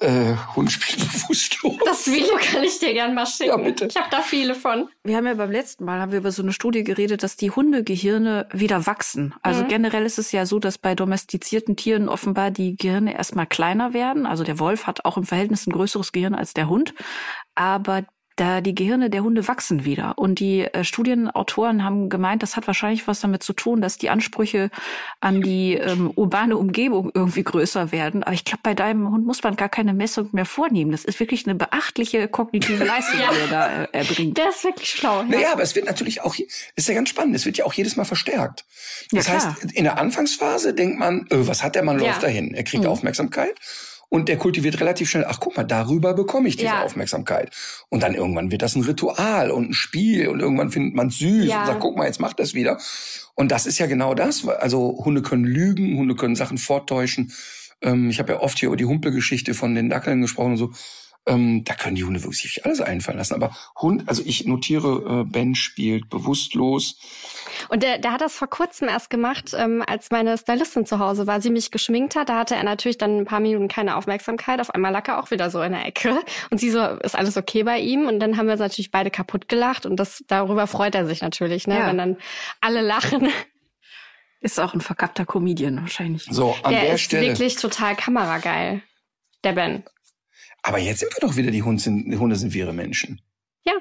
Äh, 0.02 0.36
Hund 0.56 0.72
spielt 0.72 1.00
bewusstlos. 1.00 1.76
das 1.86 2.08
Video 2.12 2.36
kann 2.42 2.64
ich 2.64 2.80
dir 2.80 2.92
gern 2.94 3.14
mal 3.14 3.26
schicken. 3.28 3.50
Ja, 3.52 3.58
bitte. 3.58 3.86
Ich 3.86 3.96
habe 3.96 4.08
da 4.10 4.22
viele 4.22 4.56
von. 4.56 4.90
Wir 5.04 5.16
haben 5.16 5.28
ja 5.28 5.36
beim 5.36 5.52
letzten 5.52 5.86
Mal 5.86 6.00
haben 6.02 6.12
wir 6.12 6.18
über 6.20 6.32
so 6.32 6.42
eine 6.42 6.54
Studie 6.54 6.84
geredet, 6.84 7.22
dass 7.22 7.38
die 7.38 7.52
Hundegehirne 7.52 8.48
wieder 8.52 8.88
wachsen. 8.88 9.36
Also 9.44 9.64
Mhm. 9.64 9.68
generell 9.68 10.06
ist 10.06 10.18
es 10.18 10.32
ja 10.32 10.48
so, 10.48 10.58
dass 10.58 10.80
bei 10.80 10.96
domestizierten 10.96 11.76
Tieren 11.76 12.10
offenbar 12.10 12.50
die 12.50 12.76
Gehirne 12.76 13.14
erstmal 13.14 13.46
kleiner 13.46 13.94
werden. 13.94 14.26
Also 14.26 14.44
der 14.44 14.58
Wolf 14.58 14.88
hat 14.88 15.06
auch 15.06 15.18
im 15.18 15.24
Verhältnis 15.26 15.68
ein 15.68 15.72
größeres 15.72 16.12
Gehirn 16.12 16.34
als 16.34 16.54
der 16.56 16.68
Hund. 16.68 16.96
Aber 17.54 18.04
da 18.42 18.60
die 18.60 18.74
Gehirne 18.74 19.12
der 19.12 19.22
Hunde 19.24 19.48
wachsen 19.48 19.86
wieder. 19.86 20.18
Und 20.18 20.40
die 20.40 20.62
äh, 20.62 20.84
Studienautoren 20.84 21.84
haben 21.84 22.10
gemeint, 22.10 22.42
das 22.42 22.56
hat 22.58 22.66
wahrscheinlich 22.66 23.08
was 23.08 23.20
damit 23.22 23.44
zu 23.44 23.54
tun, 23.54 23.82
dass 23.82 24.00
die 24.00 24.10
Ansprüche 24.10 24.72
an 25.20 25.42
die 25.42 25.76
ähm, 25.76 26.12
urbane 26.16 26.58
Umgebung 26.58 27.12
irgendwie 27.14 27.44
größer 27.44 27.92
werden. 27.92 28.24
Aber 28.24 28.34
ich 28.34 28.44
glaube, 28.44 28.62
bei 28.64 28.74
deinem 28.74 29.12
Hund 29.12 29.26
muss 29.28 29.44
man 29.44 29.56
gar 29.56 29.70
keine 29.70 29.94
Messung 29.94 30.30
mehr 30.32 30.46
vornehmen. 30.46 30.92
Das 30.92 31.06
ist 31.06 31.20
wirklich 31.20 31.46
eine 31.46 31.54
beachtliche 31.54 32.28
kognitive 32.28 32.84
Leistung, 32.84 33.20
Ja. 33.20 33.30
die 33.32 33.40
er 33.42 33.48
da 33.50 33.84
äh, 33.84 33.88
erbringt. 33.92 34.38
Der 34.40 34.50
ist 34.50 34.64
wirklich 34.64 34.90
schlau. 34.90 35.22
Ja. 35.22 35.28
Naja, 35.28 35.48
aber 35.54 35.62
es 35.62 35.76
wird 35.76 35.86
natürlich 35.86 36.22
auch, 36.22 36.36
das 36.36 36.46
ist 36.76 36.88
ja 36.90 36.96
ganz 36.96 37.10
spannend, 37.10 37.36
es 37.36 37.46
wird 37.46 37.58
ja 37.58 37.66
auch 37.66 37.74
jedes 37.74 37.96
Mal 37.96 38.06
verstärkt. 38.06 38.66
Das 39.12 39.28
Ja, 39.28 39.34
heißt, 39.34 39.66
in 39.74 39.84
der 39.84 40.00
Anfangsphase 40.00 40.74
denkt 40.74 40.98
man, 40.98 41.28
öh, 41.32 41.46
was 41.48 41.62
hat 41.64 41.76
der 41.76 41.84
Mann, 41.84 42.00
Ja. 42.00 42.08
läuft 42.08 42.24
dahin. 42.24 42.56
Er 42.56 42.64
kriegt 42.64 42.84
Mhm. 42.86 42.90
Aufmerksamkeit 42.90 43.54
und 44.12 44.28
der 44.28 44.36
kultiviert 44.38 44.78
relativ 44.82 45.10
schnell, 45.10 45.24
ach 45.26 45.40
guck 45.40 45.56
mal, 45.56 45.64
darüber 45.64 46.14
bekomme 46.14 46.50
ich 46.50 46.58
diese 46.58 46.68
Ja. 46.68 46.84
Aufmerksamkeit. 46.84 47.50
Und 47.88 48.04
dann 48.04 48.14
irgendwann 48.14 48.52
wird 48.52 48.62
das 48.62 48.76
ein 48.76 48.84
Ritual 48.84 49.52
und 49.52 49.70
ein 49.70 49.74
Spiel 49.74 50.28
und 50.28 50.42
irgendwann 50.42 50.70
findet 50.70 50.94
man 50.96 51.08
es 51.08 51.18
süß 51.20 51.46
Ja. 51.48 51.62
und 51.62 51.68
sagt, 51.68 51.80
guck 51.80 51.98
mal, 51.98 52.08
jetzt 52.08 52.20
macht 52.20 52.38
das 52.42 52.54
wieder. 52.54 52.78
Und 53.36 53.54
das 53.54 53.66
ist 53.66 53.80
ja 53.80 53.86
genau 53.88 54.14
das. 54.14 54.46
Also 54.46 55.02
Hunde 55.06 55.22
können 55.22 55.46
lügen, 55.46 55.98
Hunde 55.98 56.16
können 56.16 56.36
Sachen 56.36 56.58
vortäuschen. 56.58 57.32
Ähm, 57.82 58.10
ich 58.10 58.20
habe 58.20 58.34
ja 58.34 58.40
oft 58.42 58.60
hier 58.60 58.68
über 58.68 58.76
die 58.76 58.84
Humpelgeschichte 58.86 59.54
von 59.54 59.76
den 59.76 59.90
Dackeln 59.90 60.20
gesprochen 60.22 60.52
und 60.52 60.58
so. 60.58 60.72
Ähm, 61.28 61.64
da 61.64 61.76
können 61.76 61.96
die 61.96 62.04
Hunde 62.04 62.24
wirklich 62.24 62.42
sich 62.42 62.66
alles 62.66 62.82
einfallen 62.82 63.20
lassen. 63.20 63.36
Aber 63.36 63.56
Hund, 63.80 64.10
also 64.10 64.24
ich 64.26 64.46
notiere, 64.46 65.22
äh, 65.22 65.24
Ben 65.24 65.54
spielt 65.54 66.10
bewusstlos. 66.10 66.98
Und 67.70 67.84
der, 67.84 68.00
der 68.00 68.14
hat 68.14 68.22
das 68.22 68.36
vor 68.36 68.50
kurzem 68.50 68.88
erst 68.88 69.12
gemacht, 69.12 69.54
ähm, 69.56 69.84
als 69.86 70.10
meine 70.10 70.36
Stylistin 70.38 70.86
zu 70.86 70.98
Hause 70.98 71.28
war, 71.28 71.40
sie 71.40 71.52
mich 71.52 71.70
geschminkt 71.70 72.16
hat. 72.16 72.30
Da 72.30 72.40
hatte 72.40 72.56
er 72.56 72.64
natürlich 72.64 72.98
dann 72.98 73.20
ein 73.20 73.26
paar 73.26 73.40
Minuten 73.40 73.68
keine 73.68 73.98
Aufmerksamkeit. 73.98 74.60
Auf 74.60 74.72
einmal 74.72 74.92
lag 74.92 75.08
er 75.08 75.22
auch 75.22 75.30
wieder 75.30 75.52
so 75.52 75.62
in 75.62 75.74
der 75.74 75.86
Ecke. 75.86 76.20
Und 76.50 76.60
sie 76.60 76.72
so, 76.72 76.84
ist 76.84 77.16
alles 77.16 77.38
okay 77.38 77.64
bei 77.64 77.80
ihm? 77.80 78.08
Und 78.08 78.20
dann 78.20 78.38
haben 78.38 78.48
wir 78.48 78.54
uns 78.54 78.62
natürlich 78.62 78.90
beide 78.90 79.12
kaputt 79.12 79.48
gelacht. 79.48 79.86
Und 79.86 79.98
das 79.98 80.24
darüber 80.28 80.66
freut 80.66 80.96
er 80.96 81.06
sich 81.06 81.22
natürlich, 81.22 81.68
ne? 81.68 81.78
Ja. 81.78 81.88
wenn 81.88 81.98
dann 81.98 82.18
alle 82.62 82.82
lachen. 82.82 83.30
Ist 84.44 84.60
auch 84.60 84.74
ein 84.74 84.82
verkappter 84.82 85.24
Comedian 85.24 85.80
wahrscheinlich. 85.82 86.26
So, 86.30 86.56
an 86.64 86.72
der, 86.72 86.82
der 86.82 86.94
ist 86.96 87.02
Stelle. 87.02 87.28
wirklich 87.28 87.58
total 87.58 87.96
kamerageil. 87.96 88.82
Der 89.44 89.54
Ben. 89.54 89.84
Aber 90.62 90.78
jetzt 90.78 91.00
sind 91.00 91.14
wir 91.14 91.28
doch 91.28 91.36
wieder, 91.36 91.52
die 91.52 91.64
Hunde 91.64 91.82
sind, 91.82 92.10
die 92.12 92.18
Hunde 92.18 92.36
sind 92.36 92.54
wir 92.54 92.72
Menschen. 92.74 93.22
Ja. 93.64 93.74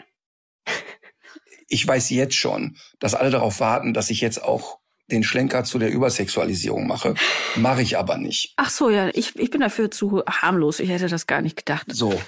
Ich 1.73 1.87
weiß 1.87 2.11
jetzt 2.11 2.35
schon, 2.35 2.77
dass 2.99 3.15
alle 3.15 3.31
darauf 3.31 3.61
warten, 3.61 3.95
dass 3.95 4.11
ich 4.11 4.21
jetzt 4.21 4.43
auch 4.43 4.81
den 5.11 5.23
Schlenker 5.23 5.63
zu 5.63 5.79
der 5.79 5.93
Übersexualisierung 5.93 6.89
mache. 6.89 7.15
Mache 7.55 7.83
ich 7.83 7.97
aber 7.97 8.17
nicht. 8.17 8.55
Ach 8.57 8.71
so, 8.71 8.91
ja, 8.91 9.09
ich, 9.15 9.37
ich 9.37 9.51
bin 9.51 9.61
dafür 9.61 9.89
zu 9.89 10.25
harmlos. 10.27 10.81
Ich 10.81 10.89
hätte 10.89 11.07
das 11.07 11.29
gar 11.29 11.43
nicht 11.43 11.57
gedacht. 11.57 11.87
So. 11.89 12.21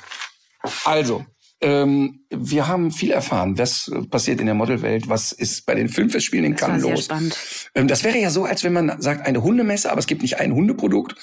Also, 0.85 1.27
ähm, 1.63 2.25
wir 2.31 2.67
haben 2.67 2.91
viel 2.91 3.13
erfahren, 3.13 3.57
was 3.57 3.91
passiert 4.11 4.41
in 4.41 4.47
der 4.47 4.55
Modelwelt, 4.55 5.09
was 5.09 5.31
ist 5.31 5.65
bei 5.65 5.77
den 5.77 5.89
Filmfestspielen 5.89 6.45
in 6.45 6.57
Cannes 6.57 6.83
los. 6.83 7.05
Spannend. 7.05 7.39
Ähm, 7.75 7.87
das 7.87 8.03
wäre 8.03 8.19
ja 8.19 8.31
so, 8.31 8.45
als 8.45 8.65
wenn 8.65 8.73
man 8.73 9.01
sagt, 9.01 9.25
eine 9.27 9.43
Hundemesse, 9.43 9.91
aber 9.91 10.01
es 10.01 10.09
gibt 10.09 10.23
nicht 10.23 10.39
ein 10.39 10.53
Hundeprodukt. 10.53 11.15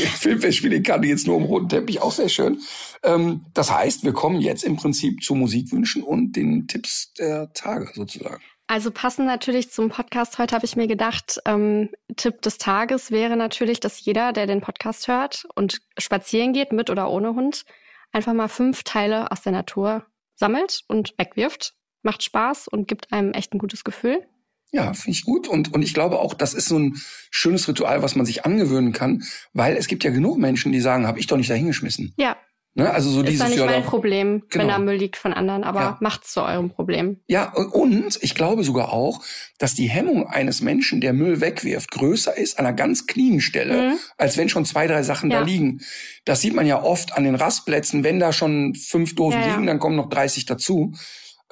Filmfestspiele 0.00 0.76
in 0.76 0.82
Cannes 0.82 1.08
jetzt 1.08 1.26
nur 1.26 1.36
um 1.36 1.44
roten 1.44 1.68
Teppich, 1.68 2.00
auch 2.00 2.12
sehr 2.12 2.28
schön. 2.28 2.60
Ähm, 3.02 3.46
das 3.54 3.70
heißt, 3.70 4.04
wir 4.04 4.12
kommen 4.12 4.40
jetzt 4.40 4.64
im 4.64 4.76
Prinzip 4.76 5.22
zu 5.22 5.34
Musikwünschen 5.34 6.02
und 6.02 6.32
den 6.32 6.66
Tipps 6.66 7.12
der 7.14 7.52
Tage 7.52 7.90
sozusagen. 7.94 8.42
Also 8.66 8.90
passend 8.90 9.26
natürlich 9.26 9.70
zum 9.70 9.90
Podcast 9.90 10.38
heute 10.38 10.54
habe 10.54 10.64
ich 10.64 10.74
mir 10.74 10.86
gedacht, 10.86 11.38
ähm, 11.44 11.90
Tipp 12.16 12.40
des 12.40 12.56
Tages 12.56 13.10
wäre 13.10 13.36
natürlich, 13.36 13.78
dass 13.78 14.02
jeder, 14.02 14.32
der 14.32 14.46
den 14.46 14.62
Podcast 14.62 15.06
hört 15.06 15.46
und 15.54 15.82
spazieren 15.98 16.54
geht, 16.54 16.72
mit 16.72 16.88
oder 16.88 17.10
ohne 17.10 17.34
Hund, 17.34 17.66
einfach 18.10 18.32
mal 18.32 18.48
fünf 18.48 18.82
Teile 18.82 19.30
aus 19.30 19.42
der 19.42 19.52
Natur 19.52 20.06
sammelt 20.34 20.82
und 20.88 21.14
wegwirft. 21.18 21.74
Macht 22.02 22.22
Spaß 22.22 22.68
und 22.68 22.88
gibt 22.88 23.12
einem 23.12 23.32
echt 23.32 23.52
ein 23.54 23.58
gutes 23.58 23.84
Gefühl. 23.84 24.26
Ja, 24.74 24.92
finde 24.92 25.12
ich 25.16 25.24
gut. 25.24 25.46
Und, 25.46 25.72
und 25.72 25.82
ich 25.82 25.94
glaube 25.94 26.18
auch, 26.18 26.34
das 26.34 26.52
ist 26.52 26.66
so 26.66 26.78
ein 26.78 26.96
schönes 27.30 27.68
Ritual, 27.68 28.02
was 28.02 28.16
man 28.16 28.26
sich 28.26 28.44
angewöhnen 28.44 28.92
kann, 28.92 29.22
weil 29.52 29.76
es 29.76 29.86
gibt 29.86 30.02
ja 30.02 30.10
genug 30.10 30.36
Menschen, 30.38 30.72
die 30.72 30.80
sagen, 30.80 31.06
habe 31.06 31.20
ich 31.20 31.28
doch 31.28 31.36
nicht 31.36 31.48
dahingeschmissen. 31.50 32.12
Ja, 32.16 32.36
Ne? 32.76 32.90
Also 32.90 33.08
so 33.08 33.20
ist 33.20 33.28
dieses 33.28 33.38
doch 33.42 33.48
nicht 33.50 33.58
ja, 33.60 33.66
mein 33.66 33.84
da- 33.84 33.88
Problem, 33.88 34.42
wenn 34.50 34.62
Genau. 34.62 34.66
da 34.72 34.78
Müll 34.80 34.96
liegt 34.96 35.16
von 35.16 35.32
anderen, 35.32 35.62
aber 35.62 35.80
Ja. 35.80 35.98
macht's 36.00 36.32
zu 36.32 36.42
eurem 36.42 36.70
Problem. 36.70 37.20
Ja, 37.28 37.52
und 37.52 38.18
ich 38.20 38.34
glaube 38.34 38.64
sogar 38.64 38.92
auch, 38.92 39.22
dass 39.58 39.74
die 39.74 39.88
Hemmung 39.88 40.26
eines 40.26 40.60
Menschen, 40.60 41.00
der 41.00 41.12
Müll 41.12 41.40
wegwirft, 41.40 41.92
größer 41.92 42.36
ist 42.36 42.58
an 42.58 42.66
einer 42.66 42.74
ganz 42.74 43.06
cleanen 43.06 43.40
Stelle, 43.40 43.90
Mhm. 43.90 43.98
als 44.18 44.36
wenn 44.36 44.48
schon 44.48 44.64
zwei, 44.64 44.88
drei 44.88 45.04
Sachen 45.04 45.30
Ja. 45.30 45.38
da 45.38 45.44
liegen. 45.46 45.82
Das 46.24 46.40
sieht 46.40 46.52
man 46.56 46.66
ja 46.66 46.82
oft 46.82 47.12
an 47.16 47.22
den 47.22 47.36
Rastplätzen. 47.36 48.02
Wenn 48.02 48.18
da 48.18 48.32
schon 48.32 48.74
fünf 48.74 49.14
Dosen 49.14 49.40
liegen, 49.40 49.66
dann 49.66 49.78
kommen 49.78 49.94
noch 49.94 50.08
30 50.08 50.44
dazu. 50.44 50.94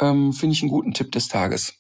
Ähm, 0.00 0.32
Finde 0.32 0.54
ich 0.56 0.62
einen 0.62 0.72
guten 0.72 0.92
Tipp 0.92 1.12
des 1.12 1.28
Tages. 1.28 1.74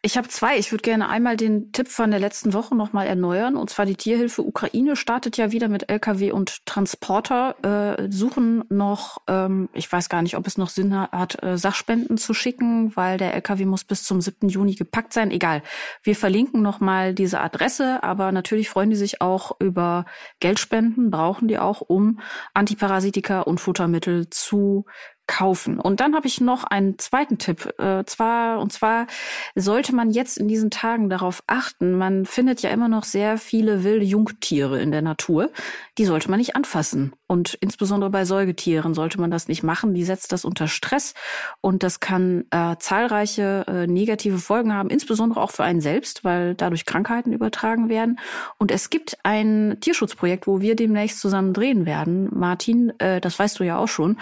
Ich 0.00 0.16
habe 0.16 0.28
zwei. 0.28 0.58
Ich 0.58 0.70
würde 0.70 0.82
gerne 0.82 1.08
einmal 1.08 1.36
den 1.36 1.72
Tipp 1.72 1.88
von 1.88 2.12
der 2.12 2.20
letzten 2.20 2.52
Woche 2.52 2.76
nochmal 2.76 3.08
erneuern. 3.08 3.56
Und 3.56 3.68
zwar 3.68 3.84
die 3.84 3.96
Tierhilfe 3.96 4.42
Ukraine 4.42 4.94
startet 4.94 5.36
ja 5.36 5.50
wieder 5.50 5.66
mit 5.66 5.90
Lkw 5.90 6.30
und 6.30 6.64
Transporter, 6.66 7.56
äh, 7.98 8.08
suchen 8.08 8.62
noch, 8.68 9.18
ähm, 9.26 9.68
ich 9.72 9.90
weiß 9.90 10.08
gar 10.08 10.22
nicht, 10.22 10.36
ob 10.36 10.46
es 10.46 10.56
noch 10.56 10.68
Sinn 10.68 10.96
hat, 10.96 11.42
äh, 11.42 11.58
Sachspenden 11.58 12.16
zu 12.16 12.32
schicken, 12.32 12.94
weil 12.94 13.18
der 13.18 13.34
Lkw 13.34 13.64
muss 13.64 13.82
bis 13.82 14.04
zum 14.04 14.20
7. 14.20 14.48
Juni 14.48 14.76
gepackt 14.76 15.12
sein. 15.12 15.32
Egal. 15.32 15.64
Wir 16.04 16.14
verlinken 16.14 16.62
nochmal 16.62 17.12
diese 17.12 17.40
Adresse, 17.40 18.00
aber 18.04 18.30
natürlich 18.30 18.68
freuen 18.68 18.90
die 18.90 18.96
sich 18.96 19.20
auch 19.20 19.56
über 19.58 20.04
Geldspenden, 20.38 21.10
brauchen 21.10 21.48
die 21.48 21.58
auch, 21.58 21.80
um 21.80 22.20
Antiparasitika 22.54 23.40
und 23.40 23.60
Futtermittel 23.60 24.30
zu 24.30 24.86
kaufen. 25.28 25.78
Und 25.78 26.00
dann 26.00 26.16
habe 26.16 26.26
ich 26.26 26.40
noch 26.40 26.64
einen 26.64 26.98
zweiten 26.98 27.38
Tipp. 27.38 27.72
Äh, 27.78 28.04
zwar, 28.06 28.58
und 28.58 28.72
zwar 28.72 29.06
sollte 29.54 29.94
man 29.94 30.10
jetzt 30.10 30.38
in 30.38 30.48
diesen 30.48 30.70
Tagen 30.70 31.08
darauf 31.08 31.44
achten, 31.46 31.92
man 31.96 32.26
findet 32.26 32.62
ja 32.62 32.70
immer 32.70 32.88
noch 32.88 33.04
sehr 33.04 33.38
viele 33.38 33.84
wilde 33.84 34.04
Jungtiere 34.04 34.80
in 34.80 34.90
der 34.90 35.02
Natur. 35.02 35.50
Die 35.98 36.06
sollte 36.06 36.30
man 36.30 36.38
nicht 36.38 36.56
anfassen. 36.56 37.12
Und 37.26 37.54
insbesondere 37.60 38.10
bei 38.10 38.24
Säugetieren 38.24 38.94
sollte 38.94 39.20
man 39.20 39.30
das 39.30 39.48
nicht 39.48 39.62
machen. 39.62 39.94
Die 39.94 40.04
setzt 40.04 40.32
das 40.32 40.46
unter 40.46 40.66
Stress 40.66 41.12
und 41.60 41.82
das 41.82 42.00
kann 42.00 42.46
äh, 42.50 42.76
zahlreiche 42.78 43.64
äh, 43.68 43.86
negative 43.86 44.38
Folgen 44.38 44.72
haben, 44.72 44.88
insbesondere 44.88 45.42
auch 45.42 45.50
für 45.50 45.62
einen 45.62 45.82
selbst, 45.82 46.24
weil 46.24 46.54
dadurch 46.54 46.86
Krankheiten 46.86 47.32
übertragen 47.32 47.90
werden. 47.90 48.18
Und 48.58 48.72
es 48.72 48.88
gibt 48.88 49.18
ein 49.24 49.76
Tierschutzprojekt, 49.80 50.46
wo 50.46 50.62
wir 50.62 50.74
demnächst 50.74 51.20
zusammen 51.20 51.52
drehen 51.52 51.84
werden. 51.84 52.28
Martin, 52.32 52.98
äh, 52.98 53.20
das 53.20 53.38
weißt 53.38 53.60
du 53.60 53.64
ja 53.64 53.76
auch 53.76 53.88
schon. 53.88 54.16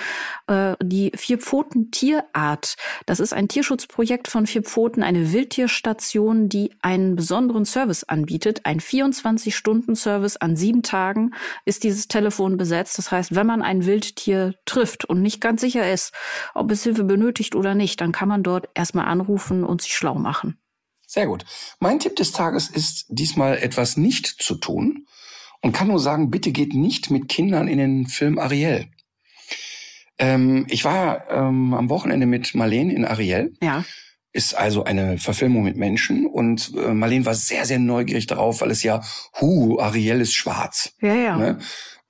Äh, 0.48 0.74
die 0.82 0.95
Vier-Pfoten-Tierart. 1.14 2.76
Das 3.06 3.20
ist 3.20 3.32
ein 3.32 3.48
Tierschutzprojekt 3.48 4.28
von 4.28 4.46
Vier 4.46 4.62
Pfoten, 4.62 5.02
eine 5.02 5.32
Wildtierstation, 5.32 6.48
die 6.48 6.72
einen 6.82 7.16
besonderen 7.16 7.64
Service 7.64 8.04
anbietet. 8.04 8.60
Ein 8.64 8.80
24-Stunden-Service 8.80 10.36
an 10.38 10.56
sieben 10.56 10.82
Tagen 10.82 11.32
ist 11.64 11.84
dieses 11.84 12.08
Telefon 12.08 12.56
besetzt. 12.56 12.98
Das 12.98 13.10
heißt, 13.10 13.34
wenn 13.34 13.46
man 13.46 13.62
ein 13.62 13.86
Wildtier 13.86 14.54
trifft 14.64 15.04
und 15.04 15.22
nicht 15.22 15.40
ganz 15.40 15.60
sicher 15.60 15.90
ist, 15.92 16.12
ob 16.54 16.70
es 16.70 16.82
Hilfe 16.82 17.04
benötigt 17.04 17.54
oder 17.54 17.74
nicht, 17.74 18.00
dann 18.00 18.12
kann 18.12 18.28
man 18.28 18.42
dort 18.42 18.68
erstmal 18.74 19.06
anrufen 19.06 19.64
und 19.64 19.82
sich 19.82 19.94
schlau 19.94 20.14
machen. 20.14 20.58
Sehr 21.06 21.26
gut. 21.26 21.44
Mein 21.78 22.00
Tipp 22.00 22.16
des 22.16 22.32
Tages 22.32 22.68
ist 22.68 23.06
diesmal 23.08 23.58
etwas 23.58 23.96
nicht 23.96 24.26
zu 24.26 24.56
tun 24.56 25.06
und 25.62 25.72
kann 25.72 25.88
nur 25.88 26.00
sagen, 26.00 26.30
bitte 26.30 26.52
geht 26.52 26.74
nicht 26.74 27.10
mit 27.10 27.28
Kindern 27.28 27.68
in 27.68 27.78
den 27.78 28.06
Film 28.06 28.38
Ariel. 28.38 28.90
Ähm, 30.18 30.66
ich 30.68 30.84
war 30.84 31.30
ähm, 31.30 31.74
am 31.74 31.90
Wochenende 31.90 32.26
mit 32.26 32.54
Marlene 32.54 32.94
in 32.94 33.04
Ariel. 33.04 33.54
Ja. 33.62 33.84
Ist 34.32 34.54
also 34.54 34.84
eine 34.84 35.18
Verfilmung 35.18 35.64
mit 35.64 35.76
Menschen 35.76 36.26
und 36.26 36.72
äh, 36.76 36.92
Marlene 36.92 37.24
war 37.24 37.34
sehr, 37.34 37.64
sehr 37.64 37.78
neugierig 37.78 38.26
darauf, 38.26 38.60
weil 38.60 38.70
es 38.70 38.82
ja, 38.82 39.02
hu, 39.40 39.78
Ariel 39.78 40.20
ist 40.20 40.34
schwarz. 40.34 40.92
Ja, 41.00 41.14
ja. 41.14 41.36
Ne? 41.36 41.58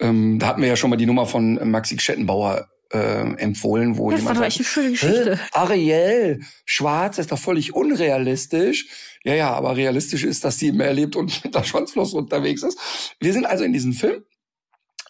Ähm, 0.01 0.39
da 0.39 0.49
hatten 0.49 0.61
wir 0.61 0.69
ja 0.69 0.77
schon 0.77 0.91
mal 0.91 0.97
die 0.97 1.07
Nummer 1.07 1.27
von 1.27 1.71
Maxi 1.71 1.99
Schettenbauer 1.99 2.69
äh, 2.93 3.35
empfohlen, 3.37 3.97
wo 3.97 4.11
Das 4.11 4.25
war 4.25 4.35
jemand 4.35 4.37
doch 4.37 4.43
sagt, 4.43 4.49
echt 4.49 4.59
eine 4.59 4.67
schöne 4.67 4.91
Geschichte. 4.91 5.41
Ariel, 5.53 6.41
schwarz 6.65 7.19
ist 7.19 7.33
doch 7.33 7.39
völlig 7.39 7.75
unrealistisch. 7.75 8.87
Ja, 9.25 9.35
ja, 9.35 9.53
aber 9.53 9.77
realistisch 9.77 10.25
ist, 10.25 10.45
dass 10.45 10.59
sie 10.59 10.73
mehr 10.73 10.93
lebt 10.93 11.17
und 11.17 11.45
mit 11.45 11.55
der 11.55 11.65
Schwanzflosse 11.65 12.17
unterwegs 12.17 12.63
ist. 12.63 12.79
Wir 13.21 13.33
sind 13.33 13.47
also 13.47 13.65
in 13.65 13.73
diesem 13.73 13.93
Film 13.93 14.23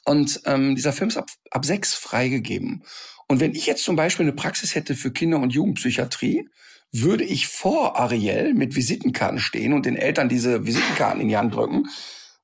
und 0.06 0.40
ähm, 0.46 0.76
dieser 0.76 0.92
Film 0.92 1.08
ist 1.08 1.16
ab, 1.16 1.30
ab 1.50 1.64
sechs 1.64 1.94
freigegeben. 1.94 2.84
Und 3.28 3.40
wenn 3.40 3.54
ich 3.54 3.66
jetzt 3.66 3.84
zum 3.84 3.96
Beispiel 3.96 4.24
eine 4.24 4.32
Praxis 4.32 4.74
hätte 4.74 4.94
für 4.94 5.12
Kinder- 5.12 5.40
und 5.40 5.52
Jugendpsychiatrie, 5.52 6.48
würde 6.92 7.24
ich 7.24 7.48
vor 7.48 7.98
Ariel 7.98 8.54
mit 8.54 8.76
Visitenkarten 8.76 9.40
stehen 9.40 9.72
und 9.72 9.84
den 9.84 9.96
Eltern 9.96 10.28
diese 10.28 10.64
Visitenkarten 10.64 11.20
in 11.20 11.28
die 11.28 11.36
Hand 11.36 11.54
drücken, 11.54 11.84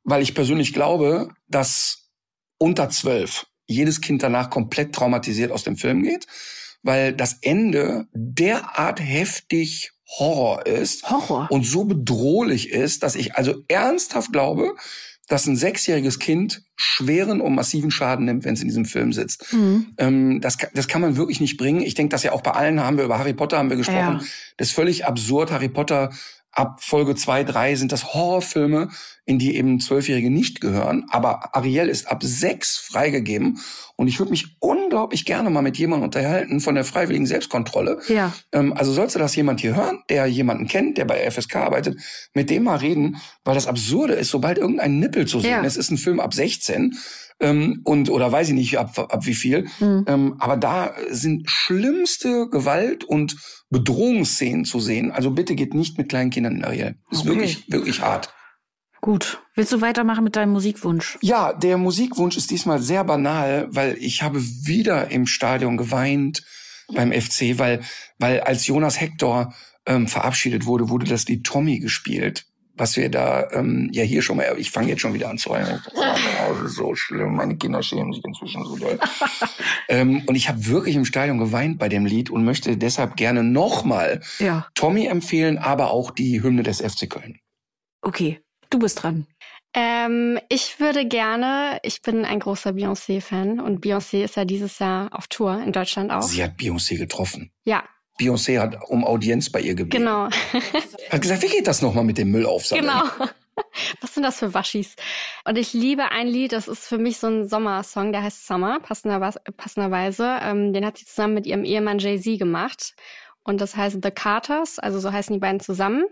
weil 0.02 0.22
ich 0.22 0.34
persönlich 0.34 0.72
glaube, 0.72 1.28
dass 1.47 2.10
unter 2.59 2.90
zwölf 2.90 3.47
jedes 3.66 4.01
Kind 4.01 4.22
danach 4.22 4.51
komplett 4.51 4.93
traumatisiert 4.93 5.52
aus 5.52 5.62
dem 5.62 5.76
Film 5.76 6.02
geht, 6.02 6.26
weil 6.82 7.12
das 7.12 7.39
Ende 7.43 8.06
derart 8.12 9.01
heftig 9.01 9.93
Horror 10.18 10.66
ist 10.66 11.09
Horror. 11.09 11.47
und 11.51 11.64
so 11.64 11.84
bedrohlich 11.84 12.70
ist, 12.70 13.02
dass 13.02 13.14
ich 13.14 13.34
also 13.36 13.62
ernsthaft 13.68 14.32
glaube, 14.32 14.74
dass 15.28 15.47
ein 15.47 15.57
sechsjähriges 15.57 16.19
Kind 16.19 16.62
schweren 16.77 17.40
und 17.40 17.55
massiven 17.55 17.90
Schaden 17.90 18.27
nimmt, 18.27 18.44
wenn 18.44 18.55
es 18.55 18.61
in 18.61 18.69
diesem 18.69 18.85
Film 18.85 19.12
sitzt. 19.12 19.53
Mhm. 19.53 19.94
Ähm, 19.99 20.40
das, 20.40 20.59
das 20.74 20.89
kann 20.89 21.01
man 21.01 21.16
wirklich 21.16 21.40
nicht 21.40 21.57
bringen. 21.57 21.81
Ich 21.82 21.94
denke, 21.94 22.11
dass 22.11 22.23
ja 22.23 22.32
auch 22.32 22.43
bei 22.43 22.51
allen 22.53 22.81
haben 22.81 22.97
wir 22.97 23.05
über 23.05 23.19
Harry 23.19 23.32
Potter 23.32 23.59
haben 23.59 23.70
wir 23.70 23.77
gesprochen. 23.77 24.19
Ja. 24.20 24.24
Das 24.57 24.69
ist 24.69 24.74
völlig 24.74 25.07
absurd. 25.07 25.53
Harry 25.53 25.69
Potter 25.69 26.11
ab 26.51 26.82
Folge 26.82 27.15
zwei, 27.15 27.44
drei 27.44 27.74
sind 27.77 27.93
das 27.93 28.15
Horrorfilme, 28.15 28.90
in 29.24 29.39
die 29.39 29.55
eben 29.57 29.78
Zwölfjährige 29.78 30.31
nicht 30.31 30.61
gehören. 30.61 31.05
Aber 31.11 31.55
Ariel 31.57 31.89
ist 31.89 32.11
ab 32.11 32.23
sechs 32.24 32.77
freigegeben. 32.77 33.59
Und 33.97 34.09
ich 34.09 34.19
würde 34.19 34.31
mich 34.32 34.57
unglaublich 34.59 35.24
gerne 35.24 35.49
mal 35.51 35.62
mit 35.62 35.78
jemandem 35.78 36.07
unterhalten 36.07 36.61
von 36.61 36.74
der 36.74 36.85
freiwilligen 36.85 37.27
Selbstkontrolle. 37.27 38.01
Ja. 38.09 38.32
Ähm, 38.53 38.73
also 38.73 38.93
sollte 38.93 39.19
das 39.20 39.36
jemand 39.36 39.61
hier 39.61 39.77
hören, 39.77 40.01
der 40.11 40.27
jemanden 40.27 40.66
kennt, 40.66 40.99
der 40.99 41.05
bei 41.05 41.31
FSK 41.31 41.57
arbeitet, 41.57 41.99
mit 42.35 42.51
dem 42.51 42.65
mal 42.65 42.77
reden, 42.78 43.16
weil 43.44 43.55
das 43.55 43.69
Absurde 43.69 44.15
ist, 44.15 44.31
sobald 44.31 44.59
irgendein 44.59 44.99
Nippel 44.99 45.27
zu 45.27 45.39
sehen 45.39 45.51
Ja. 45.51 45.62
ist, 45.62 45.77
ist 45.77 45.90
ein 45.90 45.99
Film 45.99 46.19
ab 46.19 46.35
16 46.35 46.94
ähm, 47.40 47.81
und 47.85 48.11
oder 48.11 48.32
weiß 48.32 48.49
ich 48.49 48.55
nicht 48.55 48.77
ab, 48.78 48.99
ab 48.99 49.24
wie 49.27 49.35
viel. 49.35 49.69
Mhm. 49.78 50.05
Ähm, 50.09 50.35
aber 50.40 50.57
da 50.57 50.94
sind 51.11 51.49
schlimmste 51.49 52.49
Gewalt 52.51 53.05
und 53.05 53.36
Bedrohungsszenen 53.70 54.65
zu 54.65 54.81
sehen. 54.81 55.12
Also 55.12 55.31
bitte 55.31 55.55
geht 55.55 55.74
nicht 55.74 55.99
mit 55.99 56.09
kleinen 56.09 56.31
Kindern 56.31 56.57
in 56.57 56.65
Ariel. 56.65 56.97
Ist 57.11 57.20
Okay. 57.20 57.28
wirklich 57.28 57.65
wirklich 57.70 58.01
hart. 58.01 58.32
Gut. 59.03 59.43
Willst 59.55 59.73
du 59.73 59.81
weitermachen 59.81 60.24
mit 60.24 60.37
deinem 60.37 60.53
Musikwunsch? 60.53 61.19
Ja, 61.20 61.53
der 61.53 61.77
Musikwunsch 61.77 62.37
ist 62.37 62.51
diesmal 62.51 62.81
sehr 62.81 63.03
banal, 63.03 63.66
weil 63.70 63.97
ich 63.99 64.23
habe 64.23 64.41
wieder 64.41 65.11
im 65.11 65.27
Stadion 65.27 65.77
geweint 65.77 66.45
beim 66.95 67.12
FC, 67.12 67.59
weil, 67.59 67.81
weil 68.19 68.41
als 68.41 68.66
Jonas 68.66 69.01
Hector 69.01 69.53
ähm, 69.87 70.07
verabschiedet 70.07 70.66
wurde, 70.66 70.89
wurde 70.89 71.07
das 71.07 71.27
Lied 71.27 71.45
Tommy 71.45 71.81
gespielt 71.81 72.47
was 72.74 72.97
wir 72.97 73.11
da 73.11 73.51
ähm, 73.53 73.91
ja 73.93 74.03
hier 74.03 74.23
schon 74.23 74.39
mal, 74.39 74.55
ich 74.57 74.70
fange 74.70 74.89
jetzt 74.89 75.01
schon 75.03 75.15
wieder 75.15 75.29
an 75.29 75.39
zu 75.39 75.51
heulen. 75.51 75.81
Oh, 75.95 76.55
das 76.55 76.70
ist 76.70 76.77
so 76.77 76.95
schlimm, 76.95 77.37
meine 77.37 77.57
Kinder 77.57 77.83
schämen 77.83 78.12
sich 78.12 78.24
inzwischen 78.24 78.65
so 78.65 78.77
doll. 78.77 78.99
ähm, 79.89 80.23
und 80.27 80.35
ich 80.35 80.49
habe 80.49 80.66
wirklich 80.66 80.97
im 80.97 81.05
Stadion 81.05 81.39
geweint 81.39 81.79
bei 81.79 81.89
dem 81.89 82.07
Lied 82.07 82.31
und 82.31 82.45
möchte 82.45 82.77
deshalb 82.77 83.16
gerne 83.16 83.43
nochmal 83.43 84.20
ja. 84.39 84.66
Tommy 84.74 85.07
empfehlen, 85.07 85.59
aber 85.59 85.91
auch 85.91 86.11
die 86.11 86.43
Hymne 86.43 86.62
des 86.62 86.81
FC 86.81 87.11
Köln. 87.11 87.39
Okay, 88.01 88.41
du 88.73 88.78
bist 88.78 89.03
dran. 89.03 89.27
Ähm, 89.74 90.39
ich 90.49 90.81
würde 90.81 91.07
gerne, 91.07 91.78
ich 91.82 92.03
bin 92.03 92.24
ein 92.24 92.40
großer 92.40 92.70
Beyoncé-Fan 92.70 93.59
und 93.59 93.85
Beyoncé 93.85 94.23
ist 94.23 94.36
ja 94.36 94.44
dieses 94.44 94.78
Jahr 94.78 95.09
auf 95.12 95.28
Tour 95.28 95.62
in 95.62 95.73
Deutschland 95.73 96.11
auch. 96.11 96.23
Sie 96.23 96.43
hat 96.43 96.59
Beyoncé 96.59 96.99
getroffen. 96.99 97.51
Ja, 97.65 97.85
Beyoncé 98.23 98.59
hat 98.61 98.78
um 98.89 99.05
Audienz 99.05 99.51
bei 99.51 99.61
ihr 99.61 99.74
gebeten. 99.74 100.05
Genau. 100.05 100.28
hat 101.11 101.23
gesagt, 101.23 101.43
wie 101.43 101.49
geht 101.49 101.66
das 101.66 101.82
nochmal 101.82 102.05
mit 102.05 102.19
dem 102.19 102.31
Müll 102.31 102.47
aufsammeln? 102.47 102.86
Genau. 102.86 103.28
Was 104.01 104.15
sind 104.15 104.23
das 104.23 104.39
für 104.39 104.55
Waschis? 104.55 104.97
Und 105.44 105.59
ich 105.59 105.73
liebe 105.73 106.11
ein 106.11 106.27
Lied, 106.27 106.53
das 106.53 106.69
ist 106.69 106.86
für 106.86 106.99
mich 106.99 107.19
so 107.19 107.27
ein 107.27 107.49
Sommersong, 107.49 108.12
der 108.12 108.23
heißt 108.23 108.47
Summer, 108.47 108.81
passenderweise. 108.81 109.40
passenderweise. 109.57 110.39
Ähm, 110.43 110.73
den 110.73 110.86
hat 110.86 110.99
sie 110.99 111.05
zusammen 111.05 111.35
mit 111.35 111.47
ihrem 111.47 111.65
Ehemann 111.65 111.99
Jay-Z 111.99 112.39
gemacht. 112.39 112.94
Und 113.44 113.61
das 113.61 113.77
heißt 113.77 113.99
The 114.03 114.11
Carters, 114.11 114.78
also 114.78 115.01
so 115.01 115.12
heißen 115.12 115.35
die 115.35 115.40
beiden 115.40 115.61
zusammen. 115.61 116.05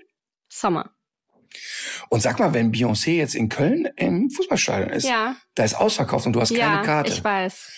Summer. 0.48 0.90
Und 2.08 2.20
sag 2.20 2.38
mal, 2.38 2.54
wenn 2.54 2.72
Beyoncé 2.72 3.12
jetzt 3.12 3.34
in 3.34 3.48
Köln 3.48 3.88
im 3.96 4.30
Fußballstadion 4.30 4.90
ist, 4.90 5.08
ja. 5.08 5.36
da 5.54 5.64
ist 5.64 5.74
ausverkauft 5.74 6.26
und 6.26 6.32
du 6.32 6.40
hast 6.40 6.50
ja, 6.50 6.68
keine 6.68 6.86
Karte. 6.86 7.12
Ich 7.12 7.22
weiß. 7.22 7.70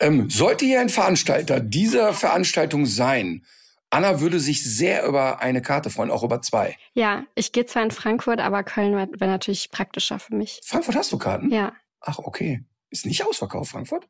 Ähm, 0.00 0.30
sollte 0.30 0.64
hier 0.64 0.80
ein 0.80 0.88
Veranstalter 0.88 1.60
dieser 1.60 2.12
Veranstaltung 2.12 2.86
sein, 2.86 3.44
Anna 3.90 4.20
würde 4.20 4.38
sich 4.38 4.62
sehr 4.62 5.06
über 5.06 5.40
eine 5.40 5.62
Karte 5.62 5.88
freuen, 5.90 6.10
auch 6.10 6.22
über 6.22 6.42
zwei. 6.42 6.76
Ja, 6.92 7.24
ich 7.34 7.52
gehe 7.52 7.64
zwar 7.64 7.82
in 7.82 7.90
Frankfurt, 7.90 8.40
aber 8.40 8.62
Köln 8.62 8.94
wäre 8.94 9.08
wär 9.18 9.28
natürlich 9.28 9.70
praktischer 9.70 10.18
für 10.18 10.34
mich. 10.34 10.60
Frankfurt 10.62 10.96
hast 10.96 11.10
du 11.10 11.18
Karten? 11.18 11.50
Ja. 11.50 11.72
Ach, 12.00 12.18
okay. 12.18 12.64
Ist 12.90 13.06
nicht 13.06 13.24
ausverkauft, 13.24 13.70
Frankfurt? 13.70 14.06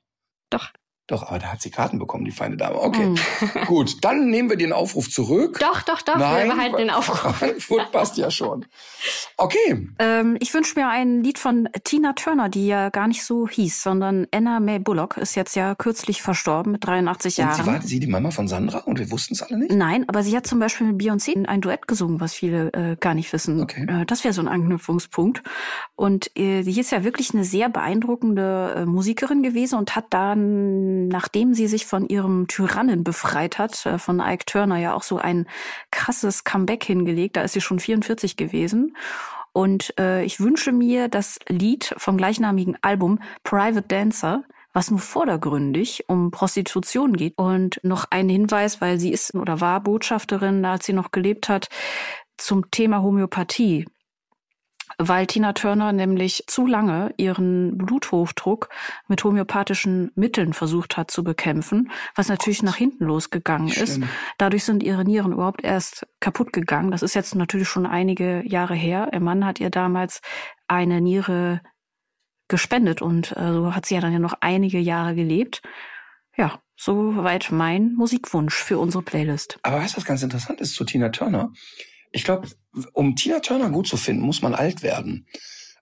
Doch. 0.50 0.72
Doch, 1.08 1.24
aber 1.24 1.38
da 1.38 1.46
hat 1.46 1.62
sie 1.62 1.70
Karten 1.70 1.98
bekommen, 1.98 2.24
die 2.24 2.30
feine 2.30 2.56
Dame. 2.56 2.80
Okay, 2.80 3.06
mm. 3.06 3.16
gut. 3.66 4.04
Dann 4.04 4.28
nehmen 4.30 4.50
wir 4.50 4.56
den 4.56 4.72
Aufruf 4.72 5.10
zurück. 5.10 5.58
Doch, 5.58 5.82
doch, 5.82 6.02
doch. 6.02 6.16
Nein, 6.16 6.48
wir 6.48 6.54
behalten 6.54 6.76
den 6.76 6.90
Aufruf. 6.90 7.18
Frankfurt 7.38 7.90
passt 7.90 8.18
ja 8.18 8.30
schon. 8.30 8.66
Okay. 9.36 9.88
Ähm, 9.98 10.36
ich 10.40 10.52
wünsche 10.52 10.78
mir 10.78 10.88
ein 10.88 11.24
Lied 11.24 11.38
von 11.38 11.68
Tina 11.84 12.12
Turner, 12.12 12.48
die 12.48 12.66
ja 12.66 12.90
gar 12.90 13.08
nicht 13.08 13.24
so 13.24 13.48
hieß, 13.48 13.82
sondern 13.82 14.26
Anna 14.32 14.60
Mae 14.60 14.78
Bullock 14.78 15.16
ist 15.16 15.34
jetzt 15.34 15.56
ja 15.56 15.74
kürzlich 15.74 16.20
verstorben 16.20 16.72
mit 16.72 16.86
83 16.86 17.38
Jahren. 17.38 17.58
Und 17.58 17.64
sie 17.64 17.66
war 17.66 17.82
sie 17.82 18.00
die 18.00 18.06
Mama 18.06 18.30
von 18.30 18.46
Sandra 18.46 18.80
und 18.80 18.98
wir 18.98 19.10
wussten 19.10 19.34
es 19.34 19.42
alle 19.42 19.58
nicht? 19.58 19.72
Nein, 19.72 20.08
aber 20.08 20.22
sie 20.22 20.36
hat 20.36 20.46
zum 20.46 20.58
Beispiel 20.58 20.88
mit 20.88 21.00
Beyoncé 21.00 21.46
ein 21.46 21.60
Duett 21.60 21.88
gesungen, 21.88 22.20
was 22.20 22.34
viele 22.34 22.72
äh, 22.72 22.96
gar 23.00 23.14
nicht 23.14 23.32
wissen. 23.32 23.62
Okay. 23.62 23.86
Äh, 23.88 24.04
das 24.04 24.24
wäre 24.24 24.34
so 24.34 24.42
ein 24.42 24.48
Anknüpfungspunkt. 24.48 25.42
Und 25.96 26.30
äh, 26.36 26.62
sie 26.62 26.78
ist 26.78 26.92
ja 26.92 27.04
wirklich 27.04 27.32
eine 27.32 27.44
sehr 27.44 27.68
beeindruckende 27.68 28.74
äh, 28.76 28.84
Musikerin 28.84 29.42
gewesen 29.42 29.78
und 29.78 29.96
hat 29.96 30.06
dann, 30.10 30.97
nachdem 31.06 31.54
sie 31.54 31.68
sich 31.68 31.86
von 31.86 32.08
ihrem 32.08 32.48
Tyrannen 32.48 33.04
befreit 33.04 33.58
hat, 33.58 33.86
äh, 33.86 33.98
von 33.98 34.18
Ike 34.18 34.46
Turner 34.46 34.78
ja 34.78 34.94
auch 34.94 35.04
so 35.04 35.18
ein 35.18 35.46
krasses 35.92 36.42
Comeback 36.42 36.82
hingelegt. 36.82 37.36
Da 37.36 37.42
ist 37.42 37.52
sie 37.52 37.60
schon 37.60 37.78
44 37.78 38.36
gewesen. 38.36 38.96
Und 39.52 39.94
äh, 39.98 40.24
ich 40.24 40.40
wünsche 40.40 40.72
mir 40.72 41.08
das 41.08 41.38
Lied 41.48 41.94
vom 41.96 42.16
gleichnamigen 42.16 42.76
Album 42.82 43.20
Private 43.44 43.86
Dancer, 43.86 44.42
was 44.72 44.90
nur 44.90 45.00
vordergründig 45.00 46.04
um 46.08 46.30
Prostitution 46.32 47.14
geht. 47.14 47.38
Und 47.38 47.78
noch 47.82 48.06
ein 48.10 48.28
Hinweis, 48.28 48.80
weil 48.80 48.98
sie 48.98 49.12
ist 49.12 49.34
oder 49.34 49.60
war 49.60 49.80
Botschafterin, 49.80 50.64
als 50.64 50.86
sie 50.86 50.92
noch 50.92 51.12
gelebt 51.12 51.48
hat, 51.48 51.68
zum 52.36 52.70
Thema 52.70 53.02
Homöopathie 53.02 53.86
weil 54.96 55.26
Tina 55.26 55.52
Turner 55.52 55.92
nämlich 55.92 56.44
zu 56.46 56.66
lange 56.66 57.12
ihren 57.16 57.76
Bluthochdruck 57.76 58.68
mit 59.08 59.22
homöopathischen 59.22 60.10
Mitteln 60.14 60.52
versucht 60.52 60.96
hat 60.96 61.10
zu 61.10 61.22
bekämpfen, 61.22 61.90
was 62.14 62.28
natürlich 62.28 62.62
nach 62.62 62.76
hinten 62.76 63.04
losgegangen 63.04 63.68
ist. 63.68 64.00
Dadurch 64.38 64.64
sind 64.64 64.82
ihre 64.82 65.04
Nieren 65.04 65.32
überhaupt 65.32 65.64
erst 65.64 66.06
kaputt 66.20 66.52
gegangen. 66.52 66.90
Das 66.90 67.02
ist 67.02 67.14
jetzt 67.14 67.34
natürlich 67.34 67.68
schon 67.68 67.86
einige 67.86 68.42
Jahre 68.46 68.74
her. 68.74 69.10
Ihr 69.12 69.20
Mann 69.20 69.44
hat 69.44 69.60
ihr 69.60 69.70
damals 69.70 70.20
eine 70.66 71.00
Niere 71.00 71.60
gespendet 72.48 73.02
und 73.02 73.36
äh, 73.36 73.52
so 73.52 73.74
hat 73.74 73.86
sie 73.86 73.94
ja 73.94 74.00
dann 74.00 74.12
ja 74.12 74.18
noch 74.18 74.34
einige 74.40 74.78
Jahre 74.78 75.14
gelebt. 75.14 75.62
Ja, 76.36 76.60
soweit 76.76 77.50
mein 77.50 77.94
Musikwunsch 77.94 78.54
für 78.54 78.78
unsere 78.78 79.02
Playlist. 79.02 79.58
Aber 79.62 79.78
weißt 79.78 79.94
du, 79.94 79.96
was 79.98 80.04
ganz 80.04 80.22
interessant 80.22 80.60
ist 80.60 80.74
zu 80.74 80.84
Tina 80.84 81.10
Turner? 81.10 81.52
Ich 82.12 82.24
glaube, 82.24 82.48
um 82.92 83.16
Tina 83.16 83.40
Turner 83.40 83.70
gut 83.70 83.88
zu 83.88 83.96
finden, 83.96 84.22
muss 84.22 84.42
man 84.42 84.54
alt 84.54 84.82
werden. 84.82 85.26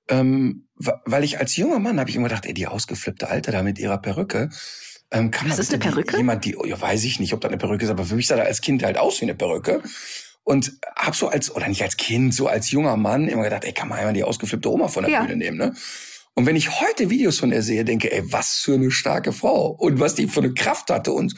Ähm, 0.09 0.69
weil 0.77 1.24
ich 1.24 1.39
als 1.39 1.57
junger 1.57 1.78
Mann 1.78 1.98
habe 1.98 2.11
ich 2.11 2.16
immer 2.16 2.28
gedacht, 2.28 2.47
ey, 2.47 2.55
die 2.55 2.66
ausgeflippte 2.66 3.28
Alte 3.28 3.51
da 3.51 3.62
mit 3.62 3.78
ihrer 3.78 3.98
Perücke. 3.98 4.51
Ähm, 5.11 5.31
kann 5.31 5.51
Was 5.51 5.59
ist 5.59 5.73
eine 5.73 5.78
Perücke? 5.78 6.16
Jemand, 6.16 6.44
die, 6.44 6.57
ja, 6.65 6.81
weiß 6.81 7.05
ich 7.05 7.20
nicht, 7.20 7.32
ob 7.32 7.40
da 7.40 7.48
eine 7.48 7.59
Perücke 7.59 7.85
ist, 7.85 7.90
aber 7.90 8.05
für 8.05 8.16
mich 8.16 8.27
sah 8.27 8.36
da 8.36 8.43
als 8.43 8.61
Kind 8.61 8.82
halt 8.82 8.98
aus 8.98 9.20
wie 9.20 9.24
eine 9.24 9.35
Perücke. 9.35 9.82
Und 10.44 10.78
hab 10.94 11.16
so 11.16 11.28
als, 11.28 11.55
oder 11.55 11.66
nicht 11.66 11.82
als 11.82 11.97
Kind, 11.97 12.35
so 12.35 12.47
als 12.47 12.70
junger 12.70 12.97
Mann 12.97 13.28
immer 13.28 13.43
gedacht, 13.43 13.65
ey, 13.65 13.73
kann 13.73 13.89
man 13.89 13.98
einmal 13.98 14.15
die 14.15 14.23
ausgeflippte 14.23 14.70
Oma 14.70 14.89
von 14.89 15.03
der 15.03 15.12
ja. 15.12 15.23
Bühne 15.23 15.36
nehmen, 15.36 15.57
ne? 15.59 15.74
Und 16.39 16.44
wenn 16.44 16.55
ich 16.55 16.82
heute 16.82 17.09
Videos 17.09 17.39
von 17.39 17.48
der 17.48 17.62
sehe, 17.62 17.85
denke, 17.85 18.12
ey, 18.12 18.23
was 18.31 18.59
für 18.59 18.74
eine 18.74 18.90
starke 18.90 19.32
Frau 19.32 19.69
und 19.69 20.01
was 20.01 20.15
die 20.15 20.28
für 20.28 20.40
eine 20.40 20.53
Kraft 20.53 20.90
hatte 20.90 21.12
und 21.12 21.35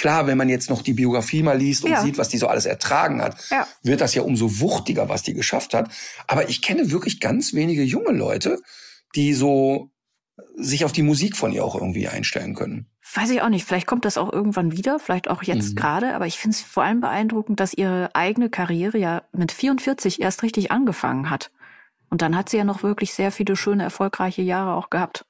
Klar, 0.00 0.26
wenn 0.26 0.38
man 0.38 0.48
jetzt 0.48 0.70
noch 0.70 0.80
die 0.80 0.94
Biografie 0.94 1.42
mal 1.42 1.58
liest 1.58 1.84
und 1.84 1.90
ja. 1.90 2.00
sieht, 2.00 2.16
was 2.16 2.30
die 2.30 2.38
so 2.38 2.46
alles 2.46 2.64
ertragen 2.64 3.20
hat, 3.20 3.36
ja. 3.50 3.66
wird 3.82 4.00
das 4.00 4.14
ja 4.14 4.22
umso 4.22 4.58
wuchtiger, 4.58 5.10
was 5.10 5.22
die 5.22 5.34
geschafft 5.34 5.74
hat. 5.74 5.90
Aber 6.26 6.48
ich 6.48 6.62
kenne 6.62 6.90
wirklich 6.90 7.20
ganz 7.20 7.52
wenige 7.52 7.82
junge 7.82 8.12
Leute, 8.12 8.62
die 9.14 9.34
so 9.34 9.90
sich 10.56 10.86
auf 10.86 10.92
die 10.92 11.02
Musik 11.02 11.36
von 11.36 11.52
ihr 11.52 11.62
auch 11.62 11.74
irgendwie 11.74 12.08
einstellen 12.08 12.54
können. 12.54 12.86
Weiß 13.14 13.28
ich 13.28 13.42
auch 13.42 13.50
nicht. 13.50 13.66
Vielleicht 13.66 13.86
kommt 13.86 14.06
das 14.06 14.16
auch 14.16 14.32
irgendwann 14.32 14.72
wieder, 14.72 14.98
vielleicht 15.00 15.28
auch 15.28 15.42
jetzt 15.42 15.72
mhm. 15.72 15.74
gerade. 15.74 16.14
Aber 16.14 16.26
ich 16.26 16.38
finde 16.38 16.54
es 16.54 16.62
vor 16.62 16.82
allem 16.82 17.02
beeindruckend, 17.02 17.60
dass 17.60 17.74
ihre 17.74 18.08
eigene 18.14 18.48
Karriere 18.48 18.96
ja 18.96 19.24
mit 19.32 19.52
44 19.52 20.22
erst 20.22 20.42
richtig 20.42 20.72
angefangen 20.72 21.28
hat. 21.28 21.50
Und 22.08 22.22
dann 22.22 22.34
hat 22.34 22.48
sie 22.48 22.56
ja 22.56 22.64
noch 22.64 22.82
wirklich 22.82 23.12
sehr 23.12 23.32
viele 23.32 23.54
schöne, 23.54 23.82
erfolgreiche 23.82 24.40
Jahre 24.40 24.72
auch 24.76 24.88
gehabt. 24.88 25.26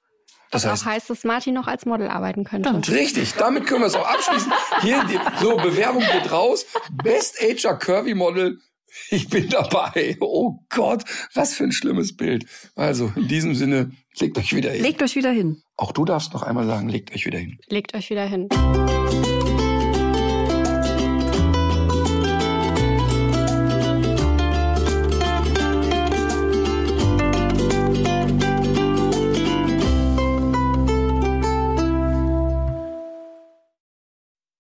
Das 0.51 0.67
heißt, 0.67 0.83
auch 0.83 0.87
heißt, 0.87 1.11
dass 1.11 1.25
Martin 1.25 1.55
noch 1.55 1.67
als 1.67 1.87
Model 1.87 2.09
arbeiten 2.09 2.45
könnte. 2.45 2.71
Richtig, 2.93 3.35
damit 3.35 3.67
können 3.67 3.83
wir 3.83 3.87
es 3.87 3.95
auch 3.95 4.07
abschließen. 4.07 4.53
Hier, 4.83 5.05
die, 5.05 5.19
so, 5.41 5.57
Bewerbung 5.57 6.03
geht 6.03 6.33
raus. 6.33 6.67
Best 7.03 7.41
HR 7.41 7.79
Curvy 7.79 8.15
Model. 8.15 8.59
Ich 9.11 9.29
bin 9.29 9.49
dabei. 9.49 10.17
Oh 10.21 10.59
Gott, 10.69 11.05
was 11.35 11.55
für 11.55 11.65
ein 11.65 11.73
schlimmes 11.73 12.17
Bild. 12.17 12.47
Also, 12.75 13.13
in 13.15 13.29
diesem 13.29 13.55
Sinne, 13.55 13.93
legt 14.19 14.37
euch 14.37 14.55
wieder 14.55 14.71
hin. 14.71 14.83
Legt 14.83 15.03
euch 15.03 15.15
wieder 15.15 15.31
hin. 15.31 15.63
Auch 15.77 15.93
du 15.93 16.05
darfst 16.05 16.33
noch 16.33 16.43
einmal 16.43 16.67
sagen, 16.67 16.89
legt 16.89 17.15
euch 17.15 17.25
wieder 17.25 17.39
hin. 17.39 17.59
Legt 17.69 17.95
euch 17.95 18.11
wieder 18.11 18.25
hin. 18.27 18.49